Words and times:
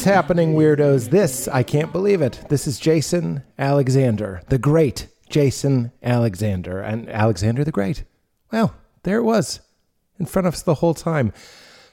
What's 0.00 0.08
happening, 0.08 0.54
weirdos? 0.54 1.10
This, 1.10 1.46
I 1.46 1.62
can't 1.62 1.92
believe 1.92 2.22
it. 2.22 2.46
This 2.48 2.66
is 2.66 2.80
Jason 2.80 3.42
Alexander, 3.58 4.40
the 4.48 4.56
great 4.56 5.08
Jason 5.28 5.92
Alexander, 6.02 6.80
and 6.80 7.06
Alexander 7.10 7.64
the 7.64 7.70
Great. 7.70 8.04
Well, 8.50 8.74
there 9.02 9.18
it 9.18 9.24
was, 9.24 9.60
in 10.18 10.24
front 10.24 10.48
of 10.48 10.54
us 10.54 10.62
the 10.62 10.76
whole 10.76 10.94
time. 10.94 11.34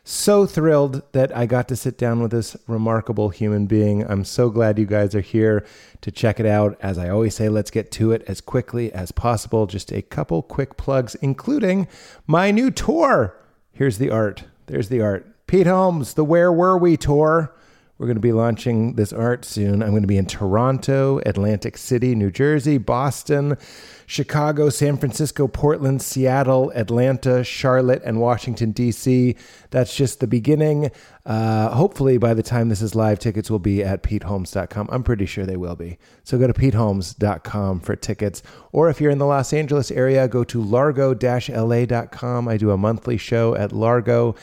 So 0.05 0.45
thrilled 0.45 1.01
that 1.11 1.35
I 1.35 1.45
got 1.47 1.67
to 1.67 1.75
sit 1.75 1.97
down 1.97 2.21
with 2.21 2.31
this 2.31 2.55
remarkable 2.65 3.27
human 3.27 3.65
being. 3.65 4.09
I'm 4.09 4.23
so 4.23 4.49
glad 4.49 4.79
you 4.79 4.85
guys 4.85 5.13
are 5.13 5.19
here 5.19 5.65
to 5.99 6.09
check 6.09 6.39
it 6.39 6.45
out. 6.45 6.77
As 6.81 6.97
I 6.97 7.09
always 7.09 7.35
say, 7.35 7.49
let's 7.49 7.71
get 7.71 7.91
to 7.91 8.13
it 8.13 8.23
as 8.25 8.39
quickly 8.39 8.89
as 8.93 9.11
possible. 9.11 9.67
Just 9.67 9.91
a 9.91 10.01
couple 10.01 10.41
quick 10.43 10.77
plugs, 10.77 11.15
including 11.15 11.89
my 12.25 12.51
new 12.51 12.71
tour. 12.71 13.35
Here's 13.73 13.97
the 13.97 14.11
art. 14.11 14.45
There's 14.67 14.87
the 14.87 15.01
art. 15.01 15.27
Pete 15.45 15.67
Holmes, 15.67 16.13
the 16.13 16.23
Where 16.23 16.53
Were 16.53 16.77
We 16.77 16.95
tour. 16.95 17.53
We're 17.97 18.05
going 18.05 18.17
to 18.17 18.21
be 18.21 18.31
launching 18.31 18.93
this 18.93 19.11
art 19.11 19.43
soon. 19.43 19.81
I'm 19.81 19.89
going 19.89 20.03
to 20.03 20.07
be 20.07 20.17
in 20.17 20.27
Toronto, 20.27 21.19
Atlantic 21.25 21.79
City, 21.79 22.13
New 22.13 22.29
Jersey, 22.29 22.77
Boston, 22.77 23.57
Chicago, 24.05 24.69
San 24.69 24.97
Francisco, 24.97 25.47
Portland, 25.47 26.03
Seattle, 26.03 26.71
Atlanta, 26.75 27.43
Charlotte, 27.43 28.03
and 28.05 28.21
Washington, 28.21 28.71
D.C. 28.71 29.35
That's 29.71 29.95
just 29.95 30.19
the 30.19 30.27
beginning. 30.27 30.91
Uh, 31.25 31.69
hopefully, 31.69 32.19
by 32.19 32.35
the 32.35 32.43
time 32.43 32.69
this 32.69 32.83
is 32.83 32.93
live, 32.93 33.17
tickets 33.17 33.49
will 33.49 33.57
be 33.57 33.83
at 33.83 34.03
PeteHolmes.com. 34.03 34.89
I'm 34.91 35.03
pretty 35.03 35.25
sure 35.25 35.47
they 35.47 35.57
will 35.57 35.75
be. 35.75 35.97
So 36.23 36.37
go 36.37 36.45
to 36.45 36.53
PeteHolmes.com 36.53 37.79
for 37.79 37.95
tickets. 37.95 38.43
Or 38.71 38.91
if 38.91 39.01
you're 39.01 39.11
in 39.11 39.17
the 39.17 39.25
Los 39.25 39.53
Angeles 39.53 39.89
area, 39.89 40.27
go 40.27 40.43
to 40.43 40.61
Largo 40.61 41.15
LA.com. 41.15 42.47
I 42.47 42.57
do 42.57 42.69
a 42.69 42.77
monthly 42.77 43.17
show 43.17 43.55
at 43.55 43.71
Largo. 43.71 44.35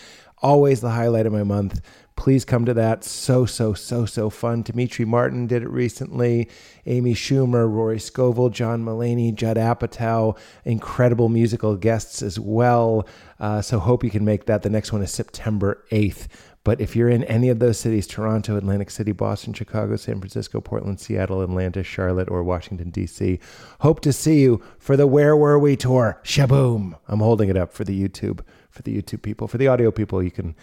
Always 0.42 0.82
the 0.82 0.90
highlight 0.90 1.24
of 1.24 1.32
my 1.32 1.44
month 1.44 1.80
please 2.16 2.44
come 2.44 2.64
to 2.64 2.74
that. 2.74 3.04
So, 3.04 3.46
so, 3.46 3.74
so, 3.74 4.06
so 4.06 4.30
fun. 4.30 4.62
Demetri 4.62 5.04
Martin 5.04 5.46
did 5.46 5.62
it 5.62 5.68
recently. 5.68 6.48
Amy 6.86 7.14
Schumer, 7.14 7.70
Rory 7.70 7.98
Scovel, 7.98 8.50
John 8.50 8.84
Mulaney, 8.84 9.34
Judd 9.34 9.56
Apatow, 9.56 10.36
incredible 10.64 11.28
musical 11.28 11.76
guests 11.76 12.22
as 12.22 12.38
well. 12.38 13.06
Uh, 13.40 13.60
so, 13.60 13.78
hope 13.78 14.04
you 14.04 14.10
can 14.10 14.24
make 14.24 14.46
that. 14.46 14.62
The 14.62 14.70
next 14.70 14.92
one 14.92 15.02
is 15.02 15.10
September 15.10 15.84
8th. 15.90 16.28
But 16.64 16.80
if 16.80 16.96
you're 16.96 17.10
in 17.10 17.24
any 17.24 17.50
of 17.50 17.58
those 17.58 17.78
cities 17.78 18.06
Toronto, 18.06 18.56
Atlantic 18.56 18.90
City, 18.90 19.12
Boston, 19.12 19.52
Chicago, 19.52 19.96
San 19.96 20.18
Francisco, 20.18 20.62
Portland, 20.62 20.98
Seattle, 20.98 21.42
Atlanta, 21.42 21.82
Charlotte, 21.82 22.30
or 22.30 22.42
Washington, 22.42 22.88
D.C., 22.88 23.38
hope 23.80 24.00
to 24.00 24.14
see 24.14 24.40
you 24.40 24.62
for 24.78 24.96
the 24.96 25.06
Where 25.06 25.36
Were 25.36 25.58
We 25.58 25.76
tour. 25.76 26.18
Shaboom! 26.24 26.98
I'm 27.06 27.20
holding 27.20 27.50
it 27.50 27.58
up 27.58 27.74
for 27.74 27.84
the 27.84 28.08
YouTube, 28.08 28.40
for 28.70 28.80
the 28.80 28.96
YouTube 28.96 29.20
people. 29.20 29.46
For 29.46 29.58
the 29.58 29.68
audio 29.68 29.90
people, 29.90 30.22
you 30.22 30.30
can 30.30 30.54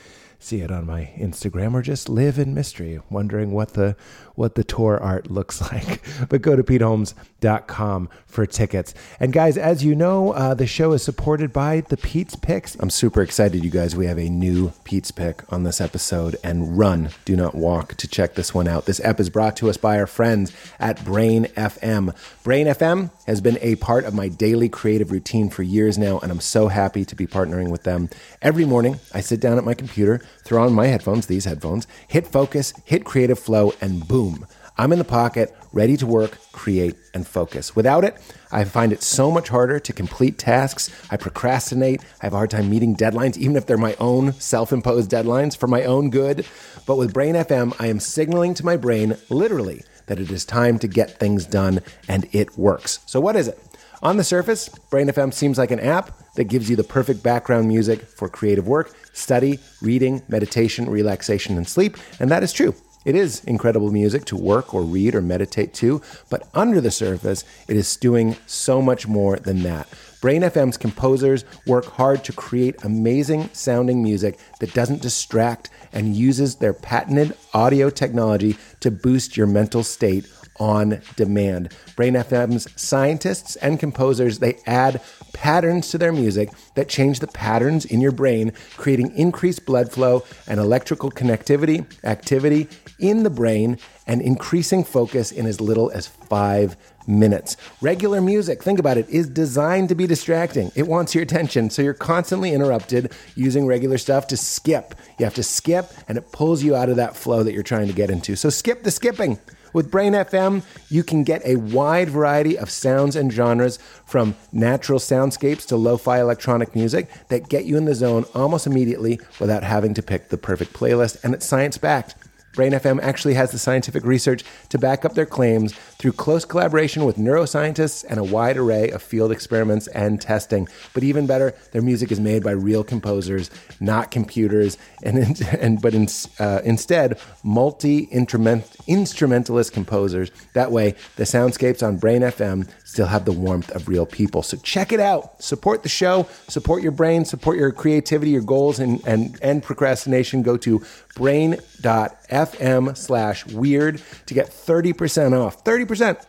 see 0.43 0.61
it 0.61 0.71
on 0.71 0.85
my 0.85 1.11
Instagram 1.17 1.73
or 1.73 1.81
just 1.81 2.09
live 2.09 2.39
in 2.39 2.53
mystery, 2.53 2.99
wondering 3.09 3.51
what 3.51 3.73
the 3.73 3.95
what 4.35 4.55
the 4.55 4.63
tour 4.63 4.97
art 4.99 5.29
looks 5.29 5.61
like. 5.71 6.01
but 6.29 6.41
go 6.41 6.55
to 6.55 6.63
PeteHolmes.com 6.63 8.09
for 8.25 8.45
tickets. 8.45 8.93
And 9.19 9.33
guys, 9.33 9.57
as 9.57 9.83
you 9.83 9.93
know, 9.93 10.31
uh, 10.31 10.53
the 10.53 10.65
show 10.65 10.93
is 10.93 11.03
supported 11.03 11.53
by 11.53 11.81
the 11.81 11.97
Pete's 11.97 12.35
Picks. 12.35 12.75
I'm 12.75 12.89
super 12.89 13.21
excited, 13.21 13.63
you 13.63 13.69
guys. 13.69 13.95
We 13.95 14.05
have 14.07 14.17
a 14.17 14.29
new 14.29 14.71
Pete's 14.83 15.11
Pick 15.11 15.43
on 15.51 15.63
this 15.63 15.81
episode, 15.81 16.37
and 16.43 16.77
run, 16.77 17.09
do 17.25 17.35
not 17.35 17.53
walk 17.53 17.95
to 17.95 18.07
check 18.07 18.35
this 18.35 18.53
one 18.53 18.67
out. 18.67 18.85
This 18.85 18.99
app 19.01 19.19
is 19.19 19.29
brought 19.29 19.55
to 19.57 19.69
us 19.69 19.77
by 19.77 19.99
our 19.99 20.07
friends 20.07 20.51
at 20.79 21.03
Brain 21.03 21.45
FM. 21.55 22.15
Brain 22.43 22.67
FM 22.67 23.11
has 23.27 23.41
been 23.41 23.57
a 23.61 23.75
part 23.75 24.05
of 24.05 24.13
my 24.13 24.27
daily 24.27 24.69
creative 24.69 25.11
routine 25.11 25.49
for 25.49 25.63
years 25.63 25.97
now, 25.97 26.19
and 26.19 26.31
I'm 26.31 26.39
so 26.39 26.67
happy 26.67 27.05
to 27.05 27.15
be 27.15 27.27
partnering 27.27 27.69
with 27.69 27.83
them. 27.83 28.09
Every 28.41 28.65
morning, 28.65 28.99
I 29.13 29.21
sit 29.21 29.39
down 29.39 29.57
at 29.57 29.63
my 29.63 29.73
computer, 29.73 30.21
throw 30.43 30.65
on 30.65 30.73
my 30.73 30.87
headphones, 30.87 31.27
these 31.27 31.45
headphones, 31.45 31.87
hit 32.07 32.27
focus, 32.27 32.73
hit 32.85 33.05
creative 33.05 33.39
flow, 33.39 33.73
and 33.81 34.07
boom, 34.07 34.45
I'm 34.77 34.91
in 34.91 34.99
the 34.99 35.05
pocket, 35.05 35.55
ready 35.73 35.95
to 35.97 36.07
work, 36.07 36.37
create, 36.53 36.95
and 37.13 37.27
focus. 37.27 37.75
Without 37.75 38.03
it, 38.03 38.17
I 38.51 38.63
find 38.63 38.91
it 38.91 39.03
so 39.03 39.29
much 39.29 39.49
harder 39.49 39.79
to 39.79 39.93
complete 39.93 40.37
tasks. 40.37 40.89
I 41.11 41.17
procrastinate. 41.17 42.01
I 42.21 42.25
have 42.25 42.33
a 42.33 42.37
hard 42.37 42.49
time 42.49 42.69
meeting 42.69 42.95
deadlines, 42.95 43.37
even 43.37 43.55
if 43.55 43.65
they're 43.65 43.77
my 43.77 43.95
own 43.99 44.33
self 44.33 44.73
imposed 44.73 45.11
deadlines 45.11 45.55
for 45.55 45.67
my 45.67 45.83
own 45.83 46.09
good. 46.09 46.47
But 46.87 46.97
with 46.97 47.13
Brain 47.13 47.35
FM, 47.35 47.75
I 47.79 47.87
am 47.87 47.99
signaling 47.99 48.53
to 48.55 48.65
my 48.65 48.77
brain, 48.77 49.17
literally, 49.29 49.83
that 50.07 50.19
it 50.19 50.31
is 50.31 50.45
time 50.45 50.79
to 50.79 50.87
get 50.87 51.19
things 51.19 51.45
done, 51.45 51.81
and 52.07 52.27
it 52.31 52.57
works. 52.57 52.99
So, 53.05 53.19
what 53.19 53.35
is 53.35 53.47
it? 53.47 53.59
On 54.01 54.17
the 54.17 54.23
surface, 54.23 54.67
Brain 54.89 55.09
FM 55.09 55.31
seems 55.31 55.59
like 55.59 55.69
an 55.69 55.79
app 55.79 56.33
that 56.33 56.45
gives 56.45 56.71
you 56.71 56.75
the 56.75 56.83
perfect 56.83 57.21
background 57.21 57.67
music 57.67 58.01
for 58.01 58.27
creative 58.27 58.67
work, 58.67 58.95
study, 59.21 59.59
reading, 59.81 60.21
meditation, 60.27 60.89
relaxation, 60.89 61.57
and 61.57 61.67
sleep, 61.67 61.97
and 62.19 62.29
that 62.31 62.43
is 62.43 62.51
true. 62.51 62.75
It 63.03 63.15
is 63.15 63.43
incredible 63.45 63.91
music 63.91 64.25
to 64.25 64.37
work 64.37 64.75
or 64.75 64.83
read 64.83 65.15
or 65.15 65.21
meditate 65.21 65.73
to, 65.75 66.01
but 66.29 66.47
under 66.53 66.79
the 66.79 66.91
surface, 66.91 67.43
it 67.67 67.75
is 67.75 67.97
doing 67.97 68.35
so 68.45 68.79
much 68.79 69.07
more 69.07 69.37
than 69.37 69.63
that. 69.63 69.87
Brain 70.21 70.43
FM's 70.43 70.77
composers 70.77 71.43
work 71.65 71.85
hard 71.85 72.23
to 72.25 72.31
create 72.31 72.83
amazing 72.83 73.49
sounding 73.53 74.03
music 74.03 74.37
that 74.59 74.75
doesn't 74.75 75.01
distract 75.01 75.71
and 75.93 76.15
uses 76.15 76.57
their 76.57 76.73
patented 76.73 77.35
audio 77.55 77.89
technology 77.89 78.55
to 78.81 78.91
boost 78.91 79.35
your 79.35 79.47
mental 79.47 79.83
state 79.83 80.27
on 80.59 81.01
demand. 81.15 81.73
Brain 81.95 82.13
FM's 82.13 82.67
scientists 82.79 83.55
and 83.57 83.79
composers, 83.79 84.37
they 84.37 84.59
add 84.67 85.01
patterns 85.33 85.89
to 85.89 85.97
their 85.97 86.11
music 86.11 86.49
that 86.75 86.89
change 86.89 87.19
the 87.19 87.27
patterns 87.27 87.85
in 87.85 88.01
your 88.01 88.11
brain, 88.11 88.53
creating 88.77 89.15
increased 89.17 89.65
blood 89.65 89.91
flow 89.91 90.23
and 90.47 90.59
electrical 90.59 91.11
connectivity, 91.11 91.85
activity 92.03 92.67
in 92.99 93.23
the 93.23 93.29
brain, 93.29 93.77
and 94.07 94.21
increasing 94.21 94.83
focus 94.83 95.31
in 95.31 95.45
as 95.45 95.61
little 95.61 95.89
as 95.91 96.07
five 96.07 96.75
minutes. 97.07 97.57
Regular 97.81 98.21
music, 98.21 98.61
think 98.61 98.79
about 98.79 98.97
it, 98.97 99.09
is 99.09 99.27
designed 99.27 99.89
to 99.89 99.95
be 99.95 100.07
distracting. 100.07 100.71
It 100.75 100.87
wants 100.87 101.15
your 101.15 101.23
attention, 101.23 101.69
so 101.69 101.81
you're 101.81 101.93
constantly 101.93 102.53
interrupted 102.53 103.11
using 103.35 103.65
regular 103.65 103.97
stuff 103.97 104.27
to 104.27 104.37
skip. 104.37 104.95
You 105.17 105.25
have 105.25 105.35
to 105.35 105.43
skip, 105.43 105.91
and 106.07 106.17
it 106.17 106.31
pulls 106.31 106.63
you 106.63 106.75
out 106.75 106.89
of 106.89 106.97
that 106.97 107.15
flow 107.15 107.43
that 107.43 107.53
you're 107.53 107.63
trying 107.63 107.87
to 107.87 107.93
get 107.93 108.09
into. 108.09 108.35
So 108.35 108.49
skip 108.49 108.83
the 108.83 108.91
skipping. 108.91 109.39
With 109.73 109.89
Brain 109.89 110.13
FM, 110.13 110.63
you 110.89 111.03
can 111.03 111.23
get 111.23 111.41
a 111.45 111.55
wide 111.55 112.09
variety 112.09 112.57
of 112.57 112.69
sounds 112.69 113.15
and 113.15 113.31
genres 113.31 113.79
from 114.05 114.35
natural 114.51 114.99
soundscapes 114.99 115.65
to 115.67 115.77
lo 115.77 115.97
fi 115.97 116.19
electronic 116.19 116.75
music 116.75 117.09
that 117.29 117.47
get 117.47 117.65
you 117.65 117.77
in 117.77 117.85
the 117.85 117.95
zone 117.95 118.25
almost 118.35 118.67
immediately 118.67 119.19
without 119.39 119.63
having 119.63 119.93
to 119.93 120.01
pick 120.01 120.29
the 120.29 120.37
perfect 120.37 120.73
playlist, 120.73 121.23
and 121.23 121.33
it's 121.33 121.45
science 121.45 121.77
backed. 121.77 122.15
Brain 122.53 122.73
FM 122.73 123.01
actually 123.01 123.35
has 123.35 123.51
the 123.51 123.59
scientific 123.59 124.03
research 124.03 124.43
to 124.69 124.77
back 124.77 125.05
up 125.05 125.13
their 125.13 125.25
claims 125.25 125.73
through 125.73 126.13
close 126.13 126.43
collaboration 126.43 127.05
with 127.05 127.17
neuroscientists 127.17 128.03
and 128.09 128.19
a 128.19 128.23
wide 128.23 128.57
array 128.57 128.89
of 128.89 129.01
field 129.01 129.31
experiments 129.31 129.87
and 129.87 130.19
testing. 130.19 130.67
But 130.93 131.03
even 131.03 131.27
better, 131.27 131.53
their 131.71 131.81
music 131.81 132.11
is 132.11 132.19
made 132.19 132.43
by 132.43 132.51
real 132.51 132.83
composers, 132.83 133.49
not 133.79 134.11
computers, 134.11 134.77
and, 135.03 135.41
and 135.59 135.81
but 135.81 135.93
in, 135.93 136.07
uh, 136.39 136.61
instead 136.63 137.19
multi 137.43 138.03
instrumentalist 138.11 139.73
composers. 139.73 140.31
That 140.53 140.71
way, 140.71 140.95
the 141.15 141.23
soundscapes 141.23 141.85
on 141.85 141.97
Brain 141.97 142.21
FM 142.21 142.67
still 142.83 143.07
have 143.07 143.23
the 143.23 143.31
warmth 143.31 143.71
of 143.71 143.87
real 143.87 144.05
people. 144.05 144.43
So 144.43 144.57
check 144.57 144.91
it 144.91 144.99
out. 144.99 145.41
Support 145.41 145.83
the 145.83 145.89
show, 145.89 146.27
support 146.49 146.83
your 146.83 146.91
brain, 146.91 147.23
support 147.23 147.57
your 147.57 147.71
creativity, 147.71 148.31
your 148.31 148.41
goals, 148.41 148.79
and, 148.79 149.01
and 149.07 149.41
end 149.41 149.63
procrastination. 149.63 150.43
Go 150.43 150.57
to 150.57 150.83
brain.fm 151.15 152.97
slash 152.97 153.45
weird 153.47 154.01
to 154.25 154.33
get 154.33 154.47
30% 154.47 155.39
off. 155.39 155.63
30% 155.63 156.25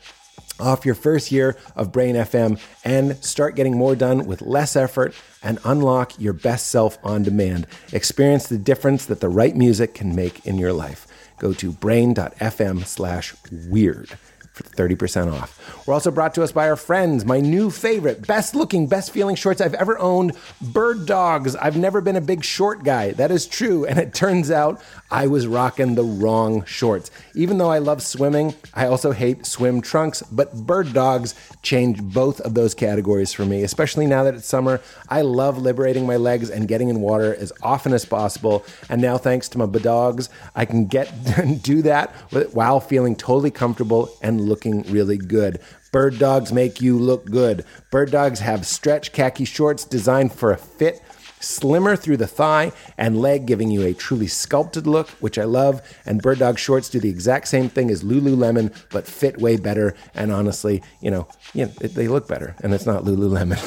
off 0.60 0.86
your 0.86 0.94
first 0.94 1.32
year 1.32 1.56
of 1.74 1.92
Brain 1.92 2.14
FM 2.14 2.60
and 2.84 3.16
start 3.24 3.56
getting 3.56 3.76
more 3.76 3.96
done 3.96 4.26
with 4.26 4.42
less 4.42 4.76
effort 4.76 5.14
and 5.42 5.58
unlock 5.64 6.18
your 6.20 6.32
best 6.32 6.68
self 6.68 6.98
on 7.02 7.22
demand. 7.22 7.66
Experience 7.92 8.46
the 8.46 8.58
difference 8.58 9.06
that 9.06 9.20
the 9.20 9.28
right 9.28 9.56
music 9.56 9.94
can 9.94 10.14
make 10.14 10.46
in 10.46 10.58
your 10.58 10.72
life. 10.72 11.06
Go 11.38 11.52
to 11.54 11.72
brain.fm 11.72 12.86
slash 12.86 13.34
weird 13.68 14.10
for 14.52 14.62
30% 14.62 15.32
off. 15.32 15.81
We're 15.84 15.94
also 15.94 16.12
brought 16.12 16.34
to 16.36 16.44
us 16.44 16.52
by 16.52 16.68
our 16.68 16.76
friends, 16.76 17.24
my 17.24 17.40
new 17.40 17.68
favorite, 17.68 18.24
best 18.24 18.54
looking, 18.54 18.86
best 18.86 19.10
feeling 19.10 19.34
shorts 19.34 19.60
I've 19.60 19.74
ever 19.74 19.98
owned, 19.98 20.36
Bird 20.60 21.06
Dogs. 21.06 21.56
I've 21.56 21.76
never 21.76 22.00
been 22.00 22.14
a 22.14 22.20
big 22.20 22.44
short 22.44 22.84
guy. 22.84 23.10
That 23.12 23.32
is 23.32 23.46
true. 23.46 23.84
And 23.92 23.98
it 23.98 24.14
turns 24.14 24.50
out 24.50 24.80
I 25.10 25.26
was 25.26 25.46
rocking 25.46 25.94
the 25.96 26.04
wrong 26.04 26.64
shorts. 26.64 27.10
Even 27.34 27.58
though 27.58 27.70
I 27.70 27.78
love 27.78 28.00
swimming, 28.00 28.54
I 28.74 28.86
also 28.86 29.10
hate 29.10 29.44
swim 29.44 29.80
trunks, 29.80 30.22
but 30.22 30.54
Bird 30.54 30.92
Dogs 30.92 31.34
change 31.62 32.00
both 32.00 32.40
of 32.40 32.54
those 32.54 32.74
categories 32.74 33.32
for 33.32 33.44
me, 33.44 33.62
especially 33.62 34.06
now 34.06 34.22
that 34.22 34.34
it's 34.34 34.46
summer. 34.46 34.80
I 35.08 35.22
love 35.22 35.58
liberating 35.58 36.06
my 36.06 36.16
legs 36.16 36.48
and 36.48 36.68
getting 36.68 36.90
in 36.90 37.00
water 37.00 37.34
as 37.34 37.52
often 37.60 37.92
as 37.92 38.04
possible. 38.04 38.64
And 38.88 39.02
now, 39.02 39.18
thanks 39.18 39.48
to 39.50 39.58
my 39.58 39.66
dogs, 39.66 40.28
I 40.54 40.64
can 40.64 40.86
get 40.86 41.12
and 41.36 41.62
do 41.62 41.82
that 41.82 42.10
while 42.52 42.80
feeling 42.80 43.16
totally 43.16 43.50
comfortable 43.50 44.16
and 44.22 44.40
looking 44.40 44.82
really 44.84 45.18
good. 45.18 45.60
Bird 45.92 46.18
dogs 46.18 46.54
make 46.54 46.80
you 46.80 46.98
look 46.98 47.26
good. 47.26 47.66
Bird 47.90 48.10
dogs 48.10 48.40
have 48.40 48.66
stretch 48.66 49.12
khaki 49.12 49.44
shorts 49.44 49.84
designed 49.84 50.32
for 50.32 50.50
a 50.50 50.56
fit 50.56 51.02
slimmer 51.42 51.96
through 51.96 52.16
the 52.16 52.26
thigh 52.26 52.72
and 52.96 53.20
leg, 53.20 53.46
giving 53.46 53.70
you 53.70 53.82
a 53.82 53.94
truly 53.94 54.26
sculpted 54.26 54.86
look, 54.86 55.08
which 55.20 55.38
I 55.38 55.44
love. 55.44 55.82
And 56.06 56.22
Bird 56.22 56.38
Dog 56.38 56.58
shorts 56.58 56.88
do 56.88 57.00
the 57.00 57.10
exact 57.10 57.48
same 57.48 57.68
thing 57.68 57.90
as 57.90 58.02
Lululemon, 58.02 58.74
but 58.90 59.06
fit 59.06 59.40
way 59.40 59.56
better. 59.56 59.94
And 60.14 60.32
honestly, 60.32 60.82
you 61.00 61.10
know, 61.10 61.28
know 61.54 61.66
they 61.66 62.08
look 62.08 62.28
better, 62.28 62.54
and 62.62 62.72
it's 62.74 62.86
not 62.86 63.04
Lululemon. 63.04 63.60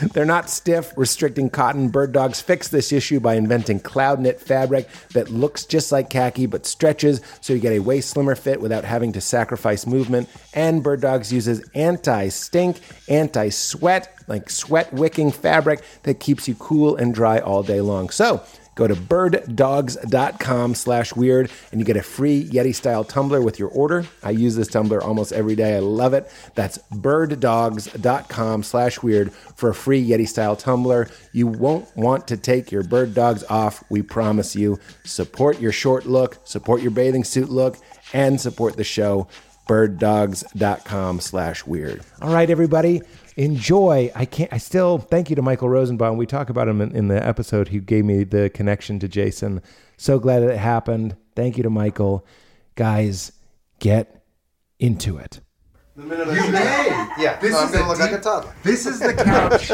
They're 0.12 0.24
not 0.24 0.50
stiff, 0.50 0.92
restricting 0.96 1.50
cotton. 1.50 1.88
Bird 1.88 2.12
Dogs 2.12 2.40
fix 2.40 2.68
this 2.68 2.92
issue 2.92 3.20
by 3.20 3.34
inventing 3.34 3.80
cloud 3.80 4.20
knit 4.20 4.40
fabric 4.40 4.88
that 5.12 5.30
looks 5.30 5.64
just 5.64 5.92
like 5.92 6.10
khaki 6.10 6.46
but 6.46 6.66
stretches, 6.66 7.20
so 7.40 7.52
you 7.52 7.60
get 7.60 7.72
a 7.72 7.80
way 7.80 8.00
slimmer 8.00 8.34
fit 8.34 8.60
without 8.60 8.84
having 8.84 9.12
to 9.12 9.20
sacrifice 9.20 9.86
movement. 9.86 10.28
And 10.54 10.82
Bird 10.82 11.00
Dogs 11.00 11.32
uses 11.32 11.62
anti 11.74 12.28
stink, 12.28 12.80
anti 13.08 13.48
sweat, 13.50 14.14
like 14.30 14.48
sweat 14.48 14.90
wicking 14.94 15.30
fabric 15.32 15.82
that 16.04 16.20
keeps 16.20 16.48
you 16.48 16.54
cool 16.54 16.96
and 16.96 17.12
dry 17.12 17.40
all 17.40 17.62
day 17.62 17.80
long. 17.80 18.08
So 18.08 18.42
go 18.76 18.86
to 18.86 18.94
birddogs.com 18.94 20.74
slash 20.76 21.14
weird 21.14 21.50
and 21.72 21.80
you 21.80 21.84
get 21.84 21.96
a 21.96 22.02
free 22.02 22.48
Yeti 22.48 22.74
style 22.74 23.02
tumbler 23.02 23.42
with 23.42 23.58
your 23.58 23.68
order. 23.70 24.06
I 24.22 24.30
use 24.30 24.54
this 24.54 24.68
tumbler 24.68 25.02
almost 25.02 25.32
every 25.32 25.56
day. 25.56 25.76
I 25.76 25.80
love 25.80 26.14
it. 26.14 26.30
That's 26.54 26.78
birddogs.com 26.92 28.62
slash 28.62 29.02
weird 29.02 29.32
for 29.32 29.70
a 29.70 29.74
free 29.74 30.08
Yeti 30.08 30.28
style 30.28 30.54
tumbler. 30.54 31.08
You 31.32 31.48
won't 31.48 31.94
want 31.96 32.28
to 32.28 32.36
take 32.36 32.70
your 32.70 32.84
bird 32.84 33.12
dogs 33.12 33.42
off. 33.50 33.82
We 33.90 34.00
promise 34.00 34.54
you. 34.54 34.78
Support 35.04 35.60
your 35.60 35.72
short 35.72 36.06
look, 36.06 36.38
support 36.44 36.82
your 36.82 36.92
bathing 36.92 37.24
suit 37.24 37.50
look, 37.50 37.76
and 38.12 38.40
support 38.40 38.76
the 38.76 38.84
show 38.84 39.28
birddogs.com 39.68 41.20
slash 41.20 41.64
weird. 41.64 42.00
All 42.20 42.32
right, 42.32 42.50
everybody 42.50 43.02
enjoy. 43.40 44.12
I 44.14 44.26
can't. 44.26 44.52
I 44.52 44.58
still 44.58 44.98
thank 44.98 45.30
you 45.30 45.36
to 45.36 45.42
Michael 45.42 45.68
Rosenbaum. 45.68 46.16
We 46.16 46.26
talk 46.26 46.50
about 46.50 46.68
him 46.68 46.80
in, 46.80 46.94
in, 46.94 47.08
the 47.08 47.26
episode. 47.26 47.68
He 47.68 47.80
gave 47.80 48.04
me 48.04 48.24
the 48.24 48.50
connection 48.50 48.98
to 49.00 49.08
Jason. 49.08 49.62
So 49.96 50.18
glad 50.18 50.40
that 50.40 50.50
it 50.50 50.58
happened. 50.58 51.16
Thank 51.34 51.56
you 51.56 51.62
to 51.62 51.70
Michael. 51.70 52.26
Guys, 52.74 53.32
get 53.78 54.24
into 54.78 55.16
it. 55.16 55.40
The 55.96 56.02
minute 56.02 56.28
you 56.28 56.52
may. 56.52 57.08
Yeah, 57.18 57.38
this 57.40 57.54
so 57.54 57.64
is 57.64 57.70
gonna 57.70 57.88
look 57.88 57.98
deep, 57.98 58.10
like 58.10 58.20
a 58.20 58.22
toddler. 58.22 58.54
This 58.62 58.86
is 58.86 59.00
the 59.00 59.14
couch 59.14 59.72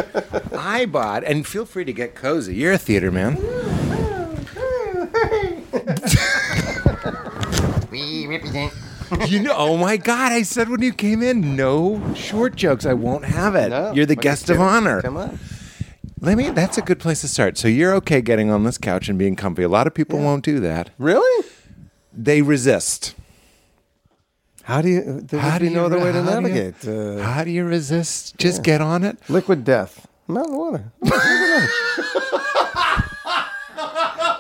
I 0.59 0.87
bought, 0.87 1.25
and 1.25 1.47
feel 1.47 1.65
free 1.65 1.85
to 1.85 1.93
get 1.93 2.15
cozy. 2.15 2.55
You're 2.55 2.73
a 2.73 2.79
theater 2.79 3.11
man. 3.11 3.37
we 7.91 8.27
represent 8.27 8.73
you 9.27 9.41
know, 9.41 9.55
oh 9.57 9.77
my 9.77 9.97
God! 9.97 10.33
I 10.33 10.43
said 10.43 10.69
when 10.69 10.83
you 10.83 10.93
came 10.93 11.23
in, 11.23 11.57
no 11.57 12.15
short 12.15 12.57
jokes. 12.57 12.85
I 12.87 12.93
won't 12.95 13.25
have 13.25 13.55
it. 13.55 13.69
No, 13.71 13.93
you're 13.93 14.07
the 14.07 14.17
guest 14.17 14.51
of 14.51 14.61
honor. 14.61 15.03
Come 15.03 15.17
on. 15.17 15.39
Let 16.21 16.37
me. 16.37 16.51
That's 16.51 16.79
a 16.79 16.83
good 16.83 16.99
place 16.99 17.21
to 17.21 17.29
start. 17.29 17.59
So 17.59 17.69
you're 17.69 17.95
okay 17.97 18.21
getting 18.21 18.51
on 18.51 18.65
this 18.65 18.79
couch 18.79 19.09
and 19.09 19.19
being 19.19 19.37
comfy. 19.37 19.63
A 19.63 19.69
lot 19.69 19.87
of 19.87 19.95
people 19.95 20.19
won't 20.19 20.45
do 20.45 20.61
that. 20.61 20.91
Really? 20.99 21.47
They 22.13 22.43
resist. 22.43 23.15
How 24.63 24.81
do 24.83 24.89
you? 24.89 25.21
There 25.21 25.39
How 25.39 25.59
do 25.59 25.67
you, 25.67 25.71
no 25.71 25.85
other 25.87 25.99
way 25.99 26.07
to 26.11 26.13
do 26.13 26.19
you- 26.19 26.25
navigate. 26.41 26.89
uh, 26.89 27.23
how 27.23 27.45
do 27.45 27.51
you 27.51 27.65
resist? 27.65 28.37
Just 28.39 28.63
get 28.65 28.81
on 28.81 29.05
it. 29.05 29.19
liquid 29.29 29.65
death. 29.65 30.09
Mountain 30.27 30.57
water. 30.57 30.93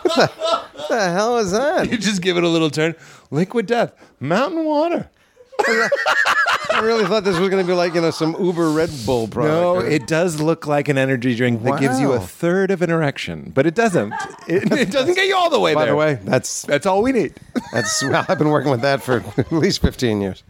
what, 0.08 0.14
the, 0.14 0.26
what 0.75 0.88
the 0.88 1.11
hell 1.11 1.38
is 1.38 1.53
that? 1.53 1.91
You 1.91 1.99
just 1.99 2.23
give 2.23 2.37
it 2.37 2.44
a 2.44 2.49
little 2.49 2.70
turn. 2.70 2.94
Liquid 3.31 3.67
death. 3.67 3.93
Mountain 4.20 4.64
water. 4.64 5.11
I 5.58 6.81
really 6.82 7.06
thought 7.06 7.25
this 7.25 7.38
was 7.38 7.49
going 7.49 7.64
to 7.64 7.67
be 7.67 7.75
like 7.75 7.94
you 7.94 8.00
know 8.03 8.11
some 8.11 8.37
Uber 8.38 8.70
Red 8.70 8.91
Bull 9.06 9.26
product. 9.26 9.55
No, 9.55 9.76
or- 9.76 9.87
it 9.87 10.06
does 10.06 10.41
look 10.41 10.67
like 10.67 10.88
an 10.88 10.99
energy 10.99 11.35
drink 11.35 11.62
that 11.62 11.81
gives 11.81 11.99
you 11.99 12.12
a 12.12 12.20
third 12.20 12.70
of 12.70 12.82
an 12.82 12.91
erection, 12.91 13.53
but 13.55 13.67
it 13.67 13.75
doesn't. 13.75 14.12
It, 14.47 14.70
it 14.79 14.91
doesn't 14.91 15.14
get 15.14 15.26
you 15.26 15.35
all 15.37 15.49
the 15.49 15.58
way 15.58 15.75
By 15.75 15.85
there. 15.87 15.93
the 15.93 15.97
way, 15.97 16.19
that's 16.25 16.62
that's 16.62 16.85
all 16.87 17.03
we 17.03 17.12
need. 17.12 17.35
that's 17.73 18.03
well, 18.03 18.26
I've 18.29 18.37
been 18.38 18.50
working 18.50 18.70
with 18.70 18.82
that 18.82 19.03
for 19.03 19.25
at 19.38 19.50
least 19.53 19.81
fifteen 19.81 20.20
years. 20.20 20.43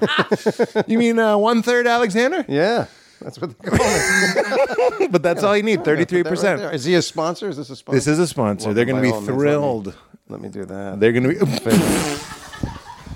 You 0.88 0.98
mean 0.98 1.18
uh, 1.20 1.36
one 1.38 1.62
third 1.62 1.86
Alexander? 1.86 2.44
Yeah, 2.48 2.86
that's 3.22 3.40
what 3.40 3.58
they 3.58 3.70
call 3.70 3.78
it. 3.80 5.12
But 5.12 5.22
that's 5.22 5.42
all 5.42 5.56
you 5.56 5.62
need. 5.62 5.84
Thirty-three 5.84 6.22
Put 6.22 6.30
that 6.30 6.36
right 6.36 6.42
there. 6.42 6.56
percent. 6.58 6.74
Is 6.74 6.84
he 6.84 6.94
a 6.94 7.02
sponsor? 7.02 7.48
Is 7.48 7.56
this 7.56 7.70
a 7.70 7.76
sponsor? 7.76 7.96
This 7.96 8.06
is 8.06 8.18
a 8.18 8.26
sponsor. 8.26 8.68
Well, 8.68 8.74
They're 8.74 8.84
going 8.84 9.02
by 9.02 9.08
to 9.08 9.14
all 9.14 9.20
be 9.20 9.26
means, 9.26 9.28
let 9.28 9.36
me- 9.36 9.42
thrilled. 9.42 9.94
Let 10.28 10.40
me 10.40 10.48
do 10.48 10.64
that. 10.64 11.00
They're 11.00 11.12
going 11.12 11.24
to 11.24 11.44
be. 11.46 11.70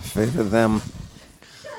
Favor 0.09 0.43
them. 0.45 0.83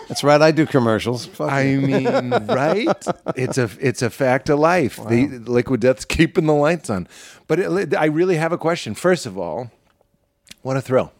That's 0.07 0.23
right. 0.23 0.41
I 0.41 0.51
do 0.51 0.65
commercials. 0.65 1.25
Fuck 1.25 1.51
I 1.51 1.75
mean, 1.75 2.05
right? 2.47 2.87
It's 3.35 3.57
a 3.57 3.69
it's 3.79 4.01
a 4.01 4.09
fact 4.09 4.49
of 4.49 4.57
life. 4.59 4.95
The 4.95 5.27
liquid 5.45 5.81
death's 5.81 6.05
keeping 6.05 6.45
the 6.45 6.53
lights 6.53 6.89
on. 6.89 7.07
But 7.47 7.59
it, 7.59 7.93
I 7.95 8.05
really 8.05 8.37
have 8.37 8.51
a 8.53 8.57
question. 8.57 8.95
First 8.95 9.25
of 9.25 9.37
all, 9.37 9.69
what 10.61 10.77
a 10.77 10.81
thrill! 10.81 11.11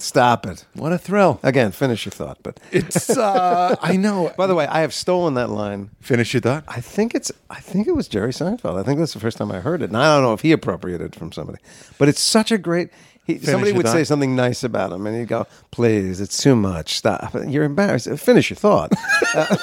Stop 0.00 0.46
it. 0.46 0.64
What 0.74 0.92
a 0.92 0.98
thrill! 0.98 1.40
Again, 1.42 1.72
finish 1.72 2.04
your 2.06 2.12
thought. 2.12 2.38
But 2.44 2.60
It's 2.70 3.10
uh, 3.10 3.74
I 3.82 3.96
know. 3.96 4.32
by 4.38 4.46
the 4.46 4.54
way, 4.54 4.64
I 4.68 4.80
have 4.82 4.94
stolen 4.94 5.34
that 5.34 5.50
line. 5.50 5.90
Finish 6.00 6.32
your 6.34 6.40
thought. 6.40 6.62
I 6.68 6.80
think 6.80 7.16
it's. 7.16 7.32
I 7.50 7.58
think 7.58 7.88
it 7.88 7.96
was 7.96 8.06
Jerry 8.06 8.30
Seinfeld. 8.30 8.78
I 8.78 8.84
think 8.84 9.00
that's 9.00 9.12
the 9.14 9.18
first 9.18 9.38
time 9.38 9.50
I 9.50 9.58
heard 9.58 9.82
it, 9.82 9.86
and 9.90 9.96
I 9.96 10.14
don't 10.14 10.22
know 10.22 10.34
if 10.34 10.42
he 10.42 10.52
appropriated 10.52 11.14
it 11.14 11.18
from 11.18 11.32
somebody. 11.32 11.58
But 11.98 12.08
it's 12.08 12.20
such 12.20 12.52
a 12.52 12.58
great. 12.58 12.90
He, 13.24 13.38
somebody 13.40 13.72
your 13.72 13.78
would 13.78 13.86
say 13.88 13.98
thought. 13.98 14.06
something 14.06 14.36
nice 14.36 14.62
about 14.62 14.92
him, 14.92 15.04
and 15.04 15.16
he'd 15.18 15.26
go, 15.26 15.48
"Please, 15.72 16.20
it's 16.20 16.38
too 16.40 16.54
much. 16.54 16.96
Stop. 16.96 17.34
You're 17.48 17.64
embarrassed. 17.64 18.08
Finish 18.20 18.50
your 18.50 18.56
thought." 18.56 18.92
Uh, 19.34 19.56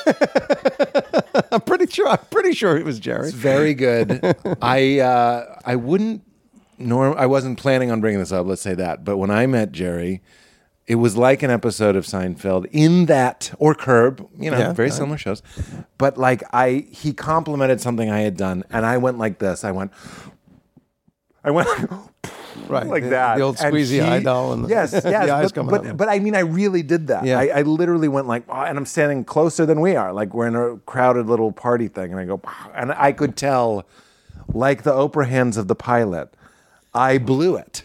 I'm 1.53 1.61
pretty 1.61 1.87
sure. 1.87 2.09
I'm 2.09 2.19
pretty 2.29 2.53
sure 2.53 2.77
it 2.77 2.83
was 2.83 2.99
Jerry. 2.99 3.31
Very 3.31 3.73
good. 3.73 4.35
I 4.61 4.99
uh, 4.99 5.59
I 5.63 5.77
wouldn't 5.77 6.23
nor 6.77 7.17
I 7.17 7.25
wasn't 7.25 7.57
planning 7.59 7.91
on 7.91 8.01
bringing 8.01 8.19
this 8.19 8.31
up. 8.31 8.45
Let's 8.45 8.61
say 8.61 8.73
that. 8.75 9.03
But 9.03 9.17
when 9.17 9.29
I 9.31 9.45
met 9.47 9.71
Jerry, 9.71 10.21
it 10.87 10.95
was 10.95 11.17
like 11.17 11.41
an 11.43 11.49
episode 11.51 11.95
of 11.95 12.05
Seinfeld 12.05 12.67
in 12.71 13.05
that 13.07 13.51
or 13.57 13.73
Curb. 13.73 14.27
You 14.39 14.51
know, 14.51 14.57
Yeah, 14.57 14.73
very 14.73 14.89
right. 14.89 14.95
similar 14.95 15.17
shows. 15.17 15.41
But 15.97 16.17
like 16.17 16.43
I, 16.53 16.85
he 16.91 17.13
complimented 17.13 17.81
something 17.81 18.09
I 18.09 18.19
had 18.21 18.37
done, 18.37 18.63
and 18.69 18.85
I 18.85 18.97
went 18.97 19.17
like 19.17 19.39
this. 19.39 19.63
I 19.63 19.71
went. 19.71 19.91
I 21.43 21.51
went 21.51 21.67
Right, 22.69 22.87
like 22.87 23.03
the- 23.03 23.09
that. 23.09 23.35
the 23.35 23.43
old 23.43 23.57
And 23.59 23.75
squeezy 23.75 24.01
eye 24.01 24.21
doll 24.21 24.53
and 24.53 24.63
the- 24.63 24.69
yes, 24.69 24.91
yes. 24.93 25.03
the 25.03 25.15
eyes 25.17 25.51
but, 25.51 25.53
coming 25.55 25.71
but, 25.71 25.85
out. 25.85 25.97
but 25.97 26.09
I 26.09 26.19
mean, 26.19 26.35
I 26.35 26.39
really 26.39 26.81
did 26.83 27.07
that. 27.07 27.25
Yeah. 27.25 27.37
I, 27.37 27.47
I 27.47 27.61
literally 27.63 28.07
went 28.07 28.27
like, 28.27 28.43
oh, 28.47 28.53
and 28.61 28.77
I'm 28.77 28.85
standing 28.85 29.25
closer 29.25 29.65
than 29.65 29.81
we 29.81 29.95
are. 29.97 30.13
Like 30.13 30.33
we're 30.33 30.47
in 30.47 30.55
a 30.55 30.77
crowded 30.85 31.27
little 31.27 31.51
party 31.51 31.89
thing, 31.89 32.11
and 32.11 32.19
I 32.19 32.25
go, 32.25 32.41
and 32.73 32.91
I 32.93 33.11
could 33.11 33.35
tell, 33.35 33.85
like 34.53 34.83
the 34.83 34.93
Oprah 34.93 35.27
hands 35.27 35.57
of 35.57 35.67
the 35.67 35.75
pilot, 35.75 36.33
I 36.95 37.17
blew 37.17 37.55
it. 37.57 37.83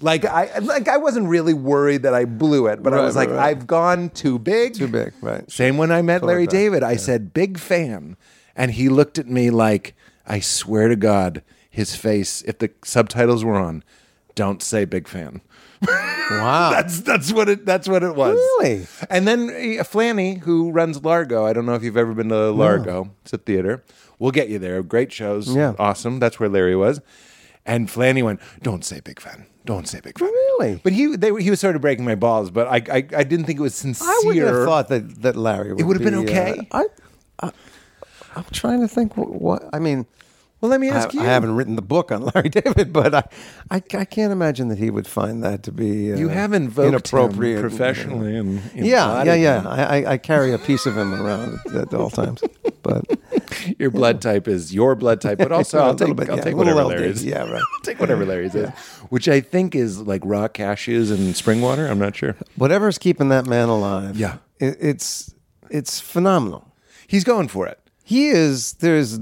Like 0.00 0.24
I, 0.26 0.58
like 0.58 0.88
I 0.88 0.98
wasn't 0.98 1.28
really 1.28 1.54
worried 1.54 2.02
that 2.02 2.12
I 2.14 2.26
blew 2.26 2.66
it, 2.66 2.82
but 2.82 2.92
I 2.92 2.96
Right, 2.98 3.04
was 3.04 3.16
like, 3.16 3.30
right, 3.30 3.36
right. 3.36 3.46
I've 3.46 3.66
gone 3.66 4.10
too 4.10 4.38
big. 4.38 4.74
Too 4.74 4.88
big, 4.88 5.14
right. 5.22 5.50
Same 5.50 5.78
when 5.78 5.90
I 5.90 6.02
met 6.02 6.22
Larry 6.22 6.44
that. 6.44 6.50
David. 6.52 6.82
I 6.82 6.96
said, 6.96 7.32
big 7.32 7.58
fan. 7.58 8.16
And 8.54 8.72
he 8.72 8.88
looked 8.90 9.18
at 9.18 9.26
me 9.26 9.48
like, 9.50 9.94
I 10.26 10.40
swear 10.40 10.88
to 10.88 10.96
God, 10.96 11.42
his 11.70 11.96
face, 11.96 12.42
if 12.42 12.58
the 12.58 12.70
subtitles 12.84 13.42
were 13.44 13.56
on, 13.56 13.82
don't 14.34 14.62
say 14.62 14.84
big 14.84 15.08
fan. 15.08 15.40
Wow. 15.82 16.70
That's 16.72 17.00
that's 17.02 17.32
what 17.32 17.48
it 17.48 17.64
that's 17.64 17.88
what 17.88 18.02
it 18.02 18.14
was. 18.16 18.34
Really? 18.34 18.86
And 19.08 19.26
then 19.28 19.48
uh, 19.48 19.84
Flanny, 19.84 20.38
who 20.40 20.70
runs 20.72 21.02
Largo, 21.04 21.46
I 21.46 21.52
don't 21.52 21.64
know 21.66 21.74
if 21.74 21.82
you've 21.82 21.96
ever 21.96 22.12
been 22.14 22.28
to 22.30 22.50
Largo. 22.50 23.10
It's 23.22 23.32
a 23.32 23.38
theater. 23.38 23.82
We'll 24.18 24.30
get 24.30 24.48
you 24.48 24.58
there. 24.58 24.82
Great 24.82 25.12
shows. 25.12 25.54
Yeah. 25.54 25.74
Awesome. 25.78 26.18
That's 26.18 26.40
where 26.40 26.48
Larry 26.48 26.76
was. 26.76 27.00
And 27.66 27.88
Flanny 27.88 28.22
went, 28.22 28.40
"Don't 28.62 28.84
say 28.84 29.00
big 29.00 29.20
fan. 29.20 29.46
Don't 29.64 29.88
say 29.88 30.00
big 30.00 30.18
fan." 30.18 30.28
Really? 30.28 30.80
But 30.82 30.92
he 30.92 31.16
they, 31.16 31.34
he 31.42 31.50
was 31.50 31.60
sort 31.60 31.74
of 31.74 31.82
breaking 31.82 32.04
my 32.04 32.14
balls, 32.14 32.50
but 32.50 32.68
I 32.68 32.76
I, 32.76 32.96
I 33.16 33.24
didn't 33.24 33.44
think 33.44 33.58
it 33.58 33.62
was 33.62 33.74
sincere. 33.74 34.08
I 34.08 34.22
wouldn't 34.24 34.46
have 34.46 34.64
thought 34.64 34.88
that, 34.88 35.22
that 35.22 35.36
Larry 35.36 35.72
would 35.72 35.84
would've 35.84 36.02
been 36.02 36.14
okay? 36.14 36.66
Uh, 36.70 36.84
I, 37.42 37.48
I, 37.48 37.52
I'm 38.36 38.44
trying 38.52 38.80
to 38.80 38.88
think 38.88 39.16
what, 39.16 39.30
what 39.30 39.68
I 39.72 39.80
mean. 39.80 40.06
Well, 40.60 40.70
let 40.70 40.80
me 40.80 40.88
I, 40.88 40.96
ask 40.96 41.12
you. 41.12 41.20
I 41.20 41.24
haven't 41.24 41.54
written 41.54 41.76
the 41.76 41.82
book 41.82 42.10
on 42.10 42.22
Larry 42.34 42.48
David, 42.48 42.92
but 42.92 43.14
I, 43.14 43.24
I, 43.70 43.76
I 43.76 44.04
can't 44.04 44.32
imagine 44.32 44.68
that 44.68 44.78
he 44.78 44.90
would 44.90 45.06
find 45.06 45.44
that 45.44 45.62
to 45.64 45.72
be 45.72 46.12
uh, 46.12 46.16
You 46.16 46.28
have 46.28 46.52
invoked 46.54 46.88
inappropriate 46.88 47.56
him 47.56 47.60
professionally 47.60 48.36
and 48.36 48.62
Yeah, 48.74 49.22
yeah, 49.24 49.34
yeah. 49.34 49.62
I, 49.66 49.82
I, 49.82 50.12
I 50.12 50.18
carry 50.18 50.52
a 50.52 50.58
piece 50.58 50.86
of 50.86 50.96
him 50.96 51.12
around 51.12 51.58
at 51.74 51.92
all 51.92 52.08
times, 52.10 52.42
but 52.82 53.04
Your 53.78 53.90
blood 53.90 54.20
type 54.22 54.48
is 54.48 54.72
your 54.74 54.94
blood 54.94 55.20
type, 55.20 55.38
but 55.38 55.52
also 55.58 55.78
I'll 55.78 55.94
take, 55.94 56.14
bit, 56.16 56.28
I'll 56.30 56.36
yeah, 56.36 56.42
take 56.42 56.56
whatever 56.56 56.82
LD, 56.82 56.88
Larry's. 56.88 57.24
yeah, 57.24 57.40
right. 57.50 57.60
I'll 57.62 57.80
take 57.82 57.98
whatever 58.00 58.24
Larry's 58.24 58.54
is, 58.54 58.68
which 59.10 59.28
I 59.28 59.40
think 59.40 59.74
is 59.74 60.00
like 60.02 60.22
raw 60.24 60.48
cashews 60.48 61.10
and 61.12 61.36
spring 61.36 61.60
water. 61.60 61.86
I'm 61.86 61.98
not 61.98 62.16
sure. 62.16 62.36
whatever's 62.56 62.98
keeping 62.98 63.28
that 63.30 63.46
man 63.46 63.68
alive, 63.68 64.16
Yeah. 64.16 64.38
it, 64.58 64.76
it's 64.80 65.34
it's 65.70 66.00
phenomenal. 66.00 66.72
He's 67.06 67.24
going 67.24 67.48
for 67.48 67.66
it. 67.66 67.78
He 68.04 68.28
is. 68.28 68.74
There's. 68.74 69.18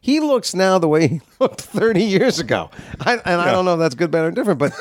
He 0.00 0.20
looks 0.20 0.54
now 0.54 0.78
the 0.78 0.88
way 0.88 1.08
he 1.08 1.20
looked 1.40 1.60
30 1.60 2.02
years 2.02 2.38
ago, 2.38 2.70
I, 3.00 3.14
and 3.24 3.40
I 3.40 3.50
don't 3.50 3.64
know 3.64 3.74
if 3.74 3.80
that's 3.80 3.94
good, 3.96 4.10
bad, 4.10 4.24
or 4.24 4.30
different, 4.30 4.58
but. 4.58 4.72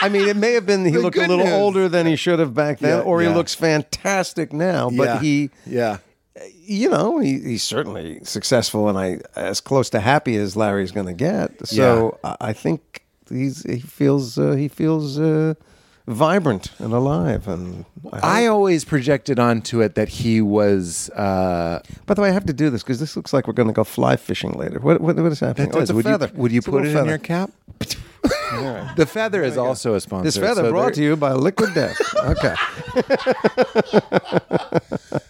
I 0.00 0.08
mean, 0.08 0.28
it 0.28 0.36
may 0.36 0.52
have 0.52 0.64
been 0.64 0.84
he 0.84 0.92
The 0.92 1.00
looked 1.00 1.16
a 1.16 1.20
little 1.26 1.38
news- 1.44 1.52
older 1.52 1.88
than 1.88 2.06
he 2.06 2.14
should 2.14 2.38
have 2.38 2.54
back 2.54 2.78
then, 2.78 2.98
Yeah, 2.98 3.02
or 3.02 3.20
he 3.20 3.28
looks 3.28 3.54
fantastic 3.56 4.52
now. 4.52 4.90
But 4.90 5.04
Yeah. 5.04 5.20
he, 5.20 5.50
yeah. 5.66 5.96
You 6.54 6.88
know, 6.90 7.18
he, 7.18 7.38
he's 7.40 7.62
certainly 7.62 8.20
successful, 8.24 8.88
and 8.88 8.98
I 8.98 9.20
as 9.36 9.60
close 9.60 9.90
to 9.90 10.00
happy 10.00 10.36
as 10.36 10.56
Larry's 10.56 10.92
going 10.92 11.06
to 11.06 11.12
get. 11.14 11.66
So 11.66 12.18
I, 12.24 12.36
I 12.40 12.52
think 12.52 13.04
he's 13.28 13.62
he 13.64 13.80
feels 13.80 14.38
uh, 14.38 14.52
he 14.52 14.68
feels 14.68 15.18
uh, 15.18 15.54
vibrant 16.06 16.70
and 16.78 16.92
alive. 16.92 17.48
And 17.48 17.84
I, 18.12 18.42
I 18.44 18.46
always 18.46 18.84
projected 18.84 19.38
onto 19.38 19.80
it 19.80 19.94
that 19.94 20.08
he 20.08 20.40
was. 20.40 21.10
Uh, 21.10 21.80
by 22.06 22.14
the 22.14 22.22
way, 22.22 22.28
I 22.28 22.32
have 22.32 22.46
to 22.46 22.52
do 22.52 22.70
this 22.70 22.82
because 22.82 23.00
this 23.00 23.16
looks 23.16 23.32
like 23.32 23.46
we're 23.46 23.52
going 23.54 23.68
to 23.68 23.74
go 23.74 23.84
fly 23.84 24.16
fishing 24.16 24.52
later. 24.52 24.78
What 24.80 25.00
what, 25.00 25.16
what 25.16 25.32
is 25.32 25.40
happening? 25.40 25.70
that 25.70 25.76
Oh, 25.78 25.80
it's 25.80 25.90
a 25.90 25.94
would 25.94 26.04
feather. 26.04 26.30
you 26.34 26.40
would 26.40 26.52
you 26.52 26.58
It's 26.58 26.66
put 26.66 26.84
it 26.84 26.88
little 26.88 27.02
in 27.02 27.08
your 27.08 27.18
feather. 27.18 27.26
cap? 27.26 27.50
the 28.96 29.06
feather 29.06 29.44
is 29.44 29.56
also 29.56 29.94
a 29.94 30.00
sponsor. 30.00 30.24
This 30.24 30.36
feather 30.36 30.62
so 30.62 30.70
brought 30.70 30.94
to 30.94 31.02
you 31.02 31.16
by 31.16 31.32
Liquid 31.34 31.74
Death. 31.74 31.96
Okay. 32.16 32.54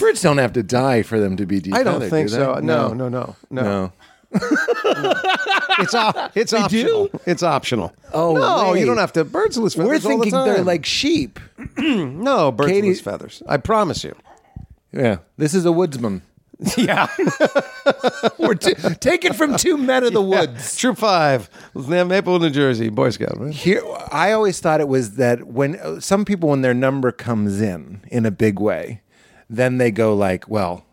Birds 0.00 0.20
don't 0.22 0.38
have 0.38 0.52
to 0.54 0.62
die 0.62 1.02
for 1.02 1.20
them 1.20 1.36
to 1.36 1.46
be 1.46 1.60
defeathered. 1.60 1.74
I 1.74 1.82
don't 1.82 2.00
think 2.10 2.28
do 2.28 2.34
so. 2.34 2.54
No, 2.54 2.88
no, 2.92 3.08
no, 3.08 3.36
no. 3.50 3.62
no. 3.62 3.92
It's 4.32 5.94
op- 5.94 6.36
it's 6.36 6.52
optional. 6.52 7.10
It's 7.26 7.42
optional. 7.42 7.92
Oh, 8.12 8.34
no, 8.34 8.72
wait. 8.72 8.80
you 8.80 8.86
don't 8.86 8.98
have 8.98 9.12
to. 9.14 9.24
Birds 9.24 9.56
lose 9.56 9.74
feathers 9.74 10.04
We're 10.04 10.12
all 10.12 10.18
the 10.18 10.24
thinking 10.24 10.44
they're 10.44 10.64
like 10.64 10.84
sheep. 10.84 11.40
no 11.78 12.52
birds 12.52 12.70
Katie- 12.70 12.88
lose 12.88 13.00
feathers. 13.00 13.42
I 13.46 13.56
promise 13.56 14.04
you. 14.04 14.14
Yeah, 14.92 15.18
this 15.36 15.54
is 15.54 15.64
a 15.64 15.72
woodsman. 15.72 16.22
Yeah. 16.76 17.06
We're 18.38 18.54
t- 18.54 18.74
taken 19.00 19.32
from 19.32 19.56
two 19.56 19.78
men 19.78 20.04
of 20.04 20.12
the 20.12 20.20
woods. 20.20 20.76
Troop 20.76 20.98
five, 20.98 21.48
Maple, 21.74 22.38
New 22.38 22.50
Jersey, 22.50 22.90
Boy 22.90 23.08
Scout. 23.10 23.38
Right? 23.38 23.52
Here, 23.54 23.82
I 24.12 24.32
always 24.32 24.60
thought 24.60 24.80
it 24.80 24.88
was 24.88 25.14
that 25.16 25.44
when 25.46 25.76
uh, 25.76 26.00
some 26.00 26.26
people, 26.26 26.50
when 26.50 26.60
their 26.60 26.74
number 26.74 27.12
comes 27.12 27.62
in 27.62 28.02
in 28.08 28.26
a 28.26 28.30
big 28.30 28.60
way, 28.60 29.00
then 29.50 29.76
they 29.78 29.90
go 29.90 30.14
like, 30.14 30.48
"Well, 30.48 30.84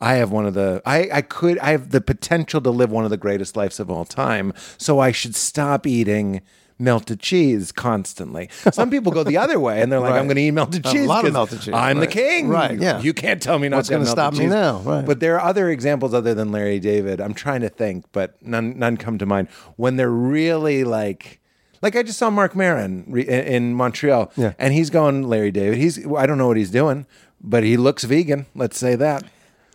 I 0.00 0.14
have 0.14 0.30
one 0.32 0.46
of 0.46 0.54
the, 0.54 0.80
I, 0.86 1.08
I 1.12 1.22
could, 1.22 1.58
I 1.58 1.70
have 1.72 1.90
the 1.90 2.00
potential 2.00 2.60
to 2.62 2.70
live 2.70 2.90
one 2.90 3.04
of 3.04 3.10
the 3.10 3.16
greatest 3.16 3.56
lives 3.56 3.78
of 3.78 3.90
all 3.90 4.04
time, 4.04 4.52
so 4.78 4.98
I 4.98 5.12
should 5.12 5.36
stop 5.36 5.86
eating." 5.86 6.40
Melted 6.80 7.18
cheese 7.18 7.72
constantly. 7.72 8.48
Some 8.70 8.88
people 8.88 9.10
go 9.10 9.24
the 9.24 9.36
other 9.44 9.58
way, 9.58 9.82
and 9.82 9.90
they're 9.90 9.98
like, 9.98 10.12
Right. 10.12 10.20
"I'm 10.20 10.26
going 10.26 10.36
to 10.36 10.42
eat 10.42 10.52
melted 10.52 10.84
cheese. 10.84 10.92
A 10.92 10.96
cheese. 10.98 11.08
lot 11.08 11.26
of 11.26 11.32
melted 11.32 11.60
cheese, 11.60 11.74
I'm 11.74 11.98
the 11.98 12.06
king. 12.06 12.46
Right, 12.48 12.78
yeah. 12.78 13.00
You 13.00 13.12
can't 13.12 13.42
tell 13.42 13.58
me 13.58 13.68
not 13.68 13.78
What's 13.78 13.88
to 13.88 13.94
gonna 13.94 14.06
stop 14.06 14.34
melted 14.34 14.48
me 14.48 14.54
now? 14.54 14.78
Right. 14.78 15.04
But 15.04 15.18
there 15.18 15.34
are 15.40 15.40
other 15.44 15.70
examples 15.70 16.14
other 16.14 16.34
than 16.34 16.52
Larry 16.52 16.78
David. 16.78 17.20
I'm 17.20 17.34
trying 17.34 17.62
to 17.62 17.68
think, 17.68 18.04
but 18.12 18.40
none 18.40 18.78
none 18.78 18.96
come 18.96 19.18
to 19.18 19.26
mind. 19.26 19.48
When 19.74 19.96
they're 19.96 20.08
really 20.08 20.84
like, 20.84 21.40
like 21.82 21.96
I 21.96 22.04
just 22.04 22.16
saw 22.20 22.30
Marc 22.30 22.54
Maron 22.54 23.06
re- 23.08 23.26
in 23.26 23.44
in 23.44 23.74
Montreal, 23.74 24.30
Yeah. 24.36 24.52
and 24.56 24.72
he's 24.72 24.88
going 24.88 25.24
Larry 25.24 25.50
David. 25.50 25.78
He's 25.78 26.06
I 26.14 26.26
don't 26.26 26.38
know 26.38 26.46
what 26.46 26.56
he's 26.58 26.70
doing, 26.70 27.06
but 27.40 27.62
he 27.62 27.76
looks 27.76 28.04
vegan. 28.04 28.46
Let's 28.54 28.78
say 28.78 28.94
that. 28.96 29.24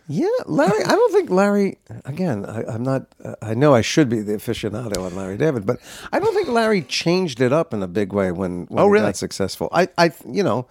Yeah, 0.06 0.28
Larry. 0.44 0.84
I 0.84 0.90
don't 0.90 1.12
think 1.12 1.30
Larry. 1.30 1.78
Again, 2.04 2.44
I, 2.44 2.62
I'm 2.64 2.82
not. 2.82 3.06
Uh, 3.24 3.36
I 3.40 3.54
know 3.54 3.74
I 3.74 3.80
should 3.80 4.10
be 4.10 4.20
the 4.20 4.34
aficionado 4.34 4.98
on 5.04 5.16
Larry 5.16 5.38
David, 5.38 5.64
but 5.64 5.78
I 6.12 6.18
don't 6.18 6.34
think 6.34 6.48
Larry 6.48 6.82
changed 6.82 7.40
it 7.40 7.54
up 7.54 7.72
in 7.72 7.82
a 7.82 7.86
big 7.88 8.12
way 8.12 8.30
when, 8.30 8.66
when 8.66 8.80
Oh, 8.80 8.86
he 8.86 8.92
really? 8.92 9.06
got 9.06 9.16
successful. 9.16 9.70
I, 9.72 9.88
I, 9.96 10.12
you 10.30 10.42
know, 10.42 10.66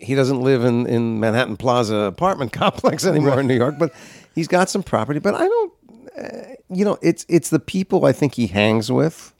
he 0.00 0.14
doesn't 0.14 0.40
live 0.42 0.64
in 0.64 0.86
in 0.86 1.18
Manhattan 1.18 1.56
Plaza 1.56 1.96
apartment 1.96 2.52
complex 2.64 3.04
anymore 3.04 3.40
in 3.40 3.48
New 3.48 3.56
York, 3.56 3.74
but 3.78 3.92
he's 4.34 4.46
got 4.48 4.70
some 4.70 4.82
property. 4.84 5.18
But 5.18 5.34
I 5.34 5.48
don't. 5.48 5.72
Uh, 6.16 6.54
you 6.70 6.84
know, 6.84 6.98
it's 7.02 7.26
it's 7.28 7.50
the 7.50 7.58
people 7.58 8.04
I 8.04 8.12
think 8.12 8.34
he 8.34 8.46
hangs 8.46 8.92
with 8.92 9.32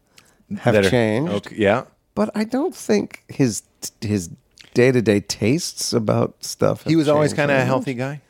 have 0.60 0.74
are- 0.74 0.82
changed. 0.90 1.32
Okay, 1.32 1.56
yeah. 1.56 1.84
but 2.16 2.30
I 2.34 2.42
don't 2.42 2.74
think 2.74 3.22
his 3.28 3.62
his 4.00 4.30
day 4.78 4.92
to 4.92 5.02
day 5.02 5.18
tastes 5.18 5.92
about 5.92 6.36
stuff. 6.44 6.84
He 6.84 6.94
was 6.94 7.08
always 7.08 7.34
kind 7.34 7.50
of 7.50 7.56
a 7.58 7.64
healthy 7.64 7.94
guy. 7.94 8.20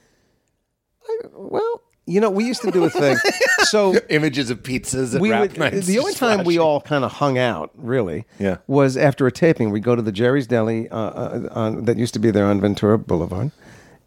Well, 1.35 1.83
you 2.07 2.21
know, 2.23 2.31
we 2.31 2.47
used 2.47 2.62
to 2.62 2.71
do 2.71 2.85
a 2.85 2.90
thing. 2.90 3.17
So 3.64 3.95
Images 4.09 4.49
of 4.49 4.62
pizzas 4.62 5.21
we 5.21 5.31
rap 5.31 5.40
would, 5.43 5.59
nights. 5.59 5.87
the 5.87 5.99
only 5.99 6.14
time 6.14 6.45
we 6.45 6.57
all 6.59 6.81
kind 6.81 7.05
of 7.05 7.12
hung 7.12 7.37
out, 7.37 7.71
really, 7.75 8.25
Yeah. 8.38 8.59
was 8.67 8.97
after 8.97 9.26
a 9.26 9.33
taping. 9.33 9.71
We'd 9.73 9.83
go 9.83 9.95
to 9.95 10.00
the 10.00 10.12
Jerry's 10.12 10.47
Deli 10.47 10.88
uh, 10.88 10.97
uh, 10.97 11.49
on, 11.50 11.85
that 11.85 11.99
used 11.99 12.14
to 12.14 12.19
be 12.21 12.31
there 12.31 12.47
on 12.47 12.62
Ventura 12.62 12.97
Boulevard, 12.99 13.50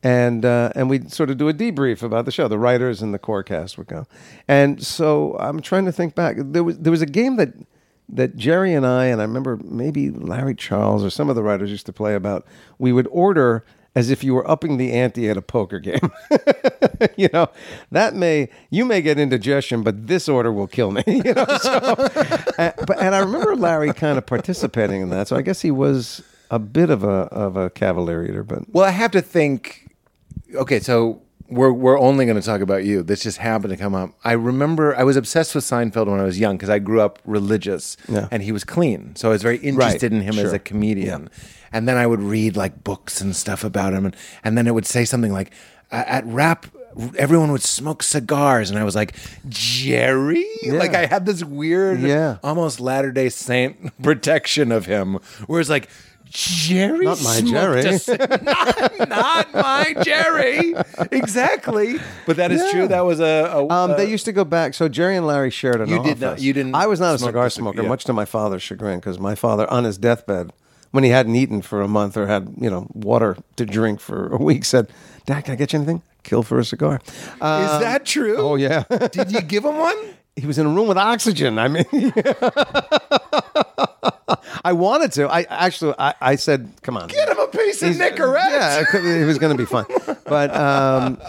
and 0.02 0.44
uh, 0.46 0.72
and 0.74 0.90
we'd 0.90 1.12
sort 1.12 1.30
of 1.30 1.38
do 1.38 1.48
a 1.48 1.54
debrief 1.54 2.02
about 2.02 2.26
the 2.26 2.32
show. 2.32 2.48
The 2.48 2.58
writers 2.58 3.04
and 3.04 3.14
the 3.14 3.20
core 3.20 3.44
cast 3.44 3.78
would 3.78 3.86
go, 3.88 4.08
and 4.48 4.82
so 4.84 5.38
I'm 5.40 5.62
trying 5.62 5.86
to 5.86 5.92
think 5.92 6.16
back. 6.16 6.38
There 6.40 6.64
was 6.64 6.80
there 6.80 6.92
was 6.92 7.04
a 7.04 7.12
game 7.20 7.36
that 7.36 7.54
that 8.12 8.36
Jerry 8.36 8.74
and 8.74 8.86
I, 8.86 9.06
and 9.06 9.22
I 9.22 9.24
remember 9.24 9.60
maybe 9.64 10.10
Larry 10.10 10.56
Charles 10.56 11.04
or 11.04 11.10
some 11.10 11.30
of 11.30 11.36
the 11.36 11.44
writers 11.44 11.72
used 11.72 11.86
to 11.88 11.94
play 11.94 12.16
about. 12.16 12.46
We 12.78 12.92
would 12.92 13.08
order 13.12 13.64
as 13.96 14.10
if 14.10 14.24
you 14.24 14.34
were 14.34 14.50
upping 14.50 14.78
the 14.78 14.94
ante 14.94 15.30
at 15.30 15.38
a 15.38 15.42
poker 15.42 15.80
game. 15.80 16.12
you 17.18 17.30
know, 17.34 17.50
that 17.92 18.16
may 18.16 18.50
you 18.70 18.86
may 18.86 19.02
get 19.02 19.20
indigestion, 19.20 19.84
but 19.84 20.08
this 20.08 20.30
order 20.30 20.52
will 20.52 20.68
kill 20.68 20.92
me. 20.92 21.04
You 21.22 21.34
know, 21.34 21.46
so, 21.62 21.70
uh, 22.58 22.72
but 22.88 23.00
and 23.02 23.14
I 23.14 23.20
remember 23.20 23.56
Larry 23.56 23.94
kind 23.94 24.18
of 24.18 24.26
participating 24.26 25.02
in 25.02 25.10
that. 25.10 25.28
So 25.28 25.36
I 25.36 25.42
guess 25.42 25.62
he 25.62 25.72
was 25.72 26.24
a 26.50 26.58
bit 26.58 26.90
of 26.90 27.04
a 27.04 27.28
of 27.32 27.58
a 27.58 27.70
cavalier 27.70 28.24
eater, 28.24 28.44
but 28.44 28.64
Well, 28.74 28.86
I 28.86 28.92
have 28.92 29.12
to 29.12 29.22
think. 29.22 29.94
Okay, 30.56 30.80
so 30.80 31.22
we're 31.52 31.72
we're 31.72 32.00
only 32.00 32.26
going 32.26 32.40
to 32.40 32.46
talk 32.46 32.62
about 32.62 32.84
you. 32.86 33.04
This 33.04 33.22
just 33.22 33.38
happened 33.38 33.72
to 33.72 33.78
come 33.78 33.94
up. 33.94 34.12
I 34.24 34.32
remember 34.34 34.96
I 34.96 35.04
was 35.04 35.18
obsessed 35.18 35.54
with 35.54 35.64
Seinfeld 35.64 36.08
when 36.08 36.20
I 36.20 36.24
was 36.24 36.40
young 36.40 36.56
because 36.58 36.70
I 36.70 36.80
grew 36.80 37.02
up 37.02 37.20
religious, 37.26 37.98
Yeah. 38.10 38.28
and 38.32 38.42
he 38.42 38.52
was 38.52 38.64
clean, 38.64 39.16
so 39.16 39.30
I 39.30 39.32
was 39.34 39.44
very 39.44 39.58
interested 39.58 40.12
in 40.14 40.22
him 40.22 40.40
as 40.40 40.54
a 40.54 40.60
comedian. 40.60 41.30
And 41.74 41.88
then 41.88 41.98
I 41.98 42.08
would 42.08 42.22
read 42.22 42.58
like 42.58 42.84
books 42.84 43.22
and 43.22 43.36
stuff 43.36 43.64
about 43.64 43.94
him, 43.94 44.06
and 44.06 44.16
and 44.44 44.58
then 44.58 44.66
it 44.68 44.74
would 44.74 44.86
say 44.88 45.06
something 45.06 45.32
like 45.34 45.52
at 45.92 46.26
rap. 46.26 46.66
Everyone 47.18 47.54
would 47.54 47.62
smoke 47.62 48.04
cigars, 48.04 48.70
and 48.70 48.78
I 48.78 48.84
was 48.84 48.96
like, 48.96 49.16
Jerry. 49.48 50.46
Like 50.68 50.94
I 50.94 51.06
had 51.06 51.26
this 51.26 51.44
weird, 51.44 52.02
Yeah. 52.02 52.38
almost 52.44 52.80
Latter 52.82 53.12
Day 53.12 53.30
Saint 53.30 53.94
protection 54.04 54.72
of 54.72 54.86
him, 54.88 55.18
where 55.48 55.62
it's 55.62 55.70
like, 55.70 55.90
Jerry, 56.32 57.06
Not 57.06 57.22
my 57.24 57.42
Jerry." 57.42 57.84
not, 58.44 59.10
not 59.10 59.54
my 59.54 59.94
Jerry. 60.04 60.74
Exactly. 61.12 61.98
But 62.26 62.38
that 62.38 62.52
is 62.52 62.62
Yeah. 62.62 62.72
true. 62.72 62.88
That 62.88 63.06
was 63.06 63.20
a. 63.20 63.50
a 63.54 63.68
Um, 63.70 63.92
a- 63.92 63.96
they 63.98 64.10
used 64.10 64.26
to 64.26 64.32
go 64.32 64.44
back. 64.46 64.74
So 64.74 64.88
Jerry 64.88 65.18
and 65.18 65.28
Larry 65.28 65.50
shared 65.52 65.82
an 65.82 65.90
You 65.90 66.00
office. 66.00 66.14
did 66.14 66.22
not- 66.22 66.42
you 66.42 66.54
didn't 66.54 66.74
I 66.76 66.88
was 66.88 67.00
not 67.00 67.16
a 67.16 67.20
cigar 67.20 67.50
smoker, 67.50 67.84
yeah. 67.84 67.90
much 67.90 68.06
to 68.06 68.14
my 68.14 68.26
father's 68.26 68.64
chagrin, 68.64 69.00
because 69.00 69.20
my 69.20 69.36
father, 69.36 69.70
on 69.70 69.84
his 69.84 69.98
deathbed, 69.98 70.52
when 70.92 71.04
he 71.04 71.10
hadn't 71.10 71.36
eaten 71.36 71.62
for 71.62 71.82
a 71.82 71.88
month 71.88 72.16
or 72.18 72.28
had 72.28 72.54
you 72.60 72.70
know 72.70 72.88
water 72.94 73.38
to 73.58 73.66
drink 73.66 74.00
for 74.00 74.28
a 74.34 74.38
week, 74.38 74.64
said, 74.66 74.88
"Dad, 75.26 75.42
can 75.46 75.54
I 75.54 75.56
get 75.56 75.74
you 75.74 75.80
anything? 75.80 76.02
Kill 76.24 76.44
for 76.44 76.60
a 76.60 76.66
cigar." 76.66 77.00
Uh, 77.42 77.70
is 77.74 77.80
that 77.82 78.06
true? 78.06 78.38
oh 78.38 78.56
yeah. 78.56 78.84
Did 79.12 79.32
you 79.32 79.42
give 79.42 79.64
him 79.66 79.78
one? 79.78 79.96
he 80.36 80.46
was 80.48 80.58
in 80.58 80.66
a 80.66 80.70
room 80.70 80.88
with 80.88 80.98
oxygen. 80.98 81.60
I 81.60 81.68
mean, 81.68 81.86
I 84.64 84.74
wanted 84.74 85.12
to. 85.14 85.28
I 85.28 85.46
actually, 85.50 85.94
I, 85.98 86.14
I 86.22 86.36
said, 86.36 86.72
"Come 86.82 86.98
on, 86.98 87.08
Get 87.08 87.30
him 87.30 87.40
a 87.40 87.48
piece 87.48 87.82
of 87.82 87.90
He's- 87.96 88.00
Nicorette. 88.00 88.50
Yeah, 88.52 88.80
it 88.82 88.88
could- 88.88 89.06
it 89.06 89.26
was 89.26 89.38
going 89.40 89.56
to 89.56 89.58
be 89.58 89.66
fun. 89.66 89.86
But 90.26 90.56
um, 90.56 91.20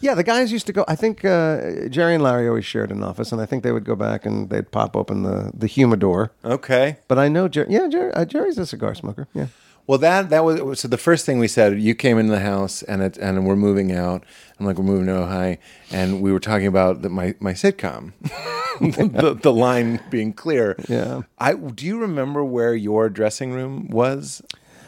yeah, 0.00 0.14
the 0.14 0.22
guys 0.22 0.52
used 0.52 0.66
to 0.66 0.72
go. 0.72 0.84
I 0.86 0.94
think 0.96 1.24
uh, 1.24 1.88
Jerry 1.88 2.14
and 2.14 2.22
Larry 2.22 2.46
always 2.48 2.64
shared 2.66 2.90
an 2.90 3.02
office, 3.02 3.32
and 3.32 3.40
I 3.40 3.46
think 3.46 3.62
they 3.62 3.72
would 3.72 3.84
go 3.84 3.96
back 3.96 4.26
and 4.26 4.50
they'd 4.50 4.70
pop 4.70 4.96
open 4.96 5.22
the 5.22 5.50
the 5.54 5.66
humidor. 5.66 6.30
Okay. 6.44 6.98
But 7.08 7.18
I 7.18 7.28
know 7.28 7.48
Jerry. 7.48 7.68
Yeah, 7.70 7.88
Jerry, 7.88 8.12
uh, 8.12 8.24
Jerry's 8.24 8.58
a 8.58 8.66
cigar 8.66 8.94
smoker. 8.94 9.26
Yeah. 9.34 9.46
Well, 9.86 9.98
that 9.98 10.30
that 10.30 10.44
was 10.44 10.80
so. 10.80 10.88
The 10.88 10.96
first 10.98 11.26
thing 11.26 11.38
we 11.38 11.48
said, 11.48 11.80
you 11.80 11.94
came 11.94 12.18
into 12.18 12.32
the 12.32 12.40
house, 12.40 12.82
and 12.82 13.02
it, 13.02 13.16
and 13.18 13.46
we're 13.46 13.56
moving 13.56 13.92
out. 13.92 14.24
I'm 14.58 14.66
like, 14.66 14.78
we're 14.78 14.84
moving 14.84 15.06
to 15.06 15.16
Ohio, 15.16 15.56
and 15.90 16.22
we 16.22 16.32
were 16.32 16.40
talking 16.40 16.66
about 16.66 17.02
the, 17.02 17.08
my 17.10 17.34
my 17.40 17.52
sitcom. 17.52 18.12
the, 18.80 19.38
the 19.40 19.52
line 19.52 20.00
being 20.10 20.32
clear. 20.32 20.76
Yeah. 20.88 21.22
I 21.38 21.54
do 21.54 21.86
you 21.86 21.98
remember 21.98 22.44
where 22.44 22.74
your 22.74 23.08
dressing 23.08 23.52
room 23.52 23.88
was 23.88 24.42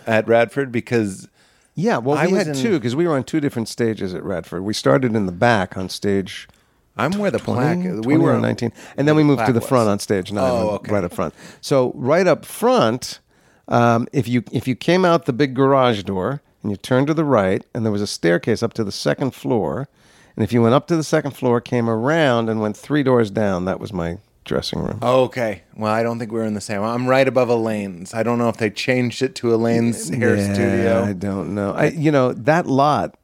at 0.07 0.27
Radford? 0.29 0.73
Because 0.73 1.29
Yeah, 1.75 1.99
well, 1.99 2.17
I 2.17 2.27
we 2.27 2.33
had 2.33 2.49
in- 2.49 2.55
two 2.55 2.73
because 2.79 2.97
we 2.97 3.07
were 3.07 3.15
on 3.17 3.25
two 3.25 3.41
different 3.41 3.69
stages 3.69 4.15
at 4.15 4.23
Radford. 4.25 4.63
We 4.65 4.73
started 4.75 5.15
in 5.15 5.27
the 5.27 5.33
back 5.33 5.77
on 5.77 5.89
stage 5.89 6.49
I'm 6.99 7.13
where 7.19 7.31
the 7.31 7.39
20, 7.39 7.83
plaque. 7.83 8.05
we 8.07 8.17
were 8.17 8.33
on 8.33 8.41
19. 8.41 8.73
And 8.97 9.07
then 9.07 9.17
we 9.17 9.23
moved 9.23 9.41
to 9.41 9.45
plaque 9.45 9.55
the 9.55 9.61
was. 9.61 9.69
front 9.69 9.89
on 9.91 9.99
stage 9.99 10.33
nine, 10.33 10.45
Oh, 10.51 10.69
okay. 10.77 10.91
right 10.93 11.05
up 11.05 11.13
front. 11.13 11.35
So 11.61 11.93
right 11.95 12.27
up 12.27 12.47
front, 12.47 13.21
um, 13.69 14.09
if 14.13 14.27
you 14.27 14.43
if 14.51 14.67
you 14.67 14.75
came 14.75 15.05
out 15.05 15.27
the 15.27 15.33
big 15.35 15.55
garage 15.55 16.03
door 16.05 16.41
and 16.63 16.71
you 16.71 16.77
turned 16.79 17.07
to 17.09 17.15
the 17.15 17.25
right, 17.25 17.65
and 17.75 17.85
there 17.85 17.93
was 17.93 18.01
a 18.03 18.07
staircase 18.07 18.63
up 18.63 18.73
to 18.75 18.83
the 18.85 18.93
second 18.93 19.35
floor, 19.35 19.89
and 20.37 20.45
if 20.45 20.53
you 20.53 20.63
went 20.63 20.75
up 20.75 20.87
to 20.89 20.97
the 20.97 21.05
second 21.05 21.33
floor, 21.33 21.61
came 21.61 21.89
around 21.91 22.49
and 22.49 22.61
went 22.61 22.77
three 22.77 23.03
doors 23.03 23.31
down, 23.31 23.65
that 23.65 23.81
was 23.81 23.93
my 23.93 24.19
dressing 24.45 24.79
room. 24.81 24.99
Okay. 25.03 25.63
Well, 25.77 25.93
I 25.93 26.03
don't 26.05 26.19
think 26.19 26.31
we're 26.31 26.45
in 26.45 26.55
the 26.55 26.61
same. 26.61 26.83
I'm 26.83 27.09
right 27.09 27.27
above 27.27 27.49
Elaine's. 27.49 28.15
I 28.15 28.23
don't 28.23 28.39
know 28.39 28.49
if 28.49 28.59
they 28.59 28.71
changed 28.71 29.23
it 29.23 29.35
to 29.37 29.53
Elaine's 29.53 30.09
hair 30.09 30.37
Yeah, 30.37 30.55
studio. 30.55 31.03
I 31.05 31.13
don't 31.15 31.55
know. 31.55 31.73
I 31.73 31.87
you 31.87 32.11
know 32.13 32.33
that 32.33 32.67
lot 32.67 33.17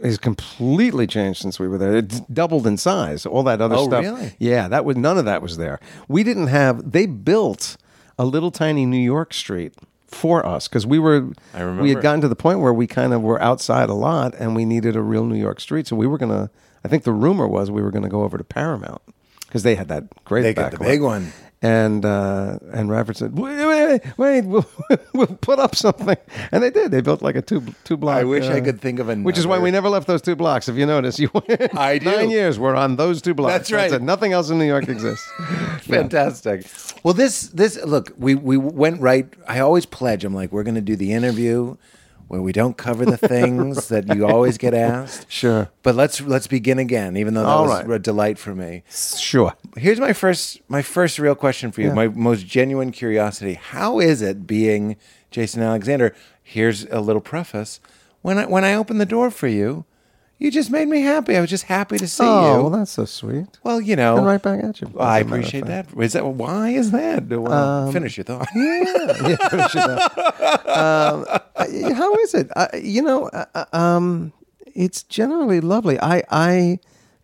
is 0.00 0.18
completely 0.18 1.06
changed 1.06 1.40
since 1.40 1.60
we 1.60 1.68
were 1.68 1.78
there. 1.78 1.94
It 1.96 2.32
doubled 2.34 2.66
in 2.66 2.76
size. 2.78 3.24
All 3.26 3.44
that 3.44 3.60
other 3.60 3.76
Oh, 3.76 3.86
stuff. 3.86 4.02
really? 4.02 4.34
Yeah, 4.38 4.66
that 4.68 4.84
was 4.84 4.96
none 4.96 5.18
of 5.18 5.24
that 5.26 5.40
was 5.40 5.56
there. 5.56 5.78
We 6.08 6.24
didn't 6.24 6.48
have. 6.48 6.90
They 6.92 7.06
built 7.06 7.76
a 8.18 8.24
little 8.24 8.50
tiny 8.50 8.86
New 8.86 8.96
York 8.98 9.32
street 9.32 9.74
for 10.14 10.44
us 10.44 10.68
because 10.68 10.86
we 10.86 10.98
were 10.98 11.30
I 11.52 11.60
remember. 11.60 11.82
we 11.82 11.90
had 11.90 12.02
gotten 12.02 12.20
to 12.22 12.28
the 12.28 12.36
point 12.36 12.60
where 12.60 12.72
we 12.72 12.86
kind 12.86 13.12
of 13.12 13.22
were 13.22 13.40
outside 13.42 13.88
a 13.88 13.94
lot 13.94 14.34
and 14.38 14.54
we 14.54 14.64
needed 14.64 14.96
a 14.96 15.02
real 15.02 15.24
New 15.24 15.38
York 15.38 15.60
street. 15.60 15.86
So 15.86 15.96
we 15.96 16.06
were 16.06 16.18
gonna. 16.18 16.50
I 16.84 16.88
think 16.88 17.04
the 17.04 17.12
rumor 17.12 17.46
was 17.46 17.70
we 17.70 17.82
were 17.82 17.90
gonna 17.90 18.08
go 18.08 18.22
over 18.22 18.38
to 18.38 18.44
Paramount 18.44 19.02
because 19.46 19.62
they 19.62 19.74
had 19.74 19.88
that 19.88 20.24
great. 20.24 20.42
They 20.42 20.54
got 20.54 20.72
the 20.72 20.78
big 20.78 21.02
one. 21.02 21.32
And 21.64 22.04
uh, 22.04 22.58
and 22.74 22.90
Radford 22.90 23.16
said, 23.16 23.38
"Wait, 23.38 23.64
wait, 23.64 24.18
wait, 24.18 24.44
we'll, 24.44 24.66
we'll 25.14 25.26
put 25.28 25.58
up 25.58 25.74
something." 25.74 26.18
And 26.52 26.62
they 26.62 26.68
did. 26.68 26.90
They 26.90 27.00
built 27.00 27.22
like 27.22 27.36
a 27.36 27.40
two 27.40 27.64
two 27.84 27.96
block. 27.96 28.18
I 28.18 28.24
wish 28.24 28.44
I 28.44 28.58
uh, 28.58 28.64
could 28.64 28.82
think 28.82 28.98
of 28.98 29.08
a, 29.08 29.16
Which 29.16 29.38
is 29.38 29.46
why 29.46 29.58
we 29.58 29.70
never 29.70 29.88
left 29.88 30.06
those 30.06 30.20
two 30.20 30.36
blocks. 30.36 30.68
If 30.68 30.76
you 30.76 30.84
notice, 30.84 31.18
you 31.18 31.30
I 31.72 31.96
do. 31.96 32.04
nine 32.04 32.28
years 32.28 32.58
we're 32.58 32.74
on 32.74 32.96
those 32.96 33.22
two 33.22 33.32
blocks. 33.32 33.54
That's 33.54 33.72
right. 33.72 33.90
it. 33.90 34.02
Nothing 34.02 34.34
else 34.34 34.50
in 34.50 34.58
New 34.58 34.66
York 34.66 34.90
exists. 34.90 35.26
Fantastic. 35.84 36.66
Well, 37.02 37.14
this 37.14 37.48
this 37.48 37.82
look, 37.82 38.12
we 38.18 38.34
we 38.34 38.58
went 38.58 39.00
right. 39.00 39.26
I 39.48 39.60
always 39.60 39.86
pledge. 39.86 40.22
I'm 40.26 40.34
like, 40.34 40.52
we're 40.52 40.64
going 40.64 40.74
to 40.74 40.82
do 40.82 40.96
the 40.96 41.14
interview 41.14 41.78
where 42.34 42.42
we 42.42 42.52
don't 42.52 42.76
cover 42.76 43.04
the 43.04 43.16
things 43.16 43.88
that 43.88 44.12
you 44.12 44.26
always 44.26 44.58
get 44.58 44.74
asked. 44.74 45.26
Sure. 45.34 45.70
But 45.82 45.94
let's 45.94 46.20
let's 46.20 46.46
begin 46.48 46.78
again. 46.78 47.16
Even 47.16 47.34
though 47.34 47.42
that 47.42 47.48
All 47.48 47.64
was 47.66 47.84
right. 47.84 47.90
a 47.90 47.98
delight 47.98 48.38
for 48.38 48.54
me. 48.54 48.82
Sure. 48.90 49.54
Here's 49.76 50.00
my 50.00 50.12
first 50.12 50.60
my 50.68 50.82
first 50.82 51.18
real 51.18 51.34
question 51.36 51.70
for 51.70 51.80
you. 51.80 51.88
Yeah. 51.88 51.94
My 51.94 52.08
most 52.08 52.46
genuine 52.46 52.90
curiosity. 52.90 53.54
How 53.54 54.00
is 54.00 54.20
it 54.20 54.46
being 54.46 54.96
Jason 55.30 55.62
Alexander? 55.62 56.14
Here's 56.42 56.84
a 56.86 57.00
little 57.00 57.22
preface. 57.22 57.80
When 58.22 58.38
I 58.38 58.46
when 58.46 58.64
I 58.64 58.74
opened 58.74 59.00
the 59.00 59.06
door 59.06 59.30
for 59.30 59.46
you, 59.48 59.84
you 60.38 60.50
just 60.50 60.70
made 60.70 60.88
me 60.88 61.00
happy. 61.00 61.36
I 61.36 61.40
was 61.40 61.50
just 61.50 61.64
happy 61.64 61.96
to 61.96 62.08
see 62.08 62.24
oh, 62.24 62.56
you. 62.56 62.62
well, 62.62 62.70
that's 62.70 62.90
so 62.90 63.04
sweet. 63.04 63.46
Well, 63.62 63.80
you 63.80 63.94
know, 63.96 64.16
And 64.16 64.26
right 64.26 64.42
back 64.42 64.64
at 64.64 64.80
you. 64.80 64.88
I 64.88 64.88
as 64.88 64.94
a 64.94 64.98
matter 64.98 65.20
of 65.20 65.30
appreciate 65.30 65.66
that. 65.66 65.86
Is 65.96 66.12
that 66.14 66.26
why 66.26 66.70
is 66.70 66.90
that? 66.90 67.28
Well, 67.28 67.52
Um, 67.52 67.92
finish 67.92 68.16
your 68.16 68.24
thought. 68.24 68.48
yeah, 68.54 69.36
finish 69.48 69.74
it 69.74 69.76
up. 69.76 70.66
um, 70.68 71.94
how 71.94 72.14
is 72.16 72.34
it? 72.34 72.50
I, 72.56 72.68
you 72.82 73.02
know, 73.02 73.28
uh, 73.28 73.44
uh, 73.54 73.64
um, 73.76 74.32
it's 74.74 75.02
generally 75.04 75.60
lovely. 75.60 76.00
I 76.00 76.24
I 76.30 76.80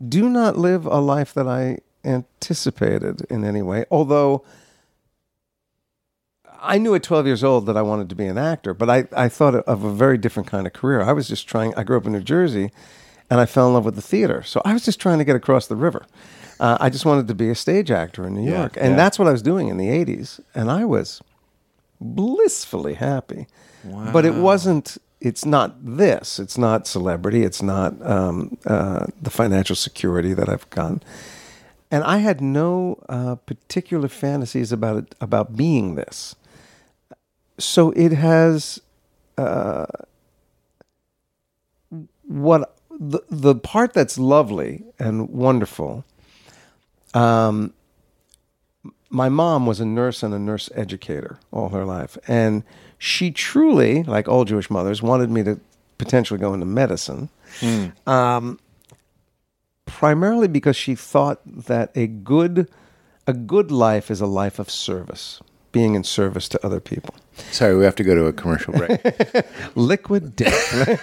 do 0.07 0.29
not 0.29 0.57
live 0.57 0.87
a 0.87 1.01
life 1.01 1.35
that 1.35 1.49
I 1.49 1.79
anticipated 2.05 3.27
in 3.29 3.45
any 3.45 3.63
way, 3.63 3.85
although. 3.91 4.45
I 6.63 6.77
knew 6.77 6.95
at 6.95 7.03
12 7.03 7.25
years 7.25 7.43
old 7.43 7.65
that 7.67 7.79
I 7.79 7.81
wanted 7.81 8.11
to 8.11 8.15
be 8.15 8.27
an 8.27 8.37
actor, 8.37 8.75
but 8.75 8.91
I, 8.91 9.09
I 9.17 9.31
thought 9.31 9.55
of 9.55 9.83
a 9.83 9.91
very 9.91 10.19
different 10.19 10.47
kind 10.47 10.67
of 10.67 10.75
career. 10.75 11.01
I 11.01 11.15
was 11.15 11.27
just 11.27 11.49
trying, 11.49 11.73
I 11.75 11.85
grew 11.85 11.97
up 11.97 12.05
in 12.05 12.13
New 12.13 12.21
Jersey 12.21 12.71
and 13.31 13.41
I 13.41 13.47
fell 13.47 13.69
in 13.69 13.75
love 13.75 13.85
with 13.85 13.95
the 13.95 14.03
theater. 14.03 14.43
So 14.43 14.61
I 14.65 14.73
was 14.73 14.85
just 14.85 15.01
trying 15.01 15.19
to 15.19 15.25
get 15.25 15.37
across 15.37 15.67
the 15.69 15.77
river. 15.77 16.05
Uh, 16.59 16.77
I 16.81 16.91
just 16.91 17.07
wanted 17.07 17.29
to 17.29 17.35
be 17.35 17.49
a 17.49 17.55
stage 17.55 17.91
actor 17.91 18.27
in 18.27 18.35
New 18.35 18.51
Yeah, 18.51 18.59
York. 18.61 18.77
And 18.77 18.91
yeah. 18.91 18.97
that's 18.97 19.19
what 19.19 19.29
I 19.29 19.33
was 19.33 19.43
doing 19.43 19.69
in 19.69 19.79
the 19.79 19.89
80s. 19.89 20.41
And 20.55 20.71
I 20.71 20.85
was 20.85 21.23
blissfully 22.01 22.95
happy. 22.95 23.47
Wow. 23.85 24.13
But 24.13 24.25
it 24.27 24.35
wasn't. 24.35 24.99
It's 25.21 25.45
not 25.45 25.75
this. 25.85 26.39
It's 26.39 26.59
not 26.59 26.87
celebrity. 26.87 27.43
It's 27.45 27.63
not 27.63 27.95
um, 28.07 28.59
uh, 28.67 29.07
the 29.21 29.31
financial 29.31 29.77
security 29.77 30.35
that 30.35 30.49
I've 30.49 30.69
gotten. 30.71 31.03
And 31.91 32.05
I 32.05 32.19
had 32.19 32.41
no 32.41 33.03
uh, 33.09 33.35
particular 33.37 34.09
fantasies 34.09 34.73
about 34.73 34.97
it 34.99 35.15
about 35.21 35.57
being 35.57 35.95
this. 35.95 36.35
So 37.59 37.91
it 37.93 38.13
has 38.13 38.81
uh, 39.37 39.87
what 42.23 42.77
the 43.01 43.21
the 43.31 43.55
part 43.55 43.95
that's 43.95 44.19
lovely 44.19 44.85
and 44.99 45.31
wonderful. 45.31 46.05
Um, 47.15 47.73
my 49.09 49.29
mom 49.29 49.67
was 49.67 49.81
a 49.81 49.85
nurse 49.85 50.23
and 50.23 50.33
a 50.33 50.39
nurse 50.39 50.71
educator 50.75 51.41
all 51.51 51.71
her 51.71 51.85
life. 51.85 52.17
And 52.29 52.63
she 52.99 53.31
truly, 53.33 54.05
like 54.05 54.29
all 54.29 54.45
Jewish 54.45 54.71
mothers, 54.71 55.03
wanted 55.03 55.31
me 55.31 55.43
to 55.43 55.59
potentially 55.99 56.39
go 56.39 56.55
into 56.55 56.67
medicine. 56.67 57.29
Um, 58.07 58.61
primarily 59.87 60.47
because 60.47 60.77
she 60.77 60.95
thought 60.95 61.41
that 61.45 61.91
a 61.97 62.07
good, 62.07 62.71
a 63.27 63.33
good 63.33 63.73
life 63.73 64.11
is 64.11 64.21
a 64.21 64.27
life 64.27 64.61
of 64.61 64.71
service, 64.71 65.41
being 65.73 65.95
in 65.95 66.05
service 66.05 66.49
to 66.49 66.67
other 66.67 66.81
people. 66.81 67.15
Sorry, 67.53 67.77
we 67.77 67.85
have 67.85 67.95
to 67.97 68.05
go 68.05 68.15
to 68.15 68.27
a 68.27 68.33
commercial 68.33 68.73
break. 68.75 69.01
Liquid 69.75 70.37
death. 70.37 71.01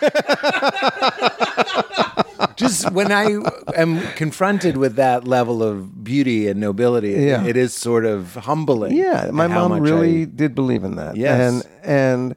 Just 2.56 2.92
when 2.92 3.12
I 3.12 3.38
am 3.76 4.00
confronted 4.16 4.78
with 4.78 4.96
that 4.96 5.28
level 5.28 5.62
of 5.64 6.04
beauty 6.04 6.48
and 6.48 6.60
nobility, 6.60 7.12
Yeah. 7.12 7.44
it 7.46 7.56
is 7.56 7.74
sort 7.74 8.06
of 8.06 8.36
humbling. 8.36 8.96
Yeah, 8.96 9.30
my 9.32 9.48
mom 9.48 9.80
really 9.80 10.22
I- 10.24 10.26
did 10.26 10.54
believe 10.56 10.84
in 10.84 10.96
that. 10.96 11.16
Yes. 11.18 11.40
and 11.40 11.64
and 11.84 12.36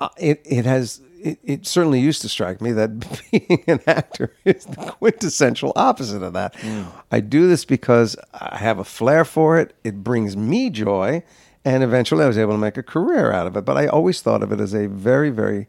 uh, 0.00 0.08
it 0.18 0.40
it 0.44 0.64
has 0.66 1.00
it, 1.22 1.38
it 1.42 1.66
certainly 1.66 2.00
used 2.00 2.22
to 2.22 2.28
strike 2.28 2.60
me 2.60 2.72
that 2.72 3.00
being 3.30 3.62
an 3.66 3.80
actor 3.86 4.34
is 4.44 4.64
the 4.64 4.76
quintessential 4.76 5.72
opposite 5.76 6.22
of 6.22 6.32
that. 6.32 6.54
Mm. 6.54 6.86
I 7.10 7.20
do 7.20 7.48
this 7.48 7.64
because 7.64 8.16
I 8.32 8.56
have 8.56 8.78
a 8.78 8.84
flair 8.84 9.24
for 9.24 9.58
it. 9.58 9.74
It 9.84 10.02
brings 10.02 10.36
me 10.36 10.70
joy, 10.70 11.22
and 11.64 11.82
eventually 11.82 12.24
I 12.24 12.28
was 12.28 12.38
able 12.38 12.52
to 12.52 12.58
make 12.58 12.76
a 12.76 12.82
career 12.82 13.32
out 13.32 13.46
of 13.46 13.56
it. 13.56 13.64
But 13.64 13.76
I 13.76 13.86
always 13.86 14.20
thought 14.22 14.42
of 14.42 14.52
it 14.52 14.60
as 14.60 14.74
a 14.74 14.88
very 14.88 15.30
very 15.30 15.66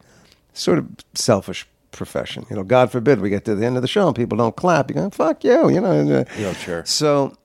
sort 0.54 0.78
of 0.78 0.88
selfish 1.14 1.68
profession. 1.92 2.46
You 2.50 2.56
know, 2.56 2.64
God 2.64 2.92
forbid 2.92 3.22
we 3.22 3.30
get 3.30 3.46
to 3.46 3.56
the 3.56 3.66
end 3.66 3.76
of 3.76 3.82
the 3.82 3.88
show 3.88 4.08
and 4.08 4.16
people 4.16 4.38
don't 4.38 4.56
clap. 4.56 4.90
You 4.90 4.96
go, 4.96 5.10
fuck 5.10 5.44
you. 5.44 5.70
You 5.70 5.82
know. 5.82 6.26
Yeah, 6.38 6.54
sure. 6.54 6.86
So 6.86 7.38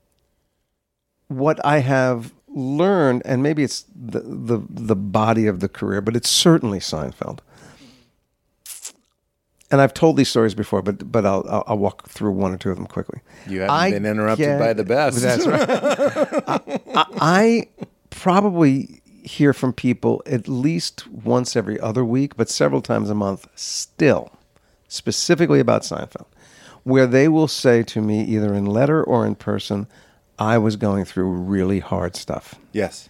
what 1.29 1.65
I 1.65 1.79
have 1.79 2.33
learned, 2.49 3.23
and 3.25 3.43
maybe 3.43 3.63
it's 3.63 3.85
the, 3.95 4.21
the 4.21 4.63
the 4.69 4.97
body 4.97 5.47
of 5.47 5.61
the 5.61 5.69
career, 5.69 6.01
but 6.01 6.17
it's 6.17 6.31
certainly 6.31 6.79
Seinfeld. 6.79 7.41
And 9.71 9.81
I've 9.81 9.95
told 9.95 10.17
these 10.17 10.29
stories 10.29 10.55
before, 10.55 10.81
but 10.81 11.11
but 11.11 11.27
I'll 11.27 11.45
I'll, 11.49 11.65
I'll 11.67 11.79
walk 11.79 12.09
through 12.09 12.33
one 12.33 12.53
or 12.53 12.57
two 12.57 12.71
of 12.71 12.77
them 12.77 12.87
quickly. 12.87 13.21
You 13.49 13.61
haven't 13.61 13.75
I 13.75 13.91
been 13.91 14.07
interrupted 14.07 14.47
get- 14.47 14.59
by 14.61 14.73
the 14.73 14.85
best. 14.85 15.21
That's 15.21 15.47
right. 15.47 15.69
I, 16.49 16.61
I, 16.95 17.07
I 17.21 17.69
probably 18.11 19.03
hear 19.25 19.53
from 19.53 19.73
people 19.73 20.23
at 20.25 20.47
least 20.47 21.09
once 21.09 21.57
every 21.57 21.81
other 21.81 22.05
week, 22.05 22.37
but 22.37 22.49
several 22.49 22.81
times 22.81 23.11
a 23.11 23.15
month 23.15 23.49
still, 23.57 24.31
specifically 24.87 25.59
about 25.59 25.83
Seinfeld, 25.83 26.27
where 26.85 27.09
they 27.09 27.27
will 27.27 27.49
say 27.49 27.83
to 27.83 28.01
me, 28.01 28.23
either 28.23 28.55
in 28.55 28.67
letter 28.67 29.03
or 29.03 29.27
in 29.27 29.35
person, 29.35 29.89
I 30.39 30.59
was 30.59 30.77
going 30.77 31.05
through 31.05 31.29
really 31.29 31.81
hard 31.81 32.15
stuff. 32.15 32.55
Yes. 32.73 33.09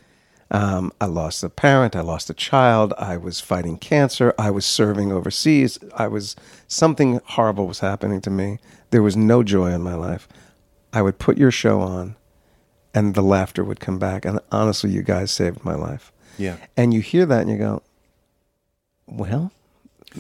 Um, 0.51 0.93
I 1.01 1.07
lost 1.07 1.43
a 1.43 1.49
parent. 1.49 1.97
I 1.97 2.03
lost 2.03 2.31
a 2.31 2.35
child. 2.35 2.95
I 2.99 3.17
was 3.17 3.41
fighting 3.41 3.79
cancer. 3.79 4.33
I 4.39 4.51
was 4.51 4.65
serving 4.65 5.13
overseas. 5.13 5.79
I 5.97 6.07
was 6.09 6.37
something 6.69 7.21
horrible 7.25 7.67
was 7.67 7.81
happening 7.81 8.21
to 8.23 8.31
me. 8.31 8.59
There 8.91 9.03
was 9.03 9.17
no 9.17 9.43
joy 9.43 9.73
in 9.73 9.83
my 9.83 9.95
life. 9.95 10.29
I 10.93 11.03
would 11.03 11.19
put 11.19 11.37
your 11.37 11.51
show 11.51 11.81
on, 11.81 12.17
and 12.95 13.15
the 13.15 13.23
laughter 13.23 13.65
would 13.65 13.81
come 13.81 13.99
back. 13.99 14.25
And 14.25 14.41
honestly, 14.53 14.91
you 14.91 15.03
guys 15.03 15.31
saved 15.31 15.65
my 15.65 15.75
life. 15.75 16.13
Yeah. 16.39 16.57
And 16.77 16.95
you 16.95 17.01
hear 17.01 17.27
that, 17.27 17.43
and 17.43 17.51
you 17.51 17.59
go, 17.59 17.83
"Well, 19.07 19.51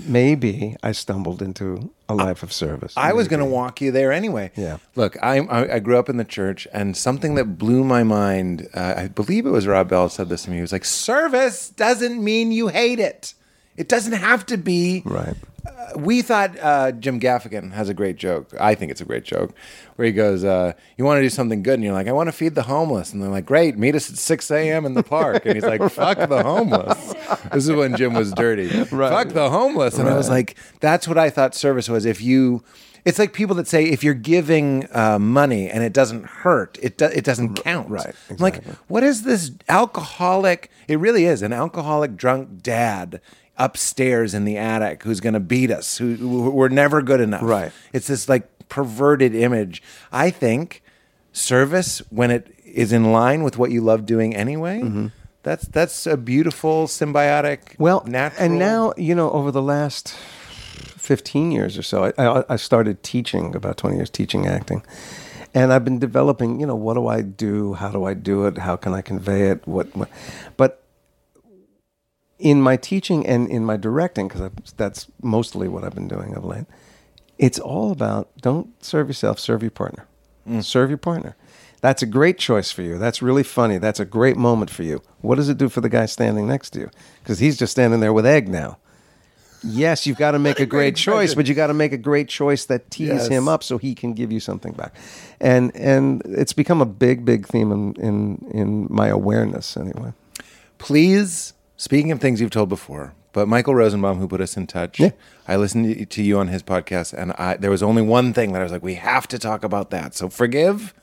maybe 0.04 0.76
I 0.82 0.92
stumbled 0.92 1.40
into 1.42 1.90
a 2.08 2.14
life 2.14 2.42
of 2.42 2.52
service." 2.52 2.94
I 2.96 3.12
was 3.12 3.28
going 3.28 3.40
to 3.40 3.46
walk 3.46 3.80
you 3.80 3.90
there 3.90 4.12
anyway. 4.12 4.50
Yeah. 4.56 4.78
Look, 4.94 5.16
I, 5.22 5.38
I 5.38 5.74
I 5.76 5.78
grew 5.78 5.98
up 5.98 6.08
in 6.08 6.16
the 6.16 6.24
church, 6.24 6.66
and 6.72 6.96
something 6.96 7.34
that 7.36 7.58
blew 7.58 7.84
my 7.84 8.02
mind. 8.02 8.68
Uh, 8.74 8.94
I 8.96 9.08
believe 9.08 9.46
it 9.46 9.50
was 9.50 9.66
Rob 9.66 9.88
Bell 9.88 10.08
said 10.08 10.28
this 10.28 10.44
to 10.44 10.50
me. 10.50 10.56
He 10.56 10.62
was 10.62 10.72
like, 10.72 10.84
"Service 10.84 11.70
doesn't 11.70 12.22
mean 12.22 12.52
you 12.52 12.68
hate 12.68 12.98
it. 12.98 13.34
It 13.76 13.88
doesn't 13.88 14.14
have 14.14 14.46
to 14.46 14.56
be 14.56 15.02
right. 15.04 15.36
We 15.96 16.22
thought 16.22 16.56
uh, 16.60 16.92
Jim 16.92 17.18
Gaffigan 17.20 17.72
has 17.72 17.88
a 17.88 17.94
great 17.94 18.16
joke. 18.16 18.52
I 18.60 18.74
think 18.74 18.90
it's 18.90 19.00
a 19.00 19.04
great 19.04 19.24
joke, 19.24 19.54
where 19.96 20.06
he 20.06 20.12
goes, 20.12 20.44
uh, 20.44 20.72
"You 20.96 21.04
want 21.04 21.18
to 21.18 21.22
do 21.22 21.30
something 21.30 21.62
good?" 21.62 21.74
And 21.74 21.84
you're 21.84 21.92
like, 21.92 22.08
"I 22.08 22.12
want 22.12 22.28
to 22.28 22.32
feed 22.32 22.54
the 22.54 22.62
homeless." 22.62 23.12
And 23.12 23.22
they're 23.22 23.30
like, 23.30 23.46
"Great, 23.46 23.78
meet 23.78 23.94
us 23.94 24.10
at 24.10 24.16
6 24.16 24.50
a.m. 24.50 24.84
in 24.84 24.94
the 24.94 25.02
park." 25.02 25.46
And 25.46 25.54
he's 25.54 25.64
like, 25.64 25.80
"Fuck 25.90 26.28
the 26.28 26.42
homeless." 26.42 27.14
This 27.52 27.68
is 27.68 27.72
when 27.72 27.96
Jim 27.96 28.14
was 28.14 28.32
dirty. 28.32 28.68
Fuck 28.68 29.28
the 29.28 29.50
homeless. 29.50 29.98
And 29.98 30.08
I 30.08 30.16
was 30.16 30.28
like, 30.28 30.56
"That's 30.80 31.08
what 31.08 31.18
I 31.18 31.30
thought 31.30 31.54
service 31.54 31.88
was. 31.88 32.04
If 32.04 32.20
you." 32.20 32.62
It's 33.04 33.20
like 33.20 33.32
people 33.32 33.54
that 33.54 33.68
say 33.68 33.84
if 33.84 34.02
you're 34.02 34.14
giving 34.14 34.88
uh, 34.90 35.20
money 35.20 35.70
and 35.70 35.84
it 35.84 35.92
doesn't 35.92 36.24
hurt, 36.24 36.76
it 36.82 36.98
do, 36.98 37.04
it 37.04 37.22
doesn't 37.22 37.54
count. 37.54 37.88
right, 37.88 38.12
I'm 38.28 38.38
like, 38.38 38.64
what 38.88 39.04
is 39.04 39.22
this 39.22 39.52
alcoholic? 39.68 40.72
It 40.88 40.98
really 40.98 41.24
is 41.24 41.40
an 41.42 41.52
alcoholic 41.52 42.16
drunk 42.16 42.64
dad 42.64 43.20
upstairs 43.56 44.34
in 44.34 44.44
the 44.44 44.56
attic 44.56 45.02
who's 45.02 45.20
going 45.20 45.34
to 45.34 45.40
beat 45.40 45.70
us. 45.70 45.98
Who, 45.98 46.14
who 46.14 46.50
we're 46.50 46.68
never 46.68 47.02
good 47.02 47.20
enough. 47.20 47.42
Right. 47.42 47.72
It's 47.92 48.08
this 48.08 48.28
like 48.28 48.68
perverted 48.68 49.34
image. 49.34 49.82
I 50.12 50.30
think 50.30 50.82
service 51.32 51.98
when 52.10 52.30
it 52.30 52.54
is 52.64 52.92
in 52.92 53.12
line 53.12 53.42
with 53.42 53.58
what 53.58 53.70
you 53.70 53.80
love 53.80 54.06
doing 54.06 54.34
anyway. 54.34 55.10
That's 55.46 55.68
that's 55.68 56.08
a 56.08 56.16
beautiful 56.16 56.88
symbiotic. 56.88 57.58
Mm-hmm. 57.58 57.82
Well, 57.82 58.02
natural. 58.04 58.44
and 58.44 58.58
now 58.58 58.92
you 58.96 59.14
know 59.14 59.30
over 59.30 59.52
the 59.52 59.62
last 59.62 60.12
fifteen 60.96 61.52
years 61.52 61.78
or 61.78 61.84
so, 61.84 62.06
I, 62.06 62.12
I, 62.18 62.44
I 62.48 62.56
started 62.56 63.04
teaching 63.04 63.54
about 63.54 63.76
twenty 63.76 63.94
years 63.94 64.10
teaching 64.10 64.48
acting, 64.48 64.82
and 65.54 65.72
I've 65.72 65.84
been 65.84 66.00
developing. 66.00 66.58
You 66.58 66.66
know, 66.66 66.74
what 66.74 66.94
do 66.94 67.06
I 67.06 67.22
do? 67.22 67.74
How 67.74 67.92
do 67.92 68.04
I 68.04 68.14
do 68.14 68.46
it? 68.46 68.58
How 68.58 68.74
can 68.74 68.92
I 68.92 69.02
convey 69.02 69.50
it? 69.50 69.64
What? 69.68 69.94
what 69.94 70.08
but 70.56 70.82
in 72.38 72.60
my 72.60 72.76
teaching 72.76 73.26
and 73.26 73.48
in 73.48 73.64
my 73.64 73.76
directing, 73.76 74.28
because 74.28 74.50
that's 74.76 75.06
mostly 75.22 75.68
what 75.68 75.84
I've 75.84 75.94
been 75.94 76.08
doing 76.08 76.34
of 76.34 76.44
late, 76.44 76.66
it's 77.38 77.58
all 77.58 77.92
about 77.92 78.28
don't 78.40 78.82
serve 78.84 79.08
yourself, 79.08 79.38
serve 79.38 79.62
your 79.62 79.70
partner. 79.70 80.06
Mm. 80.48 80.62
Serve 80.64 80.90
your 80.90 80.98
partner. 80.98 81.36
That's 81.80 82.02
a 82.02 82.06
great 82.06 82.38
choice 82.38 82.70
for 82.72 82.82
you. 82.82 82.98
That's 82.98 83.20
really 83.20 83.42
funny. 83.42 83.78
That's 83.78 84.00
a 84.00 84.04
great 84.04 84.36
moment 84.36 84.70
for 84.70 84.82
you. 84.82 85.02
What 85.20 85.36
does 85.36 85.48
it 85.48 85.58
do 85.58 85.68
for 85.68 85.80
the 85.80 85.88
guy 85.88 86.06
standing 86.06 86.46
next 86.46 86.70
to 86.70 86.80
you? 86.80 86.90
Because 87.22 87.38
he's 87.38 87.56
just 87.58 87.72
standing 87.72 88.00
there 88.00 88.12
with 88.12 88.24
egg 88.26 88.48
now. 88.48 88.78
Yes, 89.62 90.06
you've 90.06 90.16
got 90.18 90.32
to 90.32 90.38
make 90.38 90.60
a 90.66 90.66
great 90.66 90.96
choice, 90.96 91.34
but 91.34 91.46
you 91.48 91.54
got 91.54 91.66
to 91.68 91.74
make 91.74 91.92
a 91.92 91.98
great 91.98 92.28
choice 92.28 92.64
that 92.66 92.90
tees 92.90 93.08
Yes. 93.08 93.28
him 93.28 93.48
up 93.48 93.62
so 93.62 93.78
he 93.78 93.94
can 93.94 94.14
give 94.14 94.30
you 94.32 94.40
something 94.40 94.72
back. 94.72 94.94
And 95.40 95.74
and 95.76 96.22
it's 96.24 96.52
become 96.52 96.80
a 96.80 96.86
big, 96.86 97.24
big 97.24 97.46
theme 97.46 97.72
in 97.72 97.94
in, 97.94 98.50
in 98.52 98.86
my 98.90 99.08
awareness 99.08 99.76
anyway. 99.76 100.12
Please, 100.78 101.52
speaking 101.76 102.10
of 102.12 102.20
things 102.20 102.40
you've 102.40 102.50
told 102.50 102.68
before, 102.68 103.14
but 103.32 103.48
Michael 103.48 103.74
Rosenbaum, 103.74 104.18
who 104.18 104.28
put 104.28 104.40
us 104.40 104.56
in 104.56 104.66
touch, 104.66 104.98
Yeah. 104.98 105.10
I 105.46 105.56
listened 105.56 106.10
to 106.10 106.22
you 106.22 106.38
on 106.38 106.48
his 106.48 106.62
podcast, 106.62 107.12
and 107.12 107.32
I 107.32 107.56
there 107.56 107.70
was 107.70 107.82
only 107.82 108.02
one 108.02 108.32
thing 108.32 108.52
that 108.52 108.60
I 108.60 108.62
was 108.62 108.72
like, 108.72 108.82
we 108.82 108.94
have 108.94 109.26
to 109.28 109.38
talk 109.38 109.62
about 109.64 109.90
that. 109.90 110.14
So 110.14 110.28
forgive. 110.28 110.94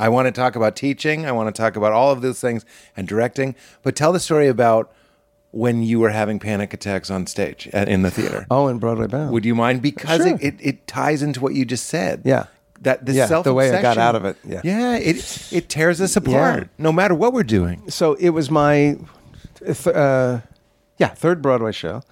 I 0.00 0.08
want 0.08 0.26
to 0.26 0.32
talk 0.32 0.54
about 0.54 0.76
teaching. 0.76 1.26
I 1.26 1.32
want 1.32 1.52
to 1.52 1.60
talk 1.60 1.74
about 1.74 1.92
all 1.92 2.12
of 2.12 2.22
those 2.22 2.40
things 2.40 2.64
and 2.96 3.08
directing. 3.08 3.56
But 3.82 3.96
tell 3.96 4.12
the 4.12 4.20
story 4.20 4.46
about 4.46 4.92
when 5.50 5.82
you 5.82 5.98
were 5.98 6.10
having 6.10 6.38
panic 6.38 6.72
attacks 6.72 7.10
on 7.10 7.26
stage 7.26 7.68
at, 7.72 7.88
in 7.88 8.02
the 8.02 8.10
theater. 8.10 8.46
Oh, 8.50 8.68
in 8.68 8.78
Broadway 8.78 9.08
Bound. 9.08 9.32
Would 9.32 9.44
you 9.44 9.56
mind? 9.56 9.82
Because 9.82 10.18
Sure. 10.22 10.34
it, 10.36 10.42
it, 10.42 10.54
it 10.60 10.86
ties 10.86 11.20
into 11.22 11.40
what 11.40 11.54
you 11.54 11.64
just 11.64 11.86
said. 11.86 12.22
Yeah. 12.24 12.44
That 12.82 13.06
the 13.06 13.12
Yeah, 13.12 13.26
self 13.26 13.42
the 13.42 13.54
way 13.54 13.74
I 13.74 13.82
got 13.82 13.98
out 13.98 14.14
of 14.14 14.24
it, 14.24 14.36
yeah. 14.44 14.60
Yeah. 14.62 14.96
It 14.98 15.48
it 15.52 15.68
tears 15.68 16.00
us 16.00 16.14
apart. 16.16 16.60
Yeah. 16.64 16.68
No 16.78 16.92
matter 16.92 17.14
what 17.14 17.32
we're 17.32 17.42
doing. 17.42 17.90
so 17.90 18.14
it 18.14 18.28
was 18.30 18.52
my, 18.52 18.96
th- 19.64 19.86
uh, 19.88 20.40
yeah, 20.98 21.08
third 21.08 21.42
Broadway 21.42 21.72
show. 21.72 22.02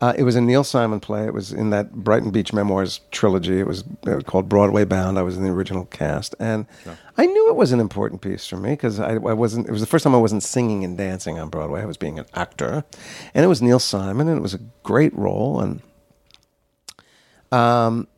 Uh, 0.00 0.12
it 0.18 0.24
was 0.24 0.36
a 0.36 0.40
Neil 0.40 0.64
Simon 0.64 1.00
play. 1.00 1.24
It 1.24 1.32
was 1.32 1.52
in 1.52 1.70
that 1.70 1.92
Brighton 1.94 2.30
Beach 2.30 2.52
Memoirs 2.52 3.00
trilogy. 3.10 3.58
It 3.60 3.66
was 3.66 3.84
uh, 4.06 4.20
called 4.26 4.48
Broadway 4.48 4.84
Bound. 4.84 5.18
I 5.18 5.22
was 5.22 5.36
in 5.38 5.44
the 5.44 5.50
original 5.50 5.86
cast, 5.86 6.34
and 6.38 6.66
I 7.16 7.24
knew 7.26 7.48
it 7.48 7.56
was 7.56 7.72
an 7.72 7.80
important 7.80 8.20
piece 8.20 8.46
for 8.46 8.56
me 8.56 8.70
because 8.70 9.00
I, 9.00 9.12
I 9.14 9.18
wasn't. 9.32 9.66
It 9.66 9.72
was 9.72 9.80
the 9.80 9.86
first 9.86 10.02
time 10.02 10.14
I 10.14 10.18
wasn't 10.18 10.42
singing 10.42 10.84
and 10.84 10.98
dancing 10.98 11.38
on 11.38 11.48
Broadway. 11.48 11.80
I 11.80 11.86
was 11.86 11.96
being 11.96 12.18
an 12.18 12.26
actor, 12.34 12.84
and 13.32 13.44
it 13.44 13.48
was 13.48 13.62
Neil 13.62 13.78
Simon, 13.78 14.28
and 14.28 14.36
it 14.36 14.42
was 14.42 14.52
a 14.52 14.60
great 14.82 15.14
role. 15.16 15.60
And 15.60 15.80
um, 17.52 18.08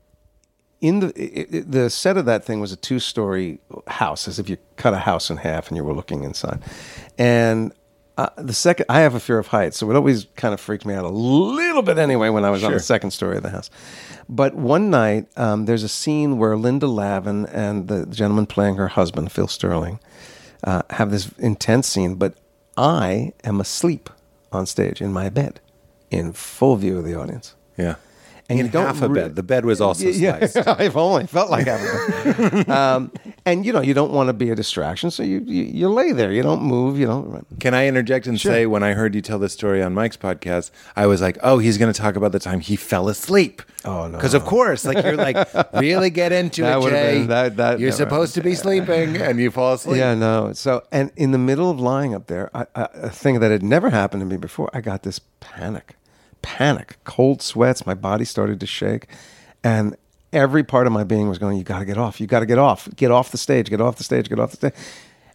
in 0.81 1.01
the 1.01 1.09
it, 1.15 1.55
it- 1.55 1.71
the 1.71 1.91
set 1.91 2.17
of 2.17 2.25
that 2.27 2.45
thing 2.45 2.59
was 2.61 2.73
a 2.73 2.77
two 2.77 2.99
story 2.99 3.61
house, 3.87 4.27
as 4.27 4.39
if 4.39 4.49
you 4.49 4.57
cut 4.77 4.95
a 4.95 4.99
house 4.99 5.31
in 5.31 5.37
half 5.37 5.69
and 5.69 5.77
you 5.77 5.85
were 5.85 5.95
looking 5.95 6.25
inside. 6.25 6.63
And 7.19 7.73
uh, 8.17 8.31
the 8.37 8.55
second, 8.55 8.87
I 8.89 9.01
have 9.01 9.15
a 9.15 9.21
fear 9.21 9.39
of 9.39 9.49
heights, 9.49 9.77
so 9.77 9.91
it 9.91 9.97
always 9.97 10.27
kind 10.37 10.55
of 10.55 10.61
freaked 10.61 10.87
me 10.87 10.95
out 10.95 11.05
a 11.05 11.09
little 11.09 11.83
bit 11.83 11.99
anyway 11.99 12.31
when 12.31 12.45
I 12.45 12.51
was 12.51 12.65
on 12.65 12.73
the 12.73 12.81
second 12.81 13.11
story 13.11 13.37
of 13.37 13.43
the 13.43 13.51
house. 13.51 13.69
But 14.29 14.55
one 14.55 14.89
night, 14.91 15.27
um, 15.37 15.67
there's 15.67 15.83
a 15.83 15.89
scene 15.89 16.39
where 16.39 16.57
Linda 16.57 16.87
Lavin 16.87 17.47
and 17.47 17.89
the 17.89 18.07
gentleman 18.07 18.47
playing 18.47 18.77
her 18.77 18.89
husband, 18.89 19.33
Phil 19.33 19.49
Sterling, 19.49 20.01
uh, 20.65 20.83
have 20.91 21.11
this 21.11 21.31
intense 21.39 21.87
scene, 21.89 22.15
but 22.15 22.35
I 22.77 23.33
am 23.45 23.61
asleep 23.61 24.09
on 24.51 24.67
stage 24.67 25.01
in 25.03 25.13
my 25.13 25.29
bed 25.29 25.61
in 26.11 26.33
full 26.33 26.77
view 26.77 26.99
of 26.99 27.05
the 27.05 27.15
audience. 27.15 27.55
Yeah. 27.77 27.97
And 28.49 28.61
in 28.61 28.67
you 28.67 28.73
don't 28.73 28.87
half 28.87 29.03
a 29.03 29.09
re- 29.09 29.23
bed. 29.23 29.37
The 29.37 29.43
bed 29.43 29.65
was 29.65 29.81
also 29.81 30.09
yeah, 30.09 30.47
sliced. 30.47 30.69
I've 30.81 30.97
only 30.97 31.27
felt 31.27 31.51
like 31.51 31.67
having. 31.67 32.71
um, 32.71 33.11
and 33.45 33.67
you 33.67 33.73
know, 33.73 33.81
you 33.81 33.93
don't 33.95 34.13
want 34.13 34.29
to 34.29 34.33
be 34.33 34.51
a 34.51 34.55
distraction, 34.55 35.11
so 35.11 35.23
you, 35.23 35.41
you 35.47 35.65
you 35.65 35.89
lay 35.89 36.13
there. 36.13 36.31
You 36.33 36.43
don't 36.43 36.63
move. 36.63 36.99
You 36.99 37.07
don't. 37.07 37.47
Can 37.61 37.75
I 37.75 37.87
interject 37.87 38.27
and 38.27 38.41
say, 38.41 38.67
when 38.67 38.83
I 38.83 38.93
heard 38.93 39.15
you 39.15 39.21
tell 39.21 39.39
this 39.39 39.53
story 39.53 39.83
on 39.83 39.95
Mike's 39.95 40.17
podcast, 40.17 40.71
I 40.95 41.07
was 41.07 41.21
like, 41.21 41.39
oh, 41.43 41.59
he's 41.59 41.77
going 41.79 41.93
to 41.93 41.99
talk 42.01 42.15
about 42.17 42.33
the 42.33 42.39
time 42.39 42.61
he 42.61 42.77
fell 42.77 43.09
asleep. 43.09 43.63
Oh, 43.85 44.09
no. 44.09 44.17
Because 44.19 44.35
of 44.35 44.45
course, 44.45 44.85
like 44.85 45.03
you're 45.05 45.17
like, 45.17 45.37
really 45.75 46.11
get 46.11 46.33
into 46.33 46.63
That 46.63 46.79
it, 46.83 46.91
Jay. 46.91 47.19
been- 47.19 47.27
that- 47.29 47.57
that 47.57 47.79
you're 47.81 47.91
never 47.91 47.97
supposed 47.97 48.35
to 48.35 48.43
be 48.43 48.55
sleeping 48.55 49.17
and 49.17 49.39
you 49.39 49.51
fall 49.51 49.75
asleep. 49.75 49.99
Yeah, 49.99 50.15
no. 50.15 50.53
So, 50.53 50.83
and 50.93 51.11
in 51.17 51.31
the 51.33 51.39
middle 51.39 51.71
of 51.71 51.79
lying 51.81 52.15
up 52.15 52.27
there, 52.27 52.51
I, 52.55 52.67
I, 52.75 52.89
a 52.95 53.11
thing 53.11 53.41
that 53.41 53.51
had 53.51 53.63
never 53.63 53.91
happened 53.91 54.21
to 54.23 54.27
me 54.27 54.37
before, 54.37 54.69
I 54.73 54.81
got 54.81 55.03
this 55.03 55.21
panic, 55.41 55.96
panic, 56.47 56.97
cold 57.03 57.43
sweats. 57.43 57.85
My 57.85 57.95
body 57.95 58.25
started 58.25 58.61
to 58.61 58.67
shake, 58.67 59.09
and 59.65 59.97
every 60.33 60.63
part 60.63 60.87
of 60.87 60.93
my 60.93 61.03
being 61.03 61.29
was 61.29 61.39
going, 61.39 61.59
"You 61.59 61.65
got 61.65 61.81
to 61.81 61.85
get 61.85 61.99
off. 61.99 62.21
You 62.21 62.29
got 62.29 62.41
to 62.41 62.47
get 62.47 62.57
off. 62.57 62.89
Get 62.95 63.11
off 63.11 63.33
the 63.33 63.39
stage. 63.39 63.69
Get 63.69 63.81
off 63.81 63.97
the 63.97 64.05
stage. 64.05 64.29
Get 64.29 64.39
off 64.39 64.53
the 64.53 64.57
stage." 64.57 64.75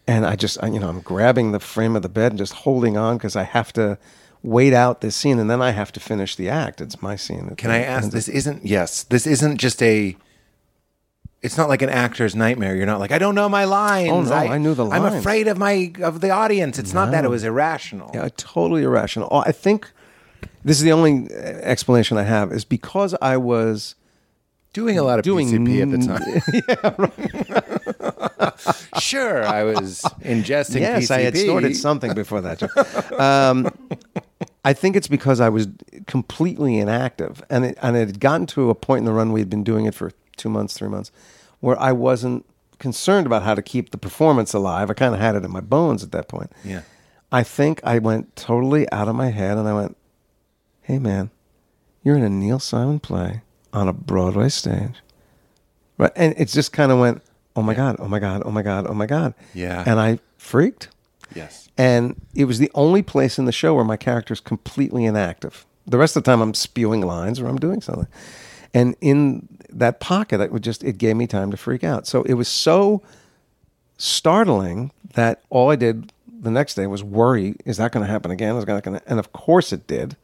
And 0.07 0.25
I 0.25 0.37
just, 0.37 0.63
I, 0.63 0.67
you 0.67 0.79
know, 0.79 0.87
I'm 0.87 1.01
grabbing 1.01 1.51
the 1.51 1.59
frame 1.59 1.97
of 1.97 2.01
the 2.01 2.09
bed 2.09 2.31
and 2.31 2.39
just 2.39 2.53
holding 2.53 2.95
on 2.97 3.17
because 3.17 3.35
I 3.35 3.43
have 3.43 3.73
to 3.73 3.97
wait 4.41 4.73
out 4.73 5.01
this 5.01 5.15
scene, 5.15 5.37
and 5.37 5.49
then 5.49 5.61
I 5.61 5.71
have 5.71 5.91
to 5.91 5.99
finish 5.99 6.37
the 6.37 6.47
act. 6.47 6.79
It's 6.79 7.01
my 7.01 7.17
scene. 7.17 7.53
Can 7.57 7.71
I 7.71 7.83
ask? 7.83 8.09
This 8.11 8.29
isn't 8.29 8.65
yes. 8.65 9.03
This 9.03 9.27
isn't 9.27 9.57
just 9.57 9.83
a. 9.83 10.15
It's 11.41 11.57
not 11.57 11.67
like 11.67 11.81
an 11.81 11.89
actor's 11.89 12.35
nightmare. 12.35 12.73
You're 12.73 12.85
not 12.85 13.01
like 13.01 13.11
I 13.11 13.17
don't 13.17 13.35
know 13.35 13.49
my 13.49 13.65
lines. 13.65 14.11
Oh, 14.11 14.21
no, 14.21 14.33
I 14.33 14.57
knew 14.57 14.73
the 14.75 14.85
line 14.85 15.01
I'm 15.01 15.13
afraid 15.13 15.49
of 15.49 15.57
my 15.57 15.91
of 16.01 16.21
the 16.21 16.29
audience. 16.29 16.79
It's 16.79 16.93
not 16.93 17.11
that 17.11 17.25
it 17.25 17.29
was 17.29 17.43
irrational. 17.43 18.11
Yeah, 18.13 18.29
totally 18.37 18.83
irrational. 18.83 19.27
Oh, 19.29 19.43
I 19.45 19.51
think 19.51 19.91
this 20.63 20.77
is 20.77 20.83
the 20.83 20.91
only 20.91 21.27
uh, 21.31 21.37
explanation 21.37 22.17
I 22.17 22.23
have 22.23 22.51
is 22.51 22.65
because 22.65 23.15
I 23.21 23.37
was 23.37 23.95
Doing 24.73 24.97
a 24.97 25.03
lot 25.03 25.19
of 25.19 25.25
Doing 25.25 25.49
PCP 25.49 25.81
at 25.81 25.91
the 25.91 25.97
time. 26.07 26.21
yeah, 28.93 28.99
sure, 29.01 29.43
I 29.43 29.65
was 29.65 30.01
ingesting. 30.21 30.79
yes, 30.79 31.07
PCP. 31.07 31.11
I 31.11 31.19
had 31.21 31.37
snorted 31.37 31.75
something 31.75 32.13
before 32.13 32.39
that. 32.39 32.63
Um, 33.19 33.69
I 34.63 34.71
think 34.71 34.95
it's 34.95 35.09
because 35.09 35.41
I 35.41 35.49
was 35.49 35.67
completely 36.07 36.77
inactive, 36.77 37.43
and 37.49 37.65
it, 37.65 37.77
and 37.81 37.97
it 37.97 38.07
had 38.07 38.19
gotten 38.21 38.45
to 38.47 38.69
a 38.69 38.75
point 38.75 38.99
in 38.99 39.05
the 39.05 39.11
run 39.11 39.33
we 39.33 39.41
had 39.41 39.49
been 39.49 39.65
doing 39.65 39.87
it 39.87 39.93
for 39.93 40.11
two 40.37 40.47
months, 40.47 40.73
three 40.73 40.87
months, 40.87 41.11
where 41.59 41.77
I 41.77 41.91
wasn't 41.91 42.45
concerned 42.79 43.27
about 43.27 43.43
how 43.43 43.55
to 43.55 43.61
keep 43.61 43.91
the 43.91 43.97
performance 43.97 44.53
alive. 44.53 44.89
I 44.89 44.93
kind 44.93 45.13
of 45.13 45.19
had 45.19 45.35
it 45.35 45.43
in 45.43 45.51
my 45.51 45.59
bones 45.59 46.01
at 46.01 46.13
that 46.13 46.29
point. 46.29 46.49
Yeah. 46.63 46.81
I 47.29 47.43
think 47.43 47.81
I 47.83 47.99
went 47.99 48.35
totally 48.37 48.89
out 48.91 49.09
of 49.09 49.15
my 49.15 49.31
head, 49.31 49.57
and 49.57 49.67
I 49.67 49.73
went, 49.73 49.97
"Hey, 50.81 50.99
man, 50.99 51.29
you're 52.03 52.17
in 52.17 52.23
a 52.23 52.29
Neil 52.29 52.59
Simon 52.59 52.99
play 52.99 53.41
on 53.73 53.87
a 53.87 53.93
Broadway 53.93 54.49
stage." 54.49 54.95
Right, 55.97 56.11
and 56.15 56.33
it 56.37 56.47
just 56.47 56.73
kind 56.73 56.91
of 56.91 56.99
went, 56.99 57.21
"Oh 57.55 57.61
my 57.61 57.73
god! 57.73 57.97
Oh 57.99 58.07
my 58.07 58.19
god! 58.19 58.43
Oh 58.45 58.51
my 58.51 58.61
god! 58.61 58.87
Oh 58.87 58.93
my 58.93 59.05
god!" 59.05 59.33
Yeah. 59.53 59.83
and 59.85 59.99
I 59.99 60.19
freaked. 60.37 60.89
Yes. 61.35 61.69
And 61.77 62.19
it 62.35 62.45
was 62.45 62.59
the 62.59 62.71
only 62.73 63.01
place 63.01 63.39
in 63.39 63.45
the 63.45 63.51
show 63.51 63.73
where 63.73 63.85
my 63.85 63.97
character 63.97 64.33
is 64.33 64.39
completely 64.39 65.05
inactive. 65.05 65.65
The 65.87 65.97
rest 65.97 66.15
of 66.17 66.23
the 66.23 66.31
time, 66.31 66.41
I'm 66.41 66.53
spewing 66.53 67.01
lines 67.01 67.39
or 67.39 67.47
I'm 67.47 67.57
doing 67.57 67.81
something. 67.81 68.07
And 68.73 68.95
in 69.01 69.47
that 69.69 69.99
pocket, 69.99 70.41
it 70.41 70.51
would 70.51 70.63
just 70.63 70.83
it 70.83 70.97
gave 70.97 71.15
me 71.15 71.27
time 71.27 71.51
to 71.51 71.57
freak 71.57 71.83
out. 71.83 72.07
So 72.07 72.23
it 72.23 72.33
was 72.33 72.47
so 72.47 73.01
startling 73.97 74.91
that 75.13 75.41
all 75.49 75.69
I 75.69 75.75
did 75.75 76.11
the 76.27 76.51
next 76.51 76.75
day 76.75 76.87
was 76.87 77.03
worry: 77.03 77.55
Is 77.65 77.77
that 77.77 77.91
going 77.91 78.05
to 78.05 78.11
happen 78.11 78.31
again? 78.31 78.55
Is 78.55 78.65
that 78.65 78.83
going 78.83 78.99
to? 78.99 79.09
And 79.09 79.19
of 79.19 79.31
course, 79.31 79.71
it 79.71 79.87
did. 79.87 80.15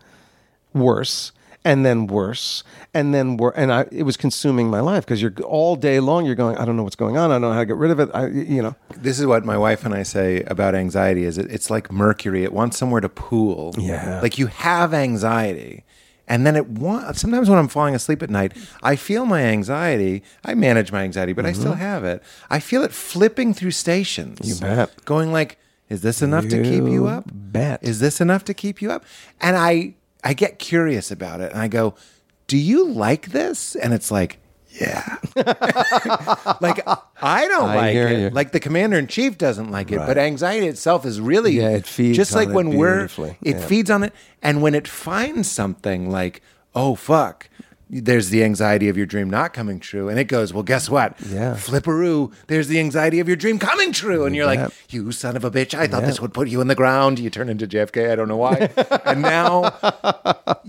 Worse. 0.80 1.32
And 1.66 1.86
then 1.86 2.08
worse, 2.08 2.64
and 2.94 3.14
then 3.14 3.36
wor- 3.36 3.52
and 3.58 3.74
I, 3.74 3.88
it 3.92 4.04
was 4.04 4.16
consuming 4.16 4.70
my 4.70 4.80
life 4.80 5.04
because 5.06 5.22
you're 5.22 5.34
all 5.44 5.76
day 5.76 6.00
long. 6.00 6.26
You're 6.26 6.36
going, 6.36 6.56
I 6.56 6.64
don't 6.64 6.78
know 6.78 6.84
what's 6.84 6.96
going 6.96 7.18
on. 7.18 7.30
I 7.30 7.34
don't 7.34 7.42
know 7.42 7.52
how 7.52 7.60
to 7.60 7.66
get 7.66 7.76
rid 7.76 7.92
of 7.92 8.00
it. 8.00 8.10
I, 8.14 8.28
you 8.28 8.62
know, 8.62 8.74
This 8.96 9.20
is 9.20 9.26
what 9.26 9.44
my 9.44 9.58
wife 9.58 9.84
and 9.84 9.94
I 9.94 10.04
say 10.04 10.44
about 10.44 10.76
anxiety: 10.76 11.26
is 11.26 11.38
it, 11.38 11.52
it's 11.52 11.70
like 11.70 11.92
mercury; 11.92 12.46
it 12.46 12.54
wants 12.54 12.78
somewhere 12.78 13.02
to 13.02 13.10
pool. 13.10 13.76
Yeah. 13.78 14.22
like 14.22 14.38
you 14.38 14.48
have 14.48 14.94
anxiety, 14.94 15.84
and 16.26 16.46
then 16.48 16.56
it 16.56 16.70
wants. 16.70 17.20
Sometimes 17.20 17.50
when 17.50 17.60
I'm 17.60 17.68
falling 17.68 17.96
asleep 17.96 18.24
at 18.24 18.30
night, 18.30 18.54
I 18.82 18.96
feel 18.96 19.26
my 19.26 19.42
anxiety. 19.42 20.24
I 20.46 20.54
manage 20.56 20.94
my 20.94 21.04
anxiety, 21.04 21.34
but 21.34 21.46
I 21.46 21.52
still 21.52 21.74
have 21.74 22.06
it. 22.06 22.24
I 22.50 22.60
feel 22.62 22.82
it 22.84 22.94
flipping 22.94 23.54
through 23.54 23.72
stations. 23.72 24.40
Mm-hmm. 24.40 24.66
You 24.66 24.76
bet. 24.78 25.04
Going 25.04 25.34
like, 25.34 25.58
is 25.90 26.00
this 26.02 26.22
enough 26.22 26.48
to 26.48 26.64
keep 26.64 26.84
you 26.84 26.94
You 26.94 27.08
up? 27.08 27.26
bet. 27.30 27.84
Is 27.84 28.00
this 28.00 28.22
enough 28.22 28.46
to 28.46 28.54
keep 28.54 28.82
you 28.82 28.90
up? 28.90 29.04
And 29.42 29.58
I 29.58 29.96
I 30.28 30.34
get 30.34 30.60
curious 30.60 31.10
about 31.12 31.40
it, 31.42 31.52
and 31.54 31.62
I 31.62 31.68
go, 31.70 31.96
"Do 32.48 32.58
you 32.58 32.88
like 32.90 33.28
this?" 33.32 33.76
And 33.76 33.94
it's 33.94 34.12
like. 34.12 34.40
Yeah. 34.80 35.18
like 35.36 36.84
I 37.22 37.48
don't 37.48 37.70
I 37.70 37.76
like 37.76 37.96
it. 37.96 38.20
you. 38.20 38.30
Like 38.30 38.52
the 38.52 38.60
commander 38.60 38.98
in 39.00 39.08
chief 39.08 39.38
doesn't 39.38 39.72
like 39.72 39.92
it, 39.92 39.98
Right. 39.98 40.06
but 40.08 40.18
anxiety 40.20 40.68
itself 40.68 41.04
is 41.06 41.20
really 41.20 41.54
Yeah, 41.54 41.70
it 41.70 41.88
feeds 41.88 42.16
just 42.16 42.36
like 42.36 42.50
when 42.50 42.76
we're 42.78 43.06
it 43.06 43.38
Yeah. 43.42 43.60
feeds 43.66 43.90
on 43.90 44.04
it 44.04 44.14
and 44.44 44.62
when 44.62 44.76
it 44.76 44.88
finds 44.88 45.50
something 45.50 46.12
like, 46.12 46.42
"Oh 46.76 46.94
fuck, 46.94 47.50
there's 47.90 48.30
the 48.30 48.44
anxiety 48.44 48.90
of 48.90 48.98
your 48.98 49.06
dream 49.06 49.30
not 49.30 49.54
coming 49.54 49.80
true." 49.80 50.10
And 50.10 50.20
it 50.20 50.26
goes, 50.26 50.54
"Well, 50.54 50.64
guess 50.64 50.90
what? 50.90 51.16
Yeah. 51.30 51.54
Flipperoo, 51.56 52.32
there's 52.48 52.68
the 52.68 52.80
anxiety 52.80 53.20
of 53.20 53.28
your 53.28 53.38
dream 53.38 53.60
coming 53.60 53.92
true." 53.92 54.26
And 54.26 54.36
you're 54.36 54.46
like, 54.46 54.70
"You 54.90 55.12
son 55.12 55.36
of 55.36 55.44
a 55.44 55.52
bitch, 55.52 55.74
I 55.74 55.88
thought 55.88 56.02
Yeah. 56.02 56.08
this 56.08 56.22
would 56.22 56.34
put 56.34 56.48
you 56.48 56.62
in 56.62 56.68
the 56.68 56.76
ground." 56.76 57.20
You 57.20 57.30
turn 57.30 57.50
into 57.50 57.68
JFK, 57.68 58.12
I 58.12 58.16
don't 58.16 58.28
know 58.28 58.38
why. 58.38 58.70
and 59.06 59.22
now 59.22 59.74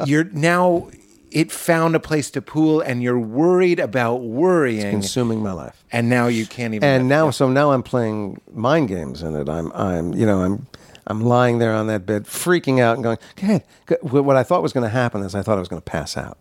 you're 0.07 0.25
now 0.33 0.89
it 1.31 1.53
found 1.53 1.95
a 1.95 2.01
place 2.01 2.31
to 2.31 2.41
pool 2.41 2.81
and 2.81 3.03
you're 3.03 3.19
worried 3.19 3.79
about 3.79 4.23
worrying 4.23 4.91
consuming 4.91 5.43
my 5.43 5.53
life. 5.53 5.85
and 5.93 6.09
now 6.09 6.27
you 6.27 6.47
can't 6.47 6.73
even 6.73 6.89
and 6.89 7.07
now 7.07 7.29
so 7.31 7.51
now 7.51 7.71
i'm 7.73 7.83
playing 7.83 8.41
mind 8.55 8.89
games 8.89 9.23
in 9.23 9.37
it 9.37 9.47
i'm 9.47 9.71
i'm 9.75 10.15
you 10.15 10.25
know 10.25 10.41
i'm 10.43 10.67
I'm 11.07 11.23
lying 11.23 11.57
there 11.59 11.73
on 11.73 11.87
that 11.87 12.05
bed, 12.05 12.25
freaking 12.25 12.81
out 12.81 12.97
and 12.97 13.03
going, 13.03 13.17
go 13.37 13.47
ahead. 13.47 13.65
What 14.03 14.37
I 14.37 14.43
thought 14.43 14.63
was 14.63 14.75
going 14.75 14.85
to 14.85 14.91
happen 14.91 15.23
is 15.23 15.35
I 15.35 15.41
thought 15.41 15.57
I 15.57 15.59
was 15.59 15.69
going 15.69 15.81
to 15.81 15.91
pass 15.91 16.19
out. 16.19 16.37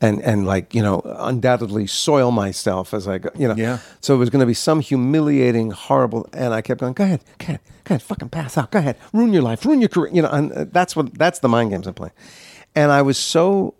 And, 0.00 0.20
and 0.22 0.44
like, 0.46 0.74
you 0.74 0.82
know, 0.82 1.00
undoubtedly 1.04 1.86
soil 1.86 2.30
myself 2.30 2.92
as 2.92 3.08
I 3.08 3.18
go, 3.18 3.30
you 3.36 3.48
know. 3.48 3.54
Yeah. 3.54 3.78
So 4.00 4.14
it 4.14 4.18
was 4.18 4.28
going 4.28 4.40
to 4.40 4.46
be 4.46 4.52
some 4.52 4.80
humiliating, 4.80 5.70
horrible, 5.70 6.28
and 6.32 6.52
I 6.52 6.60
kept 6.60 6.80
going, 6.80 6.92
go 6.92 7.04
ahead, 7.04 7.24
go 7.38 7.44
ahead, 7.44 7.60
go 7.84 7.94
ahead, 7.94 8.02
fucking 8.02 8.28
pass 8.28 8.58
out, 8.58 8.70
go 8.70 8.80
ahead, 8.80 8.96
ruin 9.14 9.32
your 9.32 9.42
life, 9.42 9.64
ruin 9.64 9.80
your 9.80 9.88
career, 9.88 10.10
you 10.12 10.20
know, 10.20 10.28
and 10.28 10.52
uh, 10.52 10.66
that's 10.70 10.94
what, 10.94 11.14
that's 11.16 11.38
the 11.38 11.48
mind 11.48 11.70
games 11.70 11.86
I'm 11.86 11.94
playing. 11.94 12.12
And 12.74 12.90
I 12.92 13.00
was 13.00 13.16
so 13.16 13.74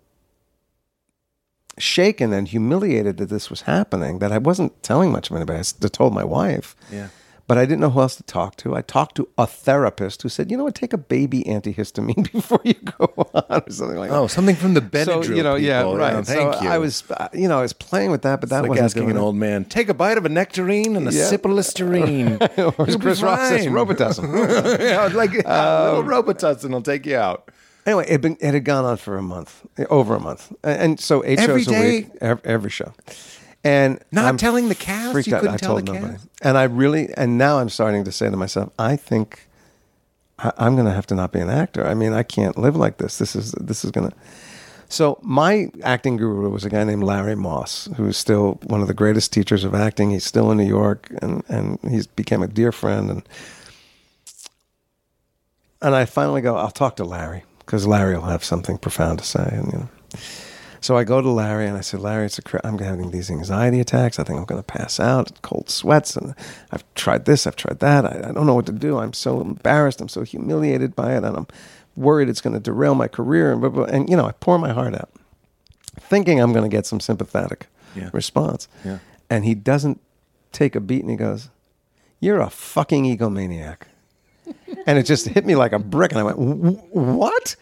shaken 1.77 2.33
and 2.33 2.47
humiliated 2.47 3.17
that 3.17 3.29
this 3.29 3.49
was 3.49 3.61
happening 3.61 4.19
that 4.19 4.31
I 4.31 4.37
wasn't 4.37 4.81
telling 4.81 5.11
much 5.11 5.29
of 5.29 5.35
anybody. 5.35 5.59
I 5.59 5.87
told 5.89 6.13
my 6.13 6.23
wife. 6.23 6.75
Yeah. 6.91 7.09
But 7.47 7.59
I 7.59 7.65
didn't 7.65 7.81
know 7.81 7.91
who 7.91 8.01
else 8.01 8.15
to 8.15 8.23
talk 8.23 8.55
to. 8.57 8.75
I 8.75 8.81
talked 8.81 9.15
to 9.17 9.27
a 9.37 9.45
therapist 9.45 10.23
who 10.23 10.29
said, 10.29 10.49
you 10.49 10.57
know 10.57 10.63
what, 10.63 10.73
take 10.73 10.93
a 10.93 10.97
baby 10.97 11.43
antihistamine 11.43 12.31
before 12.33 12.59
you 12.63 12.73
go 12.73 13.13
on 13.35 13.61
or 13.67 13.69
something 13.71 13.97
like 13.97 14.09
that. 14.09 14.15
Oh, 14.17 14.25
something 14.25 14.55
from 14.55 14.73
the 14.73 14.81
Benadryl. 14.81 15.25
so, 15.25 15.31
you 15.33 15.43
know, 15.43 15.53
yeah, 15.53 15.81
people. 15.81 15.95
right. 15.97 16.25
thank 16.25 16.55
so 16.55 16.61
you. 16.61 16.69
I 16.69 16.79
was, 16.79 17.03
uh, 17.11 17.27
you 17.33 17.47
know, 17.47 17.59
I 17.59 17.61
was 17.61 17.73
playing 17.73 18.09
with 18.09 18.23
that, 18.23 18.41
but 18.41 18.49
that 18.49 18.61
like 18.61 18.69
wasn't 18.69 18.85
asking 18.85 19.11
an 19.11 19.17
it. 19.17 19.19
old 19.19 19.35
man, 19.35 19.63
take 19.65 19.89
a 19.89 19.93
bite 19.93 20.17
of 20.17 20.25
a 20.25 20.29
nectarine 20.29 20.95
and 20.95 21.07
a 21.07 21.11
Yeah. 21.13 21.25
sip 21.25 21.45
of 21.45 21.51
Listerine. 21.51 22.37
or 22.57 22.73
as 22.87 22.95
Chris 22.95 23.21
Rock 23.21 23.39
says. 23.41 23.67
Robitussin. 23.67 24.79
yeah, 24.79 25.05
like 25.15 25.33
a 25.45 25.85
little 25.85 26.03
Robitussin 26.03 26.71
will 26.71 26.81
take 26.81 27.05
you 27.05 27.15
out. 27.17 27.51
Anyway, 27.85 28.05
it, 28.09 28.19
been, 28.21 28.35
it 28.41 28.55
had 28.55 28.65
gone 28.65 28.83
on 28.85 28.97
for 28.97 29.15
a 29.17 29.21
month, 29.21 29.63
over 29.91 30.15
a 30.15 30.19
month, 30.19 30.51
and, 30.63 30.81
and 30.81 30.99
so 30.99 31.23
eight 31.23 31.37
Every 31.37 31.61
shows 31.63 31.75
a 31.75 31.79
week, 31.79 32.09
every, 32.19 32.41
every 32.43 32.69
show, 32.71 32.91
and 33.65 33.99
Not 34.11 34.25
I'm 34.25 34.37
telling 34.37 34.69
the 34.69 34.75
cast? 34.75 35.27
You 35.27 35.35
out. 35.35 35.41
couldn't 35.41 35.55
I 35.55 35.57
tell 35.57 35.69
told 35.75 35.87
the 35.87 35.93
nobody, 35.93 36.13
cast? 36.13 36.27
and 36.41 36.57
I 36.57 36.63
really, 36.63 37.13
and 37.17 37.37
now 37.37 37.59
I'm 37.59 37.69
starting 37.69 38.03
to 38.05 38.11
say 38.11 38.29
to 38.29 38.37
myself, 38.37 38.71
I 38.79 38.95
think 38.95 39.47
I, 40.39 40.51
I'm 40.57 40.75
going 40.75 40.85
to 40.87 40.93
have 40.93 41.07
to 41.07 41.15
not 41.15 41.31
be 41.31 41.39
an 41.39 41.49
actor. 41.49 41.85
I 41.85 41.93
mean, 41.95 42.13
I 42.13 42.23
can't 42.23 42.57
live 42.57 42.75
like 42.75 42.97
this. 42.97 43.17
This 43.17 43.35
is 43.35 43.51
this 43.53 43.83
is 43.83 43.91
going 43.91 44.09
to. 44.09 44.15
So 44.87 45.17
my 45.23 45.69
acting 45.83 46.15
guru 46.15 46.47
was 46.49 46.63
a 46.63 46.69
guy 46.69 46.83
named 46.83 47.03
Larry 47.03 47.35
Moss, 47.35 47.89
who's 47.97 48.17
still 48.17 48.59
one 48.63 48.81
of 48.81 48.87
the 48.87 48.93
greatest 48.93 49.33
teachers 49.33 49.63
of 49.63 49.73
acting. 49.73 50.11
He's 50.11 50.23
still 50.23 50.51
in 50.51 50.57
New 50.57 50.67
York, 50.67 51.09
and 51.21 51.43
and 51.49 51.79
he's 51.89 52.05
became 52.07 52.43
a 52.43 52.47
dear 52.47 52.71
friend. 52.71 53.09
And 53.09 53.23
and 55.81 55.95
I 55.95 56.05
finally 56.05 56.41
go, 56.41 56.55
I'll 56.55 56.71
talk 56.71 56.95
to 56.97 57.03
Larry 57.03 57.43
because 57.59 57.87
Larry 57.87 58.15
will 58.15 58.25
have 58.25 58.43
something 58.43 58.77
profound 58.77 59.19
to 59.19 59.25
say. 59.25 59.47
And 59.51 59.73
you 59.73 59.79
know, 59.79 59.89
so 60.85 60.95
I 60.97 61.03
go 61.03 61.21
to 61.21 61.29
Larry 61.29 61.65
and 61.67 61.77
I 61.77 61.81
said, 61.81 61.99
Larry, 61.99 62.25
it's 62.27 62.37
a 62.37 62.41
cra- 62.41 62.61
I'm 62.63 62.77
having 62.77 63.09
these 63.11 63.31
anxiety 63.31 63.79
attacks. 63.79 64.19
I 64.19 64.23
think 64.23 64.37
I'm 64.39 64.45
going 64.45 64.61
to 64.61 64.65
pass 64.77 64.99
out. 64.99 65.41
Cold 65.41 65.69
sweats, 65.69 66.15
and 66.15 66.35
I've 66.71 66.83
tried 66.93 67.25
this, 67.25 67.47
I've 67.47 67.55
tried 67.55 67.79
that. 67.79 68.05
I, 68.05 68.29
I 68.29 68.31
don't 68.31 68.45
know 68.45 68.53
what 68.53 68.67
to 68.67 68.71
do. 68.71 68.97
I'm 68.99 69.13
so 69.13 69.41
embarrassed. 69.41 69.99
I'm 70.01 70.09
so 70.09 70.23
humiliated 70.23 70.95
by 70.95 71.13
it, 71.17 71.23
and 71.23 71.35
I'm 71.37 71.47
worried 71.95 72.29
it's 72.29 72.41
going 72.41 72.53
to 72.53 72.59
derail 72.59 72.93
my 72.95 73.07
career. 73.07 73.51
And 73.51 73.61
blah, 73.61 73.69
blah, 73.71 73.85
and 73.85 74.09
you 74.09 74.15
know, 74.15 74.25
I 74.27 74.31
pour 74.33 74.57
my 74.59 74.73
heart 74.73 74.93
out, 74.93 75.09
thinking 75.99 76.39
I'm 76.39 76.53
going 76.53 76.69
to 76.69 76.75
get 76.77 76.85
some 76.85 76.99
sympathetic 76.99 77.67
Yeah. 77.95 78.09
response. 78.13 78.67
Yeah. 78.83 78.99
And 79.29 79.43
he 79.45 79.55
doesn't 79.55 79.99
take 80.51 80.75
a 80.75 80.79
beat, 80.79 81.01
and 81.01 81.09
he 81.09 81.15
goes, 81.17 81.49
"You're 82.19 82.41
a 82.41 82.49
fucking 82.49 83.05
egomaniac." 83.05 83.77
and 84.85 84.99
it 84.99 85.03
just 85.07 85.27
hit 85.27 85.43
me 85.45 85.55
like 85.55 85.73
a 85.73 85.79
brick. 85.79 86.11
And 86.11 86.19
I 86.19 86.23
went, 86.23 86.37
What? 86.37 87.55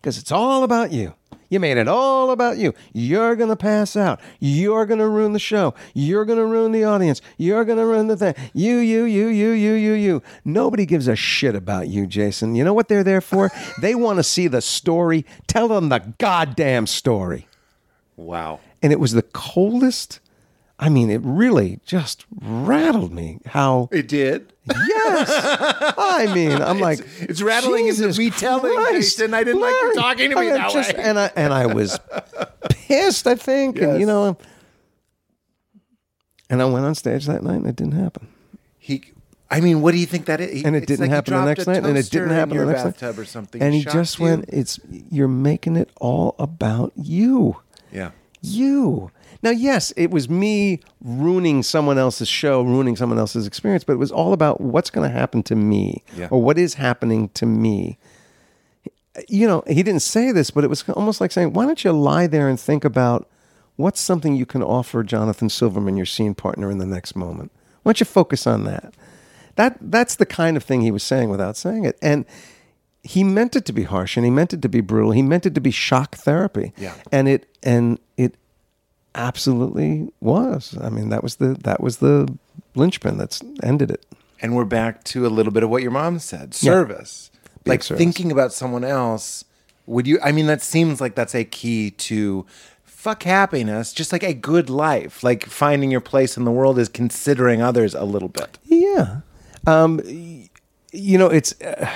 Because 0.00 0.18
it's 0.18 0.32
all 0.32 0.64
about 0.64 0.92
you. 0.92 1.14
You 1.50 1.58
made 1.58 1.78
it 1.78 1.88
all 1.88 2.30
about 2.30 2.58
you. 2.58 2.72
You're 2.92 3.34
going 3.34 3.50
to 3.50 3.56
pass 3.56 3.96
out. 3.96 4.20
You're 4.38 4.86
going 4.86 5.00
to 5.00 5.08
ruin 5.08 5.32
the 5.32 5.40
show. 5.40 5.74
You're 5.94 6.24
going 6.24 6.38
to 6.38 6.46
ruin 6.46 6.70
the 6.70 6.84
audience. 6.84 7.20
You're 7.38 7.64
going 7.64 7.78
to 7.78 7.84
ruin 7.84 8.06
the 8.06 8.16
thing. 8.16 8.34
You, 8.54 8.76
you, 8.76 9.04
you, 9.04 9.26
you, 9.26 9.50
you, 9.50 9.72
you, 9.72 9.92
you. 9.94 10.22
Nobody 10.44 10.86
gives 10.86 11.08
a 11.08 11.16
shit 11.16 11.56
about 11.56 11.88
you, 11.88 12.06
Jason. 12.06 12.54
You 12.54 12.62
know 12.62 12.72
what 12.72 12.86
they're 12.86 13.02
there 13.02 13.20
for? 13.20 13.50
they 13.80 13.96
want 13.96 14.20
to 14.20 14.22
see 14.22 14.46
the 14.46 14.60
story. 14.60 15.26
Tell 15.48 15.66
them 15.66 15.88
the 15.88 16.14
goddamn 16.18 16.86
story. 16.86 17.48
Wow. 18.16 18.60
And 18.80 18.92
it 18.92 19.00
was 19.00 19.12
the 19.12 19.22
coldest. 19.22 20.20
I 20.82 20.88
mean, 20.88 21.10
it 21.10 21.20
really 21.22 21.78
just 21.84 22.24
rattled 22.40 23.12
me 23.12 23.38
how 23.46 23.88
It 23.92 24.08
did. 24.08 24.52
Yes. 24.66 25.94
I 25.98 26.32
mean, 26.34 26.52
I'm 26.62 26.78
like, 26.80 27.00
it's 27.20 27.42
rattling 27.42 27.88
in 27.88 27.96
the 27.96 28.08
retelling, 28.16 28.74
Christ, 28.74 29.18
Jason. 29.18 29.34
I 29.34 29.44
didn't 29.44 29.60
like 29.60 29.72
you 29.74 29.94
talking 29.94 30.30
to 30.30 30.36
me 30.40 30.50
I 30.50 30.56
that 30.58 30.70
just- 30.72 30.96
way. 30.96 31.02
And 31.02 31.18
I 31.18 31.30
and 31.36 31.52
I 31.52 31.66
was 31.66 31.98
pissed. 32.70 33.26
I 33.26 33.34
think, 33.34 33.78
and 33.80 34.00
you 34.00 34.06
know, 34.06 34.36
and 36.48 36.60
I 36.62 36.64
went 36.64 36.84
on 36.84 36.94
stage 36.94 37.26
that 37.26 37.42
night, 37.42 37.56
and 37.56 37.66
it 37.66 37.76
didn't 37.76 37.92
happen. 38.00 38.28
He, 38.78 39.04
I 39.50 39.60
mean, 39.60 39.82
what 39.82 39.92
do 39.92 39.98
you 39.98 40.06
think 40.06 40.26
that 40.26 40.40
is? 40.40 40.60
He- 40.60 40.64
And 40.64 40.74
it 40.76 40.84
it's 40.84 40.86
didn't 40.86 41.02
like 41.02 41.10
happen 41.10 41.34
the 41.34 41.44
next 41.44 41.66
night, 41.66 41.84
and 41.84 41.96
it 41.98 42.10
didn't 42.10 42.30
happen 42.30 42.56
the 42.56 42.64
next 42.66 43.02
night. 43.02 43.18
or 43.18 43.24
something. 43.24 43.60
And 43.62 43.74
he 43.74 43.84
just 43.84 44.18
you. 44.18 44.24
went, 44.24 44.44
"It's 44.48 44.80
you're 45.10 45.28
making 45.28 45.76
it 45.76 45.90
all 46.00 46.34
about 46.38 46.92
you." 46.96 47.56
Yeah. 47.92 48.10
you. 48.40 49.10
Now, 49.42 49.50
yes, 49.50 49.92
it 49.96 50.10
was 50.10 50.28
me 50.28 50.80
ruining 51.00 51.62
someone 51.62 51.96
else's 51.98 52.28
show, 52.28 52.62
ruining 52.62 52.94
someone 52.96 53.18
else's 53.18 53.46
experience, 53.46 53.84
but 53.84 53.94
it 53.94 53.98
was 53.98 54.12
all 54.12 54.32
about 54.32 54.60
what's 54.60 54.90
going 54.90 55.08
to 55.08 55.14
happen 55.16 55.42
to 55.44 55.56
me 55.56 56.02
Yeah. 56.16 56.28
or 56.30 56.42
what 56.42 56.58
is 56.58 56.74
happening 56.74 57.30
to 57.30 57.46
me. 57.46 57.98
You 59.28 59.46
know, 59.48 59.62
he 59.66 59.82
didn't 59.82 60.02
say 60.02 60.30
this, 60.30 60.50
but 60.50 60.62
it 60.62 60.68
was 60.68 60.88
almost 60.90 61.20
like 61.20 61.32
saying, 61.32 61.52
why 61.52 61.64
don't 61.66 61.82
you 61.82 61.92
lie 61.92 62.26
there 62.26 62.48
and 62.48 62.60
think 62.60 62.84
about 62.84 63.28
what's 63.76 64.00
something 64.00 64.36
you 64.36 64.46
can 64.46 64.62
offer 64.62 65.02
Jonathan 65.02 65.48
Silverman, 65.48 65.96
your 65.96 66.06
scene 66.06 66.34
partner, 66.34 66.70
in 66.70 66.78
the 66.78 66.86
next 66.86 67.16
moment? 67.16 67.50
Why 67.82 67.90
don't 67.90 68.00
you 68.00 68.06
focus 68.06 68.46
on 68.46 68.64
that? 68.64 68.94
That 69.56 69.78
that's 69.80 70.16
the 70.16 70.26
kind 70.26 70.56
of 70.56 70.62
thing 70.62 70.82
he 70.82 70.90
was 70.90 71.02
saying 71.02 71.28
without 71.28 71.56
saying 71.56 71.84
it. 71.84 71.98
And 72.00 72.24
he 73.02 73.24
meant 73.24 73.56
it 73.56 73.64
to 73.66 73.72
be 73.72 73.82
harsh 73.84 74.16
and 74.16 74.24
he 74.24 74.30
meant 74.30 74.52
it 74.52 74.62
to 74.62 74.68
be 74.68 74.80
brutal. 74.80 75.10
He 75.12 75.22
meant 75.22 75.44
it 75.44 75.54
to 75.54 75.60
be 75.60 75.70
shock 75.70 76.14
therapy. 76.14 76.72
Yeah. 76.76 76.94
And 77.10 77.28
it 77.28 77.46
and 77.62 77.98
it 78.16 78.36
absolutely 79.14 80.08
was. 80.20 80.76
I 80.80 80.88
mean, 80.88 81.08
that 81.10 81.22
was 81.22 81.36
the 81.36 81.56
that 81.64 81.80
was 81.80 81.98
the 81.98 82.32
linchpin 82.74 83.18
that's 83.18 83.40
ended 83.62 83.90
it. 83.90 84.06
And 84.42 84.56
we're 84.56 84.64
back 84.64 85.04
to 85.04 85.26
a 85.26 85.28
little 85.28 85.52
bit 85.52 85.62
of 85.62 85.70
what 85.70 85.82
your 85.82 85.90
mom 85.90 86.18
said 86.18 86.54
service. 86.54 87.30
Big 87.64 87.70
like 87.70 87.82
service. 87.82 87.98
thinking 87.98 88.32
about 88.32 88.52
someone 88.52 88.84
else. 88.84 89.44
Would 89.86 90.06
you, 90.06 90.18
I 90.22 90.32
mean, 90.32 90.46
that 90.46 90.62
seems 90.62 91.00
like 91.00 91.14
that's 91.14 91.34
a 91.34 91.44
key 91.44 91.90
to 91.90 92.46
fuck 92.84 93.24
happiness, 93.24 93.92
just 93.92 94.12
like 94.12 94.22
a 94.22 94.32
good 94.32 94.70
life. 94.70 95.22
Like 95.22 95.46
finding 95.46 95.90
your 95.90 96.00
place 96.00 96.36
in 96.36 96.44
the 96.44 96.50
world 96.50 96.78
is 96.78 96.88
considering 96.88 97.60
others 97.60 97.94
a 97.94 98.04
little 98.04 98.28
bit. 98.28 98.58
Yeah. 98.64 99.20
Um, 99.66 100.00
you 100.92 101.18
know, 101.18 101.26
it's 101.26 101.60
uh, 101.60 101.90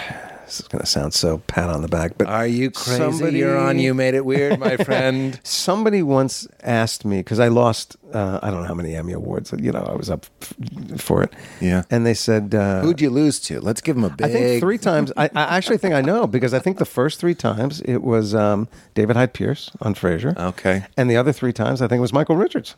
this 0.44 0.60
is 0.60 0.68
going 0.68 0.80
to 0.80 0.86
sound 0.86 1.14
so 1.14 1.38
pat 1.46 1.70
on 1.70 1.82
the 1.82 1.88
back, 1.88 2.12
but 2.18 2.26
Are 2.28 2.46
you 2.46 2.70
crazy? 2.70 2.98
Somebody- 2.98 3.38
You're 3.38 3.56
on. 3.58 3.78
You 3.78 3.94
made 3.94 4.14
it 4.14 4.24
weird, 4.24 4.58
my 4.60 4.76
friend. 4.84 5.40
Somebody 5.42 6.02
once 6.02 6.46
asked 6.62 7.04
me 7.04 7.18
because 7.18 7.38
I 7.40 7.48
lost 7.48 7.96
uh, 8.12 8.38
I 8.42 8.50
don't 8.50 8.62
know 8.62 8.68
how 8.68 8.74
many 8.74 8.94
Emmy 8.94 9.12
awards. 9.12 9.52
You 9.58 9.72
know, 9.72 9.80
I 9.82 9.94
was 9.96 10.08
up 10.08 10.26
f- 10.40 11.00
for 11.00 11.22
it. 11.24 11.32
Yeah. 11.60 11.82
And 11.90 12.06
they 12.06 12.14
said, 12.14 12.54
uh, 12.54 12.80
Who'd 12.82 13.00
you 13.00 13.10
lose 13.10 13.40
to? 13.40 13.60
Let's 13.60 13.80
give 13.80 13.96
him 13.96 14.04
a 14.04 14.10
big. 14.10 14.26
I 14.28 14.30
think 14.32 14.60
three 14.60 14.78
times. 14.78 15.10
I, 15.16 15.24
I 15.34 15.56
actually 15.56 15.78
think 15.78 15.94
I 15.94 16.00
know 16.00 16.26
because 16.28 16.54
I 16.54 16.60
think 16.60 16.78
the 16.78 16.84
first 16.84 17.18
three 17.18 17.34
times 17.34 17.80
it 17.80 18.02
was 18.04 18.32
um, 18.34 18.68
David 18.94 19.16
Hyde 19.16 19.32
Pierce 19.32 19.70
on 19.80 19.94
Frasier. 19.94 20.36
Okay. 20.38 20.84
And 20.96 21.10
the 21.10 21.16
other 21.16 21.32
three 21.32 21.52
times 21.52 21.82
I 21.82 21.88
think 21.88 21.98
it 21.98 22.02
was 22.02 22.12
Michael 22.12 22.36
Richards. 22.36 22.76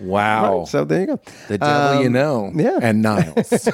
Wow. 0.00 0.58
Right, 0.60 0.68
so 0.68 0.84
there 0.84 1.00
you 1.00 1.06
go. 1.06 1.20
the 1.48 1.58
devil 1.58 2.00
you 2.02 2.06
Um, 2.08 2.12
know. 2.12 2.52
yeah. 2.54 2.78
And 2.82 3.02
Niles. 3.02 3.48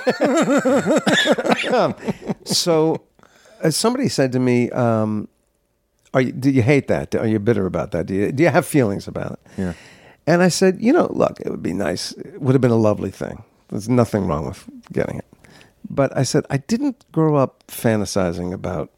So 2.44 3.02
uh, 3.62 3.70
somebody 3.70 4.08
said 4.08 4.32
to 4.32 4.38
me, 4.40 4.70
um, 4.70 5.28
"Are 6.14 6.20
you? 6.20 6.32
Do 6.32 6.50
you 6.50 6.62
hate 6.62 6.88
that? 6.88 7.14
Are 7.14 7.26
you 7.26 7.38
bitter 7.38 7.66
about 7.66 7.90
that? 7.92 8.06
Do 8.06 8.14
you? 8.14 8.32
Do 8.32 8.42
you 8.42 8.48
have 8.50 8.66
feelings 8.66 9.06
about 9.08 9.32
it?" 9.32 9.38
Yeah. 9.58 9.72
And 10.26 10.42
I 10.42 10.48
said, 10.48 10.80
"You 10.80 10.92
know, 10.92 11.08
look, 11.12 11.40
it 11.40 11.50
would 11.50 11.62
be 11.62 11.72
nice. 11.72 12.12
It 12.12 12.40
would 12.40 12.54
have 12.54 12.60
been 12.60 12.70
a 12.70 12.76
lovely 12.76 13.10
thing. 13.10 13.42
There's 13.68 13.88
nothing 13.88 14.26
wrong 14.26 14.46
with 14.46 14.64
getting 14.92 15.18
it." 15.18 15.26
But 15.88 16.16
I 16.16 16.22
said 16.24 16.44
I 16.50 16.58
didn't 16.58 17.04
grow 17.12 17.36
up 17.36 17.64
fantasizing 17.68 18.52
about 18.52 18.90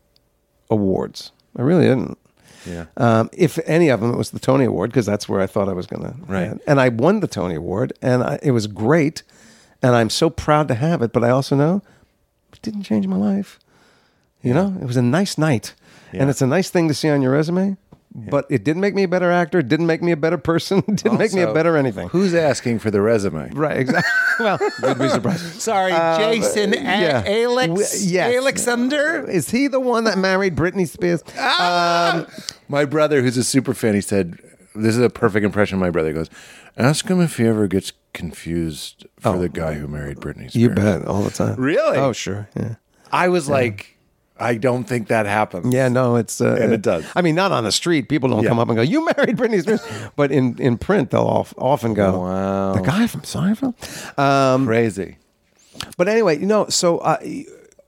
awards. 0.70 1.32
I 1.56 1.62
really 1.62 1.84
didn't. 1.86 2.18
Yeah. 2.66 2.86
Um, 2.96 3.30
if 3.32 3.58
any 3.66 3.88
of 3.88 4.00
them, 4.00 4.12
it 4.12 4.16
was 4.16 4.30
the 4.30 4.38
Tony 4.38 4.64
Award 4.64 4.90
because 4.90 5.06
that's 5.06 5.28
where 5.28 5.40
I 5.40 5.46
thought 5.46 5.68
I 5.68 5.72
was 5.72 5.86
going 5.86 6.02
to. 6.02 6.14
Right. 6.26 6.58
And 6.66 6.80
I 6.80 6.88
won 6.88 7.20
the 7.20 7.26
Tony 7.28 7.54
Award, 7.56 7.92
and 8.02 8.22
I, 8.22 8.38
it 8.42 8.50
was 8.52 8.66
great, 8.66 9.22
and 9.82 9.94
I'm 9.94 10.10
so 10.10 10.30
proud 10.30 10.68
to 10.68 10.74
have 10.74 11.02
it. 11.02 11.12
But 11.12 11.24
I 11.24 11.30
also 11.30 11.56
know 11.56 11.82
it 12.52 12.62
didn't 12.62 12.82
change 12.84 13.06
my 13.06 13.16
life. 13.16 13.58
You 14.42 14.52
know, 14.54 14.76
it 14.80 14.84
was 14.86 14.96
a 14.98 15.02
nice 15.02 15.38
night, 15.38 15.74
Yeah. 16.12 16.20
and 16.22 16.30
it's 16.30 16.42
a 16.42 16.46
nice 16.46 16.68
thing 16.68 16.88
to 16.88 16.94
see 16.94 17.08
on 17.08 17.22
your 17.22 17.32
resume. 17.32 17.76
But 18.14 18.46
it 18.48 18.62
didn't 18.62 18.80
make 18.80 18.94
me 18.94 19.02
a 19.02 19.08
better 19.08 19.30
actor. 19.30 19.58
It 19.58 19.66
didn't 19.66 19.86
make 19.86 20.00
me 20.00 20.12
a 20.12 20.16
better 20.16 20.38
person. 20.38 20.84
It 20.88 21.02
didn't 21.02 21.18
make 21.18 21.32
me 21.32 21.40
a 21.42 21.46
Also, 21.46 21.54
better 21.54 21.76
anything. 21.76 22.08
Who's 22.10 22.32
asking 22.34 22.78
for 22.78 22.90
the 22.90 23.00
resume? 23.00 23.50
Right. 23.50 23.78
Exactly. 23.78 24.10
well, 24.40 24.58
you'd 24.82 24.98
be 24.98 25.08
surprised. 25.08 25.60
Sorry, 25.60 25.90
uh, 25.92 26.18
Jason 26.18 26.74
uh, 26.74 26.76
yeah. 26.76 27.24
Alex. 27.26 27.68
W- 27.68 28.12
yes. 28.12 28.36
Alexander. 28.36 29.28
Is 29.28 29.50
he 29.50 29.66
the 29.66 29.80
one 29.80 30.04
that 30.04 30.16
married 30.16 30.54
Britney 30.54 30.86
Spears? 30.86 31.22
Ah! 31.36 32.20
Um, 32.20 32.26
My 32.68 32.84
brother, 32.84 33.20
who's 33.22 33.36
a 33.36 33.44
super 33.44 33.74
fan, 33.74 33.94
he 33.94 34.00
said, 34.00 34.38
"This 34.74 34.96
is 34.96 35.00
a 35.00 35.10
perfect 35.10 35.44
impression." 35.44 35.76
of 35.76 35.80
My 35.80 35.90
brother 35.90 36.12
goes, 36.12 36.30
"Ask 36.76 37.08
him 37.08 37.20
if 37.20 37.36
he 37.36 37.46
ever 37.46 37.66
gets 37.66 37.92
confused 38.12 39.06
for 39.18 39.30
oh. 39.30 39.38
the 39.38 39.48
guy 39.48 39.74
who 39.74 39.88
married 39.88 40.18
Britney 40.18 40.50
Spears." 40.50 40.56
Oh. 40.56 40.58
you 40.58 40.70
bet 40.70 41.04
all 41.06 41.22
the 41.22 41.30
time. 41.30 41.56
Really? 41.56 41.98
Oh, 41.98 42.12
sure. 42.12 42.48
Yeah. 42.56 42.76
I 43.12 43.28
was 43.28 43.48
like, 43.48 43.93
I 44.36 44.56
don't 44.56 44.84
think 44.84 45.08
that 45.08 45.26
happens. 45.26 45.72
Yeah, 45.72 45.88
no, 45.88 46.16
it's 46.16 46.40
uh, 46.40 46.58
And 46.60 46.72
it 46.72 46.82
does. 46.82 47.04
I 47.14 47.22
mean, 47.22 47.36
not 47.36 47.52
on 47.52 47.62
the 47.64 47.70
street. 47.72 48.08
People 48.08 48.28
don't 48.30 48.42
Yeah. 48.42 48.48
come 48.48 48.58
up 48.58 48.68
and 48.68 48.76
go, 48.76 48.82
"You 48.82 49.04
married 49.16 49.36
Britney 49.36 49.62
Spears," 49.62 49.80
but 50.16 50.32
in 50.32 50.56
in 50.58 50.76
print, 50.76 51.10
they'll 51.10 51.28
of, 51.28 51.54
often 51.56 51.94
go, 51.94 52.20
Wow. 52.20 52.74
the 52.74 52.80
guy 52.82 53.06
from 53.06 53.20
Seinfeld." 53.22 53.74
Um, 54.18 54.66
Crazy. 54.66 55.18
but 55.96 56.08
anyway, 56.08 56.38
you 56.38 56.46
know, 56.46 56.66
so 56.68 56.98
uh, 56.98 57.18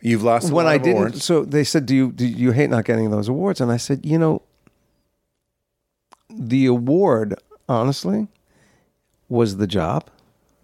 You've 0.02 0.22
lost 0.22 0.52
when 0.52 0.66
I 0.66 0.78
didn't, 0.78 0.96
awards. 0.98 1.24
so 1.24 1.44
they 1.44 1.64
said, 1.64 1.84
"Do 1.86 1.94
you 1.96 2.12
do 2.12 2.24
you 2.24 2.52
hate 2.52 2.70
not 2.70 2.84
getting 2.84 3.10
those 3.10 3.28
awards?" 3.28 3.60
And 3.60 3.72
I 3.72 3.76
said, 3.76 4.06
"You 4.06 4.18
know, 4.18 4.42
the 6.30 6.66
award, 6.66 7.34
honestly, 7.68 8.28
was 9.28 9.56
the 9.56 9.66
job." 9.66 10.04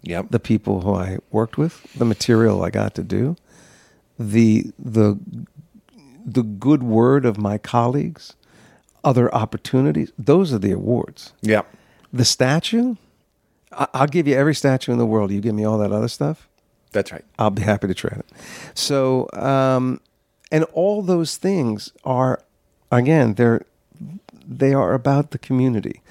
Yep. 0.05 0.31
the 0.31 0.39
people 0.39 0.81
who 0.81 0.93
I 0.95 1.19
worked 1.31 1.57
with, 1.57 1.81
the 1.93 2.03
material 2.03 2.61
I 2.61 2.69
got 2.71 2.93
to 2.95 3.03
do, 3.03 3.37
the 4.19 4.65
the 4.77 5.17
the 6.25 6.43
good 6.43 6.83
word 6.83 7.25
of 7.25 7.37
my 7.37 7.57
colleagues, 7.57 8.33
other 9.03 9.33
opportunities. 9.33 10.11
Those 10.17 10.53
are 10.53 10.57
the 10.59 10.71
awards. 10.71 11.33
Yeah. 11.41 11.63
The 12.11 12.25
statue, 12.25 12.95
I- 13.71 13.87
I'll 13.93 14.07
give 14.07 14.27
you 14.27 14.35
every 14.35 14.55
statue 14.55 14.91
in 14.91 14.97
the 14.97 15.05
world. 15.05 15.31
You 15.31 15.41
give 15.41 15.55
me 15.55 15.63
all 15.65 15.77
that 15.79 15.91
other 15.91 16.07
stuff, 16.07 16.47
That's 16.91 17.11
right. 17.11 17.25
I'll 17.39 17.49
be 17.49 17.63
happy 17.63 17.87
to 17.87 17.93
trade 17.93 18.19
it. 18.19 18.25
So, 18.75 19.27
um, 19.33 19.99
and 20.51 20.63
all 20.73 21.01
those 21.01 21.37
things 21.37 21.91
are, 22.03 22.39
again, 22.91 23.33
they're 23.33 23.65
they 24.45 24.73
are 24.73 24.93
about 24.93 25.31
the 25.31 25.37
community. 25.37 26.01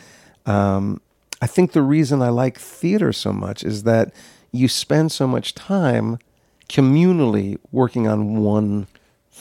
Um, 0.46 1.01
I 1.42 1.46
think 1.46 1.72
the 1.72 1.83
reason 1.83 2.22
I 2.22 2.31
like 2.31 2.59
theater 2.59 3.12
so 3.12 3.33
much 3.33 3.62
is 3.62 3.83
that 3.83 4.12
you 4.51 4.68
spend 4.68 5.12
so 5.12 5.27
much 5.27 5.55
time 5.55 6.18
communally 6.68 7.59
working 7.70 8.09
on 8.09 8.38
one 8.42 8.87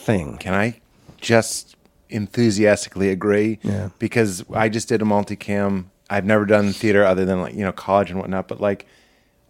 thing. 0.02 0.36
Can 0.38 0.54
I 0.54 0.80
just 1.20 1.76
enthusiastically 2.08 3.10
agree? 3.10 3.58
Yeah. 3.62 3.90
Because 3.98 4.44
I 4.52 4.68
just 4.68 4.88
did 4.88 5.02
a 5.02 5.04
multicam. 5.04 5.86
I've 6.10 6.24
never 6.24 6.44
done 6.44 6.72
theater 6.72 7.04
other 7.04 7.24
than 7.24 7.40
like, 7.40 7.54
you 7.54 7.64
know, 7.64 7.72
college 7.72 8.10
and 8.10 8.20
whatnot, 8.20 8.48
but 8.48 8.60
like 8.60 8.86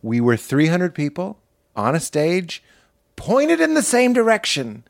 we 0.03 0.21
were 0.21 0.37
300 0.37 0.95
people 0.95 1.39
on 1.75 1.95
a 1.95 2.01
stage 2.01 2.63
pointed 3.17 3.61
in 3.61 3.75
the 3.75 3.83
same 3.83 4.13
direction. 4.13 4.85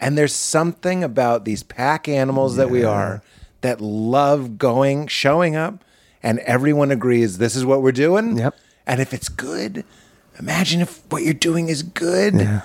And 0.00 0.18
there's 0.18 0.34
something 0.34 1.02
about 1.02 1.44
these 1.44 1.62
pack 1.62 2.08
animals 2.08 2.56
that 2.56 2.68
we 2.68 2.84
are 2.84 3.22
that 3.62 3.80
love 3.80 4.58
going, 4.58 5.06
showing 5.06 5.56
up, 5.56 5.82
and 6.22 6.40
everyone 6.40 6.90
agrees 6.90 7.38
this 7.38 7.56
is 7.56 7.64
what 7.64 7.80
we're 7.80 7.92
doing. 7.92 8.36
Yep. 8.36 8.54
And 8.86 9.00
if 9.00 9.14
it's 9.14 9.30
good, 9.30 9.84
imagine 10.38 10.82
if 10.82 11.02
what 11.10 11.22
you're 11.22 11.32
doing 11.32 11.68
is 11.68 11.82
good 11.82 12.34
Yeah. 12.34 12.62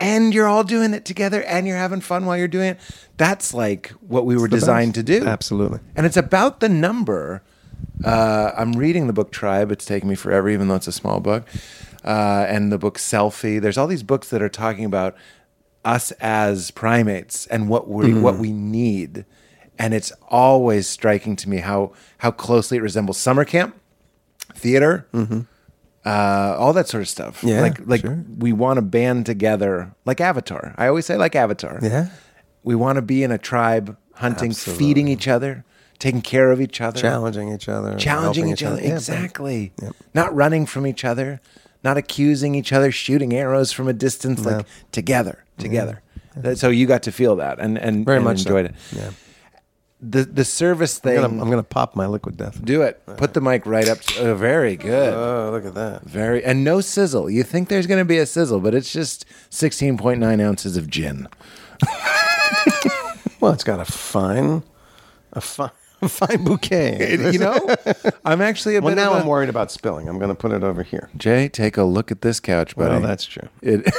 And 0.00 0.32
you're 0.34 0.46
all 0.46 0.64
doing 0.64 0.94
it 0.94 1.04
together 1.04 1.42
and 1.42 1.66
you're 1.66 1.76
having 1.76 2.00
fun 2.00 2.24
while 2.26 2.36
you're 2.36 2.48
doing 2.48 2.70
it. 2.70 2.80
That's 3.16 3.52
like 3.54 3.88
what 4.00 4.24
we 4.26 4.36
were 4.36 4.48
designed 4.48 4.94
best. 4.94 5.06
to 5.06 5.20
do. 5.20 5.26
Absolutely. 5.26 5.80
And 5.96 6.06
it's 6.06 6.16
about 6.16 6.60
the 6.60 6.68
number. 6.68 7.42
Uh, 8.04 8.52
I'm 8.56 8.72
reading 8.72 9.06
the 9.08 9.12
book 9.12 9.32
Tribe. 9.32 9.72
It's 9.72 9.84
taking 9.84 10.08
me 10.08 10.14
forever, 10.14 10.48
even 10.48 10.68
though 10.68 10.76
it's 10.76 10.86
a 10.88 10.92
small 10.92 11.20
book. 11.20 11.46
Uh, 12.04 12.46
and 12.48 12.70
the 12.70 12.78
book 12.78 12.96
Selfie. 12.98 13.60
There's 13.60 13.76
all 13.76 13.86
these 13.88 14.04
books 14.04 14.30
that 14.30 14.40
are 14.40 14.48
talking 14.48 14.84
about 14.84 15.16
us 15.84 16.10
as 16.20 16.70
primates 16.70 17.46
and 17.46 17.68
what 17.68 17.88
we 17.88 18.06
Mm-hmm. 18.06 18.22
what 18.22 18.38
we 18.38 18.52
need. 18.52 19.24
And 19.80 19.94
it's 19.94 20.12
always 20.28 20.86
striking 20.88 21.34
to 21.36 21.48
me 21.48 21.58
how 21.58 21.92
how 22.18 22.30
closely 22.30 22.78
it 22.78 22.82
resembles 22.82 23.16
summer 23.18 23.44
camp, 23.44 23.76
theater, 24.54 25.06
uh, 26.04 26.54
all 26.58 26.72
that 26.72 26.88
sort 26.88 27.02
of 27.02 27.08
stuff. 27.08 27.42
Yeah, 27.44 27.60
like 27.60 27.80
like 27.86 28.00
sure. 28.02 28.24
we 28.38 28.52
want 28.52 28.76
to 28.78 28.82
band 28.82 29.26
together, 29.26 29.92
like 30.04 30.20
Avatar. 30.20 30.74
I 30.78 30.86
always 30.88 31.06
say 31.06 31.16
like 31.16 31.34
Avatar. 31.36 31.78
Yeah. 31.82 32.08
we 32.62 32.74
want 32.74 32.96
to 32.96 33.02
be 33.02 33.22
in 33.22 33.30
a 33.30 33.38
tribe, 33.38 33.96
hunting, 34.14 34.50
Absolutely. 34.50 34.84
feeding 34.84 35.08
each 35.08 35.26
other, 35.28 35.64
taking 35.98 36.22
care 36.22 36.50
of 36.50 36.60
each 36.60 36.80
other, 36.80 36.98
Challenging 37.00 37.52
each 37.52 37.68
other. 37.68 37.96
challenging 37.98 38.46
helping 38.46 38.52
each 38.52 38.62
other. 38.62 38.80
Yeah, 38.82 38.94
exactly. 38.94 39.72
Not 40.14 40.34
running 40.34 40.66
from 40.66 40.86
each 40.86 41.04
other, 41.04 41.40
not 41.84 41.96
accusing 41.96 42.54
each 42.54 42.72
other, 42.72 42.90
shooting 42.92 43.32
arrows 43.34 43.72
from 43.72 43.88
a 43.88 43.92
distance. 43.92 44.44
Like 44.44 44.66
together, 44.92 45.44
together. 45.58 46.02
That- 46.36 46.58
So 46.58 46.68
you 46.70 46.86
got 46.86 47.02
to 47.04 47.12
feel 47.12 47.36
that 47.36 47.58
and 47.58 47.76
and 47.78 48.04
Very 48.04 48.16
and 48.18 48.24
much 48.24 48.38
so. 48.42 48.48
enjoyed 48.50 48.66
it. 48.66 48.74
Yeah. 48.94 49.10
The 50.00 50.24
the 50.24 50.44
service 50.44 50.98
thing. 50.98 51.16
I'm 51.18 51.30
gonna, 51.32 51.42
I'm 51.42 51.50
gonna 51.50 51.62
pop 51.64 51.96
my 51.96 52.06
liquid 52.06 52.36
death. 52.36 52.64
do 52.64 52.82
it. 52.82 53.02
Put 53.16 53.34
the 53.34 53.40
mic 53.40 53.66
right 53.66 53.88
up. 53.88 54.00
To, 54.00 54.30
oh, 54.30 54.34
very 54.36 54.76
good. 54.76 55.12
Oh, 55.12 55.50
look 55.52 55.64
at 55.66 55.74
that. 55.74 56.02
Very 56.02 56.44
and 56.44 56.62
no 56.62 56.80
sizzle. 56.80 57.28
You 57.28 57.42
think 57.42 57.68
there's 57.68 57.88
going 57.88 57.98
to 57.98 58.04
be 58.04 58.18
a 58.18 58.26
sizzle, 58.26 58.60
but 58.60 58.74
it's 58.74 58.92
just 58.92 59.24
16.9 59.50 60.40
ounces 60.40 60.76
of 60.76 60.88
gin. 60.88 61.28
Well, 63.40 63.52
it's 63.52 63.62
got 63.64 63.78
a 63.78 63.84
fine, 63.84 64.64
a 65.32 65.40
fine, 65.40 65.70
fine 66.08 66.44
bouquet. 66.44 67.16
You 67.32 67.38
know, 67.38 67.74
I'm 68.24 68.40
actually 68.40 68.76
a 68.76 68.80
Well, 68.80 68.94
bit. 68.94 69.00
now 69.00 69.10
of 69.12 69.18
a- 69.18 69.20
I'm 69.22 69.26
worried 69.26 69.48
about 69.48 69.70
spilling. 69.72 70.08
I'm 70.08 70.18
going 70.18 70.28
to 70.30 70.34
put 70.34 70.52
it 70.52 70.62
over 70.62 70.82
here. 70.82 71.10
Jay, 71.16 71.48
take 71.48 71.76
a 71.76 71.82
look 71.84 72.10
at 72.10 72.20
this 72.22 72.38
couch, 72.40 72.76
buddy. 72.76 72.90
Well, 72.90 73.00
that's 73.00 73.24
true. 73.24 73.48
it. 73.62 73.84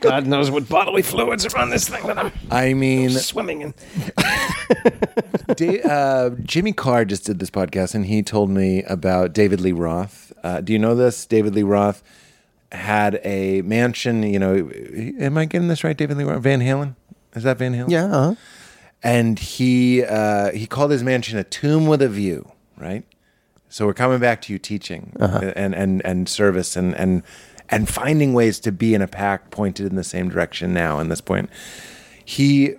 God 0.00 0.26
knows 0.26 0.50
what 0.50 0.68
bodily 0.68 1.02
fluids 1.02 1.44
are 1.46 1.58
on 1.58 1.70
this 1.70 1.88
thing 1.88 2.06
that 2.06 2.18
I'm 2.18 2.32
I 2.50 2.74
mean, 2.74 3.10
swimming 3.10 3.60
in. 3.62 3.74
Da- 5.56 5.82
uh, 5.82 6.30
Jimmy 6.42 6.72
Carr 6.72 7.04
just 7.04 7.24
did 7.26 7.38
this 7.38 7.50
podcast, 7.50 7.94
and 7.94 8.06
he 8.06 8.22
told 8.22 8.50
me 8.50 8.82
about 8.84 9.32
David 9.32 9.60
Lee 9.60 9.72
Roth. 9.72 10.32
Uh, 10.42 10.60
do 10.60 10.72
you 10.72 10.78
know 10.78 10.94
this? 10.94 11.26
David 11.26 11.54
Lee 11.54 11.62
Roth 11.62 12.02
had 12.72 13.20
a 13.24 13.62
mansion. 13.62 14.22
You 14.22 14.38
know, 14.38 14.70
am 15.20 15.36
I 15.38 15.44
getting 15.46 15.68
this 15.68 15.82
right? 15.84 15.96
David 15.96 16.16
Lee 16.16 16.24
Roth, 16.24 16.42
Van 16.42 16.60
Halen. 16.60 16.94
Is 17.34 17.42
that 17.44 17.58
Van 17.58 17.74
Halen? 17.74 17.90
Yeah. 17.90 18.04
uh-huh. 18.06 18.34
And 19.02 19.38
he 19.38 20.04
uh, 20.04 20.50
he 20.52 20.66
called 20.66 20.90
his 20.90 21.02
mansion 21.02 21.38
a 21.38 21.44
tomb 21.44 21.86
with 21.86 22.02
a 22.02 22.08
view, 22.08 22.50
right? 22.76 23.04
So 23.68 23.86
we're 23.86 23.94
coming 23.94 24.18
back 24.18 24.40
to 24.42 24.52
you 24.52 24.58
teaching 24.58 25.12
and, 25.54 25.74
and 25.74 26.04
and 26.04 26.28
service 26.28 26.74
and 26.76 26.94
and 26.96 27.22
and 27.68 27.88
finding 27.88 28.32
ways 28.32 28.58
to 28.60 28.72
be 28.72 28.94
in 28.94 29.02
a 29.02 29.06
pack 29.06 29.50
pointed 29.50 29.86
in 29.86 29.96
the 29.96 30.04
same 30.04 30.28
direction 30.30 30.72
now. 30.72 31.00
In 31.00 31.08
this 31.08 31.20
point, 31.20 31.50
he 32.24 32.74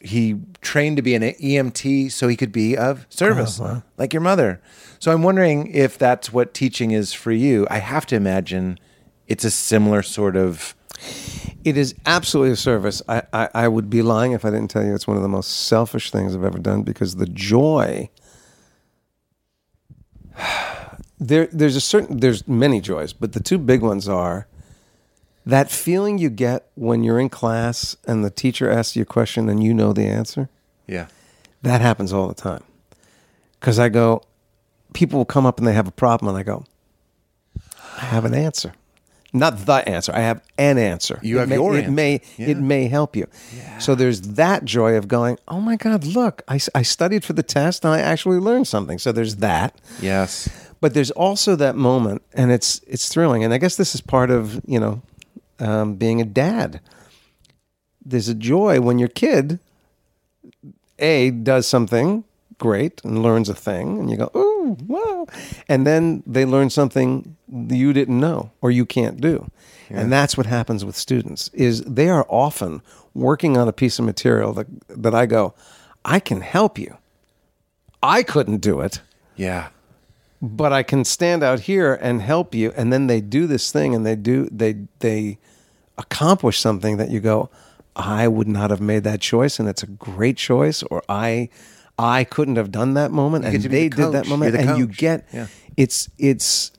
he 0.00 0.36
trained 0.60 0.96
to 0.96 1.02
be 1.02 1.14
an 1.14 1.22
EMT 1.22 2.10
so 2.12 2.28
he 2.28 2.36
could 2.36 2.52
be 2.52 2.76
of 2.76 3.06
service, 3.10 3.58
like 3.96 4.12
your 4.12 4.22
mother. 4.22 4.60
So 4.98 5.12
I'm 5.12 5.22
wondering 5.22 5.68
if 5.68 5.98
that's 5.98 6.32
what 6.32 6.54
teaching 6.54 6.90
is 6.92 7.12
for 7.12 7.32
you. 7.32 7.66
I 7.70 7.78
have 7.78 8.04
to 8.06 8.16
imagine 8.16 8.78
it's 9.26 9.44
a 9.44 9.50
similar 9.50 10.02
sort 10.02 10.36
of. 10.36 10.74
It 11.64 11.76
is 11.76 11.94
absolutely 12.06 12.52
a 12.52 12.56
service. 12.56 13.02
I, 13.08 13.22
I, 13.32 13.48
I 13.54 13.68
would 13.68 13.90
be 13.90 14.02
lying 14.02 14.32
if 14.32 14.44
I 14.44 14.50
didn't 14.50 14.68
tell 14.68 14.84
you 14.84 14.94
it's 14.94 15.06
one 15.06 15.16
of 15.16 15.22
the 15.22 15.28
most 15.28 15.66
selfish 15.66 16.10
things 16.10 16.34
I've 16.34 16.44
ever 16.44 16.58
done 16.58 16.82
because 16.82 17.16
the 17.16 17.26
joy. 17.26 18.10
There, 21.20 21.48
there's 21.50 21.74
a 21.74 21.80
certain, 21.80 22.20
there's 22.20 22.46
many 22.46 22.80
joys, 22.80 23.12
but 23.12 23.32
the 23.32 23.40
two 23.40 23.58
big 23.58 23.82
ones 23.82 24.08
are 24.08 24.46
that 25.44 25.68
feeling 25.68 26.18
you 26.18 26.30
get 26.30 26.70
when 26.76 27.02
you're 27.02 27.18
in 27.18 27.28
class 27.28 27.96
and 28.06 28.24
the 28.24 28.30
teacher 28.30 28.70
asks 28.70 28.94
you 28.94 29.02
a 29.02 29.04
question 29.04 29.48
and 29.48 29.60
you 29.60 29.74
know 29.74 29.92
the 29.92 30.04
answer. 30.04 30.48
Yeah. 30.86 31.08
That 31.62 31.80
happens 31.80 32.12
all 32.12 32.28
the 32.28 32.34
time. 32.34 32.62
Because 33.58 33.78
I 33.80 33.88
go, 33.88 34.22
people 34.92 35.18
will 35.18 35.24
come 35.24 35.46
up 35.46 35.58
and 35.58 35.66
they 35.66 35.72
have 35.72 35.88
a 35.88 35.92
problem, 35.92 36.28
and 36.28 36.38
I 36.38 36.42
go, 36.42 36.64
I 37.96 38.04
have 38.04 38.24
an 38.24 38.34
answer. 38.34 38.74
Not 39.32 39.66
the 39.66 39.86
answer. 39.86 40.12
I 40.14 40.20
have 40.20 40.40
an 40.56 40.78
answer. 40.78 41.18
You 41.22 41.36
It 41.36 41.40
have 41.40 41.48
may, 41.50 41.54
your 41.56 41.74
it 41.74 41.78
answer. 41.80 41.90
may 41.92 42.20
Yeah. 42.38 42.46
it 42.48 42.58
may 42.58 42.88
help 42.88 43.14
you. 43.14 43.26
So 43.78 43.94
there's 43.94 44.22
that 44.22 44.64
joy 44.64 44.94
of 44.94 45.06
going, 45.06 45.38
oh 45.48 45.60
my 45.60 45.76
God, 45.76 46.04
look, 46.04 46.42
I, 46.48 46.58
I 46.74 46.82
studied 46.82 47.24
for 47.24 47.34
the 47.34 47.42
test 47.42 47.84
and 47.84 47.92
I 47.92 48.00
actually 48.00 48.38
learned 48.38 48.66
something. 48.68 48.98
So 48.98 49.12
there's 49.12 49.36
that. 49.36 49.78
Yes. 50.00 50.48
But 50.80 50.94
there's 50.94 51.10
also 51.10 51.56
that 51.56 51.74
moment, 51.76 52.22
and 52.34 52.50
it's 52.52 52.80
it's 52.86 53.08
thrilling. 53.08 53.42
And 53.44 53.52
I 53.52 53.58
guess 53.58 53.76
this 53.76 53.94
is 53.94 54.00
part 54.00 54.30
of 54.30 54.60
you 54.66 54.78
know 54.80 55.02
um, 55.58 55.96
being 55.96 56.20
a 56.20 56.24
dad. 56.24 56.80
There's 58.04 58.28
a 58.28 58.34
joy 58.34 58.80
when 58.80 58.98
your 58.98 59.08
kid 59.08 59.58
a 60.98 61.30
does 61.30 61.66
something 61.66 62.24
great 62.58 63.02
and 63.04 63.22
learns 63.22 63.48
a 63.48 63.54
thing, 63.54 63.98
and 63.98 64.08
you 64.10 64.16
go, 64.16 64.30
"Ooh, 64.36 64.76
wow!" 64.86 65.26
And 65.68 65.84
then 65.86 66.22
they 66.26 66.44
learn 66.44 66.70
something 66.70 67.36
you 67.50 67.92
didn't 67.92 68.20
know 68.20 68.50
or 68.60 68.70
you 68.70 68.84
can't 68.86 69.20
do, 69.20 69.50
and 69.90 70.12
that's 70.12 70.36
what 70.36 70.46
happens 70.46 70.84
with 70.84 70.96
students. 70.96 71.50
Is 71.54 71.82
they 71.82 72.08
are 72.08 72.26
often 72.28 72.82
working 73.14 73.56
on 73.56 73.68
a 73.68 73.72
piece 73.72 73.98
of 73.98 74.04
material 74.04 74.52
that 74.54 74.66
that 74.88 75.14
I 75.14 75.26
go, 75.26 75.54
"I 76.04 76.20
can 76.20 76.40
help 76.40 76.78
you." 76.78 76.96
I 78.02 78.22
couldn't 78.22 78.58
do 78.60 78.80
it 78.80 79.00
Yeah. 79.36 79.68
but 80.40 80.72
I 80.72 80.82
can 80.84 81.04
stand 81.04 81.42
out 81.42 81.60
here 81.60 81.94
and 82.00 82.22
help 82.22 82.54
you. 82.54 82.72
And 82.76 82.92
then 82.92 83.08
they 83.08 83.20
do 83.20 83.48
this 83.48 83.72
thing 83.72 83.92
and 83.94 84.06
they 84.06 84.14
do 84.14 84.48
they 84.52 84.76
they 85.00 85.38
accomplish 85.96 86.60
something 86.60 86.96
that 86.98 87.10
you 87.10 87.18
go, 87.18 87.50
I 87.96 88.28
would 88.28 88.46
not 88.46 88.70
have 88.70 88.80
made 88.80 89.02
that 89.02 89.20
choice, 89.20 89.58
and 89.58 89.68
it's 89.68 89.82
a 89.82 89.88
great 89.88 90.36
choice, 90.36 90.84
or 90.84 91.02
I 91.08 91.48
I 91.98 92.22
couldn't 92.22 92.54
have 92.54 92.70
done 92.70 92.94
that 92.94 93.10
moment, 93.10 93.44
and 93.44 93.54
they 93.64 93.88
the 93.88 93.96
did 93.96 94.12
that 94.12 94.28
moment, 94.28 94.52
the 94.52 94.60
and 94.60 94.78
you 94.78 94.86
get 94.86 95.26
Yeah. 95.32 95.46
it's 95.76 96.08
it's. 96.18 96.70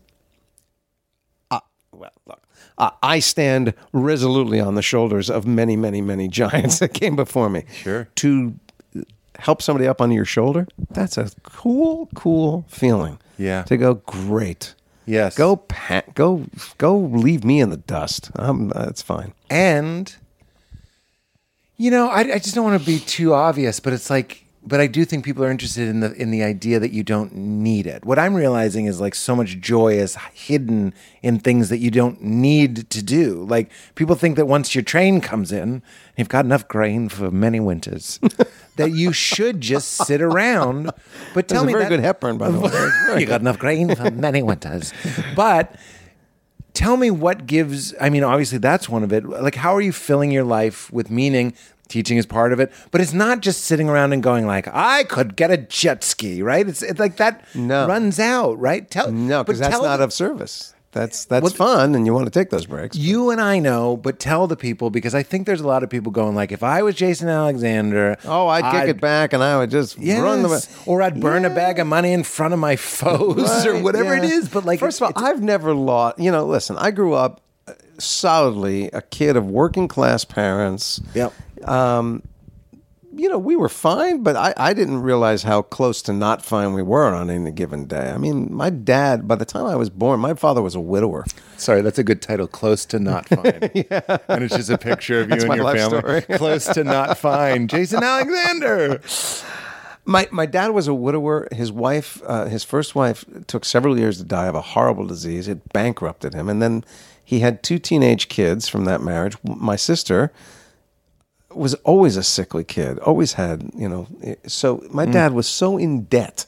Well, 1.99 2.11
look, 2.25 2.41
uh, 2.77 2.91
I 3.03 3.19
stand 3.19 3.73
resolutely 3.91 4.59
on 4.61 4.75
the 4.75 4.81
shoulders 4.81 5.29
of 5.29 5.45
many, 5.45 5.75
many, 5.75 5.99
many 6.01 6.27
giants 6.29 6.79
that 6.79 6.93
came 6.93 7.15
before 7.17 7.49
me. 7.49 7.65
Sure. 7.73 8.07
To 8.15 8.55
help 9.37 9.61
somebody 9.61 9.85
up 9.87 9.99
on 10.01 10.09
your 10.11 10.23
shoulder, 10.25 10.65
that's 10.91 11.17
a 11.17 11.29
cool, 11.43 12.07
cool 12.15 12.65
feeling. 12.69 13.19
Yeah. 13.37 13.63
To 13.63 13.75
go, 13.75 13.95
great. 13.95 14.75
Yes. 15.05 15.35
Go, 15.35 15.57
pat, 15.57 16.13
go, 16.15 16.45
go. 16.77 16.97
Leave 16.97 17.43
me 17.43 17.59
in 17.59 17.69
the 17.69 17.77
dust. 17.77 18.31
Um, 18.35 18.69
that's 18.73 19.01
fine. 19.01 19.33
and 19.49 20.15
you 21.77 21.89
know 21.91 22.07
I, 22.09 22.19
I 22.19 22.39
just 22.39 22.55
don't 22.55 22.65
want 22.65 22.79
to 22.79 22.85
be 22.85 22.99
too 22.99 23.33
obvious 23.33 23.79
but 23.79 23.93
it's 23.93 24.09
like 24.09 24.43
but 24.65 24.79
i 24.81 24.87
do 24.87 25.05
think 25.05 25.23
people 25.23 25.43
are 25.43 25.49
interested 25.51 25.87
in 25.87 26.01
the 26.01 26.13
in 26.13 26.31
the 26.31 26.43
idea 26.43 26.79
that 26.79 26.91
you 26.91 27.01
don't 27.03 27.33
need 27.33 27.87
it 27.87 28.03
what 28.05 28.19
i'm 28.19 28.33
realizing 28.35 28.85
is 28.85 28.99
like 28.99 29.15
so 29.15 29.35
much 29.35 29.59
joy 29.59 29.93
is 29.93 30.15
hidden 30.33 30.93
in 31.21 31.39
things 31.39 31.69
that 31.69 31.77
you 31.77 31.89
don't 31.89 32.21
need 32.21 32.89
to 32.89 33.01
do 33.01 33.45
like 33.45 33.71
people 33.95 34.15
think 34.15 34.35
that 34.35 34.45
once 34.47 34.75
your 34.75 34.83
train 34.83 35.21
comes 35.21 35.51
in 35.51 35.81
you've 36.17 36.29
got 36.29 36.43
enough 36.45 36.67
grain 36.67 37.07
for 37.07 37.31
many 37.31 37.59
winters 37.59 38.19
that 38.75 38.91
you 38.91 39.13
should 39.13 39.61
just 39.61 39.91
sit 40.05 40.21
around 40.21 40.91
but 41.33 41.47
tell 41.47 41.63
That's 41.63 41.63
a 41.63 41.67
me 41.67 41.73
very 41.73 41.83
that- 41.85 41.89
good 41.89 41.99
Hepburn, 42.01 42.37
by 42.37 42.49
the 42.51 42.59
way. 42.59 43.19
you 43.19 43.25
got 43.25 43.41
enough 43.41 43.59
grain 43.59 43.93
for 43.93 44.09
many 44.27 44.41
winters. 44.41 44.93
But 45.35 45.75
tell 46.73 46.95
me 46.95 47.11
what 47.11 47.45
gives, 47.45 47.93
I 47.99 48.09
mean, 48.09 48.23
obviously 48.23 48.57
that's 48.57 48.87
one 48.87 49.03
of 49.03 49.11
it. 49.11 49.25
Like, 49.25 49.55
how 49.55 49.75
are 49.75 49.81
you 49.81 49.91
filling 49.91 50.31
your 50.31 50.45
life 50.45 50.91
with 50.93 51.11
meaning? 51.11 51.53
Teaching 51.89 52.17
is 52.17 52.25
part 52.25 52.53
of 52.53 52.59
it, 52.59 52.71
but 52.91 53.01
it's 53.01 53.13
not 53.13 53.41
just 53.41 53.65
sitting 53.65 53.89
around 53.89 54.13
and 54.13 54.23
going 54.23 54.45
like, 54.47 54.67
I 54.71 55.03
could 55.03 55.35
get 55.35 55.51
a 55.51 55.57
jet 55.57 56.03
ski, 56.03 56.41
right? 56.41 56.65
It's, 56.67 56.81
it's 56.83 56.99
like 56.99 57.17
that 57.17 57.43
No. 57.55 57.87
runs 57.87 58.19
out, 58.19 58.57
right? 58.59 58.89
Tell 58.89 59.11
No, 59.11 59.39
but 59.39 59.47
because 59.47 59.59
that's 59.59 59.81
not 59.81 59.97
the- 59.97 60.03
of 60.05 60.13
service. 60.13 60.73
That's 60.91 61.25
that's 61.25 61.43
What- 61.43 61.53
fun, 61.55 61.93
and 61.93 62.07
you 62.07 62.15
want 62.15 62.25
to 62.25 62.31
take 62.31 62.49
those 62.49 62.65
breaks. 62.65 62.97
You 62.97 63.29
and 63.29 63.39
I 63.39 63.59
know, 63.59 63.95
but 63.95 64.17
tell 64.19 64.47
the 64.47 64.55
people 64.55 64.89
because 64.89 65.13
I 65.13 65.21
think 65.21 65.45
there's 65.45 65.61
a 65.61 65.67
lot 65.67 65.83
of 65.83 65.89
people 65.91 66.11
going 66.11 66.33
like, 66.33 66.51
if 66.51 66.63
I 66.63 66.81
was 66.81 66.95
Jason 66.95 67.29
Alexander, 67.29 68.17
oh, 68.25 68.47
I'd 68.47 68.71
kick 68.71 68.89
it 68.89 68.99
back, 68.99 69.31
and 69.33 69.43
I 69.43 69.57
would 69.59 69.69
just 69.69 69.99
Yes. 69.99 70.19
run 70.19 70.41
the. 70.41 70.67
or 70.87 71.03
I'd 71.03 71.19
burn 71.21 71.45
a 71.45 71.49
bag 71.51 71.77
of 71.77 71.85
money 71.85 72.11
in 72.11 72.23
front 72.23 72.55
of 72.55 72.59
my 72.59 72.75
foes 72.75 73.67
or 73.67 73.77
whatever 73.83 74.15
it 74.15 74.23
yeah. 74.23 74.29
is. 74.29 74.49
But 74.49 74.65
like, 74.65 74.79
first 74.79 74.99
of 74.99 75.05
all, 75.15 75.23
I've 75.23 75.43
never 75.43 75.75
lost. 75.75 76.17
You 76.19 76.31
know, 76.31 76.45
listen, 76.47 76.75
I 76.79 76.89
grew 76.89 77.13
up 77.13 77.41
uh, 77.67 77.73
solidly 77.99 78.89
a 78.91 79.03
kid 79.03 79.37
of 79.37 79.45
working 79.45 79.87
class 79.87 80.25
parents. 80.25 81.01
Yep. 81.13 81.33
You 83.11 83.27
know, 83.27 83.39
we 83.39 83.55
were 83.55 83.69
fine, 83.69 84.21
but 84.21 84.35
I, 84.35 84.53
I 84.55 84.73
didn't 84.73 85.01
realize 85.01 85.41
how 85.43 85.63
close 85.63 86.01
to 86.03 86.13
not 86.13 86.45
fine 86.45 86.73
we 86.73 86.83
were 86.83 87.13
on 87.13 87.29
any 87.29 87.51
given 87.51 87.85
day. 87.85 88.11
I 88.11 88.17
mean, 88.17 88.53
my 88.53 88.69
dad, 88.69 89.27
by 89.27 89.35
the 89.35 89.45
time 89.45 89.65
I 89.65 89.75
was 89.75 89.89
born, 89.89 90.19
my 90.19 90.35
father 90.35 90.61
was 90.61 90.75
a 90.75 90.79
widower. 90.79 91.25
Sorry, 91.57 91.81
that's 91.81 91.97
a 91.97 92.03
good 92.03 92.21
title. 92.21 92.47
Close 92.47 92.85
to 92.85 92.99
not 92.99 93.27
fine. 93.29 93.71
yeah. 93.73 94.17
And 94.29 94.43
it's 94.43 94.55
just 94.55 94.69
a 94.69 94.77
picture 94.77 95.21
of 95.21 95.29
you 95.31 95.51
and 95.51 95.55
your 95.55 95.75
family. 95.75 96.21
Close 96.37 96.65
to 96.67 96.83
not 96.83 97.17
fine. 97.17 97.67
Jason 97.67 98.03
Alexander. 98.03 99.01
My 100.05 100.27
my 100.31 100.45
dad 100.45 100.69
was 100.69 100.87
a 100.87 100.93
widower. 100.93 101.47
His 101.51 101.71
wife, 101.71 102.21
uh, 102.25 102.45
his 102.45 102.63
first 102.63 102.95
wife, 102.95 103.25
took 103.47 103.65
several 103.65 103.97
years 103.97 104.19
to 104.19 104.23
die 104.23 104.45
of 104.47 104.55
a 104.55 104.61
horrible 104.61 105.05
disease. 105.07 105.47
It 105.47 105.73
bankrupted 105.73 106.33
him, 106.33 106.47
and 106.47 106.61
then 106.61 106.85
he 107.23 107.41
had 107.41 107.63
two 107.63 107.79
teenage 107.79 108.29
kids 108.29 108.69
from 108.69 108.85
that 108.85 109.01
marriage. 109.01 109.35
My 109.43 109.75
sister 109.75 110.31
was 111.51 111.73
always 111.75 112.17
a 112.17 112.23
sickly 112.23 112.63
kid. 112.63 112.99
Always 112.99 113.33
had, 113.33 113.71
you 113.75 113.89
know. 113.89 114.07
Eh, 114.23 114.35
so 114.47 114.85
my 114.91 115.05
mm. 115.05 115.13
dad 115.13 115.33
was 115.33 115.47
so 115.47 115.77
in 115.77 116.03
debt 116.03 116.45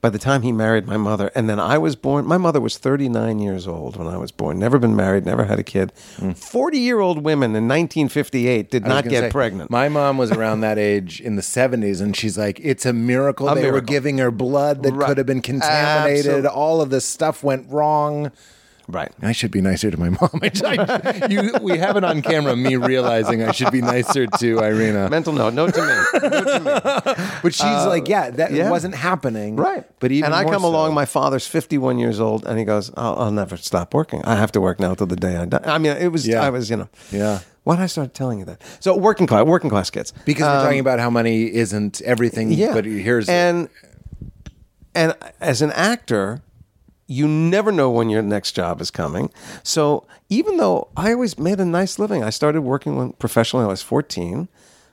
by 0.00 0.10
the 0.10 0.18
time 0.18 0.42
he 0.42 0.52
married 0.52 0.86
my 0.86 0.96
mother, 0.96 1.30
and 1.34 1.50
then 1.50 1.58
I 1.58 1.76
was 1.76 1.96
born. 1.96 2.24
My 2.24 2.38
mother 2.38 2.60
was 2.60 2.78
thirty 2.78 3.08
nine 3.08 3.40
years 3.40 3.66
old 3.66 3.96
when 3.96 4.06
I 4.06 4.16
was 4.16 4.30
born. 4.30 4.58
Never 4.58 4.78
been 4.78 4.94
married. 4.94 5.26
Never 5.26 5.44
had 5.44 5.58
a 5.58 5.64
kid. 5.64 5.92
Mm. 6.18 6.36
Forty 6.36 6.78
year 6.78 7.00
old 7.00 7.24
women 7.24 7.56
in 7.56 7.66
nineteen 7.66 8.08
fifty 8.08 8.46
eight 8.46 8.70
did 8.70 8.84
not 8.86 9.04
get 9.04 9.24
say, 9.24 9.30
pregnant. 9.30 9.70
My 9.70 9.88
mom 9.88 10.16
was 10.16 10.30
around 10.30 10.60
that 10.60 10.78
age 10.92 11.20
in 11.20 11.36
the 11.36 11.42
70s, 11.42 12.00
and 12.00 12.16
she's 12.16 12.38
like, 12.38 12.60
it's 12.62 12.86
a 12.86 12.92
miracle 12.92 13.48
A 13.48 13.54
they 13.56 13.70
were 13.72 13.80
giving 13.80 14.18
her 14.18 14.30
blood 14.30 14.82
that 14.84 14.92
Right. 14.92 15.08
could 15.08 15.18
have 15.18 15.26
been 15.26 15.42
contaminated. 15.42 16.26
Absolutely. 16.26 16.48
All 16.48 16.80
of 16.80 16.90
this 16.90 17.04
stuff 17.04 17.42
went 17.42 17.68
wrong. 17.68 18.30
Right. 18.88 19.12
I 19.22 19.32
should 19.32 19.50
be 19.50 19.60
nicer 19.60 19.90
to 19.90 19.96
my 19.98 20.08
mom. 20.10 20.30
I- 20.42 21.26
you, 21.30 21.52
we 21.62 21.78
have 21.78 21.96
it 21.96 22.04
on 22.04 22.22
camera, 22.22 22.56
me 22.56 22.76
realizing 22.76 23.42
I 23.42 23.52
should 23.52 23.70
be 23.70 23.80
nicer 23.82 24.26
to 24.26 24.58
Irina. 24.58 25.08
Mental 25.10 25.32
note. 25.32 25.54
Note 25.54 25.74
to 25.74 25.82
me. 25.82 26.28
Note 26.28 26.44
to 26.44 26.60
me. 26.60 27.24
But 27.42 27.54
she's 27.54 27.86
like, 27.86 28.08
yeah, 28.08 28.30
that 28.30 28.50
Uh, 28.50 28.54
yeah. 28.54 28.70
wasn't 28.70 28.94
happening. 28.94 29.56
Right. 29.56 29.84
But 30.00 30.10
even 30.12 30.26
and 30.26 30.34
I 30.34 30.44
come 30.44 30.62
so. 30.62 30.68
along. 30.68 30.94
My 30.94 31.04
father's 31.06 31.46
51 31.46 31.98
years 31.98 32.18
old, 32.20 32.44
and 32.46 32.58
he 32.58 32.64
goes, 32.64 32.90
"I'll, 32.96 33.14
I'll 33.16 33.30
never 33.32 33.56
stop 33.56 33.94
working. 33.94 34.22
I 34.24 34.34
have 34.36 34.50
to 34.52 34.60
work 34.60 34.80
now 34.80 34.94
till 34.94 35.06
the 35.06 35.16
day 35.16 35.36
I 35.36 35.44
die." 35.44 35.60
I 35.64 35.78
mean, 35.78 35.92
it 35.96 36.08
was. 36.12 36.26
Yeah. 36.26 36.42
I 36.42 36.50
was, 36.50 36.68
you 36.70 36.76
know. 36.76 36.88
Yeah. 37.12 37.40
Why 37.64 37.76
did 37.76 37.82
I 37.82 37.86
start 37.86 38.14
telling 38.14 38.38
you 38.38 38.44
that? 38.46 38.62
So 38.80 38.96
working 38.96 39.26
class, 39.26 39.44
working 39.44 39.68
class 39.70 39.90
kids. 39.90 40.12
Because 40.24 40.42
we're 40.46 40.64
talking 40.64 40.80
about 40.80 40.98
how 41.00 41.10
money 41.10 41.52
isn't 41.54 42.00
everything. 42.02 42.48
Um, 42.48 42.54
yeah. 42.54 42.72
But 42.72 42.84
here's 42.86 43.28
and 43.28 43.68
and 44.94 45.14
as 45.40 45.60
an 45.62 45.70
actor, 45.72 46.40
you 47.08 47.26
never 47.26 47.72
know 47.72 47.90
when 47.90 48.10
your 48.10 48.22
next 48.22 48.52
job 48.52 48.80
is 48.80 48.90
coming. 48.92 49.30
So 49.64 50.06
even 50.28 50.58
though 50.58 50.88
I 50.96 51.12
always 51.14 51.38
made 51.38 51.58
a 51.58 51.64
nice 51.64 51.98
living, 51.98 52.22
I 52.22 52.30
started 52.30 52.60
working 52.60 52.96
when, 52.96 53.12
professionally. 53.14 53.62
when 53.64 53.70
I 53.70 53.72
was 53.72 53.82
14. 53.82 54.46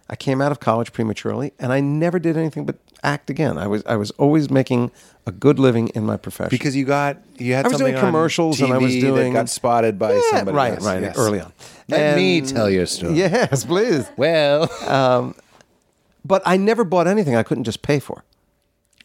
I 0.08 0.16
came 0.16 0.40
out 0.40 0.52
of 0.52 0.60
college 0.60 0.94
prematurely, 0.94 1.52
and 1.60 1.74
I 1.74 1.80
never 1.80 2.20
did 2.20 2.38
anything 2.38 2.64
but 2.66 2.76
act 3.04 3.30
again. 3.32 3.58
I 3.58 3.66
was 3.66 3.82
I 3.88 3.96
was 3.96 4.12
always 4.12 4.52
making 4.52 4.92
a 5.26 5.32
good 5.32 5.58
living 5.58 5.88
in 5.90 6.06
my 6.06 6.16
profession 6.16 6.50
because 6.52 6.76
you 6.76 6.86
got 6.86 7.18
you 7.38 7.54
had 7.56 7.66
I 7.66 7.70
was 7.70 7.78
doing 7.80 7.96
commercials 7.98 8.62
and 8.62 8.72
I 8.72 8.78
was 8.78 8.94
doing- 8.94 9.34
that 9.34 9.40
got 9.40 9.50
spotted 9.50 9.98
by 9.98 10.14
Yeah, 10.14 10.22
somebody. 10.30 10.56
right, 10.56 10.74
Yes, 10.74 10.84
right, 10.86 11.02
yes. 11.02 11.16
early 11.18 11.40
on. 11.42 11.52
Let 11.90 12.16
me 12.16 12.38
And- 12.38 12.48
tell 12.48 12.70
your 12.70 12.86
story. 12.86 13.14
Yes, 13.18 13.66
please. 13.66 14.06
Well, 14.16 14.70
um, 14.88 15.34
But 16.24 16.44
I 16.46 16.56
never 16.58 16.84
bought 16.84 17.08
anything 17.08 17.36
I 17.36 17.42
couldn't 17.44 17.64
just 17.66 17.82
pay 17.82 18.00
for. 18.00 18.24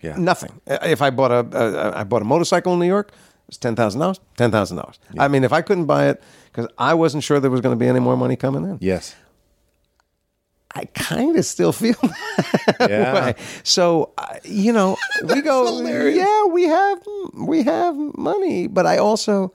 Yeah. 0.02 0.16
Nothing. 0.16 0.60
If 0.66 1.02
I 1.02 1.10
bought 1.10 1.30
a, 1.30 1.46
a 1.56 2.00
I 2.00 2.04
bought 2.04 2.22
a 2.22 2.24
motorcycle 2.24 2.72
in 2.74 2.78
New 2.78 2.86
York, 2.86 3.08
it 3.10 3.14
was 3.48 3.58
ten 3.58 3.74
thousand 3.76 4.00
dollars. 4.00 4.20
Ten 4.36 4.50
thousand 4.50 4.76
dollars. 4.78 4.98
I 5.18 5.28
mean, 5.28 5.44
if 5.44 5.52
I 5.52 5.62
couldn't 5.62 5.86
buy 5.86 6.08
it 6.08 6.22
because 6.52 6.68
I 6.78 6.94
wasn't 6.94 7.22
sure 7.24 7.40
there 7.40 7.50
was 7.50 7.60
going 7.60 7.74
to 7.76 7.78
be 7.78 7.88
any 7.88 8.00
more 8.00 8.16
money 8.16 8.36
coming 8.36 8.64
in, 8.64 8.78
Yes. 8.80 9.14
I 10.72 10.84
kind 10.94 11.36
of 11.36 11.44
still 11.44 11.72
feel 11.72 11.96
that 12.78 12.88
Yeah. 12.88 13.14
way. 13.14 13.34
So 13.64 14.12
uh, 14.16 14.36
you 14.44 14.72
know, 14.72 14.96
we 15.24 15.42
go. 15.42 15.64
hilarious. 15.66 16.16
Yeah, 16.18 16.44
we 16.46 16.62
have 16.64 16.98
we 17.34 17.62
have 17.64 17.96
money, 18.16 18.68
but 18.68 18.86
I 18.86 18.98
also 18.98 19.52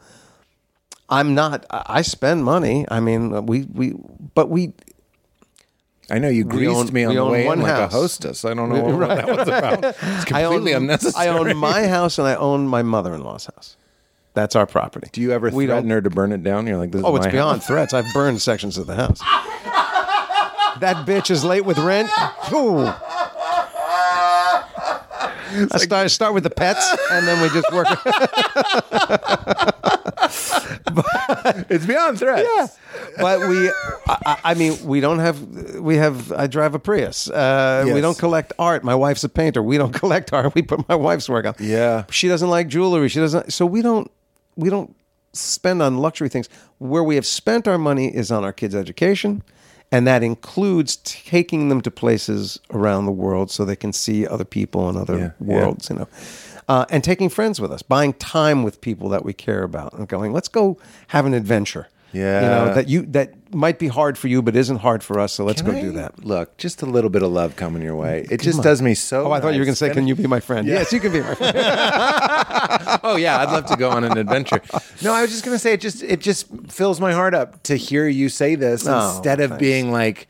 I'm 1.07 1.33
not. 1.35 1.65
I 1.69 2.01
spend 2.01 2.43
money. 2.43 2.85
I 2.91 2.99
mean, 2.99 3.45
we 3.45 3.61
we 3.73 3.93
but 4.33 4.49
we 4.49 4.73
I 6.09 6.19
know 6.19 6.29
you 6.29 6.43
greased 6.43 6.71
own- 6.75 6.93
me 6.93 7.03
on 7.05 7.15
the 7.15 7.25
way 7.25 7.45
one 7.47 7.59
in 7.59 7.63
like 7.63 7.73
a 7.73 7.87
hostess. 7.87 8.45
I 8.45 8.53
don't 8.53 8.69
know 8.73 8.83
what 8.83 9.07
that 9.09 9.27
was 9.27 9.47
about. 9.47 9.83
It's 10.01 10.31
I 10.31 10.43
own 10.43 10.53
completely 10.55 10.71
unnecessary. 10.73 11.27
I 11.27 11.29
own 11.31 11.57
my 11.57 11.87
house 11.87 12.17
and 12.19 12.27
I 12.27 12.35
own 12.35 12.67
my 12.67 12.81
mother-in-law's 12.83 13.45
house. 13.47 13.75
That's 14.35 14.55
our 14.55 14.65
property. 14.67 15.07
Do 15.13 15.21
you 15.21 15.31
ever 15.31 15.49
We 15.49 15.65
threaten 15.65 15.89
her 15.89 16.01
to 16.01 16.09
burn 16.09 16.31
it 16.33 16.43
down? 16.43 16.67
You're 16.67 16.77
like, 16.77 16.91
this 16.91 17.01
Oh, 17.05 17.15
it's 17.15 17.25
beyond 17.27 17.59
house. 17.61 17.67
threats. 17.67 17.93
I've 17.93 18.11
burned 18.13 18.41
sections 18.41 18.77
of 18.77 18.85
the 18.85 18.95
house. 18.95 19.19
that 20.81 21.05
bitch 21.07 21.31
is 21.31 21.43
late 21.45 21.63
with 21.65 21.77
rent. 21.79 22.09
Ooh. 22.51 22.85
I 25.57 25.77
start 25.77 26.11
start 26.11 26.33
with 26.33 26.43
the 26.43 26.49
pets, 26.49 26.85
and 27.11 27.25
then 27.25 27.41
we 27.41 27.47
just 27.49 27.71
work. 27.71 27.87
It's 31.69 31.85
beyond 31.85 32.19
threats. 32.19 32.47
yeah, 32.57 32.67
but 33.19 33.47
we. 33.49 33.69
I, 34.07 34.37
I- 34.43 34.53
mean, 34.53 34.77
we 34.85 34.99
don't 34.99 35.19
have. 35.19 35.39
We 35.79 35.97
have. 35.97 36.31
I 36.31 36.47
drive 36.47 36.75
a 36.75 36.79
Prius. 36.79 37.29
Uh, 37.29 37.83
Yes. 37.85 37.93
We 37.95 38.01
don't 38.01 38.17
collect 38.17 38.53
art. 38.57 38.83
My 38.83 38.95
wife's 38.95 39.23
a 39.23 39.29
painter. 39.29 39.61
We 39.61 39.77
don't 39.77 39.93
collect 40.01 40.31
art. 40.33 40.53
We 40.55 40.61
put 40.61 40.87
my 40.87 40.95
wife's 40.95 41.27
work 41.29 41.45
on. 41.45 41.55
Yeah. 41.59 42.05
she 42.09 42.27
doesn't 42.27 42.49
like 42.49 42.67
jewelry. 42.67 43.09
She 43.09 43.19
doesn't. 43.19 43.51
So 43.53 43.65
we 43.65 43.81
don't. 43.81 44.09
We 44.55 44.69
don't 44.69 44.95
spend 45.33 45.81
on 45.81 45.97
luxury 45.97 46.29
things. 46.29 46.47
Where 46.79 47.03
we 47.03 47.15
have 47.15 47.25
spent 47.25 47.67
our 47.67 47.77
money 47.77 48.07
is 48.13 48.31
on 48.31 48.43
our 48.43 48.53
kids' 48.53 48.75
education. 48.75 49.43
And 49.91 50.07
that 50.07 50.23
includes 50.23 50.95
taking 51.03 51.69
them 51.69 51.79
to 51.81 51.91
places 51.91 52.59
around 52.71 53.05
the 53.05 53.11
world 53.11 53.51
so 53.51 53.63
they 53.63 53.75
can 53.75 53.93
see 53.93 54.25
other 54.25 54.43
people 54.43 54.89
and 54.89 54.97
other 54.97 55.15
Yeah, 55.17 55.31
yeah. 55.47 55.59
worlds, 55.61 55.89
you 55.91 55.95
know. 55.97 56.07
Uh, 56.67 56.85
and 56.89 57.03
taking 57.03 57.29
friends 57.29 57.61
with 57.61 57.71
us, 57.71 57.83
buying 57.83 58.13
time 58.13 58.63
with 58.63 58.81
people 58.81 59.07
that 59.09 59.23
we 59.23 59.33
care 59.33 59.61
about, 59.63 59.93
and 59.93 60.07
going, 60.07 60.33
let's 60.33 60.47
go 60.47 60.77
have 61.09 61.25
an 61.27 61.33
adventure. 61.35 61.87
you 62.11 62.21
Yeah. 62.21 62.41
know 62.41 62.73
that 62.73 62.87
you 62.89 63.03
that 63.07 63.33
might 63.53 63.77
be 63.77 63.87
hard 63.87 64.17
for 64.17 64.27
you, 64.29 64.41
but 64.41 64.55
isn't 64.55 64.77
hard 64.77 65.03
for 65.03 65.19
us. 65.19 65.33
So 65.33 65.43
let's 65.45 65.61
Can 65.61 65.71
go 65.73 65.77
I- 65.77 65.81
do 65.81 65.91
that. 65.91 66.25
Look, 66.25 66.57
just 66.57 66.81
a 66.81 66.85
little 66.85 67.09
bit 67.11 67.21
of 67.23 67.31
love 67.31 67.55
coming 67.55 67.81
your 67.83 67.95
way. 67.95 68.25
It 68.31 68.41
just 68.41 68.59
on. 68.59 68.63
does 68.63 68.81
me 68.81 68.93
so. 68.95 69.27
Oh, 69.27 69.31
I 69.31 69.39
thought 69.39 69.53
you 69.53 69.59
were 69.59 69.65
going 69.65 69.73
to 69.75 69.77
say, 69.85 69.91
"Can 69.93 70.07
you 70.07 70.15
be 70.15 70.25
my 70.27 70.39
friend?" 70.39 70.67
Yes, 70.67 70.91
you 70.91 70.99
can 70.99 71.11
be 71.11 71.19
my 71.21 71.35
friend. 71.35 71.55
oh 73.03 73.15
yeah, 73.17 73.39
I'd 73.41 73.51
love 73.51 73.65
to 73.67 73.75
go 73.75 73.89
on 73.91 74.03
an 74.03 74.17
adventure. 74.17 74.61
No, 75.03 75.13
I 75.13 75.21
was 75.21 75.31
just 75.31 75.43
gonna 75.45 75.59
say 75.59 75.73
it 75.73 75.81
just 75.81 76.01
it 76.03 76.19
just 76.19 76.47
fills 76.69 76.99
my 76.99 77.11
heart 77.13 77.33
up 77.35 77.61
to 77.63 77.75
hear 77.75 78.07
you 78.07 78.29
say 78.29 78.55
this 78.55 78.87
Oh, 78.87 79.09
instead 79.15 79.39
of 79.39 79.51
thanks. 79.51 79.61
being 79.61 79.91
like, 79.91 80.27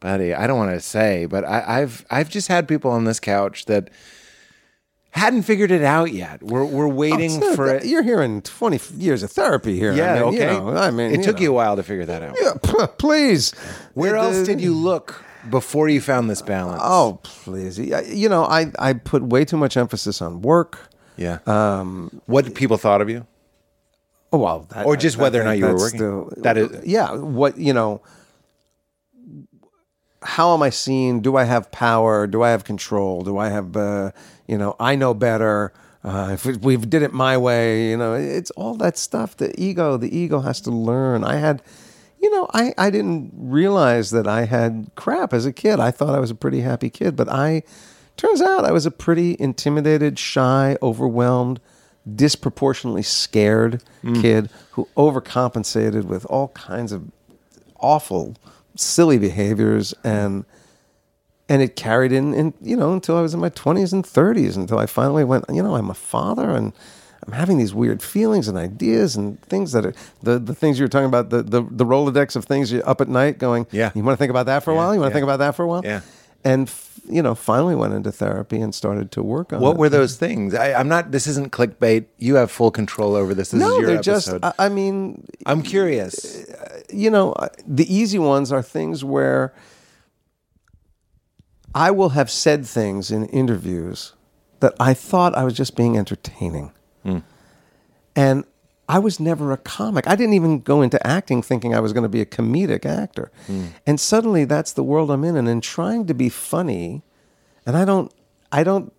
buddy, 0.00 0.34
I 0.34 0.46
don't 0.46 0.58
want 0.58 0.72
to 0.72 0.80
say, 0.80 1.26
but 1.26 1.44
I, 1.44 1.80
I've 1.80 2.04
I've 2.10 2.28
just 2.28 2.48
had 2.48 2.66
people 2.68 2.90
on 2.90 3.04
this 3.04 3.20
couch 3.20 3.64
that 3.66 3.88
hadn't 5.10 5.42
figured 5.42 5.70
it 5.70 5.82
out 5.82 6.12
yet. 6.12 6.42
We're 6.42 6.64
we're 6.64 6.88
waiting 6.88 7.20
It's 7.32 7.36
not 7.36 7.56
for 7.56 7.66
that- 7.66 7.84
it. 7.84 7.88
You're 7.88 8.02
hearing 8.02 8.42
20 8.42 8.80
years 8.96 9.22
of 9.22 9.30
therapy 9.32 9.78
here. 9.78 9.92
Yeah, 9.92 10.12
I 10.12 10.14
mean, 10.14 10.22
okay. 10.34 10.54
You 10.54 10.60
know, 10.60 10.76
I 10.76 10.90
mean, 10.90 11.12
it 11.12 11.22
took 11.24 11.36
know. 11.36 11.42
you 11.42 11.50
a 11.50 11.54
while 11.54 11.76
to 11.76 11.82
figure 11.82 12.06
that 12.06 12.22
out. 12.22 12.36
Yeah, 12.40 12.52
p- 12.62 12.86
please. 12.98 13.50
Where 13.94 14.14
It, 14.16 14.20
else 14.20 14.36
uh, 14.36 14.44
did 14.44 14.60
you 14.60 14.74
look 14.74 15.24
before 15.48 15.88
you 15.88 16.00
found 16.00 16.28
this 16.30 16.42
balance? 16.42 16.80
Oh, 16.84 17.18
please. 17.22 17.78
You 17.78 18.28
know, 18.28 18.44
I, 18.44 18.70
I 18.78 18.92
put 18.92 19.22
way 19.22 19.44
too 19.44 19.56
much 19.56 19.76
emphasis 19.76 20.20
on 20.22 20.42
work. 20.42 20.78
yeah. 21.16 21.38
Um, 21.46 22.20
what 22.26 22.54
people 22.54 22.76
thought 22.76 23.00
of 23.00 23.08
you? 23.10 23.26
Oh, 24.32 24.38
well, 24.38 24.66
that, 24.70 24.86
Or 24.86 24.96
just 24.96 25.16
whether 25.16 25.40
or 25.40 25.44
not 25.44 25.58
you 25.58 25.66
were 25.66 25.76
working. 25.76 25.98
the- 25.98 26.34
That 26.42 26.56
is- 26.56 26.86
yeah. 26.86 27.14
What 27.14 27.58
you 27.58 27.72
know? 27.72 28.00
How 30.22 30.52
am 30.52 30.62
I 30.62 30.68
seen? 30.70 31.20
Do 31.20 31.36
I 31.36 31.44
have 31.44 31.70
power? 31.72 32.26
Do 32.26 32.42
I 32.42 32.50
have 32.50 32.62
control? 32.64 33.22
Do 33.22 33.38
I 33.38 33.48
have? 33.48 33.74
Uh, 33.76 34.10
you 34.50 34.58
know, 34.58 34.74
I 34.80 34.96
know 34.96 35.14
better. 35.14 35.72
Uh, 36.02 36.30
if 36.32 36.44
we 36.44 36.76
did 36.76 37.02
it 37.02 37.12
my 37.12 37.36
way, 37.36 37.90
you 37.90 37.96
know, 37.96 38.14
it's 38.14 38.50
all 38.52 38.74
that 38.74 38.98
stuff. 38.98 39.36
The 39.36 39.58
ego, 39.60 39.96
the 39.96 40.14
ego 40.16 40.40
has 40.40 40.60
to 40.62 40.70
learn. 40.70 41.22
I 41.22 41.36
had, 41.36 41.62
you 42.20 42.30
know, 42.30 42.48
I 42.52 42.74
I 42.76 42.90
didn't 42.90 43.32
realize 43.34 44.10
that 44.10 44.26
I 44.26 44.46
had 44.46 44.90
crap 44.96 45.32
as 45.32 45.46
a 45.46 45.52
kid. 45.52 45.78
I 45.78 45.92
thought 45.92 46.14
I 46.14 46.18
was 46.18 46.30
a 46.30 46.34
pretty 46.34 46.62
happy 46.62 46.90
kid, 46.90 47.14
but 47.14 47.28
I 47.28 47.62
turns 48.16 48.42
out 48.42 48.64
I 48.64 48.72
was 48.72 48.86
a 48.86 48.90
pretty 48.90 49.36
intimidated, 49.38 50.18
shy, 50.18 50.76
overwhelmed 50.82 51.60
disproportionately 52.16 53.02
scared 53.02 53.82
kid 54.22 54.48
who 54.72 54.88
overcompensated 54.96 56.04
with 56.04 56.24
all 56.26 56.48
kinds 56.48 56.92
of 56.92 57.04
awful 57.78 58.34
silly 58.74 59.18
behaviors 59.18 59.94
and 60.02 60.44
and 61.50 61.60
it 61.60 61.76
carried 61.76 62.12
in, 62.12 62.32
in 62.32 62.54
you 62.62 62.76
know 62.76 62.92
until 62.94 63.16
I 63.18 63.20
was 63.20 63.34
in 63.34 63.40
my 63.40 63.50
20s 63.50 63.92
and 63.92 64.04
30s 64.04 64.56
until 64.56 64.78
I 64.78 64.86
finally 64.86 65.24
went 65.24 65.44
you 65.52 65.62
know 65.62 65.74
I'm 65.76 65.90
a 65.90 65.94
father 65.94 66.48
and 66.50 66.72
I'm 67.26 67.32
having 67.34 67.58
these 67.58 67.74
weird 67.74 68.02
feelings 68.02 68.48
and 68.48 68.56
ideas 68.56 69.16
and 69.16 69.38
things 69.42 69.72
that 69.72 69.84
are 69.84 69.92
the, 70.22 70.38
the 70.38 70.54
things 70.54 70.78
you 70.78 70.84
were 70.84 70.88
talking 70.88 71.08
about 71.14 71.28
the, 71.30 71.42
the 71.42 71.60
the 71.70 71.84
Rolodex 71.84 72.36
of 72.36 72.44
things 72.46 72.72
you're 72.72 72.88
up 72.88 73.00
at 73.02 73.08
night 73.08 73.38
going 73.38 73.66
Yeah. 73.72 73.90
you 73.94 74.02
want 74.02 74.16
to 74.16 74.22
think 74.22 74.30
about 74.30 74.46
that 74.46 74.62
for 74.64 74.70
a 74.70 74.74
while 74.74 74.94
you 74.94 75.00
want 75.00 75.10
to 75.10 75.12
yeah. 75.12 75.20
think 75.20 75.24
about 75.24 75.38
that 75.44 75.54
for 75.56 75.64
a 75.64 75.68
while 75.68 75.82
Yeah. 75.84 76.00
and 76.44 76.68
f- 76.68 76.86
you 77.08 77.22
know 77.22 77.34
finally 77.34 77.74
went 77.74 77.92
into 77.94 78.12
therapy 78.12 78.60
and 78.60 78.72
started 78.74 79.10
to 79.12 79.22
work 79.22 79.52
on 79.52 79.60
What 79.60 79.72
it. 79.72 79.78
were 79.78 79.88
those 79.88 80.16
things? 80.16 80.54
I, 80.54 80.72
I'm 80.78 80.86
not. 80.88 81.10
This 81.10 81.26
isn't 81.26 81.50
clickbait. 81.50 82.04
You 82.18 82.36
have 82.36 82.50
full 82.52 82.70
control 82.70 83.16
over 83.16 83.34
this. 83.34 83.50
This 83.50 83.60
no 83.60 83.72
is 83.72 83.78
your 83.78 83.86
they're 83.88 83.96
episode. 83.96 84.40
just 84.42 84.44
I, 84.60 84.66
I 84.66 84.68
mean 84.68 85.26
I'm 85.46 85.62
curious. 85.62 86.46
you 86.88 87.10
know, 87.10 87.32
uh, 87.32 87.48
the 87.66 87.86
easy 87.92 88.18
ones 88.20 88.52
are 88.52 88.62
things 88.62 89.02
where 89.02 89.52
I 91.74 91.90
will 91.90 92.10
have 92.10 92.30
said 92.30 92.66
things 92.66 93.10
in 93.10 93.26
interviews 93.26 94.14
that 94.60 94.74
I 94.78 94.94
thought 94.94 95.34
I 95.34 95.44
was 95.44 95.54
just 95.54 95.76
being 95.76 95.96
entertaining. 95.96 96.72
Hmm. 97.02 97.18
And 98.14 98.44
I 98.88 98.98
was 98.98 99.20
never 99.20 99.52
a 99.52 99.56
comic. 99.56 100.08
I 100.08 100.16
didn't 100.16 100.34
even 100.34 100.60
go 100.60 100.82
into 100.82 101.04
acting 101.06 101.42
thinking 101.42 101.74
I 101.74 101.80
was 101.80 101.92
going 101.92 102.02
to 102.02 102.08
be 102.08 102.20
a 102.20 102.26
comedic 102.26 102.84
actor. 102.84 103.30
Hmm. 103.46 103.66
And 103.86 104.00
suddenly 104.00 104.44
that's 104.44 104.72
the 104.72 104.82
world 104.82 105.10
I'm 105.10 105.24
in. 105.24 105.36
And 105.36 105.48
in 105.48 105.60
trying 105.60 106.06
to 106.06 106.14
be 106.14 106.28
funny, 106.28 107.02
and 107.64 107.76
I 107.76 107.84
don't, 107.84 108.12
I 108.50 108.64
don't, 108.64 108.92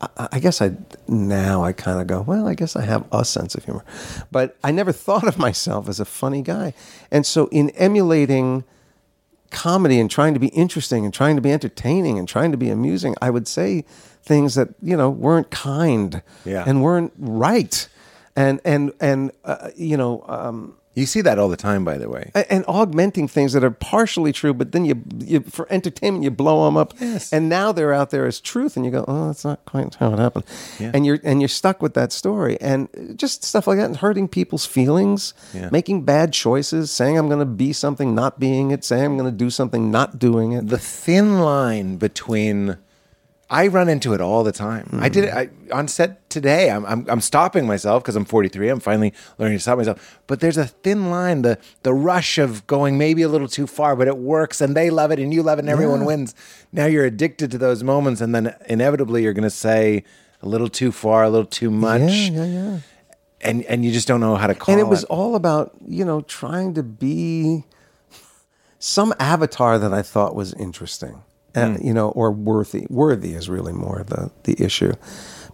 I, 0.00 0.28
I 0.32 0.40
guess 0.40 0.60
I, 0.60 0.72
now 1.06 1.62
I 1.62 1.72
kind 1.72 2.00
of 2.00 2.08
go, 2.08 2.20
well, 2.22 2.48
I 2.48 2.54
guess 2.54 2.74
I 2.74 2.84
have 2.84 3.06
a 3.12 3.24
sense 3.24 3.54
of 3.54 3.64
humor. 3.64 3.84
But 4.32 4.56
I 4.64 4.72
never 4.72 4.90
thought 5.06 5.26
of 5.26 5.38
myself 5.38 5.88
as 5.88 6.00
a 6.00 6.04
funny 6.04 6.42
guy. 6.42 6.74
And 7.10 7.24
so 7.24 7.46
in 7.52 7.70
emulating, 7.70 8.64
comedy 9.50 9.98
and 10.00 10.10
trying 10.10 10.34
to 10.34 10.40
be 10.40 10.48
interesting 10.48 11.04
and 11.04 11.12
trying 11.14 11.36
to 11.36 11.42
be 11.42 11.52
entertaining 11.52 12.18
and 12.18 12.28
trying 12.28 12.50
to 12.52 12.58
be 12.58 12.70
amusing, 12.70 13.14
I 13.22 13.30
would 13.30 13.46
say 13.48 13.84
things 14.22 14.54
that 14.54 14.68
you 14.82 14.96
know 14.96 15.10
weren't 15.10 15.50
kind 15.50 16.22
Yeah. 16.44 16.64
and 16.66 16.82
weren't 16.82 17.12
right, 17.18 17.88
and 18.36 18.60
and 18.64 18.92
and 19.00 19.30
uh, 19.44 19.70
you 19.76 19.96
know. 19.96 20.24
Um, 20.28 20.74
You 20.98 21.06
see 21.06 21.20
that 21.22 21.38
all 21.38 21.48
the 21.48 21.56
time, 21.56 21.84
by 21.84 21.96
the 21.98 22.08
way. 22.08 22.30
and 22.50 22.64
augmenting 22.66 23.28
things 23.28 23.52
that 23.54 23.62
are 23.62 23.70
partially 23.70 24.32
true, 24.32 24.52
but 24.52 24.72
then 24.72 24.84
you, 24.84 25.02
you 25.18 25.40
for 25.40 25.66
entertainment 25.70 26.24
you 26.24 26.30
blow 26.30 26.64
them 26.64 26.76
up, 26.76 26.92
Yes. 27.00 27.32
and 27.32 27.48
now 27.48 27.72
they're 27.72 27.94
out 27.94 28.10
there 28.10 28.26
as 28.26 28.40
truth, 28.40 28.76
and 28.76 28.84
you 28.84 28.90
go, 28.90 29.04
oh, 29.08 29.26
that's 29.28 29.44
not 29.44 29.64
quite 29.64 29.94
how 29.96 30.12
it 30.12 30.18
happened, 30.18 30.44
and 30.80 31.06
you're 31.06 31.20
and 31.22 31.40
you're 31.40 31.48
stuck 31.62 31.80
with 31.82 31.94
that 31.94 32.10
story, 32.12 32.58
and 32.60 32.88
just 33.16 33.44
stuff 33.44 33.66
like 33.68 33.78
that, 33.78 33.86
and 33.86 33.96
hurting 33.98 34.26
people's 34.28 34.66
feelings, 34.66 35.34
Yeah. 35.54 35.68
making 35.70 36.02
bad 36.04 36.32
choices, 36.32 36.90
saying 36.90 37.16
I'm 37.18 37.28
going 37.28 37.38
to 37.48 37.54
be 37.66 37.72
something, 37.72 38.14
not 38.14 38.40
being 38.40 38.70
it, 38.72 38.84
saying 38.84 39.04
I'm 39.04 39.16
going 39.16 39.30
to 39.30 39.36
do 39.44 39.50
something, 39.50 39.90
not 39.90 40.18
doing 40.18 40.52
it. 40.52 40.68
the 40.68 40.78
thin 40.78 41.40
line 41.40 41.96
between 41.96 42.76
I 43.50 43.66
run 43.68 43.88
into 43.88 44.12
it 44.12 44.20
all 44.20 44.44
the 44.44 44.52
time. 44.52 44.88
I 45.00 45.08
did 45.08 45.24
it 45.24 45.32
I, 45.32 45.48
on 45.72 45.88
set 45.88 46.17
today. 46.40 46.70
I'm 46.70 46.84
I'm, 46.86 47.04
I'm 47.08 47.20
stopping 47.20 47.66
myself 47.66 48.02
because 48.02 48.16
I'm 48.16 48.24
43. 48.24 48.68
I'm 48.68 48.80
finally 48.80 49.12
learning 49.38 49.58
to 49.58 49.62
stop 49.62 49.78
myself. 49.78 49.98
But 50.26 50.40
there's 50.40 50.56
a 50.58 50.66
thin 50.84 51.10
line, 51.10 51.42
the 51.42 51.58
the 51.82 51.92
rush 51.94 52.38
of 52.38 52.66
going 52.66 52.98
maybe 52.98 53.22
a 53.22 53.28
little 53.28 53.48
too 53.48 53.66
far, 53.66 53.96
but 53.96 54.06
it 54.08 54.18
works 54.18 54.60
and 54.60 54.76
they 54.76 54.90
love 54.90 55.10
it 55.12 55.18
and 55.18 55.32
you 55.34 55.42
love 55.42 55.58
it 55.58 55.62
and 55.62 55.68
everyone 55.70 56.04
wins. 56.04 56.34
Now 56.72 56.86
you're 56.86 57.04
addicted 57.04 57.50
to 57.52 57.58
those 57.58 57.82
moments, 57.82 58.20
and 58.20 58.34
then 58.34 58.54
inevitably 58.68 59.22
you're 59.22 59.34
going 59.34 59.50
to 59.54 59.58
say 59.68 60.04
a 60.42 60.46
little 60.48 60.68
too 60.68 60.92
far, 60.92 61.24
a 61.24 61.30
little 61.30 61.46
too 61.60 61.70
much, 61.70 62.12
Yeah, 62.30 62.44
yeah, 62.44 62.44
yeah. 62.44 62.78
and 63.40 63.64
and 63.64 63.84
you 63.84 63.90
just 63.92 64.06
don't 64.08 64.20
know 64.20 64.36
how 64.36 64.46
to 64.46 64.54
call 64.54 64.72
it. 64.72 64.78
and 64.78 64.86
it 64.86 64.88
was 64.90 65.02
it. 65.02 65.10
all 65.10 65.34
about 65.34 65.72
you 65.86 66.04
know 66.04 66.20
trying 66.22 66.74
to 66.74 66.82
be 66.82 67.64
some 68.78 69.12
avatar 69.18 69.78
that 69.78 69.92
I 69.92 70.02
thought 70.02 70.34
was 70.36 70.52
interesting, 70.54 71.22
and 71.54 71.82
you 71.82 71.92
know, 71.92 72.10
or 72.10 72.30
worthy. 72.30 72.86
Worthy 72.88 73.32
is 73.34 73.48
really 73.48 73.72
more 73.72 74.04
the 74.06 74.30
the 74.44 74.54
issue, 74.62 74.92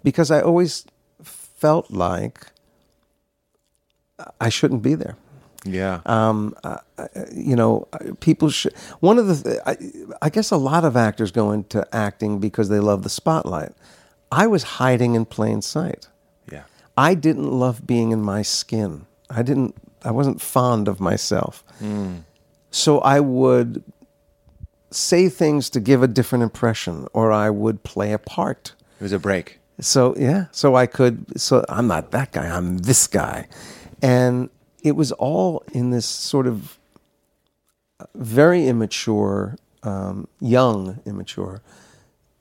because 0.05 0.31
I 0.31 0.41
always 0.41 0.85
felt 1.23 1.91
like 1.91 2.47
I 4.41 4.49
shouldn't 4.49 4.83
be 4.83 4.95
there. 4.95 5.17
yeah. 5.65 6.01
Um, 6.07 6.55
uh, 6.63 6.79
you 7.35 7.57
know, 7.57 7.89
people 8.21 8.51
should. 8.51 8.75
One 9.01 9.19
of 9.19 9.27
the, 9.27 9.61
I, 9.67 9.77
I 10.23 10.29
guess, 10.31 10.51
a 10.53 10.57
lot 10.57 10.85
of 10.85 10.97
actors 10.97 11.33
go 11.33 11.51
into 11.51 11.85
acting 11.93 12.39
because 12.39 12.69
they 12.69 12.79
love 12.81 13.03
the 13.03 13.09
spotlight. 13.11 13.73
I 14.31 14.47
was 14.47 14.63
hiding 14.63 15.15
in 15.15 15.25
plain 15.25 15.63
sight. 15.63 16.09
yeah. 16.53 16.65
I 16.97 17.15
didn't 17.15 17.51
love 17.51 17.87
being 17.87 18.13
in 18.13 18.23
my 18.23 18.43
skin. 18.43 19.07
I 19.31 19.43
didn't. 19.43 19.75
I 20.05 20.11
wasn't 20.11 20.41
fond 20.41 20.87
of 20.87 21.01
myself. 21.01 21.65
So 22.71 22.99
I 23.01 23.21
would 23.21 23.83
say 24.91 25.29
things 25.29 25.71
to 25.71 25.81
give 25.81 26.03
a 26.03 26.09
different 26.09 26.43
impression, 26.43 27.09
or 27.13 27.33
I 27.33 27.49
would 27.51 27.83
play 27.85 28.13
a 28.13 28.19
part. 28.19 28.75
It 29.01 29.03
was 29.03 29.13
a 29.13 29.19
break. 29.19 29.59
So 29.81 30.15
yeah, 30.17 30.47
so 30.53 30.75
I 30.75 30.87
could. 30.87 31.41
So 31.41 31.65
I'm 31.69 31.87
not 31.87 32.11
that 32.13 32.33
guy. 32.33 32.47
I'm 32.47 32.79
this 32.79 33.07
guy, 33.07 33.49
and 34.01 34.51
it 34.83 34.93
was 34.93 35.13
all 35.13 35.65
in 35.73 35.91
this 35.91 36.07
sort 36.07 36.47
of 36.47 36.79
uh, 37.99 38.07
very 38.15 38.69
immature, 38.69 39.57
um, 39.83 40.29
young, 40.41 41.01
immature 41.05 41.63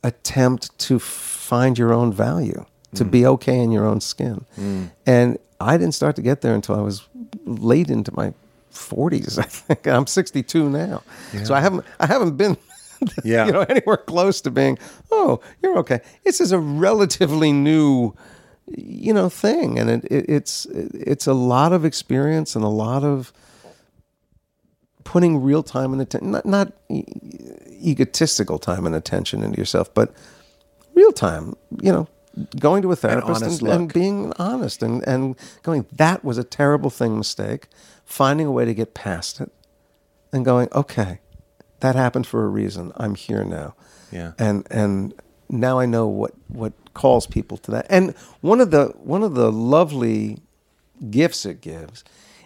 attempt 0.03 0.77
to 0.77 0.99
find 0.99 1.77
your 1.77 1.93
own 1.93 2.11
value, 2.11 2.65
to 2.95 3.03
hmm. 3.03 3.09
be 3.09 3.25
okay 3.25 3.57
in 3.57 3.71
your 3.71 3.85
own 3.85 4.01
skin. 4.01 4.45
Hmm. 4.55 4.85
And 5.05 5.37
I 5.59 5.77
didn't 5.77 5.93
start 5.93 6.15
to 6.17 6.21
get 6.21 6.41
there 6.41 6.53
until 6.53 6.75
I 6.75 6.81
was 6.81 7.07
late 7.45 7.89
into 7.89 8.13
my 8.13 8.33
40s. 8.73 9.39
I 9.39 9.43
think 9.43 9.87
I'm 9.87 10.05
62 10.05 10.69
now, 10.69 11.03
so 11.43 11.53
I 11.53 11.61
haven't 11.61 11.85
I 11.99 12.05
haven't 12.05 12.37
been. 12.37 12.57
Yeah. 13.23 13.45
you 13.45 13.51
know, 13.51 13.61
anywhere 13.61 13.97
close 13.97 14.41
to 14.41 14.51
being, 14.51 14.77
oh, 15.11 15.39
you're 15.61 15.77
okay. 15.79 16.01
This 16.23 16.41
is 16.41 16.51
a 16.51 16.59
relatively 16.59 17.51
new, 17.51 18.13
you 18.67 19.13
know, 19.13 19.29
thing, 19.29 19.79
and 19.79 19.89
it, 19.89 20.05
it, 20.05 20.25
it's 20.29 20.65
it's 20.65 21.27
a 21.27 21.33
lot 21.33 21.73
of 21.73 21.85
experience 21.85 22.55
and 22.55 22.63
a 22.63 22.69
lot 22.69 23.03
of 23.03 23.33
putting 25.03 25.41
real 25.41 25.63
time 25.63 25.93
and 25.93 26.01
attention, 26.01 26.31
not 26.31 26.45
not 26.45 26.73
e- 26.89 27.03
egotistical 27.69 28.57
time 28.59 28.85
and 28.85 28.95
attention 28.95 29.43
into 29.43 29.57
yourself, 29.57 29.93
but 29.93 30.13
real 30.95 31.11
time. 31.11 31.55
You 31.81 31.91
know, 31.91 32.07
going 32.59 32.81
to 32.81 32.91
a 32.91 32.95
therapist 32.95 33.43
honest 33.43 33.61
and, 33.61 33.71
and 33.71 33.93
being 33.93 34.33
honest 34.37 34.81
and 34.81 35.05
and 35.07 35.35
going, 35.61 35.85
that 35.91 36.23
was 36.23 36.37
a 36.37 36.43
terrible 36.43 36.89
thing, 36.89 37.17
mistake. 37.17 37.67
Finding 38.05 38.47
a 38.47 38.51
way 38.51 38.65
to 38.65 38.73
get 38.73 38.93
past 38.93 39.39
it, 39.39 39.51
and 40.31 40.43
going, 40.43 40.67
okay, 40.73 41.19
that 41.83 41.95
happened 41.95 42.25
for 42.25 42.45
a 42.45 42.47
reason. 42.47 42.91
I'm 42.95 43.13
here 43.13 43.43
now. 43.43 43.75
Yeah. 44.11 44.31
And 44.39 44.65
and 44.71 45.13
now 45.49 45.79
I 45.79 45.85
know 45.85 46.07
what 46.07 46.33
what 46.47 46.73
calls 46.93 47.27
people 47.27 47.57
to 47.57 47.71
that. 47.71 47.85
And 47.89 48.15
one 48.41 48.61
of 48.61 48.71
the 48.71 48.93
one 48.97 49.21
of 49.21 49.35
the 49.35 49.51
lovely 49.51 50.39
gifts 51.09 51.45
it 51.45 51.61
gives 51.61 52.03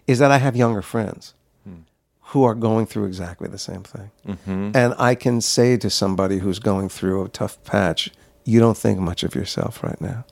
is 0.07 0.19
that 0.19 0.31
I 0.31 0.37
have 0.39 0.55
younger 0.55 0.81
friends 0.81 1.35
hmm. 1.63 1.81
who 2.21 2.43
are 2.43 2.55
going 2.55 2.87
through 2.87 3.05
exactly 3.05 3.47
the 3.47 3.59
same 3.59 3.83
thing. 3.83 4.09
Mm-hmm. 4.27 4.71
And 4.73 4.95
I 4.97 5.13
can 5.13 5.39
say 5.39 5.77
to 5.77 5.89
somebody 5.89 6.39
who's 6.39 6.59
going 6.59 6.89
through 6.89 7.25
a 7.25 7.29
tough 7.29 7.61
patch, 7.63 8.09
you 8.43 8.59
don't 8.59 8.77
think 8.77 8.99
much 8.99 9.23
of 9.23 9.35
yourself 9.35 9.83
right 9.83 9.99
now. 10.01 10.25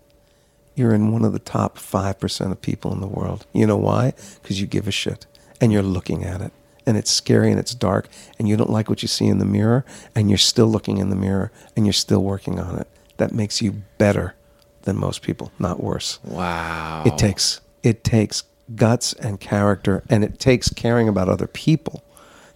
You're 0.74 0.96
in 0.96 1.12
one 1.12 1.24
of 1.24 1.32
the 1.32 1.40
top 1.40 1.78
5% 1.78 2.52
of 2.52 2.62
people 2.62 2.92
in 2.92 3.00
the 3.00 3.08
world. 3.08 3.46
You 3.54 3.68
know 3.68 3.78
why? 3.78 4.14
Because 4.42 4.60
you 4.60 4.68
give 4.68 4.88
a 4.88 4.92
shit 4.92 5.26
and 5.62 5.72
you're 5.72 5.84
looking 5.84 6.26
at 6.26 6.42
it. 6.42 6.52
And 6.86 6.98
it's 6.98 7.12
scary 7.12 7.50
and 7.50 7.60
it's 7.60 7.74
dark 7.74 8.08
and 8.38 8.48
you 8.48 8.56
don't 8.56 8.70
like 8.70 8.90
what 8.90 9.02
you 9.02 9.08
see 9.08 9.26
in 9.26 9.40
the 9.40 9.46
mirror 9.46 9.86
and 10.14 10.30
you're 10.30 10.38
still 10.38 10.68
looking 10.68 10.98
in 10.98 11.10
the 11.10 11.16
mirror 11.16 11.52
and 11.76 11.86
you're 11.86 11.94
still 11.94 12.22
working 12.24 12.60
on 12.60 12.78
it. 12.78 12.88
That 13.18 13.34
makes 13.34 13.62
you 13.62 13.84
better 13.98 14.36
than 14.84 14.98
most 14.98 15.22
people, 15.22 15.52
not 15.58 15.82
worse. 15.82 16.20
Wow. 16.24 17.04
It 17.06 17.18
takes 17.18 17.62
it 17.82 18.04
takes 18.04 18.44
guts 18.74 19.14
and 19.14 19.40
character, 19.40 20.04
and 20.10 20.24
it 20.24 20.40
takes 20.40 20.70
caring 20.70 21.08
about 21.08 21.30
other 21.30 21.48
people 21.48 22.04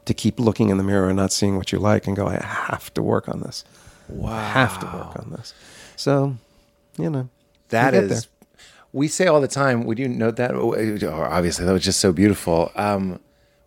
to 0.06 0.14
keep 0.14 0.40
looking 0.40 0.70
in 0.70 0.78
the 0.78 0.84
mirror 0.84 1.08
and 1.08 1.18
not 1.18 1.32
seeing 1.32 1.56
what 1.58 1.72
you 1.72 1.78
like 1.78 2.08
and 2.08 2.16
go, 2.16 2.28
I 2.28 2.44
have 2.44 2.92
to 2.96 3.04
work 3.04 3.30
on 3.30 3.42
this. 3.42 3.64
Wow. 4.08 4.32
I 4.32 4.42
have 4.42 4.80
to 4.80 4.86
work 4.88 5.20
on 5.20 5.36
this. 5.38 5.54
So, 5.96 6.36
you 6.98 7.10
know, 7.10 7.30
That 7.70 7.94
you 7.94 8.00
is. 8.00 8.28
We 8.92 9.08
say 9.08 9.28
all 9.28 9.40
the 9.40 9.48
time. 9.48 9.84
Would 9.86 10.00
you 10.00 10.08
note 10.08 10.38
that? 10.38 10.56
Obviously, 10.56 11.66
that 11.66 11.72
was 11.72 11.84
just 11.84 12.00
so 12.00 12.12
beautiful. 12.12 12.72
Um, 12.76 13.20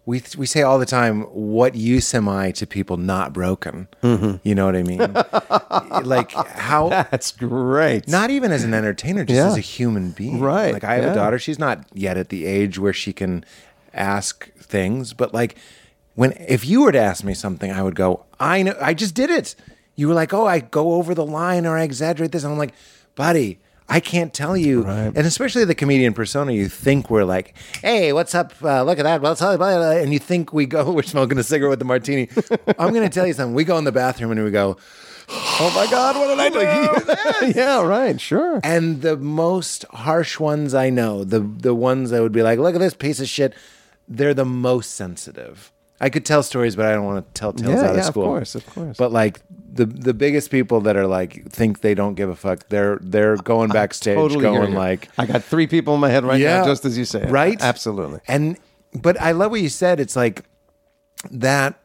we 0.04 0.22
we 0.36 0.46
say 0.46 0.62
all 0.62 0.78
the 0.78 0.86
time, 0.86 1.22
"What 1.32 1.74
use 1.74 2.12
am 2.14 2.28
I 2.28 2.50
to 2.52 2.66
people 2.66 2.96
not 2.96 3.32
broken?" 3.32 3.86
Mm-hmm. 4.02 4.36
You 4.42 4.54
know 4.54 4.66
what 4.66 4.74
I 4.76 4.82
mean? 4.82 4.98
like 6.04 6.32
how? 6.32 6.88
That's 7.10 7.30
great. 7.32 8.08
Not 8.08 8.30
even 8.30 8.50
as 8.52 8.64
an 8.64 8.74
entertainer, 8.74 9.24
just 9.24 9.36
Yeah. 9.36 9.46
as 9.48 9.56
a 9.56 9.60
human 9.60 10.10
being. 10.10 10.40
Right, 10.40 10.72
Like 10.72 10.84
I 10.84 10.94
have 10.94 11.04
yeah. 11.04 11.12
a 11.12 11.14
daughter. 11.14 11.38
She's 11.38 11.58
not 11.58 11.84
yet 11.92 12.16
at 12.16 12.30
the 12.30 12.46
age 12.46 12.78
where 12.78 12.92
she 12.92 13.12
can 13.12 13.44
ask 13.94 14.50
things, 14.54 15.12
but 15.12 15.32
like 15.32 15.56
when 16.14 16.32
if 16.48 16.64
you 16.66 16.82
were 16.82 16.92
to 16.92 16.98
ask 17.00 17.22
me 17.24 17.34
something, 17.34 17.70
I 17.70 17.82
would 17.82 17.94
go, 17.94 18.24
I 18.40 18.62
know 18.62 18.76
I 18.80 18.94
just 18.94 19.14
did 19.14 19.30
it. 19.30 19.54
You 19.94 20.08
were 20.08 20.14
like, 20.14 20.32
Oh, 20.34 20.46
I 20.46 20.60
go 20.60 20.94
over 20.94 21.14
the 21.14 21.24
line 21.26 21.64
or 21.66 21.76
I 21.78 21.82
exaggerate 21.84 22.32
this. 22.32 22.42
And 22.44 22.52
I'm 22.52 22.58
like, 22.58 22.74
buddy, 23.14 23.60
I 23.88 24.00
can't 24.00 24.32
tell 24.32 24.56
you. 24.56 24.82
Right. 24.82 25.12
And 25.14 25.18
especially 25.26 25.64
the 25.64 25.74
comedian 25.74 26.14
persona, 26.14 26.52
you 26.52 26.68
think 26.68 27.10
we're 27.10 27.24
like, 27.24 27.54
hey, 27.82 28.12
what's 28.12 28.34
up? 28.34 28.52
Uh, 28.62 28.82
look 28.84 28.98
at 28.98 29.02
that. 29.02 29.20
Well, 29.20 29.34
blah, 29.34 29.56
blah, 29.56 29.76
blah. 29.76 29.90
and 29.92 30.12
you 30.12 30.18
think 30.18 30.52
we 30.52 30.66
go, 30.66 30.90
we're 30.96 31.02
smoking 31.02 31.38
a 31.38 31.42
cigarette 31.42 31.70
with 31.70 31.78
the 31.78 31.84
martini. 31.84 32.28
I'm 32.78 32.92
going 32.94 33.02
to 33.08 33.12
tell 33.12 33.26
you 33.26 33.32
something. 33.34 33.54
We 33.54 33.64
go 33.64 33.76
in 33.78 33.84
the 33.84 33.92
bathroom 33.92 34.30
and 34.32 34.42
we 34.42 34.50
go, 34.50 34.76
oh 35.28 35.72
my 35.74 35.90
God, 35.90 36.16
what 36.16 36.28
did 36.50 36.56
I 36.56 37.50
do? 37.52 37.52
yeah, 37.58 37.82
right, 37.82 38.20
sure. 38.20 38.60
And 38.64 39.02
the 39.02 39.16
most 39.16 39.84
harsh 39.90 40.38
ones 40.40 40.74
I 40.74 40.90
know, 40.90 41.24
the 41.24 41.40
the 41.40 41.74
ones 41.74 42.10
that 42.10 42.22
would 42.22 42.32
be 42.32 42.42
like, 42.42 42.58
"Look 42.58 42.74
at 42.74 42.80
this 42.80 42.94
piece 42.94 43.20
of 43.20 43.28
shit," 43.28 43.54
they're 44.08 44.34
the 44.34 44.44
most 44.44 44.94
sensitive. 44.94 45.70
I 46.00 46.10
could 46.10 46.24
tell 46.26 46.42
stories, 46.42 46.74
but 46.76 46.86
I 46.86 46.92
don't 46.92 47.04
want 47.04 47.24
to 47.26 47.38
tell 47.38 47.52
tales 47.52 47.74
Yeah, 47.74 47.88
out 47.88 47.94
yeah, 47.94 48.00
of 48.00 48.06
school. 48.06 48.24
of 48.24 48.28
course, 48.28 48.54
of 48.56 48.66
course. 48.66 48.96
But 48.96 49.12
like 49.12 49.40
the 49.72 49.86
the 49.86 50.14
biggest 50.14 50.50
people 50.50 50.80
that 50.82 50.96
are 50.96 51.06
like 51.06 51.50
think 51.50 51.80
they 51.80 51.94
don't 51.94 52.14
give 52.14 52.28
a 52.28 52.36
fuck, 52.36 52.68
they're 52.68 52.98
they're 53.00 53.36
going 53.36 53.70
backstage, 53.70 54.16
Totally 54.16 54.42
going 54.42 54.74
like, 54.74 55.08
I 55.18 55.26
got 55.26 55.42
three 55.42 55.66
people 55.66 55.94
in 55.94 56.00
my 56.00 56.10
head 56.10 56.24
right 56.24 56.38
now, 56.60 56.64
just 56.64 56.84
as 56.84 56.98
you 56.98 57.04
say 57.04 57.24
right? 57.28 57.60
Absolutely. 57.60 58.20
And 58.28 58.58
but 58.94 59.20
I 59.20 59.32
love 59.32 59.50
what 59.50 59.60
you 59.60 59.70
said. 59.70 59.98
It's 60.00 60.16
like 60.16 60.44
that 61.30 61.78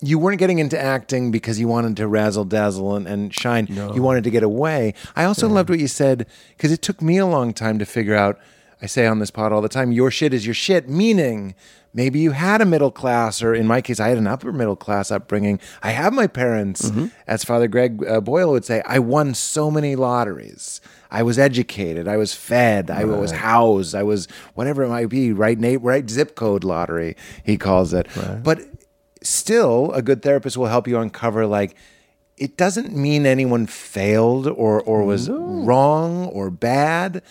you 0.00 0.18
weren't 0.18 0.38
getting 0.38 0.58
into 0.58 0.80
acting 0.80 1.30
because 1.30 1.58
you 1.58 1.66
wanted 1.66 1.96
to 1.96 2.06
razzle 2.06 2.44
dazzle 2.44 2.94
and, 2.94 3.06
and 3.08 3.34
shine. 3.34 3.66
You 3.94 4.02
wanted 4.02 4.24
to 4.24 4.30
get 4.30 4.42
away. 4.42 4.94
I 5.16 5.24
also 5.24 5.48
loved 5.48 5.70
what 5.70 5.78
you 5.78 5.88
said 5.88 6.26
because 6.56 6.70
it 6.72 6.82
took 6.82 7.00
me 7.00 7.18
a 7.18 7.26
long 7.26 7.52
time 7.54 7.78
to 7.78 7.86
figure 7.86 8.14
out. 8.14 8.38
I 8.82 8.86
say 8.86 9.06
on 9.06 9.18
this 9.18 9.30
pod 9.30 9.52
all 9.52 9.60
the 9.62 9.68
time, 9.68 9.92
your 9.92 10.10
shit 10.10 10.34
is 10.34 10.44
your 10.46 10.54
shit, 10.54 10.88
meaning 10.88 11.54
maybe 11.92 12.18
you 12.18 12.32
had 12.32 12.60
a 12.60 12.64
middle 12.66 12.90
class, 12.90 13.42
or 13.42 13.54
in 13.54 13.66
my 13.66 13.80
case, 13.80 14.00
I 14.00 14.08
had 14.08 14.18
an 14.18 14.26
upper 14.26 14.52
middle 14.52 14.76
class 14.76 15.10
upbringing. 15.10 15.60
I 15.82 15.90
have 15.90 16.12
my 16.12 16.26
parents, 16.26 16.90
as 17.26 17.44
Father 17.44 17.68
Greg 17.68 18.04
uh, 18.06 18.20
Boyle 18.20 18.50
would 18.50 18.64
say, 18.64 18.82
I 18.84 18.98
won 18.98 19.32
so 19.34 19.70
many 19.70 19.96
lotteries. 19.96 20.80
I 21.10 21.22
was 21.22 21.38
educated. 21.38 22.08
I 22.08 22.16
was 22.16 22.34
fed. 22.34 22.90
I 22.90 23.04
was 23.04 23.30
housed. 23.30 23.94
I 23.94 24.02
was 24.02 24.26
whatever 24.54 24.82
it 24.82 24.88
might 24.88 25.08
be. 25.08 25.32
Right, 25.32 25.58
na- 25.58 25.78
right 25.80 26.10
zip 26.10 26.34
code 26.34 26.64
lottery. 26.64 27.16
He 27.44 27.56
calls 27.56 27.94
it. 27.94 28.08
But 28.42 28.60
still, 29.22 29.92
a 29.92 30.02
good 30.02 30.22
therapist 30.22 30.56
will 30.56 30.66
help 30.66 30.88
you 30.88 30.98
uncover 30.98 31.46
like 31.46 31.76
it 32.36 32.56
doesn't 32.56 32.92
mean 32.94 33.26
anyone 33.26 33.66
failed 33.68 34.48
or 34.48 34.82
or 34.82 35.04
was 35.04 35.30
wrong 35.30 36.26
or 36.26 36.50
bad. 36.50 37.22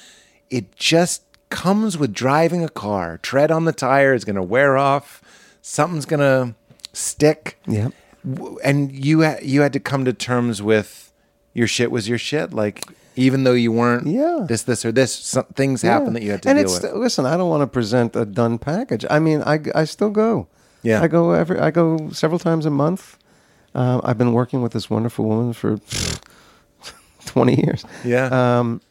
It 0.50 0.74
just 0.78 1.24
comes 1.54 1.98
with 1.98 2.14
driving 2.14 2.64
a 2.66 2.70
car. 2.70 3.18
Tread 3.20 3.50
on 3.52 3.64
the 3.64 3.72
tire 3.72 4.14
is 4.14 4.26
going 4.26 4.36
to 4.36 4.44
wear 4.44 4.78
off. 4.78 5.22
Something's 5.62 6.06
going 6.06 6.20
to 6.20 6.56
stick. 6.92 7.58
Yep. 7.68 7.94
W- 8.34 8.58
And 8.64 8.92
you 9.06 9.24
ha- 9.24 9.40
you 9.42 9.62
had 9.62 9.72
to 9.74 9.80
come 9.80 10.04
to 10.06 10.12
terms 10.14 10.62
with 10.62 11.14
your 11.54 11.68
shit 11.68 11.90
was 11.92 12.10
your 12.10 12.18
shit. 12.18 12.52
Like 12.54 12.84
even 13.16 13.44
though 13.46 13.54
you 13.54 13.72
weren't 13.72 14.08
Yeah. 14.08 14.46
this 14.48 14.64
this 14.64 14.84
or 14.84 14.92
this, 14.92 15.14
some 15.14 15.46
things 15.56 15.82
happen 15.84 16.08
Yeah. 16.08 16.14
that 16.14 16.24
you 16.24 16.32
had 16.32 16.42
to 16.44 16.50
and 16.50 16.58
deal 16.58 16.66
it's 16.66 16.82
with. 16.82 16.94
listen. 16.96 17.26
I 17.26 17.38
don't 17.38 17.50
want 17.50 17.62
to 17.62 17.68
present 17.68 18.16
a 18.16 18.26
done 18.26 18.58
package. 18.58 19.06
I 19.10 19.20
mean, 19.20 19.42
I, 19.46 19.60
I 19.76 19.86
still 19.86 20.10
go. 20.10 20.48
Yeah. 20.82 21.02
I 21.02 21.08
go 21.08 21.32
every. 21.32 21.60
I 21.60 21.70
go 21.72 22.10
several 22.12 22.40
times 22.40 22.66
a 22.66 22.70
month. 22.72 23.18
Uh, 23.76 24.02
I've 24.04 24.18
been 24.18 24.34
working 24.34 24.62
with 24.62 24.72
this 24.74 24.90
wonderful 24.90 25.26
woman 25.26 25.54
for 25.54 25.80
twenty 27.26 27.56
years. 27.64 27.86
yeah. 28.04 28.28
Um, 28.60 28.82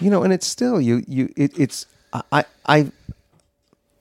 you 0.00 0.10
know, 0.10 0.22
and 0.22 0.32
it's 0.32 0.46
still 0.46 0.80
you. 0.80 1.02
You. 1.06 1.32
It, 1.36 1.58
it's. 1.58 1.86
I. 2.30 2.44
I. 2.66 2.90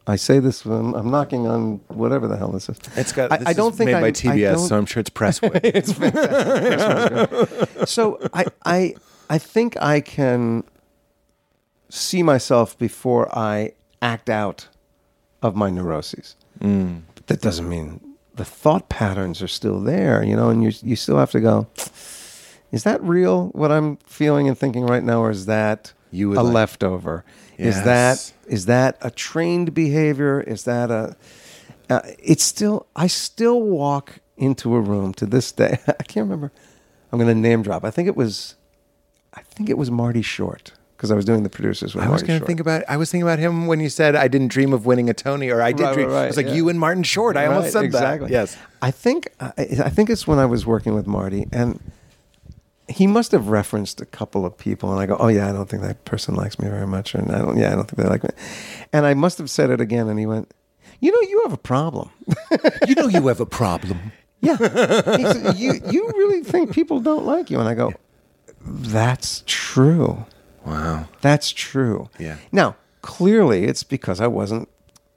I 0.05 0.17
say 0.17 0.39
this 0.39 0.65
when 0.65 0.77
I'm, 0.77 0.93
I'm 0.95 1.11
knocking 1.11 1.47
on 1.47 1.79
whatever 1.87 2.27
the 2.27 2.35
hell 2.35 2.51
this 2.51 2.67
is. 2.67 2.77
it's 2.97 3.13
got. 3.13 3.31
I, 3.31 3.37
this 3.37 3.47
I 3.47 3.53
don't 3.53 3.73
think 3.73 3.87
made 3.91 3.95
I, 3.95 4.01
by 4.01 4.11
TBS, 4.11 4.67
so 4.67 4.77
I'm 4.77 4.85
sure 4.85 4.99
it's 4.99 5.09
Presswood. 5.09 5.63
so 7.87 8.19
I, 8.33 8.45
I 8.65 8.95
I 9.29 9.37
think 9.37 9.81
I 9.81 10.01
can 10.01 10.65
see 11.89 12.21
myself 12.21 12.77
before 12.77 13.33
I 13.37 13.73
act 14.01 14.29
out 14.29 14.67
of 15.41 15.55
my 15.55 15.69
neuroses. 15.69 16.35
But 17.15 17.27
that 17.27 17.41
doesn't 17.41 17.69
mean 17.69 18.01
the 18.35 18.45
thought 18.45 18.89
patterns 18.89 19.41
are 19.41 19.47
still 19.47 19.79
there, 19.79 20.23
you 20.23 20.35
know, 20.35 20.49
and 20.49 20.63
you 20.63 20.71
you 20.81 20.95
still 20.95 21.17
have 21.17 21.31
to 21.31 21.39
go. 21.39 21.67
Is 22.73 22.83
that 22.83 23.01
real? 23.03 23.49
What 23.49 23.71
I'm 23.71 23.97
feeling 24.05 24.47
and 24.49 24.57
thinking 24.57 24.85
right 24.85 25.03
now, 25.03 25.21
or 25.21 25.29
is 25.29 25.45
that 25.45 25.93
You 26.11 26.33
a 26.33 26.41
like- 26.41 26.53
leftover? 26.53 27.23
Is 27.57 27.81
that 27.83 28.33
is 28.47 28.65
that 28.65 28.97
a 29.01 29.11
trained 29.11 29.73
behavior? 29.73 30.41
Is 30.41 30.63
that 30.65 30.89
a? 30.89 31.15
Uh, 31.89 32.01
it's 32.17 32.43
still. 32.43 32.87
I 32.95 33.05
still 33.07 33.61
walk 33.61 34.19
into 34.37 34.73
a 34.75 34.81
room 34.81 35.13
to 35.13 35.25
this 35.27 35.51
day. 35.51 35.77
I 35.87 36.03
can't 36.03 36.23
remember. 36.25 36.51
I'm 37.11 37.19
going 37.19 37.33
to 37.33 37.39
name 37.39 37.61
drop. 37.61 37.85
I 37.85 37.91
think 37.91 38.07
it 38.07 38.15
was. 38.17 38.55
I 39.35 39.41
think 39.41 39.69
it 39.69 39.77
was 39.77 39.91
Marty 39.91 40.23
Short 40.23 40.73
because 40.97 41.11
I 41.11 41.15
was 41.15 41.25
doing 41.25 41.43
the 41.43 41.49
producers 41.49 41.93
with 41.93 42.03
I 42.03 42.09
was 42.09 42.23
going 42.23 42.39
to 42.39 42.45
think 42.45 42.59
about. 42.59 42.83
I 42.89 42.97
was 42.97 43.11
thinking 43.11 43.27
about 43.27 43.37
him 43.37 43.67
when 43.67 43.79
you 43.79 43.89
said 43.89 44.15
I 44.15 44.27
didn't 44.27 44.47
dream 44.47 44.73
of 44.73 44.87
winning 44.87 45.09
a 45.09 45.13
Tony, 45.13 45.49
or 45.51 45.61
I 45.61 45.73
did 45.73 45.83
Right, 45.83 45.93
dream. 45.93 46.07
right, 46.07 46.13
right, 46.13 46.23
I 46.23 46.27
was 46.27 46.37
like 46.37 46.47
yeah. 46.47 46.53
you 46.53 46.69
and 46.69 46.79
Martin 46.79 47.03
Short. 47.03 47.37
I 47.37 47.45
almost 47.45 47.71
said 47.71 47.83
exactly. 47.85 48.29
that. 48.29 48.33
Yes. 48.33 48.57
I 48.81 48.89
think 48.89 49.29
I, 49.39 49.53
I 49.59 49.89
think 49.89 50.09
it's 50.09 50.25
when 50.25 50.39
I 50.39 50.45
was 50.47 50.65
working 50.65 50.95
with 50.95 51.05
Marty, 51.05 51.45
and 51.51 51.79
he 52.87 53.07
must 53.07 53.31
have 53.31 53.47
referenced 53.47 54.01
a 54.01 54.05
couple 54.05 54.45
of 54.45 54.57
people, 54.57 54.91
and 54.91 54.99
I 54.99 55.05
go, 55.05 55.15
"Oh 55.19 55.27
yeah, 55.27 55.49
I 55.49 55.51
don't 55.51 55.69
think 55.69 55.83
that 55.83 56.05
person 56.05 56.35
likes 56.35 56.59
me 56.59 56.67
very 56.67 56.87
much," 56.87 57.15
and 57.15 57.31
I 57.31 57.39
don't, 57.39 57.57
yeah, 57.57 57.71
I 57.71 57.75
don't 57.75 57.89
think 57.89 58.01
they 58.03 58.09
like 58.09 58.23
me, 58.23 58.29
and 58.91 59.05
I 59.05 59.13
must 59.13 59.37
have 59.37 59.49
said 59.49 59.69
it 59.69 59.79
again, 59.81 60.07
and 60.09 60.19
he 60.19 60.25
went, 60.25 60.53
"You 60.99 61.11
know, 61.11 61.21
you 61.29 61.41
have 61.43 61.53
a 61.53 61.57
problem." 61.57 62.11
you 62.87 62.95
know 62.95 63.07
you 63.07 63.27
have 63.27 63.39
a 63.39 63.45
problem. 63.45 64.11
Yeah, 64.41 64.57
he 64.57 65.23
said, 65.23 65.55
you 65.57 65.79
you 65.89 66.07
really 66.15 66.43
think 66.43 66.73
people 66.73 66.99
don't 66.99 67.25
like 67.25 67.49
you, 67.49 67.59
and 67.59 67.69
I 67.69 67.73
go, 67.73 67.93
"That's 68.61 69.43
true." 69.45 70.25
Wow. 70.65 71.07
That's 71.21 71.51
true. 71.51 72.09
Yeah. 72.19 72.37
Now, 72.51 72.75
clearly, 73.01 73.65
it's 73.65 73.83
because 73.83 74.21
I 74.21 74.27
wasn't 74.27 74.69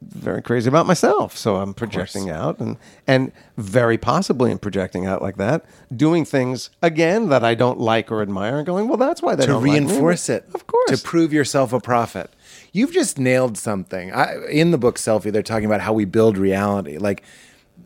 very 0.03 0.43
crazy 0.43 0.69
about 0.69 0.87
myself, 0.87 1.37
so 1.37 1.57
I'm 1.57 1.73
projecting 1.73 2.29
out, 2.31 2.61
and 2.61 2.77
and 3.07 3.33
very 3.57 3.97
possibly 3.97 4.51
in 4.51 4.59
projecting 4.59 5.07
out 5.07 5.23
like 5.23 5.37
that, 5.37 5.65
doing 5.95 6.25
things 6.25 6.71
again 6.83 7.29
that 7.31 7.43
I 7.43 7.55
don't 7.55 7.81
like 7.81 8.13
or 8.13 8.21
admire, 8.23 8.59
and 8.59 8.67
going, 8.67 8.89
well, 8.89 8.99
that's 8.99 9.23
why 9.23 9.35
they 9.35 9.47
to 9.47 9.53
don't 9.53 9.63
like 9.63 9.73
me." 9.73 9.87
reinforce 9.87 10.29
it. 10.29 10.47
Of 10.55 10.67
course. 10.67 10.91
To 10.91 10.99
prove 10.99 11.33
yourself 11.33 11.73
a 11.73 11.81
prophet. 11.81 12.31
You've 12.73 12.93
just 12.93 13.19
nailed 13.19 13.57
something. 13.57 14.13
I, 14.13 14.37
in 14.51 14.71
the 14.71 14.79
book 14.79 14.97
Selfie, 14.97 15.33
they're 15.33 15.43
talking 15.43 15.67
about 15.67 15.81
how 15.81 15.95
we 15.95 16.05
build 16.05 16.37
reality. 16.37 16.99
Like, 16.99 17.23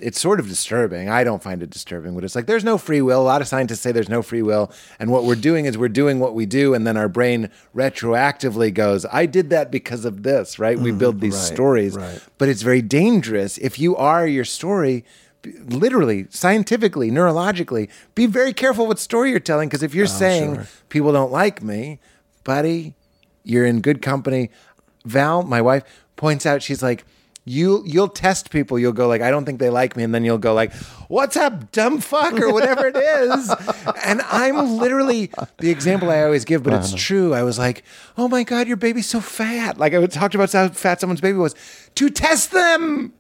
it's 0.01 0.21
sort 0.21 0.41
of 0.41 0.49
disturbing. 0.49 1.09
I 1.09 1.25
don't 1.25 1.43
find 1.43 1.63
it 1.63 1.71
disturbing, 1.71 2.15
but 2.15 2.25
it's 2.25 2.35
like 2.35 2.47
there's 2.47 2.65
no 2.65 2.79
free 2.79 3.03
will. 3.03 3.21
A 3.21 3.23
lot 3.23 3.41
of 3.41 3.49
scientists 3.49 3.81
say 3.81 3.93
there's 3.93 4.09
no 4.09 4.23
free 4.23 4.43
will. 4.43 4.73
And 4.99 5.11
what 5.11 5.25
we're 5.25 5.35
doing 5.35 5.67
is 5.67 5.79
we're 5.79 5.89
doing 5.89 6.19
what 6.19 6.35
we 6.35 6.47
do. 6.47 6.75
And 6.75 6.87
then 6.87 6.97
our 6.97 7.09
brain 7.09 7.51
retroactively 7.75 8.73
goes, 8.73 9.07
I 9.13 9.27
did 9.27 9.51
that 9.51 9.71
because 9.71 10.05
of 10.05 10.23
this, 10.23 10.59
right? 10.59 10.79
We 10.79 10.93
build 10.93 11.19
mm, 11.19 11.21
these 11.21 11.35
right, 11.35 11.55
stories. 11.55 11.97
right. 11.97 12.21
But 12.39 12.49
it's 12.49 12.63
very 12.63 12.83
dangerous. 12.83 13.59
If 13.59 13.79
you 13.79 13.97
are 13.97 14.27
your 14.27 14.45
story, 14.45 15.05
literally, 15.45 16.27
scientifically, 16.31 17.11
neurologically, 17.11 17.89
be 18.15 18.27
very 18.27 18.53
careful 18.53 18.87
what 18.87 18.99
story 18.99 19.31
you're 19.31 19.41
telling. 19.41 19.69
Because 19.69 19.83
if 19.83 19.95
you're 19.95 20.05
oh, 20.05 20.09
saying 20.09 20.55
sure. 20.55 20.67
people 20.89 21.13
don't 21.13 21.33
like 21.33 21.63
me, 21.63 22.01
buddy, 22.45 22.95
you're 23.45 23.67
in 23.67 23.81
good 23.81 24.03
company. 24.03 24.51
Val, 25.05 25.43
my 25.43 25.63
wife, 25.63 25.85
points 26.17 26.45
out, 26.45 26.63
she's 26.63 26.83
like, 26.83 27.05
you 27.51 27.83
you'll 27.85 28.09
test 28.09 28.51
people. 28.51 28.79
You'll 28.79 28.93
go 28.93 29.09
like, 29.09 29.21
I 29.21 29.31
don't 29.31 29.45
think 29.45 29.59
they 29.59 29.71
like 29.71 29.97
me, 29.97 30.05
and 30.05 30.15
then 30.15 30.25
you'll 30.25 30.39
go 30.39 30.55
like, 30.55 30.73
"What's 31.09 31.37
up, 31.37 31.73
dumb 31.73 32.01
fuck?" 32.01 32.41
or 32.41 32.53
whatever 32.53 32.87
it 32.87 32.97
is. 32.97 33.55
and 34.05 34.23
I'm 34.23 34.79
literally 34.79 35.31
the 35.59 35.71
example 35.71 36.11
I 36.11 36.23
always 36.23 36.45
give, 36.45 36.63
but 36.63 36.73
it's 36.75 36.89
uh-huh. 36.89 36.99
true. 36.99 37.35
I 37.35 37.43
was 37.43 37.59
like, 37.59 37.83
"Oh 38.17 38.29
my 38.29 38.45
god, 38.45 38.69
your 38.69 38.77
baby's 38.77 39.09
so 39.09 39.21
fat!" 39.21 39.79
Like 39.79 39.95
I 39.95 40.07
talked 40.07 40.35
about 40.35 40.53
how 40.53 40.69
fat 40.69 41.01
someone's 41.01 41.21
baby 41.21 41.39
was 41.39 41.55
to 41.97 42.09
test 42.11 42.53
them 42.53 43.13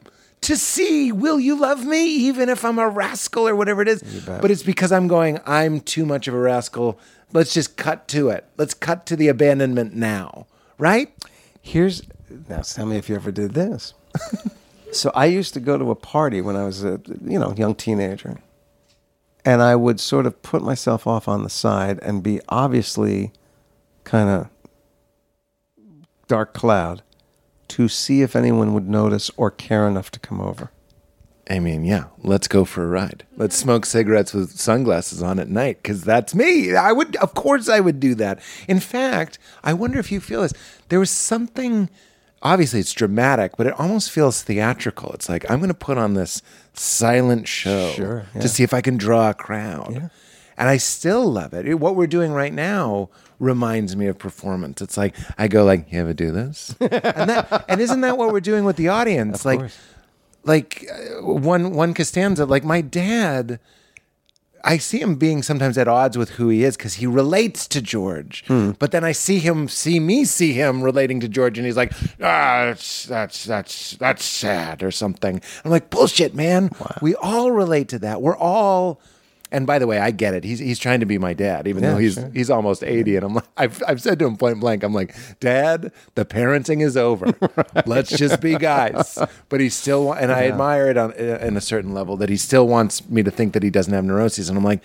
to 0.42 0.56
see 0.56 1.12
will 1.12 1.38
you 1.38 1.54
love 1.54 1.84
me 1.84 2.06
even 2.06 2.48
if 2.48 2.64
I'm 2.64 2.78
a 2.78 2.88
rascal 2.88 3.46
or 3.46 3.54
whatever 3.54 3.82
it 3.82 3.88
is. 3.88 4.02
But 4.24 4.50
it's 4.50 4.62
because 4.62 4.90
I'm 4.90 5.06
going, 5.06 5.38
I'm 5.44 5.80
too 5.80 6.06
much 6.06 6.28
of 6.28 6.34
a 6.34 6.38
rascal 6.38 6.98
let's 7.32 7.54
just 7.54 7.76
cut 7.76 8.08
to 8.08 8.28
it. 8.30 8.44
Let's 8.56 8.74
cut 8.74 9.06
to 9.06 9.16
the 9.16 9.28
abandonment 9.28 9.94
now, 9.94 10.46
right? 10.78 11.12
Here's 11.62 12.02
now. 12.48 12.60
Tell 12.60 12.86
me 12.86 12.96
if 12.96 13.08
you 13.08 13.16
ever 13.16 13.32
did 13.32 13.52
this. 13.52 13.94
so 14.92 15.10
I 15.14 15.26
used 15.26 15.54
to 15.54 15.60
go 15.60 15.78
to 15.78 15.90
a 15.90 15.94
party 15.94 16.40
when 16.40 16.56
I 16.56 16.64
was 16.64 16.84
a 16.84 17.00
you 17.24 17.38
know 17.38 17.52
young 17.54 17.74
teenager, 17.74 18.40
and 19.44 19.62
I 19.62 19.76
would 19.76 20.00
sort 20.00 20.26
of 20.26 20.42
put 20.42 20.62
myself 20.62 21.06
off 21.06 21.28
on 21.28 21.42
the 21.42 21.50
side 21.50 21.98
and 22.02 22.22
be 22.22 22.40
obviously 22.48 23.32
kind 24.04 24.28
of 24.28 24.48
dark 26.28 26.54
cloud 26.54 27.02
to 27.68 27.88
see 27.88 28.22
if 28.22 28.34
anyone 28.34 28.74
would 28.74 28.88
notice 28.88 29.30
or 29.36 29.50
care 29.50 29.86
enough 29.86 30.10
to 30.10 30.18
come 30.20 30.40
over. 30.40 30.70
I 31.50 31.58
mean, 31.58 31.84
yeah, 31.84 32.04
let's 32.22 32.46
go 32.46 32.64
for 32.64 32.84
a 32.84 32.86
ride. 32.86 33.24
Let's 33.36 33.56
smoke 33.56 33.84
cigarettes 33.84 34.32
with 34.32 34.52
sunglasses 34.52 35.20
on 35.20 35.40
at 35.40 35.48
night 35.48 35.82
because 35.82 36.02
that's 36.02 36.32
me. 36.32 36.76
I 36.76 36.92
would, 36.92 37.16
of 37.16 37.34
course, 37.34 37.68
I 37.68 37.80
would 37.80 37.98
do 37.98 38.14
that. 38.14 38.40
In 38.68 38.78
fact, 38.78 39.40
I 39.64 39.72
wonder 39.72 39.98
if 39.98 40.12
you 40.12 40.20
feel 40.20 40.42
this. 40.42 40.54
There 40.88 41.00
was 41.00 41.10
something, 41.10 41.90
obviously, 42.42 42.80
it's 42.80 42.92
dramatic, 42.92 43.56
but 43.56 43.66
it 43.66 43.78
almost 43.78 44.10
feels 44.10 44.42
theatrical. 44.42 45.12
It's 45.12 45.28
like, 45.28 45.48
I'm 45.50 45.58
going 45.58 45.68
to 45.68 45.74
put 45.74 45.98
on 45.98 46.14
this 46.14 46.42
silent 46.74 47.48
show 47.48 47.92
Sure, 47.92 48.26
yeah. 48.34 48.40
to 48.40 48.48
see 48.48 48.62
if 48.62 48.72
I 48.74 48.80
can 48.80 48.96
draw 48.96 49.30
a 49.30 49.34
crowd. 49.34 50.10
And 50.56 50.68
I 50.68 50.76
still 50.76 51.30
love 51.30 51.54
it. 51.54 51.74
What 51.76 51.96
we're 51.96 52.06
doing 52.06 52.32
right 52.32 52.52
now 52.52 53.08
reminds 53.38 53.96
me 53.96 54.06
of 54.06 54.18
performance. 54.18 54.82
It's 54.82 54.96
like 54.98 55.16
I 55.38 55.48
go 55.48 55.64
like, 55.64 55.90
"You 55.90 56.00
ever 56.00 56.12
do 56.12 56.30
this?" 56.30 56.74
and 56.80 57.30
that, 57.30 57.64
and 57.66 57.80
isn't 57.80 58.02
that 58.02 58.18
what 58.18 58.30
we're 58.30 58.40
doing 58.40 58.64
with 58.64 58.76
the 58.76 58.88
audience? 58.88 59.46
like, 59.46 59.60
course. 59.60 59.78
like 60.44 60.86
uh, 60.92 61.22
one 61.24 61.72
one 61.72 61.94
Costanza, 61.94 62.44
like 62.44 62.62
my 62.64 62.82
dad. 62.82 63.58
I 64.64 64.78
see 64.78 65.00
him 65.00 65.14
being 65.14 65.42
sometimes 65.42 65.78
at 65.78 65.88
odds 65.88 66.18
with 66.18 66.30
who 66.30 66.48
he 66.48 66.64
is 66.64 66.76
because 66.76 66.94
he 66.94 67.06
relates 67.06 67.66
to 67.68 67.80
George, 67.80 68.44
but 68.78 68.90
then 68.92 69.04
I 69.04 69.12
see 69.12 69.38
him 69.38 69.68
see 69.68 70.00
me 70.00 70.24
see 70.24 70.52
him 70.52 70.82
relating 70.82 71.20
to 71.20 71.28
George, 71.28 71.56
and 71.58 71.66
he's 71.66 71.76
like, 71.76 71.92
"Ah, 72.22 72.66
that's 72.66 73.04
that's 73.04 73.44
that's 73.44 73.92
that's 73.92 74.24
sad" 74.24 74.82
or 74.82 74.90
something. 74.90 75.40
I'm 75.64 75.70
like, 75.70 75.90
"Bullshit, 75.90 76.34
man! 76.34 76.70
We 77.00 77.14
all 77.16 77.50
relate 77.52 77.88
to 77.88 77.98
that. 78.00 78.20
We're 78.22 78.36
all." 78.36 79.00
And 79.52 79.66
by 79.66 79.78
the 79.78 79.86
way, 79.86 79.98
I 79.98 80.10
get 80.12 80.34
it. 80.34 80.44
He's 80.44 80.58
he's 80.60 80.78
trying 80.78 81.00
to 81.00 81.06
be 81.06 81.18
my 81.18 81.32
dad, 81.34 81.66
even 81.66 81.82
Yeah, 81.82 81.90
though 81.92 81.98
he's 81.98 82.14
sure. 82.14 82.30
he's 82.32 82.50
almost 82.50 82.84
eighty. 82.84 83.16
And 83.16 83.24
I'm 83.24 83.34
like, 83.34 83.44
I've 83.56 83.82
I've 83.86 84.00
said 84.00 84.18
to 84.20 84.26
him 84.26 84.36
point 84.36 84.60
blank, 84.60 84.82
I'm 84.82 84.94
like, 84.94 85.14
Dad, 85.40 85.92
the 86.14 86.24
parenting 86.24 86.82
is 86.82 86.96
over. 86.96 87.34
Let's 87.86 88.10
just 88.16 88.40
be 88.40 88.56
guys. 88.56 89.18
But 89.48 89.60
he 89.60 89.68
still, 89.68 90.04
wa- 90.06 90.12
and 90.14 90.30
I 90.30 90.44
admire 90.46 90.88
it 90.88 90.96
on 90.96 91.12
in 91.12 91.56
a 91.56 91.60
certain 91.60 91.92
level 91.92 92.16
that 92.18 92.28
he 92.28 92.36
still 92.36 92.68
wants 92.68 93.08
me 93.08 93.22
to 93.22 93.30
think 93.30 93.52
that 93.54 93.62
he 93.62 93.70
doesn't 93.70 93.92
have 93.92 94.04
neuroses. 94.04 94.48
And 94.48 94.56
I'm 94.56 94.64
like, 94.64 94.82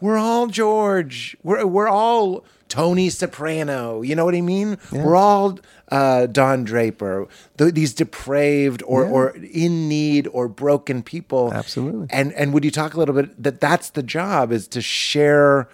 we're 0.00 0.18
all 0.18 0.46
George. 0.48 1.36
We're 1.42 1.64
we're 1.66 1.88
all 1.88 2.44
Tony 2.68 3.10
Soprano. 3.10 4.02
You 4.02 4.14
know 4.16 4.24
what 4.24 4.34
I 4.34 4.40
mean? 4.40 4.78
We're 4.90 5.16
all 5.16 5.58
uh, 5.90 6.26
Don 6.26 6.64
Draper. 6.64 7.28
Th- 7.58 7.72
these 7.72 7.94
depraved 7.94 8.82
or 8.86 9.04
or 9.04 9.36
in 9.52 9.88
need 9.88 10.26
or 10.28 10.48
broken 10.48 11.02
people. 11.02 11.52
Absolutely. 11.52 12.06
And 12.10 12.32
and 12.32 12.52
would 12.52 12.64
you 12.64 12.70
talk 12.70 12.94
a 12.94 12.98
little 12.98 13.14
bit 13.14 13.42
that 13.42 13.60
that's 13.60 13.90
the 13.90 14.02
job 14.02 14.52
is 14.52 14.68
to 14.68 14.80
share. 14.80 15.68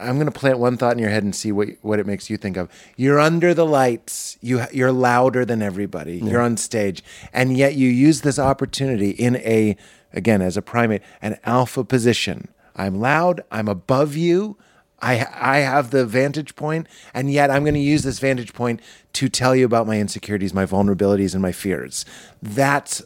I'm 0.00 0.14
going 0.14 0.26
to 0.26 0.32
plant 0.32 0.58
one 0.58 0.78
thought 0.78 0.92
in 0.94 0.98
your 0.98 1.10
head 1.10 1.22
and 1.22 1.34
see 1.34 1.52
what 1.52 1.68
what 1.82 1.98
it 1.98 2.06
makes 2.06 2.30
you 2.30 2.36
think 2.36 2.56
of. 2.56 2.70
You're 2.96 3.20
under 3.20 3.52
the 3.52 3.66
lights. 3.66 4.38
You 4.40 4.64
you're 4.72 4.92
louder 4.92 5.44
than 5.44 5.60
everybody. 5.60 6.16
You're 6.18 6.40
on 6.40 6.56
stage, 6.56 7.04
and 7.32 7.56
yet 7.56 7.74
you 7.74 7.88
use 7.88 8.22
this 8.22 8.38
opportunity 8.38 9.10
in 9.10 9.36
a 9.36 9.76
again 10.12 10.40
as 10.40 10.56
a 10.56 10.62
primate 10.62 11.02
an 11.20 11.38
alpha 11.44 11.84
position. 11.84 12.48
I'm 12.74 12.98
loud. 12.98 13.42
I'm 13.50 13.68
above 13.68 14.16
you. 14.16 14.56
I 15.04 15.26
I 15.34 15.58
have 15.58 15.90
the 15.90 16.06
vantage 16.06 16.56
point, 16.56 16.86
and 17.12 17.30
yet 17.30 17.50
I'm 17.50 17.62
going 17.62 17.74
to 17.74 17.80
use 17.80 18.02
this 18.02 18.18
vantage 18.18 18.54
point 18.54 18.80
to 19.14 19.28
tell 19.28 19.54
you 19.54 19.66
about 19.66 19.86
my 19.86 20.00
insecurities, 20.00 20.54
my 20.54 20.64
vulnerabilities, 20.64 21.34
and 21.34 21.42
my 21.42 21.52
fears. 21.52 22.04
That's 22.42 23.02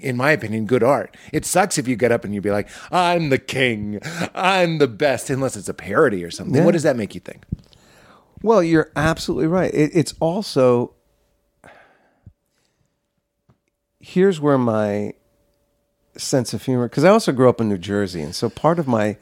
in 0.00 0.16
my 0.16 0.32
opinion, 0.32 0.66
good 0.66 0.82
art. 0.82 1.16
It 1.32 1.44
sucks 1.46 1.78
if 1.78 1.88
you 1.88 1.96
get 1.96 2.12
up 2.12 2.24
and 2.24 2.34
you 2.34 2.40
be 2.40 2.50
like, 2.50 2.68
I'm 2.90 3.30
the 3.30 3.38
king, 3.38 4.00
I'm 4.34 4.78
the 4.78 4.88
best, 4.88 5.30
unless 5.30 5.56
it's 5.56 5.68
a 5.68 5.74
parody 5.74 6.24
or 6.24 6.30
something. 6.30 6.56
Yeah. 6.56 6.64
What 6.64 6.72
does 6.72 6.82
that 6.82 6.96
make 6.96 7.14
you 7.14 7.20
think? 7.20 7.44
Well, 8.42 8.62
you're 8.62 8.90
absolutely 8.96 9.46
right. 9.46 9.72
It, 9.72 9.90
it's 9.94 10.14
also 10.20 10.94
here's 13.98 14.40
where 14.40 14.58
my 14.58 15.14
sense 16.16 16.52
of 16.52 16.62
humor 16.62 16.88
because 16.88 17.04
I 17.04 17.08
also 17.08 17.32
grew 17.32 17.48
up 17.48 17.60
in 17.60 17.68
New 17.68 17.78
Jersey, 17.78 18.22
and 18.22 18.34
so 18.34 18.48
part 18.48 18.78
of 18.78 18.86
my 18.86 19.16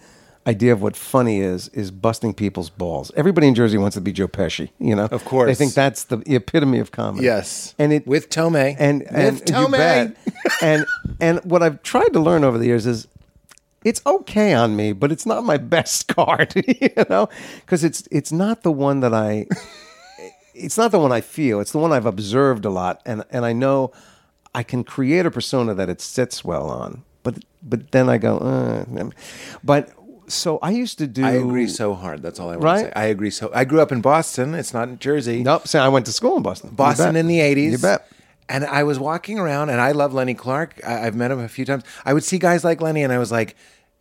idea 0.46 0.72
of 0.72 0.82
what 0.82 0.96
funny 0.96 1.40
is 1.40 1.68
is 1.68 1.90
busting 1.90 2.34
people's 2.34 2.68
balls. 2.70 3.12
Everybody 3.16 3.46
in 3.48 3.54
Jersey 3.54 3.78
wants 3.78 3.94
to 3.94 4.00
be 4.00 4.12
Joe 4.12 4.28
Pesci, 4.28 4.70
you 4.78 4.94
know. 4.96 5.04
Of 5.10 5.24
course. 5.24 5.48
they 5.48 5.54
think 5.54 5.74
that's 5.74 6.04
the 6.04 6.18
epitome 6.26 6.78
of 6.80 6.90
comedy. 6.90 7.24
Yes. 7.24 7.74
and 7.78 7.92
it 7.92 8.06
With 8.06 8.28
Tomei. 8.28 8.74
and 8.78 9.02
and 9.04 9.38
With 9.38 9.48
you 9.48 9.54
Tomei. 9.54 9.70
bet. 9.72 10.16
and 10.62 10.86
and 11.20 11.40
what 11.44 11.62
I've 11.62 11.82
tried 11.82 12.12
to 12.12 12.20
learn 12.20 12.42
over 12.44 12.58
the 12.58 12.66
years 12.66 12.86
is 12.86 13.06
it's 13.84 14.00
okay 14.06 14.52
on 14.54 14.76
me, 14.76 14.92
but 14.92 15.10
it's 15.12 15.26
not 15.26 15.44
my 15.44 15.56
best 15.76 16.08
card, 16.08 16.52
you 16.66 16.90
know, 17.10 17.28
because 17.60 17.84
it's 17.84 18.06
it's 18.10 18.32
not 18.32 18.62
the 18.62 18.72
one 18.72 19.00
that 19.00 19.14
I 19.14 19.46
it's 20.54 20.76
not 20.76 20.90
the 20.92 20.98
one 20.98 21.12
I 21.12 21.20
feel. 21.20 21.60
It's 21.60 21.72
the 21.72 21.78
one 21.78 21.92
I've 21.92 22.06
observed 22.06 22.64
a 22.64 22.70
lot, 22.70 23.00
and 23.06 23.24
and 23.30 23.44
I 23.44 23.52
know 23.52 23.92
I 24.54 24.62
can 24.64 24.84
create 24.84 25.24
a 25.24 25.30
persona 25.30 25.72
that 25.74 25.88
it 25.88 26.00
sits 26.00 26.44
well 26.44 26.68
on. 26.68 27.04
But 27.22 27.38
but 27.62 27.92
then 27.92 28.08
I 28.08 28.18
go, 28.18 28.38
uh, 28.38 29.10
but 29.62 29.90
so 30.34 30.58
I 30.62 30.70
used 30.70 30.98
to 30.98 31.06
do. 31.06 31.24
I 31.24 31.32
agree 31.32 31.68
so 31.68 31.94
hard. 31.94 32.22
That's 32.22 32.40
all 32.40 32.48
I 32.48 32.52
want 32.56 32.64
Right? 32.64 32.78
to 32.80 32.84
say. 32.86 32.92
I 32.96 33.04
agree 33.06 33.30
so. 33.30 33.50
I 33.54 33.64
grew 33.64 33.80
up 33.80 33.92
in 33.92 34.00
Boston. 34.00 34.54
It's 34.54 34.72
not 34.74 34.88
in 34.88 34.98
Jersey. 34.98 35.42
Nope. 35.42 35.66
See, 35.68 35.78
I 35.78 35.88
went 35.88 36.06
to 36.06 36.12
school 36.12 36.36
in 36.36 36.42
Boston. 36.42 36.70
Boston 36.70 37.16
in 37.16 37.26
the 37.26 37.38
80s. 37.40 37.70
You 37.72 37.78
bet. 37.78 38.08
And 38.48 38.64
I 38.64 38.82
was 38.82 38.98
walking 38.98 39.38
around, 39.38 39.70
and 39.70 39.80
I 39.80 39.92
love 39.92 40.12
Lenny 40.12 40.34
Clarke. 40.34 40.80
I, 40.86 41.06
I've 41.06 41.14
met 41.14 41.30
him 41.30 41.38
a 41.40 41.48
few 41.48 41.64
times. 41.64 41.84
I 42.04 42.12
would 42.12 42.24
see 42.24 42.38
guys 42.38 42.64
like 42.64 42.80
Lenny, 42.80 43.02
and 43.02 43.12
I 43.12 43.18
was 43.18 43.30
like, 43.32 43.56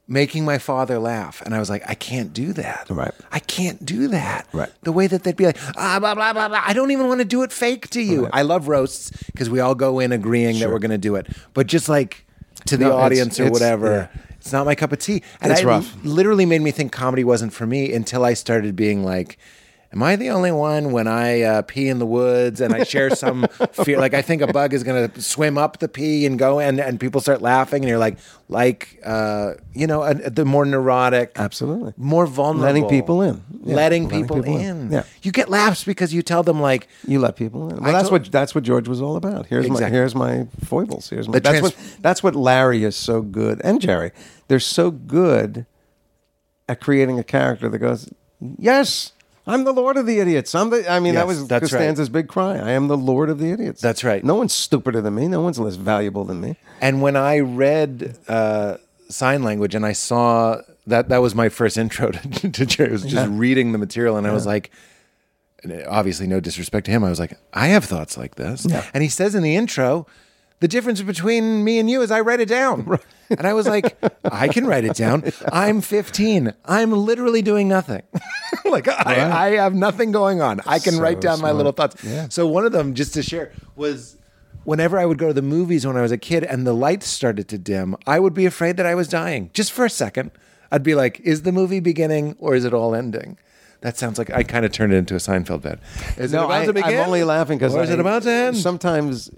making 0.08 0.44
my 0.44 0.58
father 0.58 1.00
laugh. 1.00 1.42
And 1.46 1.56
I 1.56 1.60
was 1.60 1.70
like, 1.70 1.84
I 1.88 1.94
can't 1.94 2.34
do 2.34 2.52
that. 2.54 2.88
Right. 2.90 3.14
I 3.32 3.40
can't 3.40 3.86
do 3.86 4.10
that. 4.10 4.46
Right. 4.52 4.70
The 4.82 4.92
way 4.92 5.08
that 5.08 5.24
they'd 5.24 5.38
be 5.38 5.46
like, 5.46 5.58
ah, 5.78 6.00
blah, 6.02 6.16
blah, 6.16 6.34
blah, 6.34 6.50
blah. 6.50 6.62
I 6.66 6.74
don't 6.74 6.92
even 6.92 7.08
want 7.08 7.20
to 7.22 7.26
do 7.26 7.44
it 7.44 7.54
fake 7.54 7.90
to 7.92 8.02
you. 8.02 8.28
I 8.34 8.42
love 8.42 8.68
roasts 8.68 9.12
because 9.28 9.50
we 9.50 9.62
all 9.62 9.76
go 9.76 10.00
in 10.00 10.12
agreeing 10.12 10.60
that 10.60 10.70
we're 10.70 10.80
going 10.80 10.92
to 10.92 10.98
do 10.98 11.16
it. 11.16 11.28
But 11.54 11.68
just 11.68 11.88
like 11.88 12.26
to 12.66 12.76
the 12.76 12.86
No, 12.86 12.90
it's- 12.92 13.06
audience 13.06 13.40
or 13.40 13.44
it's- 13.44 13.54
whatever. 13.54 14.10
yeah. 14.14 14.22
It's 14.42 14.52
not 14.52 14.66
my 14.66 14.74
cup 14.76 14.92
of 14.92 15.00
tea. 15.00 15.22
And 15.40 15.52
It's 15.52 15.62
I 15.62 15.66
rough. 15.66 15.96
literally 16.04 16.46
made 16.46 16.62
me 16.62 16.72
think 16.72 16.92
comedy 16.92 17.24
wasn't 17.24 17.54
for 17.54 17.66
me 17.68 17.94
until 17.94 18.26
I 18.26 18.34
started 18.34 18.76
being 18.76 19.04
like, 19.04 19.38
Am 19.94 20.02
I 20.02 20.16
the 20.16 20.30
only 20.30 20.54
one 20.54 20.94
when 20.94 21.06
I 21.06 21.42
uh, 21.42 21.62
pee 21.64 21.90
in 21.90 22.00
the 22.00 22.06
woods 22.06 22.62
and 22.62 22.74
I 22.74 22.84
share 22.84 23.10
some 23.10 23.46
fear? 23.84 24.00
Like 24.00 24.14
I 24.14 24.22
think 24.22 24.42
a 24.42 24.48
bug 24.48 24.74
is 24.74 24.84
going 24.84 25.10
to 25.12 25.22
swim 25.22 25.58
up 25.58 25.80
the 25.80 25.90
pee 25.90 26.26
and 26.26 26.40
go, 26.40 26.60
and, 26.60 26.80
and 26.80 26.98
people 26.98 27.20
start 27.20 27.42
laughing, 27.42 27.84
and 27.84 27.90
you're 27.90 27.98
like, 28.00 28.18
like, 28.48 29.02
uh, 29.04 29.56
you 29.74 29.88
know, 29.88 30.02
uh, 30.04 30.14
the 30.30 30.46
more 30.46 30.66
neurotic, 30.66 31.34
Absolutely. 31.36 31.94
more 31.98 32.26
vulnerable, 32.26 32.66
Letting 32.66 32.88
people 32.88 33.22
in. 33.22 33.44
Yeah, 33.66 33.76
letting, 33.76 34.04
letting 34.06 34.22
people, 34.22 34.38
people 34.38 34.58
in. 34.60 34.66
in. 34.86 34.92
Yeah. 34.92 35.04
You 35.24 35.34
get 35.34 35.50
laughs 35.50 35.84
because 35.84 36.14
you 36.14 36.22
tell 36.22 36.42
them 36.44 36.62
like, 36.62 36.88
You 37.06 37.20
let 37.20 37.36
people 37.36 37.70
in. 37.70 37.76
Well, 37.78 37.90
I 37.90 37.92
that's 37.92 38.08
told- 38.08 38.22
what 38.24 38.32
that's 38.32 38.56
what 38.56 38.64
George 38.64 38.88
was 38.88 39.02
all 39.02 39.18
about. 39.18 39.48
Here's 39.48 39.68
my 39.70 39.90
here's 39.90 40.16
my 40.16 40.48
foibles. 40.64 41.10
Here's 41.10 41.28
my 41.28 41.34
The 41.34 41.40
that's 41.42 41.60
trans- 41.60 41.76
what 41.76 41.98
that's 42.02 42.24
what 42.24 42.36
Larry 42.36 42.86
is 42.86 42.96
so 42.96 43.22
good 43.22 43.60
and 43.64 43.82
Jerry. 43.82 44.12
They're 44.48 44.60
so 44.62 44.90
good 44.90 45.66
at 46.70 46.80
creating 46.80 47.20
a 47.20 47.24
character 47.26 47.68
that 47.70 47.80
goes, 47.80 48.10
"Yes, 48.58 49.12
I'm 49.48 49.64
the 49.64 49.74
Lord 49.74 49.98
of 49.98 50.06
the 50.06 50.20
Idiots. 50.20 50.54
I'm 50.54 50.70
the." 50.70 50.90
I 50.90 51.00
mean, 51.00 51.16
that 51.16 51.28
was 51.28 51.48
that's 51.48 51.64
right. 51.64 51.80
Costanza's 51.80 52.10
big 52.10 52.28
cry. 52.28 52.58
I 52.58 52.72
am 52.72 52.88
the 52.88 52.98
Lord 52.98 53.30
of 53.30 53.40
the 53.40 53.52
Idiots. 53.52 53.82
That's 53.82 54.04
right. 54.04 54.24
No 54.24 54.36
one's 54.36 54.54
stupider 54.54 55.02
than 55.02 55.16
me. 55.16 55.28
No 55.28 55.42
one's 55.42 55.60
less 55.60 55.76
valuable 55.76 56.26
than 56.26 56.42
me. 56.42 56.58
And 56.80 57.02
when 57.02 57.16
I 57.16 57.40
read 57.40 58.18
uh, 58.28 58.78
SeinLanguage 59.10 59.74
and 59.76 59.86
I 59.86 59.94
saw 59.94 60.62
that, 60.88 61.10
that 61.10 61.20
was 61.20 61.34
my 61.34 61.50
first 61.50 61.78
intro 61.84 62.12
to, 62.12 62.52
to 62.52 62.66
Jerry. 62.66 62.90
It 62.90 62.94
was 62.94 63.04
just 63.04 63.30
reading 63.32 63.72
the 63.72 63.78
material, 63.78 64.18
and 64.18 64.28
I 64.28 64.32
was 64.32 64.46
like, 64.46 64.72
and 65.64 65.84
obviously, 65.88 66.28
no 66.28 66.40
disrespect 66.40 66.86
to 66.86 66.92
him. 66.92 67.04
I 67.04 67.10
was 67.10 67.20
like, 67.20 67.38
I 67.54 67.68
have 67.68 67.86
thoughts 67.86 68.18
like 68.18 68.36
this. 68.36 68.66
Yeah. 68.68 68.86
And 68.94 69.04
he 69.04 69.10
says 69.10 69.36
in 69.36 69.44
the 69.44 69.56
intro, 69.56 70.08
the 70.60 70.68
difference 70.68 71.02
between 71.02 71.64
me 71.64 71.80
and 71.80 71.90
you 71.90 72.02
is 72.02 72.12
I 72.12 72.22
write 72.22 72.40
it 72.40 72.50
down. 72.50 73.00
And 73.38 73.48
I 73.48 73.54
was 73.54 73.68
like, 73.68 73.98
I 74.24 74.48
can 74.48 74.66
write 74.66 74.86
it 74.86 74.96
down. 74.96 75.32
I'm 75.52 75.82
15. 75.82 76.54
I'm 76.66 76.92
literally 76.92 77.42
doing 77.42 77.68
nothing. 77.68 78.02
like 78.66 78.88
I, 78.88 79.48
I 79.48 79.50
have 79.56 79.74
nothing 79.74 80.12
going 80.12 80.42
on. 80.42 80.62
I 80.66 80.80
can 80.80 80.94
So 80.94 81.02
write 81.02 81.22
down 81.22 81.42
my 81.42 81.52
little 81.52 81.72
thoughts. 81.72 82.04
Yeah. 82.04 82.28
So 82.30 82.48
one 82.48 82.66
of 82.66 82.72
them, 82.72 82.94
just 82.94 83.14
to 83.16 83.24
share, 83.24 83.52
was 83.76 84.18
whenever 84.64 85.00
I 85.00 85.06
would 85.06 85.18
go 85.18 85.28
to 85.28 85.34
the 85.34 85.42
movies 85.42 85.86
when 85.88 85.98
I 85.98 86.02
was 86.02 86.12
a 86.12 86.18
kid 86.18 86.44
and 86.44 86.66
the 86.68 86.74
lights 86.74 87.08
started 87.08 87.48
to 87.50 87.58
dim, 87.58 87.96
I 88.06 88.20
would 88.20 88.34
be 88.34 88.46
afraid 88.46 88.78
that 88.78 88.86
I 88.86 88.96
was 88.96 89.08
dying 89.08 89.50
just 89.54 89.72
for 89.72 89.86
a 89.86 89.90
second. 89.90 90.32
I'd 90.72 90.84
be 90.84 90.96
like, 90.96 91.20
is 91.22 91.42
the 91.42 91.52
movie 91.52 91.80
beginning 91.80 92.36
or 92.40 92.56
is 92.56 92.64
it 92.66 92.74
all 92.74 92.96
ending? 92.96 93.38
That 93.82 93.98
sounds 93.98 94.20
like 94.20 94.30
I 94.30 94.44
kind 94.44 94.64
of 94.64 94.72
turned 94.72 94.94
it 94.94 94.98
into 94.98 95.16
a 95.16 95.18
Seinfeld 95.18 95.64
bit. 95.64 95.80
Is 96.18 96.34
it 96.34 96.38
about 96.38 96.52
I, 96.52 96.66
to 96.66 96.74
begin? 96.74 96.92
am 96.92 97.06
only 97.08 97.24
laughing 97.24 97.58
because 97.58 97.74
is 97.76 97.90
it 97.90 98.00
about 98.00 98.24
to 98.24 98.30
end? 98.30 98.58
Sometimes, 98.58 99.32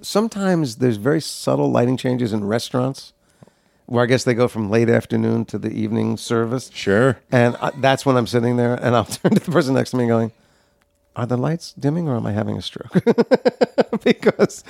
sometimes 0.00 0.76
there's 0.76 0.96
very 0.96 1.20
subtle 1.20 1.70
lighting 1.70 1.98
changes 1.98 2.32
in 2.32 2.44
restaurants 2.44 3.12
where 3.90 4.04
I 4.04 4.06
guess 4.06 4.22
they 4.22 4.34
go 4.34 4.46
from 4.46 4.70
late 4.70 4.88
afternoon 4.88 5.44
to 5.46 5.58
the 5.58 5.70
evening 5.70 6.16
service. 6.16 6.70
Sure. 6.72 7.18
And 7.32 7.56
I, 7.60 7.72
that's 7.78 8.06
when 8.06 8.16
I'm 8.16 8.28
sitting 8.28 8.56
there, 8.56 8.74
and 8.74 8.94
I'll 8.94 9.04
turn 9.20 9.32
to 9.32 9.40
the 9.40 9.50
person 9.50 9.74
next 9.74 9.90
to 9.90 9.96
me, 9.96 10.06
going, 10.06 10.30
"Are 11.16 11.26
the 11.26 11.36
lights 11.36 11.72
dimming, 11.72 12.08
or 12.08 12.16
am 12.16 12.24
I 12.24 12.30
having 12.32 12.56
a 12.56 12.62
stroke?" 12.62 12.92
because 14.04 14.62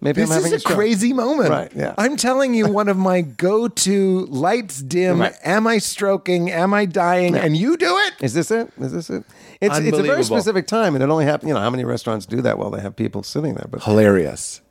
maybe 0.00 0.22
This 0.22 0.30
I'm 0.30 0.36
having 0.36 0.52
is 0.52 0.56
a 0.56 0.60
stroke. 0.60 0.76
crazy 0.76 1.12
moment. 1.12 1.50
Right, 1.50 1.70
yeah. 1.76 1.94
I'm 1.98 2.16
telling 2.16 2.54
you, 2.54 2.66
one 2.72 2.88
of 2.88 2.96
my 2.96 3.20
go-to 3.20 4.24
lights 4.26 4.80
dim. 4.80 5.20
Right. 5.20 5.34
Am 5.44 5.66
I 5.66 5.76
stroking? 5.76 6.50
Am 6.50 6.72
I 6.72 6.86
dying? 6.86 7.36
And 7.36 7.54
you 7.56 7.76
do 7.76 7.94
it. 8.06 8.14
Is 8.22 8.32
this 8.32 8.50
it? 8.50 8.72
Is 8.80 8.92
this 8.92 9.10
it? 9.10 9.22
It's, 9.60 9.78
it's 9.78 9.98
a 9.98 10.02
very 10.02 10.24
specific 10.24 10.66
time, 10.66 10.94
and 10.94 11.04
it 11.04 11.10
only 11.10 11.26
happens. 11.26 11.48
You 11.48 11.54
know 11.54 11.60
how 11.60 11.70
many 11.70 11.84
restaurants 11.84 12.24
do 12.24 12.40
that 12.40 12.58
while 12.58 12.70
they 12.70 12.80
have 12.80 12.96
people 12.96 13.22
sitting 13.22 13.54
there? 13.54 13.66
But 13.70 13.84
Hilarious. 13.84 14.62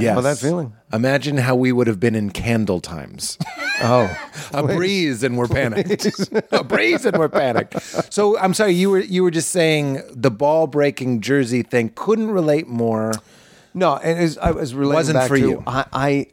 Yes. 0.00 0.22
that 0.22 0.38
feeling. 0.38 0.72
Imagine 0.92 1.36
how 1.36 1.54
we 1.54 1.72
would 1.72 1.86
have 1.86 2.00
been 2.00 2.14
in 2.14 2.30
candle 2.30 2.80
times. 2.80 3.38
oh, 3.82 4.14
a 4.52 4.62
breeze 4.62 5.22
and 5.22 5.36
we're 5.36 5.48
panicked. 5.48 6.06
a 6.52 6.64
breeze 6.64 7.04
and 7.04 7.18
we're 7.18 7.28
panicked. 7.28 7.80
So 8.12 8.38
I'm 8.38 8.54
sorry, 8.54 8.72
you 8.72 8.90
were 8.90 9.00
you 9.00 9.22
were 9.22 9.30
just 9.30 9.50
saying 9.50 10.02
the 10.10 10.30
ball 10.30 10.66
breaking 10.66 11.20
jersey 11.20 11.62
thing 11.62 11.92
couldn't 11.94 12.30
relate 12.30 12.68
more. 12.68 13.12
No, 13.74 13.96
and 13.96 14.18
as 14.18 14.38
I 14.38 14.50
was 14.52 14.74
relating 14.74 14.94
Wasn't 14.96 15.18
back 15.18 15.28
for 15.28 15.36
to, 15.36 15.48
you. 15.48 15.62
I, 15.66 15.86
I 15.92 16.26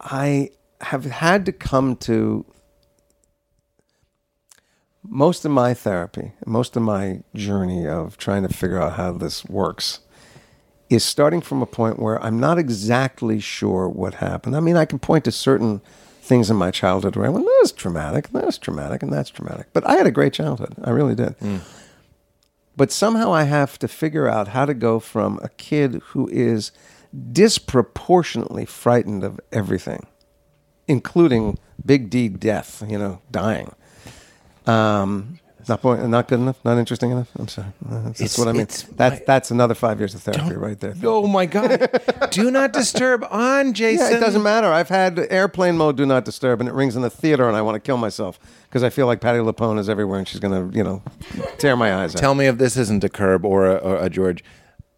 I 0.00 0.50
have 0.80 1.04
had 1.04 1.46
to 1.46 1.52
come 1.52 1.96
to 1.96 2.46
most 5.06 5.44
of 5.44 5.50
my 5.50 5.74
therapy, 5.74 6.32
most 6.46 6.76
of 6.76 6.82
my 6.82 7.22
journey 7.34 7.86
of 7.86 8.16
trying 8.16 8.42
to 8.42 8.52
figure 8.52 8.80
out 8.80 8.94
how 8.94 9.12
this 9.12 9.44
works 9.44 10.00
is 10.90 11.04
starting 11.04 11.40
from 11.40 11.62
a 11.62 11.66
point 11.66 11.98
where 11.98 12.22
I'm 12.22 12.38
not 12.38 12.58
exactly 12.58 13.40
sure 13.40 13.88
what 13.88 14.14
happened. 14.14 14.56
I 14.56 14.60
mean, 14.60 14.76
I 14.76 14.84
can 14.84 14.98
point 14.98 15.24
to 15.24 15.32
certain 15.32 15.80
things 16.20 16.50
in 16.50 16.56
my 16.56 16.70
childhood 16.70 17.16
where 17.16 17.26
I 17.26 17.28
went, 17.28 17.46
that's 17.60 17.72
traumatic, 17.72 18.28
that's 18.30 18.58
traumatic, 18.58 19.02
and 19.02 19.12
that's 19.12 19.30
traumatic. 19.30 19.68
But 19.72 19.86
I 19.86 19.94
had 19.96 20.06
a 20.06 20.10
great 20.10 20.32
childhood. 20.32 20.74
I 20.82 20.90
really 20.90 21.14
did. 21.14 21.34
But 22.76 22.90
somehow 22.90 23.32
I 23.32 23.44
have 23.44 23.78
to 23.80 23.88
figure 23.88 24.28
out 24.28 24.48
how 24.48 24.64
to 24.66 24.74
go 24.74 24.98
from 24.98 25.38
a 25.42 25.48
kid 25.48 26.00
who 26.06 26.28
is 26.28 26.72
disproportionately 27.32 28.64
frightened 28.64 29.22
of 29.22 29.40
everything, 29.52 30.06
including 30.88 31.58
Big 31.84 32.10
D 32.10 32.28
death, 32.28 32.82
you 32.88 32.98
know, 32.98 33.20
dying. 33.30 33.74
Um, 34.66 35.38
not 35.68 35.82
point, 35.82 36.06
not 36.08 36.28
good 36.28 36.40
enough, 36.40 36.56
not 36.64 36.78
interesting 36.78 37.10
enough. 37.10 37.28
I'm 37.38 37.48
sorry. 37.48 37.68
Uh, 37.90 38.10
That's, 38.16 38.38
what 38.38 38.48
I 38.48 38.52
mean. 38.52 38.66
That's 38.66 38.90
my- 38.96 39.22
that's 39.26 39.50
another 39.50 39.74
five 39.74 39.98
years 39.98 40.14
of 40.14 40.22
therapy 40.22 40.54
right 40.56 40.78
there. 40.78 40.94
Oh 41.04 41.26
my 41.26 41.46
god. 41.46 41.88
do 42.30 42.50
not 42.50 42.72
disturb 42.72 43.24
on 43.30 43.72
Jason. 43.72 44.06
Yeah, 44.10 44.16
it 44.16 44.20
doesn't 44.20 44.42
matter. 44.42 44.66
I've 44.66 44.88
had 44.88 45.18
airplane 45.30 45.76
mode 45.76 45.96
do 45.96 46.04
not 46.06 46.24
disturb, 46.24 46.60
and 46.60 46.68
it 46.68 46.74
rings 46.74 46.96
in 46.96 47.02
the 47.02 47.10
theater, 47.10 47.46
and 47.48 47.56
I 47.56 47.62
want 47.62 47.76
to 47.76 47.80
kill 47.80 47.96
myself 47.96 48.38
because 48.68 48.82
I 48.82 48.90
feel 48.90 49.06
like 49.06 49.20
Patti 49.20 49.38
LuPone 49.38 49.78
is 49.78 49.88
everywhere, 49.88 50.18
and 50.18 50.26
she's 50.28 50.40
gonna, 50.40 50.68
you 50.72 50.82
know, 50.82 51.02
tear 51.58 51.76
my 51.76 51.94
eyes 51.94 52.14
out. 52.14 52.18
Tell 52.20 52.34
me 52.34 52.46
if 52.46 52.58
this 52.58 52.76
isn't 52.76 53.04
a 53.04 53.08
curb 53.08 53.44
or 53.44 53.66
a, 53.66 53.74
or 53.76 53.96
a 53.96 54.10
George. 54.10 54.42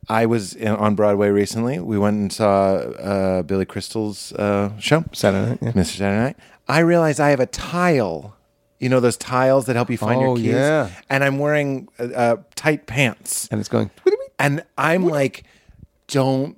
I 0.08 0.26
was 0.26 0.54
in, 0.54 0.68
on 0.68 0.94
Broadway 0.94 1.30
recently. 1.30 1.80
We 1.80 1.98
went 1.98 2.16
and 2.16 2.32
saw 2.32 2.76
uh, 2.76 3.42
Billy 3.42 3.64
Crystal's 3.64 4.32
uh, 4.34 4.70
show, 4.78 5.04
Saturday 5.12 5.50
night, 5.50 5.58
yeah. 5.62 5.72
Mr. 5.72 5.96
Saturday 5.98 6.18
Night. 6.22 6.36
I 6.68 6.78
realized 6.80 7.18
I 7.20 7.30
have 7.30 7.40
a 7.40 7.46
tile 7.46 8.35
you 8.78 8.88
know 8.88 9.00
those 9.00 9.16
tiles 9.16 9.66
that 9.66 9.76
help 9.76 9.90
you 9.90 9.96
find 9.98 10.18
Oh, 10.20 10.24
your 10.24 10.36
keys. 10.36 10.46
yeah. 10.54 10.90
And 11.10 11.24
I'm 11.24 11.38
wearing 11.38 11.88
uh, 11.98 12.02
uh, 12.04 12.36
tight 12.54 12.86
pants, 12.86 13.48
and 13.50 13.58
it's 13.60 13.68
going. 13.68 13.90
and 14.38 14.62
I'm 14.78 15.06
like, 15.06 15.44
don't, 16.08 16.56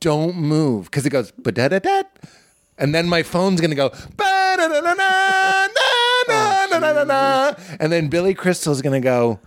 don't 0.00 0.36
move, 0.36 0.86
because 0.86 1.04
it 1.06 1.10
goes 1.10 1.30
ba 1.32 1.52
da 1.52 1.68
da 1.68 1.78
da, 1.78 2.02
and 2.78 2.94
then 2.94 3.06
my 3.08 3.22
phone's 3.22 3.60
gonna 3.60 3.74
go 3.74 3.90
ba 3.90 4.54
da 4.56 4.68
da 4.68 4.80
da 4.80 4.94
na 4.94 5.68
na 5.68 6.66
na 6.68 6.78
na 6.78 6.92
na 6.92 7.04
na, 7.04 7.54
oh, 7.58 7.76
and 7.78 7.92
then 7.92 8.08
Billy 8.08 8.34
Crystal's 8.34 8.80
gonna 8.82 9.00
go 9.00 9.38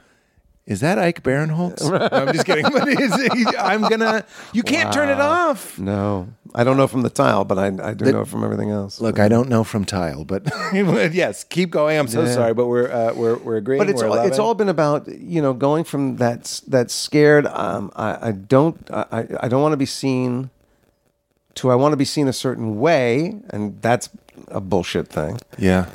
is 0.66 0.80
that 0.80 0.98
Ike 0.98 1.24
Barinholtz? 1.24 1.82
No, 1.92 2.08
I'm 2.12 2.32
just 2.34 2.46
kidding. 2.46 2.64
But 2.72 2.88
is 2.88 3.12
it- 3.20 3.56
I'm 3.60 3.82
gonna. 3.82 4.24
You 4.54 4.64
can't 4.64 4.94
turn 4.94 5.10
it 5.10 5.20
off. 5.20 5.78
No, 5.78 6.30
I 6.56 6.64
don't 6.64 6.78
know 6.78 6.88
from 6.88 7.02
the 7.02 7.10
tile, 7.10 7.44
but 7.44 7.58
I, 7.60 7.66
I 7.90 7.94
do 7.94 8.06
know 8.12 8.24
from 8.24 8.44
everything 8.46 8.70
else. 8.72 9.02
Look, 9.02 9.20
I 9.20 9.28
don't 9.28 9.50
know 9.50 9.66
from 9.66 9.84
tile, 9.84 10.24
but 10.24 10.44
yes, 10.74 11.44
keep 11.44 11.70
going. 11.70 11.98
I'm 12.00 12.08
so 12.08 12.26
sorry, 12.28 12.54
but 12.54 12.68
we're 12.68 12.90
uh, 12.90 13.14
we're 13.14 13.36
we're 13.40 13.58
agreeing. 13.58 13.80
but 13.80 13.90
it's 13.90 14.02
we're 14.02 14.08
all, 14.10 14.16
it's 14.16 14.38
loving. 14.38 14.40
all 14.40 14.54
been 14.56 14.70
about 14.70 15.08
you 15.10 15.42
know 15.42 15.54
going 15.54 15.84
from 15.84 16.16
that 16.18 16.40
s- 16.42 16.62
that 16.62 16.90
scared. 16.92 17.46
Um, 17.48 17.92
I, 17.98 18.30
I 18.30 18.32
don't 18.32 18.78
I, 18.90 19.06
I- 19.12 19.28
I 19.42 19.48
don't 19.50 19.62
want 19.62 19.74
to 19.74 19.78
be 19.78 19.86
seen. 19.86 20.50
To 21.56 21.70
I 21.72 21.76
want 21.76 21.92
to 21.94 21.98
be 21.98 22.06
seen 22.06 22.28
a 22.28 22.34
certain 22.34 22.80
way, 22.80 23.36
and 23.52 23.80
that's 23.82 24.10
a 24.48 24.60
bullshit 24.62 25.08
thing. 25.10 25.40
yeah. 25.58 25.86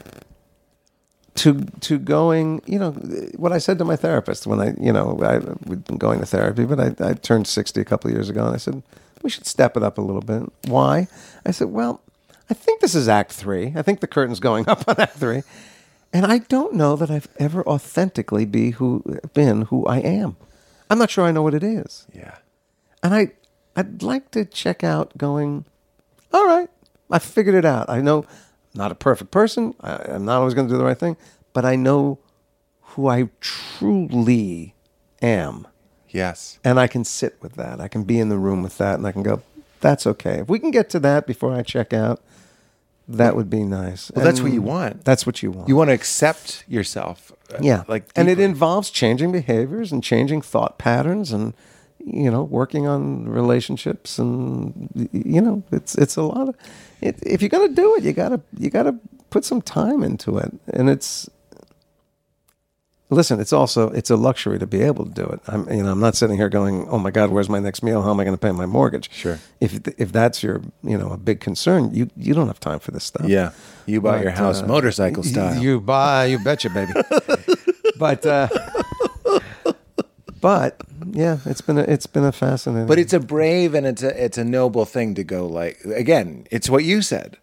To 1.39 1.55
to 1.81 1.99
going, 1.99 2.63
you 2.67 2.79
know, 2.79 2.93
what 3.37 3.53
I 3.53 3.59
said 3.59 3.79
to 3.79 3.85
my 3.85 3.97
therapist 3.97 4.47
when 4.47 4.61
I, 4.61 4.75
you 4.81 4.93
know, 4.93 5.19
I 5.23 5.39
we'd 5.69 5.85
been 5.85 5.99
going 5.99 6.21
to 6.21 6.27
therapy, 6.27 6.65
but 6.65 6.79
I, 6.81 7.11
I 7.11 7.13
turned 7.15 7.47
sixty 7.47 7.81
a 7.81 7.85
couple 7.85 8.11
of 8.11 8.15
years 8.15 8.29
ago, 8.31 8.45
and 8.47 8.55
I 8.55 8.59
said 8.59 8.83
we 9.23 9.31
should 9.31 9.47
step 9.47 9.77
it 9.77 9.83
up 9.83 9.99
a 9.99 10.01
little 10.01 10.23
bit. 10.23 10.43
Why? 10.67 11.09
I 11.45 11.51
said, 11.51 11.69
well, 11.69 12.01
I 12.51 12.55
think 12.55 12.81
this 12.81 12.95
is 12.95 13.09
Act 13.09 13.33
Three. 13.33 13.73
I 13.77 13.83
think 13.83 14.01
the 14.01 14.07
curtain's 14.07 14.41
going 14.41 14.69
up 14.69 14.87
on 14.89 14.97
Act 14.99 15.17
Three, 15.17 15.43
and 16.13 16.27
I 16.27 16.39
don't 16.39 16.75
know 16.75 16.97
that 16.97 17.11
I've 17.11 17.29
ever 17.39 17.67
authentically 17.67 18.45
be 18.45 18.71
who 18.73 19.03
been 19.35 19.63
who 19.63 19.87
I 19.87 19.99
am. 19.99 20.37
I'm 20.91 20.99
not 20.99 21.11
sure 21.11 21.25
I 21.25 21.33
know 21.33 21.43
what 21.43 21.55
it 21.55 21.63
is, 21.65 22.07
Yeah. 22.15 22.37
and 23.03 23.15
I 23.15 23.33
I'd 23.77 24.03
like 24.03 24.31
to 24.33 24.45
check 24.45 24.83
out 24.83 25.17
going. 25.19 25.65
All 26.33 26.47
right, 26.47 26.69
I 27.11 27.19
figured 27.19 27.55
it 27.55 27.65
out. 27.65 27.89
I 27.89 28.01
know 28.01 28.25
not 28.79 28.93
a 28.93 28.95
perfect 28.95 29.31
person. 29.31 29.75
I, 29.81 29.97
I'm 30.15 30.25
not 30.25 30.39
always 30.39 30.55
going 30.55 30.69
to 30.69 30.73
do 30.73 30.79
the 30.79 30.85
right 30.85 30.99
thing, 30.99 31.19
but 31.53 31.67
I 31.67 31.77
know 31.77 32.19
who 32.81 33.09
I 33.09 33.29
truly 33.41 34.75
am. 35.21 35.67
Yes. 36.09 36.59
And 36.65 36.81
I 36.81 36.87
can 36.87 37.05
sit 37.05 37.37
with 37.43 37.55
that. 37.57 37.81
I 37.81 37.89
can 37.89 38.05
be 38.05 38.19
in 38.19 38.31
the 38.31 38.39
room 38.39 38.63
with 38.63 38.79
that 38.79 38.95
and 38.95 39.07
I 39.07 39.13
can 39.13 39.23
go, 39.23 39.43
that's 39.81 40.07
okay. 40.07 40.39
If 40.41 40.49
we 40.49 40.59
can 40.59 40.71
get 40.71 40.89
to 40.91 41.01
that 41.01 41.27
before 41.27 41.53
I 41.53 41.63
check 41.63 41.93
out, 41.93 42.23
that 43.07 43.37
would 43.37 43.51
be 43.51 43.63
nice. 43.65 44.11
Well, 44.15 44.25
that's 44.25 44.41
what 44.41 44.53
you 44.53 44.63
want. 44.63 45.05
That's 45.05 45.27
what 45.27 45.43
you 45.43 45.51
want. 45.51 45.69
You 45.69 45.77
want 45.77 45.89
to 45.89 45.95
accept 45.95 46.65
yourself. 46.69 47.33
uh, 47.53 47.59
yeah. 47.61 47.85
Like, 47.89 48.11
and 48.15 48.29
it 48.29 48.39
involves 48.39 48.91
changing 48.91 49.33
behaviors 49.33 49.93
and 49.93 50.03
changing 50.03 50.43
thought 50.43 50.79
patterns 50.79 51.33
and 51.33 51.55
you 52.05 52.31
know, 52.31 52.43
working 52.43 52.87
on 52.87 53.29
relationships 53.29 54.19
and 54.19 54.89
you 55.13 55.41
know, 55.41 55.63
it's 55.73 55.95
it's 55.97 56.17
a 56.17 56.23
lot 56.23 56.49
of 56.49 56.57
it, 57.01 57.19
if 57.23 57.43
you're 57.43 57.49
going 57.49 57.69
to 57.69 57.75
do 57.75 57.97
it, 57.97 58.03
you 58.05 58.13
got 58.13 58.31
to 58.31 58.41
you 58.59 58.71
got 58.71 58.85
to 58.85 58.95
put 59.31 59.45
some 59.45 59.63
time 59.63 60.03
into 60.03 60.39
it. 60.39 60.53
And 60.73 60.89
it's 60.91 61.29
Listen, 63.11 63.41
it's 63.41 63.55
also 63.55 63.89
it's 63.91 64.11
a 64.11 64.17
luxury 64.17 64.59
to 64.59 64.67
be 64.67 64.83
able 64.83 65.07
to 65.07 65.11
do 65.11 65.25
it. 65.25 65.41
I'm 65.47 65.67
you 65.73 65.83
know, 65.83 65.93
I'm 65.93 66.01
not 66.01 66.15
sitting 66.15 66.37
here 66.37 66.51
going, 66.51 66.87
"Oh 66.91 66.99
my 66.99 67.11
god, 67.11 67.31
where's 67.31 67.49
my 67.49 67.59
next 67.59 67.83
meal? 67.83 68.03
How 68.03 68.11
am 68.11 68.21
I 68.21 68.25
going 68.25 68.37
to 68.37 68.41
pay 68.41 68.53
my 68.53 68.67
mortgage?" 68.67 69.11
Sure. 69.11 69.39
If 69.61 69.81
if 69.99 70.13
that's 70.13 70.43
your, 70.43 70.61
you 70.83 70.99
know, 70.99 71.09
a 71.13 71.17
big 71.17 71.41
concern, 71.41 71.95
you 71.95 72.11
you 72.17 72.35
don't 72.35 72.49
have 72.49 72.61
time 72.61 72.81
for 72.81 72.91
this 72.91 73.05
stuff. 73.05 73.27
Yeah. 73.27 73.53
You 73.87 74.03
buy 74.03 74.19
But, 74.19 74.23
your 74.25 74.33
house 74.33 74.63
uh, 74.63 74.67
motorcycle 74.67 75.23
style. 75.23 75.59
You 75.63 75.81
buy, 75.81 76.27
you 76.27 76.39
betcha, 76.39 76.69
baby. 76.69 76.93
but 77.99 78.27
uh, 78.27 78.49
but 80.41 80.81
yeah, 81.11 81.39
it's 81.45 81.61
been 81.61 81.79
a, 81.79 81.83
it's 81.83 82.07
been 82.07 82.25
a 82.25 82.33
fascinating. 82.33 82.87
But 82.87 82.99
it's 82.99 83.13
a 83.13 83.21
brave 83.21 83.75
and 83.75 83.87
it's 83.87 84.03
a 84.03 84.25
it's 84.25 84.39
a 84.39 84.45
noble 84.45 84.85
thing 84.85 85.15
to 85.15 85.25
go 85.25 85.47
like 85.47 85.81
again, 85.85 86.47
it's 86.51 86.69
what 86.69 86.85
you 86.85 87.03
said. 87.03 87.39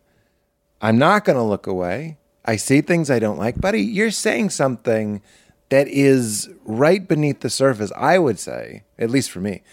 I'm 0.82 0.98
not 0.98 1.26
going 1.26 1.38
to 1.38 1.44
look 1.44 1.68
away. 1.68 2.18
I 2.44 2.58
see 2.58 2.82
things 2.82 3.10
I 3.10 3.20
don't 3.20 3.38
like, 3.38 3.60
buddy. 3.60 3.82
You're 3.82 4.12
saying 4.12 4.52
something 4.52 5.22
that 5.70 5.88
is 5.88 6.50
right 6.64 7.08
beneath 7.08 7.40
the 7.40 7.50
surface. 7.50 7.92
I 7.96 8.20
would 8.20 8.38
say, 8.38 8.84
at 9.00 9.10
least 9.10 9.32
for 9.32 9.40
me, 9.40 9.64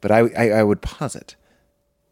but 0.00 0.10
I 0.10 0.20
I, 0.36 0.50
I 0.50 0.62
would 0.62 0.82
posit 0.82 1.36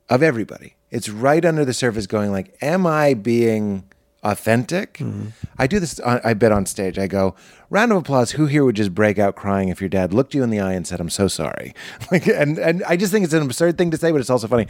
of 0.09 0.23
everybody. 0.23 0.77
It's 0.91 1.09
right 1.09 1.45
under 1.45 1.65
the 1.65 1.75
surface, 1.75 2.07
going 2.07 2.33
like, 2.33 2.57
"Am 2.63 2.87
I 2.87 3.15
being 3.15 3.85
authentic?" 4.31 4.95
Mm-hmm. 4.95 5.29
I 5.59 5.67
do 5.67 5.79
this. 5.81 6.01
Uh, 6.01 6.21
I 6.25 6.35
bet 6.35 6.53
on 6.53 6.67
stage. 6.67 6.99
I 6.99 7.07
go, 7.07 7.35
"Round 7.71 7.93
of 7.93 7.99
applause. 7.99 8.33
Who 8.33 8.47
here 8.47 8.65
would 8.65 8.77
just 8.77 8.95
break 8.95 9.19
out 9.19 9.37
crying 9.37 9.69
if 9.69 9.81
your 9.81 9.89
dad 9.89 10.13
looked 10.13 10.35
you 10.35 10.43
in 10.43 10.51
the 10.51 10.61
eye 10.61 10.73
and 10.73 10.87
said, 10.87 11.01
"I'm 11.01 11.11
so 11.11 11.29
sorry"? 11.29 11.75
Like, 12.11 12.27
and 12.27 12.59
and 12.59 12.83
I 12.85 12.97
just 12.97 13.13
think 13.13 13.25
it's 13.25 13.35
an 13.35 13.43
absurd 13.43 13.79
thing 13.79 13.91
to 13.91 13.97
say, 13.97 14.13
but 14.13 14.21
it's 14.21 14.31
also 14.31 14.47
funny. 14.49 14.67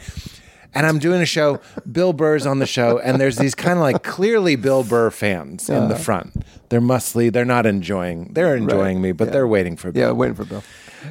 And 0.73 0.85
I'm 0.85 0.99
doing 0.99 1.21
a 1.21 1.25
show. 1.25 1.61
Bill 1.89 2.11
Burr's 2.13 2.45
on 2.45 2.59
the 2.59 2.65
show, 2.65 2.99
and 2.99 3.21
there's 3.21 3.37
these 3.37 3.55
kind 3.55 3.77
of 3.79 3.83
like 3.83 4.03
clearly 4.03 4.55
Bill 4.57 4.83
Burr 4.83 5.09
fans 5.11 5.69
in 5.69 5.87
the 5.87 5.95
front. 5.95 6.43
They're 6.69 6.81
mustly. 6.81 7.29
They're 7.29 7.45
not 7.45 7.65
enjoying. 7.65 8.31
They're 8.33 8.55
enjoying 8.55 9.01
me, 9.01 9.13
but 9.13 9.31
they're 9.31 9.47
waiting 9.47 9.77
for 9.77 9.91
Bill. 9.91 10.07
yeah, 10.07 10.11
waiting 10.11 10.35
for 10.35 10.43
Bill. 10.45 10.63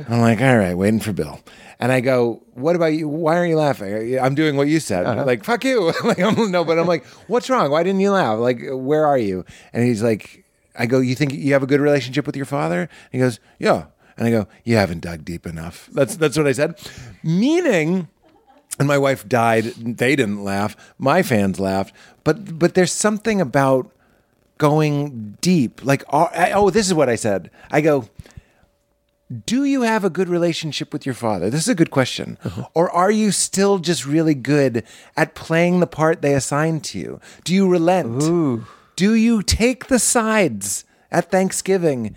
I'm 0.08 0.20
like, 0.20 0.40
all 0.40 0.56
right, 0.56 0.76
waiting 0.76 1.00
for 1.00 1.12
Bill. 1.12 1.40
And 1.78 1.92
I 1.92 2.00
go, 2.00 2.42
what 2.54 2.74
about 2.74 2.94
you? 2.94 3.08
Why 3.08 3.36
aren't 3.36 3.50
you 3.50 3.56
laughing? 3.56 4.18
I'm 4.18 4.34
doing 4.34 4.56
what 4.56 4.68
you 4.68 4.80
said. 4.80 5.04
Uh-huh. 5.04 5.24
Like, 5.24 5.44
fuck 5.44 5.62
you. 5.64 5.92
like, 6.04 6.18
I'm, 6.18 6.50
no, 6.50 6.64
but 6.64 6.78
I'm 6.78 6.86
like, 6.86 7.04
what's 7.26 7.50
wrong? 7.50 7.70
Why 7.70 7.82
didn't 7.82 8.00
you 8.00 8.12
laugh? 8.12 8.38
Like, 8.38 8.60
where 8.62 9.06
are 9.06 9.18
you? 9.18 9.44
And 9.72 9.84
he's 9.84 10.02
like, 10.02 10.44
I 10.78 10.86
go, 10.86 11.00
you 11.00 11.14
think 11.14 11.32
you 11.34 11.52
have 11.52 11.62
a 11.62 11.66
good 11.66 11.80
relationship 11.80 12.26
with 12.26 12.36
your 12.36 12.46
father? 12.46 12.80
And 12.80 12.90
he 13.12 13.18
goes, 13.18 13.40
yeah. 13.58 13.86
And 14.16 14.26
I 14.26 14.30
go, 14.30 14.48
you 14.64 14.76
haven't 14.76 15.00
dug 15.00 15.24
deep 15.24 15.46
enough. 15.46 15.90
That's 15.92 16.16
that's 16.16 16.38
what 16.38 16.46
I 16.46 16.52
said. 16.52 16.80
Meaning, 17.22 18.08
and 18.78 18.88
my 18.88 18.96
wife 18.96 19.28
died. 19.28 19.64
They 19.64 20.16
didn't 20.16 20.42
laugh. 20.42 20.76
My 20.98 21.22
fans 21.22 21.60
laughed. 21.60 21.94
But 22.24 22.58
but 22.58 22.74
there's 22.74 22.92
something 22.92 23.42
about 23.42 23.90
going 24.56 25.36
deep. 25.42 25.84
Like 25.84 26.02
oh, 26.10 26.70
this 26.70 26.86
is 26.86 26.94
what 26.94 27.10
I 27.10 27.16
said. 27.16 27.50
I 27.70 27.82
go. 27.82 28.08
Do 29.44 29.64
you 29.64 29.82
have 29.82 30.04
a 30.04 30.10
good 30.10 30.28
relationship 30.28 30.92
with 30.92 31.04
your 31.04 31.14
father? 31.14 31.50
This 31.50 31.62
is 31.62 31.68
a 31.68 31.74
good 31.74 31.90
question. 31.90 32.38
Uh-huh. 32.44 32.68
Or 32.74 32.90
are 32.90 33.10
you 33.10 33.32
still 33.32 33.78
just 33.78 34.06
really 34.06 34.34
good 34.34 34.84
at 35.16 35.34
playing 35.34 35.80
the 35.80 35.86
part 35.88 36.22
they 36.22 36.34
assigned 36.34 36.84
to 36.84 36.98
you? 36.98 37.20
Do 37.42 37.52
you 37.52 37.68
relent? 37.68 38.20
Do 38.94 39.14
you 39.14 39.42
take 39.42 39.88
the 39.88 39.98
sides 39.98 40.84
at 41.10 41.30
Thanksgiving? 41.30 42.16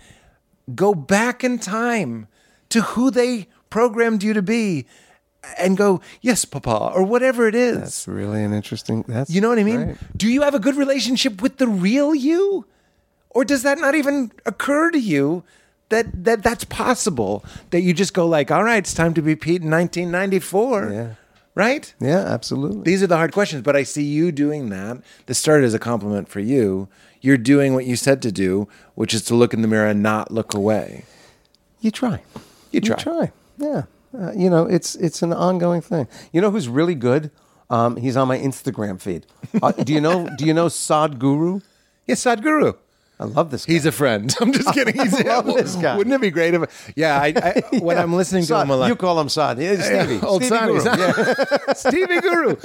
Go 0.72 0.94
back 0.94 1.42
in 1.42 1.58
time 1.58 2.28
to 2.68 2.80
who 2.82 3.10
they 3.10 3.48
programmed 3.70 4.22
you 4.22 4.32
to 4.32 4.42
be 4.42 4.86
and 5.58 5.76
go, 5.76 6.00
yes, 6.20 6.44
Papa, 6.44 6.92
or 6.94 7.02
whatever 7.02 7.48
it 7.48 7.56
is. 7.56 7.78
That's 7.78 8.06
really 8.08 8.44
an 8.44 8.52
interesting. 8.52 9.04
That's 9.08 9.30
You 9.30 9.40
know 9.40 9.48
what 9.48 9.58
I 9.58 9.64
mean? 9.64 9.84
great. 9.84 9.96
Do 10.16 10.28
you 10.28 10.42
have 10.42 10.54
a 10.54 10.60
good 10.60 10.76
relationship 10.76 11.42
with 11.42 11.58
the 11.58 11.66
real 11.66 12.14
you? 12.14 12.66
Or 13.30 13.44
does 13.44 13.62
that 13.62 13.78
not 13.78 13.94
even 13.94 14.30
occur 14.46 14.90
to 14.90 14.98
you 14.98 15.44
that, 15.90 16.24
that 16.24 16.42
that's 16.42 16.64
possible? 16.64 17.44
That 17.70 17.82
you 17.82 17.92
just 17.92 18.14
go 18.14 18.26
like, 18.26 18.50
all 18.50 18.64
right, 18.64 18.78
it's 18.78 18.94
time 18.94 19.14
to 19.14 19.22
be 19.22 19.36
Pete 19.36 19.62
in 19.62 19.70
1994. 19.70 20.90
Yeah. 20.90 21.14
Right? 21.54 21.92
Yeah, 22.00 22.20
absolutely. 22.20 22.82
These 22.82 23.02
are 23.02 23.06
the 23.08 23.16
hard 23.16 23.32
questions, 23.32 23.62
but 23.62 23.76
I 23.76 23.82
see 23.82 24.04
you 24.04 24.32
doing 24.32 24.70
that. 24.70 25.02
This 25.26 25.38
started 25.38 25.66
as 25.66 25.74
a 25.74 25.78
compliment 25.78 26.28
for 26.28 26.40
you. 26.40 26.88
You're 27.20 27.36
doing 27.36 27.74
what 27.74 27.84
you 27.86 27.96
said 27.96 28.22
to 28.22 28.32
do, 28.32 28.68
which 28.94 29.12
is 29.12 29.22
to 29.24 29.34
look 29.34 29.52
in 29.52 29.60
the 29.60 29.68
mirror 29.68 29.88
and 29.88 30.02
not 30.02 30.30
look 30.30 30.54
away. 30.54 31.04
You 31.80 31.90
try. 31.90 32.22
You 32.70 32.80
try. 32.80 32.96
You 32.96 33.02
try. 33.02 33.32
Yeah. 33.58 33.82
Uh, 34.16 34.32
you 34.32 34.50
know, 34.50 34.64
it's 34.64 34.94
it's 34.96 35.22
an 35.22 35.32
ongoing 35.32 35.80
thing. 35.80 36.08
You 36.32 36.40
know 36.40 36.50
who's 36.50 36.68
really 36.68 36.94
good? 36.94 37.30
Um, 37.68 37.96
he's 37.96 38.16
on 38.16 38.26
my 38.26 38.38
Instagram 38.38 39.00
feed. 39.00 39.26
Uh, 39.62 39.72
do 39.72 39.92
you 39.92 40.00
know? 40.00 40.28
Do 40.36 40.44
you 40.46 40.54
know 40.54 40.66
Sadhguru? 40.66 41.62
Yes, 42.06 42.24
Sadhguru. 42.24 42.76
I 43.20 43.24
love 43.24 43.50
this. 43.50 43.66
Guy. 43.66 43.74
He's 43.74 43.84
a 43.84 43.92
friend. 43.92 44.34
I'm 44.40 44.50
just 44.50 44.72
kidding. 44.72 44.94
He's 44.98 45.22
love 45.24 45.44
this 45.44 45.76
guy. 45.76 45.94
Wouldn't 45.94 46.14
it 46.14 46.22
be 46.22 46.30
great 46.30 46.54
if? 46.54 46.92
Yeah, 46.96 47.20
I, 47.20 47.34
I, 47.36 47.78
when 47.80 47.98
I'm 47.98 48.14
listening 48.14 48.42
to 48.44 48.46
Sad. 48.48 48.62
him, 48.62 48.70
I'm 48.70 48.78
like, 48.80 48.88
you 48.88 48.96
call 48.96 49.20
him. 49.20 49.28
Yeah, 49.60 49.76
Stevie. 49.76 50.26
old 50.26 50.42
Stevie 50.42 50.80
Sonny. 50.80 50.96
Guru. 50.96 50.98
Yeah. 50.98 51.72
Stevie 51.74 52.20
Guru. 52.22 52.56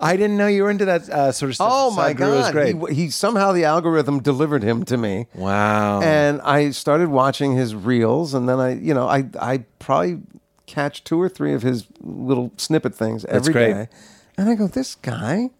I 0.00 0.16
didn't 0.16 0.36
know 0.36 0.48
you 0.48 0.64
were 0.64 0.70
into 0.70 0.84
that 0.86 1.08
uh, 1.08 1.30
sort 1.30 1.50
of 1.50 1.54
stuff. 1.54 1.68
Oh 1.72 1.90
my 1.92 2.12
God! 2.12 2.52
great. 2.52 2.76
He, 2.88 2.94
he 3.04 3.10
somehow 3.10 3.52
the 3.52 3.64
algorithm 3.64 4.20
delivered 4.20 4.64
him 4.64 4.84
to 4.86 4.96
me. 4.96 5.26
wow. 5.34 6.00
and 6.02 6.40
I 6.40 6.70
started 6.70 7.08
watching 7.10 7.54
his 7.54 7.76
reels, 7.76 8.34
and 8.34 8.48
then 8.48 8.58
I, 8.58 8.74
you 8.74 8.92
know, 8.92 9.06
I 9.06 9.26
I 9.40 9.64
probably 9.78 10.18
catch 10.66 11.04
two 11.04 11.20
or 11.20 11.28
three 11.28 11.54
of 11.54 11.62
his 11.62 11.86
little 12.00 12.52
snippet 12.56 12.96
things 12.96 13.24
every 13.26 13.54
day, 13.54 13.72
great. 13.72 13.88
and 14.36 14.50
I 14.50 14.54
go, 14.56 14.66
this 14.66 14.96
guy, 14.96 15.50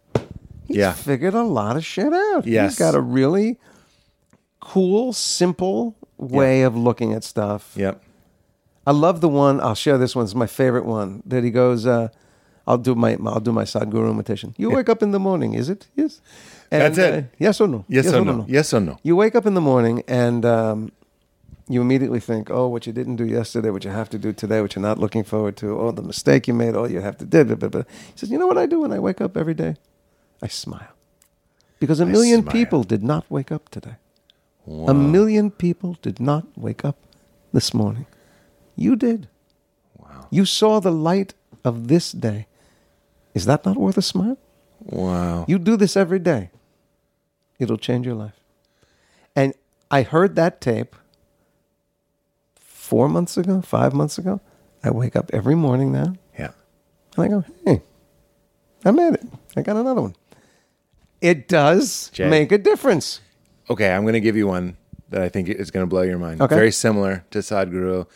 he's 0.66 0.76
Yeah. 0.76 0.92
figured 0.92 1.34
a 1.34 1.42
lot 1.42 1.76
of 1.76 1.84
shit 1.84 2.12
out. 2.12 2.46
Yes. 2.46 2.72
he's 2.72 2.78
got 2.80 2.94
a 2.96 3.00
really 3.00 3.58
cool, 4.60 5.12
simple 5.12 5.96
way 6.16 6.62
of 6.62 6.76
looking 6.76 7.12
at 7.12 7.24
stuff. 7.24 7.72
yep. 7.76 8.02
I 8.86 8.92
love 8.92 9.20
the 9.20 9.28
one. 9.28 9.60
I'll 9.60 9.74
share 9.74 9.98
this 9.98 10.16
one. 10.16 10.24
It's 10.24 10.34
my 10.34 10.46
favorite 10.46 10.84
one. 10.86 11.22
That 11.26 11.44
he 11.44 11.50
goes, 11.50 11.86
uh, 11.86 12.08
"I'll 12.66 12.78
do 12.78 12.94
my 12.94 13.16
I'll 13.26 13.38
do 13.40 13.52
my 13.52 13.64
Sadhguru 13.64 14.10
imitation. 14.10 14.54
You 14.56 14.70
wake 14.70 14.88
up 14.88 15.02
in 15.02 15.10
the 15.12 15.18
morning, 15.20 15.54
is 15.54 15.68
it? 15.68 15.86
Yes. 15.94 16.20
That's 16.70 16.98
it. 16.98 17.14
uh, 17.14 17.26
yes 17.38 17.60
or 17.60 17.68
no? 17.68 17.84
Yes, 17.88 18.06
or 18.12 18.24
no? 18.24 18.46
Yes 18.48 18.72
or 18.72 18.80
no? 18.80 18.98
You 19.02 19.16
wake 19.16 19.34
up 19.34 19.44
in 19.44 19.54
the 19.54 19.60
morning 19.60 20.02
and 20.08 20.44
um, 20.46 20.92
you 21.68 21.80
immediately 21.80 22.20
think, 22.20 22.48
oh, 22.50 22.68
what 22.68 22.86
you 22.86 22.92
didn't 22.92 23.16
do 23.16 23.26
yesterday, 23.26 23.70
what 23.70 23.84
you 23.84 23.90
have 23.90 24.08
to 24.10 24.18
do 24.18 24.32
today, 24.32 24.60
what 24.60 24.74
you're 24.74 24.82
not 24.82 24.98
looking 24.98 25.24
forward 25.24 25.56
to, 25.58 25.78
oh, 25.78 25.90
the 25.90 26.02
mistake 26.02 26.48
you 26.48 26.54
made, 26.54 26.74
oh, 26.76 26.84
you 26.84 27.00
have 27.00 27.18
to 27.18 27.24
do. 27.24 27.44
Blah, 27.44 27.56
blah, 27.56 27.68
blah. 27.68 27.82
He 27.82 28.18
says, 28.18 28.30
you 28.30 28.38
know 28.38 28.46
what 28.46 28.58
I 28.58 28.66
do 28.66 28.80
when 28.80 28.92
I 28.92 28.98
wake 28.98 29.20
up 29.20 29.36
every 29.36 29.54
day? 29.54 29.76
I 30.42 30.48
smile. 30.48 30.94
Because 31.80 32.00
a 32.00 32.06
million 32.06 32.44
people 32.44 32.82
did 32.84 33.02
not 33.02 33.24
wake 33.30 33.50
up 33.52 33.68
today. 33.68 33.96
A 34.70 34.94
million 34.94 35.50
people 35.50 35.96
did 36.00 36.20
not 36.20 36.46
wake 36.56 36.84
up 36.84 36.96
this 37.52 37.74
morning. 37.74 38.06
You 38.76 38.94
did. 38.94 39.28
Wow. 39.98 40.28
You 40.30 40.44
saw 40.44 40.78
the 40.78 40.92
light 40.92 41.34
of 41.64 41.88
this 41.88 42.12
day. 42.12 42.46
Is 43.34 43.46
that 43.46 43.66
not 43.66 43.76
worth 43.76 43.98
a 43.98 44.02
smile? 44.02 44.38
Wow. 44.80 45.44
You 45.48 45.58
do 45.58 45.76
this 45.76 45.96
every 45.96 46.20
day. 46.20 46.50
It'll 47.58 47.78
change 47.78 48.06
your 48.06 48.14
life. 48.14 48.38
And 49.34 49.54
I 49.90 50.02
heard 50.02 50.36
that 50.36 50.60
tape 50.60 50.94
four 52.54 53.08
months 53.08 53.36
ago, 53.36 53.60
five 53.60 53.92
months 53.92 54.18
ago. 54.18 54.40
I 54.84 54.90
wake 54.90 55.16
up 55.16 55.30
every 55.32 55.54
morning 55.54 55.92
now 55.92 56.14
yeah. 56.38 56.52
and 57.16 57.24
I 57.24 57.28
go, 57.28 57.44
hey, 57.66 57.82
I 58.84 58.92
made 58.92 59.14
it. 59.14 59.24
I 59.56 59.62
got 59.62 59.76
another 59.76 60.00
one. 60.00 60.14
It 61.20 61.48
does 61.48 62.10
Jay. 62.14 62.30
make 62.30 62.50
a 62.50 62.58
difference. 62.58 63.20
Okay, 63.70 63.90
I'm 63.92 64.02
going 64.02 64.14
to 64.14 64.20
give 64.20 64.36
you 64.36 64.48
one 64.48 64.76
that 65.10 65.22
I 65.22 65.28
think 65.28 65.48
is 65.48 65.70
going 65.70 65.84
to 65.84 65.88
blow 65.88 66.02
your 66.02 66.18
mind. 66.18 66.42
Okay. 66.42 66.54
Very 66.54 66.72
similar 66.72 67.24
to 67.30 67.38
Sadhguru. 67.38 68.06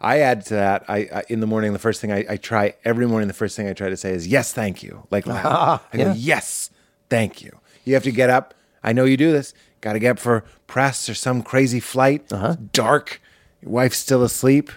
I 0.00 0.20
add 0.20 0.46
to 0.46 0.54
that. 0.54 0.84
I, 0.88 0.98
I 1.12 1.22
in 1.28 1.40
the 1.40 1.46
morning, 1.46 1.72
the 1.72 1.78
first 1.78 2.00
thing 2.00 2.12
I, 2.12 2.24
I 2.28 2.36
try 2.36 2.74
every 2.84 3.06
morning, 3.06 3.28
the 3.28 3.34
first 3.34 3.56
thing 3.56 3.68
I 3.68 3.72
try 3.72 3.90
to 3.90 3.96
say 3.96 4.12
is 4.12 4.26
yes, 4.26 4.52
thank 4.52 4.82
you. 4.82 5.06
Like 5.10 5.26
loud. 5.26 5.80
I 5.92 5.96
go 5.96 6.02
yeah. 6.04 6.14
yes, 6.14 6.70
thank 7.10 7.42
you. 7.42 7.58
You 7.84 7.94
have 7.94 8.04
to 8.04 8.12
get 8.12 8.30
up. 8.30 8.54
I 8.82 8.92
know 8.92 9.04
you 9.04 9.16
do 9.16 9.32
this. 9.32 9.52
Got 9.80 9.94
to 9.94 9.98
get 9.98 10.12
up 10.12 10.18
for 10.18 10.44
press 10.66 11.08
or 11.08 11.14
some 11.14 11.42
crazy 11.42 11.80
flight. 11.80 12.32
Uh-huh. 12.32 12.52
It's 12.52 12.56
dark. 12.72 13.20
Your 13.60 13.72
wife's 13.72 13.98
still 13.98 14.22
asleep. 14.22 14.70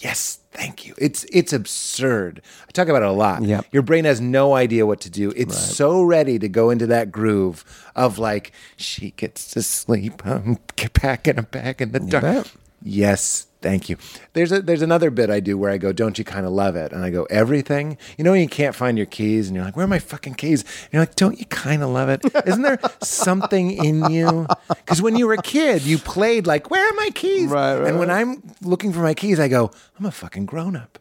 Fuck 0.00 0.06
it, 0.06 0.06
man. 0.06 0.10
Yes, 0.10 0.38
thank 0.50 0.86
you. 0.86 0.94
It's 0.98 1.24
it's 1.24 1.52
absurd. 1.52 2.42
I 2.68 2.72
talk 2.72 2.88
about 2.88 3.02
it 3.02 3.08
a 3.08 3.12
lot. 3.12 3.42
Yep. 3.42 3.66
Your 3.70 3.82
brain 3.82 4.04
has 4.04 4.20
no 4.20 4.54
idea 4.54 4.86
what 4.86 5.00
to 5.02 5.10
do. 5.10 5.32
It's 5.36 5.58
so 5.58 6.02
ready 6.02 6.38
to 6.38 6.48
go 6.48 6.70
into 6.70 6.86
that 6.88 7.12
groove 7.12 7.64
of 7.94 8.18
like, 8.18 8.52
she 8.76 9.10
gets 9.12 9.50
to 9.52 9.62
sleep. 9.62 10.24
I'm 10.26 10.56
packing 10.94 11.38
a 11.38 11.42
bag 11.42 11.82
in 11.82 11.92
the 11.92 12.00
dark. 12.00 12.48
Yes, 12.82 13.46
thank 13.60 13.88
you. 13.88 13.96
There's 14.32 14.52
a 14.52 14.62
there's 14.62 14.82
another 14.82 15.10
bit 15.10 15.30
I 15.30 15.40
do 15.40 15.56
where 15.56 15.70
I 15.70 15.78
go, 15.78 15.92
don't 15.92 16.18
you 16.18 16.24
kind 16.24 16.46
of 16.46 16.52
love 16.52 16.76
it? 16.76 16.92
And 16.92 17.04
I 17.04 17.10
go, 17.10 17.24
everything. 17.24 17.98
You 18.16 18.24
know 18.24 18.32
when 18.32 18.40
you 18.40 18.48
can't 18.48 18.74
find 18.74 18.96
your 18.96 19.06
keys 19.06 19.48
and 19.48 19.56
you're 19.56 19.64
like, 19.64 19.76
where 19.76 19.84
are 19.84 19.88
my 19.88 19.98
fucking 19.98 20.34
keys? 20.34 20.62
And 20.62 20.92
you're 20.92 21.02
like, 21.02 21.14
don't 21.16 21.38
you 21.38 21.46
kind 21.46 21.82
of 21.82 21.90
love 21.90 22.08
it? 22.08 22.22
Isn't 22.46 22.62
there 22.62 22.78
something 23.02 23.72
in 23.72 24.10
you? 24.10 24.46
Because 24.68 25.02
when 25.02 25.16
you 25.16 25.26
were 25.26 25.34
a 25.34 25.42
kid, 25.42 25.82
you 25.82 25.98
played 25.98 26.46
like, 26.46 26.70
where 26.70 26.86
are 26.86 26.94
my 26.94 27.10
keys? 27.14 27.50
Right, 27.50 27.78
right, 27.78 27.88
and 27.88 27.98
when 27.98 28.10
I'm 28.10 28.42
looking 28.62 28.92
for 28.92 29.00
my 29.00 29.14
keys, 29.14 29.38
I 29.40 29.48
go, 29.48 29.70
I'm 29.98 30.06
a 30.06 30.10
fucking 30.10 30.46
grown 30.46 30.76
up. 30.76 30.98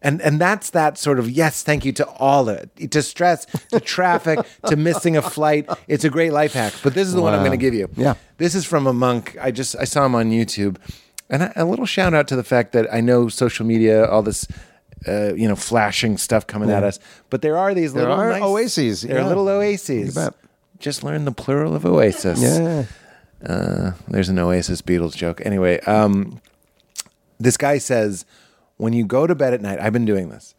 And 0.00 0.22
and 0.22 0.40
that's 0.40 0.70
that 0.70 0.96
sort 0.96 1.18
of 1.18 1.28
yes, 1.28 1.62
thank 1.64 1.84
you 1.84 1.92
to 1.94 2.06
all 2.06 2.48
of 2.48 2.56
it, 2.56 2.90
to 2.92 3.02
stress, 3.02 3.46
to 3.72 3.80
traffic, 3.80 4.38
to 4.66 4.76
missing 4.76 5.16
a 5.16 5.22
flight. 5.22 5.68
It's 5.88 6.04
a 6.04 6.10
great 6.10 6.32
life 6.32 6.52
hack. 6.52 6.72
But 6.84 6.94
this 6.94 7.08
is 7.08 7.14
the 7.14 7.20
one 7.20 7.34
I'm 7.34 7.40
going 7.40 7.50
to 7.50 7.56
give 7.56 7.74
you. 7.74 7.88
Yeah. 7.96 8.14
This 8.36 8.54
is 8.54 8.64
from 8.64 8.86
a 8.86 8.92
monk. 8.92 9.36
I 9.40 9.50
just 9.50 9.74
I 9.76 9.82
saw 9.84 10.06
him 10.06 10.14
on 10.14 10.30
YouTube, 10.30 10.76
and 11.30 11.52
a 11.56 11.64
little 11.64 11.86
shout 11.86 12.14
out 12.14 12.28
to 12.28 12.36
the 12.36 12.44
fact 12.44 12.72
that 12.72 12.92
I 12.92 13.00
know 13.00 13.28
social 13.28 13.66
media, 13.66 14.06
all 14.06 14.22
this. 14.22 14.46
Uh, 15.06 15.32
you 15.34 15.46
know, 15.46 15.54
flashing 15.54 16.18
stuff 16.18 16.44
coming 16.44 16.70
at 16.72 16.82
us, 16.82 16.98
but 17.30 17.40
there 17.40 17.56
are 17.56 17.72
these 17.72 17.92
There 17.92 18.02
little 18.02 18.16
are 18.18 18.30
nice- 18.30 18.42
oases, 18.42 19.02
There 19.02 19.20
are 19.20 19.28
little 19.28 19.46
oases. 19.48 20.18
Just 20.80 21.04
learn 21.04 21.24
the 21.24 21.30
plural 21.30 21.76
of 21.76 21.86
oasis. 21.86 22.42
Yeah. 22.42 22.84
Uh, 23.46 23.92
there's 24.08 24.28
an 24.28 24.40
Oasis 24.40 24.82
Beatles 24.82 25.14
joke. 25.14 25.40
Anyway, 25.46 25.78
um, 25.82 26.40
this 27.38 27.56
guy 27.56 27.78
says, 27.78 28.24
when 28.76 28.92
you 28.92 29.04
go 29.06 29.24
to 29.28 29.36
bed 29.36 29.54
at 29.54 29.60
night, 29.60 29.78
I've 29.80 29.92
been 29.92 30.04
doing 30.04 30.30
this. 30.30 30.56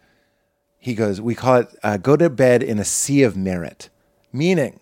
He 0.77 0.95
goes, 0.95 1.19
we 1.19 1.35
call 1.35 1.57
it 1.57 1.67
uh, 1.83 1.97
go 1.97 2.15
to 2.15 2.29
bed 2.29 2.63
in 2.63 2.79
a 2.79 2.85
sea 2.85 3.23
of 3.23 3.35
merit, 3.35 3.89
meaning 4.31 4.79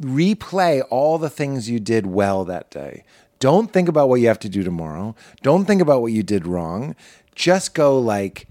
replay 0.00 0.82
all 0.90 1.18
the 1.18 1.30
things 1.30 1.68
you 1.68 1.78
did 1.78 2.06
well 2.06 2.46
that 2.46 2.70
day. 2.70 3.04
Don't 3.42 3.72
think 3.72 3.88
about 3.88 4.08
what 4.08 4.20
you 4.20 4.28
have 4.28 4.38
to 4.38 4.48
do 4.48 4.62
tomorrow. 4.62 5.16
Don't 5.42 5.64
think 5.64 5.82
about 5.82 6.00
what 6.00 6.12
you 6.12 6.22
did 6.22 6.46
wrong. 6.46 6.94
Just 7.34 7.74
go 7.74 7.98
like, 7.98 8.46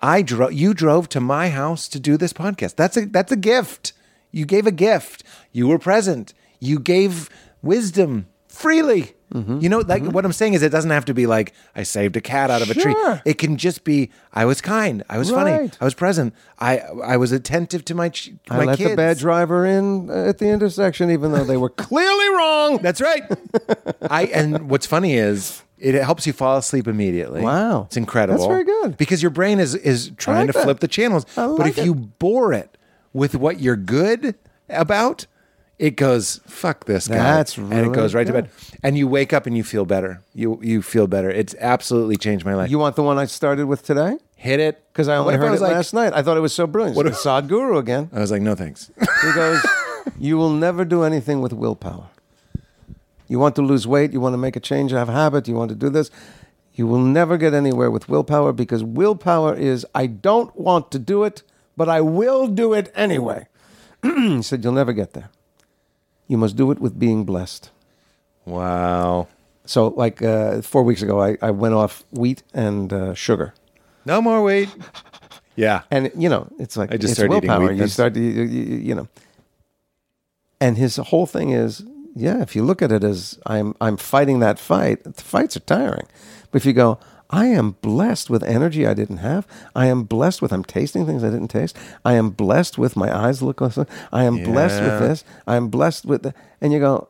I 0.00 0.22
drove. 0.22 0.52
You 0.52 0.72
drove 0.72 1.08
to 1.08 1.20
my 1.20 1.48
house 1.48 1.88
to 1.88 1.98
do 1.98 2.16
this 2.16 2.32
podcast. 2.32 2.76
That's 2.76 2.96
a 2.96 3.06
that's 3.06 3.32
a 3.32 3.36
gift. 3.36 3.92
You 4.30 4.46
gave 4.46 4.64
a 4.64 4.70
gift. 4.70 5.24
You 5.50 5.66
were 5.66 5.80
present. 5.80 6.32
You 6.60 6.78
gave 6.78 7.28
wisdom 7.60 8.28
freely. 8.56 9.12
Mm-hmm. 9.34 9.58
You 9.58 9.68
know, 9.68 9.78
like 9.80 10.04
what 10.04 10.24
I'm 10.24 10.32
saying 10.32 10.54
is, 10.54 10.62
it 10.62 10.70
doesn't 10.70 10.90
have 10.90 11.04
to 11.06 11.14
be 11.14 11.26
like 11.26 11.52
I 11.74 11.82
saved 11.82 12.16
a 12.16 12.20
cat 12.20 12.48
out 12.48 12.62
of 12.62 12.70
a 12.70 12.74
tree. 12.74 12.94
It 13.24 13.38
can 13.38 13.56
just 13.56 13.82
be 13.82 14.10
I 14.32 14.44
was 14.44 14.60
kind. 14.60 15.02
I 15.08 15.18
was 15.18 15.30
funny. 15.30 15.70
I 15.80 15.84
was 15.84 15.94
present. 15.94 16.32
I 16.60 16.78
I 16.78 17.16
was 17.16 17.32
attentive 17.32 17.84
to 17.86 17.94
my 17.94 18.08
ch- 18.10 18.32
I 18.48 18.58
my 18.58 18.64
let 18.64 18.78
kids. 18.78 18.90
the 18.90 18.96
bad 18.96 19.18
driver 19.18 19.66
in 19.66 20.10
uh, 20.10 20.28
at 20.28 20.38
the 20.38 20.46
intersection, 20.48 21.10
even 21.10 21.32
though 21.32 21.42
they 21.44 21.56
were 21.56 21.68
clearly 21.88 22.28
wrong. 22.36 22.78
That's 22.82 23.00
right. 23.00 23.24
I 24.08 24.26
and 24.26 24.70
what's 24.70 24.86
funny 24.86 25.14
is 25.14 25.62
it 25.78 25.94
helps 25.94 26.24
you 26.26 26.32
fall 26.32 26.56
asleep 26.56 26.86
immediately. 26.86 27.42
Wow. 27.42 27.82
it's 27.86 27.96
incredible. 27.96 28.38
That's 28.38 28.48
very 28.48 28.64
good. 28.64 28.96
because 28.96 29.22
your 29.22 29.30
brain 29.30 29.58
is 29.58 29.74
is 29.74 30.12
trying 30.16 30.46
like 30.46 30.54
to 30.54 30.62
flip 30.62 30.78
the 30.80 30.88
channels. 30.88 31.26
I 31.36 31.48
but 31.48 31.66
if 31.66 31.78
it. 31.78 31.84
you 31.84 31.94
bore 31.94 32.52
it 32.52 32.78
with 33.12 33.34
what 33.34 33.58
you're 33.60 33.76
good 33.76 34.36
about, 34.68 35.26
it 35.78 35.96
goes 35.96 36.40
fuck 36.46 36.86
this 36.86 37.08
guy. 37.08 37.16
That's 37.16 37.56
and 37.58 37.72
it 37.74 37.92
goes 37.92 38.14
right 38.14 38.26
to 38.26 38.32
good. 38.32 38.44
bed. 38.44 38.50
And 38.82 38.96
you 38.96 39.06
wake 39.08 39.32
up 39.32 39.46
and 39.46 39.56
you 39.56 39.64
feel 39.64 39.84
better. 39.84 40.22
You 40.34 40.58
you 40.62 40.82
feel 40.82 41.06
better. 41.06 41.30
It's 41.30 41.54
absolutely 41.60 42.16
changed 42.16 42.44
my 42.44 42.54
life. 42.54 42.70
You 42.70 42.78
want 42.78 42.96
the 42.96 43.02
one 43.02 43.18
I 43.18 43.26
started 43.26 43.66
with 43.66 43.84
today? 43.84 44.18
hit 44.38 44.60
it 44.60 44.84
Because 44.92 45.08
I 45.08 45.18
What 45.18 45.22
only 45.22 45.34
if 45.34 45.40
heard 45.40 45.50
was 45.50 45.60
it 45.60 45.64
like, 45.64 45.72
last 45.72 45.94
night. 45.94 46.12
I 46.12 46.22
thought 46.22 46.36
it 46.36 46.40
was 46.40 46.52
so 46.54 46.66
brilliant. 46.66 46.96
What 46.96 47.06
a 47.06 47.10
Sadhguru 47.10 47.78
again. 47.78 48.10
I 48.12 48.20
was 48.20 48.30
like, 48.30 48.42
no 48.42 48.54
thanks. 48.54 48.90
He 49.24 49.32
goes, 49.32 49.64
You 50.18 50.36
will 50.36 50.50
never 50.50 50.84
do 50.84 51.02
anything 51.02 51.40
with 51.40 51.52
willpower. 51.52 52.08
You 53.28 53.38
want 53.38 53.56
to 53.56 53.62
lose 53.62 53.86
weight, 53.86 54.12
you 54.12 54.20
want 54.20 54.34
to 54.34 54.38
make 54.38 54.54
a 54.54 54.60
change 54.60 54.92
of 54.92 55.08
habit, 55.08 55.48
you 55.48 55.54
want 55.54 55.70
to 55.70 55.74
do 55.74 55.88
this. 55.90 56.10
You 56.74 56.86
will 56.86 57.00
never 57.00 57.38
get 57.38 57.54
anywhere 57.54 57.90
with 57.90 58.08
willpower 58.08 58.52
because 58.52 58.84
willpower 58.84 59.54
is, 59.54 59.86
I 59.94 60.06
don't 60.06 60.54
want 60.54 60.92
to 60.92 60.98
do 60.98 61.24
it, 61.24 61.42
but 61.76 61.88
I 61.88 62.02
will 62.02 62.46
do 62.46 62.74
it 62.74 62.92
anyway. 62.94 63.48
he 64.02 64.42
said, 64.42 64.62
You'll 64.62 64.74
never 64.74 64.92
get 64.92 65.14
there. 65.14 65.30
You 66.28 66.36
must 66.38 66.56
do 66.56 66.70
it 66.72 66.78
with 66.80 66.98
being 66.98 67.24
blessed. 67.24 67.70
wow. 68.44 69.28
So, 69.68 69.88
like 69.88 70.22
uh, 70.22 70.62
four 70.62 70.84
weeks 70.84 71.02
ago, 71.02 71.20
I, 71.20 71.36
I 71.42 71.50
went 71.50 71.74
off 71.74 72.04
wheat 72.12 72.44
and 72.54 72.92
uh, 72.92 73.14
sugar. 73.14 73.52
No 74.04 74.20
more 74.22 74.42
weight. 74.42 74.68
Yeah. 75.58 75.82
and 75.90 76.10
you 76.14 76.28
know 76.28 76.48
it's 76.58 76.76
like 76.76 76.92
I 76.92 76.98
just 76.98 77.18
it's 77.18 77.28
willpower. 77.28 77.68
wheat 77.70 77.78
you 77.80 77.86
start 77.88 78.12
to 78.12 78.20
you, 78.20 78.42
you, 78.42 78.76
you 78.88 78.94
know 78.94 79.08
and 80.60 80.76
his 80.76 80.96
whole 80.96 81.24
thing 81.24 81.48
is 81.48 81.82
yeah 82.14 82.42
if 82.42 82.54
you 82.54 82.62
look 82.62 82.82
at 82.82 82.92
it 82.92 83.02
as 83.02 83.38
i'm 83.46 83.74
i'm 83.80 83.96
fighting 83.96 84.40
that 84.40 84.58
fight 84.58 85.02
the 85.04 85.12
fights 85.22 85.56
are 85.56 85.60
tiring 85.60 86.06
but 86.50 86.56
if 86.60 86.66
you 86.66 86.74
go 86.74 86.98
i 87.30 87.46
am 87.46 87.72
blessed 87.82 88.30
with 88.30 88.42
energy 88.44 88.86
i 88.86 88.94
didn't 88.94 89.18
have. 89.18 89.46
I 89.74 89.86
am 89.86 90.04
blessed 90.04 90.40
with 90.42 90.52
i'm 90.52 90.64
tasting 90.64 91.06
things 91.06 91.22
i 91.24 91.30
didn't 91.30 91.48
taste. 91.48 91.76
I 92.04 92.14
am 92.14 92.30
blessed 92.30 92.78
with 92.78 92.96
my 92.96 93.14
eyes 93.14 93.42
look 93.42 93.60
i 94.12 94.24
am 94.24 94.42
blessed 94.44 94.82
with 94.82 94.98
this. 95.00 95.24
I 95.46 95.56
am 95.56 95.68
blessed 95.68 96.04
with 96.06 96.22
the, 96.22 96.34
and 96.60 96.72
you 96.72 96.80
go 96.80 97.08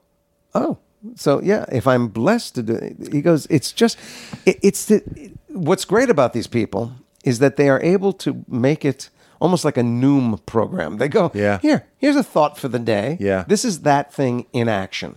oh 0.54 0.78
so 1.14 1.40
yeah 1.42 1.64
if 1.70 1.86
i'm 1.86 2.08
blessed 2.08 2.54
to 2.56 2.62
do 2.62 2.74
it 2.74 3.12
he 3.12 3.20
goes 3.20 3.46
it's 3.50 3.70
just 3.72 3.96
it, 4.44 4.58
it's 4.62 4.86
the 4.86 5.02
what's 5.48 5.84
great 5.84 6.10
about 6.10 6.32
these 6.32 6.46
people 6.48 6.92
is 7.24 7.38
that 7.38 7.56
they 7.56 7.68
are 7.68 7.80
able 7.82 8.12
to 8.12 8.44
make 8.48 8.84
it 8.84 9.10
almost 9.40 9.64
like 9.66 9.76
a 9.76 9.82
noom 9.82 10.38
program. 10.46 10.96
They 10.96 11.08
go 11.08 11.30
Yeah. 11.34 11.58
here 11.60 11.86
here's 11.98 12.16
a 12.16 12.22
thought 12.22 12.56
for 12.58 12.68
the 12.68 12.78
day. 12.78 13.18
Yeah. 13.20 13.44
this 13.46 13.64
is 13.64 13.80
that 13.82 14.12
thing 14.12 14.46
in 14.52 14.68
action 14.68 15.16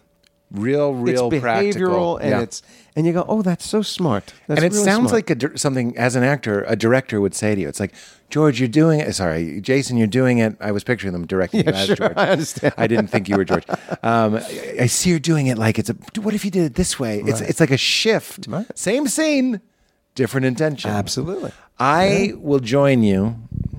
Real, 0.52 0.93
real 0.93 1.28
it's 1.32 1.36
behavioral 1.36 1.41
practical. 1.41 2.18
and 2.18 2.30
Yeah. 2.32 2.41
it's 2.41 2.62
and 2.95 3.06
you 3.06 3.14
go 3.14 3.24
oh 3.28 3.41
that's 3.43 3.66
so 3.66 3.82
smart 3.84 4.34
That's 4.47 4.58
and 4.62 4.66
it 4.66 4.74
really 4.76 4.84
sounds 4.84 5.10
smart. 5.10 5.30
like 5.30 5.43
a, 5.43 5.58
something 5.58 5.95
as 5.97 6.16
an 6.16 6.24
actor 6.24 6.64
a 6.68 6.76
director 6.76 7.22
would 7.22 7.36
say 7.36 7.54
to 7.54 7.62
you 7.62 7.68
it's 7.68 7.80
like 7.80 7.93
george 8.32 8.60
you're 8.60 8.68
doing 8.68 9.00
it 9.00 9.14
sorry 9.14 9.62
jason 9.62 9.95
you're 9.95 10.08
doing 10.08 10.39
it 10.39 10.56
i 10.60 10.72
was 10.72 10.84
picturing 10.84 11.14
them 11.14 11.28
directing 11.28 11.66
you 11.66 11.72
as 11.72 11.86
sure, 11.86 11.95
george 11.95 12.14
I 12.18 12.30
understand. 12.30 12.74
i 12.78 12.88
didn't 12.88 13.08
think 13.08 13.30
you 13.30 13.38
were 13.38 13.45
george 13.45 13.64
um, 14.04 14.36
I, 14.38 14.76
I 14.82 14.86
see 14.88 15.12
you're 15.12 15.20
doing 15.20 15.45
it 15.47 15.58
like 15.60 15.78
it's 15.78 15.91
a 15.91 15.95
what 16.20 16.34
if 16.34 16.43
you 16.43 16.50
did 16.52 16.64
it 16.64 16.74
this 16.76 17.00
way 17.00 17.22
it's 17.26 17.41
it's 17.41 17.60
like 17.60 17.72
a 17.72 17.78
shift 17.78 18.47
Right. 18.47 18.66
same 18.78 19.08
scene 19.08 19.62
different 20.16 20.45
intention 20.47 20.89
absolutely 20.89 21.52
I 21.82 22.34
will 22.36 22.60
join 22.60 23.04
you. 23.04 23.38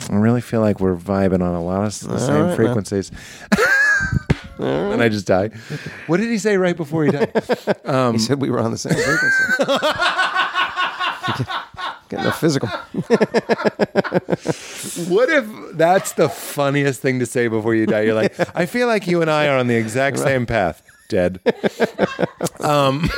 I 0.08 0.14
really 0.16 0.40
feel 0.40 0.62
like 0.62 0.80
we're 0.80 0.96
vibing 0.96 1.42
on 1.42 1.54
a 1.54 1.62
lot 1.62 1.84
of 1.84 2.08
the 2.08 2.18
same 2.18 2.46
right, 2.46 2.58
man. 2.58 3.04
frequencies. 4.61 4.92
and 4.92 5.02
I 5.02 5.08
just 5.08 5.26
die. 5.26 5.48
What 6.06 6.18
did 6.18 6.30
he 6.30 6.38
say 6.38 6.56
right 6.56 6.76
before 6.76 7.04
he 7.04 7.11
died? 7.11 7.32
Um, 7.84 8.12
he 8.14 8.18
said 8.20 8.40
we 8.40 8.50
were 8.50 8.61
on 8.61 8.70
the 8.70 8.78
same 8.78 8.94
frequency 8.94 9.64
getting 12.08 12.26
a 12.26 12.32
physical 12.32 12.68
What 15.08 15.28
if 15.30 15.44
that's 15.76 16.12
the 16.12 16.28
funniest 16.28 17.00
thing 17.00 17.18
to 17.20 17.26
say 17.26 17.48
before 17.48 17.74
you 17.74 17.86
die? 17.86 18.02
You're 18.02 18.14
like, 18.14 18.34
I 18.56 18.66
feel 18.66 18.86
like 18.86 19.06
you 19.06 19.22
and 19.22 19.30
I 19.30 19.48
are 19.48 19.58
on 19.58 19.66
the 19.66 19.76
exact 19.76 20.18
same 20.18 20.46
path. 20.46 20.82
Dead. 21.11 21.40
um, 22.61 23.11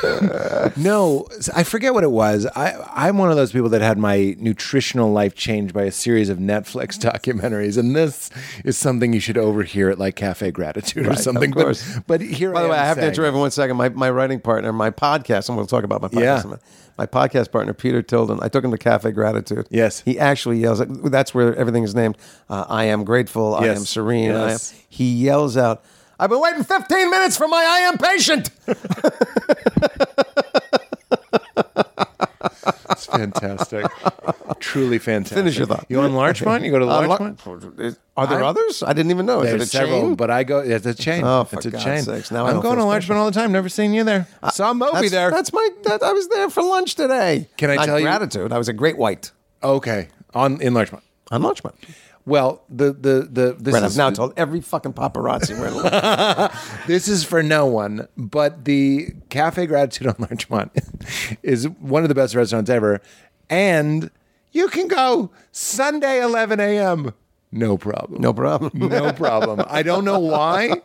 no, 0.76 1.26
I 1.54 1.62
forget 1.62 1.94
what 1.94 2.02
it 2.04 2.10
was. 2.10 2.46
I, 2.56 2.74
I'm 2.94 3.18
one 3.18 3.30
of 3.30 3.36
those 3.36 3.52
people 3.52 3.68
that 3.68 3.82
had 3.82 3.98
my 3.98 4.34
nutritional 4.38 5.12
life 5.12 5.34
changed 5.34 5.74
by 5.74 5.82
a 5.84 5.92
series 5.92 6.28
of 6.28 6.38
Netflix 6.38 6.98
documentaries, 6.98 7.78
and 7.78 7.94
this 7.94 8.30
is 8.64 8.76
something 8.78 9.12
you 9.12 9.20
should 9.20 9.38
overhear 9.38 9.90
at 9.90 9.98
like 9.98 10.16
Cafe 10.16 10.50
Gratitude 10.52 11.06
or 11.06 11.10
Right, 11.10 11.18
something. 11.18 11.50
of 11.50 11.56
course. 11.56 11.94
But, 11.94 12.06
but 12.06 12.20
here, 12.22 12.52
By 12.52 12.62
the 12.62 12.68
way, 12.70 12.76
I 12.78 12.84
have 12.86 12.96
to 12.96 13.02
saying- 13.02 13.12
interrupt 13.12 13.34
for 13.34 13.40
one 13.40 13.50
second. 13.50 13.76
My, 13.76 13.88
my 13.90 14.10
writing 14.10 14.40
partner, 14.40 14.72
my 14.72 14.90
podcast, 14.90 15.48
and 15.48 15.56
we'll 15.56 15.66
talk 15.66 15.84
about 15.84 16.02
my 16.02 16.08
podcast. 16.08 16.20
Yeah. 16.22 16.38
in 16.40 16.44
a 16.44 16.46
minute. 16.48 16.62
My 16.98 17.06
podcast 17.06 17.50
partner, 17.52 17.72
Peter 17.72 18.02
Tilden, 18.02 18.38
I 18.42 18.48
took 18.48 18.64
him 18.64 18.70
to 18.70 18.78
Cafe 18.78 19.10
Gratitude. 19.12 19.66
Yes. 19.70 20.00
He 20.00 20.18
actually 20.18 20.58
yells, 20.58 20.82
that's 20.86 21.34
where 21.34 21.54
everything 21.56 21.84
is 21.84 21.94
named. 21.94 22.18
Uh, 22.50 22.66
I 22.68 22.84
am 22.84 23.04
grateful. 23.04 23.54
I 23.54 23.68
am 23.68 23.78
serene. 23.78 24.32
I 24.32 24.52
am, 24.52 24.58
he 24.90 25.12
yells 25.14 25.56
out, 25.56 25.84
I've 26.18 26.30
been 26.30 26.40
waiting 26.40 26.62
15 26.64 27.10
minutes 27.10 27.36
for 27.36 27.48
my 27.48 27.64
I 27.64 27.78
am 27.80 27.98
patient. 27.98 28.50
It's 32.90 33.06
fantastic. 33.06 33.86
Truly 34.60 34.98
fantastic. 34.98 35.36
Finish 35.38 35.58
your 35.58 35.66
thought. 35.66 35.86
You 35.88 36.00
on 36.00 36.14
Larchmont? 36.14 36.62
You 36.64 36.70
go 36.70 36.78
to 36.78 36.84
Uh, 36.88 37.06
Larchmont? 37.06 37.44
Lar- 37.46 37.92
Are 38.16 38.26
there 38.26 38.44
others? 38.44 38.82
I 38.82 38.92
didn't 38.92 39.10
even 39.10 39.26
know. 39.26 39.40
Is 39.40 39.50
There's 39.50 39.62
it 39.62 39.64
a 39.64 39.68
several, 39.68 40.00
chain? 40.02 40.14
but 40.14 40.30
I 40.30 40.44
go. 40.44 40.58
It's 40.60 40.86
a 40.86 40.94
chain. 40.94 41.24
Oh, 41.24 41.44
for 41.44 41.56
it's 41.56 41.66
a 41.66 41.70
God's 41.70 41.84
chain. 41.84 42.02
sakes, 42.02 42.30
now 42.30 42.44
I 42.44 42.48
I'm 42.48 42.54
don't 42.54 42.62
going 42.62 42.76
feel 42.76 42.84
to 42.86 42.90
special. 42.92 43.16
Larchmont 43.16 43.18
all 43.18 43.26
the 43.26 43.32
time. 43.40 43.52
Never 43.52 43.68
seen 43.68 43.92
you 43.94 44.04
there. 44.04 44.28
Saw 44.52 44.72
Moby 44.74 44.92
that's, 45.00 45.10
there. 45.10 45.30
That's 45.30 45.52
my. 45.52 45.68
That, 45.84 46.02
I 46.02 46.12
was 46.12 46.28
there 46.28 46.48
for 46.50 46.62
lunch 46.62 46.94
today. 46.94 47.48
Can 47.56 47.70
I 47.70 47.76
Not 47.76 47.86
tell 47.86 47.98
you- 47.98 48.06
gratitude? 48.06 48.52
I 48.52 48.58
was 48.58 48.68
a 48.68 48.72
great 48.72 48.96
white 48.98 49.32
okay 49.62 50.08
on 50.34 50.60
in 50.60 50.74
Larchmont. 50.74 51.02
on 51.30 51.42
Lunchman. 51.42 51.72
Well, 52.24 52.62
the 52.68 52.92
the 52.92 53.28
the 53.30 53.56
this 53.58 53.74
Right, 53.74 53.82
is 53.82 53.98
I've 53.98 54.04
now 54.04 54.10
told 54.10 54.32
every 54.36 54.60
fucking 54.60 54.92
paparazzi 54.92 55.58
where 55.58 55.70
to 55.70 55.76
look. 55.76 56.52
this 56.86 57.08
is 57.08 57.24
for 57.24 57.42
no 57.42 57.66
one, 57.66 58.06
but 58.16 58.64
the 58.64 59.08
Cafe 59.28 59.66
Gratitude 59.66 60.06
on 60.06 60.14
Larchmont 60.18 60.70
is 61.42 61.68
one 61.68 62.02
of 62.04 62.08
the 62.08 62.14
best 62.14 62.34
restaurants 62.34 62.70
ever, 62.70 63.00
and 63.50 64.10
you 64.52 64.68
can 64.68 64.86
go 64.86 65.30
Sunday 65.50 66.22
11 66.22 66.60
a.m. 66.60 67.12
No 67.54 67.76
problem. 67.76 68.22
No 68.22 68.32
problem. 68.32 68.70
No 68.88 69.12
problem. 69.12 69.62
I 69.68 69.82
don't 69.82 70.04
know 70.06 70.18
why. 70.20 70.80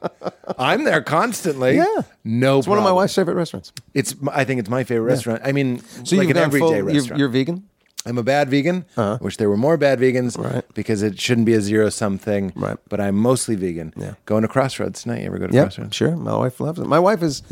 I'm 0.57 0.83
there 0.83 1.01
constantly. 1.01 1.75
Yeah. 1.77 2.01
No 2.25 2.59
It's 2.59 2.67
one 2.67 2.77
of 2.77 2.83
my 2.83 2.91
wife's 2.91 3.15
favorite 3.15 3.35
restaurants. 3.35 3.71
It's 3.93 4.15
I 4.33 4.43
think 4.43 4.59
it's 4.59 4.69
my 4.69 4.83
favorite 4.83 5.11
restaurant. 5.11 5.41
I 5.45 5.51
mean, 5.53 5.79
So 5.79 6.17
like 6.17 6.27
you've 6.27 6.35
an 6.35 6.43
everyday 6.43 6.81
full, 6.81 6.91
you're, 6.91 7.17
you're 7.17 7.29
vegan? 7.29 7.69
I'm 8.07 8.17
a 8.17 8.23
bad 8.23 8.49
vegan. 8.49 8.85
Uh-huh. 8.95 9.17
Wish 9.21 9.37
there 9.37 9.49
were 9.49 9.57
more 9.57 9.77
bad 9.77 9.99
vegans. 9.99 10.37
Right. 10.37 10.63
Because 10.73 11.01
it 11.03 11.19
shouldn't 11.19 11.45
be 11.45 11.53
a 11.53 11.61
zero 11.61 11.89
sum 11.89 12.17
thing. 12.17 12.53
Right. 12.55 12.77
But 12.89 12.99
I'm 13.01 13.15
mostly 13.15 13.55
vegan. 13.55 13.93
Yeah. 13.97 14.13
Going 14.25 14.43
to 14.43 14.47
Crossroads 14.47 15.01
tonight. 15.03 15.21
You 15.21 15.27
ever 15.27 15.37
go 15.39 15.47
to 15.47 15.53
Yeah, 15.53 15.63
Crossroads? 15.63 15.95
sure. 15.95 16.15
My 16.15 16.35
wife 16.37 16.59
loves 16.59 16.79
it. 16.79 16.87
My 16.87 16.99
wife 16.99 17.21
is 17.23 17.43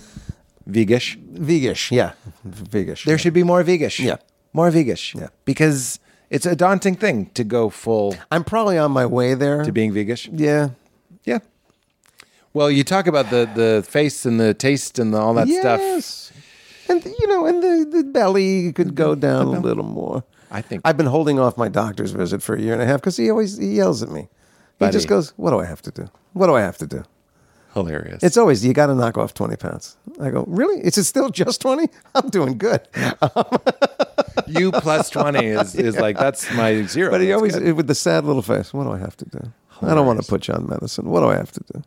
Vegish. 0.68 1.18
vegish. 1.50 1.92
Yeah, 1.92 2.14
vegish. 2.48 3.04
There 3.06 3.18
should 3.20 3.34
be 3.34 3.44
more 3.44 3.64
vegish. 3.64 4.00
Yeah. 4.04 4.18
More 4.54 4.72
vegish. 4.72 5.14
Yeah. 5.14 5.28
Because 5.46 6.00
it's 6.32 6.46
a 6.48 6.56
daunting 6.56 6.96
thing 6.96 7.30
to 7.36 7.44
go 7.44 7.70
full 7.70 8.16
I'm 8.32 8.44
probably 8.44 8.78
on 8.80 8.92
my 8.92 9.06
way 9.06 9.36
there. 9.36 9.64
to 9.64 9.72
being 9.72 9.94
vegish. 9.94 10.28
yeah. 10.34 10.70
Yeah. 11.24 11.40
Well, 12.54 12.72
you 12.72 12.84
talk 12.84 13.06
about 13.08 13.30
the 13.30 13.48
the 13.54 13.84
face 13.88 14.26
and 14.26 14.40
the 14.40 14.54
taste 14.54 14.98
and 14.98 15.14
the, 15.14 15.18
all 15.20 15.34
that 15.36 15.48
stuff. 15.50 15.80
yes. 15.82 16.32
And 16.90 17.04
you 17.04 17.28
know, 17.28 17.46
and 17.46 17.62
the, 17.62 17.98
the 17.98 18.04
belly 18.04 18.72
could 18.74 18.96
go 18.96 19.14
down 19.16 19.48
a 19.56 19.60
little 19.60 19.84
more. 19.84 20.24
I 20.56 20.62
think- 20.62 20.82
I've 20.86 20.98
been 20.98 21.06
holding 21.18 21.40
off 21.40 21.58
my 21.58 21.70
doctor's 21.70 22.12
visit 22.12 22.42
for 22.42 22.56
a 22.56 22.62
year 22.62 22.74
and 22.74 22.82
a 22.82 22.86
half 22.86 23.02
because 23.02 23.18
he 23.18 23.30
always 23.30 23.58
he 23.58 23.76
yells 23.76 24.02
at 24.04 24.10
me. 24.10 24.22
He 24.22 24.28
Buddy. 24.80 24.92
just 24.94 25.08
goes, 25.08 25.34
"What 25.38 25.52
do 25.52 25.60
I 25.60 25.66
have 25.66 25.82
to 25.84 25.92
do? 25.92 26.10
What 26.34 26.48
do 26.48 26.56
I 26.56 26.62
have 26.62 26.78
to 26.80 26.88
do?" 26.88 27.04
Hilarious. 27.74 28.24
It's 28.24 28.38
always 28.38 28.66
you 28.66 28.74
got 28.74 28.88
to 28.88 28.96
knock 28.96 29.18
off 29.18 29.34
twenty 29.34 29.58
pounds. 29.58 29.98
I 30.22 30.30
go, 30.30 30.46
"Really? 30.48 30.80
Is 30.80 30.98
it 30.98 31.04
still 31.06 31.30
just 31.30 31.60
twenty? 31.62 31.88
I'm 32.16 32.30
doing 32.30 32.58
good." 32.58 32.82
you 34.48 34.72
plus 34.72 35.10
20 35.10 35.46
is, 35.46 35.76
is 35.76 35.96
like, 35.98 36.18
that's 36.18 36.52
my 36.54 36.84
zero. 36.84 37.10
But 37.12 37.22
he 37.22 37.28
That's 37.28 37.36
always 37.38 37.56
good. 37.58 37.74
with 37.74 37.88
the 37.88 37.96
sad 37.96 38.26
little 38.26 38.42
face. 38.42 38.74
What 38.74 38.84
do 38.84 38.92
I 38.92 38.98
have 39.00 39.16
to 39.18 39.26
do? 39.26 39.52
I 39.82 39.94
don't 39.94 40.06
want 40.06 40.22
to 40.22 40.28
put 40.28 40.48
you 40.48 40.54
on 40.54 40.68
medicine. 40.68 41.10
What 41.10 41.22
do 41.22 41.28
I 41.28 41.36
have 41.36 41.52
to 41.52 41.62
do? 41.74 41.84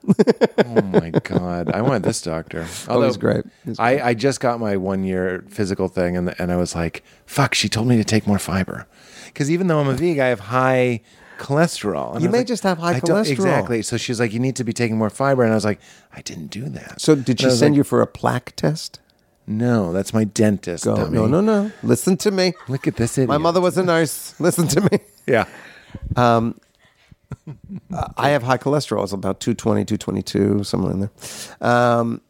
Oh 0.67 0.83
my 0.83 1.11
god! 1.11 1.71
I 1.71 1.83
want 1.83 2.05
this 2.05 2.21
doctor. 2.23 2.67
Oh, 2.89 3.03
he's 3.03 3.17
great. 3.17 3.45
He's 3.65 3.79
I, 3.79 4.09
I 4.09 4.15
just 4.15 4.41
got 4.41 4.61
my 4.61 4.77
one 4.77 5.05
year 5.05 5.45
physical 5.49 5.89
thing, 5.89 6.17
and 6.17 6.35
and 6.39 6.53
I 6.53 6.57
was 6.57 6.75
like, 6.75 7.03
"Fuck!" 7.27 7.55
She 7.55 7.69
told 7.69 7.89
me 7.89 7.97
to 7.97 8.05
take 8.05 8.27
more 8.27 8.39
fiber, 8.39 8.87
because 9.27 9.51
even 9.51 9.67
though 9.67 9.81
I'm 9.81 9.89
a 9.89 9.95
vegan, 9.95 10.21
I 10.25 10.29
have 10.29 10.41
high 10.41 11.01
cholesterol. 11.39 12.15
And 12.15 12.23
You 12.23 12.31
may 12.31 12.39
like, 12.39 12.47
just 12.47 12.63
have 12.63 12.79
high 12.79 12.97
I 12.97 13.01
cholesterol. 13.01 13.31
Exactly. 13.31 13.83
So 13.83 13.97
she's 13.97 14.21
like, 14.21 14.33
"You 14.33 14.41
need 14.41 14.57
to 14.57 14.65
be 14.65 14.73
taking 14.73 14.97
more 14.97 15.11
fiber," 15.11 15.43
and 15.43 15.53
I 15.53 15.55
was 15.55 15.65
like, 15.65 15.81
"I 16.13 16.21
didn't 16.23 16.49
do 16.49 16.69
that." 16.71 17.01
so 17.01 17.15
did 17.15 17.41
she 17.41 17.51
send 17.51 17.75
like, 17.75 17.79
you 17.79 17.85
for 17.85 18.01
a 18.03 18.07
plaque 18.07 18.55
test? 18.57 19.01
No, 19.47 19.95
that's 19.95 20.13
my 20.13 20.25
dentist. 20.25 20.85
Go. 20.85 20.95
dummy. 20.95 21.17
No, 21.17 21.27
no, 21.27 21.41
no. 21.41 21.73
Listen 21.83 22.19
to 22.19 22.31
me. 22.31 22.53
Look 22.69 22.87
at 22.87 22.97
this 22.97 23.17
idiot. 23.17 23.29
My 23.31 23.39
mother 23.39 23.63
was 23.63 23.79
a 23.79 23.83
nurse. 23.83 24.39
Listen 24.39 24.69
to 24.69 24.83
me. 24.83 24.99
Yeah. 25.27 25.47
Um, 26.17 26.61
I 28.17 28.31
have 28.31 28.43
high 28.43 28.59
cholesterol. 28.59 29.03
It's 29.03 29.13
about 29.13 29.41
220, 29.41 29.85
222, 29.85 30.65
somewhere 30.65 30.93
in 30.93 31.01
there. 31.01 31.11
Um, 31.61 32.21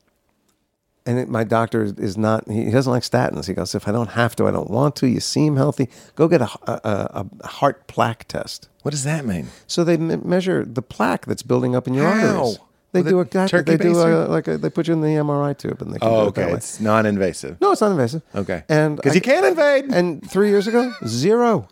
and 1.07 1.19
it, 1.19 1.29
my 1.29 1.43
doctor 1.45 1.83
is 1.85 2.19
not, 2.19 2.47
he 2.51 2.71
doesn't 2.71 2.93
like 2.93 3.03
statins. 3.03 3.47
He 3.47 3.55
goes, 3.55 3.75
if 3.75 3.89
I 3.89 3.93
don't 3.93 4.11
have 4.11 4.37
to, 4.37 4.47
I 4.47 4.51
don't 4.51 4.69
want 4.71 4.95
to. 4.97 5.09
You 5.09 5.21
seem 5.21 5.57
healthy. 5.57 5.89
Go 6.17 6.29
get 6.29 6.43
a, 6.43 6.49
a, 6.67 7.27
a 7.43 7.47
heart 7.47 7.87
plaque 7.87 8.29
test. 8.29 8.69
What 8.83 8.91
does 8.91 9.05
that 9.05 9.25
mean? 9.25 9.49
So 9.67 9.85
they 9.85 9.97
me- 9.97 10.17
measure 10.17 10.65
the 10.65 10.83
plaque 10.83 11.25
that's 11.27 11.43
building 11.43 11.75
up 11.75 11.87
in 11.87 11.95
your 11.95 12.11
How? 12.11 12.37
arteries. 12.39 12.59
They 12.93 13.01
With 13.03 13.09
do 13.11 13.19
a 13.19 13.43
a 13.45 13.49
turkey 13.49 13.77
they 13.77 13.85
do 13.85 13.99
a, 14.01 14.25
like 14.29 14.49
a, 14.49 14.57
they 14.57 14.71
put 14.71 14.87
you 14.89 14.95
in 14.95 15.03
the 15.03 15.09
MRI 15.09 15.57
tube 15.57 15.83
and 15.83 15.93
they 15.93 15.99
can 15.99 16.09
Oh, 16.09 16.23
do 16.25 16.29
it 16.29 16.35
that 16.37 16.41
okay. 16.43 16.53
way. 16.53 16.57
It's 16.57 16.81
non-invasive. 16.81 17.61
No, 17.61 17.73
it's 17.73 17.83
not 17.83 17.91
invasive. 17.91 18.23
Okay. 18.35 18.63
and 18.69 18.97
because 18.97 19.15
you 19.15 19.21
can't 19.21 19.45
invade. 19.45 19.85
And 19.93 20.29
three 20.29 20.49
years 20.49 20.67
ago, 20.67 20.93
zero. 21.07 21.69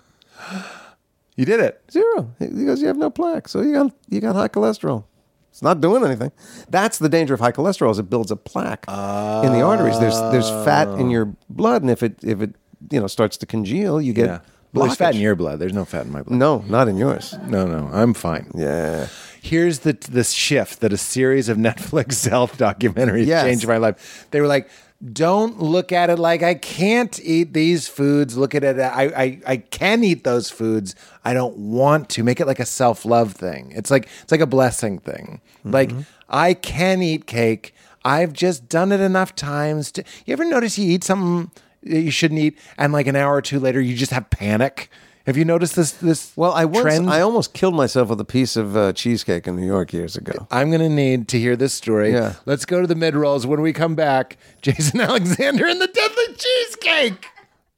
You 1.36 1.44
did 1.44 1.60
it. 1.60 1.82
Zero. 1.90 2.32
He 2.38 2.64
goes, 2.64 2.80
you 2.80 2.86
have 2.88 2.96
no 2.96 3.10
plaque, 3.10 3.48
so 3.48 3.60
you 3.60 3.72
got 3.74 3.92
you 4.08 4.20
got 4.20 4.34
high 4.34 4.48
cholesterol. 4.48 5.04
It's 5.50 5.62
not 5.62 5.80
doing 5.80 6.04
anything. 6.04 6.32
That's 6.68 6.98
the 6.98 7.08
danger 7.08 7.32
of 7.34 7.40
high 7.40 7.52
cholesterol 7.52 7.90
is 7.90 7.98
it 7.98 8.10
builds 8.10 8.30
a 8.30 8.36
plaque 8.36 8.84
in 8.88 9.52
the 9.52 9.62
arteries. 9.62 9.98
There's 9.98 10.18
there's 10.32 10.48
fat 10.66 10.88
in 11.00 11.10
your 11.10 11.34
blood, 11.48 11.82
and 11.82 11.90
if 11.90 12.02
it 12.02 12.18
if 12.22 12.40
it 12.42 12.54
you 12.90 13.00
know 13.00 13.06
starts 13.06 13.36
to 13.38 13.46
congeal, 13.46 14.00
you 14.00 14.12
get 14.12 14.26
Yeah. 14.26 14.38
Well, 14.72 14.84
there's 14.86 14.96
fat 14.98 15.14
in 15.14 15.20
your 15.22 15.34
blood. 15.34 15.58
There's 15.58 15.72
no 15.72 15.86
fat 15.86 16.04
in 16.04 16.12
my 16.12 16.22
blood. 16.22 16.38
No, 16.38 16.58
not 16.68 16.88
in 16.88 16.98
yours. 16.98 17.34
No, 17.46 17.66
no, 17.66 17.88
I'm 17.92 18.12
fine. 18.12 18.50
Yeah. 18.54 19.08
Here's 19.40 19.78
the 19.80 19.92
the 20.10 20.24
shift 20.24 20.80
that 20.80 20.92
a 20.92 20.98
series 20.98 21.48
of 21.48 21.56
Netflix 21.68 22.28
health 22.28 22.58
documentaries 22.58 23.26
Yes. 23.26 23.44
changed 23.44 23.66
my 23.66 23.78
life. 23.78 24.26
They 24.32 24.40
were 24.42 24.46
like, 24.48 24.68
"Don't 25.12 25.60
look 25.60 25.92
at 25.92 26.10
it 26.10 26.18
like 26.18 26.42
I 26.42 26.54
can't 26.54 27.18
eat 27.22 27.52
these 27.52 27.88
foods. 27.88 28.36
Look 28.36 28.54
at 28.54 28.64
it. 28.64 28.78
I 28.78 29.04
I, 29.04 29.40
I 29.46 29.56
can 29.58 30.02
eat 30.04 30.24
those 30.24 30.50
foods. 30.50 30.94
I 31.24 31.34
don't 31.34 31.56
want 31.56 32.08
to. 32.10 32.24
Make 32.24 32.40
it 32.40 32.46
like 32.46 32.60
a 32.60 32.66
self 32.66 33.04
love 33.04 33.32
thing. 33.32 33.72
It's 33.74 33.90
like 33.90 34.08
it's 34.22 34.32
like 34.32 34.40
a 34.40 34.46
blessing 34.46 34.98
thing. 34.98 35.40
Mm-hmm. 35.58 35.70
Like 35.70 35.92
I 36.28 36.54
can 36.54 37.02
eat 37.02 37.26
cake. 37.26 37.74
I've 38.04 38.32
just 38.32 38.68
done 38.68 38.92
it 38.92 39.00
enough 39.00 39.34
times 39.34 39.90
to. 39.92 40.04
You 40.26 40.32
ever 40.32 40.44
notice 40.44 40.78
you 40.78 40.90
eat 40.90 41.04
something 41.04 41.50
that 41.82 42.00
you 42.00 42.10
shouldn't 42.10 42.40
eat, 42.40 42.58
and 42.78 42.92
like 42.92 43.06
an 43.06 43.16
hour 43.16 43.34
or 43.34 43.42
two 43.42 43.60
later, 43.60 43.80
you 43.80 43.96
just 43.96 44.12
have 44.12 44.30
panic? 44.30 44.90
Have 45.26 45.36
you 45.36 45.44
noticed 45.44 45.74
this? 45.74 45.90
This 45.90 46.32
Well, 46.36 46.52
I 46.52 46.64
once 46.64 46.82
trend? 46.82 47.10
I 47.10 47.20
almost 47.20 47.52
killed 47.52 47.74
myself 47.74 48.08
with 48.10 48.20
a 48.20 48.24
piece 48.24 48.54
of 48.54 48.76
uh, 48.76 48.92
cheesecake 48.92 49.48
in 49.48 49.56
New 49.56 49.66
York 49.66 49.92
years 49.92 50.16
ago. 50.16 50.46
I'm 50.52 50.70
going 50.70 50.82
to 50.82 50.88
need 50.88 51.26
to 51.28 51.38
hear 51.40 51.56
this 51.56 51.74
story. 51.74 52.12
Yeah. 52.12 52.34
Let's 52.46 52.64
go 52.64 52.80
to 52.80 52.86
the 52.86 52.94
mid 52.94 53.16
rolls. 53.16 53.44
When 53.44 53.60
we 53.60 53.72
come 53.72 53.96
back, 53.96 54.38
Jason 54.62 55.00
Alexander 55.00 55.66
and 55.66 55.80
the 55.80 55.88
Deadly 55.88 56.36
Cheesecake. 56.36 57.26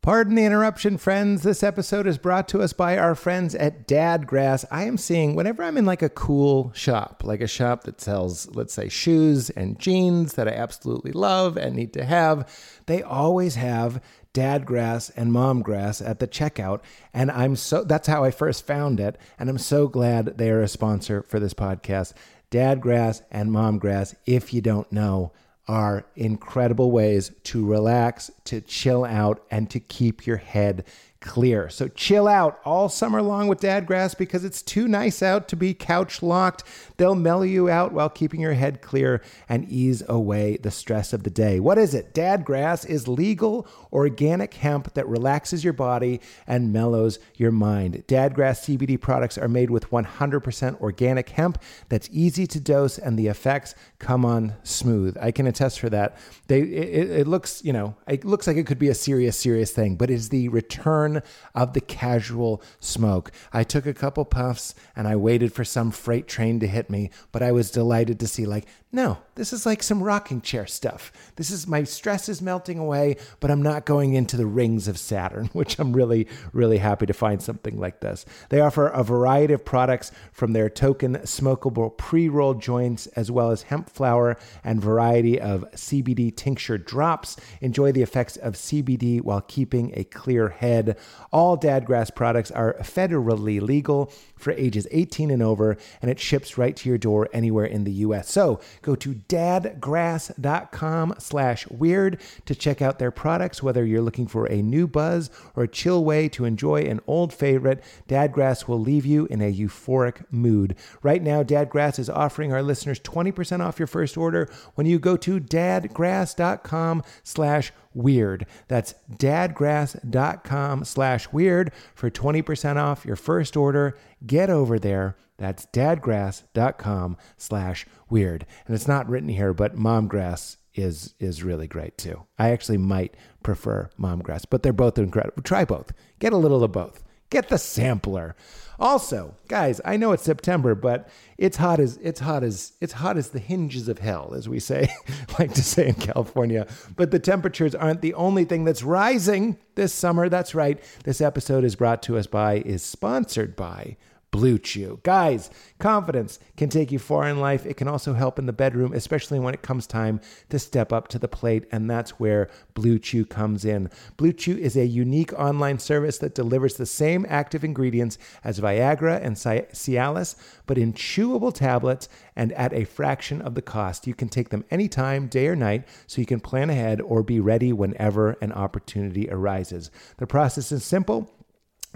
Pardon 0.02 0.36
the 0.36 0.44
interruption, 0.44 0.96
friends. 0.96 1.42
This 1.42 1.62
episode 1.62 2.06
is 2.06 2.18
brought 2.18 2.48
to 2.48 2.60
us 2.60 2.72
by 2.72 2.96
our 2.98 3.14
friends 3.14 3.54
at 3.54 3.88
Dadgrass. 3.88 4.64
I 4.70 4.84
am 4.84 4.96
seeing 4.96 5.34
whenever 5.34 5.62
I'm 5.62 5.76
in 5.76 5.86
like 5.86 6.02
a 6.02 6.08
cool 6.08 6.70
shop, 6.74 7.22
like 7.24 7.40
a 7.40 7.48
shop 7.48 7.84
that 7.84 8.00
sells, 8.00 8.48
let's 8.54 8.72
say, 8.74 8.88
shoes 8.88 9.50
and 9.50 9.78
jeans 9.78 10.34
that 10.34 10.48
I 10.48 10.52
absolutely 10.52 11.12
love 11.12 11.56
and 11.56 11.74
need 11.74 11.92
to 11.94 12.04
have, 12.04 12.48
they 12.86 13.02
always 13.02 13.56
have 13.56 14.02
Dadgrass 14.38 15.10
and 15.16 15.32
Momgrass 15.32 16.00
at 16.06 16.20
the 16.20 16.28
checkout. 16.28 16.80
And 17.12 17.28
I'm 17.28 17.56
so 17.56 17.82
that's 17.82 18.06
how 18.06 18.22
I 18.22 18.30
first 18.30 18.64
found 18.64 19.00
it. 19.00 19.18
And 19.36 19.50
I'm 19.50 19.58
so 19.58 19.88
glad 19.88 20.38
they 20.38 20.50
are 20.50 20.62
a 20.62 20.68
sponsor 20.68 21.24
for 21.24 21.40
this 21.40 21.54
podcast. 21.54 22.12
Dadgrass 22.52 23.22
and 23.32 23.50
Momgrass, 23.50 24.14
if 24.26 24.54
you 24.54 24.60
don't 24.60 24.90
know, 24.92 25.32
are 25.66 26.06
incredible 26.14 26.92
ways 26.92 27.32
to 27.42 27.66
relax, 27.66 28.30
to 28.44 28.60
chill 28.60 29.04
out, 29.04 29.44
and 29.50 29.68
to 29.70 29.80
keep 29.80 30.24
your 30.24 30.36
head 30.36 30.84
clear. 31.28 31.68
So 31.68 31.88
chill 31.88 32.26
out 32.26 32.58
all 32.64 32.88
summer 32.88 33.20
long 33.20 33.48
with 33.48 33.60
Dadgrass 33.60 34.16
because 34.16 34.44
it's 34.44 34.62
too 34.62 34.88
nice 34.88 35.22
out 35.22 35.46
to 35.48 35.56
be 35.56 35.74
couch 35.74 36.22
locked. 36.22 36.64
They'll 36.96 37.14
mellow 37.14 37.42
you 37.42 37.68
out 37.68 37.92
while 37.92 38.08
keeping 38.08 38.40
your 38.40 38.54
head 38.54 38.80
clear 38.80 39.20
and 39.46 39.70
ease 39.70 40.02
away 40.08 40.56
the 40.56 40.70
stress 40.70 41.12
of 41.12 41.24
the 41.24 41.30
day. 41.30 41.60
What 41.60 41.76
is 41.76 41.92
it? 41.92 42.14
Dadgrass 42.14 42.86
is 42.86 43.06
legal 43.06 43.68
organic 43.92 44.54
hemp 44.54 44.94
that 44.94 45.06
relaxes 45.06 45.62
your 45.62 45.74
body 45.74 46.22
and 46.46 46.72
mellows 46.72 47.18
your 47.36 47.52
mind. 47.52 48.04
Dadgrass 48.08 48.64
CBD 48.64 48.98
products 48.98 49.36
are 49.36 49.48
made 49.48 49.68
with 49.68 49.90
100% 49.90 50.80
organic 50.80 51.28
hemp 51.28 51.60
that's 51.90 52.08
easy 52.10 52.46
to 52.46 52.58
dose 52.58 52.96
and 52.96 53.18
the 53.18 53.26
effects 53.26 53.74
come 53.98 54.24
on 54.24 54.54
smooth. 54.62 55.14
I 55.20 55.30
can 55.30 55.46
attest 55.46 55.78
for 55.78 55.90
that. 55.90 56.16
They 56.46 56.62
it, 56.62 57.10
it 57.10 57.26
looks, 57.26 57.62
you 57.62 57.74
know, 57.74 57.96
it 58.06 58.24
looks 58.24 58.46
like 58.46 58.56
it 58.56 58.66
could 58.66 58.78
be 58.78 58.88
a 58.88 58.94
serious 58.94 59.36
serious 59.36 59.72
thing, 59.72 59.96
but 59.96 60.10
it's 60.10 60.28
the 60.28 60.48
return 60.48 61.17
of 61.54 61.72
the 61.72 61.80
casual 61.80 62.62
smoke. 62.80 63.30
I 63.52 63.64
took 63.64 63.86
a 63.86 63.94
couple 63.94 64.24
puffs 64.24 64.74
and 64.96 65.08
I 65.08 65.16
waited 65.16 65.52
for 65.52 65.64
some 65.64 65.90
freight 65.90 66.28
train 66.28 66.60
to 66.60 66.66
hit 66.66 66.90
me, 66.90 67.10
but 67.32 67.42
I 67.42 67.52
was 67.52 67.70
delighted 67.70 68.20
to 68.20 68.28
see 68.28 68.46
like, 68.46 68.66
no, 68.90 69.18
this 69.34 69.52
is 69.52 69.66
like 69.66 69.82
some 69.82 70.02
rocking 70.02 70.40
chair 70.40 70.66
stuff. 70.66 71.12
This 71.36 71.50
is 71.50 71.66
my 71.66 71.84
stress 71.84 72.26
is 72.28 72.40
melting 72.40 72.78
away, 72.78 73.16
but 73.38 73.50
I'm 73.50 73.62
not 73.62 73.84
going 73.84 74.14
into 74.14 74.36
the 74.38 74.46
rings 74.46 74.88
of 74.88 74.98
Saturn, 74.98 75.46
which 75.52 75.78
I'm 75.78 75.92
really, 75.92 76.26
really 76.54 76.78
happy 76.78 77.04
to 77.04 77.12
find 77.12 77.42
something 77.42 77.78
like 77.78 78.00
this. 78.00 78.24
They 78.48 78.60
offer 78.60 78.88
a 78.88 79.04
variety 79.04 79.52
of 79.52 79.64
products 79.64 80.10
from 80.32 80.52
their 80.52 80.70
token 80.70 81.16
smokable 81.18 81.96
pre 81.98 82.30
rolled 82.30 82.62
joints, 82.62 83.06
as 83.08 83.30
well 83.30 83.50
as 83.50 83.62
hemp 83.62 83.90
flower 83.90 84.38
and 84.64 84.80
variety 84.80 85.38
of 85.38 85.70
CBD 85.72 86.34
tincture 86.34 86.78
drops. 86.78 87.36
Enjoy 87.60 87.92
the 87.92 88.02
effects 88.02 88.36
of 88.38 88.54
CBD 88.54 89.20
while 89.20 89.42
keeping 89.42 89.92
a 89.96 90.04
clear 90.04 90.48
head. 90.48 90.97
All 91.32 91.58
Dadgrass 91.58 92.14
products 92.14 92.50
are 92.50 92.74
federally 92.80 93.60
legal 93.60 94.12
for 94.38 94.52
ages 94.52 94.86
18 94.90 95.30
and 95.30 95.42
over, 95.42 95.76
and 96.00 96.10
it 96.10 96.20
ships 96.20 96.56
right 96.56 96.76
to 96.76 96.88
your 96.88 96.98
door 96.98 97.28
anywhere 97.32 97.64
in 97.64 97.84
the 97.84 97.92
U.S. 97.92 98.30
So 98.30 98.60
go 98.82 98.94
to 98.96 99.14
dadgrass.com 99.14 101.14
slash 101.18 101.66
weird 101.68 102.20
to 102.46 102.54
check 102.54 102.80
out 102.80 102.98
their 102.98 103.10
products, 103.10 103.62
whether 103.62 103.84
you're 103.84 104.02
looking 104.02 104.26
for 104.26 104.46
a 104.46 104.62
new 104.62 104.86
buzz 104.86 105.30
or 105.56 105.64
a 105.64 105.68
chill 105.68 106.04
way 106.04 106.28
to 106.30 106.44
enjoy 106.44 106.82
an 106.82 107.00
old 107.06 107.32
favorite. 107.32 107.82
Dadgrass 108.08 108.68
will 108.68 108.80
leave 108.80 109.04
you 109.04 109.26
in 109.26 109.40
a 109.40 109.52
euphoric 109.52 110.24
mood. 110.30 110.76
Right 111.02 111.22
now, 111.22 111.42
Dadgrass 111.42 111.98
is 111.98 112.10
offering 112.10 112.52
our 112.52 112.62
listeners 112.62 113.00
20% 113.00 113.60
off 113.60 113.78
your 113.78 113.86
first 113.86 114.16
order 114.16 114.50
when 114.74 114.86
you 114.86 114.98
go 114.98 115.16
to 115.16 115.40
dadgrass.com 115.40 117.02
slash 117.22 117.72
weird. 117.94 118.46
That's 118.68 118.94
dadgrass.com 119.10 120.84
slash 120.84 121.32
weird 121.32 121.72
for 121.94 122.10
20% 122.10 122.76
off 122.76 123.04
your 123.04 123.16
first 123.16 123.56
order. 123.56 123.96
Get 124.26 124.50
over 124.50 124.78
there. 124.78 125.16
That's 125.36 125.66
dadgrass.com 125.66 127.16
slash 127.36 127.86
weird. 128.10 128.46
And 128.66 128.74
it's 128.74 128.88
not 128.88 129.08
written 129.08 129.28
here, 129.28 129.54
but 129.54 129.76
momgrass 129.76 130.56
is 130.74 131.14
is 131.18 131.42
really 131.42 131.66
great 131.66 131.98
too. 131.98 132.24
I 132.38 132.50
actually 132.50 132.78
might 132.78 133.16
prefer 133.42 133.90
momgrass, 133.98 134.44
but 134.48 134.62
they're 134.62 134.72
both 134.72 134.98
incredible. 134.98 135.42
Try 135.42 135.64
both. 135.64 135.92
Get 136.18 136.32
a 136.32 136.36
little 136.36 136.62
of 136.64 136.72
both. 136.72 137.02
Get 137.30 137.48
the 137.48 137.58
sampler. 137.58 138.34
Also, 138.80 139.34
guys, 139.48 139.80
I 139.84 139.96
know 139.96 140.12
it's 140.12 140.22
September, 140.22 140.76
but 140.76 141.08
it's 141.36 141.56
hot 141.56 141.80
as 141.80 141.96
it's 141.96 142.20
hot 142.20 142.44
as 142.44 142.72
it's 142.80 142.92
hot 142.92 143.16
as 143.16 143.30
the 143.30 143.40
hinges 143.40 143.88
of 143.88 143.98
hell, 143.98 144.34
as 144.36 144.48
we 144.48 144.60
say, 144.60 144.88
like 145.38 145.52
to 145.54 145.62
say 145.64 145.88
in 145.88 145.94
California. 145.94 146.66
But 146.94 147.10
the 147.10 147.18
temperatures 147.18 147.74
aren't 147.74 148.02
the 148.02 148.14
only 148.14 148.44
thing 148.44 148.64
that's 148.64 148.84
rising 148.84 149.58
this 149.74 149.92
summer. 149.92 150.28
That's 150.28 150.54
right. 150.54 150.80
This 151.02 151.20
episode 151.20 151.64
is 151.64 151.74
brought 151.74 152.02
to 152.04 152.16
us 152.16 152.28
by, 152.28 152.58
is 152.58 152.84
sponsored 152.84 153.56
by 153.56 153.96
Blue 154.30 154.58
Chew. 154.58 155.00
Guys, 155.04 155.50
confidence 155.78 156.38
can 156.56 156.68
take 156.68 156.92
you 156.92 156.98
far 156.98 157.28
in 157.28 157.40
life. 157.40 157.64
It 157.64 157.78
can 157.78 157.88
also 157.88 158.12
help 158.12 158.38
in 158.38 158.46
the 158.46 158.52
bedroom, 158.52 158.92
especially 158.92 159.38
when 159.38 159.54
it 159.54 159.62
comes 159.62 159.86
time 159.86 160.20
to 160.50 160.58
step 160.58 160.92
up 160.92 161.08
to 161.08 161.18
the 161.18 161.28
plate. 161.28 161.64
And 161.72 161.88
that's 161.88 162.20
where 162.20 162.50
Blue 162.74 162.98
Chew 162.98 163.24
comes 163.24 163.64
in. 163.64 163.90
Blue 164.18 164.32
Chew 164.32 164.56
is 164.58 164.76
a 164.76 164.84
unique 164.86 165.32
online 165.32 165.78
service 165.78 166.18
that 166.18 166.34
delivers 166.34 166.76
the 166.76 166.86
same 166.86 167.24
active 167.28 167.64
ingredients 167.64 168.18
as 168.44 168.60
Viagra 168.60 169.20
and 169.24 169.34
Cialis, 169.36 170.36
but 170.66 170.76
in 170.76 170.92
chewable 170.92 171.54
tablets 171.54 172.08
and 172.36 172.52
at 172.52 172.74
a 172.74 172.84
fraction 172.84 173.40
of 173.40 173.54
the 173.54 173.62
cost. 173.62 174.06
You 174.06 174.14
can 174.14 174.28
take 174.28 174.50
them 174.50 174.64
anytime, 174.70 175.28
day 175.28 175.48
or 175.48 175.56
night, 175.56 175.88
so 176.06 176.20
you 176.20 176.26
can 176.26 176.40
plan 176.40 176.68
ahead 176.68 177.00
or 177.00 177.22
be 177.22 177.40
ready 177.40 177.72
whenever 177.72 178.32
an 178.42 178.52
opportunity 178.52 179.28
arises. 179.30 179.90
The 180.18 180.26
process 180.26 180.70
is 180.70 180.84
simple. 180.84 181.32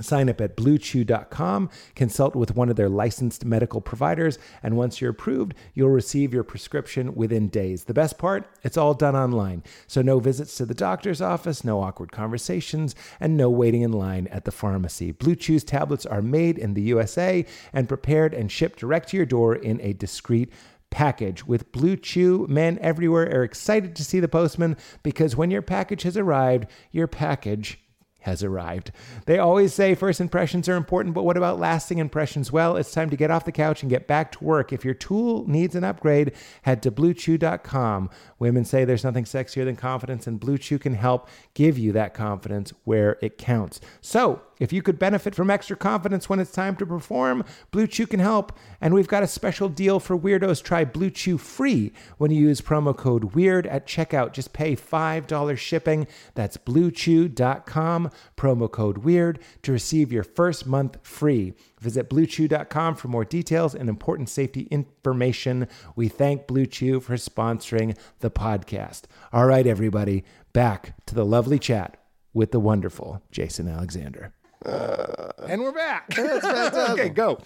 Sign 0.00 0.30
up 0.30 0.40
at 0.40 0.56
bluechew.com, 0.56 1.68
consult 1.94 2.34
with 2.34 2.56
one 2.56 2.70
of 2.70 2.76
their 2.76 2.88
licensed 2.88 3.44
medical 3.44 3.82
providers, 3.82 4.38
and 4.62 4.76
once 4.76 5.00
you're 5.00 5.10
approved, 5.10 5.54
you'll 5.74 5.90
receive 5.90 6.32
your 6.32 6.44
prescription 6.44 7.14
within 7.14 7.48
days. 7.48 7.84
The 7.84 7.92
best 7.92 8.16
part, 8.16 8.48
it's 8.62 8.78
all 8.78 8.94
done 8.94 9.14
online. 9.14 9.62
So 9.86 10.00
no 10.00 10.18
visits 10.18 10.56
to 10.56 10.64
the 10.64 10.72
doctor's 10.72 11.20
office, 11.20 11.62
no 11.62 11.82
awkward 11.82 12.10
conversations, 12.10 12.94
and 13.20 13.36
no 13.36 13.50
waiting 13.50 13.82
in 13.82 13.92
line 13.92 14.28
at 14.28 14.46
the 14.46 14.50
pharmacy. 14.50 15.12
Blue 15.12 15.36
Chew's 15.36 15.62
tablets 15.62 16.06
are 16.06 16.22
made 16.22 16.56
in 16.56 16.72
the 16.72 16.82
USA 16.82 17.44
and 17.74 17.86
prepared 17.86 18.32
and 18.32 18.50
shipped 18.50 18.78
direct 18.78 19.10
to 19.10 19.18
your 19.18 19.26
door 19.26 19.54
in 19.54 19.78
a 19.82 19.92
discreet 19.92 20.50
package. 20.88 21.46
With 21.46 21.70
Blue 21.70 21.96
Chew, 21.96 22.46
men 22.48 22.78
everywhere 22.80 23.24
are 23.24 23.44
excited 23.44 23.94
to 23.96 24.04
see 24.04 24.20
the 24.20 24.28
postman 24.28 24.76
because 25.02 25.36
when 25.36 25.50
your 25.50 25.62
package 25.62 26.04
has 26.04 26.16
arrived, 26.16 26.66
your 26.92 27.06
package 27.06 27.81
has 28.22 28.42
arrived. 28.42 28.90
They 29.26 29.38
always 29.38 29.72
say 29.74 29.94
first 29.94 30.20
impressions 30.20 30.68
are 30.68 30.76
important, 30.76 31.14
but 31.14 31.24
what 31.24 31.36
about 31.36 31.58
lasting 31.58 31.98
impressions? 31.98 32.50
Well, 32.50 32.76
it's 32.76 32.92
time 32.92 33.10
to 33.10 33.16
get 33.16 33.30
off 33.30 33.44
the 33.44 33.52
couch 33.52 33.82
and 33.82 33.90
get 33.90 34.06
back 34.06 34.32
to 34.32 34.44
work. 34.44 34.72
If 34.72 34.84
your 34.84 34.94
tool 34.94 35.46
needs 35.46 35.74
an 35.74 35.84
upgrade, 35.84 36.32
head 36.62 36.82
to 36.82 36.90
bluechew.com. 36.90 38.10
Women 38.42 38.64
say 38.64 38.84
there's 38.84 39.04
nothing 39.04 39.22
sexier 39.22 39.64
than 39.64 39.76
confidence, 39.76 40.26
and 40.26 40.40
Blue 40.40 40.58
Chew 40.58 40.76
can 40.76 40.94
help 40.94 41.28
give 41.54 41.78
you 41.78 41.92
that 41.92 42.12
confidence 42.12 42.72
where 42.82 43.16
it 43.22 43.38
counts. 43.38 43.80
So, 44.00 44.42
if 44.58 44.72
you 44.72 44.82
could 44.82 44.98
benefit 44.98 45.36
from 45.36 45.48
extra 45.48 45.76
confidence 45.76 46.28
when 46.28 46.40
it's 46.40 46.50
time 46.50 46.74
to 46.78 46.84
perform, 46.84 47.44
Blue 47.70 47.86
Chew 47.86 48.04
can 48.08 48.18
help. 48.18 48.58
And 48.80 48.94
we've 48.94 49.06
got 49.06 49.22
a 49.22 49.28
special 49.28 49.68
deal 49.68 50.00
for 50.00 50.18
weirdos. 50.18 50.60
Try 50.60 50.84
Blue 50.84 51.10
Chew 51.10 51.38
free 51.38 51.92
when 52.18 52.32
you 52.32 52.48
use 52.48 52.60
promo 52.60 52.96
code 52.96 53.32
WEIRD 53.32 53.68
at 53.68 53.86
checkout. 53.86 54.32
Just 54.32 54.52
pay 54.52 54.74
$5 54.74 55.56
shipping. 55.56 56.08
That's 56.34 56.56
bluechew.com, 56.56 58.10
promo 58.36 58.68
code 58.68 59.04
WEIRD 59.04 59.38
to 59.62 59.70
receive 59.70 60.10
your 60.10 60.24
first 60.24 60.66
month 60.66 60.96
free. 61.04 61.54
Visit 61.82 62.08
bluechew.com 62.08 62.94
for 62.94 63.08
more 63.08 63.24
details 63.24 63.74
and 63.74 63.88
important 63.88 64.28
safety 64.28 64.68
information. 64.70 65.66
We 65.96 66.06
thank 66.06 66.46
Blue 66.46 66.64
Chew 66.64 67.00
for 67.00 67.14
sponsoring 67.14 67.98
the 68.20 68.30
podcast. 68.30 69.02
All 69.32 69.46
right, 69.46 69.66
everybody, 69.66 70.22
back 70.52 70.94
to 71.06 71.14
the 71.16 71.24
lovely 71.24 71.58
chat 71.58 71.96
with 72.32 72.52
the 72.52 72.60
wonderful 72.60 73.20
Jason 73.32 73.66
Alexander. 73.66 74.32
And 74.64 75.60
we're 75.60 75.72
back. 75.72 76.16
okay, 76.18 77.08
go. 77.08 77.40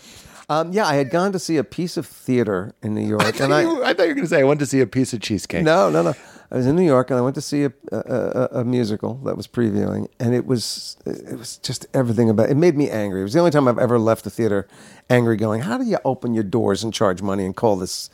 Um, 0.51 0.71
yeah, 0.71 0.87
I 0.87 0.97
had 0.97 1.09
gone 1.09 1.33
to 1.33 1.39
see 1.39 1.57
a 1.57 1.65
piece 1.65 1.97
of 1.97 2.07
theater 2.07 2.75
in 2.83 2.95
New 2.95 3.07
York, 3.07 3.41
and 3.41 3.55
I, 3.55 3.63
I 3.63 3.95
thought 3.95 4.03
you 4.03 4.09
were 4.09 4.15
going 4.15 4.27
to 4.27 4.29
say 4.29 4.41
I 4.41 4.45
went 4.45 4.61
to 4.61 4.67
see 4.67 4.83
a 4.83 4.87
piece 4.87 5.15
of 5.15 5.23
cheesecake. 5.23 5.65
no, 5.65 5.89
no, 5.89 6.03
no. 6.03 6.15
I 6.51 6.57
was 6.57 6.67
in 6.67 6.77
New 6.77 6.85
York, 6.85 7.11
and 7.11 7.19
I 7.19 7.23
went 7.23 7.35
to 7.35 7.41
see 7.41 7.65
a, 7.65 7.73
a, 7.91 7.97
a, 7.97 8.49
a 8.61 8.65
musical 8.65 9.15
that 9.25 9.37
was 9.37 9.47
previewing, 9.47 10.09
and 10.21 10.35
it 10.35 10.47
was 10.47 10.97
it 11.05 11.39
was 11.39 11.59
just 11.59 11.87
everything 11.93 12.31
about. 12.31 12.51
It 12.51 12.57
made 12.57 12.77
me 12.77 12.89
angry. 12.89 13.21
It 13.21 13.25
was 13.25 13.33
the 13.33 13.41
only 13.41 13.51
time 13.51 13.67
I've 13.67 13.79
ever 13.79 13.99
left 13.99 14.25
the 14.25 14.31
theater 14.31 14.69
angry, 15.11 15.37
going, 15.37 15.63
"How 15.63 15.79
do 15.79 15.85
you 15.85 15.99
open 16.05 16.35
your 16.35 16.45
doors 16.45 16.85
and 16.85 16.95
charge 16.95 17.21
money 17.23 17.45
and 17.45 17.55
call 17.55 17.77
this, 17.77 18.11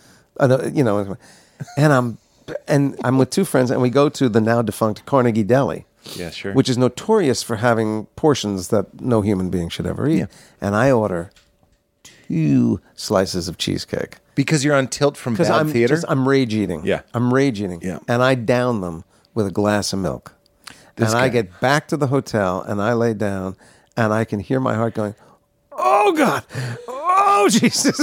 you 0.72 0.82
know?" 0.82 1.16
And 1.76 1.92
I'm 1.92 2.18
and 2.66 2.96
I'm 3.04 3.18
with 3.18 3.30
two 3.30 3.44
friends, 3.44 3.70
and 3.70 3.82
we 3.82 3.90
go 3.90 4.08
to 4.08 4.28
the 4.28 4.40
now 4.40 4.62
defunct 4.62 5.04
Carnegie 5.06 5.44
Deli. 5.44 5.86
Yeah, 6.16 6.30
sure. 6.30 6.52
Which 6.52 6.68
is 6.68 6.76
notorious 6.76 7.42
for 7.42 7.56
having 7.56 8.06
portions 8.16 8.68
that 8.68 9.00
no 9.00 9.20
human 9.20 9.50
being 9.50 9.68
should 9.68 9.86
ever 9.86 10.08
eat. 10.08 10.26
And 10.60 10.74
I 10.74 10.90
order 10.90 11.30
two 12.02 12.80
slices 12.94 13.46
of 13.46 13.56
cheesecake 13.56 14.16
Because 14.34 14.64
you're 14.64 14.74
on 14.74 14.88
tilt 14.88 15.16
from 15.16 15.34
bad 15.34 15.50
I'm 15.50 15.68
theater. 15.70 15.94
just- 15.94 16.06
I'm 16.08 16.28
rage 16.28 16.54
eating. 16.54 16.84
Yeah. 16.86 17.02
I'm 17.14 17.32
rage 17.32 17.60
eating. 17.60 17.80
Yeah. 17.82 17.98
and 18.08 18.22
I 18.22 18.34
down 18.34 18.80
them 18.80 19.04
with 19.34 19.46
a 19.46 19.50
glass 19.50 19.92
of 19.92 19.98
milk. 19.98 20.34
And 20.96 21.06
I 21.08 21.28
get 21.28 21.58
back 21.60 21.88
to 21.88 21.96
the 21.96 22.06
hotel 22.08 22.60
and 22.62 22.80
I 22.80 22.92
lay 22.92 23.14
down 23.14 23.56
and 23.96 24.12
I 24.12 24.24
can 24.24 24.40
hear 24.40 24.60
my 24.60 24.74
heart 24.74 24.94
going, 24.94 25.14
"Oh 25.72 26.12
God, 26.12 26.44
oh 26.86 27.48
Jesus!" 27.50 27.98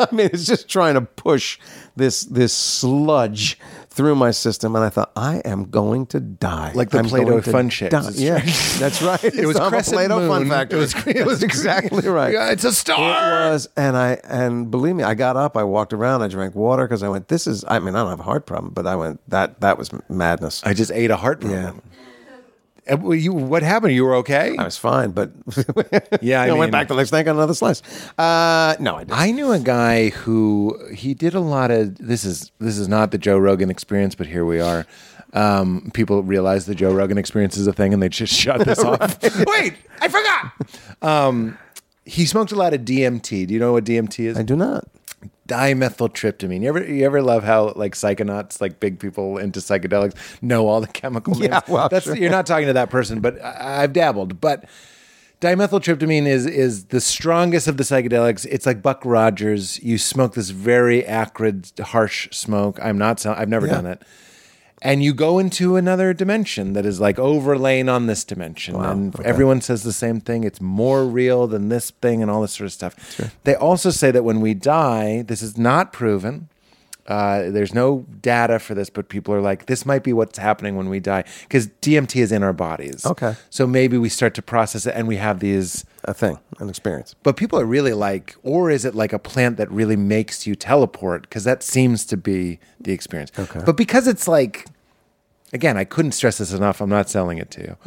I 0.00 0.06
mean, 0.12 0.30
it's 0.32 0.46
just 0.46 0.68
trying 0.68 0.94
to 0.94 1.00
push 1.02 1.58
this 1.96 2.22
this 2.24 2.52
sludge 2.52 3.58
through 3.94 4.16
my 4.16 4.30
system, 4.32 4.74
and 4.74 4.84
I 4.84 4.88
thought 4.90 5.12
I 5.16 5.36
am 5.44 5.70
going 5.70 6.06
to 6.06 6.20
die, 6.20 6.72
Like 6.74 6.90
the 6.90 6.98
I'm 6.98 7.04
Play-Doh 7.06 7.40
fun 7.42 7.68
shapes. 7.70 7.94
Yeah, 8.20 8.38
that's 8.78 9.00
right. 9.02 9.22
It 9.24 9.46
was 9.46 9.56
I'm 9.58 9.70
Crescent 9.70 9.94
Play-Doh 9.94 10.28
Fun 10.28 10.42
Moon. 10.42 10.50
Factory. 10.50 10.78
It 10.78 10.82
was- 10.82 11.06
it 11.06 11.26
was 11.26 11.42
exactly 11.50 12.08
right. 12.08 12.32
Yeah, 12.32 12.50
it's 12.50 12.64
a 12.64 12.72
star. 12.72 13.46
It 13.48 13.50
was, 13.52 13.68
and 13.76 13.96
I 13.96 14.18
and 14.24 14.70
believe 14.70 14.96
me, 14.96 15.04
I 15.04 15.14
got 15.14 15.36
up, 15.36 15.56
I 15.56 15.62
walked 15.64 15.92
around, 15.92 16.22
I 16.22 16.28
drank 16.28 16.54
water 16.54 16.84
because 16.84 17.02
I 17.02 17.08
went. 17.08 17.28
This 17.28 17.46
is. 17.46 17.64
I 17.68 17.78
mean, 17.78 17.94
I 17.94 18.00
don't 18.00 18.10
have 18.10 18.20
a 18.20 18.24
heart 18.24 18.46
problem, 18.46 18.72
but 18.74 18.86
I 18.86 18.96
went. 18.96 19.20
That 19.28 19.60
that 19.60 19.78
was 19.78 19.90
madness. 20.08 20.62
I 20.64 20.74
just 20.74 20.90
ate 20.90 21.10
a 21.10 21.16
heart 21.16 21.40
problem. 21.40 21.62
Well, 21.62 22.03
you, 22.88 23.32
what 23.32 23.62
happened? 23.62 23.94
You 23.94 24.04
were 24.04 24.14
okay? 24.16 24.56
I 24.58 24.64
was 24.64 24.76
fine, 24.76 25.12
but 25.12 25.30
Yeah, 26.22 26.42
I 26.42 26.44
I, 26.46 26.48
mean- 26.50 26.58
went 26.58 26.72
back 26.72 26.88
to 26.88 26.94
the 26.94 26.98
next 26.98 27.10
day, 27.10 27.22
got 27.22 27.34
another 27.34 27.54
slice. 27.54 27.82
Uh, 28.18 28.76
no, 28.80 28.96
I 28.96 29.04
didn't. 29.04 29.18
I 29.18 29.30
knew 29.30 29.52
a 29.52 29.58
guy 29.58 30.10
who 30.10 30.78
he 30.94 31.14
did 31.14 31.34
a 31.34 31.40
lot 31.40 31.70
of 31.70 31.96
this 31.98 32.24
is 32.24 32.50
this 32.58 32.78
is 32.78 32.88
not 32.88 33.10
the 33.10 33.18
Joe 33.18 33.38
Rogan 33.38 33.70
experience, 33.70 34.14
but 34.14 34.26
here 34.26 34.44
we 34.44 34.60
are. 34.60 34.86
Um, 35.32 35.90
people 35.94 36.22
realize 36.22 36.66
the 36.66 36.74
Joe 36.76 36.92
Rogan 36.94 37.18
experience 37.18 37.56
is 37.56 37.66
a 37.66 37.72
thing, 37.72 37.92
and 37.92 38.02
they 38.02 38.08
just 38.08 38.32
shut 38.32 38.64
this 38.64 38.78
off. 38.84 39.20
Wait, 39.22 39.74
I 40.00 40.08
forgot. 40.08 40.52
Um, 41.02 41.58
he 42.04 42.26
smoked 42.26 42.52
a 42.52 42.54
lot 42.54 42.72
of 42.74 42.82
DMT. 42.82 43.46
Do 43.48 43.54
you 43.54 43.58
know 43.58 43.72
what 43.72 43.84
DMT 43.84 44.26
is? 44.26 44.38
I 44.38 44.42
do 44.42 44.54
not. 44.56 44.84
Dimethyltryptamine. 45.48 46.62
You 46.62 46.68
ever 46.68 46.84
you 46.84 47.04
ever 47.04 47.22
love 47.22 47.44
how 47.44 47.72
like 47.76 47.94
psychonauts, 47.94 48.60
like 48.60 48.80
big 48.80 48.98
people 48.98 49.38
into 49.38 49.60
psychedelics, 49.60 50.14
know 50.42 50.66
all 50.68 50.80
the 50.80 50.86
chemical 50.86 51.34
names? 51.34 51.44
Yeah, 51.50 51.60
well, 51.68 51.88
That's 51.88 52.06
sure. 52.06 52.16
you're 52.16 52.30
not 52.30 52.46
talking 52.46 52.66
to 52.66 52.72
that 52.74 52.90
person, 52.90 53.20
but 53.20 53.42
I, 53.44 53.82
I've 53.82 53.92
dabbled. 53.92 54.40
But 54.40 54.64
dimethyltryptamine 55.40 56.26
is 56.26 56.46
is 56.46 56.86
the 56.86 57.00
strongest 57.00 57.68
of 57.68 57.76
the 57.76 57.82
psychedelics. 57.84 58.46
It's 58.50 58.66
like 58.66 58.82
Buck 58.82 59.02
Rogers. 59.04 59.82
You 59.82 59.98
smoke 59.98 60.34
this 60.34 60.50
very 60.50 61.04
acrid, 61.04 61.70
harsh 61.78 62.28
smoke. 62.32 62.78
I'm 62.82 62.98
not. 62.98 63.24
I've 63.26 63.48
never 63.48 63.66
Yeah. 63.66 63.72
done 63.74 63.86
it. 63.86 64.02
And 64.84 65.02
you 65.02 65.14
go 65.14 65.38
into 65.38 65.76
another 65.76 66.12
dimension 66.12 66.74
that 66.74 66.84
is 66.84 67.00
like 67.00 67.18
overlaying 67.18 67.88
on 67.88 68.06
this 68.06 68.22
dimension. 68.22 68.76
and 68.76 69.18
everyone 69.24 69.62
says 69.62 69.82
the 69.82 69.94
same 69.94 70.20
thing. 70.20 70.44
It's 70.44 70.60
more 70.60 71.06
real 71.06 71.46
than 71.46 71.70
this 71.70 71.90
thing 71.90 72.20
and 72.20 72.30
all 72.30 72.42
this 72.42 72.52
sort 72.52 72.66
of 72.66 72.72
stuff. 72.72 72.94
They 73.44 73.54
also 73.54 73.90
say 73.90 74.10
that 74.10 74.24
when 74.24 74.42
we 74.42 74.52
die, 74.52 75.22
this 75.22 75.40
is 75.40 75.56
not 75.56 75.92
proven. 75.92 76.50
Uh, 77.06 77.50
there's 77.50 77.74
no 77.74 78.06
data 78.22 78.58
for 78.58 78.74
this, 78.74 78.88
but 78.88 79.08
people 79.08 79.34
are 79.34 79.40
like, 79.40 79.66
this 79.66 79.84
might 79.84 80.02
be 80.02 80.12
what's 80.12 80.38
happening 80.38 80.74
when 80.76 80.88
we 80.88 81.00
die. 81.00 81.24
Because 81.42 81.68
DMT 81.82 82.20
is 82.20 82.32
in 82.32 82.42
our 82.42 82.54
bodies. 82.54 83.04
Okay. 83.04 83.34
So 83.50 83.66
maybe 83.66 83.98
we 83.98 84.08
start 84.08 84.34
to 84.34 84.42
process 84.42 84.86
it 84.86 84.94
and 84.94 85.06
we 85.06 85.16
have 85.16 85.40
these. 85.40 85.84
A 86.06 86.12
thing, 86.12 86.38
an 86.58 86.68
experience. 86.68 87.14
But 87.22 87.36
people 87.38 87.58
are 87.58 87.64
really 87.64 87.94
like, 87.94 88.36
or 88.42 88.70
is 88.70 88.84
it 88.84 88.94
like 88.94 89.14
a 89.14 89.18
plant 89.18 89.56
that 89.56 89.70
really 89.70 89.96
makes 89.96 90.46
you 90.46 90.54
teleport? 90.54 91.22
Because 91.22 91.44
that 91.44 91.62
seems 91.62 92.04
to 92.06 92.18
be 92.18 92.58
the 92.78 92.92
experience. 92.92 93.32
Okay. 93.38 93.62
But 93.64 93.78
because 93.78 94.06
it's 94.06 94.28
like, 94.28 94.66
again, 95.54 95.78
I 95.78 95.84
couldn't 95.84 96.12
stress 96.12 96.38
this 96.38 96.52
enough. 96.52 96.80
I'm 96.80 96.90
not 96.90 97.08
selling 97.08 97.38
it 97.38 97.50
to 97.52 97.60
you. 97.62 97.76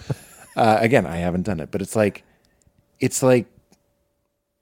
Uh, 0.55 0.79
again, 0.81 1.05
I 1.05 1.17
haven't 1.17 1.43
done 1.43 1.59
it, 1.59 1.69
but 1.69 1.83
it's 1.83 1.95
like, 1.95 2.23
it's 2.99 3.21
like 3.21 3.45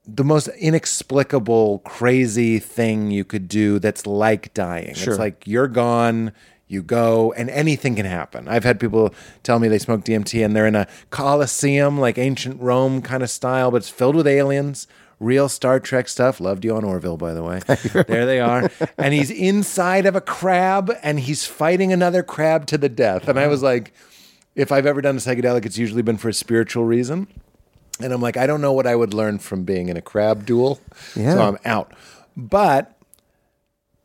the 0.05 0.25
most 0.25 0.49
inexplicable, 0.49 1.79
crazy 1.85 2.59
thing 2.59 3.11
you 3.11 3.23
could 3.23 3.47
do 3.47 3.79
that's 3.79 4.05
like 4.05 4.53
dying. 4.53 4.93
Sure. 4.93 5.13
It's 5.13 5.19
like 5.19 5.47
you're 5.47 5.69
gone, 5.69 6.33
you 6.67 6.83
go, 6.83 7.31
and 7.37 7.49
anything 7.49 7.95
can 7.95 8.05
happen. 8.05 8.49
I've 8.49 8.65
had 8.65 8.77
people 8.77 9.15
tell 9.41 9.57
me 9.57 9.69
they 9.69 9.79
smoke 9.79 10.03
DMT 10.03 10.43
and 10.43 10.53
they're 10.53 10.67
in 10.67 10.75
a 10.75 10.85
coliseum, 11.11 11.97
like 11.97 12.17
ancient 12.17 12.61
Rome 12.61 13.01
kind 13.01 13.23
of 13.23 13.29
style, 13.29 13.71
but 13.71 13.77
it's 13.77 13.89
filled 13.89 14.17
with 14.17 14.27
aliens. 14.27 14.87
Real 15.25 15.49
Star 15.49 15.79
Trek 15.79 16.07
stuff. 16.07 16.39
Loved 16.39 16.63
you 16.63 16.75
on 16.75 16.83
Orville, 16.83 17.17
by 17.17 17.33
the 17.33 17.43
way. 17.43 17.59
there 18.07 18.25
they 18.25 18.39
are. 18.39 18.69
And 18.97 19.13
he's 19.13 19.31
inside 19.31 20.05
of 20.05 20.15
a 20.15 20.21
crab 20.21 20.95
and 21.01 21.19
he's 21.19 21.45
fighting 21.45 21.91
another 21.91 22.23
crab 22.23 22.67
to 22.67 22.77
the 22.77 22.89
death. 22.89 23.27
And 23.27 23.39
I 23.39 23.47
was 23.47 23.63
like, 23.63 23.93
if 24.55 24.71
I've 24.71 24.85
ever 24.85 25.01
done 25.01 25.15
a 25.15 25.19
psychedelic, 25.19 25.65
it's 25.65 25.77
usually 25.77 26.01
been 26.01 26.17
for 26.17 26.29
a 26.29 26.33
spiritual 26.33 26.85
reason. 26.85 27.27
And 27.99 28.13
I'm 28.13 28.21
like, 28.21 28.37
I 28.37 28.45
don't 28.45 28.61
know 28.61 28.73
what 28.73 28.87
I 28.87 28.95
would 28.95 29.13
learn 29.13 29.39
from 29.39 29.63
being 29.63 29.89
in 29.89 29.97
a 29.97 30.01
crab 30.01 30.45
duel. 30.45 30.79
Yeah. 31.15 31.33
So 31.33 31.41
I'm 31.41 31.57
out. 31.65 31.93
But 32.37 32.97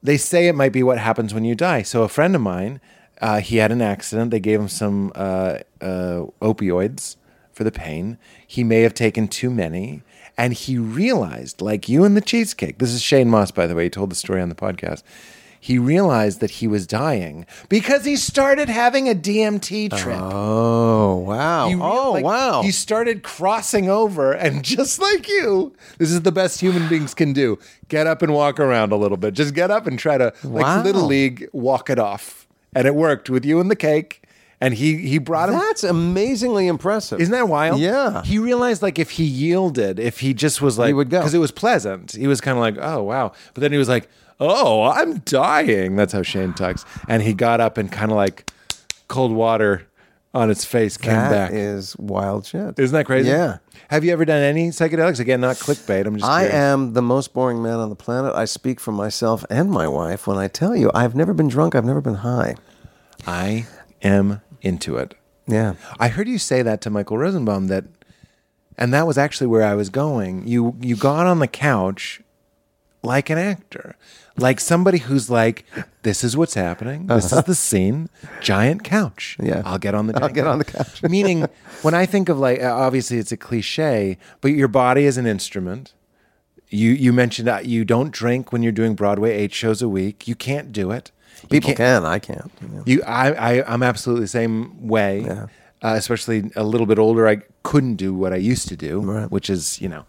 they 0.03 0.17
say 0.17 0.49
it 0.49 0.55
might 0.55 0.73
be 0.73 0.83
what 0.83 0.99
happens 0.99 1.35
when 1.35 1.45
you 1.45 1.55
die. 1.55 1.83
So 1.83 2.03
a 2.03 2.09
friend 2.09 2.35
of 2.35 2.41
mine, 2.41 2.81
uh, 3.21 3.41
he 3.41 3.57
had 3.57 3.71
an 3.73 3.83
accident. 3.83 4.31
They 4.31 4.41
gave 4.41 4.61
him 4.61 4.69
some 4.69 5.13
uh, 5.15 5.59
uh, 5.81 6.27
opioids 6.41 7.17
for 7.53 7.65
the 7.65 7.73
pain. 7.73 8.17
He 8.47 8.65
may 8.65 8.81
have 8.83 8.95
taken 8.95 9.29
too 9.29 9.51
many. 9.51 10.03
And 10.41 10.55
he 10.55 10.79
realized, 10.79 11.61
like 11.61 11.87
you 11.87 12.03
and 12.05 12.17
the 12.17 12.23
cheesecake, 12.23 12.79
this 12.79 12.95
is 12.95 13.03
Shane 13.03 13.29
Mauss, 13.29 13.51
by 13.51 13.67
the 13.67 13.75
way, 13.75 13.85
he 13.85 13.91
told 13.91 14.11
the 14.11 14.15
story 14.17 14.41
on 14.41 14.49
the 14.49 14.55
podcast. 14.55 15.03
He 15.63 15.79
realized 15.79 16.41
that 16.41 16.53
he 16.53 16.67
was 16.67 16.87
dying 16.87 17.45
because 17.69 18.07
he 18.07 18.17
started 18.17 18.71
having 18.71 19.07
a 19.07 19.15
DMT 19.15 19.95
trip. 19.95 20.19
Oh 20.19 21.17
wow! 21.17 21.69
He 21.69 21.75
real- 21.75 21.85
oh 21.85 22.13
like, 22.13 22.25
wow! 22.25 22.63
He 22.63 22.71
started 22.71 23.23
crossing 23.23 23.91
over, 23.91 24.33
and 24.33 24.65
just 24.77 24.99
like 24.99 25.29
you, 25.29 25.75
this 25.99 26.11
is 26.11 26.23
the 26.23 26.33
best 26.33 26.59
human 26.63 26.89
beings 26.89 27.13
can 27.13 27.35
do. 27.35 27.59
Get 27.89 28.07
up 28.07 28.23
and 28.23 28.33
walk 28.33 28.59
around 28.59 28.93
a 28.93 28.97
little 28.97 29.19
bit. 29.19 29.35
Just 29.35 29.53
get 29.53 29.71
up 29.71 29.87
and 29.87 29.99
try 29.99 30.17
to, 30.17 30.33
like 30.43 30.65
Wow. 30.65 30.83
little 30.83 31.05
league, 31.05 31.51
walk 31.53 31.91
it 31.91 31.99
off. 31.99 32.49
And 32.75 32.87
it 32.87 32.95
worked 32.95 33.29
with 33.29 33.45
you 33.45 33.61
and 33.61 33.71
the 33.71 33.77
cake. 33.77 34.20
And 34.61 34.75
he 34.75 34.97
he 34.99 35.19
brought 35.19 35.49
him. 35.49 35.55
That's 35.55 35.85
amazingly 35.85 36.67
impressive. 36.67 37.21
Isn't 37.21 37.33
that 37.33 37.49
wild? 37.49 37.81
Yeah. 37.81 38.23
He 38.25 38.39
realized 38.39 38.83
like 38.83 38.99
if 38.99 39.13
he 39.13 39.25
yielded, 39.25 39.99
if 39.99 40.21
he 40.21 40.35
just 40.35 40.61
was 40.61 40.79
like, 40.79 40.89
he 40.89 40.93
would 40.93 41.09
go. 41.09 41.19
because 41.21 41.33
it 41.35 41.39
was 41.39 41.51
pleasant. 41.51 42.13
He 42.13 42.27
was 42.27 42.41
kind 42.43 42.59
of 42.59 42.61
like, 42.63 42.77
oh 42.79 43.03
wow. 43.03 43.33
But 43.55 43.63
then 43.63 43.73
he 43.73 43.79
was 43.79 43.89
like, 43.89 44.09
oh, 44.39 44.83
I'm 44.85 45.19
dying. 45.21 45.97
That's 45.97 46.13
how 46.13 46.23
Shane 46.23 46.53
talks. 46.53 46.85
And 47.09 47.23
he 47.23 47.33
got 47.33 47.61
up 47.61 47.79
and 47.79 47.91
kind 47.91 48.11
of 48.11 48.17
like 48.19 48.51
cold 49.09 49.33
water 49.33 49.87
on 50.33 50.51
its 50.51 50.65
face 50.65 50.97
came 50.97 51.15
That 51.15 51.31
back. 51.31 51.51
is 51.53 51.97
wild 51.97 52.47
shit. 52.47 52.79
Isn't 52.79 52.95
that 52.95 53.07
crazy? 53.07 53.29
Yeah. 53.31 53.59
Have 53.89 54.05
you 54.05 54.13
ever 54.13 54.25
done 54.25 54.43
any 54.43 54.69
psychedelics? 54.69 55.19
Again, 55.21 55.41
not 55.41 55.57
clickbait. 55.57 56.07
I'm 56.07 56.17
just. 56.19 56.31
I 56.31 56.43
curious. 56.43 56.55
am 56.55 56.93
the 56.93 57.03
most 57.03 57.33
boring 57.33 57.63
man 57.63 57.79
on 57.81 57.89
the 57.89 57.97
planet. 57.97 58.35
I 58.37 58.45
speak 58.45 58.79
for 58.79 58.93
myself 58.93 59.45
and 59.51 59.71
my 59.71 59.89
wife 59.89 60.27
when 60.27 60.37
I 60.37 60.49
tell 60.49 60.77
you 60.77 60.91
I've 60.95 61.15
never 61.17 61.33
been 61.33 61.49
drunk. 61.49 61.75
I've 61.75 61.87
never 61.87 62.01
been 62.03 62.15
high. 62.17 62.55
I 63.27 63.67
am 64.03 64.41
into 64.63 64.97
it. 64.97 65.15
Yeah. 65.47 65.75
I 65.99 66.09
heard 66.09 66.29
you 66.29 66.39
say 66.39 66.63
that 66.63 66.81
to 66.83 66.91
Michael 66.91 67.19
Rosenbaum 67.19 67.67
that, 67.69 67.85
and 68.79 68.95
that 68.95 69.07
was 69.07 69.19
actually 69.19 69.49
where 69.49 69.65
I 69.65 69.75
was 69.75 69.91
going. 69.91 70.47
You 70.47 70.77
you 70.81 70.97
got 70.97 71.27
on 71.27 71.39
the 71.39 71.49
couch 71.49 72.23
like 73.03 73.31
an 73.31 73.39
actor, 73.39 73.97
like 74.37 74.61
somebody 74.61 74.99
who's 74.99 75.29
like, 75.31 75.65
"This 76.03 76.23
is 76.23 76.37
what's 76.37 76.55
happening. 76.55 77.07
This 77.07 77.33
is 77.33 77.45
the 77.45 77.55
scene. 77.55 78.09
Giant 78.41 78.85
couch. 78.85 79.37
Yeah. 79.41 79.63
I'll 79.65 79.79
get 79.79 79.95
on 79.95 80.07
the. 80.07 80.23
I'll 80.23 80.29
get 80.29 80.47
on 80.47 80.59
the 80.59 80.65
couch. 80.65 81.03
Meaning, 81.09 81.47
when 81.83 81.95
I 81.95 82.07
think 82.07 82.29
of 82.29 82.39
like, 82.39 82.63
uh, 82.63 82.75
obviously 82.75 83.19
it's 83.19 83.33
a 83.33 83.37
cliche, 83.37 84.19
but 84.41 84.49
your 84.53 84.69
body 84.69 85.05
is 85.05 85.17
an 85.17 85.27
instrument. 85.27 85.95
You 86.69 86.91
you 86.93 87.13
mentioned 87.13 87.49
that 87.49 87.67
you 87.67 87.85
don't 87.85 88.13
drink 88.13 88.53
when 88.53 88.63
you're 88.63 88.73
doing 88.73 88.95
Broadway 88.95 89.33
eight 89.33 89.53
shows 89.53 89.83
a 89.83 89.89
week. 89.89 90.29
You 90.29 90.35
can't 90.37 90.73
do 90.73 90.91
it. 90.91 91.11
People 91.49 91.69
can't- 91.75 91.77
can, 91.79 92.05
I 92.05 92.19
can't. 92.19 92.51
you 92.85 93.03
I, 93.05 93.33
I, 93.61 93.73
I'm 93.73 93.83
absolutely 93.83 94.25
the 94.25 94.29
same 94.29 94.87
way. 94.89 95.21
Yeah. 95.23 95.47
Uh, 95.83 95.95
especially 95.97 96.51
a 96.57 96.63
little 96.65 96.87
bit 96.87 96.99
older, 96.99 97.27
I 97.27 97.39
couldn't 97.63 97.95
do 97.97 98.13
what 98.13 98.35
I 98.35 98.37
used 98.37 98.69
to 98.69 98.77
do, 98.77 99.01
Right. 99.01 99.31
which 99.31 99.49
is 99.49 99.81
you 99.81 99.89
know, 99.89 100.05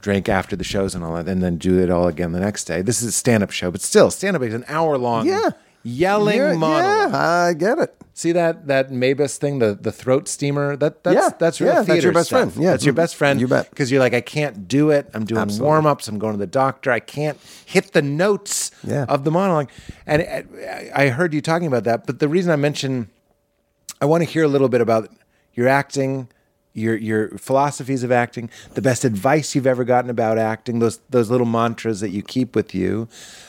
drink 0.00 0.28
after 0.28 0.54
the 0.54 0.62
shows 0.64 0.94
and 0.94 1.02
all 1.02 1.14
that, 1.16 1.26
and 1.28 1.42
then 1.42 1.56
do 1.56 1.80
it 1.80 1.90
all 1.90 2.06
again 2.06 2.30
the 2.30 2.38
next 2.38 2.64
day. 2.64 2.80
This 2.80 3.02
is 3.02 3.08
a 3.08 3.12
stand-up 3.12 3.50
show, 3.50 3.72
but 3.72 3.80
still, 3.80 4.10
stand-up 4.12 4.42
is 4.42 4.54
an 4.54 4.64
hour-long, 4.68 5.26
Yeah. 5.26 5.50
yelling 5.82 6.36
Yeah, 6.36 6.52
monologue. 6.54 7.10
yeah, 7.12 7.18
I 7.48 7.52
get 7.54 7.78
it. 7.80 7.96
See 8.20 8.32
that 8.32 8.66
that 8.66 8.90
Mabus 8.90 9.38
thing, 9.38 9.60
the 9.60 9.70
the 9.80 9.90
throat 9.90 10.28
steamer. 10.28 10.76
That 10.76 11.02
that's 11.04 11.14
Yeah, 11.16 11.30
that's 11.38 11.58
real 11.58 11.72
yeah, 11.72 11.82
that's 11.82 12.04
your 12.04 12.12
best 12.12 12.26
stuff. 12.28 12.52
friend. 12.52 12.62
Yeah, 12.64 12.70
that's 12.72 12.84
your 12.84 12.92
best 13.02 13.16
friend. 13.16 13.40
you 13.40 13.48
bet. 13.48 13.70
Because 13.70 13.90
you're 13.90 14.00
like, 14.06 14.12
I 14.12 14.20
can't 14.20 14.68
do 14.68 14.90
it. 14.90 15.08
I'm 15.14 15.24
doing 15.24 15.40
Absolutely. 15.40 15.66
warm 15.66 15.86
ups. 15.86 16.06
I'm 16.06 16.18
going 16.18 16.34
to 16.34 16.38
the 16.38 16.46
doctor. 16.46 16.90
I 16.92 17.00
can't 17.00 17.38
hit 17.64 17.92
the 17.94 18.02
notes 18.02 18.72
Yeah. 18.84 19.06
of 19.08 19.24
the 19.24 19.30
monologue. 19.30 19.70
And 20.06 20.20
uh, 20.20 20.42
I 20.94 21.08
heard 21.08 21.32
you 21.32 21.40
talking 21.40 21.66
about 21.66 21.84
that. 21.84 22.06
But 22.06 22.18
the 22.18 22.28
reason 22.28 22.52
I 22.52 22.56
mention, 22.56 23.08
I 24.02 24.04
want 24.04 24.22
to 24.22 24.28
hear 24.28 24.44
a 24.44 24.48
little 24.48 24.68
bit 24.68 24.82
about 24.82 25.08
your 25.54 25.66
acting. 25.66 26.28
Your 26.72 26.96
your 26.96 27.36
philosophies 27.36 28.04
of 28.04 28.12
acting, 28.12 28.48
the 28.74 28.82
best 28.82 29.04
advice 29.04 29.54
you've 29.54 29.66
ever 29.66 29.84
gotten 29.84 30.08
about 30.08 30.38
acting, 30.38 30.78
those 30.78 31.00
those 31.10 31.28
little 31.28 31.46
mantras 31.46 32.00
that 32.00 32.10
you 32.10 32.22
keep 32.22 32.54
with 32.54 32.74
you, 32.74 33.08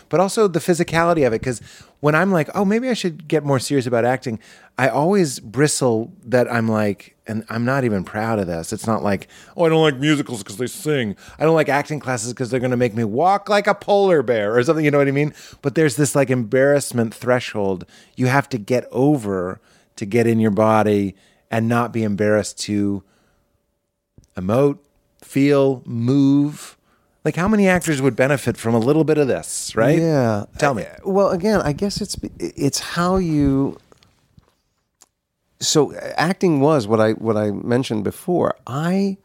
but 0.10 0.20
also 0.20 0.48
the 0.48 0.60
physicality 0.60 1.26
of 1.26 1.34
it. 1.34 1.42
Because 1.42 1.62
when 2.02 2.16
I'm 2.16 2.32
like, 2.32 2.50
oh, 2.56 2.66
maybe 2.66 2.90
I 2.90 2.94
should 2.94 3.28
get 3.28 3.46
more 3.46 3.60
serious 3.60 3.86
about 3.86 4.06
acting, 4.06 4.40
I 4.78 4.90
always 4.90 5.40
bristle 5.40 6.12
that 6.26 6.52
I'm 6.52 6.68
like, 6.68 7.16
and 7.28 7.46
I'm 7.48 7.64
not 7.64 7.84
even 7.84 8.04
proud 8.04 8.40
of 8.40 8.48
this. 8.48 8.74
It's 8.74 8.88
not 8.88 9.04
like, 9.04 9.28
oh, 9.56 9.66
I 9.66 9.70
don't 9.70 9.84
like 9.84 9.98
musicals 9.98 10.42
because 10.42 10.58
they 10.58 10.66
sing. 10.66 11.16
I 11.38 11.44
don't 11.44 11.54
like 11.54 11.70
acting 11.70 12.00
classes 12.00 12.34
because 12.34 12.50
they're 12.50 12.60
going 12.60 12.72
to 12.72 12.78
make 12.78 12.96
me 12.96 13.04
walk 13.04 13.48
like 13.50 13.68
a 13.68 13.76
polar 13.76 14.24
bear 14.24 14.58
or 14.58 14.64
something. 14.64 14.84
You 14.84 14.90
know 14.90 14.98
what 14.98 15.08
I 15.08 15.12
mean? 15.12 15.34
But 15.62 15.76
there's 15.76 15.96
this 15.96 16.16
like 16.16 16.32
embarrassment 16.32 17.14
threshold 17.14 17.86
you 18.16 18.26
have 18.26 18.50
to 18.50 18.58
get 18.58 18.88
over 18.92 19.62
to 19.96 20.06
get 20.06 20.26
in 20.26 20.40
your 20.40 20.52
body 20.52 21.16
and 21.52 21.70
not 21.70 21.94
be 21.94 22.04
embarrassed 22.04 22.60
to 22.62 23.04
emote, 24.36 24.80
feel, 25.22 25.82
move. 25.86 26.78
Like 27.24 27.36
how 27.36 27.48
many 27.48 27.68
actors 27.68 28.02
would 28.02 28.16
benefit 28.16 28.58
from 28.58 28.74
a 28.74 28.80
little 28.80 29.04
bit 29.04 29.18
of 29.18 29.28
this, 29.28 29.76
right? 29.76 30.00
Yeah. 30.00 30.46
Tell 30.58 30.74
me. 30.74 30.84
Uh, 30.86 30.96
Well, 31.10 31.30
again, 31.30 31.62
I 31.62 31.74
guess 31.74 32.02
it's 32.02 32.16
it's 32.40 32.80
how 32.80 33.18
you. 33.18 33.78
So 35.60 35.94
acting 36.16 36.60
was 36.60 36.88
what 36.88 37.00
I 37.00 37.12
what 37.14 37.38
I 37.38 37.52
mentioned 37.52 38.04
before. 38.04 38.56
I 38.66 39.18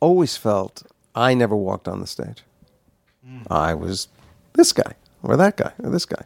always 0.00 0.36
felt 0.36 0.82
I 1.14 1.34
never 1.34 1.54
walked 1.56 1.86
on 1.88 2.00
the 2.00 2.06
stage. 2.06 2.42
I 3.50 3.74
was 3.74 4.08
this 4.54 4.72
guy 4.72 4.94
or 5.22 5.36
that 5.36 5.56
guy 5.56 5.72
or 5.82 5.90
this 5.90 6.06
guy. 6.06 6.22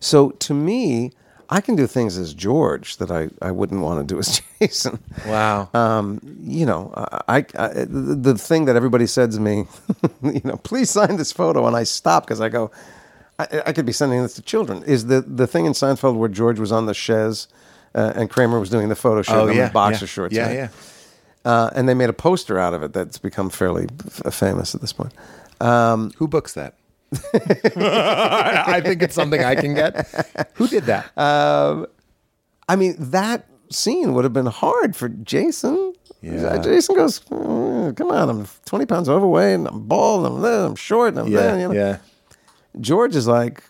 So 0.00 0.30
to 0.30 0.54
me, 0.54 1.12
I 1.52 1.60
can 1.60 1.74
do 1.74 1.86
things 1.88 2.16
as 2.16 2.32
George 2.32 2.98
that 2.98 3.10
I, 3.10 3.28
I 3.42 3.50
wouldn't 3.50 3.80
want 3.82 4.06
to 4.06 4.14
do 4.14 4.18
as 4.20 4.40
Jason. 4.60 5.00
Wow. 5.26 5.68
Um, 5.74 6.20
you 6.42 6.64
know, 6.64 6.92
I, 7.28 7.44
I 7.58 7.68
the, 7.68 8.14
the 8.20 8.38
thing 8.38 8.66
that 8.66 8.76
everybody 8.76 9.06
said 9.06 9.32
to 9.32 9.40
me, 9.40 9.66
you 10.22 10.40
know, 10.44 10.56
please 10.58 10.90
sign 10.90 11.16
this 11.16 11.32
photo, 11.32 11.66
and 11.66 11.76
I 11.76 11.82
stop 11.82 12.24
because 12.24 12.40
I 12.40 12.48
go, 12.48 12.70
I, 13.38 13.62
I 13.66 13.72
could 13.72 13.84
be 13.86 13.92
sending 13.92 14.22
this 14.22 14.34
to 14.34 14.42
children. 14.42 14.82
Is 14.84 15.06
the 15.06 15.22
the 15.22 15.46
thing 15.48 15.66
in 15.66 15.72
Seinfeld 15.72 16.16
where 16.16 16.28
George 16.28 16.60
was 16.60 16.70
on 16.70 16.86
the 16.86 16.94
chaise 16.94 17.48
uh, 17.94 18.12
and 18.14 18.30
Kramer 18.30 18.60
was 18.60 18.70
doing 18.70 18.88
the 18.88 18.96
photo 18.96 19.22
shoot 19.22 19.34
oh 19.34 19.48
in 19.48 19.56
yeah, 19.56 19.70
boxer 19.70 20.04
yeah. 20.04 20.08
shorts, 20.08 20.34
Yeah, 20.34 20.46
right? 20.46 20.54
yeah. 20.54 20.68
Uh, 21.44 21.70
and 21.74 21.88
they 21.88 21.94
made 21.94 22.10
a 22.10 22.12
poster 22.14 22.58
out 22.58 22.74
of 22.74 22.82
it 22.82 22.92
that's 22.92 23.18
become 23.18 23.48
fairly 23.50 23.88
f- 24.24 24.32
famous 24.34 24.74
at 24.74 24.82
this 24.82 24.92
point. 24.92 25.12
Um, 25.60 26.12
Who 26.18 26.28
books 26.28 26.52
that? 26.54 26.74
I 27.34 28.80
think 28.84 29.02
it's 29.02 29.14
something 29.14 29.42
I 29.42 29.54
can 29.54 29.74
get. 29.74 30.50
Who 30.54 30.68
did 30.68 30.84
that? 30.84 31.10
I 31.16 32.76
mean, 32.76 32.94
that 32.98 33.46
scene 33.70 34.14
would 34.14 34.24
have 34.24 34.32
been 34.32 34.46
hard 34.46 34.94
for 34.96 35.08
Jason. 35.08 35.94
Yeah. 36.22 36.58
Jason 36.58 36.94
goes, 36.96 37.20
"Mm, 37.30 37.96
come 37.96 38.10
on, 38.10 38.28
I'm 38.28 38.46
20 38.66 38.86
pounds 38.86 39.08
overweight, 39.08 39.54
and 39.54 39.66
I'm 39.68 39.86
bald, 39.86 40.26
and 40.26 40.36
I'm, 40.36 40.42
there, 40.42 40.64
I'm 40.66 40.74
short, 40.76 41.14
and 41.14 41.20
I'm 41.20 41.30
there. 41.32 41.54
yeah, 41.56 41.60
You 41.62 41.68
know? 41.68 41.74
yeah. 41.74 41.98
George 42.80 43.16
is 43.16 43.26
like, 43.26 43.62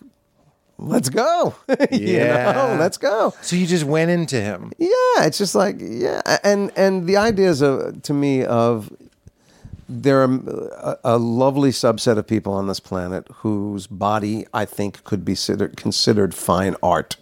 let's 0.77 1.09
go. 1.09 1.55
You 1.91 2.17
Yeah. 2.17 2.51
know, 2.51 2.75
let's 2.79 2.97
go. 2.97 3.33
So 3.41 3.55
you 3.55 3.65
just 3.65 3.85
went 3.85 4.11
into 4.11 4.39
him. 4.39 4.71
Yeah, 4.77 5.25
it's 5.25 5.37
just 5.37 5.55
like 5.55 5.77
yeah, 5.79 6.21
and 6.43 6.71
and 6.75 7.07
the 7.07 7.17
ideas 7.17 7.61
of 7.61 8.01
to 8.03 8.13
me 8.13 8.43
of 8.43 8.91
there 9.91 10.21
are 10.23 10.31
a, 11.03 11.15
a 11.15 11.17
lovely 11.17 11.71
subset 11.71 12.17
of 12.17 12.25
people 12.27 12.53
on 12.53 12.67
this 12.67 12.79
planet 12.79 13.27
whose 13.35 13.87
body 13.87 14.45
I 14.53 14.65
think 14.65 15.03
could 15.03 15.25
be 15.25 15.33
considered 15.33 15.77
considered 15.77 16.33
fine 16.33 16.75
art. 16.81 17.17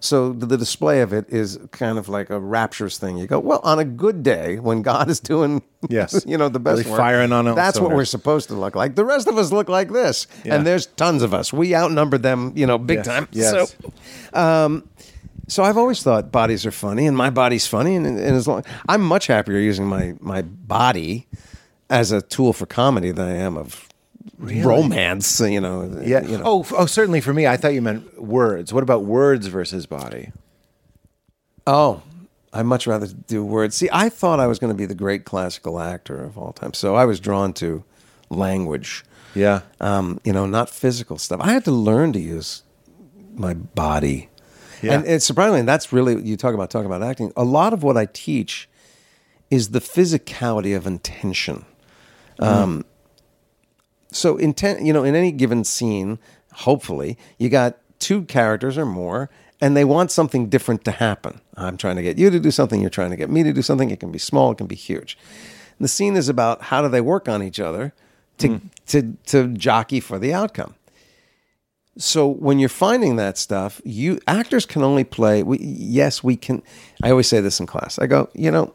So 0.00 0.32
the, 0.32 0.56
display 0.56 1.02
of 1.02 1.12
it 1.12 1.26
is 1.28 1.58
kind 1.72 1.98
of 1.98 2.08
like 2.08 2.30
a 2.30 2.40
rapturous 2.40 2.96
thing. 2.98 3.18
You 3.18 3.26
go, 3.26 3.38
well, 3.38 3.60
on 3.62 3.78
a 3.78 3.84
good 3.84 4.22
day 4.22 4.58
when 4.58 4.80
God 4.82 5.10
is 5.10 5.20
doing, 5.20 5.62
Yes. 5.90 6.24
you 6.26 6.38
know, 6.38 6.48
the 6.48 6.58
best 6.58 6.78
Really 6.78 6.90
work, 6.90 6.98
firing 6.98 7.32
on 7.32 7.44
That's 7.54 7.78
what 7.78 7.90
we're 7.90 8.06
supposed 8.06 8.48
to 8.48 8.54
look 8.54 8.74
like. 8.74 8.94
The 8.94 9.04
rest 9.04 9.28
of 9.28 9.36
us 9.36 9.52
look 9.52 9.68
like 9.68 9.90
this, 9.92 10.26
Yeah. 10.44 10.54
and 10.54 10.66
there's 10.66 10.86
tons 10.86 11.22
of 11.22 11.34
us. 11.34 11.52
We 11.52 11.74
outnumber 11.76 12.16
them, 12.18 12.52
you 12.56 12.66
know, 12.66 12.78
big 12.78 12.98
Yes. 12.98 13.06
time. 13.06 13.28
Yes. 13.30 13.50
So, 13.52 13.92
um, 14.40 14.88
so 15.48 15.62
I've 15.62 15.76
always 15.78 16.02
thought 16.02 16.32
bodies 16.32 16.64
are 16.66 16.70
funny, 16.70 17.06
and 17.06 17.16
my 17.16 17.30
body's 17.30 17.66
funny, 17.66 17.94
and, 17.94 18.06
and 18.06 18.18
as 18.20 18.48
long 18.48 18.64
I'm 18.88 19.02
much 19.02 19.26
happier 19.26 19.58
using 19.58 19.86
my 19.86 20.14
my 20.20 20.42
body 20.42 21.26
as 21.90 22.12
a 22.12 22.22
tool 22.22 22.52
for 22.52 22.66
comedy 22.66 23.10
than 23.10 23.28
I 23.28 23.36
am 23.36 23.56
of 23.56 23.88
romance. 24.38 25.40
You 25.40 25.60
know, 25.60 26.00
Yeah. 26.04 26.22
You 26.22 26.38
know. 26.38 26.44
Oh, 26.44 26.66
oh, 26.76 26.86
certainly 26.86 27.20
for 27.20 27.32
me. 27.32 27.46
I 27.46 27.56
thought 27.56 27.74
you 27.74 27.82
meant 27.82 28.22
words. 28.22 28.72
What 28.72 28.82
about 28.82 29.04
words 29.04 29.46
versus 29.46 29.86
body? 29.86 30.32
Oh, 31.66 32.02
I'd 32.52 32.64
much 32.66 32.86
rather 32.86 33.06
do 33.06 33.44
words. 33.44 33.76
See, 33.76 33.88
I 33.92 34.08
thought 34.08 34.40
I 34.40 34.46
was 34.46 34.58
going 34.58 34.72
to 34.72 34.76
be 34.76 34.86
the 34.86 34.94
great 34.94 35.24
classical 35.24 35.78
actor 35.80 36.22
of 36.22 36.38
all 36.38 36.52
time, 36.52 36.72
so 36.72 36.94
I 36.94 37.04
was 37.04 37.20
drawn 37.20 37.52
to 37.54 37.84
language. 38.30 39.04
Yeah. 39.34 39.60
Um, 39.80 40.18
you 40.24 40.32
know, 40.32 40.46
not 40.46 40.70
physical 40.70 41.18
stuff. 41.18 41.40
I 41.42 41.52
had 41.52 41.64
to 41.66 41.70
learn 41.70 42.12
to 42.14 42.20
use 42.20 42.62
my 43.34 43.54
body. 43.54 44.30
Yeah. 44.82 44.94
And 44.94 45.06
it's 45.06 45.24
surprisingly, 45.26 45.62
that's 45.62 45.92
really 45.92 46.22
you 46.22 46.36
talk 46.36 46.54
about 46.54 46.70
talk 46.70 46.86
about 46.86 47.02
acting. 47.02 47.32
A 47.36 47.44
lot 47.44 47.72
of 47.72 47.82
what 47.82 47.96
I 47.96 48.06
teach 48.06 48.68
is 49.50 49.70
the 49.70 49.80
physicality 49.80 50.76
of 50.76 50.86
intention. 50.86 51.64
Um, 52.38 52.84
so 54.10 54.36
intent, 54.36 54.82
you 54.82 54.92
know, 54.92 55.04
in 55.04 55.14
any 55.14 55.32
given 55.32 55.64
scene, 55.64 56.18
hopefully, 56.52 57.18
you 57.38 57.48
got 57.48 57.78
two 57.98 58.22
characters 58.22 58.78
or 58.78 58.86
more, 58.86 59.28
and 59.60 59.76
they 59.76 59.84
want 59.84 60.10
something 60.10 60.48
different 60.48 60.84
to 60.84 60.90
happen. 60.92 61.40
I'm 61.56 61.76
trying 61.76 61.96
to 61.96 62.02
get 62.02 62.18
you 62.18 62.30
to 62.30 62.40
do 62.40 62.50
something, 62.50 62.80
you're 62.80 62.90
trying 62.90 63.10
to 63.10 63.16
get 63.16 63.30
me 63.30 63.42
to 63.42 63.52
do 63.52 63.62
something. 63.62 63.90
It 63.90 64.00
can 64.00 64.12
be 64.12 64.18
small, 64.18 64.52
it 64.52 64.58
can 64.58 64.66
be 64.66 64.76
huge. 64.76 65.18
And 65.78 65.84
the 65.84 65.88
scene 65.88 66.16
is 66.16 66.28
about 66.28 66.62
how 66.62 66.82
do 66.82 66.88
they 66.88 67.00
work 67.00 67.28
on 67.28 67.42
each 67.42 67.60
other 67.60 67.92
to 68.38 68.60
to 68.86 69.16
to 69.26 69.48
jockey 69.48 70.00
for 70.00 70.18
the 70.18 70.32
outcome. 70.32 70.74
So 71.96 72.28
when 72.28 72.60
you're 72.60 72.68
finding 72.68 73.16
that 73.16 73.36
stuff, 73.36 73.80
you 73.84 74.20
actors 74.28 74.64
can 74.64 74.84
only 74.84 75.02
play. 75.02 75.42
We, 75.42 75.58
yes, 75.58 76.22
we 76.22 76.36
can. 76.36 76.62
I 77.02 77.10
always 77.10 77.26
say 77.26 77.40
this 77.40 77.58
in 77.58 77.66
class. 77.66 77.98
I 77.98 78.06
go, 78.06 78.30
you 78.34 78.52
know, 78.52 78.74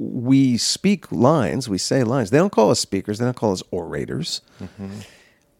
we 0.00 0.56
speak 0.56 1.12
lines, 1.12 1.68
we 1.68 1.76
say 1.76 2.02
lines. 2.04 2.30
They 2.30 2.38
don't 2.38 2.50
call 2.50 2.70
us 2.70 2.80
speakers. 2.80 3.18
They 3.18 3.26
don't 3.26 3.36
call 3.36 3.52
us 3.52 3.62
orators. 3.70 4.40
Mm-hmm. 4.58 5.00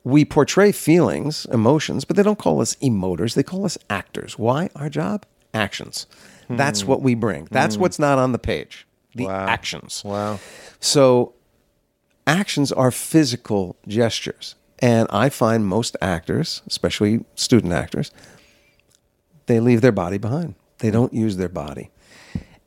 We 0.02 0.24
portray 0.24 0.72
feelings, 0.72 1.46
emotions, 1.52 2.06
but 2.06 2.16
they 2.16 2.22
don't 2.22 2.38
call 2.38 2.62
us 2.62 2.74
emoters. 2.80 3.34
They 3.34 3.42
call 3.42 3.66
us 3.66 3.76
actors. 3.90 4.38
Why? 4.38 4.70
Our 4.74 4.88
job? 4.88 5.26
Actions. 5.52 6.06
Hmm. 6.48 6.56
That's 6.56 6.86
what 6.86 7.02
we 7.02 7.14
bring. 7.14 7.48
That's 7.50 7.74
hmm. 7.74 7.82
what's 7.82 7.98
not 7.98 8.18
on 8.18 8.32
the 8.32 8.38
page. 8.38 8.86
The 9.14 9.26
Wow. 9.26 9.46
actions. 9.46 10.02
Wow. 10.06 10.40
So 10.80 11.34
actions 12.26 12.72
are 12.72 12.90
physical 12.90 13.76
gestures. 13.86 14.54
And 14.78 15.06
I 15.10 15.28
find 15.28 15.66
most 15.66 15.98
actors, 16.00 16.62
especially 16.66 17.26
student 17.34 17.74
actors, 17.74 18.10
they 19.44 19.60
leave 19.60 19.82
their 19.82 19.92
body 19.92 20.16
behind. 20.16 20.54
They 20.78 20.88
hmm. 20.88 20.94
don't 20.94 21.12
use 21.12 21.36
their 21.36 21.50
body. 21.50 21.90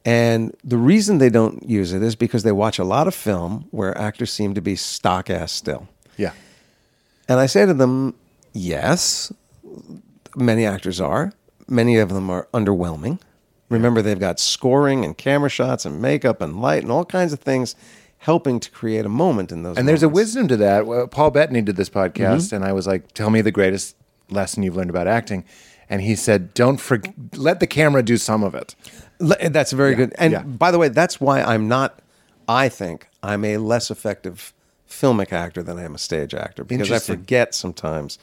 And 0.06 0.56
the 0.64 0.78
reason 0.78 1.18
they 1.18 1.30
don't 1.30 1.68
use 1.68 1.94
it 1.94 2.04
is 2.04 2.16
because 2.16 2.44
they 2.44 2.52
watch 2.52 2.78
a 2.78 2.84
lot 2.84 3.08
of 3.08 3.16
film 3.16 3.68
where 3.72 3.98
actors 3.98 4.34
seem 4.34 4.54
to 4.56 4.62
be 4.62 4.76
stock 4.76 5.30
ass 5.30 5.52
still. 5.52 5.88
Yeah. 6.18 6.34
And 7.30 7.40
I 7.40 7.46
say 7.46 7.66
to 7.66 7.74
them, 7.74 8.16
yes, 8.52 9.32
many 10.36 10.66
actors 10.66 11.00
are. 11.00 11.32
Many 11.68 11.98
of 11.98 12.10
them 12.10 12.30
are 12.30 12.48
underwhelming. 12.54 13.20
Remember, 13.70 14.02
they've 14.02 14.20
got 14.20 14.40
scoring 14.40 15.06
and 15.06 15.18
camera 15.18 15.50
shots 15.50 15.86
and 15.86 16.02
makeup 16.02 16.42
and 16.42 16.62
light 16.62 16.84
and 16.84 16.92
all 16.92 17.06
kinds 17.06 17.32
of 17.32 17.40
things 17.40 17.76
helping 18.20 18.60
to 18.60 18.72
create 18.72 19.06
a 19.06 19.10
moment 19.10 19.52
in 19.52 19.64
those. 19.64 19.78
And 19.78 19.88
there's 19.88 20.04
a 20.04 20.10
wisdom 20.10 20.48
to 20.48 20.58
that. 20.58 20.86
Well, 20.86 21.08
Paul 21.08 21.32
Bettany 21.32 21.62
did 21.62 21.76
this 21.76 21.90
podcast, 21.90 22.14
mm-hmm. 22.14 22.56
and 22.56 22.66
I 22.66 22.72
was 22.72 22.88
like, 22.88 23.14
"Tell 23.14 23.30
me 23.30 23.42
the 23.42 23.52
greatest 23.52 23.96
lesson 24.30 24.64
you've 24.64 24.78
learned 24.78 24.90
about 24.90 25.08
acting." 25.08 25.44
And 25.90 26.02
he 26.02 26.16
said, 26.16 26.54
"Don't 26.54 26.80
for- 26.80 27.02
let 27.36 27.60
the 27.60 27.68
camera 27.68 28.04
do 28.04 28.18
some 28.18 28.44
of 28.44 28.56
it." 28.56 28.76
That's 29.50 29.72
very 29.72 29.96
good. 29.96 30.14
And 30.18 30.34
yeah. 30.34 30.44
by 30.44 30.72
the 30.72 30.80
way, 30.80 30.90
that's 30.90 31.20
why 31.22 31.42
I'm 31.42 31.68
not. 31.68 32.00
I 32.48 32.70
think 32.70 33.08
I'm 33.22 33.46
a 33.46 33.58
less 33.58 33.90
effective 33.90 34.54
filmic 34.90 35.32
actor 35.32 35.64
than 35.64 35.80
I 35.80 35.84
am 35.84 35.96
a 35.96 35.98
stage 35.98 36.34
actor 36.34 36.64
because 36.64 36.92
I 36.92 37.00
forget 37.00 37.56
sometimes 37.56 38.20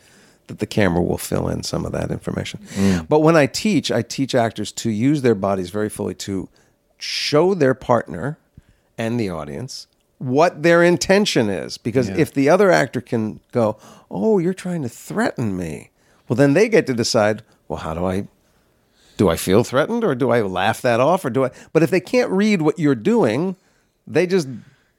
that 0.47 0.59
the 0.59 0.67
camera 0.67 1.03
will 1.03 1.19
fill 1.19 1.49
in 1.49 1.63
some 1.63 1.87
of 1.87 1.93
that 1.93 2.11
information. 2.11 2.61
Mm. 2.75 3.09
But 3.09 3.21
when 3.21 3.37
I 3.37 3.47
teach, 3.47 3.91
I 3.91 4.03
teach 4.03 4.35
actors 4.35 4.73
to 4.73 4.91
use 4.91 5.23
their 5.23 5.35
bodies 5.35 5.71
very 5.71 5.89
fully 5.89 6.15
to 6.17 6.49
show 6.99 7.55
their 7.55 7.75
partner 7.75 8.37
and 8.99 9.19
the 9.19 9.31
audience 9.31 9.87
what 10.19 10.63
their 10.63 10.83
intention 10.83 11.49
is. 11.49 11.79
Because 11.79 12.09
Yeah. 12.11 12.19
if 12.19 12.35
the 12.35 12.49
other 12.51 12.71
actor 12.71 13.01
can 13.01 13.41
go, 13.53 13.79
"Oh, 14.11 14.39
you're 14.39 14.53
trying 14.55 14.83
to 14.83 14.89
threaten 14.89 15.57
me," 15.57 15.91
well, 16.29 16.37
then 16.37 16.53
they 16.53 16.69
get 16.69 16.87
to 16.89 16.95
decide, 16.95 17.43
"Well, 17.69 17.79
how 17.79 17.95
do 17.95 18.05
I 18.05 18.29
do 19.21 19.29
I 19.29 19.37
feel 19.37 19.65
threatened 19.65 20.03
or 20.03 20.15
do 20.15 20.31
I 20.31 20.41
laugh 20.41 20.81
that 20.81 20.99
off 20.99 21.27
or 21.27 21.31
do 21.31 21.45
I 21.45 21.51
but 21.75 21.83
if 21.83 21.91
they 21.91 22.01
can't 22.01 22.31
read 22.31 22.63
what 22.63 22.79
you're 22.79 22.95
doing, 22.95 23.55
they 24.07 24.27
just 24.27 24.49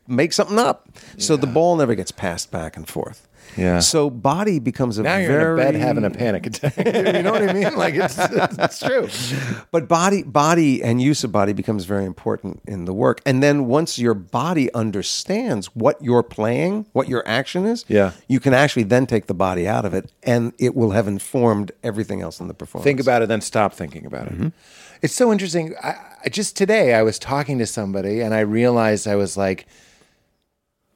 make 0.07 0.33
something 0.33 0.59
up. 0.59 0.89
So 1.17 1.35
the 1.37 1.47
ball 1.47 1.75
never 1.75 1.95
gets 1.95 2.11
passed 2.11 2.51
back 2.51 2.75
and 2.77 2.87
forth. 2.87 3.27
Yeah. 3.57 3.79
So 3.79 4.09
body 4.09 4.59
becomes 4.59 4.97
a 4.97 5.03
Now 5.03 5.17
you're 5.17 5.55
very 5.55 5.69
in 5.69 5.75
a 5.75 5.79
bed 5.79 5.81
having 5.81 6.03
a 6.05 6.09
panic 6.09 6.45
attack. 6.45 6.77
you 6.85 7.21
know 7.23 7.31
what 7.33 7.49
I 7.49 7.51
mean? 7.53 7.75
Like 7.75 7.95
it's 7.95 8.15
it's 8.17 8.79
true. 8.79 9.09
but 9.71 9.87
body 9.87 10.23
body 10.23 10.81
and 10.81 11.01
use 11.01 11.23
of 11.23 11.31
body 11.31 11.51
becomes 11.53 11.85
very 11.85 12.05
important 12.05 12.61
in 12.65 12.85
the 12.85 12.93
work. 12.93 13.19
And 13.25 13.43
then 13.43 13.65
once 13.67 13.99
your 13.99 14.13
body 14.13 14.73
understands 14.73 15.67
what 15.75 16.01
you're 16.01 16.23
playing, 16.23 16.85
what 16.93 17.09
your 17.09 17.27
action 17.27 17.65
is, 17.65 17.83
Yeah. 17.89 18.11
you 18.27 18.39
can 18.39 18.53
actually 18.53 18.83
then 18.83 19.05
take 19.05 19.27
the 19.27 19.33
body 19.33 19.67
out 19.67 19.83
of 19.85 19.93
it 19.93 20.11
and 20.23 20.53
it 20.57 20.75
will 20.75 20.91
have 20.91 21.07
informed 21.07 21.71
everything 21.83 22.21
else 22.21 22.39
in 22.39 22.47
the 22.47 22.53
performance. 22.53 22.85
Think 22.85 22.99
about 22.99 23.21
it, 23.21 23.27
then 23.27 23.41
stop 23.41 23.73
thinking 23.73 24.05
about 24.05 24.27
it. 24.27 24.33
Mm-hmm. 24.33 24.47
It's 25.01 25.15
so 25.15 25.31
interesting. 25.31 25.75
I, 25.83 25.95
I 26.25 26.29
just 26.29 26.55
today 26.55 26.93
I 26.93 27.01
was 27.01 27.19
talking 27.19 27.57
to 27.57 27.65
somebody 27.65 28.21
and 28.21 28.33
I 28.33 28.41
realized 28.41 29.07
I 29.07 29.15
was 29.15 29.35
like, 29.35 29.65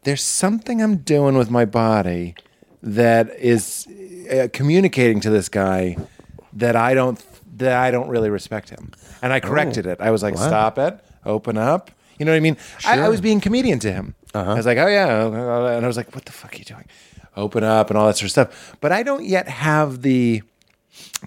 there's 0.05 0.23
something 0.23 0.81
I'm 0.81 0.97
doing 0.97 1.35
with 1.35 1.49
my 1.49 1.65
body 1.65 2.35
that 2.81 3.35
is 3.37 3.87
uh, 4.31 4.47
communicating 4.53 5.19
to 5.21 5.29
this 5.29 5.49
guy 5.49 5.97
that 6.53 6.75
I 6.75 6.93
don't 6.93 7.21
that 7.57 7.77
I 7.77 7.91
don't 7.91 8.07
really 8.09 8.29
respect 8.29 8.69
him. 8.69 8.91
And 9.21 9.33
I 9.33 9.39
corrected 9.39 9.85
it. 9.85 9.99
I 9.99 10.11
was 10.11 10.21
like, 10.21 10.37
stop 10.37 10.77
it, 10.77 10.99
open 11.25 11.57
up. 11.57 11.89
You 12.19 12.25
know 12.25 12.31
what 12.31 12.37
I 12.37 12.41
mean? 12.41 12.57
I, 12.85 12.99
I 12.99 13.09
was 13.09 13.19
being 13.19 13.41
comedian 13.41 13.79
to 13.79 13.91
him. 13.91 14.15
Uh-huh. 14.33 14.51
I 14.51 14.53
was 14.53 14.65
like, 14.65 14.77
oh 14.77 14.87
yeah, 14.87 15.25
and 15.25 15.83
I 15.83 15.87
was 15.87 15.97
like, 15.97 16.13
what 16.13 16.25
the 16.25 16.31
fuck 16.31 16.53
are 16.53 16.57
you 16.57 16.65
doing? 16.65 16.85
Open 17.35 17.63
up 17.63 17.89
and 17.89 17.97
all 17.97 18.05
that 18.07 18.17
sort 18.17 18.25
of 18.25 18.31
stuff. 18.31 18.77
But 18.79 18.91
I 18.91 19.03
don't 19.03 19.25
yet 19.25 19.47
have 19.47 20.01
the 20.03 20.43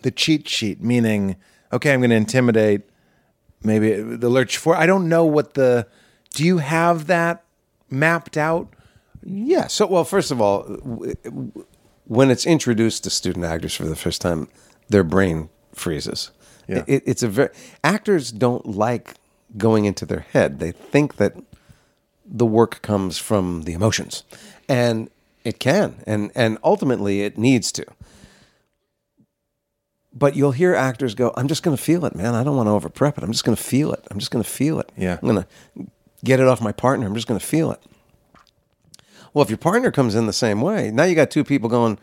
the 0.02 0.10
cheat 0.10 0.48
sheet, 0.48 0.80
meaning, 0.80 1.36
okay, 1.72 1.92
I'm 1.92 2.00
going 2.00 2.10
to 2.10 2.16
intimidate 2.16 2.82
maybe 3.62 4.00
the 4.00 4.28
lurch 4.28 4.56
for. 4.56 4.76
I 4.76 4.86
don't 4.86 5.08
know 5.08 5.24
what 5.24 5.54
the. 5.54 5.88
Do 6.34 6.44
you 6.44 6.58
have 6.58 7.06
that 7.06 7.44
mapped 7.90 8.36
out? 8.36 8.68
Yeah. 9.22 9.66
So, 9.66 9.86
well, 9.86 10.04
first 10.04 10.30
of 10.30 10.40
all, 10.40 10.62
w- 10.62 11.14
w- 11.24 11.66
when 12.04 12.30
it's 12.30 12.46
introduced 12.46 13.04
to 13.04 13.10
student 13.10 13.44
actors 13.44 13.74
for 13.74 13.84
the 13.84 13.96
first 13.96 14.20
time, 14.20 14.48
their 14.88 15.04
brain 15.04 15.48
freezes. 15.74 16.30
Yeah. 16.66 16.84
It, 16.86 17.02
it's 17.06 17.22
a 17.22 17.28
very 17.28 17.50
actors 17.82 18.30
don't 18.30 18.66
like 18.66 19.14
going 19.56 19.84
into 19.86 20.04
their 20.06 20.20
head. 20.32 20.58
They 20.58 20.72
think 20.72 21.16
that 21.16 21.34
the 22.24 22.46
work 22.46 22.82
comes 22.82 23.18
from 23.18 23.62
the 23.62 23.72
emotions, 23.72 24.24
and 24.68 25.10
it 25.44 25.58
can, 25.58 26.02
and 26.06 26.30
and 26.34 26.58
ultimately 26.62 27.22
it 27.22 27.38
needs 27.38 27.72
to. 27.72 27.86
But 30.12 30.36
you'll 30.36 30.52
hear 30.52 30.74
actors 30.74 31.14
go, 31.14 31.32
"I'm 31.36 31.48
just 31.48 31.62
going 31.62 31.76
to 31.76 31.82
feel 31.82 32.04
it, 32.04 32.14
man. 32.14 32.34
I 32.34 32.44
don't 32.44 32.56
want 32.56 32.66
to 32.66 32.72
over 32.72 32.88
prep 32.88 33.16
it. 33.16 33.24
I'm 33.24 33.32
just 33.32 33.44
going 33.44 33.56
to 33.56 33.62
feel 33.62 33.92
it. 33.92 34.06
I'm 34.10 34.18
just 34.18 34.30
going 34.30 34.42
to 34.44 34.50
feel 34.50 34.78
it. 34.80 34.90
Yeah. 34.96 35.18
I'm 35.22 35.28
going 35.28 35.42
to 35.42 35.86
get 36.24 36.40
it 36.40 36.46
off 36.48 36.60
my 36.60 36.72
partner. 36.72 37.06
I'm 37.06 37.14
just 37.14 37.26
going 37.26 37.40
to 37.40 37.46
feel 37.46 37.70
it." 37.72 37.80
Well, 39.34 39.42
if 39.42 39.50
your 39.50 39.58
partner 39.58 39.90
comes 39.90 40.14
in 40.14 40.26
the 40.26 40.32
same 40.32 40.60
way, 40.62 40.90
now 40.90 41.04
you 41.04 41.14
got 41.14 41.30
two 41.30 41.44
people 41.44 41.68
going, 41.68 41.98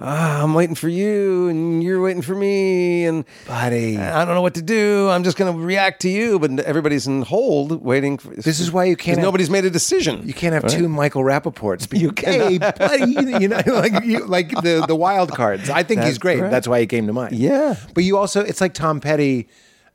ah, 0.00 0.42
I'm 0.42 0.54
waiting 0.54 0.74
for 0.74 0.88
you 0.88 1.48
and 1.48 1.82
you're 1.84 2.00
waiting 2.00 2.22
for 2.22 2.34
me 2.34 3.04
and 3.04 3.24
Buddy. 3.46 3.98
I 3.98 4.24
don't 4.24 4.34
know 4.34 4.40
what 4.42 4.54
to 4.54 4.62
do. 4.62 5.08
I'm 5.10 5.22
just 5.22 5.36
going 5.36 5.52
to 5.52 5.58
react 5.60 6.00
to 6.02 6.08
you, 6.08 6.38
but 6.38 6.58
everybody's 6.60 7.06
in 7.06 7.22
hold 7.22 7.84
waiting 7.84 8.16
for 8.18 8.30
This 8.34 8.58
is 8.58 8.72
why 8.72 8.84
you 8.84 8.96
can't. 8.96 9.18
have- 9.18 9.22
nobody's 9.24 9.50
made 9.50 9.66
a 9.66 9.70
decision. 9.70 10.26
You 10.26 10.32
can't 10.34 10.54
have 10.54 10.66
two 10.66 10.88
Michael 10.88 11.22
Rapaports. 11.22 11.88
Be, 11.88 12.08
hey, 12.24 12.56
buddy, 12.58 13.12
you 13.42 13.48
know, 13.48 13.60
like 13.66 14.02
you, 14.04 14.24
like 14.26 14.48
the 14.62 14.84
the 14.88 14.96
wild 14.96 15.30
cards. 15.32 15.68
I 15.68 15.82
think 15.82 16.00
he's 16.00 16.12
That's 16.12 16.18
great. 16.18 16.38
correct. 16.38 16.52
That's 16.52 16.66
why 16.66 16.80
he 16.80 16.86
came 16.86 17.06
to 17.06 17.12
mind. 17.12 17.36
Yeah. 17.36 17.76
but 17.94 18.02
you 18.02 18.16
also, 18.16 18.40
it's 18.40 18.62
like 18.62 18.72
Tom 18.72 18.98
Petty 18.98 19.48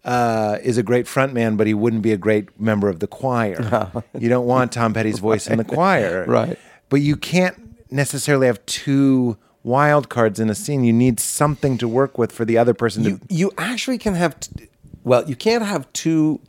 uh, 0.07 0.57
is 0.63 0.77
a 0.77 0.83
great 0.83 1.05
frontman, 1.05 1.57
but 1.57 1.67
he 1.67 1.73
wouldn't 1.73 2.01
be 2.01 2.13
a 2.13 2.17
great 2.17 2.57
member 2.59 2.87
of 2.89 2.99
the 2.99 3.07
choir. 3.07 3.91
You 4.17 4.29
don't 4.29 4.47
want 4.47 4.71
Tom 4.71 4.93
Petty's 4.93 5.19
voice 5.29 5.47
in 5.47 5.57
the 5.57 5.63
choir, 5.65 6.25
Right. 6.25 6.57
But 6.89 7.01
you 7.01 7.17
can't 7.17 7.91
necessarily 7.91 8.47
have 8.47 8.65
two 8.65 9.37
wild 9.63 10.07
cards 10.07 10.39
in 10.39 10.49
a 10.49 10.55
scene. 10.55 10.85
You 10.85 10.93
need 10.93 11.19
something 11.19 11.77
to 11.79 11.87
work 11.87 12.17
with 12.17 12.31
for 12.31 12.45
the 12.45 12.57
other 12.57 12.73
person 12.73 13.03
you, 13.03 13.17
to. 13.17 13.25
you 13.29 13.51
actually 13.57 13.97
can 13.97 14.15
have, 14.15 14.39
t- 14.39 14.69
well, 15.03 15.29
you 15.29 15.35
can't 15.35 15.65
have 15.65 15.91
two 15.91 16.39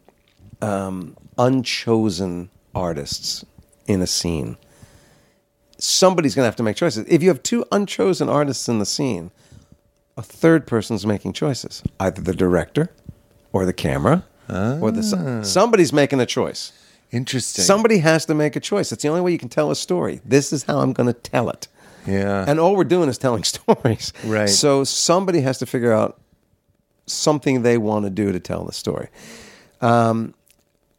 um, 0.62 1.16
unchosen 1.36 2.50
artists 2.76 3.44
in 3.88 4.00
a 4.00 4.06
scene. 4.06 4.56
Somebody's 5.78 6.36
going 6.36 6.44
to 6.44 6.48
have 6.48 6.56
to 6.56 6.62
make 6.62 6.76
choices. 6.76 7.04
If 7.08 7.22
you 7.22 7.28
have 7.28 7.42
two 7.42 7.64
unchosen 7.72 8.28
artists 8.28 8.68
in 8.68 8.78
the 8.78 8.86
scene, 8.86 9.32
a 10.16 10.22
third 10.22 10.66
person's 10.66 11.04
making 11.04 11.32
choices. 11.32 11.82
Either 11.98 12.22
the 12.22 12.34
director 12.34 12.90
or 13.52 13.64
the 13.66 13.72
camera 13.72 14.24
or 14.48 14.90
the 14.90 15.38
Ah. 15.40 15.42
somebody's 15.44 15.92
making 15.92 16.20
a 16.20 16.26
choice. 16.26 16.72
Interesting. 17.10 17.64
Somebody 17.64 17.98
has 17.98 18.26
to 18.26 18.34
make 18.34 18.54
a 18.56 18.60
choice. 18.60 18.92
It's 18.92 19.02
the 19.02 19.08
only 19.08 19.22
way 19.22 19.32
you 19.32 19.38
can 19.38 19.48
tell 19.48 19.70
a 19.70 19.76
story. 19.76 20.20
This 20.24 20.52
is 20.52 20.64
how 20.64 20.80
I'm 20.80 20.92
going 20.92 21.06
to 21.06 21.12
tell 21.14 21.48
it. 21.48 21.66
Yeah. 22.06 22.44
And 22.46 22.60
all 22.60 22.76
we're 22.76 22.84
doing 22.84 23.08
is 23.08 23.18
telling 23.18 23.44
stories. 23.56 24.12
Right. 24.24 24.48
So 24.48 24.84
somebody 24.84 25.40
has 25.40 25.58
to 25.58 25.66
figure 25.66 25.92
out 25.92 26.18
something 27.06 27.62
they 27.62 27.78
want 27.78 28.04
to 28.04 28.10
do 28.10 28.32
to 28.32 28.40
tell 28.40 28.64
the 28.64 28.72
story. 28.72 29.08
Um, 29.80 30.34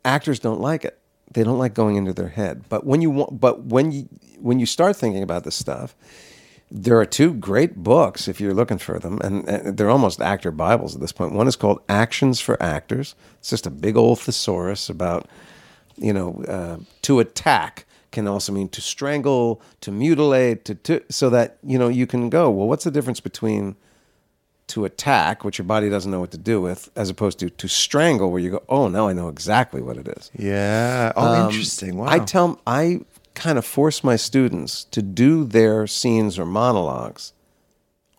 actors 0.03 0.39
don't 0.39 0.59
like 0.61 0.83
it. 0.85 0.97
They 1.31 1.43
don't 1.43 1.59
like 1.59 1.73
going 1.75 1.95
into 1.95 2.13
their 2.13 2.29
head. 2.29 2.63
But 2.69 2.85
when 2.85 3.01
you 3.01 3.11
want, 3.11 3.39
but 3.39 3.65
when 3.65 3.91
you 3.91 4.09
when 4.39 4.59
you 4.59 4.65
start 4.65 4.95
thinking 4.95 5.21
about 5.21 5.43
this 5.43 5.55
stuff, 5.55 5.95
there 6.71 6.99
are 6.99 7.05
two 7.05 7.33
great 7.33 7.77
books 7.77 8.27
if 8.27 8.39
you're 8.39 8.53
looking 8.53 8.77
for 8.77 8.99
them, 8.99 9.19
and, 9.23 9.47
and 9.49 9.77
they're 9.77 9.89
almost 9.89 10.21
actor 10.21 10.51
bibles 10.51 10.95
at 10.95 11.01
this 11.01 11.11
point. 11.11 11.33
One 11.33 11.47
is 11.47 11.55
called 11.55 11.81
Actions 11.89 12.39
for 12.39 12.61
Actors. 12.61 13.15
It's 13.39 13.49
just 13.49 13.65
a 13.65 13.71
big 13.71 13.97
old 13.97 14.19
thesaurus 14.19 14.89
about 14.89 15.27
you 16.01 16.13
know, 16.13 16.43
uh, 16.47 16.77
to 17.03 17.19
attack 17.19 17.85
can 18.11 18.27
also 18.27 18.51
mean 18.51 18.69
to 18.69 18.81
strangle, 18.81 19.61
to 19.81 19.91
mutilate, 19.91 20.65
to, 20.65 20.75
to 20.75 21.03
so 21.09 21.29
that 21.29 21.57
you 21.63 21.77
know 21.77 21.87
you 21.87 22.07
can 22.07 22.29
go. 22.29 22.49
Well, 22.49 22.67
what's 22.67 22.83
the 22.83 22.91
difference 22.91 23.19
between 23.19 23.75
to 24.67 24.85
attack, 24.85 25.43
which 25.43 25.57
your 25.57 25.65
body 25.65 25.89
doesn't 25.89 26.11
know 26.11 26.19
what 26.19 26.31
to 26.31 26.37
do 26.37 26.61
with, 26.61 26.89
as 26.95 27.09
opposed 27.09 27.39
to 27.39 27.49
to 27.49 27.67
strangle, 27.67 28.31
where 28.31 28.41
you 28.41 28.51
go, 28.51 28.63
oh, 28.69 28.87
now 28.87 29.07
I 29.07 29.13
know 29.13 29.27
exactly 29.29 29.81
what 29.81 29.97
it 29.97 30.07
is. 30.07 30.31
yeah. 30.37 31.11
Oh, 31.15 31.27
Um, 31.27 31.49
interesting. 31.49 31.97
Wow. 31.97 32.07
I 32.07 32.19
tell 32.19 32.61
I 32.65 33.01
kind 33.39 33.57
of 33.57 33.65
force 33.65 34.03
my 34.03 34.15
students 34.15 34.83
to 34.85 35.01
do 35.01 35.43
their 35.45 35.87
scenes 35.87 36.37
or 36.37 36.45
monologues 36.45 37.33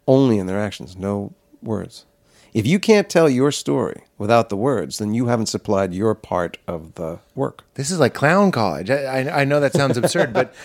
only 0.06 0.38
in 0.38 0.47
their 0.47 0.59
actions, 0.59 0.97
no 0.97 1.32
words. 1.62 2.06
If 2.52 2.66
you 2.66 2.78
can't 2.80 3.09
tell 3.09 3.28
your 3.28 3.52
story 3.52 4.02
without 4.18 4.48
the 4.48 4.56
words, 4.56 4.98
then 4.98 5.14
you 5.14 5.26
haven't 5.26 5.47
supplied 5.47 5.94
your 5.94 6.14
part 6.16 6.59
of 6.66 6.94
the 6.94 7.20
work. 7.36 7.62
This 7.74 7.90
is 7.92 8.01
like 8.01 8.12
clown 8.14 8.51
college. 8.51 8.90
I, 8.90 9.05
I, 9.20 9.40
I 9.42 9.44
know 9.44 9.60
that 9.60 9.72
sounds 9.72 9.97
absurd, 9.97 10.32
but 10.32 10.52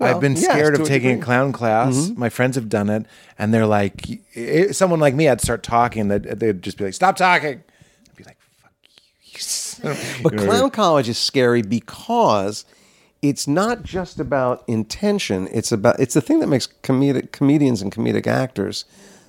Well, 0.00 0.12
I've 0.12 0.20
been 0.20 0.36
scared 0.36 0.74
to 0.74 0.82
of 0.82 0.88
taking 0.88 1.10
a. 1.10 1.12
Mm-hmm. 1.14 1.22
clown 1.22 1.52
class. 1.52 2.08
My 2.16 2.28
friends 2.28 2.56
have 2.56 2.68
done 2.68 2.90
it, 2.90 3.06
and 3.38 3.54
they're 3.54 3.66
like, 3.66 4.04
i- 4.36 4.72
someone 4.72 4.98
like 4.98 5.14
me, 5.14 5.28
I'd 5.28 5.40
start 5.40 5.62
talking, 5.62 6.08
they'd, 6.08 6.24
they'd 6.24 6.62
just 6.62 6.76
be 6.78 6.84
like, 6.84 6.94
"Stop 6.94 7.14
talking." 7.14 7.62
I'd 8.10 8.16
be 8.16 8.24
like, 8.24 8.36
"Fuck 8.60 8.72
you." 9.22 10.22
But 10.24 10.32
You 10.32 10.38
know, 10.40 10.44
clown 10.46 10.70
college 10.70 11.08
is 11.08 11.16
scary 11.16 11.62
because 11.62 12.64
it's 13.24 13.48
not 13.48 13.82
just 13.82 14.20
about 14.20 14.62
intention. 14.66 15.48
It's 15.50 15.72
about 15.72 15.98
it's 15.98 16.14
the 16.14 16.20
thing 16.20 16.40
that 16.40 16.48
makes 16.48 16.68
comedic 16.82 17.32
comedians 17.32 17.80
and 17.82 17.90
comedic 17.90 18.26
actors 18.26 18.84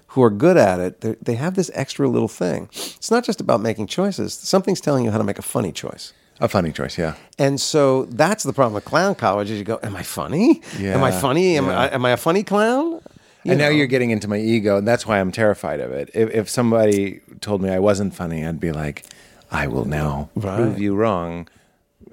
who 0.08 0.22
are 0.22 0.30
good 0.30 0.58
at 0.58 0.80
it. 0.80 1.02
They 1.02 1.16
they 1.22 1.36
have 1.36 1.56
this 1.56 1.72
extra 1.74 2.08
little 2.10 2.28
thing. 2.28 2.68
It's 2.72 3.10
not 3.10 3.24
just 3.24 3.40
about 3.40 3.62
making 3.62 3.88
choices. 3.88 4.34
Something's 4.34 4.82
telling 4.82 5.06
you 5.06 5.12
how 5.12 5.18
to 5.18 5.24
make 5.24 5.40
a 5.40 5.48
funny 5.56 5.72
choice. 5.72 6.14
a 6.42 6.48
funny 6.50 6.72
choice, 6.74 6.98
yeah. 6.98 7.14
And 7.40 7.62
so 7.62 8.06
that's 8.24 8.44
the 8.44 8.52
problem 8.52 8.74
with 8.74 8.84
clown 8.84 9.16
college 9.16 9.50
is 9.50 9.58
you 9.58 9.64
go, 9.64 9.80
am 9.82 9.96
I 9.96 10.04
funny? 10.04 10.62
Yeah, 10.78 10.96
Am 10.96 11.04
I 11.04 11.12
funny? 11.12 11.58
Am, 11.58 11.68
yeah. 11.68 11.80
I, 11.80 11.86
am 11.96 12.04
I 12.06 12.12
a 12.12 12.18
funny 12.18 12.44
clown? 12.44 13.00
You 13.46 13.52
and 13.52 13.58
now 13.60 13.70
you're 13.70 13.88
getting 13.96 14.12
into 14.12 14.28
my 14.28 14.40
ego, 14.40 14.78
and 14.78 14.86
that's 14.88 15.06
why 15.08 15.20
I'm 15.22 15.32
terrified 15.32 15.80
of 15.80 15.92
it. 15.94 16.10
If, 16.14 16.28
if 16.32 16.50
somebody 16.50 17.22
told 17.40 17.62
me 17.62 17.70
I 17.70 17.80
wasn't 17.80 18.14
funny, 18.14 18.44
I'd 18.46 18.60
be 18.60 18.74
like, 18.74 19.06
"I 19.52 19.68
will 19.68 19.86
now 19.86 20.30
prove 20.38 20.78
you 20.80 20.96
wrong." 20.96 21.48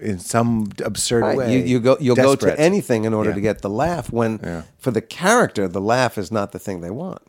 In 0.02 0.18
some 0.18 0.70
absurd 0.84 1.22
Right. 1.22 1.36
way. 1.38 1.52
You, 1.58 1.64
you 1.64 1.80
go 1.80 1.96
you'll 2.00 2.16
go 2.16 2.34
to 2.34 2.58
anything 2.60 3.04
in 3.04 3.14
order 3.14 3.30
Yeah. 3.30 3.34
to 3.36 3.40
get 3.40 3.62
the 3.62 3.70
laugh. 3.70 4.12
When 4.12 4.40
Yeah. 4.42 4.62
for 4.78 4.90
the 4.90 5.00
character, 5.00 5.68
the 5.68 5.80
laugh 5.80 6.18
is 6.18 6.30
not 6.32 6.52
the 6.52 6.58
thing 6.58 6.80
they 6.80 6.90
want. 6.90 7.20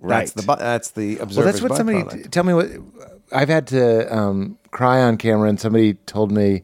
That's 0.00 0.10
Right. 0.10 0.34
the 0.34 0.42
bu- 0.42 0.58
that's 0.58 0.90
the 0.90 1.16
Well, 1.16 1.26
that's 1.44 1.62
what 1.62 1.76
somebody 1.76 2.22
tell 2.24 2.44
me 2.44 2.54
what 2.54 2.68
I've 3.32 3.48
had 3.48 3.66
to 3.68 4.14
um, 4.14 4.58
cry 4.72 5.00
on 5.00 5.16
camera, 5.16 5.48
and 5.48 5.58
somebody 5.58 5.94
told 6.06 6.30
me, 6.32 6.62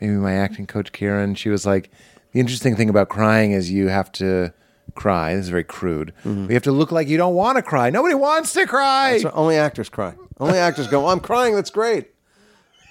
maybe 0.00 0.12
my 0.14 0.32
acting 0.34 0.66
coach 0.66 0.90
Karen. 0.92 1.34
she 1.34 1.48
was 1.48 1.64
like, 1.66 1.90
the 2.32 2.40
interesting 2.40 2.74
thing 2.76 2.88
about 2.88 3.08
crying 3.08 3.52
is 3.52 3.70
you 3.70 3.88
have 3.88 4.10
to 4.12 4.52
cry. 4.94 5.34
This 5.34 5.44
is 5.44 5.50
very 5.50 5.64
crude. 5.64 6.12
Mm-hmm. 6.24 6.46
You 6.48 6.54
have 6.54 6.62
to 6.64 6.72
look 6.72 6.90
like 6.90 7.06
you 7.08 7.16
don't 7.18 7.34
want 7.34 7.56
to 7.56 7.62
cry. 7.62 7.90
Nobody 7.90 8.14
wants 8.14 8.52
to 8.54 8.66
cry. 8.66 9.20
Only 9.32 9.56
actors 9.56 9.88
cry. 9.88 10.14
Only 10.40 10.58
actors 10.58 10.88
go. 10.88 11.06
I'm 11.08 11.20
crying. 11.20 11.54
That's 11.54 11.70
great. 11.70 12.08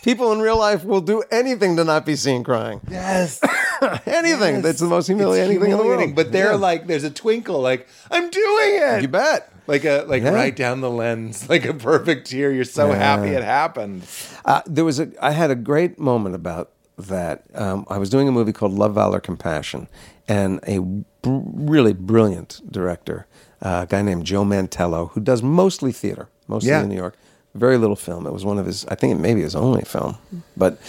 People 0.04 0.32
in 0.32 0.40
real 0.40 0.58
life 0.58 0.84
will 0.86 1.02
do 1.02 1.24
anything 1.32 1.76
to 1.78 1.84
not 1.84 2.06
be 2.06 2.16
seen 2.16 2.44
crying. 2.44 2.80
Yes. 2.90 3.42
Anything. 4.06 4.62
That's 4.62 4.80
the 4.80 4.86
most 4.88 5.08
humiliating 5.08 5.60
thing 5.60 5.72
in 5.72 5.78
the 5.78 5.84
world. 5.84 6.16
But 6.16 6.32
they're 6.32 6.52
Yeah. 6.52 6.58
like, 6.58 6.88
there's 6.88 7.04
a 7.04 7.10
twinkle, 7.12 7.60
like, 7.62 7.88
I'm 8.10 8.30
doing 8.30 8.70
it. 8.76 9.02
you 9.02 9.08
bet. 9.08 9.52
Like 9.68 9.84
a 9.84 10.06
like 10.08 10.24
Yeah. 10.24 10.30
right 10.30 10.56
down 10.56 10.80
the 10.82 10.90
lens, 10.90 11.50
like 11.54 11.66
a 11.66 11.74
perfect 11.74 12.30
tear. 12.30 12.54
You're 12.54 12.64
so 12.64 12.92
happy 12.94 13.28
it 13.30 13.44
happened. 13.44 14.04
Uh, 14.46 14.62
there 14.66 14.86
was 14.86 14.98
a. 15.00 15.12
I 15.22 15.32
had 15.32 15.52
a 15.52 15.56
great 15.56 16.00
moment 16.00 16.36
about 16.36 16.72
that. 16.98 17.44
Um, 17.54 17.86
I 17.90 17.98
was 17.98 18.10
doing 18.10 18.30
a 18.30 18.32
movie 18.32 18.54
called 18.54 18.72
Love, 18.72 18.96
Valor, 18.96 19.20
Compassion, 19.20 19.90
and 20.26 20.62
a 20.66 20.80
br- 20.80 21.42
really 21.54 21.92
brilliant 21.92 22.62
director, 22.72 23.28
uh, 23.62 23.82
a 23.84 23.88
guy 23.88 24.02
named 24.04 24.26
Joe 24.26 24.46
Mantello, 24.46 25.12
who 25.12 25.20
does 25.20 25.44
mostly 25.44 25.92
theater, 25.92 26.30
mostly 26.48 26.70
Yeah. 26.70 26.84
in 26.84 26.88
New 26.90 26.96
York. 26.96 27.16
Very 27.58 27.78
little 27.78 27.96
film. 27.96 28.28
It 28.28 28.34
was 28.34 28.46
one 28.46 28.60
of 28.60 28.66
his. 28.66 28.86
I 28.86 28.96
think 28.96 29.14
it 29.14 29.20
may 29.20 29.34
be 29.34 29.42
his 29.42 29.56
only 29.56 29.84
film, 29.84 30.18
but. 30.56 30.80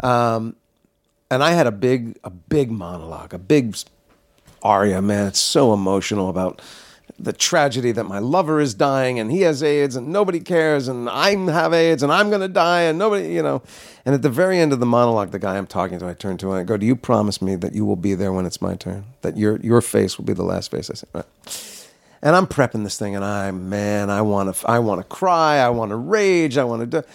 Um, 0.00 0.54
and 1.30 1.42
I 1.42 1.50
had 1.50 1.66
a 1.66 1.72
big, 1.72 2.18
a 2.24 2.30
big 2.30 2.70
monologue, 2.70 3.34
a 3.34 3.38
big 3.38 3.76
aria. 4.62 5.02
Man, 5.02 5.26
it's 5.26 5.40
so 5.40 5.72
emotional 5.74 6.28
about 6.28 6.62
the 7.18 7.32
tragedy 7.32 7.90
that 7.92 8.04
my 8.04 8.18
lover 8.18 8.60
is 8.60 8.74
dying 8.74 9.18
and 9.18 9.30
he 9.30 9.40
has 9.40 9.62
AIDS 9.62 9.96
and 9.96 10.08
nobody 10.08 10.40
cares 10.40 10.88
and 10.88 11.08
I 11.08 11.34
have 11.50 11.72
AIDS 11.72 12.02
and 12.02 12.12
I'm 12.12 12.28
going 12.28 12.42
to 12.42 12.48
die 12.48 12.82
and 12.82 12.98
nobody, 12.98 13.32
you 13.32 13.42
know. 13.42 13.62
And 14.04 14.14
at 14.14 14.22
the 14.22 14.30
very 14.30 14.58
end 14.58 14.72
of 14.72 14.80
the 14.80 14.86
monologue, 14.86 15.30
the 15.30 15.38
guy 15.38 15.56
I'm 15.56 15.66
talking 15.66 15.98
to, 15.98 16.08
I 16.08 16.14
turn 16.14 16.38
to 16.38 16.50
and 16.50 16.60
I 16.60 16.64
go, 16.64 16.76
"Do 16.76 16.86
you 16.86 16.96
promise 16.96 17.42
me 17.42 17.56
that 17.56 17.74
you 17.74 17.84
will 17.84 17.96
be 17.96 18.14
there 18.14 18.32
when 18.32 18.46
it's 18.46 18.62
my 18.62 18.74
turn? 18.74 19.04
That 19.22 19.36
your 19.36 19.56
your 19.58 19.80
face 19.80 20.16
will 20.16 20.24
be 20.24 20.32
the 20.32 20.44
last 20.44 20.70
face 20.70 20.90
I 20.90 20.94
see?" 20.94 21.77
And 22.22 22.34
I'm 22.34 22.46
prepping 22.46 22.84
this 22.84 22.98
thing, 22.98 23.14
and 23.14 23.24
I, 23.24 23.50
man, 23.52 24.10
I 24.10 24.22
want 24.22 24.54
to, 24.54 24.68
I 24.68 24.80
want 24.80 25.00
to 25.00 25.06
cry, 25.06 25.58
I 25.58 25.68
want 25.68 25.90
to 25.90 25.96
rage, 25.96 26.58
I 26.58 26.64
want 26.64 26.80
to 26.80 27.02
do. 27.02 27.08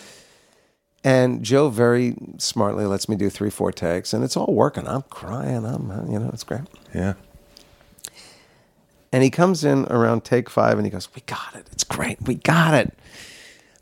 And 1.04 1.44
Joe 1.44 1.70
very 1.70 2.16
smartly 2.38 2.86
lets 2.86 3.10
me 3.10 3.18
do 3.18 3.30
three, 3.30 3.50
four 3.50 3.74
takes, 3.74 4.14
and 4.14 4.24
it's 4.24 4.38
all 4.38 4.54
working. 4.54 4.88
I'm 4.88 5.02
crying, 5.04 5.66
I'm, 5.66 6.10
you 6.10 6.20
know, 6.20 6.30
it's 6.34 6.46
great. 6.46 6.62
Yeah. 6.94 7.16
And 9.12 9.22
he 9.22 9.30
comes 9.30 9.64
in 9.64 9.86
around 9.92 10.24
take 10.24 10.50
five 10.50 10.78
and 10.78 10.86
he 10.86 10.90
goes, 10.90 11.08
We 11.14 11.22
got 11.28 11.56
it. 11.56 11.68
It's 11.72 11.84
great. 11.84 12.20
We 12.24 12.34
got 12.36 12.74
it. 12.74 12.98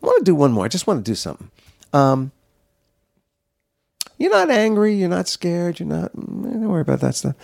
I 0.04 0.06
want 0.06 0.20
to 0.20 0.30
do 0.30 0.36
one 0.36 0.52
more. 0.52 0.66
I 0.66 0.68
just 0.68 0.88
want 0.88 1.06
to 1.06 1.10
do 1.10 1.16
something. 1.16 1.50
Um, 1.94 2.34
you're 4.18 4.32
not 4.32 4.50
angry. 4.50 4.94
You're 4.94 5.08
not 5.08 5.30
scared. 5.30 5.80
You're 5.80 5.88
not, 5.88 6.12
mm, 6.14 6.44
don't 6.44 6.68
worry 6.68 6.82
about 6.82 7.00
that 7.00 7.16
stuff. 7.16 7.36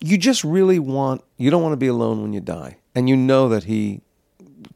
You 0.00 0.18
just 0.18 0.42
really 0.42 0.80
want, 0.80 1.22
you 1.36 1.50
don't 1.50 1.62
want 1.62 1.74
to 1.74 1.78
be 1.78 1.86
alone 1.86 2.22
when 2.22 2.32
you 2.32 2.40
die. 2.40 2.76
And 2.94 3.08
you 3.08 3.16
know 3.16 3.48
that 3.48 3.64
he 3.64 4.00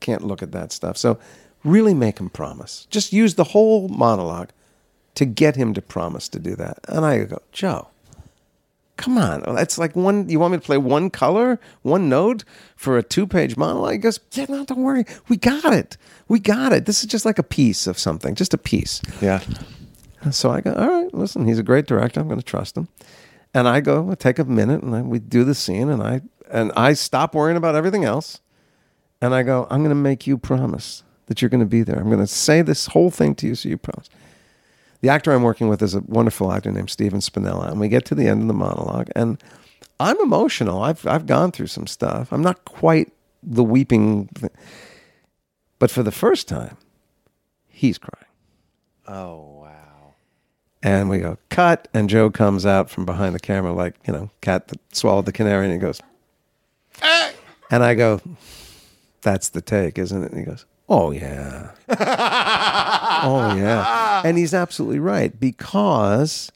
can't 0.01 0.23
look 0.23 0.43
at 0.43 0.53
that 0.53 0.73
stuff. 0.73 0.97
So 0.97 1.19
really 1.65 1.95
make 1.95 2.19
him 2.19 2.31
promise. 2.31 2.87
Just 2.91 3.13
use 3.13 3.35
the 3.35 3.45
whole 3.45 3.89
monologue 3.89 4.51
to 5.17 5.25
get 5.25 5.57
him 5.57 5.75
to 5.75 5.83
promise 5.83 6.29
to 6.31 6.39
do 6.39 6.55
that. 6.57 6.79
And 6.89 7.05
I 7.05 7.25
go, 7.25 7.41
Joe, 7.53 7.89
come 8.97 9.19
on. 9.19 9.43
That's 9.55 9.79
like 9.79 9.97
one, 9.97 10.29
you 10.29 10.39
want 10.39 10.53
me 10.53 10.59
to 10.59 10.65
play 10.65 10.79
one 10.79 11.11
color, 11.11 11.59
one 11.83 12.09
note 12.09 12.45
for 12.77 12.99
a 12.99 13.03
two 13.03 13.27
page 13.27 13.57
monologue? 13.57 13.93
He 13.93 13.99
goes, 13.99 14.21
yeah, 14.33 14.47
no, 14.49 14.65
don't 14.65 14.83
worry. 14.83 15.05
We 15.29 15.37
got 15.37 15.73
it. 15.73 15.97
We 16.29 16.39
got 16.39 16.73
it. 16.73 16.87
This 16.87 17.01
is 17.01 17.07
just 17.07 17.25
like 17.25 17.39
a 17.39 17.43
piece 17.43 17.87
of 17.87 17.99
something, 17.99 18.35
just 18.35 18.55
a 18.55 18.59
piece. 18.59 19.01
Yeah. 19.21 19.43
And 20.23 20.35
so 20.35 20.51
I 20.51 20.61
go, 20.61 20.73
all 20.75 20.89
right, 20.89 21.15
listen, 21.15 21.47
he's 21.47 21.59
a 21.59 21.63
great 21.63 21.87
director. 21.87 22.21
I'm 22.21 22.29
going 22.29 22.41
to 22.41 22.45
trust 22.45 22.77
him. 22.77 22.89
And 23.55 23.67
I 23.69 23.81
go, 23.81 24.11
I 24.11 24.17
take 24.17 24.39
a 24.39 24.45
minute 24.45 24.83
and 24.83 24.95
I, 24.95 25.03
we 25.03 25.19
do 25.19 25.45
the 25.45 25.55
scene 25.55 25.89
and 25.89 26.03
I, 26.03 26.21
and 26.51 26.73
I 26.77 26.93
stop 26.93 27.35
worrying 27.35 27.57
about 27.57 27.75
everything 27.75 28.05
else. 28.05 28.41
And 29.21 29.35
I 29.35 29.43
go, 29.43 29.67
I'm 29.71 29.81
going 29.81 29.91
to 29.91 29.95
make 29.95 30.27
you 30.27 30.37
promise 30.37 31.03
that 31.27 31.41
you're 31.41 31.49
going 31.49 31.61
to 31.61 31.67
be 31.67 31.83
there. 31.83 31.99
I'm 31.99 32.09
going 32.09 32.21
to 32.21 32.27
say 32.27 32.63
this 32.63 32.87
whole 32.87 33.11
thing 33.11 33.35
to 33.37 33.47
you 33.47 33.55
so 33.55 33.69
you 33.69 33.79
promise. 33.79 34.09
The 35.01 35.09
actor 35.09 35.33
I'm 35.33 35.43
working 35.43 35.69
with 35.69 35.83
is 35.83 35.95
a 35.95 36.01
wonderful 36.01 36.53
actor 36.53 36.71
named 36.71 36.91
Stephen 36.91 37.21
Spinella. 37.21 37.71
And 37.71 37.81
we 37.81 37.89
get 37.89 38.05
to 38.07 38.15
the 38.15 38.29
end 38.29 38.43
of 38.43 38.49
the 38.49 38.55
monologue 38.55 39.09
and 39.15 39.43
I'm 39.99 40.21
emotional. 40.21 40.83
I've, 40.83 41.07
I've 41.07 41.27
gone 41.27 41.53
through 41.53 41.69
some 41.69 41.87
stuff. 41.87 42.33
I'm 42.33 42.43
not 42.43 42.65
quite 42.65 43.13
the 43.43 43.65
weeping, 43.65 44.29
th- 44.39 44.53
but 45.79 45.91
for 45.91 46.03
the 46.03 46.13
first 46.13 46.49
time, 46.49 46.77
he's 47.69 47.99
crying. 47.99 48.27
Oh 49.07 49.61
wow. 49.63 50.15
And 50.83 51.09
we 51.09 51.19
go, 51.19 51.39
cut. 51.49 51.89
And 51.95 52.11
Joe 52.11 52.31
comes 52.31 52.67
out 52.67 52.91
from 52.91 53.07
behind 53.07 53.35
the 53.35 53.41
camera 53.41 53.73
like, 53.73 53.95
you 54.07 54.13
know, 54.13 54.31
cat 54.43 54.69
that 54.69 54.81
swallowed 54.95 55.27
the 55.27 55.33
canary. 55.33 55.65
And 55.65 55.73
he 55.73 55.79
goes. 55.79 56.01
Eh. 57.03 57.33
and 57.71 57.83
I 57.83 57.95
go, 57.95 58.21
that's 59.23 59.49
the 59.51 59.61
take, 59.61 59.99
isn't 59.99 60.23
it? 60.23 60.31
And 60.31 60.39
he 60.39 60.45
goes, 60.45 60.65
oh, 60.89 61.11
yeah. 61.11 61.73
oh, 61.89 63.55
yeah. 63.57 64.23
And 64.25 64.39
he's 64.39 64.55
absolutely 64.55 64.99
right 64.99 65.39
because 65.39 66.51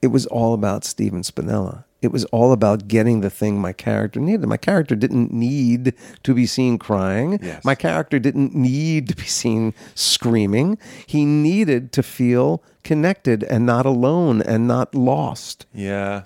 it 0.00 0.08
was 0.08 0.26
all 0.26 0.54
about 0.54 0.84
Stephen 0.84 1.22
Spinella. 1.22 1.84
It 2.00 2.12
was 2.12 2.24
all 2.26 2.52
about 2.52 2.86
getting 2.86 3.22
the 3.22 3.30
thing 3.30 3.60
my 3.60 3.72
character 3.72 4.20
needed. 4.20 4.46
My 4.46 4.56
character 4.56 4.94
didn't 4.94 5.32
need 5.32 5.94
to 6.22 6.32
be 6.32 6.46
seen 6.46 6.78
crying. 6.78 7.40
Yes. 7.42 7.64
My 7.64 7.74
character 7.74 8.20
didn't 8.20 8.54
need 8.54 9.08
to 9.08 9.16
be 9.16 9.24
seen 9.24 9.74
screaming. 9.96 10.78
He 11.06 11.24
needed 11.24 11.90
to 11.92 12.04
feel 12.04 12.62
connected 12.84 13.42
and 13.42 13.66
not 13.66 13.84
alone 13.84 14.42
and 14.42 14.68
not 14.68 14.94
lost. 14.94 15.66
Yeah. 15.74 16.22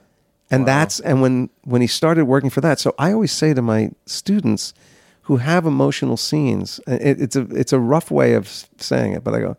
And 0.52 0.66
that's 0.66 1.00
and 1.00 1.22
when 1.22 1.48
when 1.64 1.80
he 1.80 1.86
started 1.86 2.26
working 2.26 2.50
for 2.50 2.60
that. 2.60 2.78
So 2.78 2.94
I 2.98 3.12
always 3.12 3.32
say 3.32 3.54
to 3.54 3.62
my 3.62 3.90
students 4.06 4.74
who 5.22 5.38
have 5.38 5.64
emotional 5.64 6.16
scenes, 6.16 6.78
uh, 6.86 6.98
it, 7.00 7.20
it's 7.20 7.36
a 7.36 7.42
it's 7.50 7.72
a 7.72 7.80
rough 7.80 8.10
way 8.10 8.34
of 8.34 8.48
saying 8.76 9.14
it, 9.14 9.24
but 9.24 9.34
I 9.34 9.40
go, 9.40 9.56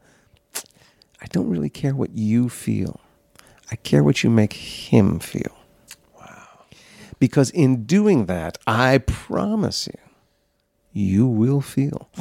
I 1.19 1.25
don't 1.31 1.49
really 1.49 1.69
care 1.69 1.95
what 1.95 2.11
you 2.15 2.47
feel. 2.47 2.99
I 3.71 3.75
care 3.77 4.03
what 4.03 4.23
you 4.23 4.29
make 4.29 4.53
him 4.53 5.19
feel. 5.19 5.55
Wow. 6.19 6.65
Because 7.17 7.49
in 7.49 7.85
doing 7.85 8.27
that, 8.27 8.59
I 8.67 8.99
promise 8.99 9.87
you, 9.87 9.99
you 10.93 11.27
will 11.27 11.61
feel. 11.61 12.09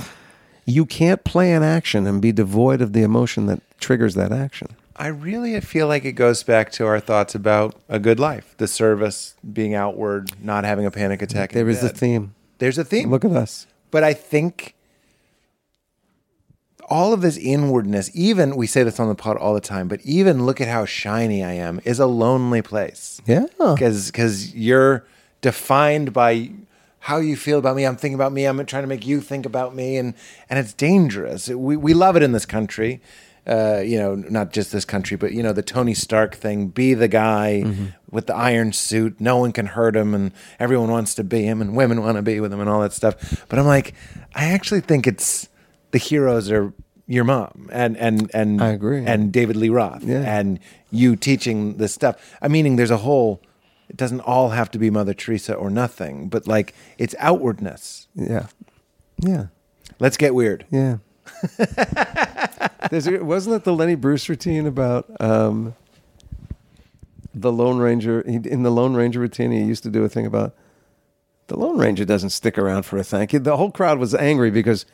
You 0.65 0.87
can't 0.87 1.25
play 1.25 1.53
an 1.55 1.65
action 1.65 2.07
and 2.07 2.23
be 2.23 2.31
devoid 2.31 2.81
of 2.81 2.93
the 2.93 3.03
emotion 3.03 3.47
that 3.47 3.61
triggers 3.81 4.15
that 4.15 4.31
action. 4.31 4.69
I 4.97 5.07
really 5.09 5.59
feel 5.61 5.87
like 5.87 6.05
it 6.05 6.13
goes 6.13 6.43
back 6.43 6.71
to 6.73 6.87
our 6.87 7.01
thoughts 7.01 7.35
about 7.35 7.77
a 7.89 7.99
good 7.99 8.21
life, 8.21 8.55
the 8.59 8.69
service, 8.69 9.35
being 9.53 9.75
outward, 9.75 10.33
not 10.43 10.65
having 10.65 10.85
a 10.87 10.91
panic 10.91 11.23
attack. 11.23 11.53
There 11.53 11.69
is 11.69 11.81
bed. 11.81 11.97
theme. 11.97 12.35
There's 12.59 12.79
a 12.79 12.85
theme. 12.85 13.11
Look 13.11 13.25
at 13.25 13.33
us. 13.33 13.67
But 13.91 14.05
I 14.05 14.13
think 14.13 14.75
all 16.89 17.13
of 17.13 17.23
this 17.23 17.37
inwardness, 17.39 18.11
even 18.15 18.55
we 18.57 18.67
say 18.67 18.83
this 18.83 19.01
on 19.01 19.09
the 19.09 19.15
pod 19.15 19.37
all 19.39 19.55
the 19.55 19.61
time, 19.61 19.89
but 19.89 20.01
even 20.03 20.45
look 20.45 20.61
at 20.61 20.69
how 20.69 20.85
shiny 20.85 21.43
I 21.43 21.53
am, 21.53 21.81
is 21.85 21.99
a 21.99 22.07
lonely 22.07 22.61
place. 22.63 23.21
Yeah. 23.27 23.47
Because 23.59 24.11
because 24.11 24.55
you're 24.55 25.07
defined 25.41 26.13
by 26.13 26.51
how 27.01 27.19
you 27.19 27.37
feel 27.37 27.59
about 27.59 27.77
me. 27.77 27.85
I'm 27.85 27.97
thinking 27.97 28.15
about 28.15 28.33
me. 28.33 28.45
I'm 28.45 28.65
trying 28.67 28.85
to 28.85 28.89
make 28.89 29.07
you 29.07 29.21
think 29.21 29.47
about 29.47 29.75
me, 29.75 29.97
and 29.97 30.15
and 30.49 30.59
it's 30.59 30.73
dangerous. 30.73 31.49
We 31.49 31.77
we 31.77 31.95
love 31.95 32.17
it 32.17 32.23
in 32.23 32.33
this 32.33 32.47
country. 32.47 33.01
Uh, 33.45 33.83
you 33.85 33.99
know, 33.99 34.15
not 34.15 34.53
just 34.53 34.71
this 34.71 34.85
country, 34.85 35.17
but 35.17 35.33
you 35.33 35.43
know, 35.43 35.53
the 35.53 35.63
Tony 35.63 35.95
Stark 35.95 36.37
thing. 36.37 36.69
Be 36.69 36.95
the 36.95 37.09
guy 37.09 37.65
with 38.11 38.29
the 38.29 38.35
iron 38.37 38.73
suit. 38.73 39.21
No 39.21 39.39
one 39.39 39.51
can 39.53 39.67
hurt 39.67 39.97
him, 39.97 40.15
and 40.15 40.31
everyone 40.61 40.91
wants 40.91 41.15
to 41.17 41.25
be 41.25 41.43
him, 41.43 41.61
and 41.61 41.75
women 41.75 42.01
want 42.03 42.17
to 42.19 42.23
be 42.23 42.39
with 42.39 42.53
him, 42.53 42.61
and 42.61 42.71
all 42.71 42.81
that 42.83 42.93
stuff. 42.93 43.45
But 43.49 43.59
I'm 43.59 43.67
like, 43.67 43.95
I 44.35 44.45
actually 44.47 44.81
think 44.81 45.09
it's 45.09 45.49
the 45.91 45.99
heroes 45.99 46.51
are 46.53 46.73
your 47.09 47.25
mom 47.25 47.69
and 47.73 47.97
and 47.97 48.31
and 48.33 48.63
I 48.63 48.69
agree. 48.71 49.05
and 49.05 49.33
David 49.33 49.57
Lee 49.57 49.69
Roth 49.71 50.05
Yeah. 50.05 50.23
and 50.23 50.61
you 50.93 51.17
teaching 51.17 51.77
this 51.79 51.93
stuff. 51.93 52.37
I 52.41 52.47
meaning 52.47 52.77
there's 52.77 52.93
a 52.93 52.99
whole. 52.99 53.43
It 53.89 53.97
doesn't 53.97 54.21
all 54.21 54.51
have 54.51 54.71
to 54.71 54.79
be 54.79 54.89
Mother 54.89 55.13
Teresa 55.15 55.53
or 55.55 55.69
nothing, 55.69 56.29
but 56.29 56.47
like 56.47 56.75
it's 56.97 57.15
outwardness. 57.19 58.07
Yeah. 58.15 58.47
Yeah. 59.19 59.47
Let's 59.99 60.17
get 60.17 60.33
weird. 60.35 60.65
Yeah. 60.71 60.99
Wasn't 62.91 63.57
it 63.57 63.65
the 63.65 63.75
Lenny 63.75 63.95
Bruce 63.95 64.29
routine 64.29 64.67
about 64.67 65.07
um, 65.21 65.75
the 67.35 67.53
Lone 67.53 67.79
Ranger? 67.79 68.25
He, 68.27 68.37
in 68.37 68.63
the 68.63 68.71
Lone 68.71 68.95
Ranger 68.95 69.21
routine, 69.21 69.51
he 69.53 69.63
used 69.63 69.83
to 69.85 69.91
do 69.91 70.05
a 70.05 70.09
thing 70.09 70.27
about 70.27 70.55
the 71.49 71.59
Lone 71.59 71.79
Ranger 71.79 72.05
doesn't 72.05 72.31
stick 72.31 72.57
around 72.59 72.85
for 72.85 72.97
a 72.97 73.05
thank 73.05 73.33
you. 73.33 73.39
The 73.39 73.57
whole 73.57 73.71
crowd 73.71 73.99
was 73.99 74.15
angry 74.15 74.51
because 74.51 74.87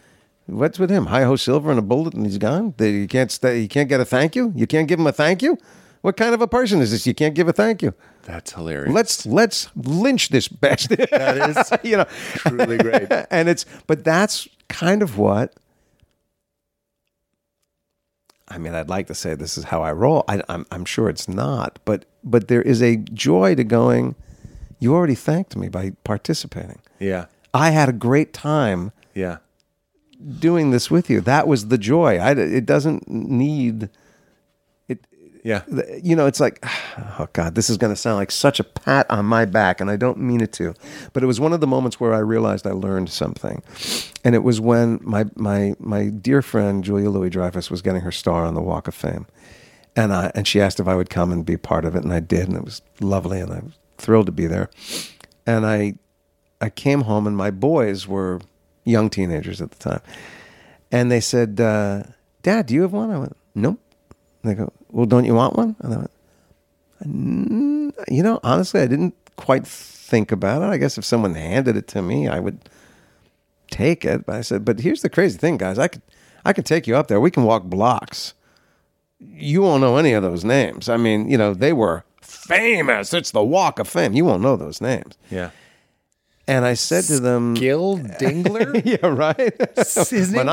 What's 0.49 0.79
with 0.79 0.91
him? 0.91 1.07
Hi 1.07 1.25
ho 1.25 1.37
silver 1.37 1.69
and 1.69 1.79
a 1.79 1.83
bullet, 1.83 2.15
and 2.15 2.25
he's 2.25 2.39
gone. 2.39 2.75
You 2.79 3.07
can't 3.07 3.31
stay. 3.31 3.61
You 3.61 3.69
can't 3.69 3.87
get 3.87 4.01
a 4.01 4.05
thank 4.07 4.35
you. 4.35 4.51
You 4.57 4.67
can't 4.67 4.89
give 4.89 4.99
him 4.99 5.07
a 5.07 5.13
thank 5.13 5.43
you. 5.43 5.59
What 6.01 6.17
kind 6.17 6.33
of 6.35 6.41
a 6.41 6.47
person 6.47 6.81
is 6.81 6.91
this? 6.91 7.07
You 7.07 7.15
can't 7.15 7.35
give 7.35 7.49
a 7.49 7.53
thank 7.53 7.83
you. 7.83 7.93
That's 8.23 8.55
hilarious. 8.55 8.95
Let's 8.95 9.27
let's 9.27 9.69
lynch 9.77 10.31
this 10.31 10.49
bastard. 10.49 11.07
That 11.11 11.51
is 11.51 11.71
you 11.91 11.99
know, 11.99 12.07
truly 12.37 12.79
great. 12.79 13.09
and 13.31 13.51
it's 13.51 13.67
but 13.87 14.05
that's 14.05 14.49
kind 14.69 15.03
of 15.03 15.19
what 15.19 15.53
I 18.49 18.59
mean. 18.59 18.75
I'd 18.75 18.89
like 18.89 19.07
to 19.09 19.15
say 19.15 19.35
this 19.35 19.59
is 19.59 19.65
how 19.65 19.83
I 19.83 19.93
roll. 19.93 20.25
I, 20.29 20.43
I'm 20.49 20.67
I'm 20.71 20.85
sure 20.85 21.09
it's 21.09 21.29
not, 21.29 21.79
but 21.85 22.05
but 22.25 22.49
there 22.49 22.63
is 22.63 22.83
a 22.83 22.97
joy 22.97 23.55
to 23.55 23.65
going. 23.65 24.15
You 24.81 24.95
already 24.95 25.15
thanked 25.15 25.57
me 25.57 25.69
by 25.69 25.93
participating. 26.05 26.81
Yeah. 27.01 27.27
I 27.53 27.71
had 27.71 27.89
a 27.89 27.93
great 27.93 28.33
time 28.33 28.93
Yeah. 29.15 29.39
doing 30.39 30.71
this 30.71 30.91
with 30.91 31.11
you. 31.11 31.21
That 31.21 31.49
was 31.49 31.69
the 31.69 31.79
joy. 31.79 32.19
I, 32.19 32.33
it 32.33 32.65
doesn't 32.67 33.09
need. 33.09 33.89
Yeah. 35.45 35.63
You 36.03 36.17
know, 36.17 36.27
it's 36.27 36.41
like, 36.41 36.65
oh 37.19 37.29
God, 37.33 37.55
this 37.55 37.71
is 37.71 37.77
going 37.77 37.93
to 37.93 37.97
sound 37.97 38.17
like 38.17 38.31
such 38.31 38.61
a 38.61 38.65
pat 38.65 39.11
on 39.11 39.25
my 39.25 39.45
back, 39.45 39.81
and 39.81 39.91
I 39.91 39.97
don't 39.97 40.19
mean 40.19 40.41
it 40.41 40.53
to. 40.55 40.75
But 41.13 41.23
it 41.23 41.27
was 41.27 41.41
one 41.41 41.53
of 41.53 41.61
the 41.61 41.67
moments 41.67 42.01
where 42.01 42.15
I 42.15 42.19
realized 42.19 42.67
I 42.67 42.73
learned 42.73 43.11
something, 43.11 43.63
and 44.25 44.35
it 44.35 44.43
was 44.43 44.61
when 44.61 45.01
my 45.03 45.27
my 45.37 45.75
my 45.79 46.09
dear 46.09 46.43
friend 46.43 46.85
Julia 46.85 47.11
Louis 47.11 47.31
Dreyfus 47.31 47.71
was 47.71 47.83
getting 47.83 48.03
her 48.03 48.13
star 48.13 48.45
on 48.45 48.55
the 48.55 48.63
Walk 48.63 48.89
of 48.89 48.95
Fame, 48.95 49.27
and 49.97 50.13
I 50.13 50.31
and 50.35 50.47
she 50.47 50.61
asked 50.61 50.81
if 50.81 50.89
I 50.89 50.95
would 50.95 51.11
come 51.11 51.33
and 51.33 51.45
be 51.45 51.57
part 51.57 51.85
of 51.85 51.95
it, 51.95 52.05
and 52.05 52.13
I 52.13 52.21
did, 52.21 52.49
and 52.49 52.57
it 52.57 52.65
was 52.65 52.83
lovely, 53.01 53.41
and 53.41 53.53
I 53.53 53.61
was 53.61 53.79
thrilled 53.97 54.27
to 54.27 54.33
be 54.33 54.47
there, 54.47 54.71
and 55.47 55.67
I 55.67 55.95
I 56.61 56.71
came 56.71 57.03
home, 57.03 57.27
and 57.27 57.37
my 57.37 57.51
boys 57.51 58.07
were 58.07 58.41
young 58.85 59.11
teenagers 59.11 59.61
at 59.61 59.71
the 59.71 59.79
time, 59.79 60.01
and 60.91 61.11
they 61.11 61.21
said, 61.21 61.61
uh, 61.61 62.03
"Dad, 62.43 62.67
do 62.67 62.75
you 62.75 62.83
have 62.83 62.93
one?" 62.93 63.11
I 63.11 63.19
went, 63.19 63.37
"Nope." 63.55 63.81
And 64.43 64.51
they 64.51 64.55
go, 64.55 64.73
"Well, 64.91 65.07
don't 65.07 65.25
you 65.25 65.35
want 65.35 65.57
one?" 65.57 65.77
And 65.81 65.95
I 65.95 65.97
went, 65.99 66.11
"Mm, 67.05 67.93
"You 68.09 68.23
know, 68.23 68.41
honestly, 68.43 68.81
I 68.81 68.87
didn't 68.87 69.15
quite 69.37 69.67
think 69.67 70.33
about 70.33 70.63
it. 70.63 70.67
I 70.67 70.77
guess 70.79 70.99
if 70.99 71.05
someone 71.05 71.35
handed 71.35 71.77
it 71.77 71.89
to 71.89 72.03
me, 72.03 72.29
I 72.29 72.39
would 72.41 72.69
take 73.71 74.05
it." 74.05 74.27
But 74.27 74.37
I 74.37 74.41
said, 74.43 74.65
"But 74.65 74.81
here's 74.81 75.03
the 75.03 75.11
crazy 75.11 75.39
thing, 75.39 75.57
guys. 75.57 75.79
I 75.79 75.89
could, 75.89 76.03
I 76.45 76.53
could 76.53 76.67
take 76.67 76.87
you 76.87 76.97
up 76.97 77.09
there. 77.09 77.21
We 77.21 77.31
can 77.31 77.45
walk 77.45 77.65
blocks. 77.65 78.35
You 79.21 79.63
won't 79.63 79.81
know 79.81 79.97
any 79.97 80.13
of 80.13 80.23
those 80.23 80.45
names. 80.45 80.89
I 80.89 80.97
mean, 80.97 81.29
you 81.29 81.37
know, 81.37 81.53
they 81.53 81.73
were 81.73 82.05
famous. 82.23 83.13
It's 83.13 83.33
the 83.33 83.43
Walk 83.43 83.81
of 83.81 83.89
Fame. 83.89 84.13
You 84.15 84.25
won't 84.25 84.43
know 84.43 84.57
those 84.57 84.81
names." 84.81 85.17
Yeah. 85.31 85.51
And 86.47 86.65
I 86.65 86.75
said 86.75 87.05
to 87.05 87.21
them, 87.21 87.53
Gil 87.55 87.99
Dingler? 87.99 88.81
"Yeah, 88.85 89.07
right." 89.09 89.53
His 89.77 90.33
name 90.33 90.47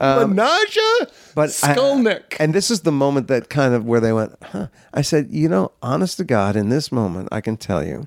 Um, 0.00 0.36
was 0.36 0.46
Menashe 0.46 0.70
Skill? 0.70 1.74
Skolnick. 1.74 2.22
But 2.30 2.40
I- 2.40 2.44
and 2.44 2.54
this 2.54 2.70
is 2.70 2.80
the 2.80 2.92
moment 2.92 3.28
that 3.28 3.48
kind 3.50 3.74
of 3.74 3.84
where 3.84 4.00
they 4.00 4.12
went, 4.12 4.34
huh. 4.42 4.68
I 4.94 5.02
said, 5.02 5.28
you 5.30 5.48
know, 5.48 5.72
honest 5.82 6.16
to 6.18 6.24
God, 6.24 6.56
in 6.56 6.68
this 6.68 6.90
moment, 6.92 7.28
I 7.32 7.40
can 7.40 7.56
tell 7.56 7.84
you, 7.84 8.06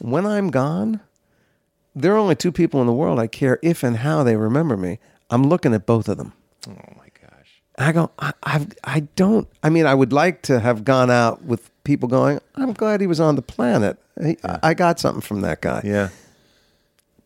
when 0.00 0.26
I'm 0.26 0.50
gone, 0.50 1.00
there 1.94 2.12
are 2.14 2.18
only 2.18 2.34
two 2.34 2.50
people 2.52 2.80
in 2.80 2.86
the 2.86 2.92
world 2.92 3.18
I 3.20 3.26
care 3.28 3.58
if 3.62 3.82
and 3.84 3.98
how 3.98 4.22
they 4.24 4.36
remember 4.36 4.76
me. 4.76 4.98
I'm 5.30 5.44
looking 5.44 5.72
at 5.74 5.86
both 5.86 6.08
of 6.08 6.16
them. 6.18 6.32
oh 6.68 6.72
my 6.96 7.06
gosh. 7.20 7.62
I 7.78 7.92
go, 7.92 8.10
I, 8.18 8.32
I've, 8.42 8.66
I 8.82 9.00
don't. 9.16 9.48
I 9.62 9.70
mean, 9.70 9.86
I 9.86 9.94
would 9.94 10.12
like 10.12 10.42
to 10.42 10.58
have 10.60 10.84
gone 10.84 11.10
out 11.10 11.42
with 11.44 11.70
people 11.84 12.08
going. 12.08 12.40
I'm 12.56 12.72
glad 12.72 13.00
he 13.00 13.06
was 13.06 13.20
on 13.20 13.36
the 13.36 13.42
planet. 13.42 13.98
He, 14.22 14.36
I 14.62 14.74
got 14.74 14.98
something 15.00 15.20
from 15.22 15.40
that 15.42 15.60
guy. 15.60 15.82
Yeah. 15.84 16.08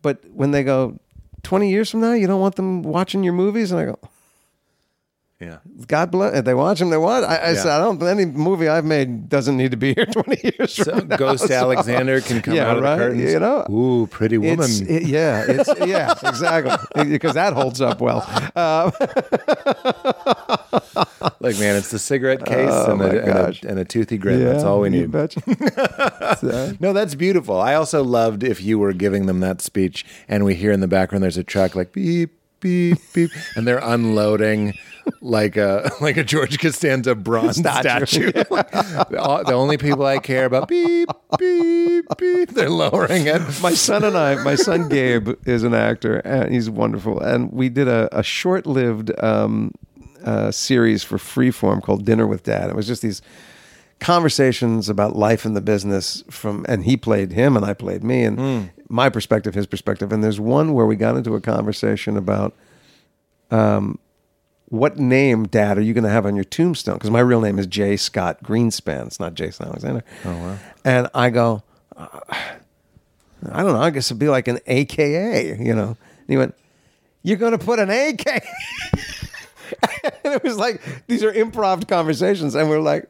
But 0.02 0.20
when 0.32 0.51
they 0.52 0.62
go, 0.62 0.98
20 1.43 1.70
years 1.70 1.90
from 1.90 2.01
now, 2.01 2.12
you 2.12 2.27
don't 2.27 2.40
want 2.40 2.56
them 2.56 2.82
watching 2.82 3.23
your 3.24 3.32
movies, 3.32 3.70
and 3.70 3.81
I 3.81 3.85
go, 3.86 3.98
Yeah. 5.40 5.59
God 5.86 6.10
bless. 6.10 6.43
They 6.43 6.52
watch 6.52 6.81
them, 6.81 6.90
they 6.90 6.97
watch. 6.97 7.23
I, 7.23 7.36
I 7.36 7.48
Yeah. 7.51 7.55
said, 7.62 7.66
I 7.70 7.78
don't. 7.78 8.02
Any 8.02 8.24
movie 8.24 8.66
I've 8.69 8.85
made 8.85 9.28
doesn't 9.28 9.56
need 9.56 9.70
to 9.70 9.77
be 9.77 9.94
here 9.94 10.05
20 10.12 10.40
years 10.43 10.74
So 10.74 10.98
from 10.98 11.06
now. 11.09 11.16
Ghost 11.16 11.48
Alexander 11.48 12.20
can 12.20 12.43
come 12.43 12.55
Yeah, 12.55 12.69
out 12.70 12.78
of 12.78 12.82
right, 12.82 12.97
the 12.97 13.05
curtains. 13.05 13.32
you 13.32 13.39
know? 13.39 13.65
Ooh, 13.70 14.09
pretty 14.09 14.36
woman. 14.36 14.59
It's, 14.65 14.81
it- 14.81 15.05
yeah, 15.06 15.44
it's 15.47 15.69
yeah, 15.86 16.12
exactly, 16.28 17.05
because 17.05 17.35
that 17.35 17.52
holds 17.52 17.81
up 17.81 18.01
well. 18.01 18.24
Uh, 18.56 18.90
Look, 21.40 21.59
man, 21.60 21.77
it's 21.77 21.90
the 21.93 21.98
cigarette 22.01 22.44
case 22.44 22.69
and, 22.70 22.93
Oh 22.93 22.97
my 22.97 23.05
a, 23.06 23.19
and, 23.19 23.28
a, 23.28 23.69
and 23.69 23.78
a 23.78 23.85
toothy 23.85 24.19
grin. 24.19 24.44
That's 24.44 24.65
all 24.65 24.81
we 24.81 24.90
need. 24.90 25.12
So- 25.12 26.73
No, 26.81 26.93
that's 26.93 27.15
beautiful. 27.15 27.60
I 27.60 27.74
also 27.74 28.02
loved 28.02 28.43
if 28.43 28.60
you 28.60 28.78
were 28.78 28.93
giving 28.93 29.27
them 29.27 29.39
that 29.40 29.60
speech 29.60 30.05
and 30.28 30.44
we 30.44 30.55
hear 30.56 30.73
in 30.73 30.81
the 30.81 30.89
background 30.89 31.23
there's 31.23 31.36
a 31.39 31.44
truck 31.44 31.74
like 31.77 31.93
beep 31.93 32.32
beep 32.60 32.98
beep 33.15 33.31
and 33.55 33.69
they're 33.69 33.78
unloading 33.78 34.74
like 35.20 35.56
a 35.56 35.90
like 36.01 36.16
a 36.16 36.24
George 36.24 36.59
Costanza 36.59 37.14
bronze 37.14 37.56
Statue. 37.56 38.06
statue. 38.06 38.32
the 38.32 39.44
the 39.47 39.52
only 39.52 39.76
people 39.76 40.05
I 40.06 40.18
care 40.18 40.44
about 40.44 40.68
beep 40.68 41.09
beep 41.39 42.05
beep 42.16 42.51
they're 42.51 42.70
lowering 42.70 43.26
it. 43.26 43.40
my 43.62 43.72
son 43.72 44.05
and 44.05 44.16
I, 44.16 44.43
my 44.43 44.55
son 44.55 44.89
Gabe 44.89 45.30
is 45.47 45.62
an 45.62 45.74
actor 45.74 46.18
and 46.18 46.52
he's 46.52 46.70
wonderful. 46.70 47.20
And 47.20 47.52
we 47.52 47.68
did 47.68 47.89
a, 47.89 48.09
a 48.16 48.22
short 48.22 48.66
lived 48.66 49.10
um, 49.22 49.72
uh, 50.24 50.51
series 50.51 51.02
for 51.05 51.18
Freeform 51.18 51.82
called 51.82 52.05
Dinner 52.05 52.26
with 52.26 52.43
Dad. 52.44 52.70
It 52.70 52.76
was 52.76 52.86
just 52.86 53.02
these 53.02 53.22
conversations 54.01 54.89
about 54.89 55.16
life 55.16 55.44
in 55.44 55.55
the 55.55 55.60
business 55.60 56.22
from, 56.30 56.64
and 56.68 56.85
he 56.85 56.97
played 56.97 57.32
him 57.32 57.56
and 57.56 57.64
I 57.64 57.74
played 57.74 58.05
me 58.05 58.22
and 58.24 58.70
my 58.89 59.09
perspective, 59.09 59.55
his 59.55 59.66
perspective. 59.66 60.12
And 60.12 60.22
there's 60.22 60.40
one 60.40 60.72
where 60.72 60.86
we 60.86 60.97
got 60.97 61.16
into 61.16 61.35
a 61.35 61.40
conversation 61.40 62.16
about 62.16 62.55
um, 63.51 63.98
what 64.70 64.99
name, 64.99 65.47
Dad, 65.47 65.78
are 65.78 65.82
you 65.82 65.95
going 65.95 66.05
to 66.05 66.11
have 66.11 66.27
on 66.27 66.35
your 66.35 66.45
tombstone? 66.45 66.95
Because 66.95 67.11
my 67.11 67.20
real 67.20 67.40
name 67.40 67.59
is 67.59 67.66
J. 67.66 67.97
Scott 67.97 68.43
Greenspan. 68.43 69.07
It's 69.07 69.20
not 69.20 69.35
Jason 69.35 69.66
Alexander. 69.66 70.05
Oh 70.24 70.36
wow! 70.36 70.59
And 70.85 71.09
I 71.15 71.31
go, 71.31 71.62
uh, 71.97 72.20
I 72.31 73.62
don't 73.62 73.73
know. 73.73 73.81
I 73.81 73.90
guess 73.90 74.09
it'd 74.09 74.19
be 74.19 74.28
like 74.28 74.49
an 74.49 74.59
AKA, 74.66 75.59
you 75.59 75.74
know. 75.74 75.89
And 75.89 76.28
he 76.28 76.36
went, 76.36 76.55
"You're 77.23 77.39
going 77.39 77.53
to 77.53 77.59
put 77.59 77.78
an 77.78 77.89
AK?" 77.90 78.27
and 80.24 80.35
it 80.35 80.43
was 80.43 80.59
like 80.59 80.82
these 81.07 81.24
are 81.24 81.32
improv 81.32 81.89
conversations, 81.89 82.55
and 82.55 82.69
we're 82.69 82.81
like, 82.81 83.09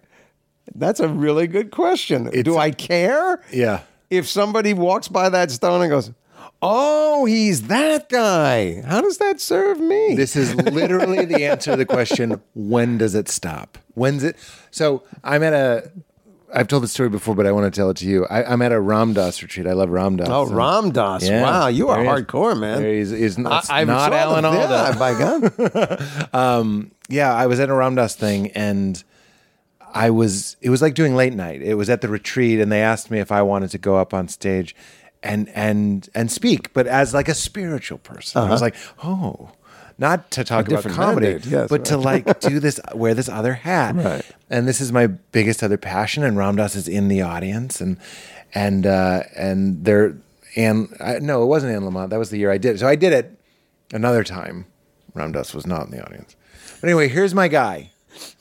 "That's 0.74 1.01
a 1.01 1.09
really 1.09 1.47
good 1.48 1.70
question. 1.70 2.30
Do 2.43 2.56
I 2.56 2.70
care?" 2.70 3.43
Yeah. 3.52 3.80
If 4.10 4.26
somebody 4.28 4.72
walks 4.72 5.09
by 5.09 5.28
that 5.28 5.51
stone 5.51 5.82
and 5.82 5.90
goes, 5.90 6.12
"Oh, 6.62 7.24
he's 7.24 7.62
that 7.68 8.09
guy," 8.09 8.82
how 8.82 9.01
does 9.01 9.18
that 9.18 9.40
serve 9.40 9.80
me? 9.80 10.14
This 10.14 10.36
is 10.36 10.55
literally 10.55 11.24
the 11.24 11.44
answer 11.44 11.72
to 11.72 11.76
the 11.76 11.86
question: 11.86 12.40
When 12.55 12.98
does 12.98 13.14
it 13.14 13.28
stop? 13.28 13.78
When's 13.94 14.24
it? 14.24 14.36
So 14.70 15.02
I'm 15.24 15.43
at 15.43 15.52
a. 15.52 15.90
I've 16.55 16.66
told 16.66 16.82
the 16.82 16.89
story 16.89 17.10
before, 17.10 17.35
but 17.35 17.47
I 17.47 17.52
want 17.52 17.72
to 17.72 17.78
tell 17.78 17.90
it 17.90 17.98
to 17.98 18.06
you. 18.06 18.24
I, 18.26 18.43
I'm 18.43 18.62
at 18.62 18.72
a 18.72 18.80
Ram 18.80 19.12
Dass 19.12 19.43
retreat. 19.43 19.66
I 19.66 19.74
love 19.74 19.90
Ram 19.90 20.16
Dass. 20.16 20.28
Oh, 20.30 20.47
Ram 20.47 20.93
Dass. 20.93 21.28
Yeah. 21.28 21.43
Wow, 21.43 21.66
you 21.66 21.90
are 21.90 22.02
is. 22.02 22.09
hardcore, 22.09 22.59
man. 22.59 22.80
There 22.80 22.94
he's, 22.94 23.10
he's 23.10 23.36
not, 23.36 23.70
I, 23.70 23.82
I 23.82 23.85
not 23.85 24.14
Alan 24.14 24.47
Alda. 24.47 24.59
Yeah, 24.59 24.98
by 24.98 25.18
God. 25.18 26.35
um, 26.35 26.90
yeah, 27.09 27.35
I 27.35 27.47
was 27.47 27.60
at 27.60 27.68
a 27.68 27.74
Ram 27.74 27.97
Dass 27.97 28.14
thing 28.14 28.51
and 28.52 29.02
I 29.93 30.09
was, 30.09 30.56
it 30.62 30.70
was 30.70 30.80
like 30.80 30.94
doing 30.94 31.14
late 31.14 31.35
night. 31.35 31.60
It 31.60 31.74
was 31.74 31.90
at 31.90 32.01
the 32.01 32.09
retreat 32.09 32.60
and 32.60 32.72
they 32.72 32.80
asked 32.80 33.10
me 33.10 33.18
if 33.18 33.30
I 33.30 33.43
wanted 33.43 33.70
to 33.72 33.78
go 33.78 33.97
up 33.97 34.14
on 34.14 34.28
stage 34.28 34.74
and, 35.22 35.48
and, 35.50 36.08
and 36.14 36.30
speak, 36.30 36.72
but 36.72 36.86
as 36.86 37.12
like 37.14 37.28
a 37.28 37.34
spiritual 37.34 37.98
person. 37.98 38.42
I 38.42 38.50
was 38.50 38.60
like, 38.62 38.74
oh, 39.02 39.50
not 39.98 40.30
to 40.32 40.44
talk 40.44 40.66
about 40.68 40.76
different 40.76 40.96
comedy, 40.96 41.40
yes, 41.48 41.68
but 41.68 41.84
to 41.86 41.96
like 41.96 42.38
do 42.40 42.60
this, 42.60 42.78
wear 42.94 43.14
this 43.14 43.28
other 43.28 43.54
hat. 43.54 43.96
Right. 43.96 44.24
And 44.48 44.68
this 44.68 44.80
is 44.80 44.92
my 44.92 45.08
biggest 45.08 45.62
other 45.62 45.76
passion. 45.76 46.22
And 46.22 46.36
Ram 46.36 46.54
Dass 46.56 46.76
is 46.76 46.86
in 46.88 47.08
the 47.08 47.22
audience 47.22 47.80
and, 47.80 47.96
and, 48.54 48.86
uh, 48.86 49.22
and 49.36 49.84
they're, 49.84 50.16
and 50.56 50.88
I, 51.00 51.18
no, 51.18 51.42
it 51.42 51.46
wasn't 51.46 51.74
Anne 51.74 51.82
Lamott. 51.82 52.10
That 52.10 52.18
was 52.18 52.30
the 52.30 52.38
year 52.38 52.50
I 52.50 52.58
did 52.58 52.76
it. 52.76 52.78
So 52.78 52.86
I 52.86 52.94
did 52.96 53.12
it 53.12 53.38
another 53.92 54.22
time. 54.24 54.66
Ram 55.14 55.32
Dass 55.32 55.52
was 55.52 55.66
not 55.66 55.86
in 55.86 55.90
the 55.90 56.04
audience. 56.04 56.36
But 56.80 56.88
anyway, 56.90 57.08
here's 57.08 57.34
my 57.34 57.48
guy, 57.48 57.90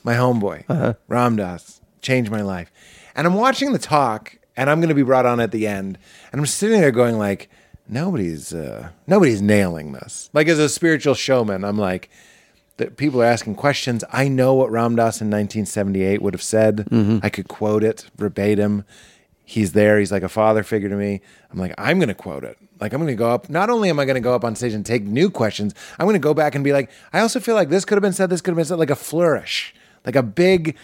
my 0.03 0.13
homeboy, 0.13 0.63
Uh-huh. 0.69 0.93
Ram 1.07 1.35
Dass, 1.37 1.81
changed 2.01 2.29
my 2.29 2.41
life. 2.41 2.71
And 3.15 3.25
I'm 3.25 3.33
watching 3.33 3.73
the 3.73 3.79
talk, 3.79 4.36
and 4.57 4.69
I'm 4.69 4.79
going 4.79 4.89
to 4.89 4.95
be 4.95 5.03
brought 5.03 5.25
on 5.25 5.39
at 5.39 5.51
the 5.51 5.67
end, 5.67 5.97
and 6.31 6.41
I'm 6.41 6.45
sitting 6.45 6.81
there 6.81 6.91
going 6.91 7.17
like, 7.17 7.49
nobody's 7.88 8.53
uh, 8.53 8.89
nobody's 9.05 9.41
nailing 9.41 9.93
this. 9.93 10.29
Like 10.34 10.47
as 10.47 10.59
a 10.59 10.67
spiritual 10.67 11.13
showman, 11.13 11.63
I'm 11.63 11.77
like, 11.77 12.09
the 12.77 12.91
people 12.91 13.21
are 13.21 13.25
asking 13.25 13.55
questions. 13.55 14.03
I 14.11 14.27
know 14.27 14.53
what 14.53 14.71
Ram 14.71 14.95
Dass 14.95 15.21
in 15.21 15.27
1978 15.27 16.21
would 16.21 16.34
have 16.34 16.43
said. 16.43 16.88
I 17.23 17.29
could 17.29 17.47
quote 17.47 17.84
it 17.84 18.09
verbatim. 18.17 18.84
He's 19.45 19.71
there. 19.71 19.97
He's 19.97 20.11
like 20.11 20.23
a 20.23 20.29
father 20.29 20.61
figure 20.61 20.89
to 20.89 20.95
me. 20.95 21.21
I'm 21.51 21.57
like, 21.57 21.73
I'm 21.77 21.99
going 21.99 22.09
to 22.09 22.13
quote 22.13 22.43
it. 22.43 22.57
Like, 22.81 22.93
I'm 22.93 22.99
going 22.99 23.07
to 23.07 23.15
go 23.15 23.31
up. 23.31 23.49
Not 23.49 23.69
only 23.69 23.89
am 23.89 23.97
I 23.99 24.05
going 24.05 24.15
to 24.15 24.21
go 24.21 24.35
up 24.35 24.43
on 24.43 24.55
stage 24.55 24.73
and 24.73 24.85
take 24.85 25.03
new 25.03 25.31
questions, 25.31 25.73
I'm 25.97 26.05
going 26.05 26.15
to 26.15 26.19
go 26.19 26.34
back 26.34 26.53
and 26.53 26.63
be 26.63 26.73
like, 26.73 26.91
I 27.13 27.21
also 27.21 27.39
feel 27.39 27.55
like 27.55 27.69
this 27.69 27.85
could 27.85 27.95
have 27.95 28.01
been 28.01 28.13
said, 28.13 28.29
this 28.29 28.41
could 28.41 28.51
have 28.51 28.57
been 28.57 28.65
said, 28.65 28.77
like 28.77 28.89
a 28.89 28.95
flourish, 28.95 29.73
like 30.05 30.17
a 30.17 30.21
big, 30.21 30.75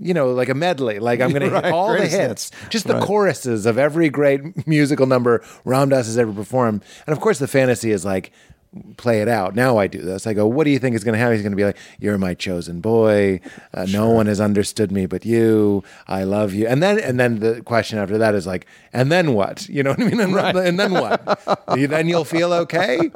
you 0.00 0.14
know, 0.14 0.30
like 0.32 0.48
a 0.48 0.54
medley. 0.54 0.98
Like, 0.98 1.20
I'm 1.20 1.30
going 1.30 1.42
to 1.48 1.50
Right, 1.50 1.64
hit 1.64 1.72
all 1.72 1.92
the 1.92 2.00
hits, 2.06 2.50
hits. 2.50 2.50
just 2.70 2.86
the 2.86 2.94
Right. 2.94 3.02
choruses 3.02 3.66
of 3.66 3.78
every 3.78 4.08
great 4.08 4.66
musical 4.66 5.06
number 5.06 5.42
Ram 5.64 5.88
Dass 5.90 6.06
has 6.06 6.18
ever 6.18 6.32
performed. 6.32 6.82
And 7.06 7.12
of 7.16 7.20
course, 7.20 7.38
the 7.38 7.48
fantasy 7.48 7.90
is 7.90 8.04
like, 8.04 8.32
play 8.96 9.20
it 9.20 9.26
out. 9.28 9.54
Now 9.56 9.78
I 9.78 9.88
do 9.88 9.98
this. 10.00 10.26
I 10.28 10.32
go, 10.32 10.46
what 10.46 10.62
do 10.64 10.70
you 10.70 10.78
think 10.78 10.94
is 10.94 11.02
going 11.02 11.14
to 11.14 11.18
happen? 11.18 11.32
He's 11.34 11.42
going 11.42 11.50
to 11.52 11.56
be 11.56 11.64
like, 11.64 11.76
you're 11.98 12.16
my 12.18 12.34
chosen 12.34 12.80
boy. 12.80 13.40
Uh, 13.74 13.84
No 13.90 14.10
one 14.10 14.26
has 14.26 14.40
understood 14.40 14.92
me 14.92 15.06
but 15.06 15.24
you. 15.26 15.82
I 16.06 16.22
love 16.22 16.54
you. 16.54 16.68
And 16.68 16.80
then, 16.80 17.00
and 17.00 17.18
then 17.18 17.40
the 17.40 17.62
question 17.62 17.98
after 17.98 18.16
that 18.18 18.34
is 18.36 18.46
like, 18.46 18.66
and 18.92 19.10
then 19.10 19.34
what? 19.34 19.68
You 19.68 19.82
know 19.82 19.90
what 19.90 20.00
I 20.00 20.04
mean? 20.04 20.20
And, 20.20 20.36
and 20.56 20.78
then 20.78 20.92
what? 20.92 21.20
You- 21.76 21.88
then 21.88 22.08
you'll 22.08 22.24
feel 22.24 22.52
okay. 22.52 23.10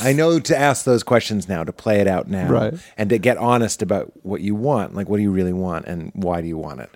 I 0.00 0.12
know 0.12 0.38
to 0.38 0.56
ask 0.56 0.84
those 0.84 1.02
questions 1.02 1.48
now, 1.48 1.64
to 1.64 1.72
play 1.72 2.00
it 2.00 2.06
out 2.06 2.28
now, 2.28 2.48
Right. 2.50 2.74
and 2.98 3.08
to 3.10 3.18
get 3.18 3.36
honest 3.38 3.80
about 3.82 4.12
what 4.22 4.40
you 4.42 4.54
want. 4.54 4.94
Like, 4.94 5.08
what 5.08 5.16
do 5.16 5.22
you 5.22 5.30
really 5.30 5.52
want, 5.52 5.86
and 5.86 6.12
why 6.14 6.40
do 6.42 6.46
you 6.48 6.58
want 6.58 6.80
it? 6.80 6.90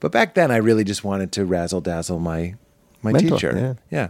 But 0.00 0.12
back 0.12 0.34
then, 0.34 0.50
I 0.50 0.56
really 0.56 0.84
just 0.84 1.04
wanted 1.04 1.30
to 1.32 1.44
razzle 1.44 1.80
dazzle 1.82 2.18
my 2.20 2.54
my 3.02 3.12
Mentor, 3.12 3.36
teacher. 3.36 3.76
yeah. 3.90 4.08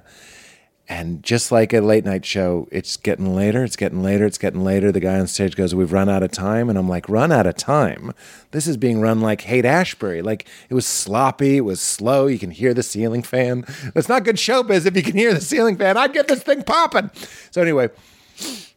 And 0.90 1.23
just 1.23 1.52
like 1.52 1.74
a 1.74 1.82
late 1.82 2.06
night 2.06 2.24
show, 2.24 2.66
it's 2.73 2.97
getting 2.97 3.36
later, 3.36 3.62
it's 3.62 3.77
getting 3.77 4.02
later, 4.02 4.24
it's 4.24 4.39
getting 4.39 4.65
later. 4.65 4.90
The 4.90 5.01
guy 5.01 5.19
on 5.20 5.27
stage 5.27 5.55
goes, 5.55 5.74
We've 5.74 5.93
run 5.93 6.09
out 6.09 6.23
of 6.23 6.31
time. 6.31 6.70
And 6.70 6.78
I'm 6.78 6.89
like, 6.89 7.10
Run 7.10 7.31
out 7.31 7.47
of 7.47 7.56
time? 7.56 8.15
This 8.52 8.66
is 8.66 8.78
being 8.78 9.02
run 9.02 9.20
like 9.20 9.43
Haight 9.43 9.66
Ashbury. 9.66 10.23
Like 10.23 10.48
it 10.70 10.74
was 10.74 10.86
sloppy, 10.86 11.59
it 11.59 11.62
was 11.62 11.82
slow. 11.82 12.27
You 12.27 12.39
can 12.39 12.51
hear 12.51 12.73
the 12.73 12.82
ceiling 12.82 13.23
fan. 13.23 13.66
It's 13.94 14.09
not 14.09 14.24
good 14.24 14.36
showbiz 14.36 14.86
if 14.86 14.97
you 14.97 15.02
can 15.02 15.16
hear 15.16 15.35
the 15.35 15.43
ceiling 15.43 15.77
fan. 15.77 15.98
I'd 15.98 16.15
get 16.15 16.27
this 16.27 16.43
thing 16.43 16.62
popping. 16.62 17.10
So, 17.51 17.60
anyway, 17.60 17.90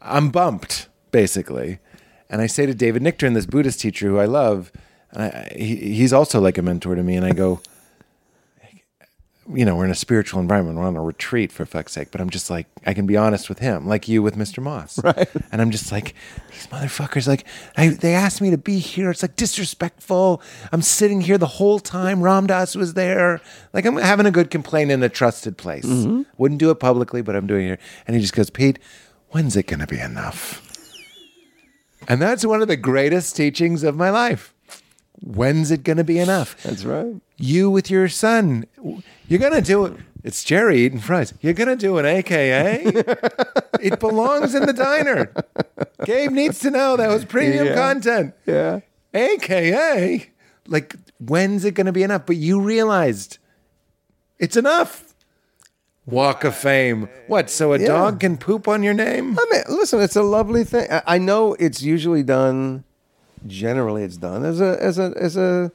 I'm 0.02 0.32
bumped, 0.32 0.90
basically. 1.12 1.80
And 2.30 2.42
I 2.42 2.48
say 2.48 2.66
to 2.66 2.74
David 2.74 3.04
Nichtern, 3.04 3.36
this 3.36 3.46
Buddhist 3.46 3.80
teacher 3.80 4.08
who 4.08 4.18
I 4.18 4.26
love, 4.26 4.72
I, 5.16 5.48
he, 5.56 5.76
he's 5.76 6.12
also 6.12 6.42
like 6.42 6.58
a 6.58 6.62
mentor 6.62 6.96
to 6.96 7.04
me. 7.04 7.16
And 7.16 7.26
I 7.26 7.32
go, 7.32 7.62
you 9.54 9.66
know, 9.66 9.76
we're 9.76 9.86
in 9.86 9.92
a 9.92 9.96
spiritual 9.96 10.40
environment. 10.40 10.78
We're 10.78 10.86
on 10.86 10.96
a 10.96 11.02
retreat 11.02 11.52
for 11.52 11.66
fuck's 11.66 11.94
sake. 11.94 12.10
But 12.12 12.22
I'm 12.22 12.30
just 12.30 12.50
like, 12.50 12.68
I 12.86 12.94
can 12.94 13.06
be 13.06 13.18
honest 13.18 13.50
with 13.50 13.60
him, 13.60 13.88
like 13.88 14.08
you 14.08 14.22
with 14.22 14.36
Mr. 14.36 14.62
Moss. 14.62 15.00
Right. 15.12 15.30
And 15.52 15.62
I'm 15.62 15.72
just 15.72 15.92
like, 15.92 16.14
these 16.52 16.68
motherfuckers, 16.68 17.28
like, 17.28 17.46
I, 17.76 17.90
they 17.90 18.14
asked 18.14 18.40
me 18.40 18.52
to 18.52 18.58
be 18.58 18.78
here. 18.78 19.10
It's 19.10 19.24
like 19.24 19.36
disrespectful. 19.36 20.42
I'm 20.72 20.82
sitting 20.82 21.22
here 21.22 21.38
the 21.38 21.48
whole 21.48 21.80
time. 21.80 22.22
Ram 22.22 22.48
Dass 22.48 22.76
was 22.76 22.94
there. 22.94 23.42
Like, 23.74 23.86
I'm 23.86 23.98
having 23.98 24.26
a 24.26 24.32
good 24.32 24.52
complaint 24.52 24.92
in 24.92 25.02
a 25.02 25.10
trusted 25.10 25.58
place. 25.58 25.86
Mm-hmm. 25.86 26.22
Wouldn't 26.38 26.60
do 26.60 26.70
it 26.70 26.80
publicly, 26.80 27.22
but 27.22 27.36
I'm 27.36 27.48
doing 27.48 27.66
it 27.66 27.68
here. 27.68 27.80
And 28.06 28.16
he 28.16 28.22
just 28.22 28.36
goes, 28.36 28.50
Pete, 28.50 28.80
when's 29.30 29.56
it 29.56 29.68
going 29.68 29.80
to 29.80 29.88
be 29.88 30.00
enough? 30.00 30.62
And 32.08 32.22
that's 32.22 32.46
one 32.46 32.62
of 32.62 32.68
the 32.68 32.78
greatest 32.78 33.36
teachings 33.36 33.84
of 33.84 33.96
my 33.96 34.10
life. 34.10 34.54
When's 35.22 35.72
it 35.72 35.84
going 35.84 35.98
to 35.98 36.04
be 36.04 36.20
enough? 36.20 36.62
That's 36.64 36.84
right. 36.84 37.16
You 37.42 37.70
with 37.70 37.90
your 37.90 38.08
son. 38.10 38.66
You're 39.28 39.40
gonna 39.40 39.62
do 39.62 39.86
it. 39.86 39.94
It's 40.24 40.44
Jerry 40.44 40.82
eating 40.82 41.00
fries. 41.00 41.34
You're 41.42 41.54
gonna 41.54 41.76
do 41.76 41.98
an 41.98 42.06
AKA. 42.06 42.82
it 43.82 44.00
belongs 44.00 44.54
in 44.54 44.66
the 44.66 44.74
diner. 44.74 45.32
Gabe 46.06 46.32
needs 46.32 46.60
to 46.60 46.70
know 46.70 46.96
that 46.98 47.10
was 47.10 47.26
premium 47.26 47.68
Yeah. 47.68 47.76
content. 47.76 48.34
Yeah. 48.46 48.82
AKA. 49.14 50.30
Like, 50.68 50.96
when's 51.20 51.66
it 51.66 51.74
gonna 51.74 51.92
be 51.92 52.04
enough? 52.04 52.26
But 52.26 52.36
you 52.38 52.62
realized 52.62 53.38
it's 54.40 54.56
enough. 54.58 55.14
Walk 56.06 56.44
of 56.44 56.56
Fame. 56.56 57.08
What? 57.28 57.50
So 57.50 57.74
a 57.74 57.80
Yeah. 57.80 57.88
dog 57.88 58.20
can 58.20 58.38
poop 58.38 58.68
on 58.68 58.84
your 58.84 58.94
name? 58.94 59.38
I 59.40 59.46
mean, 59.52 59.64
listen, 59.78 60.02
it's 60.02 60.16
a 60.16 60.24
lovely 60.24 60.64
thing. 60.64 60.88
I, 60.92 61.02
I 61.08 61.18
know 61.18 61.54
it's 61.60 61.82
usually 61.82 62.24
done. 62.24 62.84
Generally, 63.48 64.04
it's 64.04 64.18
done 64.18 64.44
as 64.46 64.62
a 64.62 64.78
as 64.82 65.00
a 65.00 65.14
as 65.20 65.36
a 65.36 65.72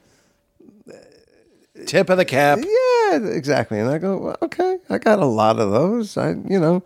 Tip 1.86 2.10
of 2.10 2.18
the 2.18 2.24
cap. 2.24 2.58
yeah, 2.60 3.18
exactly. 3.28 3.78
And 3.78 3.88
I 3.88 3.98
go, 3.98 4.18
well, 4.18 4.36
okay, 4.42 4.78
I 4.90 4.98
got 4.98 5.18
a 5.18 5.26
lot 5.26 5.58
of 5.58 5.70
those. 5.70 6.16
I, 6.16 6.30
you 6.30 6.58
know, 6.58 6.82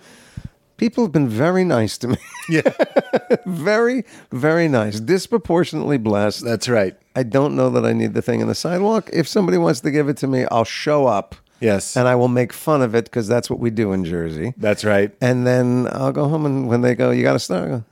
people 0.77 1.05
have 1.05 1.13
been 1.13 1.29
very 1.29 1.65
nice 1.65 1.99
to 1.99 2.09
me. 2.09 2.17
Yeah, 2.49 2.73
very, 3.47 4.05
very 4.33 4.67
nice. 4.67 4.99
Disproportionately 4.99 5.99
blessed. 5.99 6.45
that's 6.45 6.69
right. 6.69 6.97
I 7.15 7.23
don't 7.23 7.55
know 7.55 7.71
that 7.71 7.85
I 7.85 7.93
need 7.93 8.15
the 8.15 8.23
thing 8.23 8.41
in 8.41 8.49
the 8.49 8.55
sidewalk. 8.55 9.09
If 9.13 9.29
somebody 9.29 9.59
wants 9.59 9.81
to 9.81 9.91
give 9.91 10.09
it 10.09 10.17
to 10.19 10.27
me, 10.27 10.47
I'll 10.51 10.65
show 10.65 11.07
up. 11.07 11.37
Yes. 11.61 11.97
And 11.97 12.09
I 12.09 12.15
will 12.15 12.29
make 12.29 12.53
fun 12.53 12.83
of 12.83 12.95
it 12.95 13.05
because 13.05 13.29
that's 13.29 13.51
what 13.51 13.61
we 13.61 13.71
do 13.71 13.93
in 13.93 14.05
Jersey. 14.05 14.55
That's 14.57 14.85
right. 14.85 15.15
And 15.21 15.47
then 15.47 15.87
I'll 15.93 16.13
go 16.13 16.29
home, 16.29 16.47
and 16.47 16.67
when 16.69 16.81
they 16.81 16.95
go, 16.95 17.11
you 17.11 17.23
got 17.23 17.35
to 17.35 17.39
start. 17.39 17.65
I 17.65 17.69
go, 17.69 17.85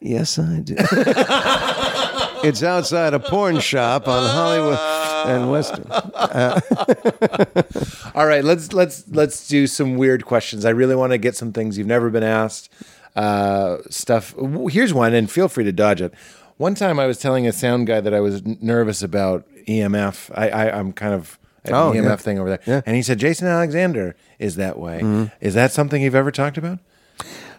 yes, 0.00 0.38
I 0.38 0.60
do. 0.60 0.76
it's 2.48 2.62
outside 2.62 3.14
a 3.14 3.20
porn 3.20 3.58
shop 3.60 4.06
on 4.06 4.30
Hollywood 4.30 4.78
and 5.26 5.50
Western. 5.54 5.86
All 8.14 8.26
right, 8.26 8.44
let's 8.44 8.72
let's 8.72 9.06
let's 9.08 9.46
do 9.48 9.66
some 9.66 9.96
weird 9.96 10.24
questions. 10.24 10.64
I 10.64 10.70
really 10.70 10.94
want 10.96 11.12
to 11.12 11.18
get 11.18 11.36
some 11.36 11.52
things 11.52 11.78
you've 11.78 11.86
never 11.86 12.10
been 12.10 12.22
asked. 12.22 12.70
Uh, 13.16 13.78
stuff. 13.90 14.34
Here's 14.70 14.94
one, 14.94 15.14
and 15.14 15.30
feel 15.30 15.48
free 15.48 15.64
to 15.64 15.72
dodge 15.72 16.00
it. 16.00 16.12
One 16.56 16.74
time, 16.74 16.98
I 16.98 17.06
was 17.06 17.18
telling 17.18 17.46
a 17.46 17.52
sound 17.52 17.86
guy 17.86 18.00
that 18.00 18.14
I 18.14 18.20
was 18.20 18.42
n- 18.42 18.58
nervous 18.60 19.02
about 19.02 19.44
EMF. 19.66 20.30
I, 20.34 20.48
I 20.50 20.78
I'm 20.78 20.92
kind 20.92 21.14
of 21.14 21.38
an 21.64 21.74
Oh, 21.74 21.92
EMF 21.92 22.04
yeah. 22.04 22.16
thing 22.16 22.38
over 22.38 22.48
there, 22.50 22.60
Yeah. 22.66 22.80
and 22.86 22.96
he 22.96 23.02
said 23.02 23.18
Jason 23.18 23.46
Alexander 23.48 24.14
is 24.38 24.56
that 24.56 24.78
way. 24.78 24.98
Mm-hmm. 25.00 25.24
Is 25.40 25.54
that 25.54 25.72
something 25.72 26.02
you've 26.02 26.14
ever 26.14 26.30
talked 26.30 26.58
about? 26.58 26.78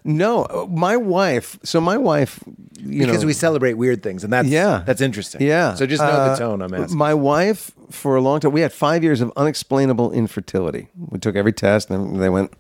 No, 0.04 0.44
uh, 0.46 0.66
my 0.70 0.96
wife. 0.98 1.60
So 1.64 1.82
my 1.82 1.98
wife, 1.98 2.40
you 2.80 3.06
Because 3.06 3.22
know, 3.22 3.28
we 3.28 3.34
celebrate 3.34 3.74
weird 3.74 4.02
things, 4.04 4.24
and 4.24 4.32
that's 4.32 4.48
Yeah. 4.48 4.84
that's 4.86 5.02
interesting. 5.02 5.42
Yeah. 5.42 5.74
So 5.76 5.86
just 5.86 6.02
know 6.02 6.08
Uh, 6.10 6.30
the 6.34 6.40
tone 6.40 6.62
I'm 6.62 6.74
asking. 6.74 6.98
My 6.98 7.14
wife, 7.14 7.72
for 7.92 8.16
a 8.16 8.22
long 8.22 8.40
time, 8.40 8.52
we 8.52 8.62
had 8.62 8.72
five 8.74 9.04
years 9.04 9.22
of 9.22 9.32
unexplainable 9.36 10.12
infertility. 10.12 10.88
We 10.98 11.20
took 11.20 11.36
every 11.36 11.54
test, 11.54 11.90
and 11.90 12.22
they 12.22 12.30
went, 12.30 12.52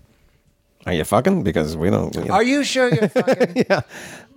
"Are 0.85 0.93
you 0.93 1.03
fucking?" 1.03 1.43
Because 1.43 1.77
we 1.77 1.89
don't. 1.89 2.13
you 2.15 2.25
know. 2.25 2.33
Are 2.33 2.43
you 2.43 2.63
sure 2.63 2.89
you're 2.93 3.07
fucking? 3.09 3.65
yeah. 3.69 3.81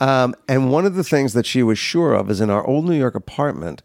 Um, 0.01 0.35
and 0.49 0.71
one 0.71 0.87
of 0.87 0.95
the 0.95 1.05
things 1.05 1.33
that 1.33 1.47
she 1.47 1.63
was 1.63 1.79
sure 1.79 2.15
of 2.15 2.31
is 2.31 2.41
in 2.41 2.51
our 2.51 2.65
old 2.67 2.85
New 2.89 2.97
York 2.99 3.15
apartment, 3.15 3.83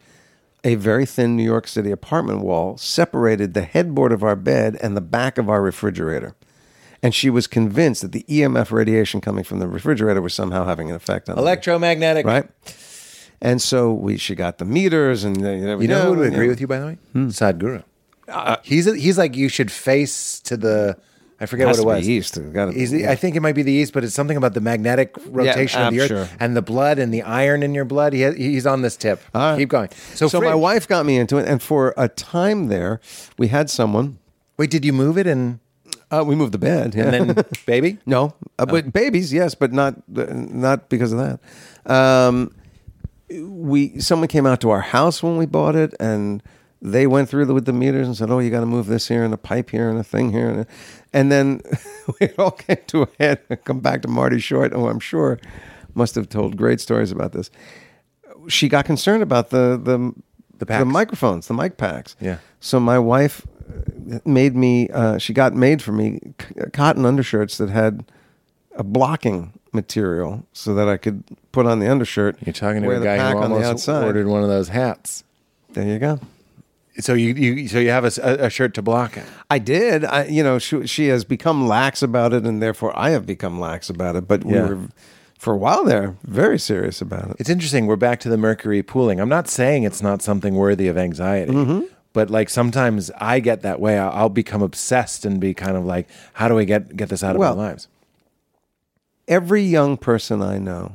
a 0.64 0.76
very 0.76 1.06
thin 1.06 1.36
New 1.36 1.44
York 1.44 1.68
City 1.68 1.92
apartment 1.92 2.42
wall 2.42 2.78
separated 2.78 3.54
the 3.54 3.62
headboard 3.62 4.12
of 4.12 4.24
our 4.24 4.36
bed 4.36 4.78
and 4.82 4.98
the 4.98 5.02
back 5.02 5.38
of 5.38 5.50
our 5.50 5.62
refrigerator. 5.62 6.36
And 7.04 7.14
she 7.14 7.30
was 7.30 7.46
convinced 7.48 8.02
that 8.02 8.12
the 8.12 8.24
EMF 8.28 8.72
radiation 8.72 9.22
coming 9.22 9.44
from 9.44 9.60
the 9.60 9.68
refrigerator 9.68 10.22
was 10.22 10.34
somehow 10.34 10.66
having 10.66 10.90
an 10.90 10.96
effect 10.96 11.30
on 11.30 11.38
Electromagnetic. 11.38 12.26
right? 12.26 12.50
And 13.40 13.62
so 13.62 13.94
we, 13.94 14.18
she 14.18 14.34
got 14.34 14.58
the 14.58 14.66
meters, 14.66 15.24
and 15.24 15.38
uh, 15.46 15.50
you 15.52 15.66
know, 15.66 15.80
You 15.80 15.88
know 15.88 16.02
who 16.14 16.20
would 16.20 16.28
agree 16.34 16.46
yeah. 16.46 16.50
with 16.50 16.60
you, 16.62 16.68
by 16.68 16.80
the 16.80 16.86
way? 16.88 16.98
Sadhguru. 17.16 17.84
he's 18.64 18.86
he's 18.86 19.18
like 19.18 19.36
you 19.36 19.48
should 19.50 19.72
face 19.72 20.40
to 20.42 20.58
the. 20.58 20.98
I 21.40 21.46
forget 21.46 21.68
what 21.68 21.78
it 21.78 21.86
was. 21.86 22.10
east. 22.10 22.34
Gotta 22.52 22.72
the- 22.72 23.08
I 23.08 23.14
think 23.14 23.36
it 23.36 23.42
might 23.42 23.54
be 23.54 23.62
the 23.62 23.72
east, 23.72 23.94
but 23.94 24.04
it's 24.04 24.16
something 24.16 24.38
about 24.38 24.56
the 24.56 24.60
magnetic 24.62 25.16
rotation 25.28 25.84
of 25.84 25.94
the 25.94 26.02
earth 26.02 26.08
sure. 26.08 26.28
and 26.40 26.58
the 26.58 26.64
blood 26.64 26.98
and 26.98 27.14
the 27.14 27.22
iron 27.22 27.62
in 27.62 27.76
your 27.76 27.86
blood. 27.86 28.14
He 28.14 28.22
has, 28.22 28.36
he's 28.36 28.66
on 28.66 28.82
this 28.82 28.98
tip. 28.98 29.22
Right. 29.36 29.56
Keep 29.60 29.70
going. 29.70 29.90
So, 30.16 30.28
So, 30.28 30.42
my 30.42 30.56
wife 30.56 30.88
got 30.88 31.06
me 31.06 31.18
into 31.18 31.38
it, 31.38 31.48
and 31.48 31.62
for 31.62 31.94
a 31.96 32.10
time 32.10 32.70
there, 32.70 33.00
we 33.38 33.50
had 33.50 33.70
someone. 33.70 34.18
Wait, 34.58 34.72
did 34.72 34.84
you 34.84 34.94
move 34.94 35.16
it 35.20 35.28
and 35.28 35.60
Uh, 36.10 36.24
we 36.26 36.36
moved 36.36 36.54
the 36.54 36.58
bed, 36.58 36.96
yeah. 36.96 37.12
and 37.14 37.30
then 37.32 37.46
baby? 37.66 37.98
No, 38.06 38.34
uh, 38.60 38.66
but 38.66 38.94
babies, 38.94 39.34
yes, 39.34 39.56
but 39.56 39.74
not 39.74 39.96
not 40.08 40.88
because 40.90 41.12
of 41.14 41.20
that. 41.20 41.40
Um, 41.92 42.54
we 43.30 44.00
someone 44.00 44.28
came 44.30 44.46
out 44.46 44.62
to 44.62 44.70
our 44.70 44.82
house 44.82 45.22
when 45.22 45.38
we 45.38 45.46
bought 45.46 45.76
it, 45.76 45.94
and 46.00 46.42
they 46.82 47.08
went 47.08 47.28
through 47.28 47.46
the, 47.46 47.54
with 47.54 47.66
the 47.66 47.74
meters 47.74 48.08
and 48.08 48.16
said, 48.16 48.30
"Oh, 48.32 48.40
you 48.40 48.50
got 48.50 48.62
to 48.62 48.66
move 48.66 48.88
this 48.88 49.08
here 49.10 49.24
and 49.24 49.34
a 49.34 49.38
pipe 49.38 49.70
here 49.70 49.90
and 49.90 50.00
a 50.00 50.04
thing 50.04 50.32
here," 50.32 50.50
and, 50.50 50.66
and 51.12 51.30
then 51.32 51.62
it 52.22 52.38
all 52.40 52.52
came 52.52 52.78
to 52.88 53.04
a 53.04 53.08
head. 53.20 53.40
Come 53.66 53.82
back 53.82 54.02
to 54.04 54.08
Marty 54.08 54.40
Short, 54.40 54.72
who 54.72 54.88
I'm 54.88 55.00
sure 55.02 55.40
must 55.94 56.16
have 56.16 56.30
told 56.30 56.56
great 56.56 56.80
stories 56.80 57.12
about 57.12 57.34
this. 57.34 57.50
She 58.48 58.70
got 58.70 58.86
concerned 58.86 59.24
about 59.24 59.50
the 59.50 59.78
the 59.82 60.14
The 60.58 60.66
packs. 60.66 60.86
microphones, 60.86 61.48
the 61.48 61.54
mic 61.54 61.76
packs. 61.76 62.16
Yeah. 62.22 62.38
So 62.62 62.80
my 62.80 62.98
wife 62.98 63.46
made 64.26 64.56
me. 64.56 64.90
Uh, 64.90 65.18
she 65.18 65.34
got 65.34 65.54
made 65.54 65.82
for 65.82 65.92
me 65.92 66.20
c- 66.42 66.56
cotton 66.74 67.06
undershirts 67.06 67.58
that 67.58 67.70
had 67.70 68.06
a 68.76 68.84
blocking 68.84 69.54
material, 69.74 70.46
so 70.54 70.74
that 70.76 70.88
I 70.88 70.98
could 70.98 71.24
put 71.52 71.66
on 71.66 71.80
the 71.80 71.90
undershirt. 71.90 72.38
You're 72.46 72.54
talking 72.54 72.84
to 72.84 72.92
a 72.92 73.00
the 73.00 73.06
guy 73.06 73.18
who 73.32 73.38
almost 73.38 73.88
ordered 73.90 74.28
one 74.28 74.44
of 74.44 74.50
those 74.50 74.70
hats. 74.70 75.24
There 75.74 75.86
you 75.86 76.00
go. 76.00 76.20
So 77.00 77.14
you, 77.14 77.34
you 77.36 77.68
so 77.68 77.78
you 77.78 77.92
have 77.92 78.06
a 78.06 78.50
shirt 78.50 78.74
to 78.76 78.82
block 78.82 79.18
it. 79.18 79.26
I 79.52 79.60
did. 79.60 80.04
I, 80.04 80.26
you 80.26 80.42
know, 80.44 80.58
she, 80.58 80.88
she 80.88 81.08
has 81.10 81.24
become 81.24 81.68
lax 81.68 82.02
about 82.02 82.34
it, 82.34 82.44
and 82.44 82.60
therefore 82.62 82.98
I 82.98 83.12
have 83.12 83.26
become 83.28 83.60
lax 83.60 83.90
about 83.90 84.16
it. 84.16 84.28
But 84.28 84.44
we 84.44 84.54
were, 84.54 84.80
for 85.38 85.54
a 85.54 85.58
while 85.58 85.84
there, 85.84 86.16
very 86.24 86.58
serious 86.58 87.00
about 87.00 87.30
it. 87.30 87.36
It's 87.40 87.52
interesting. 87.52 87.86
We're 87.86 87.98
back 87.98 88.20
to 88.22 88.30
the 88.30 88.38
mercury 88.38 88.82
pooling. 88.82 89.20
I'm 89.20 89.30
not 89.30 89.48
saying 89.48 89.84
it's 89.84 90.02
not 90.02 90.24
something 90.24 90.56
worthy 90.56 90.88
of 90.88 90.98
anxiety, 90.98 91.52
Mm-hmm. 91.54 91.82
But 92.18 92.32
like 92.32 92.50
sometimes 92.50 93.12
I 93.18 93.40
get 93.40 93.62
that 93.62 93.80
way. 93.80 94.00
I'll, 94.00 94.10
I'll 94.10 94.30
become 94.30 94.64
obsessed 94.64 95.24
and 95.24 95.40
be 95.40 95.54
kind 95.54 95.78
of 95.78 95.86
like, 95.86 96.10
how 96.34 96.48
do 96.48 96.56
we 96.56 96.66
get 96.66 96.98
get 96.98 97.10
this 97.10 97.24
out 97.24 97.36
of 97.36 97.40
Well, 97.40 97.52
our 97.52 97.56
lives? 97.56 97.88
Every 99.28 99.62
young 99.62 99.98
person 99.98 100.42
I 100.42 100.58
know, 100.58 100.94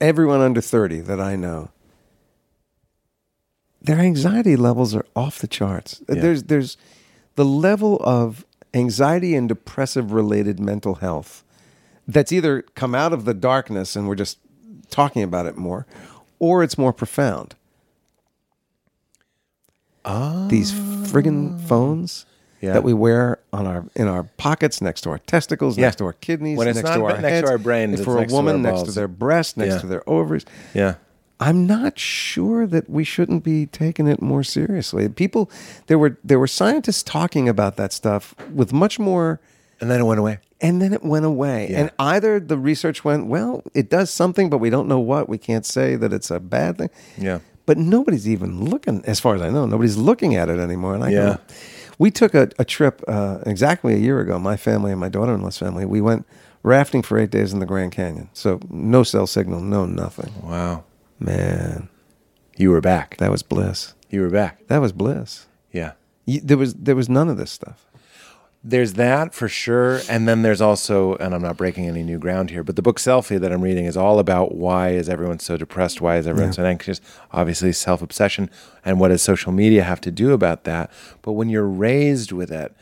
everyone 0.00 0.40
under 0.40 0.60
thirty 0.60 1.00
that 1.00 1.20
I 1.20 1.34
know, 1.34 1.70
their 3.82 3.98
anxiety 3.98 4.54
levels 4.54 4.94
are 4.94 5.04
off 5.16 5.40
the 5.40 5.48
charts. 5.48 6.00
There's 6.06 6.44
there's 6.44 6.76
the 7.34 7.44
level 7.44 8.00
of 8.04 8.46
anxiety 8.72 9.34
and 9.34 9.48
depressive 9.48 10.12
related 10.12 10.60
mental 10.60 10.94
health 11.06 11.42
that's 12.06 12.30
either 12.30 12.62
come 12.76 12.94
out 12.94 13.12
of 13.12 13.24
the 13.24 13.34
darkness 13.34 13.96
and 13.96 14.06
we're 14.06 14.14
just 14.14 14.38
talking 14.90 15.24
about 15.24 15.46
it 15.46 15.56
more, 15.56 15.86
or 16.38 16.62
it's 16.62 16.78
more 16.78 16.92
profound. 16.92 17.56
These 20.48 20.72
friggin' 20.72 21.54
oh. 21.54 21.66
phones 21.66 22.26
Yeah. 22.60 22.72
that 22.74 22.84
we 22.84 22.92
wear 22.92 23.38
on 23.52 23.66
our 23.66 23.84
in 23.94 24.06
our 24.06 24.24
pockets, 24.36 24.80
next 24.80 25.00
to 25.02 25.10
our 25.10 25.18
testicles, 25.18 25.76
Yeah. 25.78 25.86
next 25.86 25.96
to 25.96 26.04
our 26.06 26.12
kidneys, 26.12 26.58
When 26.58 26.68
it's 26.68 26.76
next 26.76 26.88
not 26.90 26.96
to 26.96 27.04
our 27.04 27.20
next 27.20 27.46
to 27.46 27.52
our 27.52 27.58
brains, 27.58 28.02
for 28.04 28.16
a 28.16 28.20
next 28.20 28.32
to 28.32 28.36
woman, 28.36 28.62
next 28.62 28.82
to 28.84 28.92
their 28.92 29.08
breast, 29.08 29.56
next 29.56 29.74
Yeah. 29.74 29.80
to 29.80 29.86
their 29.86 30.08
ovaries. 30.08 30.44
Yeah. 30.74 30.94
I'm 31.42 31.66
not 31.66 31.98
sure 31.98 32.66
that 32.66 32.90
we 32.90 33.02
shouldn't 33.02 33.42
be 33.44 33.64
taking 33.64 34.06
it 34.06 34.20
more 34.20 34.42
seriously. 34.44 35.08
People, 35.08 35.50
there 35.86 35.98
were 35.98 36.18
there 36.22 36.38
were 36.38 36.46
scientists 36.46 37.02
talking 37.02 37.48
about 37.48 37.76
that 37.76 37.92
stuff 37.94 38.34
with 38.54 38.72
much 38.74 38.98
more, 38.98 39.40
And 39.80 39.90
then 39.90 40.00
it 40.00 40.04
went 40.04 40.20
away. 40.20 40.38
and 40.60 40.82
then 40.82 40.92
it 40.92 41.02
went 41.02 41.24
away. 41.24 41.68
Yeah. 41.70 41.80
And 41.80 41.90
either 41.98 42.38
the 42.40 42.58
research 42.58 43.02
went, 43.06 43.26
well, 43.26 43.62
it 43.72 43.88
does 43.88 44.10
something, 44.10 44.50
but 44.50 44.58
we 44.58 44.68
don't 44.68 44.86
know 44.86 45.00
what. 45.00 45.30
We 45.30 45.38
can't 45.38 45.64
say 45.64 45.96
that 45.96 46.12
it's 46.12 46.30
a 46.30 46.38
bad 46.40 46.76
thing. 46.76 46.90
Yeah. 47.16 47.38
But 47.70 47.78
nobody's 47.78 48.26
even 48.28 48.64
looking, 48.64 49.04
as 49.04 49.20
far 49.20 49.36
as 49.36 49.42
I 49.42 49.48
know, 49.48 49.64
nobody's 49.64 49.96
looking 49.96 50.34
at 50.34 50.48
it 50.48 50.58
anymore. 50.58 50.96
And 50.96 51.04
I 51.04 51.10
Yeah. 51.10 51.36
go, 51.36 51.38
we 52.00 52.10
took 52.10 52.34
a, 52.34 52.48
a 52.58 52.64
trip 52.64 53.00
uh, 53.06 53.38
exactly 53.46 53.94
a 53.94 53.98
year 53.98 54.18
ago. 54.18 54.40
My 54.40 54.56
family 54.56 54.90
and 54.90 54.98
my 54.98 55.08
daughter-in-law's 55.08 55.56
family. 55.58 55.84
We 55.86 56.00
went 56.00 56.26
rafting 56.64 57.02
for 57.02 57.16
eight 57.16 57.30
days 57.30 57.52
in 57.52 57.60
the 57.60 57.66
Grand 57.66 57.92
Canyon. 57.92 58.28
So 58.32 58.58
no 58.70 59.04
cell 59.04 59.28
signal, 59.28 59.60
no 59.60 59.86
nothing. 59.86 60.32
Wow. 60.42 60.82
Man, 61.20 61.88
You 62.56 62.70
were 62.70 62.80
back. 62.80 63.16
that 63.18 63.30
was 63.30 63.44
bliss. 63.44 63.94
You 64.10 64.22
were 64.22 64.30
back. 64.30 64.66
That 64.66 64.78
was 64.80 64.90
bliss. 64.92 65.46
Yeah. 65.70 65.92
You, 66.26 66.40
there 66.40 66.56
was 66.58 66.74
there 66.74 66.96
was 66.96 67.08
none 67.08 67.28
of 67.28 67.36
this 67.36 67.52
stuff. 67.52 67.86
There's 68.62 68.92
that 68.94 69.32
for 69.32 69.48
sure. 69.48 70.00
And 70.08 70.28
then 70.28 70.42
there's 70.42 70.60
also, 70.60 71.16
and 71.16 71.34
I'm 71.34 71.40
not 71.40 71.56
breaking 71.56 71.86
any 71.86 72.02
new 72.02 72.18
ground 72.18 72.50
here, 72.50 72.62
but 72.62 72.76
the 72.76 72.82
book 72.82 72.98
Selfie 72.98 73.40
that 73.40 73.52
I'm 73.52 73.62
reading 73.62 73.86
is 73.86 73.96
all 73.96 74.18
about 74.18 74.54
why 74.54 74.90
is 74.90 75.08
everyone 75.08 75.38
so 75.38 75.56
depressed? 75.56 76.02
Why 76.02 76.18
is 76.18 76.26
everyone 76.26 76.52
so 76.52 76.64
anxious? 76.64 77.00
Obviously, 77.32 77.72
self 77.72 78.02
obsession. 78.02 78.50
And 78.84 79.00
what 79.00 79.08
does 79.08 79.22
social 79.22 79.50
media 79.50 79.82
have 79.82 80.00
to 80.02 80.10
do 80.10 80.32
about 80.32 80.64
that? 80.64 80.90
But 81.22 81.32
when 81.32 81.48
you're 81.48 81.66
raised 81.66 82.32
with 82.32 82.52
it, 82.52 82.76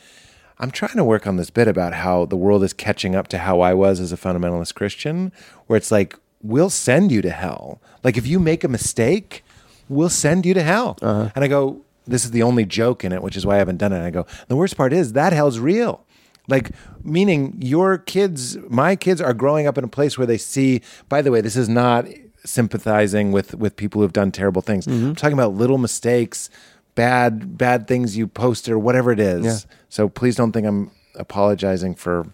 I'm 0.58 0.72
trying 0.72 0.96
to 0.96 1.04
work 1.04 1.28
on 1.28 1.36
this 1.36 1.50
bit 1.50 1.68
about 1.68 1.94
how 1.94 2.24
the 2.24 2.36
world 2.36 2.64
is 2.64 2.72
catching 2.72 3.14
up 3.14 3.28
to 3.28 3.38
how 3.38 3.60
I 3.60 3.74
was 3.74 4.00
as 4.00 4.10
a 4.10 4.16
fundamentalist 4.16 4.74
Christian, 4.74 5.30
where 5.68 5.76
it's 5.76 5.92
like, 5.92 6.16
we'll 6.42 6.70
send 6.70 7.12
you 7.12 7.22
to 7.22 7.30
hell. 7.30 7.80
Like, 8.02 8.16
if 8.16 8.26
you 8.26 8.40
make 8.40 8.64
a 8.64 8.68
mistake, 8.68 9.44
we'll 9.88 10.08
send 10.08 10.44
you 10.44 10.54
to 10.54 10.62
hell. 10.64 10.98
Uh-huh. 11.00 11.30
And 11.36 11.44
I 11.44 11.48
go, 11.48 11.82
this 12.08 12.24
is 12.24 12.30
the 12.30 12.42
only 12.42 12.64
joke 12.64 13.04
in 13.04 13.12
it, 13.12 13.22
which 13.22 13.36
is 13.36 13.44
why 13.46 13.56
I 13.56 13.58
haven't 13.58 13.76
done 13.76 13.92
it. 13.92 13.96
And 13.96 14.04
I 14.04 14.10
go, 14.10 14.26
the 14.48 14.56
worst 14.56 14.76
part 14.76 14.92
is 14.92 15.12
that 15.12 15.32
hell's 15.32 15.58
real. 15.58 16.04
Like, 16.48 16.70
meaning 17.04 17.56
your 17.60 17.98
kids, 17.98 18.56
my 18.70 18.96
kids 18.96 19.20
are 19.20 19.34
growing 19.34 19.66
up 19.66 19.76
in 19.76 19.84
a 19.84 19.88
place 19.88 20.16
where 20.16 20.26
they 20.26 20.38
see, 20.38 20.80
by 21.08 21.20
the 21.20 21.30
way, 21.30 21.40
this 21.42 21.56
is 21.56 21.68
not 21.68 22.06
sympathizing 22.44 23.32
with, 23.32 23.54
with 23.54 23.76
people 23.76 24.00
who've 24.00 24.12
done 24.12 24.32
terrible 24.32 24.62
things. 24.62 24.86
I'm 24.86 25.14
talking 25.14 25.34
about 25.34 25.52
little 25.54 25.76
mistakes, 25.76 26.48
bad, 26.94 27.58
bad 27.58 27.86
things 27.86 28.16
you 28.16 28.26
posted 28.26 28.72
or 28.72 28.78
whatever 28.78 29.12
it 29.12 29.20
is. 29.20 29.44
Yeah. 29.44 29.74
So 29.90 30.08
please 30.08 30.36
don't 30.36 30.52
think 30.52 30.66
I'm 30.66 30.90
apologizing 31.16 31.94
for 31.94 32.26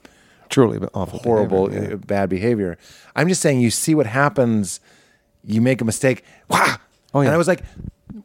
Truly 0.48 0.78
awful. 0.94 1.18
horrible, 1.18 1.66
behavior, 1.66 1.88
yeah. 1.88 1.94
uh, 1.94 1.98
bad 1.98 2.28
behavior. 2.28 2.78
I'm 3.16 3.28
just 3.28 3.40
saying, 3.40 3.60
you 3.60 3.70
see 3.70 3.94
what 3.96 4.06
happens. 4.06 4.78
You 5.42 5.60
make 5.60 5.80
a 5.80 5.84
mistake. 5.84 6.22
Wow. 6.48 6.76
Oh, 7.12 7.20
yeah. 7.20 7.28
And 7.28 7.34
I 7.34 7.38
was 7.38 7.48
like, 7.48 7.62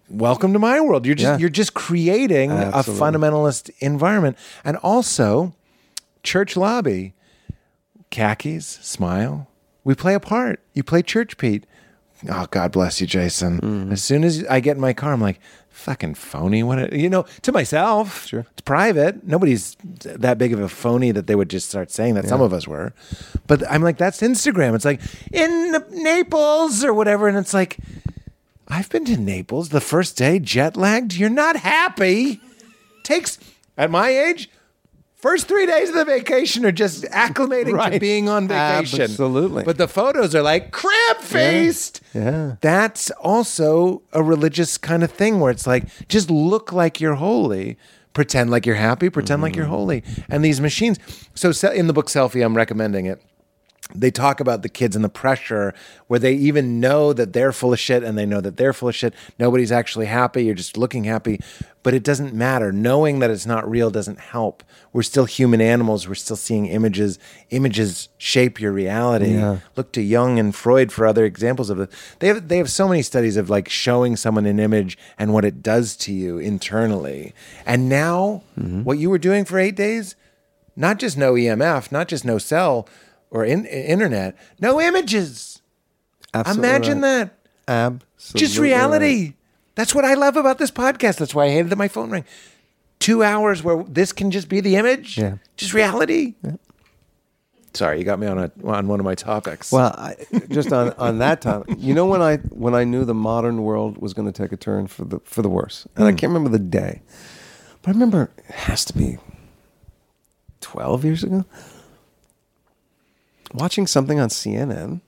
"Welcome 0.09 0.53
to 0.53 0.59
my 0.59 0.79
world." 0.81 1.05
You're 1.05 1.15
just 1.15 1.25
Yeah. 1.27 1.37
you're 1.37 1.49
just 1.49 1.73
creating 1.73 2.51
Absolutely. 2.51 2.93
a 2.93 3.05
fundamentalist 3.05 3.69
environment, 3.79 4.37
and 4.63 4.77
also 4.77 5.53
church 6.23 6.55
lobby, 6.57 7.13
khakis, 8.09 8.79
smile. 8.81 9.47
We 9.83 9.95
play 9.95 10.13
a 10.13 10.19
part. 10.19 10.61
You 10.73 10.83
play 10.83 11.01
church, 11.01 11.37
Pete. 11.37 11.65
Oh, 12.29 12.47
God 12.51 12.73
bless 12.73 12.99
you, 12.99 13.07
Jason. 13.07 13.61
Mm-hmm. 13.61 13.91
As 13.93 14.03
soon 14.03 14.25
as 14.25 14.43
I 14.49 14.59
get 14.59 14.75
in 14.75 14.81
my 14.81 14.91
car, 14.91 15.13
I'm 15.13 15.21
like, 15.21 15.39
fucking 15.69 16.15
phony. 16.15 16.63
What, 16.63 16.91
you 16.91 17.09
know, 17.09 17.23
to 17.43 17.53
myself. 17.53 18.27
Sure. 18.27 18.45
It's 18.51 18.61
private. 18.61 19.25
Nobody's 19.25 19.77
that 20.03 20.37
big 20.37 20.51
of 20.51 20.59
a 20.59 20.67
phony 20.67 21.11
that 21.11 21.27
they 21.27 21.35
would 21.35 21.49
just 21.49 21.69
start 21.69 21.91
saying 21.91 22.15
that. 22.15 22.27
Some 22.27 22.41
of 22.41 22.51
us 22.51 22.67
were. 22.67 22.91
But 23.47 23.63
I'm 23.71 23.81
like, 23.81 23.97
that's 23.97 24.19
Instagram. 24.19 24.75
It's 24.75 24.83
like, 24.83 24.99
in 25.31 25.77
Naples 25.91 26.83
or 26.83 26.93
whatever. 26.93 27.29
And 27.29 27.37
it's 27.37 27.53
like, 27.53 27.77
I've 28.69 28.89
been 28.89 29.05
to 29.05 29.17
Naples 29.17 29.69
the 29.69 29.81
first 29.81 30.17
day, 30.17 30.39
jet 30.39 30.77
lagged. 30.77 31.15
You're 31.15 31.29
not 31.29 31.55
happy. 31.55 32.39
Takes, 33.03 33.39
at 33.77 33.89
my 33.89 34.09
age, 34.09 34.49
first 35.15 35.47
three 35.47 35.65
days 35.65 35.89
of 35.89 35.95
the 35.95 36.05
vacation 36.05 36.65
are 36.65 36.71
just 36.71 37.03
acclimating 37.05 37.91
to 37.91 37.99
being 37.99 38.29
on 38.29 38.47
vacation. 38.47 39.01
Absolutely. 39.01 39.63
But 39.63 39.77
the 39.79 39.87
photos 39.87 40.35
are 40.35 40.43
like 40.43 40.71
crab 40.71 41.17
faced. 41.17 42.01
Yeah. 42.13 42.55
That's 42.61 43.09
also 43.11 44.03
a 44.13 44.21
religious 44.21 44.77
kind 44.77 45.03
of 45.03 45.11
thing 45.11 45.39
where 45.39 45.51
it's 45.51 45.65
like, 45.65 45.85
just 46.07 46.29
look 46.29 46.71
like 46.71 47.01
you're 47.01 47.15
holy. 47.15 47.77
Pretend 48.13 48.49
like 48.51 48.65
you're 48.65 48.75
happy, 48.75 49.09
pretend 49.09 49.41
like 49.41 49.55
you're 49.55 49.65
Mm-hmm. 49.65 49.73
holy. 49.73 50.03
And 50.29 50.43
these 50.43 50.59
machines. 50.61 50.97
So 51.35 51.51
in 51.71 51.87
the 51.87 51.93
book 51.93 52.07
Selfie, 52.07 52.43
I'm 52.43 52.55
recommending 52.57 53.05
it 53.05 53.21
they 53.95 54.11
talk 54.11 54.39
about 54.39 54.61
the 54.61 54.69
kids 54.69 54.95
and 54.95 55.03
the 55.03 55.09
pressure 55.09 55.73
where 56.07 56.19
they 56.19 56.33
even 56.33 56.79
know 56.79 57.11
that 57.11 57.33
they're 57.33 57.51
full 57.51 57.73
of 57.73 57.79
shit 57.79 58.03
and 58.03 58.15
they 58.17 58.25
know 58.25 58.39
that 58.39 58.55
they're 58.55 58.73
full 58.73 58.89
of 58.89 58.95
shit. 58.95 59.15
Nobody's 59.39 59.71
actually 59.71 60.05
happy. 60.05 60.45
You're 60.45 60.53
just 60.53 60.77
looking 60.77 61.05
happy, 61.05 61.39
but 61.81 61.95
it 61.95 62.03
doesn't 62.03 62.31
matter. 62.31 62.71
Knowing 62.71 63.17
that 63.19 63.31
it's 63.31 63.47
not 63.47 63.69
real 63.69 63.89
doesn't 63.89 64.19
help. 64.19 64.63
We're 64.93 65.01
still 65.01 65.25
human 65.25 65.59
animals. 65.59 66.07
We're 66.07 66.15
still 66.15 66.35
seeing 66.35 66.67
images. 66.67 67.17
Images 67.49 68.09
shape 68.19 68.61
your 68.61 68.71
reality. 68.71 69.33
Yeah. 69.33 69.59
Look 69.75 69.91
to 69.93 70.01
Jung 70.01 70.37
and 70.37 70.53
Freud 70.53 70.91
for 70.91 71.07
other 71.07 71.25
examples 71.25 71.71
of 71.71 71.79
it. 71.79 71.91
They 72.19 72.27
have 72.27 72.47
they 72.47 72.57
have 72.57 72.69
so 72.69 72.87
many 72.87 73.01
studies 73.01 73.37
of 73.37 73.49
like 73.49 73.69
showing 73.69 74.15
someone 74.17 74.45
an 74.45 74.59
image 74.59 74.99
and 75.17 75.33
what 75.33 75.45
it 75.45 75.63
does 75.63 75.95
to 75.97 76.13
you 76.13 76.37
internally. 76.37 77.33
And 77.65 77.89
now, 77.89 78.43
mm-hmm. 78.59 78.83
what 78.83 78.99
you 78.99 79.09
were 79.09 79.17
doing 79.17 79.45
for 79.45 79.57
eight 79.57 79.75
days, 79.75 80.15
not 80.75 80.99
just 80.99 81.17
no 81.17 81.33
EMF, 81.33 81.91
not 81.91 82.07
just 82.07 82.23
no 82.23 82.37
cell 82.37 82.87
or 83.31 83.45
in, 83.45 83.65
internet, 83.65 84.37
no 84.59 84.79
images. 84.79 85.61
Absolutely 86.33 86.67
Imagine 86.67 87.01
right. 87.01 87.09
that. 87.11 87.33
Absolutely. 87.67 88.39
Just 88.39 88.57
right. 88.57 88.63
reality. 88.63 89.33
That's 89.75 89.95
what 89.95 90.05
I 90.05 90.15
love 90.15 90.35
about 90.35 90.57
this 90.57 90.71
podcast. 90.71 91.17
That's 91.17 91.33
why 91.33 91.45
I 91.45 91.49
hated 91.49 91.69
that 91.69 91.77
my 91.77 91.87
phone 91.87 92.09
rang. 92.09 92.25
Two 92.99 93.23
hours 93.23 93.63
where 93.63 93.83
this 93.83 94.11
can 94.11 94.29
just 94.29 94.49
be 94.49 94.59
the 94.59 94.75
image. 94.75 95.17
Yeah. 95.17 95.37
Just 95.55 95.73
reality. 95.73 96.35
Sorry, 97.73 97.99
you 97.99 98.03
got 98.03 98.19
me 98.19 98.27
on 98.27 98.39
a 98.39 98.51
on 98.65 98.87
one 98.87 98.99
of 98.99 99.05
my 99.05 99.15
topics. 99.15 99.71
Well, 99.71 99.93
I, 99.97 100.15
just 100.49 100.73
on, 100.73 100.91
on 100.93 101.19
that 101.19 101.41
topic, 101.41 101.75
you 101.79 101.93
know 101.93 102.07
when 102.07 102.21
I 102.21 102.37
when 102.37 102.73
I 102.73 102.83
knew 102.83 103.05
the 103.05 103.13
modern 103.13 103.61
world 103.63 103.99
was 103.99 104.13
going 104.13 104.31
to 104.31 104.31
take 104.31 104.51
a 104.51 104.57
turn 104.57 104.87
for 104.87 105.05
the 105.05 105.19
for 105.19 105.41
the 105.41 105.49
worse, 105.49 105.87
and 105.95 106.05
I 106.05 106.11
hmm. 106.11 106.17
can't 106.17 106.29
remember 106.31 106.49
the 106.49 106.63
day, 106.63 107.01
but 107.81 107.89
I 107.89 107.91
remember 107.93 108.31
it 108.37 108.55
has 108.55 108.83
to 108.85 108.97
be 108.97 109.17
twelve 110.61 111.05
years 111.05 111.23
ago, 111.23 111.45
watching 113.53 113.87
something 113.87 114.19
on 114.19 114.29
CNN, 114.29 115.01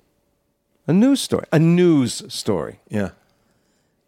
a 0.88 0.94
news 0.94 1.22
story, 1.22 1.46
a 1.52 1.60
news 1.60 2.24
story. 2.34 2.80
yeah. 2.90 3.12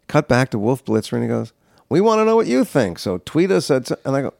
Cut 0.06 0.28
back 0.28 0.50
to 0.50 0.58
Wolf 0.58 0.84
Blitzer, 0.84 1.14
and 1.14 1.22
he 1.22 1.28
goes, 1.28 1.52
"We 1.88 2.00
want 2.00 2.20
to 2.20 2.24
know 2.26 2.36
what 2.36 2.46
you 2.46 2.64
think, 2.64 2.98
so 2.98 3.18
tweet 3.24 3.50
us 3.50 3.70
at." 3.70 3.90
And 4.04 4.14
I 4.14 4.22
go, 4.22 4.34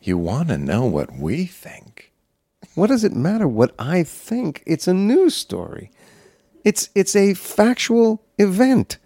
You 0.00 0.16
want 0.18 0.48
to 0.50 0.58
know 0.58 0.84
what 0.86 1.12
we 1.18 1.46
think? 1.46 2.12
What 2.74 2.88
does 2.88 3.04
it 3.04 3.12
matter 3.12 3.48
what 3.48 3.74
I 3.78 4.04
think? 4.04 4.62
It's 4.66 4.86
a 4.86 4.94
news 4.94 5.34
story. 5.34 5.90
It's 6.62 6.90
it's 6.94 7.16
a 7.16 7.34
factual 7.34 8.22
event. 8.38 8.98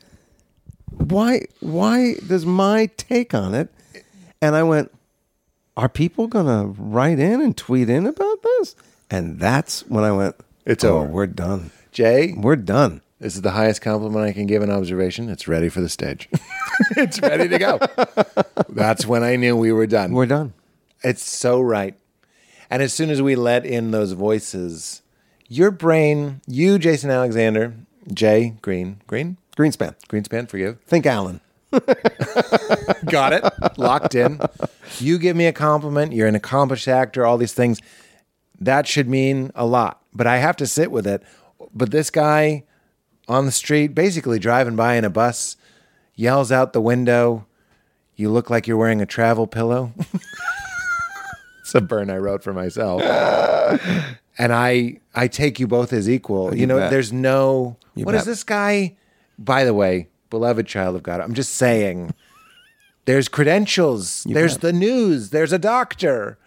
Why 0.91 1.43
why 1.61 2.15
does 2.27 2.45
my 2.45 2.91
take 2.97 3.33
on 3.33 3.55
it? 3.55 3.73
And 4.43 4.55
I 4.55 4.63
went, 4.63 4.93
are 5.77 5.89
people 5.89 6.27
gonna 6.27 6.67
write 6.67 7.19
in 7.19 7.41
and 7.41 7.57
tweet 7.57 7.89
in 7.89 8.07
about 8.07 8.43
this? 8.43 8.77
And 9.11 9.39
that's 9.39 9.87
when 9.87 10.05
I 10.05 10.13
went, 10.13 10.37
It's 10.67 10.85
oh, 10.85 10.99
over. 10.99 11.07
We're 11.09 11.27
done. 11.27 11.71
Jay, 11.93 12.35
We're 12.37 12.57
done. 12.57 13.01
this 13.19 13.35
is 13.35 13.43
the 13.43 13.53
highest 13.53 13.81
compliment 13.81 14.25
I 14.25 14.33
can 14.33 14.47
give 14.47 14.63
an 14.63 14.71
observation. 14.71 15.29
It's 15.31 15.49
ready 15.49 15.69
for 15.69 15.81
the 15.81 15.89
stage. 15.89 16.29
it's 16.97 17.21
ready 17.21 17.49
to 17.49 17.59
go. 17.59 17.79
That's 18.69 19.07
when 19.07 19.23
I 19.23 19.37
knew 19.37 19.57
we 19.57 19.73
were 19.73 19.87
done. 19.87 20.13
We're 20.13 20.27
done. 20.27 20.53
It's 21.03 21.23
so 21.25 21.61
right. 21.61 21.95
And 22.71 22.83
as 22.83 22.93
soon 22.93 23.11
as 23.11 23.23
we 23.23 23.35
let 23.35 23.65
in 23.65 23.91
those 23.91 24.13
voices, 24.13 25.03
your 25.49 25.71
brain, 25.71 26.43
you, 26.47 26.79
Jason 26.79 27.11
Alexander, 27.11 27.75
Jay 28.13 28.55
Green, 28.61 29.01
Green, 29.07 29.39
Greenspan. 29.57 29.95
Greenspan, 30.09 30.49
forgive. 30.49 30.81
Think 30.83 31.07
Alan. 31.07 31.41
Got 33.07 33.33
it. 33.33 33.79
Locked 33.79 34.15
in. 34.15 34.41
You 34.99 35.19
give 35.19 35.37
me 35.37 35.47
a 35.47 35.53
compliment. 35.53 36.13
You're 36.13 36.29
an 36.29 36.35
accomplished 36.35 36.89
actor, 36.89 37.25
all 37.25 37.39
these 37.39 37.55
things. 37.55 37.81
That 38.61 38.87
should 38.87 39.09
mean 39.09 39.51
a 39.55 39.65
lot. 39.67 40.03
But 40.15 40.27
I 40.27 40.39
have 40.39 40.57
to 40.57 40.67
sit 40.67 40.91
with 40.91 41.07
it. 41.07 41.23
But 41.75 41.91
this 41.91 42.11
guy 42.11 42.65
on 43.29 43.47
the 43.47 43.53
street, 43.53 43.89
basically 43.95 44.39
driving 44.39 44.75
by 44.77 44.95
in 44.95 45.05
a 45.05 45.11
bus, 45.11 45.57
yells 46.15 46.51
out 46.51 46.73
the 46.73 46.81
window, 46.81 47.47
You 48.17 48.31
look 48.31 48.51
like 48.51 48.67
you're 48.67 48.77
wearing 48.77 49.01
a 49.01 49.07
travel 49.07 49.47
pillow. 49.47 49.93
It's 51.61 51.75
a 51.75 51.81
burn 51.83 52.09
I 52.09 52.17
wrote 52.17 52.43
for 52.43 52.55
myself. 52.55 53.03
and 54.39 54.53
I 54.55 55.01
I 55.15 55.29
take 55.29 55.61
you 55.61 55.67
both 55.67 55.93
as 55.93 56.09
equal. 56.09 56.55
You, 56.55 56.61
You 56.63 56.67
know, 56.67 56.79
bet. 56.79 56.91
there's 56.91 57.13
no 57.13 57.77
What 57.95 58.15
is 58.15 58.23
bet. 58.23 58.27
this 58.27 58.43
guy? 58.43 58.97
By 59.39 59.65
the 59.65 59.75
way, 59.75 60.09
beloved 60.31 60.67
child 60.67 60.97
of 60.97 61.03
God, 61.03 61.21
I'm 61.21 61.35
just 61.35 61.55
saying 61.57 62.15
there's 63.05 63.29
credentials. 63.29 64.25
there's 64.25 64.55
bet. 64.55 64.63
the 64.63 64.73
news. 64.73 65.29
There's 65.29 65.53
a 65.53 65.59
doctor. 65.59 66.39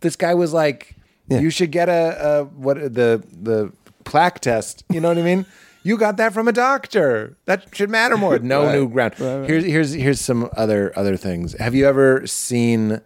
This 0.00 0.14
guy 0.14 0.34
was 0.34 0.52
like, 0.52 0.94
Yeah. 1.28 1.40
you 1.40 1.50
should 1.50 1.70
get 1.72 1.88
a, 1.88 2.38
a 2.40 2.44
what 2.44 2.76
the 2.76 3.22
the 3.42 3.72
plaque 4.04 4.40
test. 4.40 4.84
You 4.90 5.00
know 5.00 5.08
what 5.08 5.18
I 5.18 5.22
mean? 5.22 5.46
You 5.82 5.96
got 5.96 6.16
that 6.16 6.32
from 6.32 6.48
a 6.48 6.52
doctor. 6.52 7.36
That 7.44 7.74
should 7.74 7.90
matter 7.90 8.16
more. 8.16 8.38
No 8.40 8.64
Right. 8.64 8.74
new 8.74 8.88
ground. 8.88 9.14
Here's 9.18 9.64
here's 9.64 9.92
here's 9.92 10.20
some 10.20 10.48
other 10.56 10.92
other 10.96 11.16
things. 11.16 11.54
Have 11.58 11.74
you 11.74 11.86
ever 11.86 12.26
seen 12.26 13.00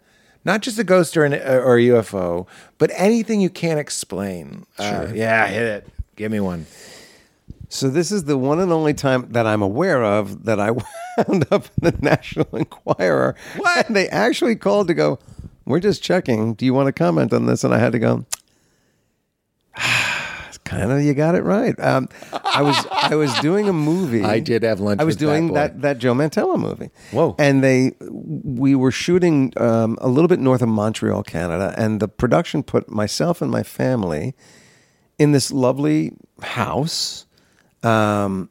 not 0.45 0.61
just 0.61 0.79
a 0.79 0.83
ghost 0.83 1.15
or 1.17 1.23
an 1.25 1.33
or 1.33 1.77
a 1.77 1.81
UFO, 1.81 2.47
but 2.79 2.89
anything 2.95 3.39
you 3.41 3.49
can't 3.51 3.79
explain? 3.79 4.65
Uh, 4.79 5.05
sure. 5.07 5.15
yeah, 5.15 5.47
hit 5.47 5.63
it. 5.63 5.87
Give 6.15 6.31
me 6.31 6.39
one. 6.39 6.65
So 7.69 7.89
this 7.89 8.11
is 8.11 8.25
the 8.25 8.37
one 8.37 8.59
and 8.59 8.71
only 8.71 8.93
time 8.93 9.31
that 9.31 9.47
I'm 9.47 9.61
aware 9.61 10.03
of 10.03 10.43
that 10.45 10.59
I 10.59 10.71
wound 11.17 11.45
up 11.51 11.65
in 11.81 11.91
the 11.91 11.95
National 12.01 12.47
Enquirer. 12.55 13.35
What? 13.57 13.87
And 13.87 13.95
they 13.95 14.09
actually 14.09 14.55
called 14.57 14.87
to 14.89 14.93
go, 14.93 15.19
we're 15.65 15.79
just 15.79 16.03
checking. 16.03 16.53
Do 16.53 16.65
you 16.65 16.73
want 16.73 16.87
to 16.87 16.93
comment 16.93 17.33
on 17.33 17.45
this? 17.45 17.63
And 17.63 17.73
I 17.73 17.79
had 17.79 17.91
to 17.93 17.99
go, 17.99 18.25
kind 20.63 20.91
of, 20.91 21.01
you 21.01 21.13
got 21.13 21.35
it 21.35 21.43
right. 21.43 21.77
Um, 21.79 22.07
I 22.31 22.61
was 22.61 22.87
I 22.91 23.15
was 23.15 23.33
doing 23.39 23.67
a 23.67 23.73
movie. 23.73 24.23
I 24.23 24.39
did 24.39 24.63
have 24.63 24.79
lunch 24.79 25.01
I 25.01 25.03
was 25.03 25.17
that 25.17 25.25
doing 25.25 25.47
boy. 25.49 25.53
that, 25.55 25.81
that 25.81 25.97
Joe 25.97 26.13
Mantello 26.13 26.57
movie. 26.57 26.89
Whoa. 27.11 27.35
And 27.37 27.63
they 27.63 27.93
we 27.99 28.75
were 28.75 28.91
shooting 28.91 29.53
um, 29.57 29.97
a 30.01 30.07
little 30.07 30.27
bit 30.27 30.39
north 30.39 30.61
of 30.61 30.69
Montreal, 30.69 31.23
Canada, 31.23 31.73
and 31.77 31.99
the 31.99 32.07
production 32.07 32.63
put 32.63 32.89
myself 32.89 33.41
and 33.41 33.51
my 33.51 33.63
family 33.63 34.35
in 35.19 35.31
this 35.31 35.51
lovely 35.51 36.13
house. 36.41 37.25
Um, 37.83 38.49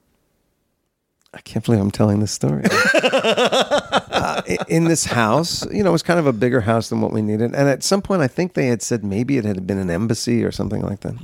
I 1.32 1.40
can't 1.42 1.64
believe 1.64 1.80
I'm 1.80 1.90
telling 1.92 2.18
this 2.20 2.32
story. 2.32 2.64
uh, 3.02 4.42
in 4.68 4.84
this 4.84 5.04
house, 5.04 5.64
you 5.72 5.82
know, 5.84 5.90
it 5.90 5.92
was 5.92 6.02
kind 6.02 6.18
of 6.18 6.26
a 6.26 6.32
bigger 6.32 6.60
house 6.62 6.88
than 6.88 7.00
what 7.00 7.12
we 7.12 7.22
needed. 7.22 7.54
And 7.54 7.68
at 7.68 7.82
some 7.84 8.02
point, 8.02 8.20
I 8.22 8.26
think 8.28 8.54
they 8.54 8.66
had 8.66 8.82
said 8.82 9.04
maybe 9.04 9.38
it 9.38 9.44
had 9.44 9.66
been 9.66 9.78
an 9.78 9.90
embassy 9.90 10.44
or 10.44 10.50
something 10.50 10.82
like 10.82 11.00
that. 11.00 11.14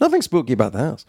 Nothing 0.00 0.22
spooky 0.22 0.52
about 0.52 0.72
the 0.72 0.78
house. 0.78 1.04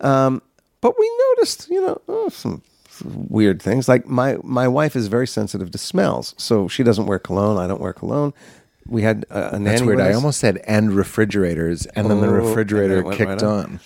Um, 0.00 0.40
but 0.80 0.94
we 0.98 1.10
noticed, 1.30 1.68
you 1.68 1.80
know, 1.84 2.00
oh, 2.08 2.28
some 2.28 2.62
weird 3.04 3.60
things. 3.60 3.88
Like 3.88 4.06
my 4.06 4.36
my 4.44 4.68
wife 4.68 4.94
is 4.94 5.08
very 5.08 5.26
sensitive 5.26 5.70
to 5.72 5.78
smells, 5.78 6.34
so 6.36 6.68
she 6.68 6.82
doesn't 6.84 7.06
wear 7.06 7.18
cologne. 7.18 7.58
I 7.58 7.66
don't 7.66 7.80
wear 7.80 7.92
cologne. 7.92 8.34
We 8.86 9.02
had 9.02 9.24
a, 9.30 9.54
a 9.54 9.58
nanny. 9.58 9.64
That's 9.64 9.82
weird. 9.82 10.00
I 10.00 10.12
almost 10.12 10.38
said 10.38 10.58
and 10.66 10.92
refrigerators, 10.92 11.86
and 11.86 12.10
then 12.10 12.20
the 12.20 12.28
Oh, 12.28 12.32
refrigerator 12.32 13.02
kicked 13.02 13.20
right 13.28 13.42
on. 13.42 13.80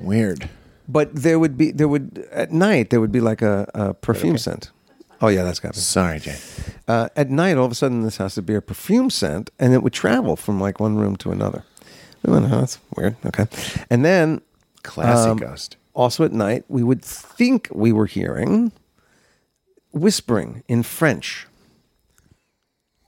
Weird. 0.00 0.48
But 0.86 1.14
there 1.14 1.38
would 1.38 1.56
be 1.56 1.70
there 1.70 1.88
would 1.88 2.26
at 2.30 2.52
night 2.52 2.90
there 2.90 3.00
would 3.00 3.12
be 3.12 3.20
like 3.20 3.40
a, 3.42 3.68
a 3.74 3.94
perfume 3.94 4.36
scent. 4.38 4.70
Oh 5.22 5.28
yeah, 5.28 5.42
that's 5.42 5.60
got 5.60 5.72
to 5.72 5.78
be. 5.78 5.80
Sorry, 5.82 6.18
Jay. 6.20 6.36
Uh, 6.86 7.08
at 7.16 7.30
night, 7.30 7.56
all 7.56 7.64
of 7.64 7.72
a 7.72 7.74
sudden, 7.74 8.02
this 8.02 8.18
house 8.18 8.36
would 8.36 8.44
be 8.44 8.54
a 8.54 8.60
perfume 8.60 9.08
scent, 9.08 9.50
and 9.58 9.72
it 9.72 9.82
would 9.82 9.94
travel 9.94 10.36
from 10.36 10.60
like 10.60 10.80
one 10.80 10.96
room 10.96 11.16
to 11.16 11.30
another. 11.30 11.64
We 12.22 12.32
went, 12.32 12.46
oh, 12.52 12.60
that's 12.60 12.78
weird. 12.96 13.16
Okay, 13.24 13.46
and 13.90 14.04
then 14.04 14.42
Classic 14.82 15.30
um, 15.30 15.36
ghost. 15.38 15.76
Also 15.94 16.24
at 16.24 16.32
night, 16.32 16.64
we 16.68 16.82
would 16.82 17.02
think 17.02 17.68
we 17.72 17.92
were 17.92 18.06
hearing 18.06 18.72
whispering 19.92 20.62
in 20.68 20.82
French. 20.82 21.46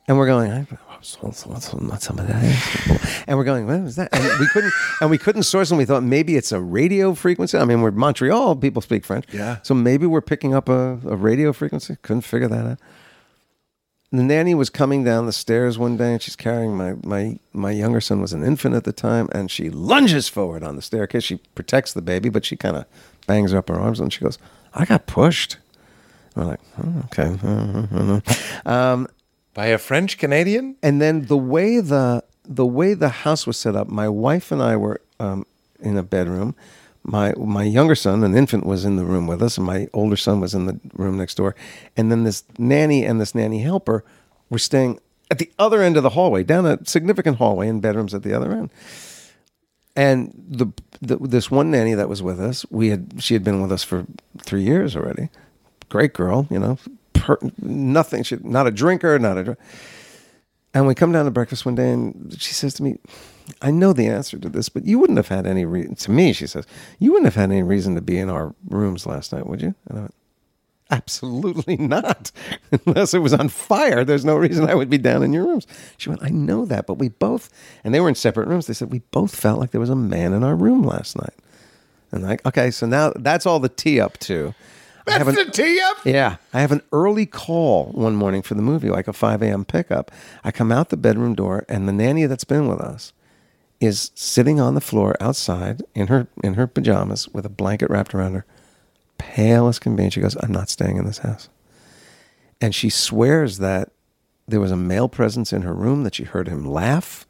And 0.08 0.16
we're 0.16 0.26
going, 0.26 0.52
"I- 0.52 0.66
what's, 0.96 1.46
what's, 1.46 1.74
what's, 1.74 2.06
some 2.06 2.18
of 2.18 2.26
that? 2.26 3.24
And 3.26 3.38
we're 3.38 3.44
going, 3.44 3.66
what 3.66 3.82
was 3.82 3.96
that? 3.96 4.08
And 4.12 4.40
we 4.40 4.46
couldn't, 4.48 4.72
and 5.00 5.10
we 5.10 5.18
couldn't 5.18 5.44
source. 5.44 5.70
And 5.70 5.78
we 5.78 5.84
thought 5.84 6.02
maybe 6.02 6.36
it's 6.36 6.52
a 6.52 6.60
radio 6.60 7.14
frequency. 7.14 7.58
I 7.58 7.64
mean, 7.64 7.80
we're 7.82 7.90
Montreal, 7.90 8.56
people 8.56 8.82
speak 8.82 9.04
French. 9.04 9.26
Yeah. 9.32 9.58
So 9.62 9.74
maybe 9.74 10.06
we're 10.06 10.20
picking 10.20 10.54
up 10.54 10.68
a, 10.68 10.98
a 11.06 11.16
radio 11.16 11.52
frequency. 11.52 11.96
Couldn't 12.02 12.22
figure 12.22 12.48
that 12.48 12.66
out. 12.66 12.78
The 14.12 14.22
nanny 14.22 14.54
was 14.54 14.70
coming 14.70 15.02
down 15.02 15.26
the 15.26 15.32
stairs 15.32 15.78
one 15.78 15.96
day, 15.96 16.12
and 16.12 16.22
she's 16.22 16.36
carrying 16.36 16.76
my 16.76 16.94
my 17.02 17.38
my 17.52 17.72
younger 17.72 18.00
son 18.00 18.20
was 18.20 18.32
an 18.32 18.44
infant 18.44 18.74
at 18.76 18.84
the 18.84 18.92
time, 18.92 19.28
and 19.32 19.50
she 19.50 19.68
lunges 19.68 20.28
forward 20.28 20.62
on 20.62 20.76
the 20.76 20.82
staircase. 20.82 21.24
She 21.24 21.36
protects 21.54 21.92
the 21.92 22.02
baby, 22.02 22.28
but 22.28 22.44
she 22.44 22.56
kind 22.56 22.76
of 22.76 22.86
bangs 23.26 23.52
up 23.52 23.68
her 23.68 23.74
arms, 23.74 23.98
and 23.98 24.12
she 24.12 24.20
goes, 24.20 24.38
"I 24.72 24.84
got 24.84 25.06
pushed." 25.06 25.58
We're 26.36 26.44
like, 26.44 26.60
oh, 26.82 27.02
"Okay." 27.06 28.22
Um, 28.66 29.08
By 29.56 29.68
a 29.68 29.78
French 29.78 30.18
Canadian? 30.18 30.76
and 30.82 31.00
then 31.00 31.26
the 31.26 31.36
way 31.36 31.80
the 31.80 32.22
the 32.44 32.66
way 32.66 32.94
the 32.94 33.08
house 33.08 33.46
was 33.46 33.56
set 33.56 33.74
up, 33.74 33.88
my 33.88 34.08
wife 34.08 34.52
and 34.52 34.62
I 34.62 34.76
were 34.76 35.00
um, 35.18 35.46
in 35.80 35.96
a 35.96 36.02
bedroom. 36.02 36.54
My 37.02 37.32
my 37.36 37.62
younger 37.62 37.94
son, 37.94 38.22
an 38.22 38.36
infant, 38.36 38.66
was 38.66 38.84
in 38.84 38.96
the 38.96 39.04
room 39.06 39.26
with 39.26 39.42
us, 39.42 39.56
and 39.56 39.66
my 39.66 39.88
older 39.94 40.16
son 40.16 40.40
was 40.40 40.54
in 40.54 40.66
the 40.66 40.78
room 40.92 41.16
next 41.16 41.36
door. 41.36 41.56
And 41.96 42.12
then 42.12 42.24
this 42.24 42.44
nanny 42.58 43.04
and 43.06 43.18
this 43.18 43.34
nanny 43.34 43.62
helper 43.62 44.04
were 44.50 44.58
staying 44.58 45.00
at 45.30 45.38
the 45.38 45.50
other 45.58 45.82
end 45.82 45.96
of 45.96 46.02
the 46.02 46.10
hallway, 46.10 46.42
down 46.42 46.66
a 46.66 46.84
significant 46.84 47.38
hallway, 47.38 47.68
and 47.68 47.80
bedrooms 47.80 48.12
at 48.12 48.22
the 48.22 48.34
other 48.34 48.52
end. 48.52 48.70
And 49.96 50.34
the, 50.46 50.66
the 51.00 51.16
this 51.16 51.50
one 51.50 51.70
nanny 51.70 51.94
that 51.94 52.10
was 52.10 52.22
with 52.22 52.38
us, 52.38 52.66
we 52.70 52.90
had 52.90 53.22
she 53.22 53.32
had 53.32 53.42
been 53.42 53.62
with 53.62 53.72
us 53.72 53.82
for 53.82 54.06
three 54.38 54.62
years 54.62 54.94
already. 54.94 55.30
Great 55.88 56.12
girl, 56.12 56.46
you 56.50 56.58
know, 56.58 56.78
per, 57.20 57.38
nothing. 57.60 58.22
She 58.22 58.36
not 58.42 58.66
a 58.66 58.70
drinker, 58.70 59.18
not 59.18 59.38
a. 59.38 59.56
And 60.74 60.86
we 60.86 60.94
come 60.94 61.12
down 61.12 61.24
to 61.24 61.30
breakfast 61.30 61.64
one 61.64 61.74
day, 61.74 61.90
and 61.90 62.36
she 62.38 62.52
says 62.52 62.74
to 62.74 62.82
me, 62.82 62.98
"I 63.62 63.70
know 63.70 63.92
the 63.92 64.06
answer 64.06 64.38
to 64.38 64.48
this, 64.48 64.68
but 64.68 64.84
you 64.84 64.98
wouldn't 64.98 65.16
have 65.16 65.28
had 65.28 65.46
any 65.46 65.64
reason." 65.64 65.94
To 65.96 66.10
me, 66.10 66.32
she 66.32 66.46
says, 66.46 66.66
"You 66.98 67.12
wouldn't 67.12 67.26
have 67.26 67.40
had 67.40 67.50
any 67.50 67.62
reason 67.62 67.94
to 67.94 68.00
be 68.00 68.18
in 68.18 68.28
our 68.28 68.54
rooms 68.68 69.06
last 69.06 69.32
night, 69.32 69.46
would 69.46 69.62
you?" 69.62 69.74
And 69.88 69.98
I 69.98 70.00
went, 70.02 70.14
Absolutely 70.90 71.76
not. 71.76 72.30
Unless 72.86 73.14
it 73.14 73.18
was 73.18 73.34
on 73.34 73.48
fire, 73.48 74.04
there's 74.04 74.24
no 74.24 74.36
reason 74.36 74.68
I 74.68 74.74
would 74.74 74.88
be 74.88 74.98
down 74.98 75.22
in 75.22 75.32
your 75.32 75.44
rooms. 75.44 75.66
She 75.96 76.08
went, 76.08 76.22
I 76.22 76.28
know 76.28 76.64
that, 76.66 76.86
but 76.86 76.94
we 76.94 77.08
both, 77.08 77.50
and 77.82 77.92
they 77.92 78.00
were 78.00 78.08
in 78.08 78.14
separate 78.14 78.46
rooms. 78.46 78.66
They 78.66 78.74
said, 78.74 78.92
we 78.92 79.00
both 79.10 79.34
felt 79.34 79.58
like 79.58 79.72
there 79.72 79.80
was 79.80 79.90
a 79.90 79.96
man 79.96 80.32
in 80.32 80.44
our 80.44 80.54
room 80.54 80.82
last 80.82 81.16
night. 81.16 81.34
And 82.12 82.22
like, 82.22 82.46
okay, 82.46 82.70
so 82.70 82.86
now 82.86 83.12
that's 83.16 83.46
all 83.46 83.58
the 83.58 83.68
tea 83.68 84.00
up 84.00 84.18
to. 84.18 84.54
I 85.08 85.18
have 85.18 85.28
an- 85.28 85.50
tee 85.52 85.80
up? 85.80 85.98
yeah, 86.04 86.36
I 86.52 86.60
have 86.60 86.72
an 86.72 86.82
early 86.92 87.26
call 87.26 87.86
one 87.92 88.16
morning 88.16 88.42
for 88.42 88.54
the 88.54 88.62
movie, 88.62 88.90
like 88.90 89.08
a 89.08 89.12
5 89.12 89.42
a.m. 89.42 89.64
pickup. 89.64 90.10
I 90.44 90.50
come 90.50 90.72
out 90.72 90.88
the 90.88 90.96
bedroom 90.96 91.34
door, 91.34 91.64
and 91.68 91.88
the 91.88 91.92
nanny 91.92 92.26
that's 92.26 92.44
been 92.44 92.66
with 92.68 92.80
us 92.80 93.12
is 93.80 94.10
sitting 94.14 94.58
on 94.58 94.74
the 94.74 94.80
floor 94.80 95.14
outside 95.20 95.82
in 95.94 96.06
her 96.06 96.26
in 96.42 96.54
her 96.54 96.66
pajamas 96.66 97.28
with 97.28 97.44
a 97.44 97.50
blanket 97.50 97.90
wrapped 97.90 98.14
around 98.14 98.34
her, 98.34 98.44
pale 99.18 99.68
as 99.68 99.78
can 99.78 99.94
be. 99.96 100.04
And 100.04 100.12
she 100.12 100.20
goes, 100.20 100.36
"I'm 100.42 100.52
not 100.52 100.68
staying 100.70 100.96
in 100.96 101.04
this 101.04 101.18
house." 101.18 101.48
And 102.60 102.74
she 102.74 102.88
swears 102.88 103.58
that 103.58 103.90
there 104.48 104.60
was 104.60 104.70
a 104.70 104.76
male 104.76 105.08
presence 105.08 105.52
in 105.52 105.62
her 105.62 105.74
room, 105.74 106.04
that 106.04 106.14
she 106.14 106.24
heard 106.24 106.48
him 106.48 106.64
laugh, 106.64 107.25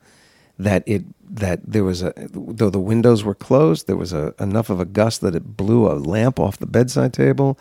that 0.59 0.83
it 0.87 1.05
that 1.29 1.61
there 1.67 1.85
was 1.85 2.03
a 2.03 2.13
though 2.17 2.71
the 2.71 2.79
windows 2.79 3.25
were 3.25 3.35
closed, 3.35 3.87
there 3.87 3.97
was 3.97 4.13
a 4.13 4.35
enough 4.39 4.71
of 4.71 4.81
a 4.81 4.85
gust 4.85 5.21
that 5.21 5.35
it 5.35 5.57
blew 5.57 5.91
a 5.91 5.95
lamp 5.95 6.41
off 6.41 6.59
the 6.59 6.67
bedside 6.67 7.13
table, 7.13 7.59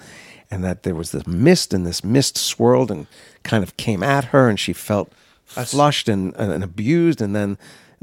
and 0.49 0.63
that 0.63 0.83
there 0.83 0.95
was 0.95 1.11
this 1.11 1.27
mist, 1.27 1.73
and 1.73 1.85
this 1.85 2.03
mist 2.03 2.37
swirled 2.37 2.91
and 2.91 3.07
kind 3.43 3.63
of 3.63 3.75
came 3.77 4.03
at 4.03 4.25
her, 4.25 4.47
and 4.47 4.59
she 4.59 4.73
felt 4.73 5.11
flushed 5.45 6.09
and, 6.09 6.35
and, 6.35 6.51
and 6.51 6.63
abused, 6.63 7.21
and 7.21 7.35
then. 7.35 7.57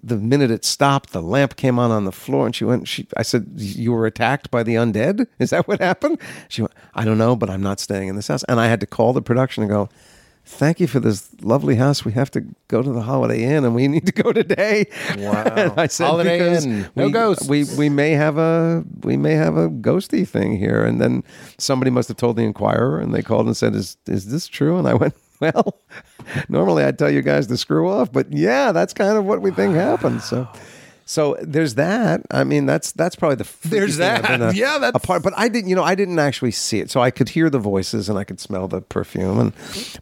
The 0.04 0.16
minute 0.16 0.50
it 0.50 0.64
stopped, 0.64 1.12
the 1.12 1.22
lamp 1.22 1.54
came 1.54 1.78
on 1.78 1.92
on 1.92 2.06
the 2.06 2.10
floor, 2.10 2.44
and 2.44 2.56
she 2.56 2.64
went. 2.64 2.88
She, 2.88 3.06
I 3.16 3.22
said, 3.22 3.46
"You 3.54 3.92
were 3.92 4.04
attacked 4.04 4.50
by 4.50 4.64
the 4.64 4.74
undead. 4.74 5.28
Is 5.38 5.50
that 5.50 5.68
what 5.68 5.80
happened?" 5.80 6.18
She 6.48 6.62
went, 6.62 6.72
"I 6.92 7.04
don't 7.04 7.18
know, 7.18 7.36
but 7.36 7.48
I'm 7.48 7.62
not 7.62 7.78
staying 7.78 8.08
in 8.08 8.16
this 8.16 8.26
house." 8.26 8.42
And 8.48 8.58
I 8.58 8.66
had 8.66 8.80
to 8.80 8.86
call 8.86 9.12
the 9.12 9.22
production 9.22 9.62
and 9.62 9.70
go, 9.70 9.88
thank 10.44 10.80
you 10.80 10.86
for 10.86 11.00
this 11.00 11.28
lovely 11.42 11.76
house. 11.76 12.04
We 12.04 12.12
have 12.12 12.30
to 12.32 12.44
go 12.68 12.82
to 12.82 12.92
the 12.92 13.02
Holiday 13.02 13.44
Inn, 13.44 13.64
and 13.64 13.74
we 13.74 13.88
need 13.88 14.06
to 14.06 14.12
go 14.12 14.32
today. 14.32 14.86
Wow. 15.18 15.74
I 15.76 15.86
said, 15.86 16.06
Holiday 16.06 16.38
because 16.38 16.64
Inn, 16.64 16.90
no 16.96 17.06
we, 17.06 17.12
ghosts. 17.12 17.48
We 17.48 17.64
we 17.76 17.88
may 17.88 18.12
have 18.12 18.38
a 18.38 18.84
we 19.02 19.16
may 19.16 19.34
have 19.34 19.56
a 19.56 19.68
ghosty 19.68 20.26
thing 20.26 20.56
here. 20.56 20.84
And 20.84 21.00
then 21.00 21.22
somebody 21.58 21.90
must 21.90 22.08
have 22.08 22.16
told 22.16 22.36
the 22.36 22.42
Enquirer, 22.42 22.98
and 22.98 23.14
they 23.14 23.22
called 23.22 23.46
and 23.46 23.56
said, 23.56 23.74
"Is 23.74 23.96
is 24.06 24.26
this 24.26 24.48
true?" 24.48 24.78
And 24.78 24.88
I 24.88 24.94
went. 24.94 25.14
Well, 25.42 25.74
normally 26.48 26.84
I'd 26.84 27.00
tell 27.00 27.10
you 27.10 27.20
guys 27.20 27.48
to 27.48 27.56
screw 27.56 27.88
off, 27.90 28.12
but 28.12 28.32
yeah, 28.32 28.70
that's 28.70 28.92
kind 28.94 29.18
of 29.18 29.24
what 29.24 29.42
we 29.42 29.50
think 29.50 29.74
happened. 29.74 30.22
So, 30.22 30.46
so 31.04 31.36
there's 31.42 31.74
that. 31.74 32.22
I 32.30 32.44
mean, 32.44 32.66
that's 32.66 32.92
that's 32.92 33.16
probably 33.16 33.36
the 33.36 33.44
freaky 33.44 33.76
There's 33.76 33.98
thing 33.98 34.08
I've 34.10 34.22
that. 34.22 34.28
been 34.38 34.42
a- 34.48 34.52
Yeah, 34.54 34.78
that's- 34.78 34.92
a 34.94 35.06
part. 35.06 35.22
But 35.22 35.32
I 35.36 35.48
didn't, 35.48 35.68
you 35.68 35.76
know, 35.76 35.82
I 35.84 35.94
didn't 35.94 36.18
actually 36.18 36.52
see 36.52 36.80
it, 36.80 36.90
so 36.90 37.00
I 37.00 37.10
could 37.10 37.28
hear 37.30 37.50
the 37.50 37.58
voices 37.58 38.08
and 38.08 38.18
I 38.18 38.24
could 38.24 38.40
smell 38.40 38.68
the 38.68 38.80
perfume, 38.80 39.38
and 39.38 39.52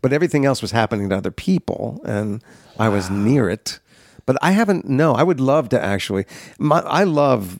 but 0.02 0.12
everything 0.12 0.44
else 0.44 0.62
was 0.62 0.70
happening 0.72 1.08
to 1.10 1.16
other 1.16 1.30
people, 1.30 2.00
and 2.04 2.42
I 2.78 2.88
was 2.88 3.10
near 3.10 3.48
it. 3.48 3.80
But 4.26 4.36
I 4.42 4.52
haven't. 4.52 4.88
No, 4.88 5.14
I 5.14 5.22
would 5.22 5.40
love 5.40 5.70
to 5.70 5.82
actually. 5.82 6.24
My, 6.58 6.80
I 6.80 7.04
love 7.04 7.58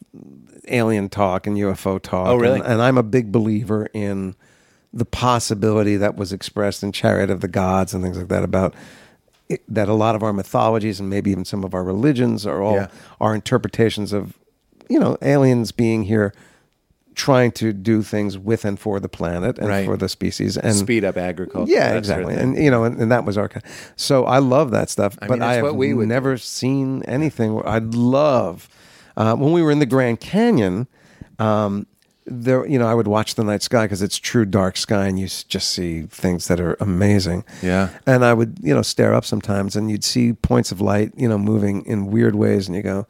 alien 0.69 1.09
talk 1.09 1.47
and 1.47 1.57
UFO 1.57 2.01
talk. 2.01 2.29
Oh, 2.29 2.37
really? 2.37 2.61
And, 2.61 2.69
and 2.75 2.83
I'm 2.83 2.97
a 2.99 3.03
big 3.03 3.33
believer 3.33 3.89
in 3.93 4.37
the 4.93 5.05
possibility 5.05 5.97
that 5.97 6.17
was 6.17 6.33
expressed 6.33 6.83
in 6.83 6.93
Chariot 6.93 7.31
of 7.31 7.41
the 7.41 7.49
Gods 7.49 7.95
and 7.95 8.03
things 8.05 8.19
like 8.19 8.29
that 8.29 8.45
about 8.45 8.75
it- 9.51 9.63
that 9.69 9.89
a 9.89 9.95
lot 9.95 10.15
of 10.15 10.23
our 10.23 10.33
mythologies 10.33 11.01
and 11.01 11.11
maybe 11.11 11.31
even 11.31 11.45
some 11.45 11.65
of 11.65 11.75
our 11.75 11.85
religions 11.85 12.47
are 12.47 12.63
all 12.63 12.75
Yeah. 12.77 12.87
our 13.21 13.35
interpretations 13.35 14.13
of 14.13 14.39
you 14.89 14.99
know 14.99 15.17
aliens 15.23 15.73
being 15.73 16.05
here 16.05 16.33
trying 17.15 17.51
to 17.53 17.73
do 17.73 18.03
things 18.03 18.39
with 18.39 18.65
and 18.65 18.79
for 18.79 18.99
the 19.01 19.09
planet 19.09 19.59
and 19.59 19.69
Right. 19.69 19.85
for 19.85 19.97
the 19.97 20.09
species 20.09 20.57
and 20.57 20.75
Speed 20.75 21.05
up 21.05 21.17
agriculture. 21.17 21.71
yeah, 21.71 21.93
that 21.93 22.07
sort 22.07 22.23
of 22.23 22.29
exactly. 22.31 22.35
and 22.43 22.57
you 22.65 22.71
know, 22.71 22.85
and, 22.85 22.99
and 23.01 23.11
that 23.13 23.25
was 23.27 23.37
our 23.37 23.49
kind. 23.49 23.65
So 23.97 24.25
I 24.25 24.39
love 24.39 24.71
that 24.71 24.89
stuff, 24.89 25.19
I 25.21 25.27
but 25.27 25.35
mean, 25.41 25.43
I 25.43 25.55
have 25.55 25.75
we 25.75 25.93
would 25.93 26.09
never 26.09 26.39
seen 26.39 27.03
anything. 27.03 27.55
Where 27.55 27.69
I'd 27.69 27.95
love 27.95 28.69
uh, 29.17 29.35
when 29.37 29.53
we 29.53 29.61
were 29.63 29.71
in 29.73 29.81
the 29.81 29.87
Grand 29.87 30.21
Canyon. 30.21 30.87
Um, 31.39 31.87
there, 32.31 32.67
you 32.67 32.79
know, 32.79 32.87
I 32.87 32.95
would 32.95 33.09
watch 33.09 33.35
the 33.35 33.45
night 33.45 33.63
sky 33.63 33.85
because 33.85 34.03
it's 34.03 34.17
true 34.17 34.45
dark 34.45 34.77
sky, 34.77 35.07
and 35.07 35.19
you 35.19 35.27
just 35.27 35.71
see 35.71 36.03
things 36.03 36.49
that 36.49 36.61
are 36.61 36.77
amazing. 36.81 37.45
Yeah. 37.63 37.91
and 38.07 38.25
I 38.25 38.33
would, 38.33 38.59
you 38.63 38.75
know, 38.75 38.83
stare 38.83 39.15
up 39.15 39.25
sometimes, 39.25 39.77
and 39.77 39.91
you'd 39.91 40.05
see 40.05 40.33
points 40.33 40.73
of 40.73 40.81
light, 40.81 41.13
you 41.17 41.29
know, 41.29 41.39
moving 41.39 41.85
in 41.87 42.07
weird 42.07 42.35
ways, 42.35 42.69
and 42.69 42.77
you 42.77 42.83
go, 42.83 43.07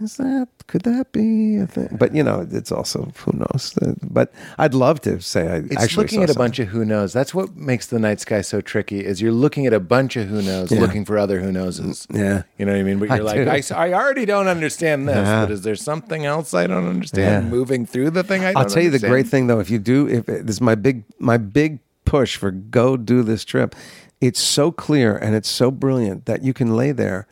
"Is 0.00 0.16
that? 0.16 0.48
Could 0.66 0.82
that 0.82 1.12
be 1.12 1.56
a 1.56 1.66
thing?" 1.66 1.96
But 1.98 2.14
you 2.14 2.22
know, 2.22 2.46
it's 2.50 2.70
also 2.72 3.12
who 3.24 3.32
knows. 3.32 3.74
Uh, 3.80 3.94
But 4.02 4.32
I'd 4.58 4.74
love 4.74 5.00
to 5.02 5.20
say 5.20 5.42
I 5.48 5.56
It's 5.56 5.76
actually 5.82 6.04
looking 6.04 6.22
at 6.22 6.30
a 6.30 6.34
bunch 6.34 6.58
of 6.58 6.68
who 6.68 6.84
knows. 6.84 7.12
That's 7.12 7.34
what 7.34 7.56
makes 7.56 7.86
the 7.86 7.98
night 7.98 8.20
sky 8.20 8.40
so 8.42 8.60
tricky. 8.60 9.04
Is 9.04 9.20
you're 9.20 9.32
looking 9.32 9.66
at 9.66 9.72
a 9.72 9.80
bunch 9.80 10.16
of 10.16 10.28
who 10.28 10.42
knows, 10.42 10.70
Yeah. 10.70 10.80
looking 10.80 11.04
for 11.04 11.16
other 11.18 11.40
who 11.40 11.50
knowses. 11.52 12.06
Yeah. 12.12 12.42
you 12.58 12.64
know 12.66 12.72
what 12.72 12.80
I 12.80 12.82
mean. 12.82 12.98
But 12.98 13.08
you're 13.10 13.22
like, 13.24 13.46
I, 13.48 13.62
I, 13.76 13.88
I 13.90 13.94
already 13.94 14.24
don't 14.26 14.48
understand 14.48 15.08
this. 15.08 15.16
Yeah. 15.16 15.44
But 15.44 15.52
is 15.52 15.62
there 15.62 15.76
something 15.76 16.24
else 16.26 16.54
I 16.54 16.66
don't 16.66 16.86
understand 16.86 17.44
Yeah. 17.44 17.50
moving 17.50 17.86
through 17.86 18.10
the 18.10 18.22
thing? 18.22 18.42
I 18.44 18.52
don't 18.52 18.62
I'll 18.62 18.68
tell 18.68 18.82
you 18.82 18.90
the 18.90 18.98
great 18.98 19.26
thing 19.28 19.46
though. 19.48 19.60
If 19.60 19.70
you 19.70 19.78
do, 19.78 20.08
if 20.08 20.26
this 20.26 20.56
is 20.56 20.60
my 20.60 20.74
big 20.74 21.04
my 21.18 21.36
big 21.38 21.78
push 22.04 22.36
for 22.36 22.50
go 22.50 22.96
do 22.96 23.22
this 23.22 23.44
trip, 23.44 23.74
it's 24.20 24.40
so 24.40 24.70
clear 24.70 25.16
and 25.16 25.34
it's 25.34 25.48
so 25.48 25.70
brilliant 25.70 26.26
that 26.26 26.42
you 26.42 26.52
can 26.54 26.74
lay 26.76 26.92
there 26.92 27.26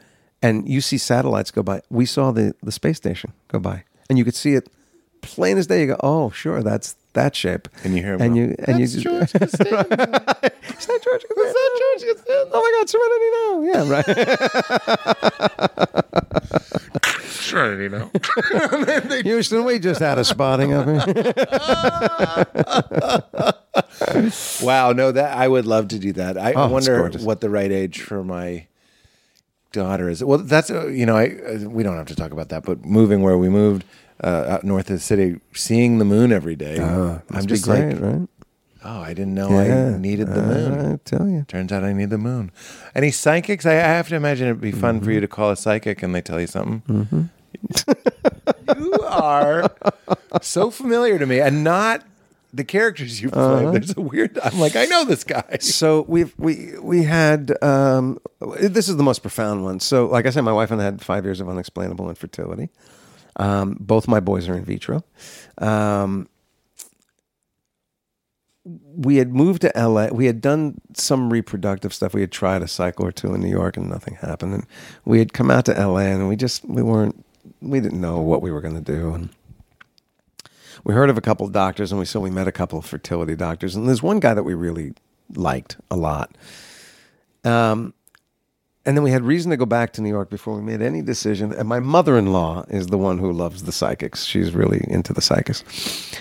and 0.45 0.69
you 0.69 0.81
see 0.81 0.99
satellites 0.99 1.51
go 1.51 1.63
by. 1.63 1.81
We 1.91 2.07
saw 2.07 2.31
the 2.33 2.55
the 2.63 2.71
space 2.73 2.97
station 2.99 3.33
go 3.49 3.59
by, 3.59 3.83
and 4.09 4.17
you 4.19 4.25
could 4.25 4.35
see 4.37 4.55
it 4.55 4.69
plain 5.23 5.59
as 5.59 5.67
day. 5.67 5.81
You 5.83 5.87
go, 5.89 5.97
oh, 6.01 6.31
sure, 6.31 6.63
that's 6.63 6.97
that 7.15 7.35
shape. 7.35 7.69
And 7.85 7.97
you 7.97 8.03
hear 8.03 8.15
him 8.15 8.23
and 8.23 8.35
go, 8.35 8.41
you 8.41 8.55
and 8.67 8.79
"That's 8.81 8.95
you 8.95 9.01
George 9.03 9.33
Costanza." 9.33 9.65
Is 10.79 10.87
that 10.87 11.01
George 11.05 11.25
Costanza? 11.29 12.49
Oh 12.53 12.61
my 12.65 12.71
God, 12.77 12.87
Serenity 12.93 13.31
now. 13.39 13.51
Yeah, 13.73 13.83
right. 13.95 14.09
Sure, 17.45 17.71
you 17.83 17.89
know. 17.89 18.11
Houston, 19.23 19.65
we 19.65 19.79
just 19.79 20.01
had 20.01 20.19
a 20.19 20.25
spotting 20.25 20.73
of 20.73 20.87
him. 20.87 20.99
Wow, 24.63 24.93
no, 24.93 25.11
that 25.13 25.37
I 25.37 25.47
would 25.49 25.67
love 25.67 25.89
to 25.89 25.99
do 25.99 26.13
that. 26.15 26.39
I 26.39 26.53
Oh, 26.53 26.69
wonder 26.69 27.11
what 27.21 27.41
the 27.41 27.51
right 27.51 27.71
age 27.73 28.01
for 28.01 28.23
my 28.25 28.67
daughter 29.75 30.09
is. 30.09 30.25
Well, 30.25 30.39
that's 30.39 30.71
uh, 30.71 30.87
you 30.87 31.05
know, 31.05 31.17
I 31.17 31.27
uh, 31.51 31.69
we 31.69 31.83
don't 31.83 31.97
have 31.99 32.07
to 32.09 32.17
talk 32.17 32.33
about 32.33 32.49
that. 32.49 32.63
But 32.65 32.85
moving 32.85 33.21
where 33.21 33.37
we 33.37 33.49
moved 33.51 33.85
uh, 34.23 34.47
out 34.49 34.65
north 34.65 34.89
of 34.89 34.97
the 34.97 35.01
city, 35.01 35.41
seeing 35.53 35.99
the 35.99 36.05
moon 36.07 36.33
every 36.33 36.57
day, 36.57 36.79
I'm 36.81 37.21
Must 37.31 37.47
be 37.49 37.55
just 37.55 37.65
great, 37.67 37.95
like, 37.95 38.01
right? 38.01 38.29
oh, 38.87 39.01
I 39.01 39.13
didn't 39.15 39.35
know 39.35 39.51
Yeah. 39.51 39.95
I 39.95 39.99
needed 39.99 40.29
the 40.29 40.43
moon. 40.43 40.93
I 40.93 40.97
tell 41.05 41.29
you. 41.29 41.45
Turns 41.49 41.73
out 41.73 41.85
I 41.85 41.93
need 41.93 42.11
the 42.11 42.19
moon. 42.19 42.51
Any 42.95 43.11
psychics? 43.11 43.67
I, 43.67 43.73
I 43.75 43.89
have 43.99 44.09
to 44.09 44.15
imagine 44.17 44.47
it'd 44.49 44.61
be 44.61 44.73
fun 44.73 44.97
Mm-hmm. 44.97 45.05
for 45.05 45.11
you 45.13 45.21
to 45.21 45.29
call 45.29 45.51
a 45.51 45.57
psychic 45.57 46.03
and 46.03 46.15
they 46.15 46.23
tell 46.23 46.41
you 46.41 46.47
something. 46.47 47.29
you 48.77 48.93
are 49.03 49.71
so 50.43 50.71
familiar 50.71 51.19
to 51.19 51.27
me, 51.27 51.41
and 51.41 51.65
not 51.65 52.05
the 52.55 52.65
characters 52.65 53.21
you 53.21 53.31
play. 53.31 53.43
Uh-huh. 53.43 53.71
There's 53.73 53.97
a 53.97 54.01
weird. 54.01 54.39
I'm 54.39 54.59
like, 54.61 54.77
I 54.77 54.85
know 54.87 55.05
this 55.05 55.25
guy. 55.25 55.59
So 55.61 56.05
we've 56.09 56.35
we 56.39 56.79
we 56.81 57.03
had 57.03 57.53
um, 57.63 58.19
this 58.61 58.89
is 58.89 58.97
the 58.97 59.03
most 59.03 59.21
profound 59.23 59.65
one. 59.65 59.81
So 59.81 60.07
like 60.07 60.27
I 60.27 60.31
said, 60.31 60.43
my 60.43 60.53
wife 60.53 60.71
and 60.71 60.81
I 60.81 60.85
had 60.85 61.03
five 61.03 61.25
years 61.25 61.41
of 61.41 61.49
unexplainable 61.49 62.09
infertility. 62.09 62.71
Um, 63.37 63.77
both 63.81 64.07
my 64.07 64.21
boys 64.21 64.49
are 64.49 64.57
in 64.57 64.65
vitro. 64.65 65.03
Um, 65.59 66.29
we 68.65 69.17
had 69.17 69.35
moved 69.35 69.63
to 69.63 69.73
LA. 69.77 70.09
We 70.09 70.27
had 70.27 70.41
done 70.41 70.81
some 70.95 71.33
reproductive 71.33 71.93
stuff. 71.93 72.15
We 72.15 72.21
had 72.21 72.33
tried 72.33 72.63
a 72.63 72.69
cycle 72.69 73.05
or 73.05 73.13
two 73.13 73.35
in 73.35 73.41
New 73.41 73.51
York, 73.51 73.77
and 73.77 73.89
nothing 73.89 74.15
happened. 74.17 74.55
And 74.55 74.67
we 75.05 75.19
had 75.19 75.33
come 75.33 75.51
out 75.51 75.67
to 75.67 75.73
LA, 75.73 76.01
and 76.13 76.29
we 76.29 76.37
just 76.37 76.65
we 76.65 76.83
weren't 76.83 77.25
we 77.61 77.81
didn't 77.81 78.01
know 78.01 78.21
what 78.21 78.43
we 78.43 78.51
were 78.51 78.61
going 78.61 78.77
to 78.77 78.81
do. 78.81 79.13
And 79.13 79.29
we 80.85 80.95
heard 80.95 81.11
of 81.11 81.19
a 81.19 81.23
couple 81.23 81.47
of 81.47 81.53
doctors, 81.53 81.91
and 81.91 81.99
we 81.99 82.05
so 82.05 82.21
we 82.21 82.31
met 82.31 82.47
a 82.47 82.53
couple 82.53 82.79
of 82.79 82.85
fertility 82.85 83.35
doctors. 83.35 83.75
And 83.75 83.89
there's 83.89 84.03
one 84.03 84.21
guy 84.21 84.35
that 84.35 84.43
we 84.43 84.55
really 84.55 84.93
liked 85.35 85.77
a 85.91 85.97
lot. 85.97 86.37
Um, 87.43 87.95
and 88.87 88.97
then 88.97 89.03
we 89.03 89.11
had 89.11 89.23
reason 89.23 89.51
to 89.51 89.57
go 89.57 89.65
back 89.65 89.95
to 89.95 90.03
New 90.03 90.11
York 90.11 90.29
before 90.29 90.55
we 90.57 90.63
made 90.63 90.83
any 90.83 91.01
decision. 91.01 91.53
And 91.53 91.67
my 91.67 91.81
mother 91.81 92.19
in 92.19 92.33
law 92.33 92.65
is 92.69 92.89
the 92.89 92.99
one 92.99 93.19
who 93.19 93.33
loves 93.33 93.63
the 93.63 93.73
psychics. 93.73 94.25
She's 94.25 94.55
really 94.55 94.85
into 94.89 95.15
the 95.15 95.23
psychics. 95.23 95.65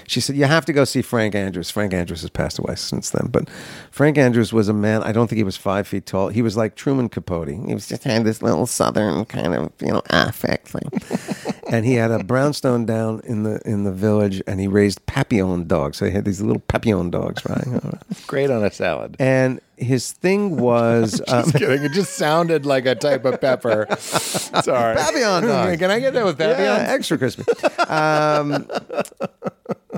She 0.08 0.22
said, 0.22 0.38
You 0.38 0.46
have 0.46 0.64
to 0.66 0.74
go 0.74 0.86
see 0.86 1.02
Frank 1.02 1.36
Andrews. 1.36 1.70
Frank 1.70 1.94
Andrews 1.94 2.22
has 2.22 2.30
passed 2.30 2.60
away 2.60 2.76
since 2.76 3.10
then. 3.10 3.28
But 3.30 3.50
Frank 3.92 4.18
Andrews 4.18 4.54
was 4.54 4.70
a 4.70 4.74
man, 4.74 5.04
I 5.04 5.12
don't 5.12 5.28
think 5.28 5.38
he 5.38 5.44
was 5.44 5.58
five 5.58 5.88
feet 5.88 6.06
tall. 6.06 6.30
He 6.30 6.42
was 6.42 6.56
like 6.56 6.76
Truman 6.76 7.10
Capote. 7.10 7.50
He 7.50 7.74
was 7.74 7.88
just 7.88 8.06
had 8.06 8.24
this 8.24 8.42
little 8.42 8.66
southern 8.66 9.26
kind 9.26 9.54
of, 9.54 9.72
you 9.82 9.92
know, 9.92 10.02
affect 10.10 10.70
thing. 10.70 11.54
and 11.70 11.86
he 11.86 11.96
had 11.96 12.12
a 12.12 12.24
brownstone 12.24 12.86
down 12.86 13.20
in 13.26 13.44
the 13.44 13.60
in 13.66 13.84
the 13.84 13.92
village 13.92 14.42
and 14.48 14.62
he 14.62 14.68
raised 14.68 15.06
papillon 15.06 15.68
dogs. 15.68 15.98
So 15.98 16.06
he 16.06 16.12
had 16.12 16.24
these 16.24 16.40
little 16.40 16.62
papillon 16.68 17.10
dogs, 17.10 17.44
right? 17.46 17.68
Great 18.28 18.50
on 18.50 18.64
a 18.64 18.72
salad. 18.72 19.18
and 19.20 19.60
his 19.78 20.12
thing 20.12 20.58
was 20.58 21.22
um, 21.28 21.44
Just 21.44 21.56
kidding. 21.56 21.84
It 21.84 21.92
just 21.94 22.14
sounded 22.16 22.66
like 22.66 22.86
a 22.86 22.96
type 22.96 23.26
of 23.26 23.40
pepper. 23.42 23.88
Sorry. 24.00 24.96
Papillon 24.96 25.44
dog. 25.44 25.80
Can 25.80 25.90
I 25.92 26.00
get 26.00 26.14
that 26.14 26.26
with 26.26 26.40
Yeah, 26.40 26.86
extra 26.88 27.18
crispy. 27.18 27.44
Um, 27.88 28.68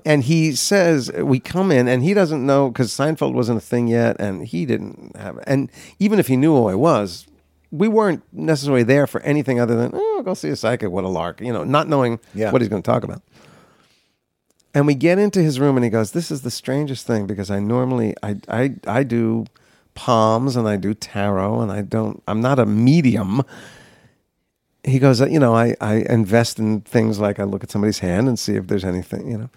and 0.06 0.24
he 0.24 0.54
says 0.54 1.12
we 1.12 1.40
come 1.40 1.72
in, 1.72 1.88
and 1.88 2.04
he 2.04 2.14
doesn't 2.14 2.46
know 2.46 2.70
because 2.70 2.92
Seinfeld 2.92 3.34
wasn't 3.34 3.58
a 3.58 3.62
thing 3.62 3.88
yet, 3.88 4.16
and 4.20 4.46
he 4.46 4.66
didn't 4.66 5.16
have. 5.18 5.40
And 5.48 5.72
even 6.00 6.20
if 6.20 6.28
he 6.28 6.38
knew 6.38 6.56
who 6.56 6.68
I 6.68 6.76
was, 6.76 7.26
we 7.72 7.88
weren't 7.88 8.24
necessarily 8.32 8.84
there 8.84 9.08
for 9.08 9.22
anything 9.22 9.60
other 9.60 9.76
than 9.76 9.92
oh, 9.94 10.22
go 10.24 10.34
see 10.34 10.50
a 10.50 10.56
psychic. 10.56 10.90
What 10.92 11.04
a 11.04 11.10
lark, 11.10 11.42
you 11.42 11.52
know, 11.52 11.64
not 11.64 11.88
knowing 11.88 12.20
Yeah. 12.34 12.52
what 12.52 12.62
he's 12.62 12.70
going 12.70 12.82
to 12.84 12.90
talk 12.90 13.04
about. 13.04 13.22
And 14.74 14.86
we 14.86 14.94
get 14.94 15.18
into 15.20 15.42
his 15.42 15.60
room, 15.60 15.78
and 15.78 15.84
he 15.84 15.90
goes, 15.90 16.12
"This 16.12 16.30
is 16.32 16.42
the 16.42 16.52
strangest 16.52 17.08
thing 17.08 17.26
because 17.28 17.50
I 17.50 17.60
normally 17.60 18.14
I 18.22 18.36
I 18.48 18.76
I 18.88 19.04
do." 19.04 19.46
Palms 19.96 20.56
and 20.56 20.68
I 20.68 20.78
do 20.78 20.94
tarot 20.94 21.62
and 21.62 21.72
I 21.72 21.82
don't 21.82 22.22
I'm 22.28 22.42
not 22.42 22.60
a 22.60 22.66
medium 22.66 23.42
he 24.86 25.00
goes, 25.00 25.20
you 25.20 25.40
know, 25.40 25.56
I, 25.56 25.76
I 25.82 26.06
invest 26.10 26.60
in 26.60 26.82
things 26.82 27.20
like 27.20 27.40
I 27.40 27.44
look 27.44 27.64
at 27.64 27.72
somebody's 27.72 28.00
hand 28.00 28.28
and 28.28 28.38
see 28.38 28.56
if 28.56 28.68
there's 28.68 28.86
anything, 28.86 29.30
you 29.30 29.38
know. 29.38 29.50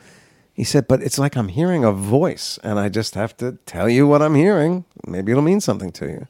He 0.54 0.64
said, 0.64 0.88
but 0.88 1.02
it's 1.02 1.18
like 1.18 1.36
I'm 1.36 1.48
hearing 1.48 1.84
a 1.84 1.92
voice 1.92 2.58
and 2.64 2.80
I 2.80 2.88
just 2.88 3.14
have 3.14 3.36
to 3.36 3.58
tell 3.64 3.88
you 3.88 4.06
what 4.08 4.22
I'm 4.22 4.34
hearing. 4.34 4.84
Maybe 5.06 5.30
it'll 5.30 5.42
mean 5.42 5.60
something 5.60 5.92
to 5.92 6.06
you. 6.06 6.26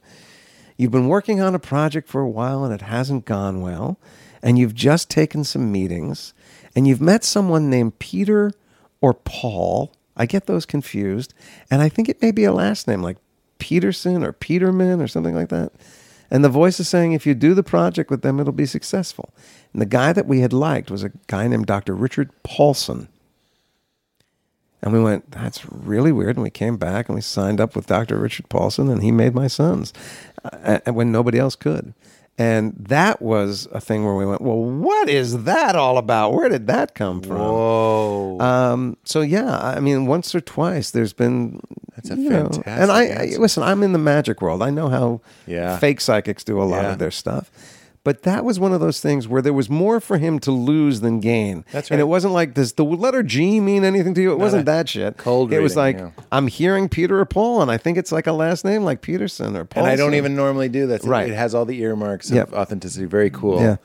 You've 0.77 0.91
been 0.91 1.09
working 1.09 1.41
on 1.41 1.55
a 1.55 1.59
project 1.59 2.09
for 2.09 2.21
a 2.21 2.29
while 2.29 2.63
and 2.65 2.75
it 2.75 2.83
hasn't 2.83 3.25
gone 3.25 3.63
well. 3.63 3.99
And 4.43 4.59
you've 4.59 4.75
just 4.75 5.09
taken 5.09 5.45
some 5.45 5.73
meetings 5.73 6.35
and 6.77 6.87
you've 6.87 7.01
met 7.01 7.25
someone 7.25 7.71
named 7.71 7.99
Peter 7.99 8.53
or 9.01 9.15
Paul. 9.15 9.93
I 10.17 10.27
get 10.27 10.47
those 10.47 10.67
confused. 10.67 11.33
And 11.71 11.81
I 11.81 11.89
think 11.89 12.09
it 12.09 12.21
may 12.21 12.31
be 12.31 12.45
a 12.45 12.53
last 12.53 12.87
name 12.87 13.03
like 13.03 13.17
Peterson 13.59 14.25
or 14.25 14.33
Peterman 14.33 15.01
or 15.01 15.09
something 15.09 15.35
like 15.35 15.49
that. 15.49 15.73
And 16.31 16.45
the 16.45 16.49
voice 16.49 16.79
is 16.79 16.89
saying, 16.89 17.13
if 17.13 17.27
you 17.27 17.35
do 17.35 17.55
the 17.55 17.63
project 17.63 18.11
with 18.11 18.23
them, 18.23 18.39
it'll 18.39 18.53
be 18.53 18.67
successful. 18.67 19.33
And 19.73 19.81
the 19.81 19.87
guy 19.87 20.13
that 20.13 20.27
we 20.27 20.41
had 20.41 20.53
liked 20.53 20.91
was 20.91 21.03
a 21.03 21.13
guy 21.27 21.49
named 21.49 21.67
Dr. 21.67 21.95
Richard 21.95 22.31
Paulson. 22.43 23.09
And 24.83 24.93
we 24.93 25.01
went, 25.01 25.31
that's 25.31 25.71
really 25.71 26.13
weird. 26.13 26.37
And 26.37 26.45
we 26.45 26.51
came 26.51 26.77
back 26.77 27.09
and 27.09 27.17
we 27.17 27.23
signed 27.23 27.61
up 27.61 27.75
with 27.75 27.87
Dr. 27.87 28.17
Richard 28.17 28.49
Paulson, 28.49 28.89
and 28.89 29.03
he 29.03 29.11
made 29.11 29.35
my 29.35 29.47
sons 29.47 29.93
uh, 30.45 30.79
and 30.87 30.95
when 30.95 31.11
nobody 31.11 31.39
else 31.39 31.57
could. 31.57 31.95
And 32.41 32.75
that 32.79 33.21
was 33.21 33.67
a 33.73 33.81
thing 33.81 34.05
where 34.05 34.15
we 34.15 34.25
went, 34.25 34.41
well, 34.41 34.61
what 34.63 35.09
is 35.09 35.43
that 35.43 35.75
all 35.75 35.99
about? 35.99 36.33
Where 36.35 36.49
did 36.49 36.69
that 36.69 36.95
come 36.95 37.21
from? 37.21 37.37
Whoa. 37.39 38.39
Um, 38.41 38.97
so 39.05 39.23
yeah, 39.23 39.59
I 39.59 39.81
mean, 39.81 40.07
once 40.07 40.33
or 40.37 40.41
twice 40.41 40.93
there's 40.93 41.13
been 41.13 41.61
That's 41.97 42.11
a 42.11 42.17
you 42.17 42.31
know, 42.31 42.43
fantastic 42.45 42.67
and 42.69 42.93
I, 42.93 43.07
I 43.09 43.25
listen. 43.39 43.65
I'm 43.65 43.83
in 43.83 43.93
the 43.93 43.99
magic 43.99 44.41
world. 44.41 44.63
I 44.63 44.71
know 44.71 44.89
how 44.89 45.21
Yeah. 45.47 45.79
fake 45.79 46.01
psychics 46.01 46.45
do 46.45 46.63
a 46.63 46.65
lot 46.65 46.83
Yeah. 46.85 46.93
of 46.93 46.99
their 47.01 47.11
stuff. 47.11 47.51
But 48.09 48.23
that 48.23 48.43
was 48.43 48.59
one 48.59 48.73
of 48.73 48.81
those 48.81 49.01
things 49.01 49.29
where 49.29 49.43
there 49.43 49.53
was 49.53 49.69
more 49.69 50.01
for 50.01 50.17
him 50.17 50.39
to 50.39 50.51
lose 50.51 51.03
than 51.03 51.21
gain. 51.21 51.67
That's 51.73 51.91
right. 51.91 51.97
And 51.97 52.01
it 52.01 52.05
wasn't 52.05 52.33
like, 52.33 52.55
does 52.55 52.73
the 52.73 52.83
letter 52.83 53.23
G 53.23 53.61
mean 53.61 53.85
anything 53.85 54.15
to 54.15 54.23
you? 54.23 54.33
It 54.33 54.39
wasn't 54.39 54.65
no. 54.65 54.73
that 54.73 54.89
shit. 54.89 55.19
Cold 55.19 55.53
It 55.53 55.61
was 55.61 55.77
like, 55.77 55.99
yeah. 55.99 56.13
I'm 56.33 56.47
hearing 56.47 56.89
Peter 56.89 57.21
or 57.21 57.27
Paul, 57.27 57.61
and 57.61 57.71
I 57.71 57.77
think 57.77 57.99
it's 57.99 58.11
like 58.11 58.27
a 58.27 58.33
last 58.33 58.65
name 58.65 58.83
like 58.83 59.03
Peterson 59.03 59.59
or 59.59 59.67
Paul. 59.67 59.83
and 59.83 59.93
I 59.93 59.97
don't 59.97 60.15
even 60.15 60.35
normally 60.35 60.71
do 60.71 60.87
that. 60.87 61.05
Right. 61.05 61.29
It 61.29 61.35
has 61.35 61.55
all 61.55 61.67
the 61.67 61.79
earmarks 61.83 62.31
Yep. 62.31 62.49
of 62.49 62.55
authenticity. 62.55 63.05
Very 63.05 63.29
cool. 63.29 63.61
Yeah. 63.61 63.77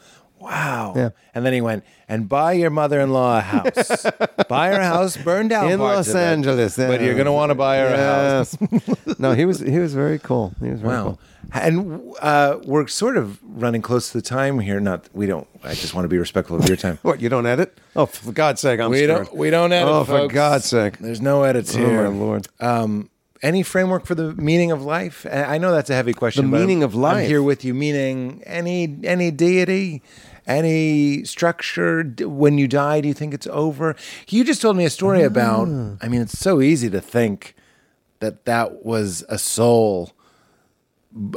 Wow. 0.43 0.93
Yeah. 0.95 1.09
And 1.33 1.45
then 1.45 1.53
he 1.53 1.61
went 1.61 1.83
and 2.07 2.27
buy 2.27 2.53
your 2.53 2.69
mother-in-law 2.69 3.37
a 3.37 3.41
house. 3.41 4.05
buy 4.47 4.67
her 4.69 4.81
house, 4.81 5.15
burn 5.17 5.47
down 5.47 5.71
In 5.71 5.79
Los. 5.79 6.13
Angeles, 6.33 6.75
But 6.77 7.01
you're 7.01 7.13
going 7.15 7.25
to 7.25 7.31
want 7.31 7.49
to 7.51 7.55
buy 7.55 7.77
her 7.77 7.87
a 7.93 7.97
house. 7.97 8.57
No, 9.19 9.31
he 9.33 9.45
was 9.45 9.59
he 9.59 9.79
was 9.79 9.93
very 9.93 10.19
cool. 10.19 10.53
He 10.59 10.69
was 10.69 10.81
very 10.81 10.93
Wow. 10.95 11.03
cool. 11.03 11.19
And 11.53 12.01
uh, 12.21 12.57
we're 12.65 12.87
sort 12.87 13.15
of 13.15 13.39
running 13.43 13.81
close 13.81 14.11
to 14.11 14.17
the 14.17 14.21
time 14.23 14.59
here. 14.59 14.79
Not 14.79 15.07
we 15.13 15.27
don't. 15.27 15.47
I 15.63 15.73
just 15.75 15.93
want 15.93 16.03
to 16.05 16.09
be 16.09 16.17
respectful 16.17 16.57
of 16.57 16.67
your 16.67 16.75
time. 16.77 16.97
What 17.03 17.21
you 17.21 17.29
don't 17.29 17.45
edit? 17.45 17.77
Oh, 17.95 18.05
for 18.07 18.31
God's 18.33 18.59
sake, 18.61 18.79
I'm 18.81 18.89
we 18.89 18.97
screwed. 19.03 19.09
don't. 19.27 19.35
We 19.35 19.49
don't 19.49 19.71
edit. 19.71 19.87
Oh, 19.93 20.03
for. 20.03 20.27
God's 20.27 20.65
sake. 20.65 20.97
There's 20.97 21.21
no 21.21 21.43
edits 21.43 21.75
Oh, 21.75 21.79
here. 21.79 22.09
my 22.09 22.17
Lord. 22.17 22.47
Um, 22.59 23.09
any 23.43 23.61
framework 23.63 24.05
for 24.05 24.15
the 24.15 24.33
meaning 24.33 24.71
of 24.71 24.81
life? 24.83 25.25
I 25.29 25.57
know 25.57 25.71
that's 25.71 25.89
a 25.89 25.95
heavy 25.95 26.13
question. 26.13 26.45
The 26.45 26.51
but 26.51 26.57
I'm- 26.57 26.67
meaning 26.67 26.83
of 26.83 26.95
I'm 26.95 27.01
life. 27.01 27.27
here 27.27 27.43
with 27.43 27.63
you. 27.63 27.73
Meaning 27.73 28.41
any 28.45 28.97
any 29.03 29.29
deity, 29.31 30.01
any 30.47 31.23
structure. 31.23 32.03
When 32.21 32.57
you 32.57 32.67
die, 32.67 33.01
do 33.01 33.07
you 33.07 33.13
think 33.13 33.33
it's 33.33 33.47
over? 33.47 33.95
You 34.27 34.43
just 34.43 34.61
told 34.61 34.77
me 34.77 34.85
a 34.85 34.89
story 34.89 35.23
about. 35.23 35.67
Ah. 35.69 35.97
I 36.01 36.07
mean, 36.07 36.21
it's 36.21 36.37
so 36.37 36.61
easy 36.61 36.89
to 36.89 37.01
think 37.01 37.55
that 38.19 38.45
that 38.45 38.85
was 38.85 39.23
a 39.29 39.37
soul 39.37 40.11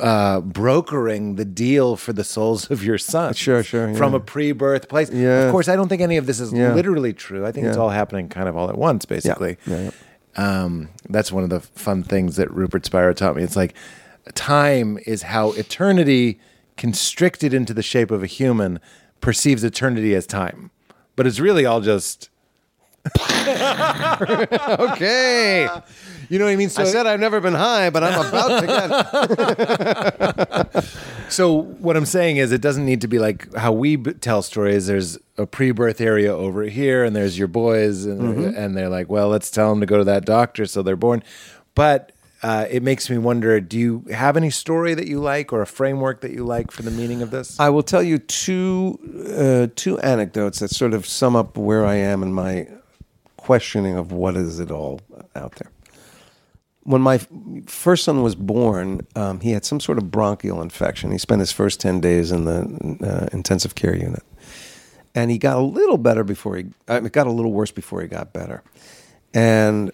uh, 0.01 0.41
brokering 0.41 1.35
the 1.37 1.45
deal 1.45 1.97
for 1.97 2.13
the 2.13 2.25
souls 2.25 2.71
of 2.71 2.83
your 2.83 2.97
sons. 2.97 3.37
Sure, 3.37 3.63
sure, 3.63 3.93
From 3.95 4.15
a 4.15 4.21
pre-birth 4.21 4.89
place. 4.89 5.11
Yeah. 5.11 5.43
Of 5.43 5.53
course, 5.53 5.69
I 5.69 5.77
don't 5.77 5.89
think 5.89 6.01
any 6.01 6.17
of 6.17 6.27
this 6.27 6.41
is 6.41 6.53
Yeah. 6.53 6.73
literally 6.73 7.13
true. 7.13 7.45
I 7.45 7.53
think 7.53 7.67
it's 7.67 7.77
all 7.77 7.91
happening 7.91 8.29
kind 8.29 8.49
of 8.49 8.57
all 8.57 8.71
at 8.71 8.79
once, 8.79 9.05
basically. 9.05 9.59
Yeah, 9.67 9.91
Um, 10.37 10.89
that's 11.11 11.31
one 11.31 11.45
of 11.45 11.51
the 11.51 11.61
fun 11.61 12.03
things 12.05 12.37
that 12.37 12.51
Rupert 12.53 12.87
Spira 12.87 13.13
taught 13.15 13.37
me. 13.37 13.43
It's 13.43 13.57
like 13.57 13.75
time 14.35 14.99
is 15.07 15.23
how 15.23 15.53
eternity, 15.53 16.41
constricted 16.77 17.55
into 17.55 17.73
the 17.75 17.83
shape 17.83 18.11
of 18.11 18.23
a 18.23 18.27
human, 18.27 18.81
perceives 19.21 19.65
eternity 19.65 20.15
as 20.15 20.27
time. 20.27 20.71
But 21.15 21.27
it's 21.27 21.41
really 21.41 21.65
all 21.67 21.81
just. 21.81 22.31
Okay. 24.79 25.69
You 26.29 26.39
know 26.39 26.45
what 26.47 26.53
I 26.53 26.57
mean? 26.57 26.71
So, 26.71 26.83
I 26.83 26.87
said 26.87 27.07
I've 27.07 27.21
never 27.21 27.41
been 27.41 27.55
high, 27.55 27.91
but 27.91 28.03
I'm 28.03 28.27
about 28.27 28.61
to 28.61 28.67
get. 30.75 30.85
so 31.29 31.63
what 31.63 31.97
I'm 31.97 32.07
saying 32.07 32.39
is, 32.39 32.53
it 32.53 32.61
doesn't 32.61 32.85
need 32.85 33.01
to 33.03 33.09
be 33.09 33.19
like 33.19 33.55
how 33.55 33.73
we 33.73 33.97
b- 33.97 34.13
tell 34.15 34.43
stories. 34.43 34.87
There's 34.87 35.19
a 35.39 35.47
pre-birth 35.47 36.01
area 36.01 36.35
over 36.35 36.65
here, 36.65 37.05
and 37.05 37.15
there's 37.15 37.39
your 37.39 37.49
boys, 37.49 38.05
and, 38.05 38.21
mm-hmm. 38.21 38.59
and 38.59 38.77
they're 38.77 38.89
like, 38.89 39.09
"Well, 39.09 39.29
let's 39.29 39.51
tell 39.51 39.71
them 39.71 39.81
to 39.81 39.87
go 39.87 39.99
to 39.99 40.05
that 40.05 40.25
doctor," 40.25 40.67
so 40.67 40.83
they're 40.83 40.97
born. 40.97 41.23
But 41.75 42.13
uh, 42.43 42.67
it 42.71 42.83
makes 42.83 43.09
me 43.09 43.19
wonder: 43.19 43.61
Do 43.61 43.79
you 43.79 44.05
have 44.13 44.37
any 44.37 44.51
story 44.51 44.95
that 44.95 45.07
you 45.07 45.21
like, 45.21 45.53
or 45.53 45.63
a 45.63 45.67
framework 45.67 46.21
that 46.21 46.33
you 46.33 46.45
like 46.45 46.71
for 46.71 46.83
the 46.83 46.91
meaning 46.91 47.23
of 47.23 47.31
this? 47.31 47.59
I 47.59 47.71
will 47.71 47.83
tell 47.83 48.03
you 48.03 48.19
two 48.19 48.99
uh, 49.37 49.73
two 49.75 49.99
anecdotes 50.01 50.59
that 50.59 50.71
sort 50.71 50.93
of 50.93 51.07
sum 51.07 51.35
up 51.35 51.57
where 51.57 51.87
I 51.87 51.95
am 51.95 52.23
in 52.23 52.33
my 52.33 52.69
questioning 53.37 53.97
of 53.97 54.13
what 54.13 54.37
is 54.37 54.61
it 54.61 54.71
all 54.71 55.01
out 55.35 55.53
there. 55.53 55.71
When 56.83 57.01
my 57.01 57.19
first 57.67 58.05
son 58.05 58.23
was 58.23 58.35
born, 58.35 59.07
um, 59.17 59.41
he 59.41 59.53
had 59.53 59.65
some 59.65 59.81
sort 59.81 59.99
of 59.99 60.11
bronchial 60.11 60.63
infection. 60.63 61.11
He 61.11 61.19
spent 61.19 61.41
his 61.41 61.53
first 61.53 61.81
ten 61.81 62.01
days 62.01 62.33
in 62.33 62.45
the 62.45 62.99
uh, 63.03 63.35
intensive 63.35 63.75
care 63.75 63.97
unit, 63.97 64.23
and 65.15 65.31
he 65.31 65.39
got 65.39 65.57
a 65.57 65.63
little 65.63 65.99
better 65.99 66.23
before 66.23 66.57
he. 66.59 66.67
It 66.87 67.13
got 67.13 67.27
a 67.27 67.33
little 67.33 67.53
worse 67.53 67.71
before 67.71 68.03
he 68.03 68.09
got 68.09 68.35
better, 68.35 68.63
and 69.33 69.91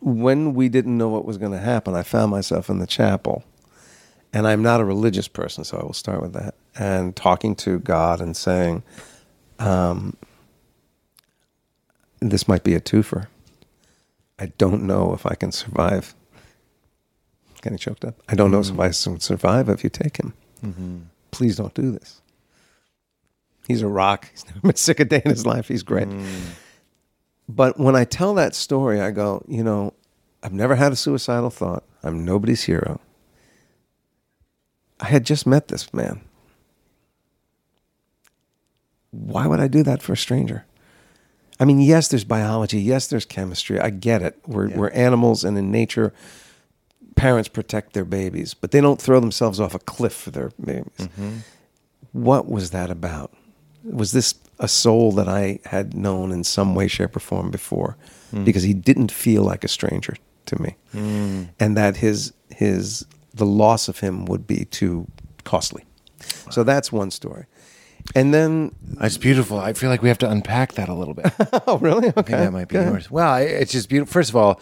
when 0.00 0.54
we 0.54 0.68
didn't 0.68 0.96
know 0.96 1.08
what 1.08 1.24
was 1.24 1.38
going 1.38 1.52
to 1.52 1.58
happen, 1.58 1.94
I 1.94 2.02
found 2.02 2.30
myself 2.30 2.70
in 2.70 2.78
the 2.78 2.86
chapel 2.86 3.44
and 4.32 4.46
I'm 4.46 4.62
not 4.62 4.80
a 4.80 4.84
religious 4.84 5.28
person, 5.28 5.64
so 5.64 5.78
I 5.78 5.84
will 5.84 5.92
start 5.92 6.22
with 6.22 6.32
that. 6.34 6.54
And 6.78 7.14
talking 7.16 7.56
to 7.56 7.78
God 7.80 8.20
and 8.20 8.36
saying, 8.36 8.82
um, 9.58 10.16
"This 12.20 12.46
might 12.46 12.62
be 12.62 12.74
a 12.74 12.80
twofer. 12.80 13.26
I 14.38 14.46
don't 14.58 14.84
know 14.84 15.12
if 15.12 15.26
I 15.26 15.34
can 15.34 15.52
survive." 15.52 16.14
Getting 17.62 17.78
choked 17.78 18.04
up. 18.04 18.14
I 18.28 18.34
don't 18.34 18.50
know 18.50 18.60
if 18.60 18.68
mm-hmm. 18.68 18.80
I 18.80 18.86
can 18.88 19.20
survive 19.20 19.68
if 19.68 19.84
you 19.84 19.90
take 19.90 20.16
him. 20.16 20.32
Mm-hmm. 20.64 20.98
Please 21.30 21.56
don't 21.56 21.74
do 21.74 21.90
this. 21.90 22.22
He's 23.68 23.82
a 23.82 23.88
rock. 23.88 24.30
He's 24.30 24.46
never 24.46 24.60
been 24.60 24.76
sick 24.76 24.98
a 25.00 25.04
day 25.04 25.20
in 25.24 25.30
his 25.30 25.44
life. 25.44 25.68
He's 25.68 25.82
great. 25.82 26.08
Mm. 26.08 26.54
But 27.50 27.80
when 27.80 27.96
I 27.96 28.04
tell 28.04 28.34
that 28.34 28.54
story, 28.54 29.00
I 29.00 29.10
go, 29.10 29.44
you 29.48 29.64
know, 29.64 29.92
I've 30.40 30.52
never 30.52 30.76
had 30.76 30.92
a 30.92 30.96
suicidal 30.96 31.50
thought. 31.50 31.82
I'm 32.02 32.24
nobody's 32.24 32.62
hero. 32.62 33.00
I 35.00 35.06
had 35.06 35.26
just 35.26 35.46
met 35.46 35.66
this 35.66 35.92
man. 35.92 36.20
Why 39.10 39.48
would 39.48 39.58
I 39.58 39.66
do 39.66 39.82
that 39.82 40.00
for 40.00 40.12
a 40.12 40.16
stranger? 40.16 40.64
I 41.58 41.64
mean, 41.64 41.80
yes, 41.80 42.06
there's 42.06 42.22
biology. 42.22 42.80
Yes, 42.80 43.08
there's 43.08 43.24
chemistry. 43.24 43.80
I 43.80 43.90
get 43.90 44.22
it. 44.22 44.38
We're, 44.46 44.68
we're 44.68 44.90
animals, 44.90 45.42
and 45.42 45.58
in 45.58 45.72
nature, 45.72 46.12
parents 47.16 47.48
protect 47.48 47.94
their 47.94 48.04
babies, 48.04 48.54
but 48.54 48.70
they 48.70 48.80
don't 48.80 49.02
throw 49.02 49.18
themselves 49.18 49.58
off 49.58 49.74
a 49.74 49.80
cliff 49.80 50.12
for 50.12 50.30
their 50.30 50.52
babies. 50.64 50.92
Mm-hmm. 50.98 51.38
What 52.12 52.48
was 52.48 52.70
that 52.70 52.90
about? 52.90 53.32
Was 53.82 54.12
this 54.12 54.34
a 54.60 54.68
soul 54.68 55.10
that 55.12 55.28
I 55.28 55.58
had 55.64 55.94
known 55.94 56.30
in 56.30 56.44
some 56.44 56.74
way, 56.74 56.86
shape, 56.88 57.16
or 57.16 57.20
form 57.20 57.50
before? 57.50 57.96
Hmm. 58.30 58.44
Because 58.44 58.62
he 58.62 58.74
didn't 58.74 59.10
feel 59.10 59.42
like 59.42 59.64
a 59.64 59.68
stranger 59.68 60.14
to 60.46 60.62
me, 60.62 60.76
hmm. 60.92 61.44
and 61.58 61.76
that 61.76 61.96
his 61.96 62.32
his 62.54 63.04
the 63.34 63.46
loss 63.46 63.88
of 63.88 64.00
him 64.00 64.24
would 64.26 64.46
be 64.46 64.64
too 64.66 65.06
costly. 65.44 65.84
So 66.50 66.64
that's 66.64 66.92
one 66.92 67.10
story. 67.10 67.46
And 68.14 68.34
then, 68.34 68.74
It's 69.00 69.18
beautiful. 69.18 69.58
I 69.58 69.72
feel 69.72 69.88
like 69.90 70.02
we 70.02 70.08
have 70.08 70.18
to 70.18 70.30
unpack 70.30 70.72
that 70.74 70.88
a 70.88 70.94
little 70.94 71.14
bit. 71.14 71.32
oh, 71.66 71.78
really? 71.78 72.08
Okay. 72.16 72.32
That 72.32 72.52
might 72.52 72.68
be 72.68 72.76
yours. 72.76 73.10
Well, 73.10 73.30
I- 73.30 73.42
it's 73.42 73.72
just 73.72 73.88
beautiful. 73.88 74.12
First 74.12 74.30
of 74.30 74.36
all, 74.36 74.60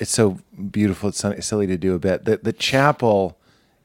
it's 0.00 0.10
so 0.10 0.38
beautiful. 0.70 1.08
It's 1.08 1.46
silly 1.46 1.66
to 1.66 1.78
do 1.78 1.94
a 1.94 1.98
bit. 1.98 2.24
The 2.24 2.38
the 2.42 2.52
chapel 2.52 3.38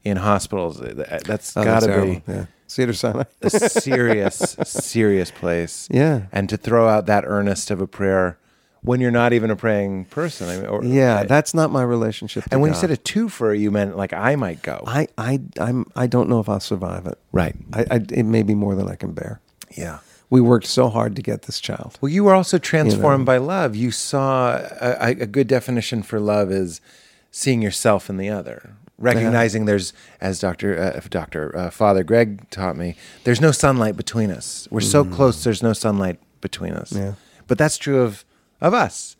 in 0.04 0.18
hospitals. 0.18 0.82
uh, 0.82 1.06
uh 1.10 1.20
That's 1.26 1.56
Oh, 1.56 1.64
got 1.64 1.82
to 1.84 2.02
be 2.02 2.22
Yeah. 2.28 2.46
Cedar 2.74 2.94
Sinai. 2.94 3.24
a 3.42 3.50
serious, 3.50 4.56
serious 4.64 5.32
place. 5.32 5.88
Yeah. 5.92 6.24
and 6.32 6.50
to 6.50 6.58
throw 6.58 6.88
out 6.88 7.06
that 7.06 7.24
earnest 7.26 7.70
of 7.72 7.80
a 7.80 7.88
prayer 7.88 8.38
when 8.82 9.00
you're 9.00 9.12
not 9.12 9.32
even 9.32 9.50
a 9.50 9.56
praying 9.56 10.06
person. 10.06 10.50
I 10.50 10.58
mean, 10.58 10.66
or, 10.66 10.84
yeah, 10.84 11.24
that's 11.24 11.54
not 11.54 11.72
my 11.72 11.84
relationship. 11.84 12.44
And 12.52 12.62
when 12.62 12.72
you 12.72 12.78
said 12.78 12.92
a 12.92 12.98
twofer, 12.98 13.58
you 13.58 13.72
meant 13.72 13.96
like 13.96 14.12
I 14.12 14.36
might 14.36 14.62
go. 14.62 14.84
I, 14.86 15.08
I, 15.18 15.40
I'm, 15.60 15.86
I 15.96 16.08
don't 16.08 16.28
know 16.30 16.40
if 16.40 16.50
I'll 16.50 16.60
survive 16.60 17.06
it. 17.06 17.18
right. 17.32 17.56
I, 17.72 17.86
I, 17.92 17.96
it 18.10 18.24
may 18.24 18.44
be 18.44 18.56
more 18.56 18.76
than 18.76 18.90
I 18.90 18.96
can 18.96 19.14
bear. 19.14 19.40
Yeah. 19.78 20.00
We 20.30 20.42
worked 20.42 20.66
so 20.66 20.90
hard 20.90 21.16
to 21.16 21.22
get 21.22 21.44
this 21.44 21.60
child. 21.60 21.98
Well, 22.02 22.12
you 22.12 22.24
were 22.24 22.34
also 22.34 22.58
transformed 22.58 23.26
by 23.26 23.38
love. 23.38 23.76
You 23.76 23.92
saw 23.92 24.56
a, 24.82 25.12
a 25.12 25.28
good 25.28 25.48
definition 25.48 26.02
for 26.02 26.20
love 26.20 26.52
is 26.52 26.82
seeing 27.30 27.62
yourself 27.62 28.10
in 28.10 28.18
the 28.18 28.30
other, 28.30 28.76
recognizing 28.98 29.66
there's, 29.66 29.94
as 30.22 30.40
Doctor 30.40 30.78
uh, 30.96 31.00
Doctor 31.10 31.56
uh, 31.58 31.70
Father 31.70 32.04
Greg 32.04 32.50
taught 32.50 32.78
me, 32.78 32.96
there's 33.24 33.42
no 33.42 33.52
sunlight 33.52 33.96
between 33.98 34.32
us. 34.32 34.68
We're 34.72 34.82
so 34.82 35.04
close. 35.04 35.44
There's 35.44 35.64
no 35.64 35.74
sunlight 35.74 36.20
between 36.42 36.74
us. 36.74 36.92
Mm. 36.94 36.98
Yeah. 36.98 37.14
But 37.48 37.58
that's 37.58 37.78
true 37.78 38.02
of 38.02 38.24
of 38.62 38.74
us. 38.74 39.16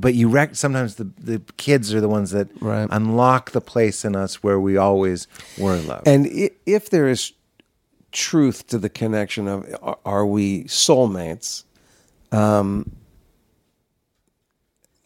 But 0.00 0.14
you 0.14 0.28
rec- 0.28 0.54
sometimes 0.56 0.96
the 0.96 1.10
the 1.18 1.40
kids 1.56 1.94
are 1.94 2.00
the 2.00 2.08
ones 2.08 2.30
that 2.32 2.48
Right. 2.60 2.88
unlock 2.90 3.52
the 3.52 3.60
place 3.60 4.04
in 4.04 4.14
us 4.16 4.42
where 4.42 4.60
we 4.60 4.76
always 4.76 5.26
were 5.58 5.76
loved. 5.76 6.06
And 6.08 6.26
i- 6.26 6.50
if 6.66 6.90
there 6.90 7.08
is 7.08 7.32
truth 8.12 8.66
to 8.68 8.78
the 8.78 8.88
connection 8.88 9.48
of 9.48 9.64
are- 9.82 9.98
are 10.04 10.26
we 10.26 10.64
soulmates, 10.64 11.64
um, 12.32 12.90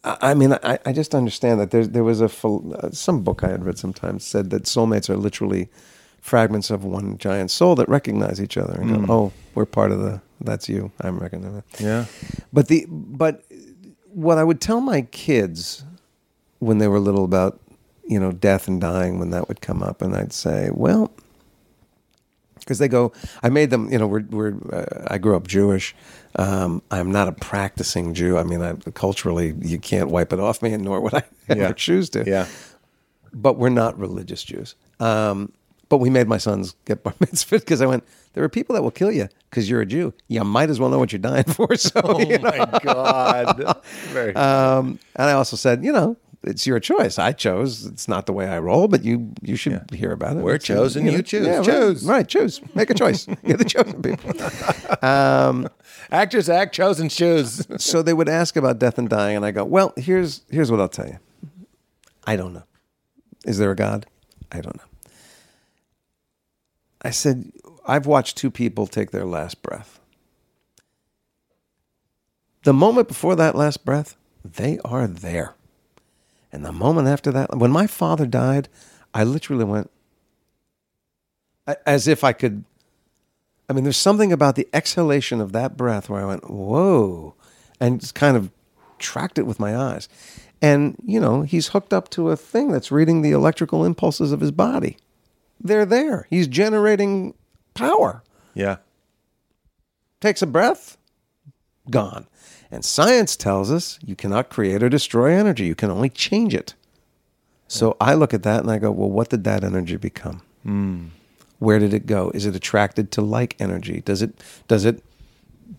I 0.05 0.17
I 0.23 0.35
mean, 0.35 0.53
I, 0.53 0.79
I 0.85 0.93
just 0.93 1.15
understand 1.15 1.61
that 1.61 1.71
there 1.71 1.87
there 1.87 2.05
was 2.05 2.21
a 2.21 2.31
uh, 2.47 2.91
some 2.91 3.23
book 3.23 3.45
I 3.45 3.49
had 3.49 3.65
read 3.65 3.79
sometimes 3.79 4.25
said 4.25 4.51
that 4.51 4.65
soulmates 4.65 5.09
are 5.09 5.17
literally 5.17 5.69
fragments 6.21 6.71
of 6.71 6.85
one 6.85 7.19
giant 7.19 7.51
soul 7.51 7.75
that 7.75 7.89
recognize 7.89 8.41
each 8.41 8.57
other 8.57 8.81
and 8.81 9.07
go, 9.07 9.13
"Oh, 9.13 9.33
we're 9.55 9.67
part 9.67 9.93
of 9.93 10.01
the. 10.01 10.21
That's 10.41 10.69
you. 10.69 10.91
I'm 11.01 11.19
recognizing." 11.19 11.63
that." 11.73 11.81
yeah. 11.81 12.05
But 12.53 12.69
the 12.69 12.87
but 12.89 13.45
what 14.13 14.39
I 14.39 14.45
would 14.45 14.61
tell 14.61 14.81
my 14.81 15.03
kids 15.03 15.85
when 16.59 16.79
they 16.79 16.89
were 16.89 17.01
little 17.01 17.25
about 17.25 17.61
you 18.05 18.21
know 18.21 18.33
death 18.33 18.69
and 18.69 18.81
dying 18.81 19.19
when 19.19 19.31
that 19.31 19.49
would 19.49 19.61
come 19.61 19.83
up, 19.83 20.03
and 20.03 20.15
I'd 20.15 20.33
say, 20.33 20.71
well, 20.73 21.11
because 22.61 22.79
they 22.79 22.89
go, 22.89 23.13
I 23.43 23.49
made 23.49 23.71
them. 23.71 23.91
You 23.91 23.99
know, 23.99 24.07
we're 24.07 24.25
we're 24.31 24.55
uh, 24.73 25.07
I 25.09 25.19
grew 25.19 25.37
up 25.37 25.47
Jewish. 25.47 25.95
Um, 26.37 26.83
I'm 26.91 27.13
not 27.13 27.29
a 27.29 27.33
practicing 27.33 28.15
Jew. 28.15 28.39
I 28.39 28.43
mean, 28.43 28.63
I, 28.63 28.75
culturally, 28.95 29.55
you 29.61 29.79
can't 29.79 30.09
wipe 30.11 30.33
it 30.33 30.41
off 30.41 30.63
me, 30.63 30.73
and 30.73 30.83
nor 30.85 31.01
would 31.01 31.15
I 31.15 31.23
ever 31.49 31.73
choose 31.75 32.09
to 32.11 32.25
Yeah. 32.27 32.47
but 33.33 33.59
we're 33.59 33.69
not 33.69 33.99
religious 33.99 34.43
Jews. 34.43 34.75
Um, 35.01 35.53
but 35.89 35.99
we 35.99 36.09
made 36.09 36.27
my 36.29 36.39
sons 36.39 36.75
get 36.87 37.03
bar 37.03 37.15
mitzvah 37.21 37.59
because 37.59 37.83
I 37.83 37.87
went. 37.87 38.05
There 38.35 38.43
are 38.43 38.49
people 38.49 38.75
that 38.75 38.83
will 38.83 38.91
kill 38.91 39.13
you 39.13 39.29
because 39.51 39.69
you're 39.69 39.83
a 39.83 39.87
Jew. 39.87 40.15
You 40.29 40.43
might 40.43 40.71
as 40.71 40.81
well 40.81 40.89
know 40.89 40.99
what 40.99 41.13
you're 41.13 41.19
dying 41.19 41.45
for. 41.57 41.77
So, 41.77 42.01
Oh 42.03 42.19
you 42.19 42.39
know. 42.39 42.51
my 42.51 42.79
God. 42.83 43.83
Very 44.09 44.35
um, 44.35 44.99
and 45.17 45.29
I 45.29 45.33
also 45.33 45.55
said, 45.57 45.85
you 45.85 45.93
know, 45.93 46.17
it's 46.43 46.67
your 46.67 46.81
choice. 46.81 47.19
I 47.19 47.33
chose. 47.33 47.85
It's 47.85 48.09
not 48.09 48.25
the 48.25 48.33
way 48.33 48.49
I 48.49 48.59
roll, 48.59 48.89
but 48.89 49.05
you 49.05 49.33
you 49.43 49.55
should 49.57 49.85
hear 49.93 50.13
about 50.13 50.39
it. 50.39 50.43
We're 50.43 50.55
It's, 50.55 50.65
chosen, 50.65 51.05
you 51.05 51.13
know, 51.13 51.21
choose. 51.21 51.47
Yeah, 51.47 51.57
right. 51.59 51.65
Choose. 51.67 52.05
Right, 52.05 52.27
choose. 52.27 52.61
Make 52.75 52.89
a 52.89 52.95
choice. 52.95 53.29
You're 53.45 53.59
the 53.59 53.65
chosen 53.67 54.01
people. 54.01 54.33
Um, 55.07 55.69
Actors 56.13 56.51
act, 56.51 56.75
chosen 56.75 57.09
shoes. 57.09 57.67
so 57.83 58.03
they 58.03 58.13
would 58.13 58.29
ask 58.29 58.55
about 58.55 58.79
death 58.79 58.99
and 58.99 59.09
dying, 59.09 59.37
and 59.37 59.47
I 59.47 59.51
go, 59.51 59.65
well, 59.65 59.95
here's 59.97 60.43
here's 60.51 60.71
what 60.71 60.79
I'll 60.79 60.89
tell 60.89 61.09
you. 61.09 61.19
I 62.25 62.37
don't 62.37 62.53
know. 62.53 62.65
Is 63.47 63.59
there 63.59 63.71
a 63.71 63.77
God? 63.77 64.07
I 64.53 64.61
don't 64.61 64.77
know. 64.77 65.11
I 67.01 67.11
said, 67.11 67.51
I've 67.87 68.07
watched 68.07 68.37
two 68.37 68.51
people 68.51 68.87
take 68.87 69.11
their 69.11 69.25
last 69.25 69.63
breath. 69.63 69.99
The 72.63 72.73
moment 72.73 73.09
before 73.09 73.35
that 73.35 73.57
last 73.57 73.85
breath, 73.85 74.17
they 74.45 74.79
are 74.85 75.09
there. 75.09 75.55
And 76.53 76.65
the 76.65 76.73
moment 76.73 77.09
after 77.09 77.33
that, 77.33 77.57
when 77.57 77.73
my 77.73 77.87
father 77.87 78.27
died, 78.27 78.69
I 79.15 79.25
literally 79.25 79.65
went 79.65 79.91
as 81.87 82.07
if 82.07 82.23
I 82.23 82.33
could. 82.33 82.65
I 83.73 83.75
mean, 83.75 83.85
there's 83.85 83.97
something 83.97 84.35
about 84.35 84.55
the 84.55 84.69
exhalation 84.75 85.41
of 85.41 85.53
that 85.53 85.79
breath 85.79 86.11
where 86.11 86.21
I 86.21 86.27
went, 86.27 86.51
whoa, 86.51 87.35
and 87.81 88.03
just 88.03 88.15
kind 88.15 88.37
of 88.37 88.51
tracked 88.99 89.39
it 89.39 89.47
with 89.47 89.59
my 89.59 89.75
eyes. 89.75 90.11
And, 90.61 90.95
you 91.03 91.19
know, 91.19 91.41
he's 91.41 91.69
hooked 91.69 91.95
up 91.95 92.11
to 92.11 92.29
a 92.29 92.37
thing 92.37 92.71
that's 92.71 92.93
reading 92.93 93.23
the 93.23 93.31
electrical 93.31 93.83
impulses 93.83 94.31
of 94.31 94.41
his 94.41 94.51
body. 94.51 94.99
They're 95.59 95.87
there. 95.87 96.27
He's 96.29 96.49
generating 96.49 97.33
power. 97.73 98.23
yeah. 98.53 98.77
Takes 100.21 100.43
a 100.43 100.47
breath, 100.47 100.99
gone. 101.89 102.27
And 102.71 102.85
science 102.85 103.37
tells 103.37 103.71
us 103.71 103.99
you 104.05 104.15
cannot 104.15 104.51
create 104.51 104.83
or 104.83 104.91
destroy 104.91 105.33
energy, 105.33 105.65
you 105.65 105.75
can 105.75 105.91
only 105.91 106.11
change 106.11 106.55
it. 106.55 106.75
So 107.69 107.97
I 107.99 108.13
look 108.13 108.35
at 108.35 108.43
that 108.43 108.61
and 108.61 108.71
I 108.71 108.77
go, 108.77 108.91
well, 108.91 109.11
what 109.11 109.31
did 109.31 109.45
that 109.45 109.65
energy 109.65 109.97
become? 109.97 110.43
Hmm. 110.63 111.07
Where 111.63 111.79
did 111.79 111.95
it 111.95 112.07
go? 112.07 112.33
Is 112.35 112.45
it 112.45 112.57
attracted 112.57 113.13
to 113.13 113.23
like 113.23 113.55
energy? 113.61 114.03
Does 114.05 114.21
it 114.21 114.35
does 114.67 114.85
it 114.85 115.05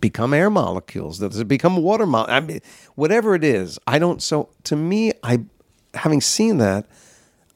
become 0.00 0.32
air 0.32 0.48
molecules? 0.48 1.18
Does 1.18 1.38
it 1.38 1.46
become 1.46 1.76
water 1.76 2.06
mo- 2.06 2.24
I 2.26 2.40
mean, 2.40 2.60
whatever 2.94 3.34
it 3.34 3.44
is, 3.44 3.78
I 3.86 3.98
don't. 3.98 4.22
So 4.22 4.48
to 4.64 4.76
me, 4.76 5.12
I, 5.22 5.40
having 5.92 6.22
seen 6.22 6.56
that, 6.56 6.86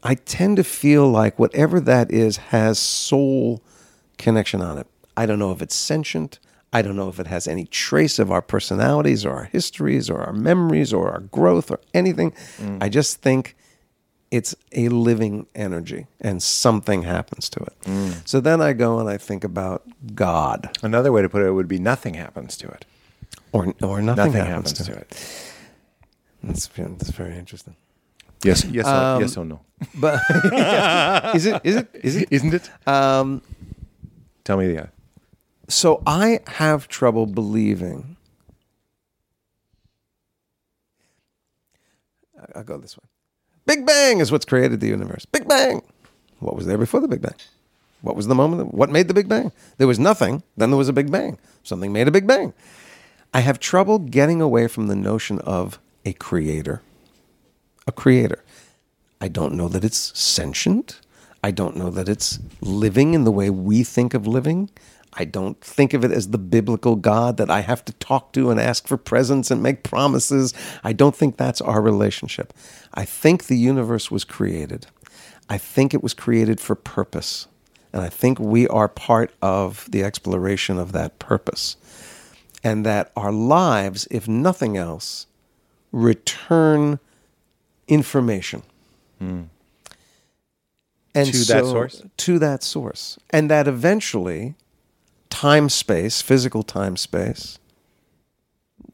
I 0.03 0.15
tend 0.15 0.59
to 0.59 0.65
feel 0.65 1.09
like 1.09 1.39
whatever 1.39 1.81
that 1.81 2.13
is 2.13 2.37
has 2.37 2.79
soul 2.79 3.63
connection 4.19 4.61
on 4.61 4.77
it. 4.77 4.87
I 5.17 5.25
don't 5.25 5.39
know 5.39 5.53
if 5.53 5.63
it's 5.63 5.75
sentient. 5.75 6.39
I 6.71 6.83
don't 6.83 6.97
know 6.97 7.09
if 7.09 7.19
it 7.19 7.29
has 7.29 7.49
any 7.49 7.65
trace 7.65 8.19
of 8.19 8.31
our 8.31 8.43
personalities 8.43 9.25
or 9.25 9.33
our 9.33 9.45
histories 9.45 10.11
or 10.11 10.21
our 10.21 10.35
memories 10.35 10.93
or 10.93 11.11
our 11.11 11.21
growth 11.21 11.71
or 11.71 11.81
anything. 11.95 12.33
Mm. 12.59 12.83
I 12.83 12.91
just 12.91 13.23
think 13.23 13.57
it's 14.31 14.55
a 14.73 14.89
living 14.89 15.47
energy 15.55 16.07
and 16.21 16.43
something 16.43 17.03
happens 17.03 17.49
to 17.51 17.61
it. 17.61 18.23
So 18.27 18.41
then 18.41 18.61
I 18.61 18.73
go 18.75 18.99
and 18.99 19.09
I 19.09 19.17
think 19.17 19.43
about 19.45 19.83
God 20.15 20.71
Another 20.83 21.11
way 21.13 21.23
to 21.23 21.29
put 21.29 21.43
it 21.43 21.51
would 21.53 21.69
be 21.69 21.79
nothing 21.79 22.15
happens 22.15 22.57
to 22.59 22.69
it. 22.69 22.85
or 23.53 23.75
or 23.83 24.03
nothing, 24.03 24.33
Nothing, 24.33 24.33
happens, 24.33 24.71
happens, 24.71 24.73
to, 24.79 24.85
to 24.85 24.93
it. 24.93 25.11
it. 25.11 25.53
That's, 26.43 26.67
that's 26.69 27.11
very 27.11 27.37
interesting. 27.39 27.75
Yes, 28.45 28.65
yes, 28.67 28.87
Um, 28.87 29.17
or, 29.17 29.21
yes 29.23 29.37
or 29.37 29.45
no. 29.45 29.61
But 29.95 30.21
is 31.35 31.47
it 31.47 31.61
is 31.65 31.77
it 31.77 31.89
is 31.95 32.17
it 32.17 32.29
Isn't 32.31 32.55
it? 32.55 32.71
um 32.87 33.43
Tell 34.45 34.57
me 34.59 34.69
the. 34.75 34.89
so 35.69 36.03
I 36.07 36.41
have 36.47 36.87
trouble 36.89 37.27
believing. 37.27 38.17
I'll 42.55 42.63
go 42.65 42.79
this 42.79 42.97
way. 42.97 43.08
Big 43.69 43.85
Bang 43.85 44.19
is 44.21 44.33
what's 44.33 44.47
created 44.47 44.81
the 44.81 44.89
universe. 44.89 45.27
Big 45.27 45.47
Bang. 45.47 45.83
What 46.39 46.57
was 46.57 46.65
there 46.65 46.79
before 46.79 47.01
the 47.01 47.07
Big 47.07 47.21
Bang? 47.21 47.35
What 48.01 48.17
was 48.17 48.27
the 48.27 48.35
moment? 48.35 48.63
That, 48.63 48.75
what 48.75 48.89
made 48.89 49.09
the 49.09 49.15
Big 49.15 49.29
Bang? 49.29 49.53
There 49.77 49.87
was 49.87 49.99
nothing. 49.99 50.43
Then 50.57 50.71
there 50.71 50.79
was 50.79 50.89
a 50.89 50.93
Big 50.95 51.11
Bang. 51.11 51.37
Something 51.65 51.93
made 51.93 52.09
a 52.09 52.11
Big 52.11 52.27
Bang. 52.27 52.55
I 53.35 53.41
have 53.41 53.61
trouble 53.61 53.99
getting 53.99 54.41
away 54.41 54.69
from 54.69 54.87
the 54.87 54.97
notion 54.97 55.39
of 55.41 55.79
a 56.07 56.15
creator. 56.15 56.81
A 57.87 57.93
creator. 57.93 58.43
I 59.21 59.29
don't 59.29 59.53
know 59.53 59.69
that 59.69 59.85
it's 59.85 60.19
sentient. 60.19 61.03
I 61.45 61.51
don't 61.51 61.77
know 61.77 61.91
that 61.91 62.09
it's 62.09 62.39
living 62.63 63.13
in 63.13 63.25
the 63.25 63.31
way 63.31 63.51
we 63.51 63.85
think 63.85 64.15
of 64.15 64.27
living. 64.27 64.71
I 65.19 65.25
don't 65.25 65.61
think 65.61 65.95
of 65.95 66.05
it 66.05 66.13
as 66.13 66.31
the 66.31 66.39
biblical 66.39 66.95
God 66.95 67.39
that 67.39 67.51
I 67.51 67.61
have 67.61 67.85
to 67.87 67.93
talk 67.95 68.33
to 68.35 68.51
and 68.51 68.61
ask 68.61 68.87
for 68.87 68.97
presents 68.97 69.51
and 69.51 69.63
make 69.63 69.83
promises. 69.83 70.55
I 70.85 70.93
don't 70.93 71.17
think 71.17 71.37
that's 71.37 71.61
our 71.61 71.83
relationship. 71.83 72.55
I 72.95 73.05
think 73.05 73.45
the 73.47 73.57
universe 73.57 74.11
was 74.11 74.25
created. 74.25 74.87
I 75.49 75.59
think 75.59 75.93
it 75.93 76.03
was 76.03 76.15
created 76.15 76.61
for 76.61 76.77
purpose. 76.77 77.49
And 77.93 78.03
I 78.03 78.09
think 78.09 78.39
we 78.39 78.69
are 78.69 78.89
part 78.89 79.33
of 79.43 79.91
the 79.91 80.05
exploration 80.05 80.79
of 80.79 80.93
that 80.93 81.19
purpose. 81.19 81.77
And 82.63 82.87
that 82.87 83.11
our 83.17 83.33
lives, 83.33 84.07
if 84.11 84.29
nothing 84.29 84.77
else, 84.77 85.27
return 85.91 87.01
information. 87.89 88.63
Hmm. 89.19 89.45
And 91.15 91.27
To 91.33 91.45
that 91.45 91.65
source? 91.65 92.03
To 92.17 92.39
that 92.39 92.63
source. 92.63 93.19
And 93.31 93.51
that 93.51 93.67
eventually 93.67 94.55
time 95.31 95.69
space, 95.69 96.21
physical 96.23 96.63
time 96.63 96.97
space, 96.97 97.59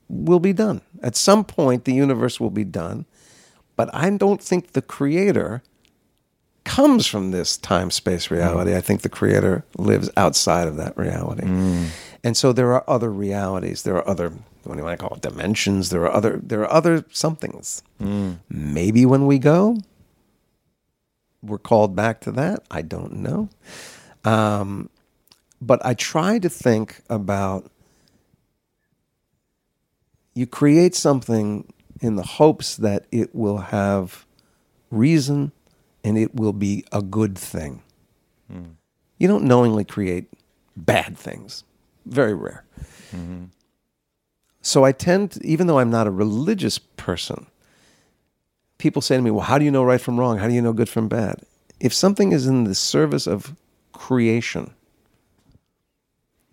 will 0.09 0.41
be 0.41 0.53
done. 0.53 0.81
At 1.03 1.17
some 1.17 1.45
point, 1.45 1.85
the 1.85 1.95
universe 1.95 2.41
will 2.41 2.51
be 2.51 2.65
done. 2.65 3.07
But 3.77 3.93
I 3.95 4.11
don't 4.11 4.41
think 4.41 4.73
the 4.73 4.83
creator 4.83 5.63
comes 6.65 7.07
from 7.07 7.31
this 7.31 7.57
time 7.57 7.91
space 7.91 8.31
reality. 8.31 8.71
Mm. 8.71 8.77
I 8.77 8.81
think 8.81 9.03
the 9.03 9.09
creator 9.09 9.65
lives 9.77 10.11
outside 10.17 10.67
of 10.69 10.77
that 10.77 10.97
reality. 10.97 11.43
Mm. 11.43 11.89
And 12.23 12.37
so 12.37 12.53
there 12.53 12.73
are 12.73 12.85
other 12.89 13.13
realities. 13.13 13.83
There 13.83 13.97
are 13.97 14.09
other 14.09 14.33
what 14.65 14.75
do 14.75 14.79
you 14.79 14.85
want 14.85 14.99
to 14.99 15.07
call 15.07 15.17
it? 15.17 15.23
Dimensions. 15.23 15.91
There 15.91 16.03
are 16.03 16.13
other 16.13 16.41
there 16.43 16.61
are 16.63 16.73
other 16.73 17.05
somethings. 17.11 17.83
Mm. 18.01 18.39
Maybe 18.49 19.05
when 19.05 19.27
we 19.27 19.39
go, 19.39 19.77
we're 21.43 21.59
called 21.59 21.95
back 21.95 22.21
to 22.23 22.33
that. 22.33 22.65
I 22.71 22.83
don't 22.83 23.17
know. 23.17 23.51
Um, 24.25 24.89
but 25.67 25.85
I 25.85 25.95
try 25.95 26.39
to 26.39 26.49
think 26.49 27.01
about 27.09 27.71
you 30.35 30.47
create 30.47 30.95
something 30.95 31.73
in 32.01 32.17
the 32.17 32.23
hopes 32.23 32.77
that 32.77 33.07
it 33.11 33.35
will 33.35 33.59
have 33.59 34.27
reason 34.91 35.53
and 36.03 36.19
it 36.19 36.35
will 36.35 36.53
be 36.53 36.85
a 36.93 37.01
good 37.01 37.39
thing. 37.39 37.83
Hmm. 38.51 38.73
You 39.19 39.29
don't 39.29 39.45
knowingly 39.45 39.85
create 39.85 40.29
bad 40.77 41.17
things. 41.17 41.65
Very 42.05 42.35
rare. 42.35 42.65
Mm-hmm. 43.15 43.45
So 44.61 44.85
I 44.85 44.93
tend, 44.93 45.33
to, 45.33 45.47
even 45.47 45.67
though 45.67 45.79
I'm 45.79 45.91
not 45.91 46.07
a 46.07 46.11
religious 46.11 46.79
person, 46.79 47.47
people 48.79 49.01
say 49.01 49.17
to 49.17 49.23
me, 49.23 49.31
Well, 49.31 49.45
how 49.45 49.57
do 49.57 49.65
you 49.65 49.71
know 49.71 49.85
right 49.85 50.01
from 50.01 50.19
wrong? 50.19 50.39
How 50.39 50.49
do 50.49 50.55
you 50.55 50.61
know 50.61 50.73
good 50.73 50.89
from 50.89 51.09
bad? 51.09 51.43
If 51.81 51.95
something 51.95 52.33
is 52.33 52.47
in 52.47 52.65
the 52.65 52.75
service 52.75 53.27
of 53.27 53.55
creation 53.93 54.75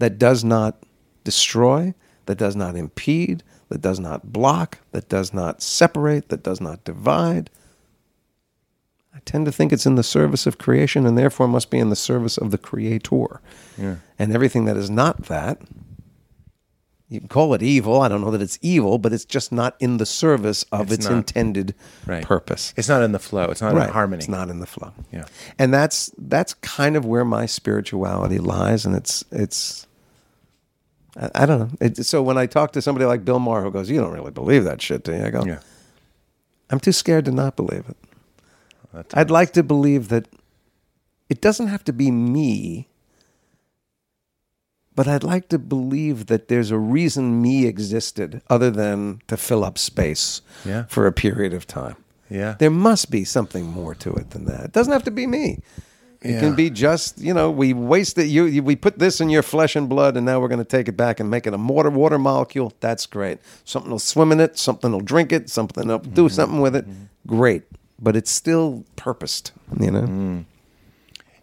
that 0.01 0.17
does 0.19 0.43
not 0.43 0.83
destroy, 1.23 1.93
that 2.25 2.37
does 2.37 2.55
not 2.55 2.75
impede, 2.75 3.43
that 3.69 3.81
does 3.81 3.99
not 3.99 4.33
block, 4.33 4.79
that 4.91 5.07
does 5.09 5.33
not 5.33 5.61
separate, 5.61 6.29
that 6.29 6.43
does 6.43 6.59
not 6.59 6.83
divide, 6.83 7.49
I 9.13 9.19
tend 9.25 9.45
to 9.45 9.51
think 9.51 9.71
it's 9.71 9.85
in 9.85 9.95
the 9.95 10.03
service 10.03 10.47
of 10.47 10.57
creation 10.57 11.05
and 11.05 11.17
therefore 11.17 11.47
must 11.47 11.69
be 11.69 11.79
in 11.79 11.89
the 11.89 11.95
service 11.95 12.37
of 12.37 12.51
the 12.51 12.57
creator. 12.57 13.41
Yeah. 13.77 13.97
And 14.17 14.33
everything 14.33 14.65
that 14.65 14.77
is 14.77 14.89
not 14.89 15.25
that, 15.25 15.61
you 17.09 17.19
can 17.19 17.27
call 17.27 17.53
it 17.53 17.61
evil. 17.61 18.01
I 18.01 18.07
don't 18.07 18.21
know 18.21 18.31
that 18.31 18.41
it's 18.41 18.57
evil, 18.61 18.97
but 18.97 19.11
it's 19.11 19.25
just 19.25 19.51
not 19.51 19.75
in 19.81 19.97
the 19.97 20.05
service 20.05 20.63
of 20.71 20.83
It's 20.83 20.93
its 20.93 21.05
not. 21.09 21.17
intended 21.17 21.75
Right. 22.07 22.23
purpose. 22.23 22.73
It's 22.77 22.87
not 22.87 23.03
in 23.03 23.11
the 23.11 23.19
flow. 23.19 23.45
It's 23.51 23.61
not 23.61 23.75
in 23.75 23.89
harmony. 23.93 24.19
It's 24.19 24.29
not 24.29 24.49
in 24.49 24.59
the 24.59 24.65
flow. 24.65 24.93
Yeah. 25.11 25.25
And 25.59 25.73
that's 25.73 26.09
that's 26.17 26.53
kind 26.55 26.95
of 26.95 27.05
where 27.05 27.25
my 27.25 27.45
spirituality 27.45 28.39
lies, 28.39 28.85
and 28.85 28.95
it's 28.95 29.25
it's. 29.29 29.87
I, 31.19 31.29
I 31.35 31.45
don't 31.45 31.59
know. 31.59 31.69
It, 31.79 32.05
so 32.05 32.21
when 32.21 32.37
I 32.37 32.45
talk 32.45 32.71
to 32.73 32.81
somebody 32.81 33.05
like 33.05 33.25
Bill 33.25 33.39
Maher 33.39 33.63
who 33.63 33.71
goes, 33.71 33.89
"You 33.89 33.99
don't 34.01 34.13
really 34.13 34.31
believe 34.31 34.63
that 34.63 34.81
shit," 34.81 35.03
do 35.03 35.13
you? 35.13 35.23
I 35.25 35.29
go, 35.29 35.43
Yeah. 35.45 35.59
"I'm 36.69 36.79
too 36.79 36.91
scared 36.91 37.25
to 37.25 37.31
not 37.31 37.55
believe 37.55 37.85
it." 37.89 37.97
That's 38.93 39.13
I'd 39.15 39.31
like 39.31 39.53
to 39.53 39.63
believe 39.63 40.09
that 40.09 40.27
it 41.29 41.41
doesn't 41.41 41.67
have 41.67 41.83
to 41.85 41.93
be 41.93 42.11
me, 42.11 42.87
but 44.95 45.07
I'd 45.07 45.23
like 45.23 45.47
to 45.49 45.59
believe 45.59 46.25
that 46.27 46.47
there's 46.49 46.71
a 46.71 46.77
reason 46.77 47.41
me 47.41 47.65
existed 47.65 48.41
other 48.49 48.69
than 48.69 49.21
to 49.27 49.37
fill 49.37 49.63
up 49.63 49.77
space 49.77 50.41
Yeah. 50.65 50.83
for 50.89 51.07
a 51.07 51.11
period 51.13 51.53
of 51.53 51.65
time. 51.67 51.95
Yeah. 52.29 52.55
There 52.59 52.69
must 52.71 53.09
be 53.11 53.23
something 53.23 53.65
more 53.65 53.95
to 53.95 54.13
it 54.13 54.31
than 54.31 54.45
that. 54.45 54.65
It 54.65 54.71
doesn't 54.73 54.91
have 54.93 55.03
to 55.03 55.11
be 55.11 55.25
me. 55.27 55.59
It 56.23 56.39
can 56.39 56.55
be 56.55 56.69
just 56.69 57.19
you 57.19 57.33
know 57.33 57.49
we 57.49 57.73
wasted 57.73 58.27
you, 58.27 58.45
you 58.45 58.61
we 58.61 58.75
put 58.75 58.99
this 58.99 59.21
in 59.21 59.31
your 59.31 59.41
flesh 59.41 59.75
and 59.75 59.89
blood 59.89 60.15
and 60.15 60.25
now 60.25 60.39
we're 60.39 60.49
going 60.49 60.59
to 60.59 60.65
take 60.65 60.87
it 60.87 60.95
back 60.95 61.19
and 61.19 61.31
make 61.31 61.47
it 61.47 61.53
a 61.53 61.57
water 61.57 61.89
water 61.89 62.19
molecule. 62.19 62.73
That's 62.79 63.07
great. 63.07 63.39
Something 63.65 63.91
will 63.91 63.99
swim 63.99 64.31
in 64.31 64.39
it. 64.39 64.57
Something 64.57 64.91
will 64.91 65.01
drink 65.01 65.31
it. 65.31 65.49
Something 65.49 65.87
will 65.87 65.97
do 65.97 66.25
mm-hmm. 66.25 66.27
something 66.27 66.61
with 66.61 66.75
it. 66.75 66.87
Mm-hmm. 66.87 67.03
Great, 67.25 67.63
but 67.99 68.15
it's 68.15 68.29
still 68.29 68.85
purposed. 68.95 69.51
You 69.79 69.91
know. 69.91 70.01
Mm. 70.01 70.45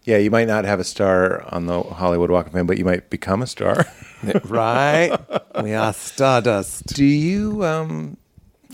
Yeah, 0.05 0.17
you 0.17 0.31
might 0.31 0.47
not 0.47 0.63
have 0.63 0.79
a 0.79 0.85
star 0.85 1.43
on 1.53 1.65
the 1.65 1.83
Hollywood 1.83 2.31
Walk 2.31 2.47
of 2.47 2.53
Fame, 2.53 2.65
but 2.65 2.77
you 2.77 2.85
might 2.85 3.09
become 3.09 3.41
a 3.41 3.47
star. 3.47 3.85
right. 4.45 5.15
we 5.61 5.73
are 5.73 5.93
stardust. 5.93 6.87
do 6.87 7.03
you? 7.03 7.65
um 7.65 8.17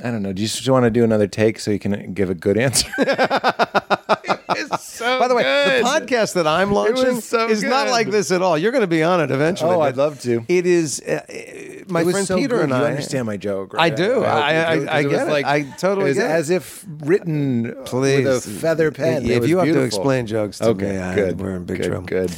I 0.03 0.11
don't 0.11 0.21
know. 0.23 0.33
Do 0.33 0.41
you 0.41 0.47
just 0.47 0.67
want 0.69 0.83
to 0.83 0.89
do 0.91 1.03
another 1.03 1.27
take 1.27 1.59
so 1.59 1.71
you 1.71 1.79
can 1.79 2.13
give 2.13 2.29
a 2.29 2.35
good 2.35 2.57
answer? 2.57 2.89
it's 2.97 4.83
so 4.83 5.19
By 5.19 5.27
the 5.27 5.35
way, 5.35 5.43
good. 5.43 5.83
the 5.85 5.87
podcast 5.89 6.33
that 6.33 6.45
I'm 6.47 6.71
launching 6.71 7.21
so 7.21 7.47
is 7.47 7.63
not 7.63 7.87
like 7.87 8.09
this 8.09 8.31
at 8.31 8.41
all. 8.41 8.57
You're 8.57 8.71
going 8.71 8.81
to 8.81 8.87
be 8.87 9.03
on 9.03 9.21
it 9.21 9.31
eventually. 9.31 9.73
Oh, 9.73 9.81
I'd 9.81 9.95
love 9.97 10.19
to. 10.21 10.43
It 10.49 10.65
is 10.65 11.01
uh, 11.01 11.21
uh, 11.29 11.83
my 11.87 12.01
It 12.01 12.11
friend 12.11 12.27
so 12.27 12.35
Peter 12.37 12.55
good. 12.55 12.63
and 12.63 12.69
you 12.71 12.75
I 12.75 12.85
understand 12.89 13.25
my 13.25 13.37
joke. 13.37 13.73
I 13.73 13.77
Right? 13.89 13.95
do. 13.95 14.23
I- 14.23 14.73
you 14.73 14.79
do, 14.81 14.87
I- 14.87 14.95
I 14.97 14.99
it 14.99 15.05
was 15.05 15.13
get 15.15 15.27
it. 15.29 15.45
I 15.45 15.61
totally 15.77 16.11
it 16.11 16.13
get 16.15 16.25
it. 16.25 16.31
as 16.33 16.49
if 16.49 16.85
written 16.99 17.75
Please, 17.85 18.25
with 18.25 18.47
a 18.47 18.49
feather 18.49 18.91
pen. 18.91 19.25
If 19.25 19.41
was 19.41 19.49
you 19.49 19.57
have 19.59 19.67
to 19.67 19.81
explain 19.81 20.27
jokes 20.27 20.57
to 20.59 20.69
okay, 20.69 20.91
me, 20.93 20.97
I- 20.97 21.15
good. 21.15 21.39
we're 21.39 21.55
in 21.55 21.65
big 21.65 21.77
good, 21.77 21.87
trouble. 21.87 22.07
Good. 22.07 22.31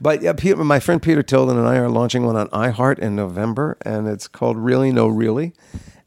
But 0.00 0.22
yeah, 0.22 0.32
Peter, 0.32 0.56
my 0.64 0.80
friend 0.80 1.00
Peter 1.00 1.22
Tilden 1.22 1.56
and 1.58 1.66
I 1.68 1.76
are 1.76 1.88
launching 1.88 2.26
one 2.26 2.36
on 2.36 2.48
iHeart 2.48 2.98
in 2.98 3.14
November, 3.14 3.76
and 3.82 4.08
it's 4.08 4.26
called 4.26 4.56
Really 4.56 4.90
No 4.90 5.06
Really. 5.06 5.52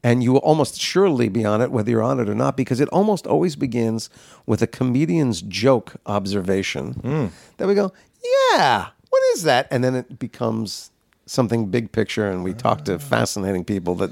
And 0.08 0.22
you 0.22 0.32
will 0.32 0.40
almost 0.50 0.80
surely 0.80 1.28
be 1.28 1.44
on 1.44 1.60
it, 1.60 1.70
whether 1.70 1.90
you're 1.90 2.02
on 2.02 2.18
it 2.18 2.28
or 2.28 2.34
not, 2.34 2.56
because 2.56 2.80
it 2.80 2.88
almost 2.88 3.26
always 3.26 3.56
begins 3.56 4.08
with 4.46 4.62
a 4.62 4.66
comedian's 4.66 5.42
joke 5.42 5.96
observation. 6.06 6.92
Hmm. 6.94 7.26
That 7.58 7.68
we 7.68 7.74
go, 7.74 7.92
yeah, 8.54 8.88
what 9.10 9.22
is 9.34 9.42
that? 9.42 9.68
And 9.70 9.84
then 9.84 9.94
it 9.94 10.18
becomes 10.18 10.90
something 11.26 11.66
big 11.66 11.92
picture, 11.92 12.30
and 12.30 12.42
we 12.42 12.54
talk 12.54 12.84
to 12.86 12.98
fascinating 12.98 13.64
people 13.64 13.94
that 13.96 14.10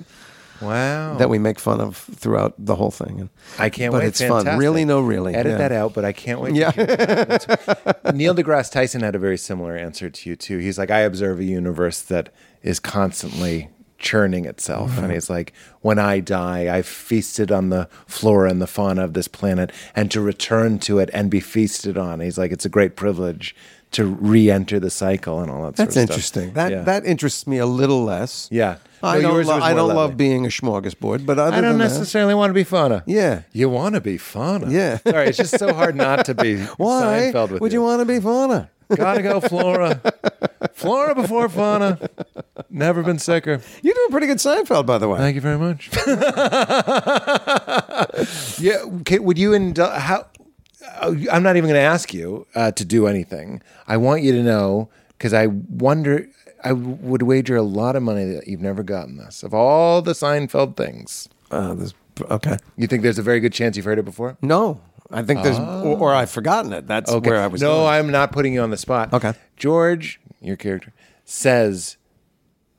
Wow. 0.61 1.17
that 1.19 1.29
we 1.29 1.39
make 1.39 1.59
fun 1.59 1.81
of 1.83 1.97
throughout 1.97 2.55
the 2.59 2.77
whole 2.77 2.91
thing. 2.91 3.21
And, 3.21 3.29
I 3.59 3.69
can't 3.71 3.93
but 3.93 4.01
wait. 4.03 4.09
it's 4.09 4.23
fun. 4.23 4.47
Really, 4.59 4.85
no, 4.87 5.01
really. 5.01 5.35
Edit 5.35 5.53
Yeah. 5.53 5.59
that 5.59 5.73
out, 5.73 5.93
but 5.95 6.05
I 6.05 6.13
can't 6.13 6.41
wait. 6.41 6.55
Yeah. 6.55 6.71
Neil 8.15 8.35
deGrasse 8.35 8.71
Tyson 8.71 9.03
had 9.03 9.15
a 9.15 9.19
very 9.19 9.37
similar 9.39 9.77
answer 9.77 10.09
to 10.11 10.31
you 10.31 10.35
too. 10.37 10.59
He's 10.59 10.79
like, 10.79 10.91
I 10.91 11.01
observe 11.01 11.39
a 11.41 11.45
universe 11.45 12.01
that 12.03 12.31
is 12.63 12.81
constantly 12.81 13.69
churning 13.99 14.45
itself, 14.45 14.99
and 14.99 15.11
he's 15.13 15.31
like, 15.31 15.53
when 15.81 15.99
I 15.99 16.21
die, 16.21 16.75
I've 16.77 16.87
feasted 16.87 17.51
on 17.51 17.71
the 17.71 17.89
flora 18.07 18.51
and 18.51 18.61
the 18.61 18.67
fauna 18.67 19.05
of 19.05 19.15
this 19.15 19.29
planet, 19.29 19.73
and 19.95 20.11
to 20.11 20.21
return 20.21 20.79
to 20.81 20.99
it 20.99 21.11
and 21.13 21.31
be 21.31 21.41
feasted 21.41 21.97
on. 21.97 22.21
He's 22.21 22.39
like, 22.39 22.53
it's 22.53 22.65
a 22.65 22.69
great 22.69 22.97
privilege 22.97 23.55
to 23.93 24.05
re-enter 24.05 24.81
the 24.81 24.91
cycle 24.91 25.41
and 25.41 25.51
all 25.51 25.65
that. 25.65 25.77
That's 25.77 25.95
sort 25.95 26.05
of 26.05 26.11
interesting. 26.11 26.43
Stuff. 26.51 26.55
That 26.55 26.71
yeah. 26.73 26.83
that 26.83 27.07
interests 27.07 27.47
me 27.47 27.59
a 27.59 27.67
little 27.67 28.05
less. 28.05 28.49
Yeah. 28.51 28.77
I 29.03 29.21
don't. 29.21 29.45
lo- 29.47 29.55
I 29.55 29.71
don't 29.75 29.89
lovely. 29.89 29.95
love 29.95 30.17
being 30.17 30.45
a 30.45 30.49
smorgasbord, 30.49 31.25
but 31.25 31.39
I 31.39 31.51
don't 31.51 31.63
than 31.63 31.79
that- 31.79 31.85
necessarily 31.85 32.35
want 32.35 32.51
to 32.51 32.55
be 32.55 32.65
fauna. 32.65 33.05
Yeah. 33.07 33.43
You 33.53 33.69
want 33.71 33.95
to 33.95 34.01
be 34.01 34.17
fauna. 34.19 34.71
Yeah. 34.71 34.99
Sorry, 34.99 35.29
it's 35.29 35.39
just 35.39 35.59
so 35.59 35.73
hard 35.73 35.95
not 35.95 36.25
to 36.27 36.35
be 36.35 36.61
why 36.77 37.31
Seinfeld 37.33 37.51
with 37.53 37.61
would 37.63 37.73
you. 37.73 37.83
want 37.83 38.01
to 38.01 38.05
be 38.07 38.19
fauna? 38.21 38.71
Gotta 38.95 39.23
go 39.23 39.41
Flora. 39.41 40.01
Flora 40.73 41.15
before 41.15 41.49
fauna. 41.49 41.99
Never 42.71 43.03
been 43.03 43.19
sicker. 43.19 43.61
You 43.83 43.95
do 43.95 44.05
a 44.09 44.11
pretty 44.11 44.27
good 44.27 44.39
Seinfeld, 44.39 44.87
by 44.87 44.99
the 44.99 45.09
way. 45.09 45.19
Thank 45.19 45.35
you 45.35 45.41
very 45.41 45.59
much. 45.59 45.91
yeah. 48.59 48.79
Okay, 49.01 49.19
would 49.19 49.39
you 49.39 49.51
indul- 49.51 49.97
how? 49.99 50.27
uh, 51.01 51.15
I'm 51.33 51.43
not 51.43 51.57
even 51.57 51.69
going 51.69 51.75
to 51.81 51.81
ask 51.81 52.13
you 52.15 52.47
uh, 52.55 52.71
to 52.73 52.85
do 52.85 53.07
anything. 53.07 53.63
I 53.89 53.97
want 53.97 54.23
you 54.23 54.33
to 54.33 54.43
know 54.43 54.89
because 55.11 55.33
I 55.33 55.47
wonder. 55.47 56.29
I 56.65 56.73
would 56.73 57.23
wager 57.23 57.55
a 57.55 57.63
lot 57.63 57.95
of 57.97 58.03
money 58.03 58.25
that 58.25 58.49
you've 58.49 58.63
never 58.63 58.83
gotten 58.83 59.19
this. 59.19 59.43
Of 59.45 59.55
all 59.55 60.03
the 60.03 60.13
Seinfeld 60.13 60.77
things, 60.77 61.29
Uh, 61.51 61.75
this, 61.75 61.95
okay. 62.23 62.57
you 62.77 62.87
think 62.89 63.03
there's 63.03 63.19
a 63.19 63.23
very 63.23 63.39
good 63.41 63.53
chance 63.53 63.77
you've 63.77 63.85
heard 63.87 63.99
it 64.01 64.05
before? 64.05 64.37
No, 64.43 64.81
I 65.11 65.23
think 65.23 65.43
there's, 65.43 65.59
or, 65.59 65.99
or 65.99 66.15
I've 66.15 66.31
forgotten 66.31 66.73
it. 66.73 66.87
That's 66.87 67.11
Okay. 67.11 67.31
where 67.31 67.41
I 67.41 67.47
was. 67.47 67.61
no, 67.63 67.77
going. 67.77 67.89
I'm 67.89 68.11
not 68.11 68.33
putting 68.33 68.53
you 68.55 68.61
on 68.61 68.71
the 68.71 68.77
spot. 68.77 69.13
Okay. 69.13 69.33
George, 69.57 70.21
your 70.41 70.57
character, 70.57 70.93
says, 71.25 71.97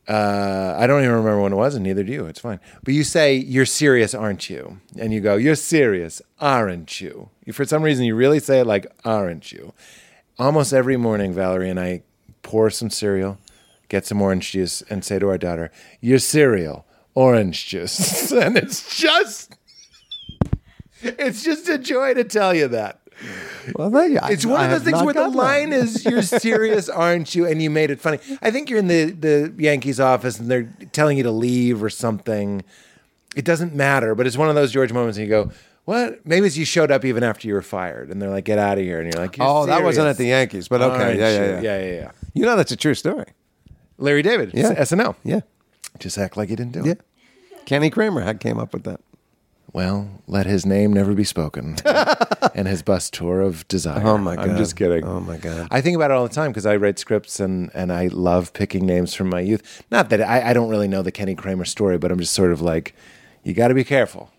uh, 0.08 0.76
I 0.78 0.88
don't 0.88 1.02
even 1.04 1.16
remember 1.16 1.42
when 1.42 1.54
it 1.54 1.58
was, 1.58 1.76
and 1.76 1.84
neither 1.84 2.04
do 2.04 2.12
you. 2.14 2.26
It's 2.28 2.40
fine. 2.40 2.60
But 2.84 2.94
you 2.94 3.04
say, 3.04 3.36
You're 3.36 3.66
serious, 3.66 4.14
aren't 4.16 4.50
you? 4.50 4.80
And 4.98 5.12
you 5.14 5.20
go, 5.20 5.36
You're 5.36 5.56
serious, 5.56 6.22
aren't 6.40 7.02
you? 7.02 7.30
You- 7.46 7.54
For 7.54 7.66
some 7.66 7.84
reason, 7.84 8.06
you 8.06 8.16
really 8.16 8.40
say 8.40 8.60
it 8.62 8.68
like, 8.68 8.88
Aren't 9.04 9.52
you? 9.52 9.74
Almost 10.40 10.72
every 10.74 10.98
morning, 10.98 11.34
Valerie 11.34 11.70
and 11.70 11.80
I 11.80 12.04
pour 12.42 12.70
some 12.70 12.90
cereal, 12.90 13.38
get 13.90 14.06
some 14.06 14.22
orange 14.22 14.52
juice, 14.52 14.82
and 14.90 15.04
say 15.04 15.20
to 15.20 15.28
our 15.30 15.38
daughter, 15.38 15.72
Your 16.00 16.20
cereal, 16.20 16.86
orange 17.16 17.68
juice. 17.68 18.32
and 18.32 18.58
it's 18.58 18.96
just. 18.98 19.47
It's 21.20 21.44
just 21.44 21.68
a 21.70 21.78
joy 21.78 22.14
to 22.14 22.24
tell 22.24 22.54
you 22.54 22.68
that. 22.70 23.00
Well, 23.76 23.90
thank 23.90 24.14
you. 24.14 24.20
I- 24.22 24.30
It's 24.30 24.46
one 24.46 24.62
I 24.62 24.66
of 24.66 24.72
have 24.72 24.84
those 24.84 24.92
things 24.94 25.04
where 25.04 25.14
the 25.14 25.28
line 25.28 25.74
is 25.74 26.06
"You're 26.06 26.22
serious, 26.22 26.88
aren't 27.04 27.34
you?" 27.36 27.46
and 27.48 27.62
you 27.62 27.70
made 27.70 27.90
it 27.92 28.00
funny. 28.00 28.20
I 28.42 28.52
think 28.52 28.70
you're 28.70 28.80
in 28.80 28.88
the 28.88 29.06
the 29.12 29.54
Yankees 29.58 30.00
office 30.00 30.40
and 30.40 30.50
they're 30.50 30.72
telling 30.92 31.18
you 31.18 31.24
to 31.24 31.32
leave 31.32 31.82
or 31.84 31.90
something. 31.90 32.64
It 33.36 33.46
doesn't 33.46 33.74
matter, 33.76 34.16
but 34.16 34.26
it's 34.28 34.38
one 34.38 34.50
of 34.50 34.56
those 34.56 34.72
George 34.72 34.94
moments, 34.94 35.18
and 35.18 35.26
you 35.28 35.30
go, 35.32 35.52
"What?" 35.86 36.26
Maybe 36.26 36.48
it's 36.48 36.58
you 36.58 36.66
showed 36.66 36.92
up 36.92 37.04
even 37.06 37.24
after 37.24 37.48
you 37.48 37.54
were 37.56 37.62
fired, 37.62 38.10
and 38.10 38.22
they're 38.22 38.30
like, 38.30 38.46
"Get 38.46 38.58
out 38.60 38.78
of 38.78 38.84
here," 38.84 39.00
and 39.02 39.12
you're 39.12 39.22
like, 39.22 39.38
"You're 39.38 39.48
Oh, 39.48 39.66
that 39.66 39.84
wasn't 39.84 40.08
at 40.08 40.18
the 40.18 40.26
Yankees, 40.26 40.68
but 40.68 40.82
okay, 40.82 41.18
yeah, 41.18 41.30
yeah, 41.30 41.46
yeah, 41.46 41.62
yeah, 41.62 41.80
yeah, 41.86 41.94
yeah. 42.02 42.12
You 42.34 42.46
know 42.46 42.56
that's 42.56 42.72
a 42.72 42.76
true 42.78 42.94
story. 42.94 43.26
Larry 43.98 44.22
David, 44.22 44.52
Yeah. 44.54 44.74
SNL. 44.76 45.16
Yeah, 45.24 45.40
Just 46.00 46.18
act 46.20 46.38
like 46.38 46.50
you 46.52 46.56
didn't 46.56 46.74
do 46.74 46.84
yeah. 46.86 46.92
it. 46.92 47.02
Kenny 47.66 47.90
Kramer 47.90 48.22
had 48.22 48.40
came 48.40 48.60
up 48.60 48.74
with 48.74 48.84
that. 48.84 49.02
Well, 49.78 50.10
let 50.26 50.48
his 50.48 50.66
name 50.66 50.92
never 50.92 51.14
be 51.14 51.24
spoken, 51.24 51.78
and 52.56 52.68
his 52.68 52.82
bus 52.82 53.12
tour 53.12 53.42
of 53.42 53.68
desire. 53.68 54.02
Oh, 54.04 54.18
my 54.18 54.36
god! 54.36 54.50
I'm 54.50 54.58
just 54.58 54.76
kidding. 54.76 55.04
Oh, 55.06 55.20
my 55.20 55.38
God. 55.38 55.68
I 55.70 55.82
think 55.82 55.96
about 55.96 56.10
it 56.10 56.16
all 56.16 56.28
the 56.28 56.34
time 56.34 56.50
because 56.50 56.66
I 56.66 56.78
write 56.78 56.98
scripts 56.98 57.40
and 57.40 57.70
and 57.76 57.94
I 57.94 58.08
love 58.08 58.54
picking 58.54 58.88
names 58.88 59.14
from 59.14 59.30
my 59.30 59.40
youth. 59.40 59.84
Not 59.92 60.10
that 60.10 60.20
I, 60.20 60.50
I 60.50 60.54
don't 60.54 60.70
really 60.70 60.88
know 60.88 61.04
the 61.04 61.12
Kenny 61.12 61.36
Kramer 61.36 61.64
story, 61.64 62.00
but 62.00 62.12
I'm 62.12 62.18
just 62.18 62.34
sort 62.34 62.52
of 62.52 62.60
like, 62.60 62.96
you 63.44 63.54
got 63.54 63.68
to 63.68 63.76
be 63.76 63.84
careful 63.84 64.32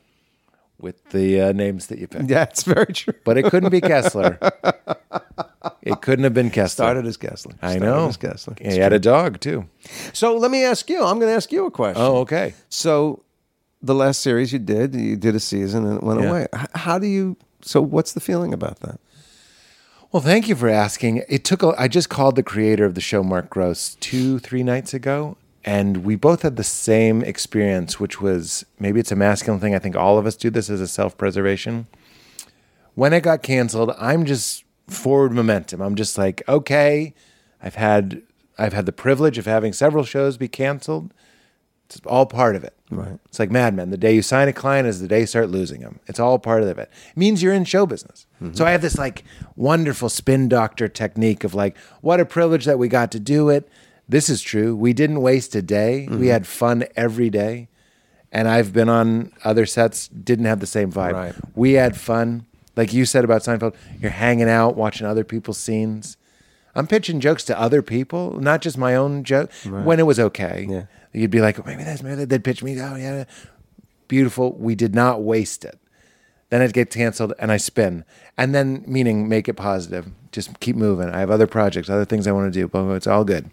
with 0.77 1.10
the 1.10 1.40
uh, 1.40 1.52
names 1.52 1.86
that 1.86 2.01
you 2.01 2.09
pick. 2.09 2.23
Yeah, 2.28 2.43
it's 2.43 2.65
very 2.65 2.93
true. 2.93 3.15
But 3.23 3.39
it 3.39 3.44
couldn't 3.44 3.70
be 3.70 3.81
Kessler. 3.81 4.40
it 5.82 6.01
couldn't 6.01 6.24
have 6.24 6.35
been 6.35 6.51
Kessler. 6.51 6.85
Started 6.85 7.06
as 7.06 7.16
Kessler. 7.16 7.55
I 7.62 7.77
Started 7.77 7.86
know. 7.86 8.09
as 8.09 8.16
Kessler. 8.16 8.56
Yeah, 8.60 8.73
he 8.73 8.78
had 8.78 8.93
a 8.93 8.98
dog 8.98 9.39
too. 9.39 9.69
So 10.12 10.36
let 10.36 10.51
me 10.51 10.65
ask 10.65 10.90
you. 10.90 11.05
I'm 11.05 11.20
going 11.20 11.31
to 11.31 11.36
ask 11.36 11.52
you 11.52 11.66
a 11.66 11.70
question. 11.70 12.02
Oh, 12.02 12.16
okay. 12.23 12.55
So 12.70 13.23
the 13.82 13.94
last 13.94 14.20
series 14.20 14.52
you 14.52 14.59
did, 14.59 14.94
you 14.94 15.16
did 15.16 15.34
a 15.34 15.40
season 15.40 15.86
and 15.86 15.98
it 15.98 16.02
went 16.02 16.20
Yeah. 16.20 16.28
away. 16.28 16.46
How 16.74 16.98
do 16.98 17.06
you? 17.06 17.36
So 17.62 17.80
what's 17.80 18.12
the 18.12 18.20
feeling 18.20 18.52
about 18.52 18.80
that? 18.80 19.00
Well, 20.10 20.22
thank 20.22 20.48
you 20.48 20.55
for 20.56 20.68
asking. 20.68 21.22
It 21.28 21.44
took. 21.44 21.62
A, 21.62 21.74
I 21.78 21.86
just 21.88 22.09
called 22.09 22.36
the 22.36 22.42
creator 22.42 22.84
of 22.84 22.94
the 22.94 23.00
show, 23.00 23.22
Mark 23.22 23.50
Gross, 23.50 23.94
two, 24.00 24.38
three 24.38 24.62
nights 24.62 24.94
ago, 24.94 25.36
and 25.64 25.98
we 25.98 26.16
both 26.16 26.42
had 26.42 26.56
the 26.56 26.64
same 26.64 27.22
experience, 27.22 28.00
which 28.00 28.20
was 28.20 28.64
maybe 28.78 29.00
it's 29.00 29.12
a 29.12 29.16
masculine 29.16 29.60
thing. 29.60 29.74
I 29.74 29.78
think 29.78 29.96
all 29.96 30.16
of 30.18 30.24
us 30.26 30.34
do 30.36 30.48
this 30.50 30.70
as 30.70 30.80
a 30.80 30.88
self-preservation. 30.88 31.86
When 32.94 33.12
it 33.12 33.20
got 33.22 33.42
canceled, 33.42 33.92
I'm 33.98 34.24
just 34.24 34.64
forward 34.88 35.32
momentum. 35.32 35.80
I'm 35.82 35.94
just 35.94 36.16
like, 36.16 36.42
okay, 36.48 37.14
I've 37.62 37.74
had 37.74 38.22
I've 38.59 38.72
had 38.72 38.86
the 38.86 38.92
privilege 38.92 39.36
of 39.38 39.44
having 39.46 39.72
several 39.72 40.05
shows 40.05 40.36
be 40.38 40.48
canceled. 40.48 41.12
It's 41.90 42.05
all 42.06 42.27
part 42.27 42.55
of 42.55 42.65
it. 42.65 42.74
Right. 42.90 43.19
It's 43.27 43.39
like 43.39 43.51
Mad 43.51 43.74
Men. 43.74 43.90
The 43.90 43.97
day 43.97 44.15
you 44.15 44.23
sign 44.23 44.48
a 44.48 44.52
client 44.52 44.86
is 44.86 45.01
the 45.01 45.09
day 45.09 45.20
you 45.20 45.27
start 45.27 45.48
losing 45.48 45.81
them. 45.81 46.01
It's 46.06 46.20
all 46.20 46.39
part 46.39 46.62
of 46.62 46.69
it. 46.69 46.78
It 46.78 46.90
means 47.16 47.43
you're 47.43 47.55
in 47.55 47.65
show 47.65 47.86
business. 47.86 48.27
Mm-hmm. 48.43 48.55
So 48.55 48.66
I 48.66 48.73
have 48.73 48.82
this 48.82 48.98
like 48.98 49.24
wonderful 49.56 50.09
spin 50.09 50.48
doctor 50.48 50.89
technique 50.89 51.44
of 51.44 51.55
like, 51.55 51.77
what 52.02 52.20
a 52.20 52.27
privilege 52.27 52.66
that 52.66 52.78
we 52.78 52.89
got 52.89 53.10
to 53.12 53.20
do 53.20 53.48
it. 53.48 53.69
This 54.09 54.28
is 54.28 54.43
true. 54.43 54.77
We 54.77 54.93
didn't 54.93 55.23
waste 55.23 55.55
a 55.55 55.62
day. 55.62 56.06
We 56.09 56.16
mm-hmm. 56.16 56.27
had 56.27 56.47
fun 56.47 56.85
every 56.97 57.31
day. 57.31 57.69
And 58.31 58.48
I've 58.48 58.74
been 58.74 58.90
on 58.90 59.32
other 59.44 59.65
sets, 59.65 60.09
didn't 60.09 60.44
have 60.44 60.60
the 60.60 60.66
same 60.66 60.93
vibe. 60.93 61.12
Right. 61.15 61.35
We 61.55 61.73
had 61.74 61.97
fun. 61.97 62.44
Like 62.77 62.93
you 62.93 63.06
said 63.06 63.24
about 63.24 63.43
Seinfeld, 63.43 63.74
you're 63.98 64.10
hanging 64.10 64.48
out, 64.48 64.77
watching 64.77 65.06
other 65.06 65.24
people's 65.24 65.59
scenes. 65.59 66.16
I'm 66.74 66.86
pitching 66.86 67.19
jokes 67.19 67.43
to 67.44 67.59
other 67.59 67.82
people, 67.82 68.39
not 68.39 68.60
just 68.60 68.78
my 68.78 68.94
own 68.94 69.24
joke. 69.24 69.51
When 69.65 69.98
it 69.98 70.05
was 70.05 70.20
okay, 70.20 70.66
Yeah. 70.69 70.82
You'd 71.12 71.30
be 71.30 71.40
like, 71.40 71.59
oh, 71.59 71.62
maybe 71.66 71.85
that's 71.85 72.02
maybe 72.02 72.16
that- 72.16 72.28
they'd 72.28 72.44
pitch 72.44 72.62
me. 72.62 72.80
Oh 72.80 72.97
yeah, 72.97 73.24
beautiful. 74.09 74.52
We 74.52 74.74
did 74.74 74.94
not 74.94 75.22
waste 75.22 75.64
it. 75.64 75.78
Then 76.51 76.62
it 76.62 76.72
gets 76.72 76.97
canceled, 76.97 77.35
and 77.39 77.52
I 77.52 77.59
spin, 77.59 78.05
and 78.39 78.55
then 78.55 78.82
meaning 78.86 79.28
make 79.28 79.48
it 79.48 79.55
positive. 79.55 80.09
Just 80.32 80.60
keep 80.60 80.76
moving. 80.76 81.10
I 81.10 81.20
have 81.20 81.30
other 81.30 81.47
projects, 81.47 81.90
other 81.90 82.06
things 82.06 82.26
I 82.26 82.32
want 82.32 82.52
to 82.52 82.60
do. 82.60 82.68
But 82.68 82.90
it's 82.93 83.06
all 83.06 83.24
good. 83.24 83.51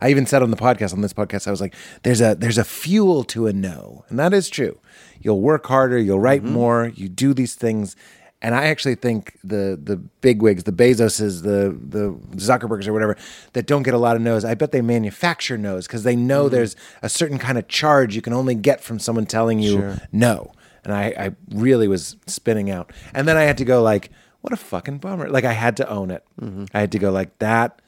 I 0.00 0.10
even 0.10 0.24
said 0.24 0.42
on 0.42 0.50
the 0.50 0.56
podcast, 0.56 0.92
on 0.92 1.00
this 1.00 1.12
podcast, 1.12 1.46
I 1.46 1.50
was 1.50 1.60
like, 1.60 1.74
"There's 2.02 2.20
a 2.20 2.34
there's 2.34 2.58
a 2.58 2.64
fuel 2.64 3.24
to 3.24 3.46
a 3.48 3.52
no," 3.52 4.04
and 4.08 4.18
that 4.18 4.32
is 4.32 4.48
true. 4.48 4.78
You'll 5.20 5.40
work 5.40 5.66
harder, 5.66 5.98
you'll 5.98 6.20
write 6.20 6.42
mm-hmm. 6.42 6.52
more, 6.52 6.92
you 6.94 7.08
do 7.08 7.34
these 7.34 7.54
things, 7.54 7.96
And 8.42 8.54
I 8.54 8.66
actually 8.68 8.94
think 8.94 9.36
the 9.44 9.78
the 9.82 9.96
bigwigs, 9.96 10.64
the 10.64 10.72
Bezoses, 10.72 11.42
the 11.42 11.76
the 11.78 12.12
Zuckerbergs 12.36 12.86
or 12.88 12.92
whatever, 12.94 13.16
that 13.52 13.66
don't 13.66 13.82
get 13.82 13.92
a 13.92 13.98
lot 13.98 14.16
of 14.16 14.22
no's, 14.22 14.44
I 14.46 14.54
bet 14.54 14.72
they 14.72 14.80
manufacture 14.80 15.58
no's 15.58 15.86
because 15.86 16.04
they 16.04 16.16
know 16.16 16.44
Mm-hmm. 16.44 16.54
there's 16.54 16.76
a 17.02 17.08
certain 17.08 17.38
kind 17.38 17.58
of 17.58 17.68
charge 17.68 18.16
you 18.16 18.22
can 18.22 18.32
only 18.32 18.54
get 18.54 18.80
from 18.80 18.98
someone 18.98 19.26
telling 19.26 19.58
you 19.58 19.96
no. 20.10 20.52
And 20.84 20.94
I, 20.94 21.04
I 21.18 21.30
really 21.50 21.86
was 21.88 22.16
spinning 22.26 22.70
out. 22.70 22.90
And 23.12 23.28
then 23.28 23.36
I 23.36 23.42
had 23.42 23.58
to 23.58 23.66
go 23.66 23.82
like, 23.82 24.08
what 24.40 24.54
a 24.54 24.56
fucking 24.56 24.98
bummer. 24.98 25.28
Like 25.28 25.44
I 25.44 25.52
had 25.52 25.76
to 25.76 25.86
own 25.90 26.10
it. 26.10 26.24
Mm-hmm. 26.40 26.64
I 26.72 26.80
had 26.80 26.92
to 26.92 26.98
go 26.98 27.10
like 27.10 27.38
that 27.40 27.82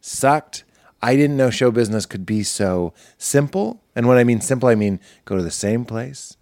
sucked. 0.00 0.64
I 1.02 1.16
didn't 1.16 1.36
know 1.36 1.50
show 1.50 1.70
business 1.70 2.06
could 2.06 2.24
be 2.24 2.42
so 2.42 2.94
simple. 3.18 3.82
And 3.94 4.08
when 4.08 4.16
I 4.16 4.24
mean 4.24 4.40
simple, 4.40 4.70
I 4.70 4.74
mean 4.74 5.00
go 5.26 5.36
to 5.36 5.42
the 5.42 5.50
same 5.50 5.84
place. 5.84 6.37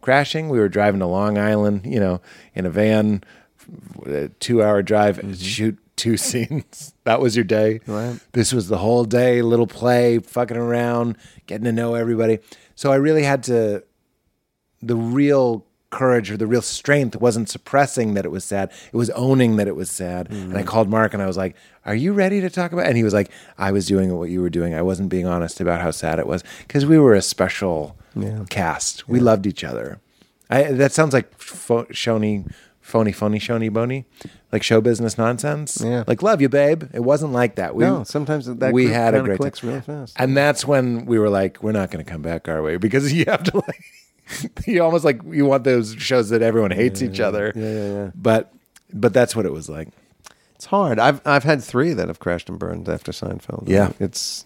Crashing, 0.00 0.48
we 0.48 0.58
were 0.58 0.68
driving 0.68 1.00
to 1.00 1.06
Long 1.06 1.38
Island, 1.38 1.82
you 1.84 2.00
know, 2.00 2.20
in 2.54 2.66
a 2.66 2.70
van, 2.70 3.22
a 4.06 4.28
two 4.40 4.62
hour 4.62 4.82
drive, 4.82 5.18
and 5.18 5.36
shoot 5.36 5.78
two 5.96 6.16
scenes. 6.16 6.94
That 7.04 7.20
was 7.20 7.36
your 7.36 7.44
day. 7.44 7.80
Right. 7.86 8.18
This 8.32 8.52
was 8.52 8.68
the 8.68 8.78
whole 8.78 9.04
day, 9.04 9.42
little 9.42 9.66
play, 9.66 10.18
fucking 10.18 10.56
around, 10.56 11.16
getting 11.46 11.64
to 11.64 11.72
know 11.72 11.94
everybody. 11.94 12.38
So 12.74 12.90
I 12.90 12.96
really 12.96 13.24
had 13.24 13.42
to 13.44 13.84
the 14.82 14.96
real 14.96 15.66
courage 15.90 16.30
or 16.30 16.36
the 16.36 16.46
real 16.46 16.62
strength 16.62 17.16
wasn't 17.16 17.48
suppressing 17.48 18.14
that 18.14 18.24
it 18.24 18.30
was 18.30 18.44
sad. 18.44 18.70
It 18.92 18.96
was 18.96 19.10
owning 19.10 19.56
that 19.56 19.68
it 19.68 19.76
was 19.76 19.90
sad. 19.90 20.30
And 20.30 20.52
I 20.54 20.60
mm-hmm. 20.60 20.68
called 20.68 20.88
Mark 20.88 21.12
and 21.12 21.22
I 21.22 21.26
was 21.26 21.36
like, 21.36 21.56
Are 21.84 21.94
you 21.94 22.12
ready 22.12 22.40
to 22.40 22.48
talk 22.48 22.72
about? 22.72 22.86
It? 22.86 22.88
And 22.88 22.96
he 22.96 23.04
was 23.04 23.14
like, 23.14 23.30
I 23.58 23.72
was 23.72 23.86
doing 23.86 24.16
what 24.16 24.30
you 24.30 24.40
were 24.40 24.50
doing. 24.50 24.74
I 24.74 24.82
wasn't 24.82 25.08
being 25.08 25.26
honest 25.26 25.60
about 25.60 25.80
how 25.80 25.90
sad 25.90 26.18
it 26.18 26.26
was 26.26 26.44
because 26.60 26.86
we 26.86 26.98
were 26.98 27.14
a 27.14 27.22
special 27.22 27.96
cast. 28.48 29.08
We 29.08 29.20
loved 29.20 29.46
each 29.46 29.64
other. 29.64 30.00
I, 30.48 30.64
that 30.64 30.92
sounds 30.92 31.12
like 31.12 31.32
pho- 31.38 31.84
shony, 31.86 32.52
phony, 32.80 33.12
phony, 33.12 33.38
shony, 33.38 33.72
bony, 33.72 34.04
like 34.50 34.62
show 34.62 34.80
business 34.80 35.16
nonsense. 35.16 35.80
Yeah. 35.84 36.02
Like, 36.06 36.22
love 36.22 36.40
you, 36.40 36.48
babe. 36.48 36.84
It 36.92 37.00
wasn't 37.00 37.32
like 37.32 37.54
that. 37.54 37.74
We, 37.74 37.84
No, 37.84 38.02
sometimes 38.02 38.46
that 38.46 38.72
we 38.72 38.88
had 38.88 39.14
a 39.14 39.22
great 39.22 39.38
clicks 39.38 39.60
time. 39.60 39.70
real 39.70 39.80
fast. 39.80 40.16
And 40.18 40.36
that's 40.36 40.66
when 40.66 41.06
we 41.06 41.18
were 41.18 41.30
like, 41.30 41.62
we're 41.62 41.72
not 41.72 41.90
going 41.90 42.04
to 42.04 42.10
come 42.10 42.22
back 42.22 42.48
our 42.48 42.62
way 42.62 42.76
because 42.76 43.12
you 43.12 43.24
have 43.26 43.44
to 43.44 43.56
like, 43.56 43.84
you 44.66 44.82
almost 44.82 45.04
like 45.04 45.20
you 45.26 45.46
want 45.46 45.64
those 45.64 45.94
shows 45.94 46.30
that 46.30 46.42
everyone 46.42 46.70
hates 46.70 47.02
each 47.02 47.20
other. 47.20 47.52
Yeah, 47.54 47.62
yeah, 47.62 47.92
yeah. 47.92 48.10
But, 48.14 48.52
but 48.92 49.12
that's 49.12 49.34
what 49.34 49.46
it 49.46 49.52
was 49.52 49.68
like. 49.68 49.88
It's 50.54 50.66
hard. 50.66 50.98
I've 50.98 51.26
I've 51.26 51.44
had 51.44 51.62
three 51.64 51.94
that 51.94 52.08
have 52.08 52.18
crashed 52.18 52.50
and 52.50 52.58
burned 52.58 52.88
after 52.88 53.12
Seinfeld. 53.12 53.66
Yeah. 53.66 53.92
it's 53.98 54.44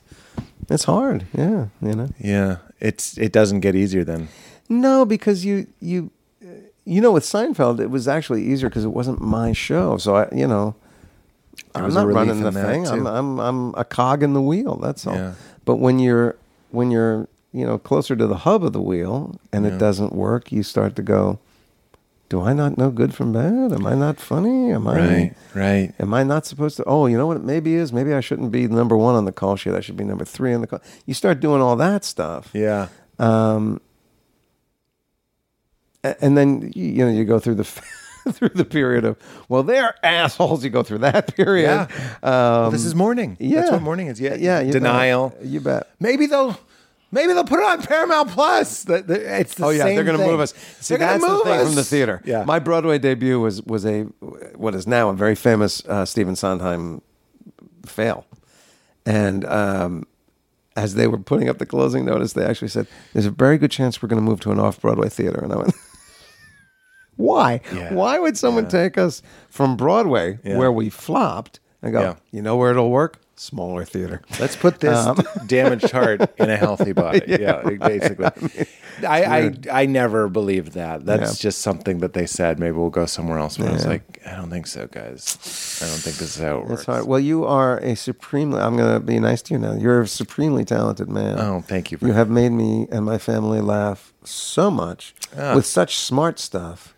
it's 0.70 0.84
hard. 0.84 1.26
Yeah, 1.36 1.66
you 1.82 1.94
know. 1.94 2.08
Yeah, 2.18 2.58
it's 2.80 3.18
it 3.18 3.32
doesn't 3.32 3.60
get 3.60 3.74
easier 3.74 4.04
then. 4.04 4.28
No, 4.68 5.04
because 5.04 5.44
you 5.44 5.66
you 5.80 6.12
uh, 6.40 6.50
you 6.84 7.00
know 7.00 7.10
with 7.10 7.24
Seinfeld 7.24 7.80
it 7.80 7.88
was 7.88 8.06
actually 8.06 8.44
easier 8.44 8.68
because 8.68 8.84
it 8.84 8.92
wasn't 8.92 9.20
my 9.20 9.52
show. 9.52 9.96
So 9.98 10.14
I 10.14 10.28
you 10.32 10.46
know 10.46 10.76
I'm 11.74 11.84
was 11.84 11.94
not 11.94 12.06
running 12.06 12.42
the 12.42 12.52
thing. 12.52 12.86
I'm. 12.86 13.06
I'm 13.06 13.40
I'm 13.40 13.74
a 13.74 13.84
cog 13.84 14.22
in 14.22 14.32
the 14.32 14.42
wheel. 14.42 14.76
That's 14.76 15.06
all. 15.06 15.16
Yeah. 15.16 15.34
But 15.64 15.76
when 15.76 15.98
you're 15.98 16.36
when 16.70 16.90
you're 16.90 17.28
you 17.54 17.64
know 17.64 17.78
closer 17.78 18.14
to 18.16 18.26
the 18.26 18.38
hub 18.38 18.62
of 18.64 18.72
the 18.74 18.82
wheel 18.82 19.38
and 19.52 19.64
it 19.64 19.78
doesn't 19.78 20.12
work, 20.12 20.52
you 20.52 20.62
start 20.62 20.94
to 20.96 21.02
go. 21.02 21.38
Do 22.30 22.40
I 22.40 22.52
not 22.54 22.76
know 22.78 22.90
good 22.90 23.14
from 23.14 23.32
bad? 23.32 23.70
Am 23.72 23.86
I 23.86 23.94
not 23.94 24.18
funny? 24.18 24.72
Am 24.72 24.88
I 24.88 24.96
Right, 24.98 25.34
right. 25.54 25.94
Am 26.00 26.12
I 26.14 26.24
not 26.24 26.46
supposed 26.46 26.76
to? 26.78 26.84
Oh, 26.84 27.06
you 27.06 27.16
know 27.18 27.26
what 27.26 27.36
it 27.36 27.44
maybe 27.44 27.74
is? 27.74 27.92
Maybe 27.92 28.12
I 28.14 28.20
shouldn't 28.20 28.50
be 28.50 28.66
number 28.66 28.96
one 28.96 29.14
on 29.14 29.24
the 29.26 29.30
call 29.30 29.56
sheet. 29.56 29.74
I 29.74 29.80
should 29.80 29.96
be 29.96 30.04
number 30.04 30.24
three 30.24 30.52
on 30.54 30.60
the 30.62 30.66
call. 30.66 30.80
You 31.06 31.14
start 31.14 31.38
doing 31.40 31.60
all 31.60 31.76
that 31.76 32.02
stuff. 32.04 32.50
Yeah, 32.54 32.88
Um, 33.18 33.80
and 36.02 36.36
then 36.36 36.72
you 36.74 36.84
you 36.86 37.04
know 37.04 37.10
you 37.10 37.24
go 37.24 37.38
through 37.38 37.56
the 37.56 37.64
through 38.32 38.50
the 38.54 38.64
period 38.64 39.04
of 39.04 39.16
well 39.48 39.62
they're 39.62 39.94
assholes. 40.04 40.64
You 40.64 40.70
go 40.70 40.82
through 40.82 40.98
that 40.98 41.34
period. 41.36 41.66
Yeah. 41.68 42.16
Um, 42.22 42.32
Well, 42.32 42.70
this 42.70 42.84
is 42.84 42.94
mourning. 42.94 43.36
yeah. 43.38 43.60
that's 43.60 43.72
what 43.72 43.82
mourning 43.82 44.08
is. 44.08 44.20
Yeah, 44.20 44.34
yeah. 44.34 44.62
denial. 44.70 45.30
Bet. 45.30 45.44
You 45.46 45.60
bet. 45.60 45.88
Maybe 46.00 46.26
they'll. 46.26 46.58
Maybe 47.14 47.32
they'll 47.32 47.44
put 47.44 47.60
it 47.60 47.64
on 47.64 47.80
Paramount 47.82 48.30
Plus. 48.30 48.84
The- 48.84 49.02
the- 49.02 49.40
It's 49.40 49.54
the 49.54 49.64
Oh 49.66 49.70
yeah, 49.70 49.84
they're 49.84 50.04
going 50.04 50.18
to 50.18 50.26
move 50.26 50.40
us. 50.40 50.52
See, 50.80 50.96
They're 50.96 51.06
that's 51.06 51.24
the 51.24 51.40
thing 51.44 51.52
us. 51.60 51.66
from 51.66 51.74
the 51.76 51.84
theater. 51.84 52.20
Yeah, 52.24 52.44
my 52.44 52.58
Broadway 52.58 52.98
debut 52.98 53.38
was 53.40 53.62
was 53.62 53.86
a 53.86 54.02
what 54.56 54.74
is 54.74 54.86
now 54.86 55.08
a 55.08 55.14
very 55.14 55.34
famous 55.34 55.82
uh, 55.86 56.04
Stephen 56.04 56.36
Sondheim 56.36 57.00
fail, 57.86 58.26
and 59.06 59.44
um, 59.46 60.06
as 60.76 60.94
they 60.96 61.06
were 61.06 61.18
putting 61.18 61.48
up 61.48 61.58
the 61.58 61.66
closing 61.66 62.04
notice, 62.04 62.32
they 62.34 62.44
actually 62.44 62.68
said, 62.68 62.86
"There's 63.12 63.26
a 63.26 63.30
very 63.30 63.58
good 63.58 63.70
chance 63.70 64.02
we're 64.02 64.08
going 64.08 64.22
to 64.22 64.28
move 64.28 64.40
to 64.40 64.50
an 64.52 64.58
off 64.58 64.80
Broadway 64.80 65.08
theater," 65.08 65.40
and 65.42 65.52
I 65.52 65.56
went. 65.56 65.74
Why? 67.16 67.60
Yeah. 67.72 67.94
Why 67.94 68.18
would 68.18 68.36
someone 68.36 68.66
take 68.68 68.98
us 68.98 69.22
from 69.48 69.76
Broadway, 69.76 70.38
Yeah. 70.42 70.58
where 70.58 70.72
we 70.72 70.90
flopped, 70.90 71.60
and 71.80 71.92
go, 71.92 72.00
Yeah. 72.00 72.14
you 72.32 72.42
know 72.42 72.56
where 72.56 72.72
it'll 72.72 72.90
work? 72.90 73.20
Smaller 73.36 73.84
theater. 73.84 74.22
Let's 74.38 74.54
put 74.54 74.78
this 74.80 74.96
Um, 74.96 75.18
damaged 75.46 75.90
heart 75.90 76.20
in 76.38 76.50
a 76.50 76.56
healthy 76.56 76.92
body. 76.92 77.20
yeah, 77.26 77.62
basically. 77.62 78.66
I, 79.06 79.24
I 79.24 79.52
I 79.82 79.86
never 79.86 80.28
believed 80.28 80.72
that. 80.74 81.04
That's 81.04 81.38
Yeah. 81.40 81.48
just 81.48 81.60
something 81.60 81.98
that 81.98 82.12
they 82.12 82.26
said. 82.26 82.60
Maybe 82.60 82.72
we'll 82.76 82.90
go 82.90 83.06
somewhere 83.06 83.38
else. 83.38 83.56
But 83.58 83.68
I 83.68 83.72
was 83.72 83.86
like, 83.86 84.20
I 84.24 84.36
don't 84.36 84.50
think 84.50 84.68
so, 84.68 84.86
guys. 84.86 85.36
I 85.82 85.86
don't 85.88 85.98
think 85.98 86.16
this 86.18 86.36
is 86.36 86.42
how 86.42 86.58
it 86.60 86.68
works. 86.68 86.84
Hard. 86.84 87.06
Well, 87.08 87.18
you 87.18 87.44
are 87.44 87.78
a 87.78 87.96
supremely. 87.96 88.60
I'm 88.60 88.76
going 88.76 88.94
to 88.94 89.00
be 89.00 89.18
nice 89.18 89.42
to 89.42 89.54
you 89.54 89.58
now. 89.58 89.74
You're 89.74 90.02
a 90.02 90.06
supremely 90.06 90.64
talented 90.64 91.08
man. 91.08 91.40
Oh, 91.40 91.60
thank 91.66 91.90
you. 91.90 91.98
For 91.98 92.06
You 92.06 92.12
have 92.12 92.30
made 92.30 92.50
me 92.52 92.86
and 92.92 93.04
my 93.04 93.18
family 93.18 93.60
laugh 93.60 94.12
so 94.22 94.70
much 94.70 95.12
Ah. 95.36 95.56
with 95.56 95.66
such 95.66 95.98
smart 95.98 96.38
stuff. 96.38 96.93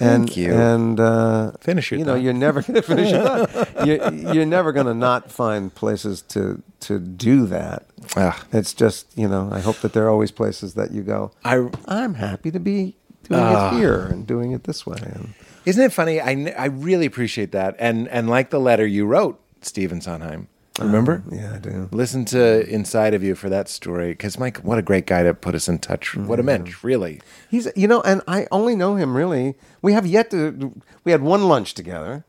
Thank 0.00 0.28
and, 0.28 0.36
you. 0.36 0.52
And 0.54 0.98
uh, 0.98 1.52
Finish 1.60 1.90
your 1.90 1.98
You 2.00 2.06
know, 2.06 2.14
thought. 2.14 2.22
you're 2.22 2.32
never 2.32 2.62
going 2.62 2.74
to 2.74 2.82
finish 2.82 3.10
your 3.12 3.22
thought. 3.22 3.68
You're, 3.86 4.12
you're 4.34 4.46
never 4.46 4.72
going 4.72 4.86
to 4.86 4.94
not 4.94 5.30
find 5.30 5.72
places 5.74 6.22
to 6.34 6.62
to 6.80 6.98
do 6.98 7.44
that. 7.46 7.84
Ah. 8.16 8.42
It's 8.52 8.72
just 8.74 9.06
you 9.16 9.28
know. 9.28 9.50
I 9.52 9.60
hope 9.60 9.76
that 9.82 9.92
there 9.92 10.04
are 10.06 10.10
always 10.10 10.30
places 10.30 10.72
that 10.74 10.90
you 10.92 11.02
go. 11.02 11.30
I 11.44 11.68
I'm 11.86 12.14
happy 12.14 12.50
to 12.50 12.58
be 12.60 12.96
doing 13.28 13.40
Ah. 13.42 13.74
it 13.74 13.78
here 13.78 14.00
and 14.06 14.26
doing 14.26 14.52
it 14.52 14.64
this 14.64 14.86
way. 14.86 14.98
And 15.02 15.34
Isn't 15.66 15.84
it 15.84 15.92
funny? 15.92 16.18
I 16.20 16.54
I 16.58 16.66
really 16.66 17.06
appreciate 17.06 17.52
that. 17.52 17.76
And 17.78 18.08
and 18.08 18.28
like 18.30 18.48
the 18.50 18.58
letter 18.60 18.86
you 18.86 19.04
wrote, 19.06 19.38
Stephen 19.60 20.00
Sondheim. 20.00 20.48
Remember? 20.80 21.22
yeah, 21.30 21.54
I 21.54 21.58
do. 21.58 21.88
Listen 21.92 22.24
to 22.26 22.68
Inside 22.68 23.14
of 23.14 23.22
You 23.22 23.34
for 23.34 23.48
that 23.48 23.68
story. 23.68 24.10
Because, 24.10 24.38
Mike, 24.38 24.58
what 24.58 24.78
a 24.78 24.82
great 24.82 25.06
guy 25.06 25.22
to 25.22 25.34
put 25.34 25.54
us 25.54 25.68
in 25.68 25.78
touch. 25.78 26.16
What 26.16 26.40
a 26.40 26.42
mensch, 26.42 26.82
really. 26.82 27.20
He's, 27.50 27.68
you 27.76 27.86
know, 27.86 28.00
and 28.02 28.22
I 28.26 28.46
only 28.50 28.74
know 28.74 28.96
him 28.96 29.16
really. 29.16 29.54
We 29.82 29.92
have 29.92 30.06
yet 30.06 30.30
to. 30.30 30.74
We 31.04 31.12
had 31.12 31.22
one 31.22 31.48
lunch 31.48 31.74
together, 31.74 32.24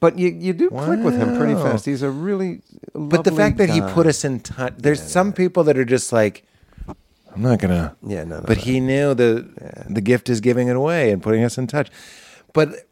but 0.00 0.18
you 0.18 0.28
you 0.28 0.52
do 0.52 0.70
click 0.70 1.00
with 1.00 1.16
him 1.16 1.36
pretty 1.36 1.54
fast. 1.54 1.84
He's 1.86 2.02
a 2.02 2.10
really. 2.10 2.62
But 2.94 3.24
the 3.24 3.32
fact 3.32 3.58
that 3.58 3.70
he 3.70 3.80
put 3.80 4.06
us 4.06 4.24
in 4.24 4.40
touch, 4.40 4.74
there's 4.76 5.02
some 5.02 5.32
people 5.32 5.64
that 5.64 5.76
are 5.78 5.84
just 5.84 6.12
like, 6.12 6.44
I'm 7.34 7.42
not 7.42 7.58
gonna. 7.58 7.96
Yeah, 8.06 8.24
no, 8.24 8.42
But 8.46 8.58
he 8.58 8.80
knew 8.80 9.14
the 9.14 9.84
the 9.88 10.00
gift 10.00 10.28
is 10.28 10.40
giving 10.40 10.68
it 10.68 10.76
away 10.76 11.10
and 11.12 11.22
putting 11.22 11.44
us 11.44 11.58
in 11.58 11.66
touch. 11.66 11.90
But 12.52 12.88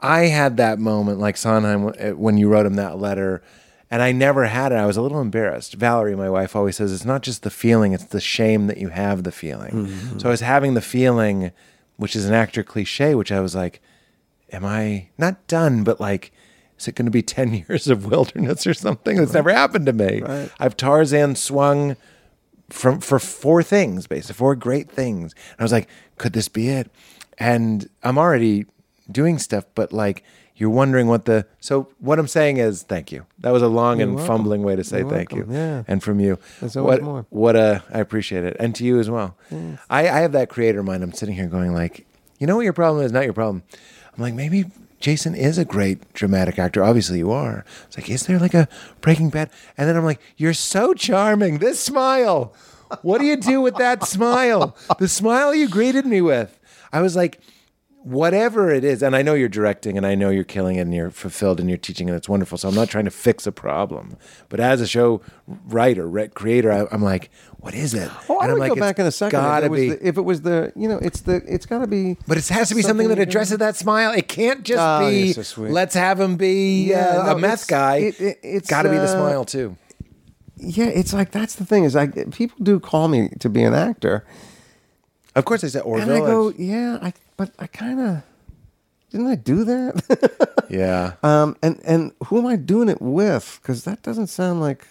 I 0.00 0.26
had 0.26 0.56
that 0.58 0.78
moment, 0.78 1.18
like 1.18 1.36
Sondheim, 1.36 1.88
uh, 1.88 2.10
when 2.16 2.36
you 2.38 2.48
wrote 2.48 2.66
him 2.66 2.74
that 2.74 2.98
letter, 2.98 3.42
and 3.90 4.02
I 4.02 4.12
never 4.12 4.46
had 4.46 4.72
it. 4.72 4.76
I 4.76 4.86
was 4.86 4.96
a 4.96 5.02
little 5.02 5.20
embarrassed. 5.20 5.74
Valerie, 5.74 6.16
my 6.16 6.28
wife, 6.28 6.54
always 6.54 6.76
says 6.76 6.92
it's 6.92 7.04
not 7.04 7.22
just 7.22 7.42
the 7.42 7.50
feeling; 7.50 7.92
it's 7.92 8.04
the 8.04 8.20
shame 8.20 8.66
that 8.66 8.78
you 8.78 8.88
have 8.88 9.24
the 9.24 9.32
feeling. 9.32 9.86
Mm-hmm. 9.86 10.18
So 10.18 10.28
I 10.28 10.30
was 10.30 10.40
having 10.40 10.74
the 10.74 10.80
feeling, 10.80 11.52
which 11.96 12.14
is 12.14 12.26
an 12.26 12.34
actor 12.34 12.62
cliche, 12.62 13.14
which 13.14 13.32
I 13.32 13.40
was 13.40 13.54
like, 13.54 13.80
am 14.52 14.64
I 14.64 15.08
not 15.18 15.46
done, 15.46 15.84
but 15.84 16.00
like, 16.00 16.32
is 16.78 16.88
it 16.88 16.94
going 16.94 17.06
to 17.06 17.10
be 17.10 17.22
10 17.22 17.54
years 17.54 17.88
of 17.88 18.06
wilderness 18.06 18.66
or 18.66 18.74
something? 18.74 19.16
That's 19.16 19.32
never 19.32 19.52
happened 19.52 19.86
to 19.86 19.92
me. 19.92 20.22
I've 20.58 20.76
Tarzan 20.76 21.36
swung 21.36 21.96
from 22.70 23.00
for 23.00 23.18
four 23.18 23.62
things, 23.62 24.06
basically, 24.06 24.34
four 24.34 24.54
great 24.54 24.90
things. 24.90 25.32
And 25.52 25.60
I 25.60 25.62
was 25.62 25.72
like, 25.72 25.88
could 26.18 26.34
this 26.34 26.48
be 26.48 26.68
it? 26.68 26.90
And 27.38 27.88
I'm 28.02 28.18
already 28.18 28.66
doing 29.10 29.38
stuff, 29.38 29.64
but 29.74 29.92
like, 29.92 30.22
you're 30.58 30.70
wondering 30.70 31.06
what 31.06 31.24
the. 31.24 31.46
So, 31.60 31.88
what 32.00 32.18
I'm 32.18 32.26
saying 32.26 32.58
is, 32.58 32.82
thank 32.82 33.12
you. 33.12 33.24
That 33.38 33.52
was 33.52 33.62
a 33.62 33.68
long 33.68 34.02
and 34.02 34.16
welcome. 34.16 34.26
fumbling 34.26 34.62
way 34.64 34.76
to 34.76 34.84
say 34.84 34.98
You're 34.98 35.10
thank 35.10 35.32
welcome. 35.32 35.52
you. 35.52 35.56
Yeah. 35.56 35.84
And 35.86 36.02
from 36.02 36.20
you. 36.20 36.38
There's 36.60 36.76
always 36.76 36.98
what, 36.98 37.02
more. 37.02 37.26
What 37.30 37.56
a. 37.56 37.82
I 37.92 38.00
appreciate 38.00 38.44
it. 38.44 38.56
And 38.58 38.74
to 38.74 38.84
you 38.84 38.98
as 38.98 39.08
well. 39.08 39.36
I, 39.88 40.08
I 40.08 40.20
have 40.20 40.32
that 40.32 40.48
creator 40.48 40.82
mind. 40.82 41.02
I'm 41.02 41.12
sitting 41.12 41.36
here 41.36 41.46
going, 41.46 41.72
like, 41.72 42.06
you 42.38 42.46
know 42.46 42.56
what 42.56 42.64
your 42.64 42.72
problem 42.72 43.04
is? 43.04 43.12
Not 43.12 43.24
your 43.24 43.32
problem. 43.32 43.62
I'm 44.16 44.22
like, 44.22 44.34
maybe 44.34 44.66
Jason 45.00 45.34
is 45.36 45.58
a 45.58 45.64
great 45.64 46.12
dramatic 46.12 46.58
actor. 46.58 46.82
Obviously, 46.82 47.18
you 47.18 47.30
are. 47.30 47.64
It's 47.86 47.96
like, 47.96 48.10
is 48.10 48.26
there 48.26 48.40
like 48.40 48.54
a 48.54 48.68
Breaking 49.00 49.30
Bad? 49.30 49.50
And 49.76 49.88
then 49.88 49.96
I'm 49.96 50.04
like, 50.04 50.20
you're 50.36 50.54
so 50.54 50.92
charming. 50.92 51.58
This 51.58 51.78
smile. 51.78 52.52
What 53.02 53.18
do 53.18 53.26
you 53.26 53.36
do 53.36 53.60
with 53.60 53.76
that 53.76 54.04
smile? 54.04 54.76
The 54.98 55.08
smile 55.08 55.54
you 55.54 55.68
greeted 55.68 56.06
me 56.06 56.20
with. 56.20 56.58
I 56.92 57.02
was 57.02 57.14
like, 57.14 57.38
whatever 58.08 58.70
it 58.72 58.84
is, 58.84 59.02
and 59.02 59.14
I 59.14 59.22
know 59.22 59.34
you're 59.34 59.48
directing 59.48 59.96
and 59.96 60.06
I 60.06 60.14
know 60.14 60.30
you're 60.30 60.44
killing 60.44 60.76
it 60.76 60.80
and 60.82 60.94
you're 60.94 61.10
fulfilled 61.10 61.60
and 61.60 61.68
you're 61.68 61.78
teaching 61.78 62.08
and 62.08 62.16
it's 62.16 62.28
wonderful. 62.28 62.56
So 62.58 62.68
I'm 62.68 62.74
not 62.74 62.88
trying 62.88 63.04
to 63.04 63.10
fix 63.10 63.46
a 63.46 63.52
problem. 63.52 64.16
But 64.48 64.60
as 64.60 64.80
a 64.80 64.86
show 64.86 65.20
writer, 65.46 66.08
re- 66.08 66.28
creator, 66.28 66.72
I, 66.72 66.86
I'm 66.90 67.02
like, 67.02 67.30
what 67.58 67.74
is 67.74 67.94
it? 67.94 68.10
Oh, 68.28 68.38
I 68.38 68.44
and 68.44 68.52
I'm 68.52 68.58
would 68.58 68.60
like, 68.60 68.68
go 68.70 68.76
back 68.80 68.98
in 68.98 69.06
a 69.06 69.10
second. 69.10 69.38
If 69.38 69.42
Gotta 69.44 69.66
it, 69.66 69.70
was 69.70 69.80
be. 69.80 69.88
the, 69.90 70.08
if 70.08 70.16
it 70.16 70.22
was 70.22 70.42
the, 70.42 70.72
you 70.76 70.88
know, 70.88 70.98
it's 71.02 71.20
the, 71.22 71.42
it's 71.46 71.66
got 71.66 71.80
to 71.80 71.86
be. 71.86 72.16
but 72.26 72.38
it 72.38 72.48
has 72.48 72.68
to 72.70 72.74
be 72.74 72.82
something, 72.82 73.08
that 73.08 73.18
addresses 73.18 73.58
that 73.58 73.76
smile. 73.76 74.12
It 74.12 74.28
can't 74.28 74.62
just 74.64 74.80
Oh, 74.80 75.08
be 75.08 75.32
so 75.32 75.62
let's 75.62 75.94
have 75.94 76.18
him 76.20 76.36
be 76.36 76.88
Yeah, 76.90 77.20
uh, 77.20 77.26
no, 77.26 77.32
a 77.36 77.38
meth 77.38 77.66
guy. 77.68 77.96
it- 77.96 78.20
it- 78.20 78.38
it's, 78.42 78.70
got 78.70 78.82
to 78.82 78.88
be 78.90 78.96
the 78.96 79.02
uh, 79.02 79.06
smile 79.08 79.44
too. 79.44 79.76
Yeah, 80.56 80.86
it's 80.86 81.12
like 81.12 81.30
that's 81.30 81.54
the 81.54 81.64
thing 81.64 81.84
is 81.84 81.94
like 81.94 82.32
people 82.32 82.56
do 82.62 82.80
call 82.80 83.06
me 83.08 83.28
to 83.38 83.48
be 83.48 83.62
an 83.62 83.74
actor, 83.74 84.24
Of 85.36 85.44
course, 85.44 85.62
I 85.62 85.68
said 85.68 85.82
or 85.82 86.00
and 86.00 86.10
I 86.10 86.18
go, 86.18 86.52
yeah, 86.58 86.98
I, 87.00 87.12
but 87.38 87.50
I 87.58 87.66
kind 87.66 87.98
of 88.00 88.22
didn't 89.10 89.28
I 89.28 89.36
do 89.36 89.64
that? 89.64 90.66
yeah, 90.68 91.14
um, 91.22 91.56
and 91.62 91.80
and 91.84 92.12
who 92.26 92.38
am 92.38 92.46
I 92.46 92.56
doing 92.56 92.90
it 92.90 93.00
with? 93.00 93.58
Because 93.62 93.84
that 93.84 94.02
doesn't 94.02 94.26
sound 94.26 94.60
like. 94.60 94.86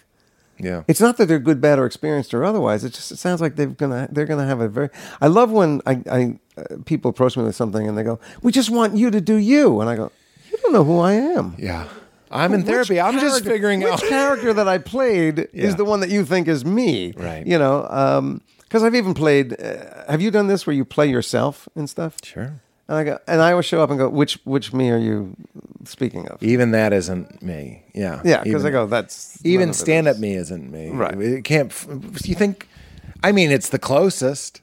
yeah. 0.58 0.82
It's 0.88 1.00
not 1.00 1.18
that 1.18 1.28
they're 1.28 1.38
good, 1.38 1.62
bad, 1.62 1.78
or 1.78 1.86
experienced 1.86 2.34
or 2.34 2.44
otherwise. 2.44 2.84
It 2.84 2.94
just 2.94 3.12
it 3.12 3.18
sounds 3.18 3.42
like 3.42 3.56
they're 3.58 3.68
gonna 3.68 4.08
they're 4.12 4.26
gonna 4.26 4.48
have 4.48 4.60
a 4.60 4.68
very. 4.68 4.90
I 5.22 5.28
love 5.28 5.52
when 5.52 5.82
I, 5.86 6.02
I 6.10 6.40
uh, 6.58 6.78
people 6.86 7.10
approach 7.12 7.38
me 7.38 7.44
with 7.44 7.56
something 7.56 7.88
and 7.88 7.96
they 7.96 8.02
go, 8.04 8.20
"We 8.42 8.52
just 8.52 8.72
want 8.72 8.98
you 8.98 9.12
to 9.12 9.22
do 9.22 9.36
you," 9.36 9.80
and 9.82 9.88
I 9.90 9.96
go, 9.96 10.12
"You 10.52 10.58
don't 10.64 10.74
know 10.74 10.84
who 10.84 10.98
I 11.00 11.14
am." 11.14 11.54
yeah. 11.60 11.88
I'm 12.30 12.54
in 12.54 12.64
therapy. 12.64 13.00
I'm 13.00 13.20
just 13.20 13.46
figuring 13.46 13.80
which 13.80 13.90
out. 13.94 14.02
character 14.04 14.52
that 14.54 14.68
I 14.68 14.80
played 14.80 15.48
Yeah. 15.54 15.64
is 15.68 15.76
the 15.78 15.86
one 15.86 16.02
that 16.02 16.10
you 16.10 16.26
think 16.26 16.50
is 16.50 16.66
me. 16.66 17.14
Right. 17.16 17.48
You 17.48 17.58
know, 17.58 17.88
because 18.68 18.84
I've 18.84 18.96
even 18.96 19.14
played. 19.14 19.60
Uh, 19.60 20.10
have 20.10 20.22
you 20.22 20.32
done 20.32 20.48
this 20.48 20.68
where 20.68 20.76
you 20.76 20.86
play 20.86 21.08
yourself 21.10 21.68
and 21.76 21.90
stuff? 21.90 22.18
Sure. 22.24 22.54
And 22.90 22.98
I 22.98 23.04
go, 23.04 23.20
and 23.28 23.42
I 23.42 23.52
always 23.52 23.66
show 23.66 23.82
up 23.82 23.90
and 23.90 24.00
go, 24.00 24.08
which 24.10 24.40
which 24.46 24.72
me 24.74 24.90
are 24.92 24.98
you 24.98 25.36
speaking 25.84 26.28
of? 26.30 26.42
Even 26.42 26.72
that 26.72 26.94
isn't 26.94 27.42
me. 27.42 27.84
Yeah. 27.94 28.22
Yeah, 28.24 28.44
because 28.44 28.64
I 28.64 28.70
go, 28.72 28.86
that's 28.88 29.40
even 29.46 29.74
stand 29.74 30.08
up 30.08 30.16
is." 30.16 30.22
me 30.22 30.36
isn't 30.36 30.72
me. 30.72 30.90
Right. 30.90 31.20
It 31.20 31.44
can't. 31.44 31.72
You 32.24 32.36
think? 32.36 32.68
I 33.24 33.32
mean, 33.34 33.52
it's 33.52 33.70
the 33.70 33.80
closest, 33.80 34.62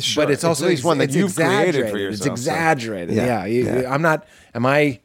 Sure. 0.00 0.24
but 0.24 0.30
it's 0.32 0.38
It's 0.40 0.44
also 0.44 0.66
least 0.66 0.82
one 0.84 0.98
that 0.98 1.10
you've 1.12 1.34
created 1.36 1.74
for 1.74 1.98
exaggerated. 1.98 2.12
It's 2.14 2.20
yourself, 2.20 2.38
so- 2.38 2.50
exaggerated. 2.50 3.14
Yeah, 3.14 3.26
Yeah. 3.26 3.44
You- 3.44 3.64
yeah. 3.82 3.94
I'm 3.94 4.02
not. 4.02 4.26
Am 4.54 4.66
I 4.66 4.98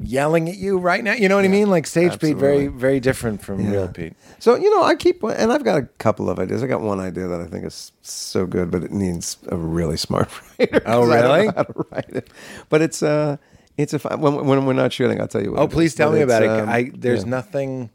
yelling 0.00 0.48
at 0.48 0.56
you 0.56 0.78
right 0.78 1.02
now? 1.04 1.12
You 1.14 1.28
know 1.28 1.36
what 1.36 1.44
I 1.44 1.48
mean? 1.48 1.68
Like 1.70 1.86
stage 1.86 2.18
Pete, 2.18 2.36
very 2.36 2.66
very 2.68 3.00
different 3.00 3.42
from 3.42 3.70
real 3.70 3.88
Pete. 3.88 4.14
So 4.38 4.56
you 4.56 4.70
know, 4.70 4.82
I 4.82 4.94
keep, 4.94 5.22
and 5.22 5.52
I've 5.52 5.64
got 5.64 5.78
a 5.78 5.82
couple 5.98 6.28
of 6.30 6.38
ideas. 6.38 6.62
I 6.62 6.66
got 6.66 6.80
one 6.80 7.00
idea 7.00 7.26
that 7.28 7.40
I 7.40 7.46
think 7.46 7.64
is 7.64 7.92
so 8.02 8.46
good, 8.46 8.70
but 8.70 8.82
it 8.82 8.90
needs 8.92 9.36
a 9.48 9.56
really 9.56 9.96
smart 9.96 10.28
writer. 10.58 10.82
Oh, 10.86 11.02
'cause 11.02 11.10
I 11.10 11.20
don't 11.22 11.28
know 11.28 11.34
really? 11.34 11.46
how 11.54 11.62
to 11.62 11.86
write 11.90 12.10
it, 12.10 12.30
but 12.68 12.82
it's 12.82 13.02
uh 13.02 13.36
it's 13.78 13.94
a 13.94 13.98
fun, 13.98 14.20
when 14.20 14.46
when 14.46 14.66
we're 14.66 14.72
not 14.72 14.92
shooting. 14.92 15.20
I'll 15.20 15.28
tell 15.28 15.42
you. 15.42 15.52
What 15.52 15.60
Oh, 15.60 15.64
it 15.64 15.68
is. 15.68 15.74
please 15.74 15.94
tell 15.94 16.10
But 16.10 16.16
me 16.16 16.22
about 16.22 16.42
it. 16.42 16.48
um, 16.50 16.68
I 16.68 16.90
there's 16.94 17.24
yeah. 17.24 17.30
nothing. 17.30 17.90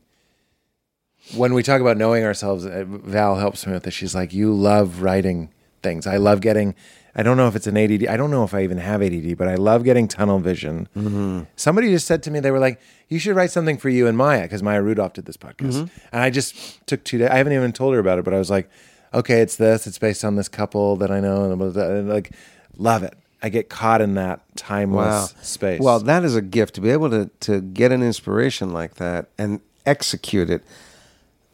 When 1.35 1.53
we 1.53 1.61
talk 1.61 1.81
about 1.81 1.97
knowing 1.97 2.23
ourselves, 2.23 2.65
uh, 2.65 2.85
Val 2.87 3.35
helps 3.35 3.67
me 3.67 3.73
with 3.73 3.83
this. 3.83 3.93
She's 3.93 4.15
like, 4.15 4.33
"You 4.33 4.53
love 4.53 5.01
writing 5.01 5.49
things. 5.83 6.07
I 6.07 6.17
love 6.17 6.39
getting. 6.41 6.73
I 7.17 7.23
don't 7.23 7.35
know 7.35 7.47
if 7.47 7.55
it's 7.55 7.65
an 7.65 7.75
ADD. 7.75 8.05
I 8.05 8.15
don't 8.15 8.29
know 8.29 8.43
if 8.43 8.53
I 8.53 8.63
even 8.63 8.77
have 8.77 9.01
ADD, 9.01 9.37
but 9.37 9.47
I 9.47 9.55
love 9.55 9.83
getting 9.83 10.07
tunnel 10.07 10.37
vision. 10.37 10.87
Mm-hmm. 10.95 11.41
Somebody 11.55 11.89
just 11.89 12.05
said 12.05 12.21
to 12.23 12.31
me, 12.31 12.39
they 12.39 12.51
were 12.51 12.59
like, 12.59 12.79
"You 13.09 13.17
should 13.17 13.35
write 13.35 13.49
something 13.49 13.79
for 13.79 13.89
you 13.89 14.05
and 14.05 14.15
Maya 14.15 14.43
because 14.43 14.61
Maya 14.61 14.83
Rudolph 14.83 15.13
did 15.13 15.25
this 15.25 15.35
podcast." 15.35 15.73
Mm-hmm. 15.73 15.99
And 16.11 16.21
I 16.21 16.29
just 16.29 16.85
took 16.85 17.03
two 17.03 17.17
days. 17.17 17.29
I 17.29 17.37
haven't 17.37 17.53
even 17.53 17.73
told 17.73 17.95
her 17.95 17.99
about 17.99 18.19
it, 18.19 18.25
but 18.25 18.35
I 18.35 18.37
was 18.37 18.51
like, 18.51 18.69
"Okay, 19.15 19.41
it's 19.41 19.55
this. 19.55 19.87
It's 19.87 19.97
based 19.97 20.23
on 20.23 20.35
this 20.35 20.47
couple 20.47 20.95
that 20.97 21.09
I 21.09 21.19
know, 21.19 21.45
and, 21.45 21.57
blah, 21.57 21.69
blah, 21.69 21.87
blah," 21.87 21.95
and 21.95 22.07
like, 22.07 22.33
love 22.77 23.01
it. 23.01 23.15
I 23.41 23.49
get 23.49 23.69
caught 23.69 24.01
in 24.01 24.13
that 24.15 24.41
timeless 24.55 25.33
space. 25.41 25.79
Well, 25.79 25.99
that 26.01 26.23
is 26.23 26.35
a 26.35 26.41
gift 26.41 26.75
to 26.75 26.81
be 26.81 26.91
able 26.91 27.09
to 27.09 27.31
to 27.41 27.61
get 27.61 27.91
an 27.91 28.03
inspiration 28.03 28.73
like 28.73 28.95
that 28.95 29.29
and 29.39 29.61
execute 29.87 30.49
it. 30.51 30.63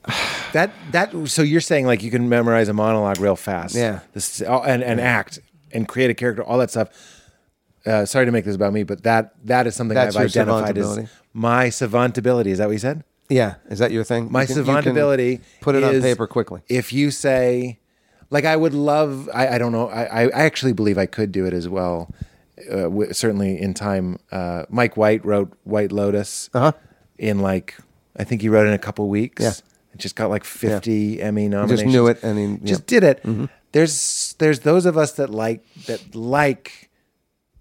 That 0.54 0.72
that 0.92 1.30
so 1.30 1.42
you're 1.42 1.62
saying 1.62 1.88
like 1.88 2.04
you 2.04 2.12
can 2.12 2.30
memorize 2.30 2.68
a 2.70 2.74
monologue 2.74 3.20
real 3.20 3.36
fast, 3.36 3.74
Yeah. 3.74 4.02
This 4.14 4.40
oh, 4.46 4.62
and 4.62 4.84
and 4.84 5.02
act 5.02 5.40
and 5.74 5.88
create 5.88 6.10
a 6.10 6.14
character, 6.14 6.44
all 6.44 6.58
that 6.60 6.70
stuff. 6.70 6.90
Uh, 7.86 8.06
sorry 8.06 8.26
to 8.26 8.32
make 8.32 8.46
this 8.46 8.56
about 8.56 8.72
me, 8.72 8.84
but 8.84 9.04
that 9.04 9.34
that 9.46 9.68
is 9.68 9.76
something 9.76 9.96
That's 9.96 10.16
I've 10.16 10.34
your 10.34 10.44
identified 10.44 10.78
as 10.78 11.10
my 11.34 11.70
savant 11.70 12.18
ability. 12.18 12.52
Is 12.52 12.60
that 12.60 12.68
what 12.68 12.74
you 12.74 12.80
said? 12.80 13.04
Yeah, 13.30 13.56
is 13.70 13.80
that 13.80 13.92
your 13.92 14.04
thing? 14.06 14.32
My 14.32 14.42
You 14.42 14.48
can- 14.48 14.56
you 14.58 14.62
savant 14.66 14.84
can 14.84 14.92
ability. 14.92 15.42
Put 15.62 15.76
it 15.76 15.84
on 15.84 15.96
is 15.96 16.04
paper 16.04 16.28
quickly. 16.28 16.62
If 16.70 16.94
you 16.94 17.12
say, 17.12 17.80
like, 18.30 18.46
I 18.46 18.56
would 18.56 18.74
love. 18.74 19.30
I, 19.34 19.56
I 19.56 19.58
don't 19.58 19.72
know. 19.74 19.90
I, 19.90 20.04
I 20.04 20.22
I 20.28 20.42
actually 20.44 20.72
believe 20.74 20.98
I 20.98 21.06
could 21.08 21.32
do 21.34 21.46
it 21.46 21.54
as 21.54 21.68
well. 21.68 22.10
Uh, 22.72 22.84
w- 22.84 23.12
certainly 23.12 23.60
in 23.60 23.74
time. 23.74 24.18
Uh, 24.32 24.64
Mike 24.70 24.96
White 24.96 25.26
wrote 25.26 25.52
White 25.66 25.92
Lotus 25.92 26.50
Uh-huh. 26.54 26.72
in 27.18 27.40
like 27.40 27.76
I 28.16 28.24
think 28.24 28.42
he 28.42 28.48
wrote 28.50 28.66
it 28.66 28.70
in 28.70 28.74
a 28.76 28.80
couple 28.80 29.10
weeks. 29.10 29.42
Yeah. 29.44 29.52
It 29.94 30.00
just 30.00 30.16
got 30.16 30.30
like 30.30 30.44
50 30.44 31.22
Emmy 31.22 31.50
nominations. 31.50 31.82
Just 31.82 31.94
knew 31.94 32.08
it 32.08 32.24
and 32.24 32.60
he- 32.62 32.66
just 32.68 32.86
did 32.88 33.04
it. 33.04 33.26
There's 33.74 34.36
there's 34.40 34.62
those 34.62 34.86
of 34.86 34.98
us 34.98 35.12
that 35.14 35.30
like 35.30 35.66
that 35.88 36.16
like 36.16 36.90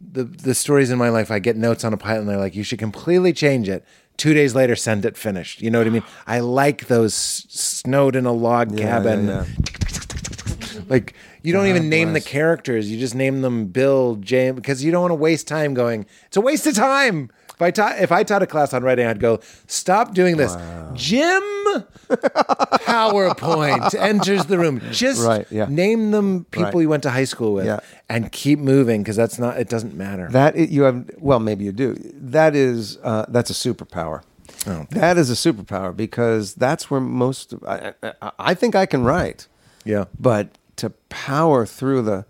the 0.00 0.24
the 0.24 0.54
stories 0.54 0.90
in 0.90 0.98
my 0.98 1.08
life. 1.08 1.30
I 1.30 1.38
get 1.40 1.56
notes 1.56 1.84
on 1.84 1.92
a 1.92 1.96
pilot 1.96 2.20
and 2.20 2.28
they're 2.28 2.36
like, 2.38 2.54
you 2.54 2.62
should 2.62 2.78
completely 2.78 3.32
change 3.32 3.68
it. 3.68 3.84
Two 4.18 4.34
days 4.34 4.54
later, 4.54 4.76
send 4.76 5.04
it 5.04 5.16
finished. 5.16 5.60
You 5.62 5.70
know 5.70 5.78
what 5.78 5.86
I 5.86 5.90
mean? 5.90 6.02
I 6.26 6.40
like 6.40 6.86
those 6.86 7.14
snowed 7.14 8.14
in 8.14 8.26
a 8.26 8.32
log 8.32 8.78
Yeah, 8.78 8.84
cabin. 8.86 9.26
yeah, 9.26 9.44
Like 10.88 11.14
you 11.42 11.52
don't 11.52 11.66
even 11.66 11.88
name 11.88 12.12
the 12.12 12.20
characters. 12.20 12.90
You 12.90 12.98
just 13.00 13.14
name 13.14 13.40
them 13.42 13.66
Bill, 13.66 14.16
James, 14.16 14.56
because 14.56 14.84
you 14.84 14.92
don't 14.92 15.00
want 15.02 15.10
to 15.12 15.16
waste 15.16 15.48
time 15.48 15.74
going. 15.74 16.06
It's 16.26 16.36
a 16.36 16.40
waste 16.40 16.66
of 16.66 16.74
time. 16.74 17.30
If 17.62 17.66
I 17.66 17.70
taught 17.70 17.98
if 18.00 18.12
I 18.12 18.22
taught 18.24 18.42
a 18.42 18.46
class 18.46 18.74
on 18.74 18.82
writing, 18.82 19.06
I'd 19.06 19.20
go 19.20 19.38
stop 19.68 20.14
doing 20.14 20.36
this. 20.36 20.56
Jim 20.94 21.42
PowerPoint 22.08 23.94
enters 23.98 24.46
the 24.46 24.58
room. 24.58 24.80
Just 24.90 25.24
Right, 25.24 25.46
yeah. 25.50 25.66
name 25.68 26.10
them 26.10 26.44
people 26.50 26.64
Right. 26.72 26.80
you 26.82 26.88
went 26.88 27.02
to 27.04 27.10
high 27.10 27.24
school 27.24 27.54
with, 27.54 27.66
Yeah. 27.66 27.80
and 28.08 28.30
keep 28.32 28.58
moving 28.58 29.02
because 29.02 29.16
that's 29.16 29.38
not. 29.38 29.58
It 29.58 29.68
doesn't 29.68 29.94
matter. 29.94 30.28
That 30.30 30.56
you 30.56 30.82
have 30.82 31.08
well, 31.18 31.38
maybe 31.38 31.64
you 31.64 31.72
do. 31.72 31.96
That 32.14 32.54
is 32.56 32.98
uh, 33.02 33.26
that's 33.28 33.50
a 33.50 33.54
superpower. 33.54 34.22
Oh, 34.66 34.86
that 34.90 35.16
is 35.18 35.30
a 35.30 35.34
superpower 35.34 35.96
because 35.96 36.54
that's 36.54 36.90
where 36.90 37.00
most. 37.00 37.54
I, 37.66 37.94
I, 38.02 38.32
I 38.38 38.54
think 38.54 38.74
I 38.74 38.86
can 38.86 39.02
write, 39.04 39.46
yeah. 39.84 40.04
but 40.18 40.48
to 40.76 40.90
power 41.08 41.64
through 41.66 42.02
the. 42.02 42.24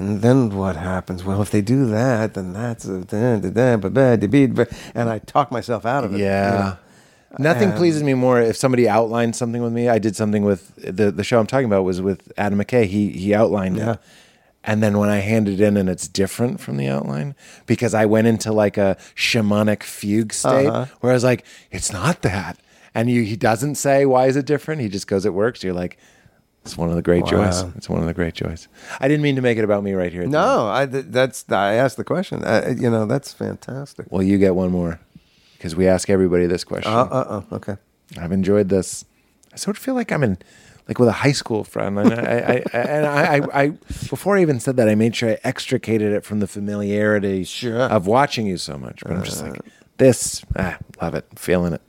And 0.00 0.22
then 0.22 0.56
what 0.56 0.76
happens? 0.76 1.24
Well, 1.24 1.42
if 1.42 1.50
they 1.50 1.60
do 1.60 1.86
that, 1.86 2.34
then 2.34 2.52
that's 2.54 2.84
a, 2.86 3.00
da, 3.04 3.36
da, 3.36 3.50
da, 3.50 4.64
and 4.94 5.08
I 5.10 5.18
talk 5.18 5.52
myself 5.52 5.84
out 5.84 6.04
of 6.04 6.14
it. 6.14 6.18
you 6.18 6.24
Yeah. 6.24 6.50
know. 6.58 6.76
Nothing 7.38 7.68
And- 7.70 7.78
pleases 7.78 8.02
me 8.02 8.14
more 8.14 8.40
if 8.40 8.56
somebody 8.56 8.88
outlines 8.88 9.36
something 9.36 9.62
with 9.62 9.72
me. 9.72 9.88
I 9.88 9.98
did 10.00 10.16
something 10.16 10.42
with 10.42 10.74
the 10.76 11.12
the 11.12 11.22
show 11.22 11.38
I'm 11.38 11.46
talking 11.46 11.66
about 11.66 11.84
was 11.84 12.00
with 12.00 12.32
Adam 12.36 12.58
McKay. 12.58 12.86
He 12.86 13.10
he 13.10 13.34
outlined 13.34 13.76
Yeah. 13.76 13.92
it. 13.92 13.98
And 14.64 14.82
then 14.82 14.98
when 14.98 15.08
I 15.08 15.18
hand 15.20 15.48
it 15.48 15.60
in 15.60 15.76
and 15.76 15.88
it's 15.88 16.08
different 16.08 16.60
from 16.60 16.76
the 16.76 16.88
outline 16.88 17.34
because 17.66 17.94
I 17.94 18.04
went 18.04 18.26
into 18.26 18.52
like 18.52 18.76
a 18.76 18.96
shamanic 19.14 19.82
fugue 19.84 20.32
state 20.32 20.66
Uh-huh. 20.66 20.86
where 21.00 21.12
I 21.12 21.14
was 21.14 21.24
like, 21.24 21.44
it's 21.70 21.92
not 21.92 22.22
that. 22.22 22.56
And 22.94 23.08
you, 23.08 23.22
he 23.22 23.36
doesn't 23.36 23.76
say, 23.76 24.04
why 24.04 24.26
is 24.26 24.36
it 24.36 24.44
different? 24.44 24.80
He 24.82 24.88
just 24.88 25.06
goes, 25.06 25.24
it 25.24 25.32
works. 25.32 25.62
You're 25.62 25.72
like, 25.84 25.98
it's 26.62 26.76
one 26.76 26.88
of 26.90 26.96
the 26.96 27.02
great 27.02 27.24
joys. 27.26 27.62
It's 27.76 27.88
one 27.88 28.00
of 28.00 28.06
the 28.06 28.14
great 28.14 28.34
joys. 28.34 28.68
I 29.00 29.08
didn't 29.08 29.22
mean 29.22 29.36
to 29.36 29.42
make 29.42 29.58
it 29.58 29.64
about 29.64 29.82
me 29.82 29.92
right 29.94 30.12
here. 30.12 30.22
at 30.22 30.30
the 30.30 30.38
end. 30.38 30.46
No, 30.46 30.66
I 30.66 30.86
that's 30.86 31.50
I 31.50 31.74
asked 31.74 31.96
the 31.96 32.04
question. 32.04 32.44
Uh, 32.44 32.74
you 32.78 32.90
know, 32.90 33.06
that's 33.06 33.32
fantastic. 33.32 34.06
Well, 34.10 34.22
you 34.22 34.38
get 34.38 34.54
one 34.54 34.70
more 34.70 35.00
because 35.56 35.74
we 35.74 35.86
ask 35.88 36.08
everybody 36.10 36.46
this 36.46 36.64
question. 36.64 36.92
Uh, 36.92 37.04
uh, 37.04 37.42
uh, 37.52 37.54
okay. 37.56 37.76
I've 38.18 38.32
enjoyed 38.32 38.68
this. 38.68 39.04
I 39.52 39.56
sort 39.56 39.76
of 39.76 39.82
feel 39.82 39.94
like 39.94 40.12
I'm 40.12 40.22
in, 40.22 40.38
like 40.88 40.98
with 40.98 41.08
a 41.08 41.12
high 41.12 41.32
school 41.32 41.64
friend. 41.64 41.98
And 41.98 42.12
I, 42.14 42.22
I, 42.22 42.52
I 42.52 42.62
and 42.78 43.06
I, 43.06 43.36
I, 43.36 43.62
I, 43.62 43.68
before 44.08 44.36
I 44.36 44.42
even 44.42 44.60
said 44.60 44.76
that, 44.76 44.88
I 44.88 44.94
made 44.94 45.14
sure 45.16 45.30
I 45.30 45.38
extricated 45.44 46.12
it 46.12 46.24
from 46.24 46.40
the 46.40 46.46
familiarity 46.46 47.44
Sure. 47.44 47.80
Uh. 47.82 47.88
of 47.88 48.06
watching 48.06 48.46
you 48.46 48.56
so 48.58 48.76
much. 48.78 49.02
But 49.02 49.12
I'm 49.12 49.22
just 49.24 49.42
like, 49.42 49.60
this, 49.96 50.42
ah, 50.56 50.78
love 51.00 51.14
it, 51.14 51.26
feeling 51.36 51.72
it. 51.74 51.82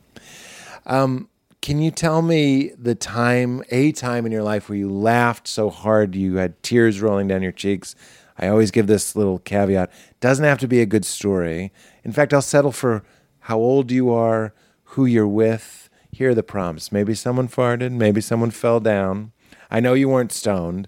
Um, 0.86 1.30
can 1.62 1.80
you 1.80 1.92
tell 1.92 2.24
me 2.24 2.72
the 2.78 2.96
time, 2.96 3.64
a 3.70 3.92
time 3.92 4.26
in 4.26 4.32
your 4.32 4.42
life 4.42 4.68
where 4.68 4.78
you 4.78 4.90
laughed 4.90 5.48
so 5.48 5.70
hard 5.70 6.16
you 6.16 6.38
had 6.38 6.62
tears 6.64 7.02
rolling 7.02 7.28
down 7.28 7.44
your 7.44 7.52
cheeks? 7.52 7.96
I 8.40 8.48
always 8.48 8.72
give 8.72 8.88
this 8.88 9.16
little 9.16 9.38
caveat. 9.38 9.92
Doesn't 10.20 10.44
have 10.44 10.58
to 10.60 10.68
be 10.68 10.82
a 10.82 10.88
good 10.88 11.06
story. 11.06 11.72
In 12.04 12.12
fact, 12.12 12.34
I'll 12.34 12.42
settle 12.42 12.72
for 12.72 13.04
how 13.42 13.60
old 13.60 13.92
you 13.92 14.10
are, 14.10 14.54
who 14.84 15.06
you're 15.06 15.28
with. 15.28 15.88
Here 16.12 16.32
are 16.32 16.36
the 16.36 16.42
prompts. 16.42 16.92
Maybe 16.92 17.14
someone 17.14 17.48
farted, 17.48 17.92
maybe 17.92 18.22
someone 18.22 18.52
fell 18.52 18.80
down. 18.80 19.32
I 19.70 19.80
know 19.80 19.94
you 19.94 20.10
weren't 20.10 20.32
stoned, 20.32 20.88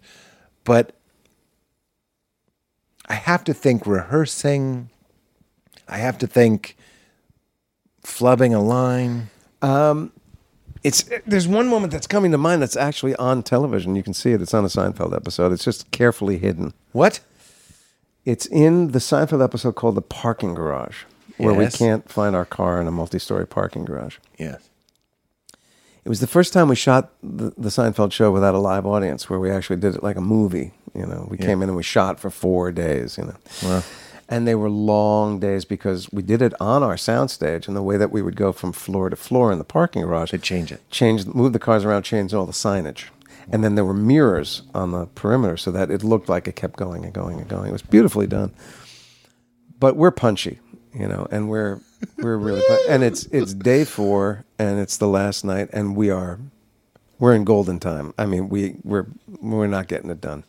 but 0.64 0.98
I 3.08 3.14
have 3.14 3.44
to 3.44 3.54
think 3.54 3.86
rehearsing. 3.86 4.90
I 5.88 5.98
have 5.98 6.18
to 6.18 6.28
think 6.28 6.76
flubbing 8.04 8.56
a 8.56 8.60
line. 8.60 9.30
Um, 9.62 10.12
It's 10.84 11.04
there's 11.26 11.48
one 11.48 11.68
moment 11.68 11.94
that's 11.94 12.08
coming 12.08 12.32
to 12.32 12.38
mind 12.38 12.62
that's 12.62 12.76
actually 12.76 13.16
on 13.16 13.42
television. 13.44 13.96
You 13.96 14.04
can 14.04 14.14
see 14.14 14.32
it. 14.32 14.42
It's 14.42 14.54
on 14.54 14.66
a 14.66 14.68
Seinfeld 14.68 15.16
episode. 15.16 15.52
It's 15.54 15.64
just 15.64 15.90
carefully 15.92 16.38
hidden. 16.38 16.74
What? 16.92 17.22
It's 18.26 18.46
in 18.46 18.92
the 18.92 19.00
Seinfeld 19.00 19.44
episode 19.44 19.76
called 19.76 19.96
The 19.96 20.02
Parking 20.02 20.54
Garage, 20.54 21.04
where 21.38 21.54
we 21.54 21.68
can't 21.68 22.10
find 22.10 22.36
our 22.36 22.46
car 22.46 22.80
in 22.82 22.88
a 22.88 22.92
multi 22.92 23.20
story 23.20 23.46
parking 23.48 23.86
garage. 23.86 24.18
Yes. 24.38 24.70
It 26.06 26.10
was 26.10 26.20
the 26.20 26.28
first 26.28 26.52
time 26.52 26.68
we 26.68 26.76
shot 26.76 27.12
the, 27.24 27.54
the 27.58 27.70
Seinfeld 27.70 28.12
show 28.12 28.30
without 28.32 28.56
a 28.56 28.60
live 28.60 28.86
audience, 28.86 29.30
where 29.30 29.40
we 29.40 29.50
actually 29.50 29.78
did 29.78 29.96
it 29.96 30.04
like 30.04 30.18
a 30.18 30.22
movie. 30.22 30.72
You 30.94 31.06
know, 31.06 31.28
we 31.30 31.38
came 31.38 31.62
in 31.62 31.70
and 31.70 31.76
we 31.78 31.84
shot 31.84 32.20
for 32.20 32.30
four 32.30 32.72
days. 32.74 33.18
You 33.18 33.26
know, 33.26 33.36
Wow. 33.64 33.84
And 34.34 34.48
they 34.48 34.56
were 34.56 34.70
long 34.70 35.40
days 35.40 35.64
because 35.64 36.12
we 36.12 36.24
did 36.24 36.42
it 36.42 36.54
on 36.60 36.82
our 36.82 36.96
soundstage, 36.96 37.68
and 37.68 37.78
the 37.78 37.84
way 37.84 37.98
that 37.98 38.12
we 38.12 38.24
would 38.24 38.36
go 38.36 38.52
from 38.52 38.72
floor 38.74 39.08
to 39.12 39.16
floor 39.16 39.52
in 39.52 39.60
the 39.60 39.64
parking 39.64 40.02
garage, 40.02 40.32
They 40.32 40.40
change 40.40 40.72
it. 40.72 40.82
change, 40.90 41.28
move 41.28 41.54
the 41.54 41.60
cars 41.60 41.86
around, 41.86 42.02
change 42.02 42.34
all 42.34 42.48
the 42.48 42.52
signage, 42.52 43.10
and 43.52 43.64
then 43.64 43.76
there 43.76 43.86
were 43.86 43.94
mirrors 43.94 44.64
on 44.74 44.92
the 44.92 45.06
perimeter 45.06 45.56
so 45.56 45.70
that 45.72 45.92
it 45.92 46.04
looked 46.04 46.30
like 46.30 46.48
it 46.48 46.56
kept 46.56 46.78
going 46.78 47.06
and 47.06 47.14
going 47.14 47.40
and 47.40 47.48
going. 47.48 47.70
It 47.70 47.74
was 47.74 47.84
beautifully 47.84 48.26
done. 48.26 48.52
But 49.80 49.98
we're 49.98 50.12
punchy, 50.12 50.60
you 50.96 51.08
know, 51.08 51.28
and 51.30 51.48
we're 51.48 51.82
we're 52.18 52.38
really 52.38 52.62
and 52.90 53.04
it's 53.04 53.26
it's 53.28 53.54
day 53.54 53.86
four 53.86 54.46
and 54.58 54.80
it's 54.80 54.98
the 54.98 55.08
last 55.08 55.44
night 55.46 55.70
and 55.74 55.96
we 55.96 56.10
are 56.10 56.40
we're 57.20 57.36
in 57.36 57.44
golden 57.44 57.80
time. 57.80 58.14
I 58.18 58.26
mean, 58.26 58.50
we 58.50 58.78
we're 58.84 59.06
we're 59.42 59.68
not 59.68 59.88
getting 59.88 60.10
it 60.10 60.22
done. 60.22 60.44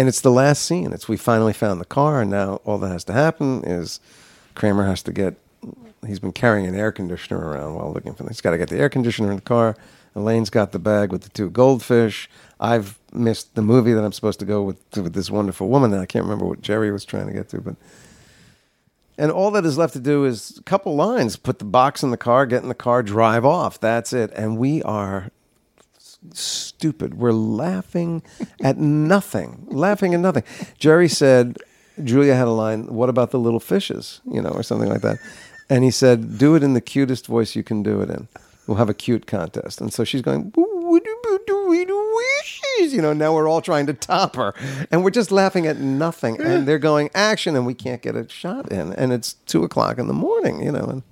And 0.00 0.08
it's 0.08 0.22
the 0.22 0.30
last 0.30 0.62
scene. 0.62 0.94
It's 0.94 1.10
we 1.10 1.18
finally 1.18 1.52
found 1.52 1.78
the 1.78 1.84
car, 1.84 2.22
and 2.22 2.30
now 2.30 2.62
all 2.64 2.78
that 2.78 2.88
has 2.88 3.04
to 3.04 3.12
happen 3.12 3.62
is 3.64 4.00
Kramer 4.54 4.86
has 4.86 5.02
to 5.02 5.12
get. 5.12 5.34
He's 6.06 6.18
been 6.18 6.32
carrying 6.32 6.64
an 6.66 6.74
air 6.74 6.90
conditioner 6.90 7.38
around 7.38 7.74
while 7.74 7.92
looking 7.92 8.14
for. 8.14 8.26
He's 8.26 8.40
got 8.40 8.52
to 8.52 8.56
get 8.56 8.70
the 8.70 8.78
air 8.78 8.88
conditioner 8.88 9.28
in 9.28 9.36
the 9.36 9.42
car. 9.42 9.76
Elaine's 10.16 10.48
got 10.48 10.72
the 10.72 10.78
bag 10.78 11.12
with 11.12 11.24
the 11.24 11.28
two 11.28 11.50
goldfish. 11.50 12.30
I've 12.58 12.98
missed 13.12 13.54
the 13.56 13.60
movie 13.60 13.92
that 13.92 14.02
I'm 14.02 14.14
supposed 14.14 14.40
to 14.40 14.46
go 14.46 14.62
with 14.62 14.78
with 14.96 15.12
this 15.12 15.30
wonderful 15.30 15.68
woman. 15.68 15.92
And 15.92 16.00
I 16.00 16.06
can't 16.06 16.24
remember 16.24 16.46
what 16.46 16.62
Jerry 16.62 16.90
was 16.90 17.04
trying 17.04 17.26
to 17.26 17.34
get 17.34 17.50
to, 17.50 17.60
but. 17.60 17.76
And 19.18 19.30
all 19.30 19.50
that 19.50 19.66
is 19.66 19.76
left 19.76 19.92
to 19.92 20.00
do 20.00 20.24
is 20.24 20.56
a 20.56 20.62
couple 20.62 20.96
lines: 20.96 21.36
put 21.36 21.58
the 21.58 21.66
box 21.66 22.02
in 22.02 22.10
the 22.10 22.16
car, 22.16 22.46
get 22.46 22.62
in 22.62 22.70
the 22.70 22.74
car, 22.74 23.02
drive 23.02 23.44
off. 23.44 23.78
That's 23.78 24.14
it. 24.14 24.32
And 24.34 24.56
we 24.56 24.82
are 24.82 25.30
stupid. 26.32 27.14
We're 27.14 27.32
laughing 27.32 28.22
at 28.62 28.78
nothing, 28.78 29.66
laughing 29.70 30.14
at 30.14 30.20
nothing. 30.20 30.44
Jerry 30.78 31.08
said, 31.08 31.58
Julia 32.02 32.34
had 32.34 32.48
a 32.48 32.52
line, 32.52 32.86
What 32.86 33.08
about 33.08 33.30
the 33.30 33.38
little 33.38 33.60
fishes? 33.60 34.20
You 34.30 34.40
know, 34.40 34.50
or 34.50 34.62
something 34.62 34.88
like 34.88 35.02
that. 35.02 35.18
And 35.68 35.84
he 35.84 35.90
said, 35.90 36.38
Do 36.38 36.54
it 36.54 36.62
in 36.62 36.74
the 36.74 36.80
cutest 36.80 37.26
voice 37.26 37.54
you 37.54 37.62
can 37.62 37.82
do 37.82 38.00
it 38.00 38.10
in. 38.10 38.28
We'll 38.66 38.78
have 38.78 38.88
a 38.88 38.94
cute 38.94 39.26
contest. 39.26 39.80
And 39.80 39.92
so 39.92 40.04
she's 40.04 40.22
going, 40.22 40.52
wishes. 42.40 42.94
You 42.94 43.02
know, 43.02 43.12
now 43.12 43.34
we're 43.34 43.48
all 43.48 43.60
trying 43.60 43.86
to 43.86 43.94
top 43.94 44.36
her. 44.36 44.54
And 44.90 45.04
we're 45.04 45.10
just 45.10 45.30
laughing 45.30 45.66
at 45.66 45.78
nothing. 45.78 46.40
And 46.40 46.66
they're 46.66 46.78
going, 46.78 47.10
Action. 47.14 47.56
And 47.56 47.66
we 47.66 47.74
can't 47.74 48.02
get 48.02 48.16
a 48.16 48.28
shot 48.28 48.70
in. 48.70 48.92
And 48.94 49.12
it's 49.12 49.34
two 49.46 49.64
o'clock 49.64 49.98
in 49.98 50.06
the 50.06 50.12
morning, 50.12 50.62
you 50.62 50.72
know. 50.72 50.84
And, 50.84 51.02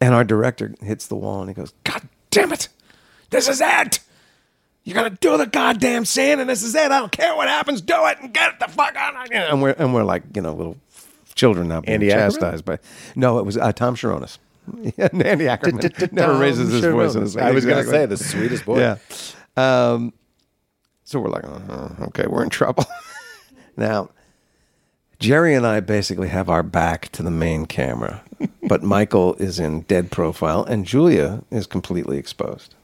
and 0.00 0.14
our 0.14 0.24
director 0.24 0.74
hits 0.80 1.06
the 1.06 1.16
wall 1.16 1.40
and 1.40 1.50
he 1.50 1.54
goes, 1.54 1.72
God 1.84 2.08
damn 2.30 2.52
it. 2.52 2.68
This 3.30 3.48
is 3.48 3.60
it. 3.62 4.00
You're 4.84 4.94
gonna 4.94 5.18
do 5.20 5.36
the 5.36 5.46
goddamn 5.46 6.04
scene, 6.06 6.40
and 6.40 6.48
this 6.48 6.62
is 6.62 6.74
it. 6.74 6.90
I 6.90 6.98
don't 7.00 7.12
care 7.12 7.36
what 7.36 7.48
happens. 7.48 7.82
Do 7.82 8.06
it 8.06 8.18
and 8.20 8.32
get 8.32 8.54
it 8.54 8.60
the 8.60 8.68
fuck 8.68 8.96
out. 8.96 9.30
And 9.32 9.60
we're 9.60 9.74
and 9.78 9.92
we're 9.92 10.04
like 10.04 10.22
you 10.34 10.40
know 10.40 10.54
little 10.54 10.78
children 11.34 11.68
now 11.68 11.80
being 11.82 11.94
Andy 11.94 12.08
chastised 12.08 12.64
by. 12.64 12.78
No, 13.14 13.38
it 13.38 13.44
was 13.44 13.56
uh, 13.56 13.72
Tom 13.72 13.94
Cherones. 13.94 14.38
Yeah, 14.98 15.08
Andy 15.12 15.48
Ackerman 15.48 15.90
never 16.12 16.36
raises 16.38 16.70
his 16.70 16.84
voice. 16.84 17.14
in 17.14 17.22
his 17.22 17.36
I 17.38 17.52
was 17.52 17.64
gonna 17.64 17.84
say 17.84 18.04
the 18.04 18.18
sweetest 18.18 18.66
boy. 18.66 18.80
Yeah. 18.80 18.96
Um, 19.56 20.12
so 21.04 21.20
we're 21.20 21.30
like, 21.30 21.44
uh 21.44 22.04
okay, 22.08 22.26
we're 22.26 22.42
in 22.42 22.50
trouble. 22.50 22.84
now, 23.78 24.10
Jerry 25.18 25.54
and 25.54 25.66
I 25.66 25.80
basically 25.80 26.28
have 26.28 26.50
our 26.50 26.62
back 26.62 27.08
to 27.12 27.22
the 27.22 27.30
main 27.30 27.64
camera, 27.64 28.22
but 28.62 28.82
Michael 28.82 29.34
is 29.36 29.58
in 29.58 29.82
dead 29.82 30.10
profile 30.10 30.64
and 30.64 30.84
Julia 30.84 31.44
is 31.50 31.66
completely 31.66 32.18
exposed. 32.18 32.74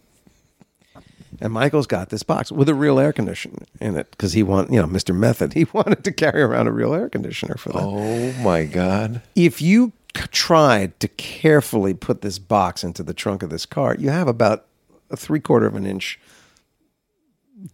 And 1.40 1.52
Michael's 1.52 1.86
got 1.86 2.10
this 2.10 2.22
box 2.22 2.52
with 2.52 2.68
a 2.68 2.74
real 2.74 2.98
air 2.98 3.12
conditioner 3.12 3.64
in 3.80 3.96
it 3.96 4.10
because 4.12 4.32
he 4.34 4.42
want, 4.42 4.70
you 4.72 4.80
know, 4.80 4.86
Mr. 4.86 5.14
Method. 5.14 5.52
He 5.54 5.66
wanted 5.72 6.04
to 6.04 6.12
carry 6.12 6.40
around 6.42 6.68
a 6.68 6.72
real 6.72 6.94
air 6.94 7.08
conditioner 7.08 7.56
for 7.56 7.70
that 7.70 7.82
Oh 7.82 8.32
my 8.42 8.64
god. 8.64 9.20
if 9.34 9.60
you 9.60 9.92
tried 10.14 10.98
to 11.00 11.08
carefully 11.08 11.92
put 11.94 12.20
this 12.22 12.38
box 12.38 12.84
into 12.84 13.02
the 13.02 13.14
trunk 13.14 13.42
of 13.42 13.50
this 13.50 13.66
car, 13.66 13.96
you 13.98 14.10
have 14.10 14.28
about 14.28 14.66
a 15.10 15.16
three 15.16 15.40
quarter 15.40 15.66
of 15.66 15.74
an 15.74 15.86
inch 15.86 16.18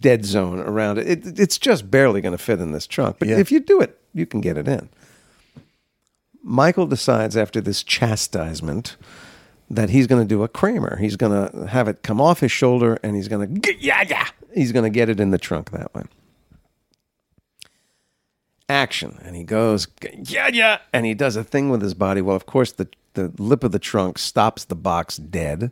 dead 0.00 0.24
zone 0.24 0.58
around 0.60 0.98
it. 0.98 1.06
it 1.26 1.39
it's 1.39 1.58
just 1.58 1.90
barely 1.90 2.20
going 2.20 2.32
to 2.36 2.39
fit 2.42 2.60
in 2.60 2.72
this 2.72 2.86
trunk. 2.86 3.16
But 3.18 3.28
Yeah. 3.28 3.39
if 3.39 3.52
you 3.52 3.60
do 3.60 3.80
it, 3.80 3.98
you 4.14 4.24
can 4.26 4.40
get 4.40 4.56
it 4.56 4.66
in. 4.68 4.89
Michael 6.42 6.86
decides 6.86 7.36
after 7.36 7.60
this 7.60 7.82
chastisement 7.82 8.97
that 9.70 9.90
he's 9.90 10.07
going 10.07 10.20
to 10.20 10.28
do 10.28 10.42
a 10.42 10.49
Kramer. 10.49 10.97
He's 10.99 11.16
going 11.16 11.49
to 11.49 11.66
have 11.66 11.89
it 11.89 12.02
come 12.02 12.20
off 12.20 12.40
his 12.40 12.52
shoulder 12.52 12.99
and 13.02 13.15
he's 13.15 13.28
going 13.28 13.60
to 13.60 13.76
yeah 13.78 14.05
yeah. 14.07 14.26
He's 14.55 14.73
going 14.73 14.82
to 14.82 14.90
get 14.90 15.08
it 15.08 15.20
in 15.20 15.31
the 15.31 15.39
trunk 15.39 15.70
that 15.70 15.94
way. 15.94 16.02
Action. 18.68 19.18
And 19.23 19.36
he 19.36 19.44
goes 19.44 19.86
yeah 20.24 20.49
yeah. 20.49 20.78
And 20.92 21.07
he 21.07 21.15
does 21.15 21.36
a 21.36 21.44
thing 21.44 21.70
with 21.70 21.82
his 21.82 21.94
body. 21.94 22.20
Well 22.20 22.36
of 22.36 22.47
course 22.47 22.73
the 22.73 22.89
the 23.15 23.32
lip 23.39 23.65
of 23.65 23.73
the 23.73 23.78
trunk 23.78 24.18
stops 24.18 24.65
the 24.65 24.76
box 24.76 25.16
dead. 25.16 25.70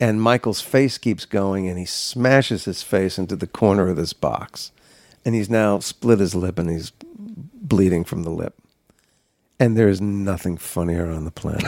And 0.00 0.20
michael's 0.20 0.60
face 0.60 0.98
keeps 0.98 1.26
going 1.26 1.68
and 1.68 1.78
he 1.78 1.84
smashes 1.84 2.64
his 2.64 2.82
face 2.82 3.18
into 3.18 3.36
the 3.36 3.46
corner 3.46 3.88
of 3.88 3.96
this 3.96 4.14
box. 4.14 4.72
And 5.24 5.34
he's 5.34 5.50
now 5.50 5.78
split 5.78 6.18
his 6.18 6.34
lip 6.34 6.58
and 6.58 6.68
he's 6.68 6.92
bleeding 7.14 8.04
from 8.04 8.24
the 8.24 8.30
lip 8.30 8.61
and 9.62 9.76
there's 9.76 10.00
nothing 10.00 10.56
funnier 10.56 11.08
on 11.10 11.24
the 11.24 11.30
planet 11.30 11.64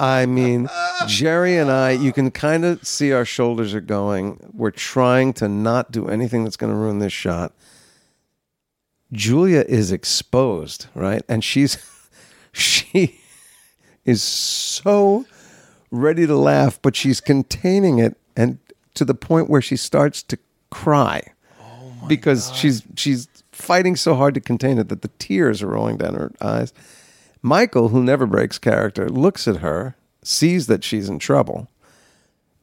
I 0.00 0.26
mean, 0.26 0.68
Jerry 1.06 1.56
and 1.56 1.70
I, 1.70 1.90
you 1.90 2.12
can 2.12 2.30
kind 2.30 2.64
of 2.64 2.86
see 2.86 3.12
our 3.12 3.24
shoulders 3.24 3.74
are 3.74 3.80
going. 3.80 4.38
We're 4.54 4.70
trying 4.70 5.32
to 5.34 5.48
not 5.48 5.90
do 5.90 6.08
anything 6.08 6.44
that's 6.44 6.56
going 6.56 6.72
to 6.72 6.78
ruin 6.78 7.00
this 7.00 7.12
shot. 7.12 7.52
Julia 9.10 9.64
is 9.68 9.90
exposed, 9.90 10.86
right? 10.94 11.22
And 11.28 11.42
she's 11.42 11.78
she 12.52 13.18
is 14.04 14.22
so 14.22 15.26
ready 15.90 16.26
to 16.26 16.36
laugh, 16.36 16.78
but 16.80 16.94
she's 16.94 17.20
containing 17.20 17.98
it 17.98 18.16
and 18.36 18.58
to 18.94 19.04
the 19.04 19.14
point 19.14 19.50
where 19.50 19.62
she 19.62 19.76
starts 19.76 20.22
to 20.24 20.38
cry. 20.70 21.22
Oh 21.60 21.92
because 22.06 22.52
she's 22.54 22.82
she's 22.96 23.26
fighting 23.58 23.96
so 23.96 24.14
hard 24.14 24.34
to 24.34 24.40
contain 24.40 24.78
it 24.78 24.88
that 24.88 25.02
the 25.02 25.10
tears 25.18 25.62
are 25.62 25.68
rolling 25.68 25.98
down 25.98 26.14
her 26.14 26.32
eyes. 26.40 26.72
Michael, 27.42 27.88
who 27.88 28.02
never 28.02 28.26
breaks 28.26 28.58
character, 28.58 29.08
looks 29.08 29.46
at 29.48 29.56
her, 29.56 29.96
sees 30.22 30.66
that 30.68 30.84
she's 30.84 31.08
in 31.08 31.18
trouble, 31.18 31.68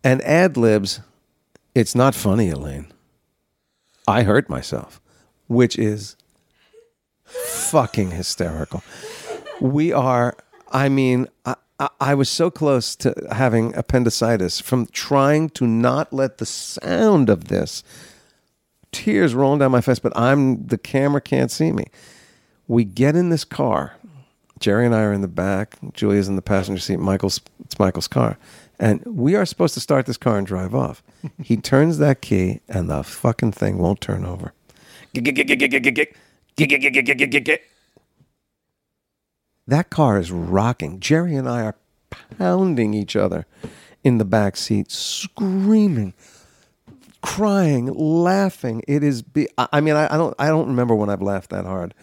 and 0.03 0.21
ad 0.23 0.57
libs, 0.57 1.01
It's 1.73 1.95
not 1.95 2.15
funny, 2.15 2.49
Elaine. 2.49 2.87
I 4.07 4.23
hurt 4.23 4.49
myself, 4.49 5.01
which 5.47 5.77
is 5.77 6.15
fucking 7.25 8.11
hysterical. 8.11 8.83
We 9.59 9.91
are, 9.91 10.37
I 10.71 10.89
mean, 10.89 11.27
I, 11.45 11.55
I, 11.79 11.89
I 11.99 12.15
was 12.15 12.29
so 12.29 12.49
close 12.49 12.95
to 12.97 13.13
having 13.31 13.75
appendicitis 13.75 14.61
from 14.61 14.85
trying 14.87 15.49
to 15.51 15.67
not 15.67 16.13
let 16.13 16.37
the 16.37 16.45
sound 16.45 17.29
of 17.29 17.47
this 17.47 17.83
tears 18.91 19.33
rolling 19.33 19.59
down 19.59 19.71
my 19.71 19.81
face, 19.81 19.99
but 19.99 20.17
I'm 20.17 20.65
the 20.67 20.77
camera 20.77 21.21
can't 21.21 21.51
see 21.51 21.71
me. 21.71 21.85
We 22.67 22.83
get 22.83 23.15
in 23.15 23.29
this 23.29 23.43
car. 23.43 23.95
Jerry 24.59 24.85
and 24.85 24.95
I 24.95 25.01
are 25.01 25.13
in 25.13 25.21
the 25.21 25.27
back. 25.27 25.77
Julia's 25.93 26.27
in 26.27 26.35
the 26.35 26.41
passenger 26.41 26.79
seat. 26.79 26.99
Michael's 26.99 27.41
it's 27.59 27.77
Michael's 27.77 28.07
car. 28.07 28.37
And 28.79 29.03
we 29.05 29.35
are 29.35 29.45
supposed 29.45 29.73
to 29.75 29.79
start 29.79 30.05
this 30.05 30.17
car 30.17 30.37
and 30.37 30.47
drive 30.47 30.75
off. 30.75 31.03
he 31.43 31.57
turns 31.57 31.97
that 31.97 32.21
key 32.21 32.61
and 32.67 32.89
the 32.89 33.03
fucking 33.03 33.53
thing 33.53 33.77
won't 33.77 34.01
turn 34.01 34.25
over. 34.25 34.53
That 39.67 39.89
car 39.89 40.19
is 40.19 40.31
rocking. 40.31 40.99
Jerry 40.99 41.35
and 41.35 41.49
I 41.49 41.63
are 41.63 41.75
pounding 42.37 42.93
each 42.93 43.15
other 43.15 43.45
in 44.03 44.19
the 44.19 44.25
back 44.25 44.55
seat, 44.55 44.91
screaming, 44.91 46.13
crying, 47.25 47.87
laughing. 47.93 48.83
It 48.87 49.03
is. 49.03 49.21
Be- 49.21 49.49
I 49.57 49.81
mean, 49.81 49.95
I, 49.95 50.13
I 50.13 50.17
don't. 50.17 50.35
I 50.39 50.47
don't 50.47 50.67
remember 50.67 50.95
when 50.95 51.09
I've 51.09 51.21
laughed 51.21 51.49
that 51.49 51.65
hard. 51.65 51.93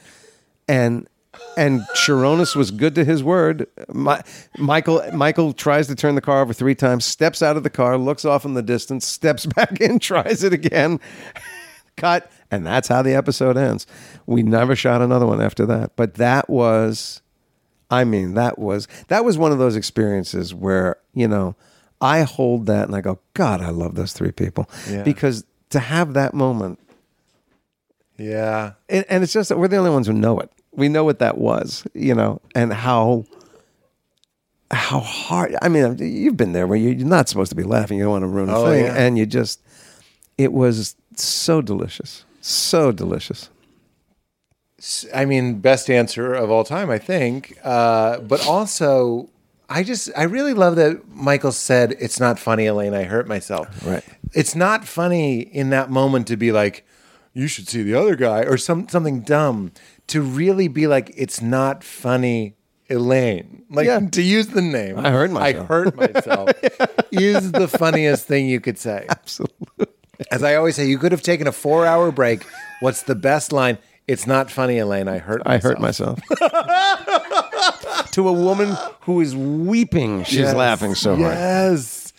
And 0.68 1.08
and 1.56 1.82
Cherones 1.94 2.54
was 2.54 2.70
good 2.70 2.94
to 2.96 3.04
his 3.04 3.22
word. 3.22 3.66
My, 3.88 4.22
Michael 4.58 5.02
Michael 5.12 5.52
tries 5.52 5.86
to 5.86 5.94
turn 5.94 6.14
the 6.14 6.20
car 6.20 6.42
over 6.42 6.52
three 6.52 6.74
times, 6.74 7.04
steps 7.04 7.42
out 7.42 7.56
of 7.56 7.62
the 7.62 7.70
car, 7.70 7.96
looks 7.96 8.24
off 8.24 8.44
in 8.44 8.54
the 8.54 8.62
distance, 8.62 9.06
steps 9.06 9.46
back 9.56 9.80
in, 9.80 9.98
tries 9.98 10.42
it 10.44 10.52
again. 10.52 11.00
Cut, 11.96 12.32
and 12.50 12.66
that's 12.66 12.88
how 12.88 13.02
the 13.02 13.14
episode 13.14 13.56
ends. 13.58 13.86
We 14.26 14.42
never 14.42 14.74
shot 14.74 15.02
another 15.02 15.26
one 15.26 15.42
after 15.42 15.66
that. 15.66 15.94
But 15.94 16.14
that 16.14 16.48
was 16.48 17.22
I 17.90 18.04
mean, 18.04 18.34
that 18.34 18.58
was 18.58 18.88
that 19.08 19.24
was 19.24 19.36
one 19.36 19.52
of 19.52 19.58
those 19.58 19.76
experiences 19.76 20.54
where 20.54 20.96
you 21.12 21.28
know 21.28 21.54
I 22.02 22.22
hold 22.22 22.66
that 22.66 22.86
and 22.88 22.94
I 22.96 23.00
go, 23.00 23.18
God, 23.32 23.60
I 23.62 23.70
love 23.70 23.94
those 23.94 24.12
three 24.12 24.32
people 24.32 24.68
Yeah. 24.90 25.02
because 25.04 25.44
to 25.70 25.78
have 25.78 26.12
that 26.14 26.34
moment, 26.34 26.78
Yeah. 28.18 28.72
and, 28.88 29.04
and 29.08 29.22
it's 29.22 29.32
just 29.32 29.48
that 29.48 29.58
we're 29.58 29.68
the 29.68 29.76
only 29.76 29.90
ones 29.90 30.06
who 30.06 30.12
know 30.12 30.38
it. 30.40 30.50
We 30.74 30.88
know 30.88 31.04
what 31.04 31.18
that 31.20 31.38
was, 31.38 31.84
you 31.94 32.14
know, 32.14 32.40
and 32.54 32.72
how 32.72 33.24
how 34.70 35.00
hard. 35.00 35.54
I 35.60 35.68
mean, 35.68 35.98
you've 35.98 36.36
been 36.38 36.52
there 36.54 36.66
where 36.66 36.78
you- 36.78 36.90
you're 36.90 37.06
not 37.06 37.28
supposed 37.28 37.50
to 37.50 37.56
be 37.56 37.62
laughing. 37.62 37.98
You 37.98 38.04
don't 38.04 38.12
want 38.12 38.22
to 38.22 38.28
ruin 38.28 38.48
a 38.48 38.58
Oh, 38.58 38.66
thing, 38.66 38.84
yeah. 38.86 38.94
and 38.94 39.18
you 39.18 39.26
just. 39.26 39.60
It 40.38 40.50
was 40.52 40.96
so 41.14 41.60
delicious, 41.60 42.24
so 42.40 42.90
delicious. 42.90 43.50
I 45.14 45.26
mean, 45.26 45.60
best 45.60 45.90
answer 45.90 46.32
of 46.32 46.50
all 46.50 46.64
time, 46.64 46.88
I 46.90 46.96
think. 46.98 47.58
Uh, 47.62 48.18
but 48.20 48.44
also, 48.46 49.28
I 49.72 49.82
just, 49.82 50.10
I 50.16 50.24
really 50.24 50.54
love 50.54 50.76
that 50.76 51.08
Michael 51.08 51.52
said, 51.52 51.96
It's 51.98 52.20
not 52.20 52.38
funny, 52.38 52.66
Elaine. 52.66 52.94
I 52.94 53.04
hurt 53.04 53.26
myself. 53.26 53.68
Right. 53.84 54.04
It's 54.32 54.54
not 54.54 54.84
funny 54.86 55.40
in 55.40 55.70
that 55.70 55.90
moment 55.90 56.26
to 56.28 56.36
be 56.36 56.52
like, 56.52 56.86
You 57.32 57.46
should 57.48 57.68
see 57.68 57.82
the 57.82 57.94
other 57.94 58.14
guy 58.16 58.42
or 58.42 58.56
some, 58.56 58.88
something 58.88 59.22
dumb. 59.22 59.72
To 60.08 60.20
really 60.20 60.68
be 60.68 60.86
like, 60.86 61.12
It's 61.16 61.40
not 61.40 61.82
funny, 61.84 62.54
Elaine. 62.90 63.64
Like 63.70 63.86
Yeah. 63.86 64.00
to 64.00 64.22
use 64.22 64.48
the 64.48 64.62
name. 64.62 64.98
I 64.98 65.10
hurt 65.10 65.30
myself. 65.30 65.64
I 65.70 65.74
hurt 65.74 65.96
myself 65.96 66.50
is 67.12 67.52
the 67.52 67.68
funniest 67.68 68.26
thing 68.26 68.48
you 68.48 68.60
could 68.60 68.78
say. 68.78 69.06
Absolutely. 69.08 69.86
As 70.30 70.42
I 70.42 70.54
always 70.56 70.76
say, 70.76 70.86
you 70.86 70.98
could 70.98 71.12
have 71.12 71.22
taken 71.22 71.46
a 71.46 71.52
four 71.52 71.86
hour 71.86 72.12
break. 72.12 72.44
What's 72.80 73.02
the 73.02 73.14
best 73.14 73.52
line? 73.52 73.78
It's 74.08 74.26
not 74.26 74.50
funny, 74.50 74.78
Elaine. 74.78 75.08
I 75.08 75.18
hurt 75.18 75.42
I 75.46 75.58
hurt 75.58 75.78
myself. 75.80 76.18
to 78.12 78.28
a 78.28 78.32
woman 78.32 78.76
who 79.02 79.20
is 79.20 79.34
weeping, 79.36 80.24
she's 80.24 80.38
Yes. 80.40 80.54
laughing 80.54 80.94
so 80.94 81.10
hard. 81.16 81.32
Yes. 81.32 82.12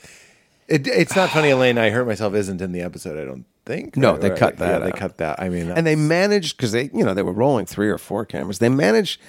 It, 0.67 0.87
it's 0.87 1.15
not 1.15 1.29
funny, 1.29 1.49
Elaine. 1.49 1.77
I 1.77 1.89
hurt 1.89 2.07
myself. 2.07 2.33
Isn't 2.35 2.61
in 2.61 2.71
the 2.71 2.81
episode. 2.81 3.19
I 3.21 3.25
don't 3.25 3.45
think. 3.65 3.95
No, 3.97 4.15
Or- 4.15 4.17
they 4.17 4.31
or- 4.31 4.37
cut 4.37 4.57
that 4.57 4.69
Yeah, 4.71 4.79
they 4.79 4.91
out. 4.91 4.97
cut 4.97 5.17
that. 5.17 5.41
I 5.41 5.49
mean, 5.49 5.69
and 5.71 5.85
they 5.85 5.95
managed 5.95 6.57
because 6.57 6.71
they 6.71 6.89
you 6.93 7.03
know 7.03 7.13
they 7.13 7.21
were 7.23 7.33
rolling 7.33 7.65
three 7.65 7.89
or 7.89 7.97
four 7.97 8.25
cameras 8.25 8.59
they 8.59 8.69
managed 8.69 9.19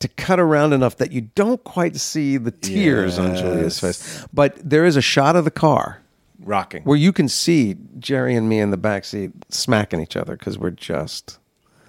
to 0.00 0.08
cut 0.08 0.38
around 0.40 0.72
enough 0.72 0.96
that 0.98 1.12
you 1.12 1.22
don't 1.34 1.62
quite 1.64 1.96
see 1.96 2.36
the 2.36 2.50
tears 2.50 3.18
on 3.18 3.34
Julia's 3.36 3.78
face 3.80 4.26
but 4.32 4.56
there 4.62 4.84
is 4.84 4.96
a 4.96 5.00
shot 5.00 5.36
of 5.36 5.44
the 5.44 5.50
car 5.50 6.02
rocking. 6.42 6.82
where 6.82 6.96
you 6.98 7.12
can 7.12 7.28
see 7.28 7.76
Jerry 7.98 8.34
and 8.34 8.48
me 8.48 8.58
in 8.58 8.70
the 8.70 8.76
back 8.76 9.04
seat 9.04 9.30
smacking 9.50 10.00
each 10.00 10.16
other 10.16 10.36
because 10.36 10.58
we're 10.58 10.70
just 10.70 11.38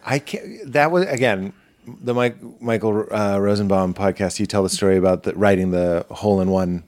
I 0.06 0.20
can't. 0.20 0.72
That 0.72 0.92
was 0.92 1.06
again 1.08 1.52
the 1.88 2.14
Mike, 2.14 2.38
Michael 2.62 3.06
uh, 3.12 3.38
Rosenbaum 3.40 3.94
podcast. 3.94 4.40
You 4.40 4.46
tell 4.46 4.64
the 4.64 4.70
story 4.70 4.98
about 4.98 5.24
the, 5.24 5.34
writing 5.36 5.72
the 5.72 6.06
hole 6.10 6.42
in 6.42 6.50
one. 6.50 6.84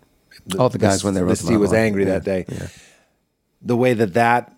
All 0.57 0.69
the 0.69 0.77
guys 0.77 1.03
when 1.03 1.13
they 1.13 1.21
wrote 1.21 1.29
the 1.29 1.35
Steve 1.35 1.59
was 1.59 1.73
angry 1.73 2.05
Yeah, 2.05 2.19
that 2.19 2.23
day. 2.23 2.45
The 3.61 3.75
way 3.75 3.93
that 3.93 4.13
that 4.13 4.53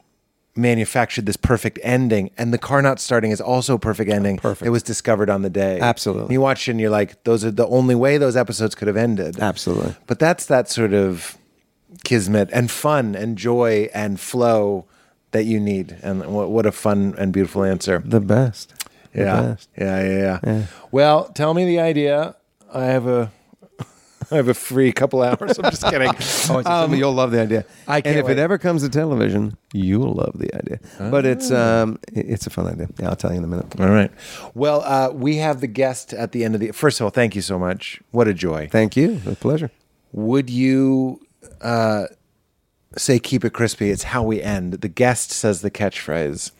manufactured 0.55 1.25
this 1.25 1.37
perfect 1.37 1.79
ending, 1.81 2.31
and 2.37 2.53
the 2.53 2.57
car 2.57 2.81
not 2.81 2.99
starting 2.99 3.31
is 3.31 3.41
also 3.41 3.75
a 3.75 3.79
perfect 3.79 4.11
ending. 4.11 4.37
Perfect. 4.37 4.67
It 4.67 4.71
was 4.71 4.83
discovered 4.83 5.29
on 5.29 5.41
the 5.41 5.49
day. 5.49 5.79
Absolutely. 5.79 6.33
You 6.33 6.41
watch 6.41 6.67
it 6.67 6.71
and 6.71 6.79
you're 6.79 6.89
like, 6.89 7.23
those 7.23 7.45
are 7.45 7.51
the 7.51 7.67
only 7.67 7.95
way 7.95 8.17
those 8.17 8.35
episodes 8.35 8.75
could 8.75 8.87
have 8.87 8.97
ended. 8.97 9.39
Absolutely. 9.39 9.95
But 10.05 10.19
that's 10.19 10.45
that 10.47 10.69
sort 10.69 10.93
of 10.93 11.37
kismet 12.03 12.49
and 12.51 12.69
fun 12.69 13.15
and 13.15 13.37
joy 13.37 13.89
and 13.93 14.19
flow 14.19 14.85
that 15.31 15.45
you 15.45 15.59
need. 15.59 15.97
And 16.01 16.25
what, 16.27 16.49
what 16.49 16.65
a 16.65 16.71
fun 16.71 17.15
and 17.17 17.31
beautiful 17.31 17.63
answer. 17.63 18.01
the 18.05 18.19
best 18.19 18.73
Yeah. 19.13 19.41
best. 19.41 19.69
yeah, 19.77 20.03
yeah, 20.03 20.39
yeah, 20.43 20.63
Well, 20.91 21.25
tell 21.29 21.53
me 21.53 21.65
the 21.65 21.79
idea. 21.79 22.35
I 22.73 22.85
have 22.85 23.07
a, 23.07 23.31
I 24.31 24.35
have 24.35 24.47
a 24.47 24.53
free 24.53 24.91
couple 24.91 25.21
hours. 25.23 25.57
I'm 25.57 25.71
just 25.71 25.83
kidding. 25.83 26.11
Oh, 26.51 26.59
it's 26.59 26.97
you'll 26.97 27.13
love 27.13 27.31
the 27.31 27.41
idea. 27.41 27.65
I 27.87 28.01
can't 28.01 28.17
if 28.17 28.25
wait. 28.25 28.33
it 28.33 28.39
ever 28.39 28.57
comes 28.57 28.81
to 28.83 28.89
television, 28.89 29.55
you'll 29.73 30.13
love 30.13 30.33
the 30.37 30.53
idea. 30.55 30.79
But 30.99 31.25
it's 31.25 31.51
um, 31.51 31.99
it's 32.07 32.47
a 32.47 32.49
fun 32.49 32.67
idea. 32.67 32.87
Yeah, 32.99 33.09
I'll 33.09 33.15
tell 33.15 33.31
you 33.31 33.37
in 33.37 33.43
a 33.43 33.47
minute. 33.47 33.79
All 33.79 33.89
right. 33.89 34.11
Well, 34.55 34.81
uh, 34.81 35.11
we 35.13 35.37
have 35.37 35.61
the 35.61 35.67
guest 35.67 36.13
at 36.13 36.31
the 36.31 36.43
end 36.43 36.55
of 36.55 36.61
the. 36.61 36.71
First 36.71 36.99
of 36.99 37.05
all, 37.05 37.11
thank 37.11 37.35
you 37.35 37.41
so 37.41 37.59
much. 37.59 38.01
What 38.11 38.27
a 38.27 38.33
joy. 38.33 38.67
Thank 38.71 38.95
you. 38.97 39.21
A 39.27 39.35
pleasure. 39.35 39.69
Would 40.11 40.49
you 40.49 41.21
uh, 41.61 42.05
say 42.97 43.19
"keep 43.19 43.45
it 43.45 43.51
crispy"? 43.53 43.89
It's 43.91 44.03
how 44.03 44.23
we 44.23 44.41
end. 44.41 44.73
The 44.73 44.87
guest 44.89 45.31
says 45.31 45.61
the 45.61 45.71
catchphrase. 45.71 46.51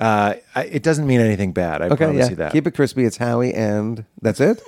Uh, 0.00 0.34
I, 0.54 0.64
it 0.64 0.82
doesn't 0.82 1.06
mean 1.06 1.20
anything 1.20 1.52
bad. 1.52 1.82
I 1.82 1.86
Okay, 1.86 1.96
promise 2.04 2.26
yeah. 2.26 2.30
you 2.30 2.36
that. 2.36 2.52
Keep 2.52 2.66
it 2.68 2.74
crispy. 2.74 3.04
It's 3.04 3.16
Howie, 3.16 3.52
and 3.52 4.04
that's 4.22 4.40
it. 4.40 4.62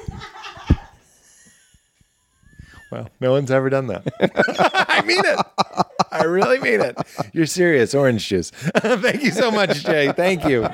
Well, 2.90 3.08
no 3.20 3.30
one's 3.30 3.52
ever 3.52 3.70
done 3.70 3.86
that. 3.86 4.02
I 4.88 5.02
mean 5.02 5.22
it. 5.24 5.38
I 6.10 6.24
really 6.24 6.58
mean 6.58 6.80
it. 6.80 6.96
You're 7.32 7.46
serious. 7.46 7.94
Orange 7.94 8.26
juice. 8.26 8.50
Thank 8.76 9.22
you 9.22 9.30
so 9.30 9.52
much, 9.52 9.84
Jay. 9.84 10.10
Thank 10.12 10.44
you. 10.44 10.66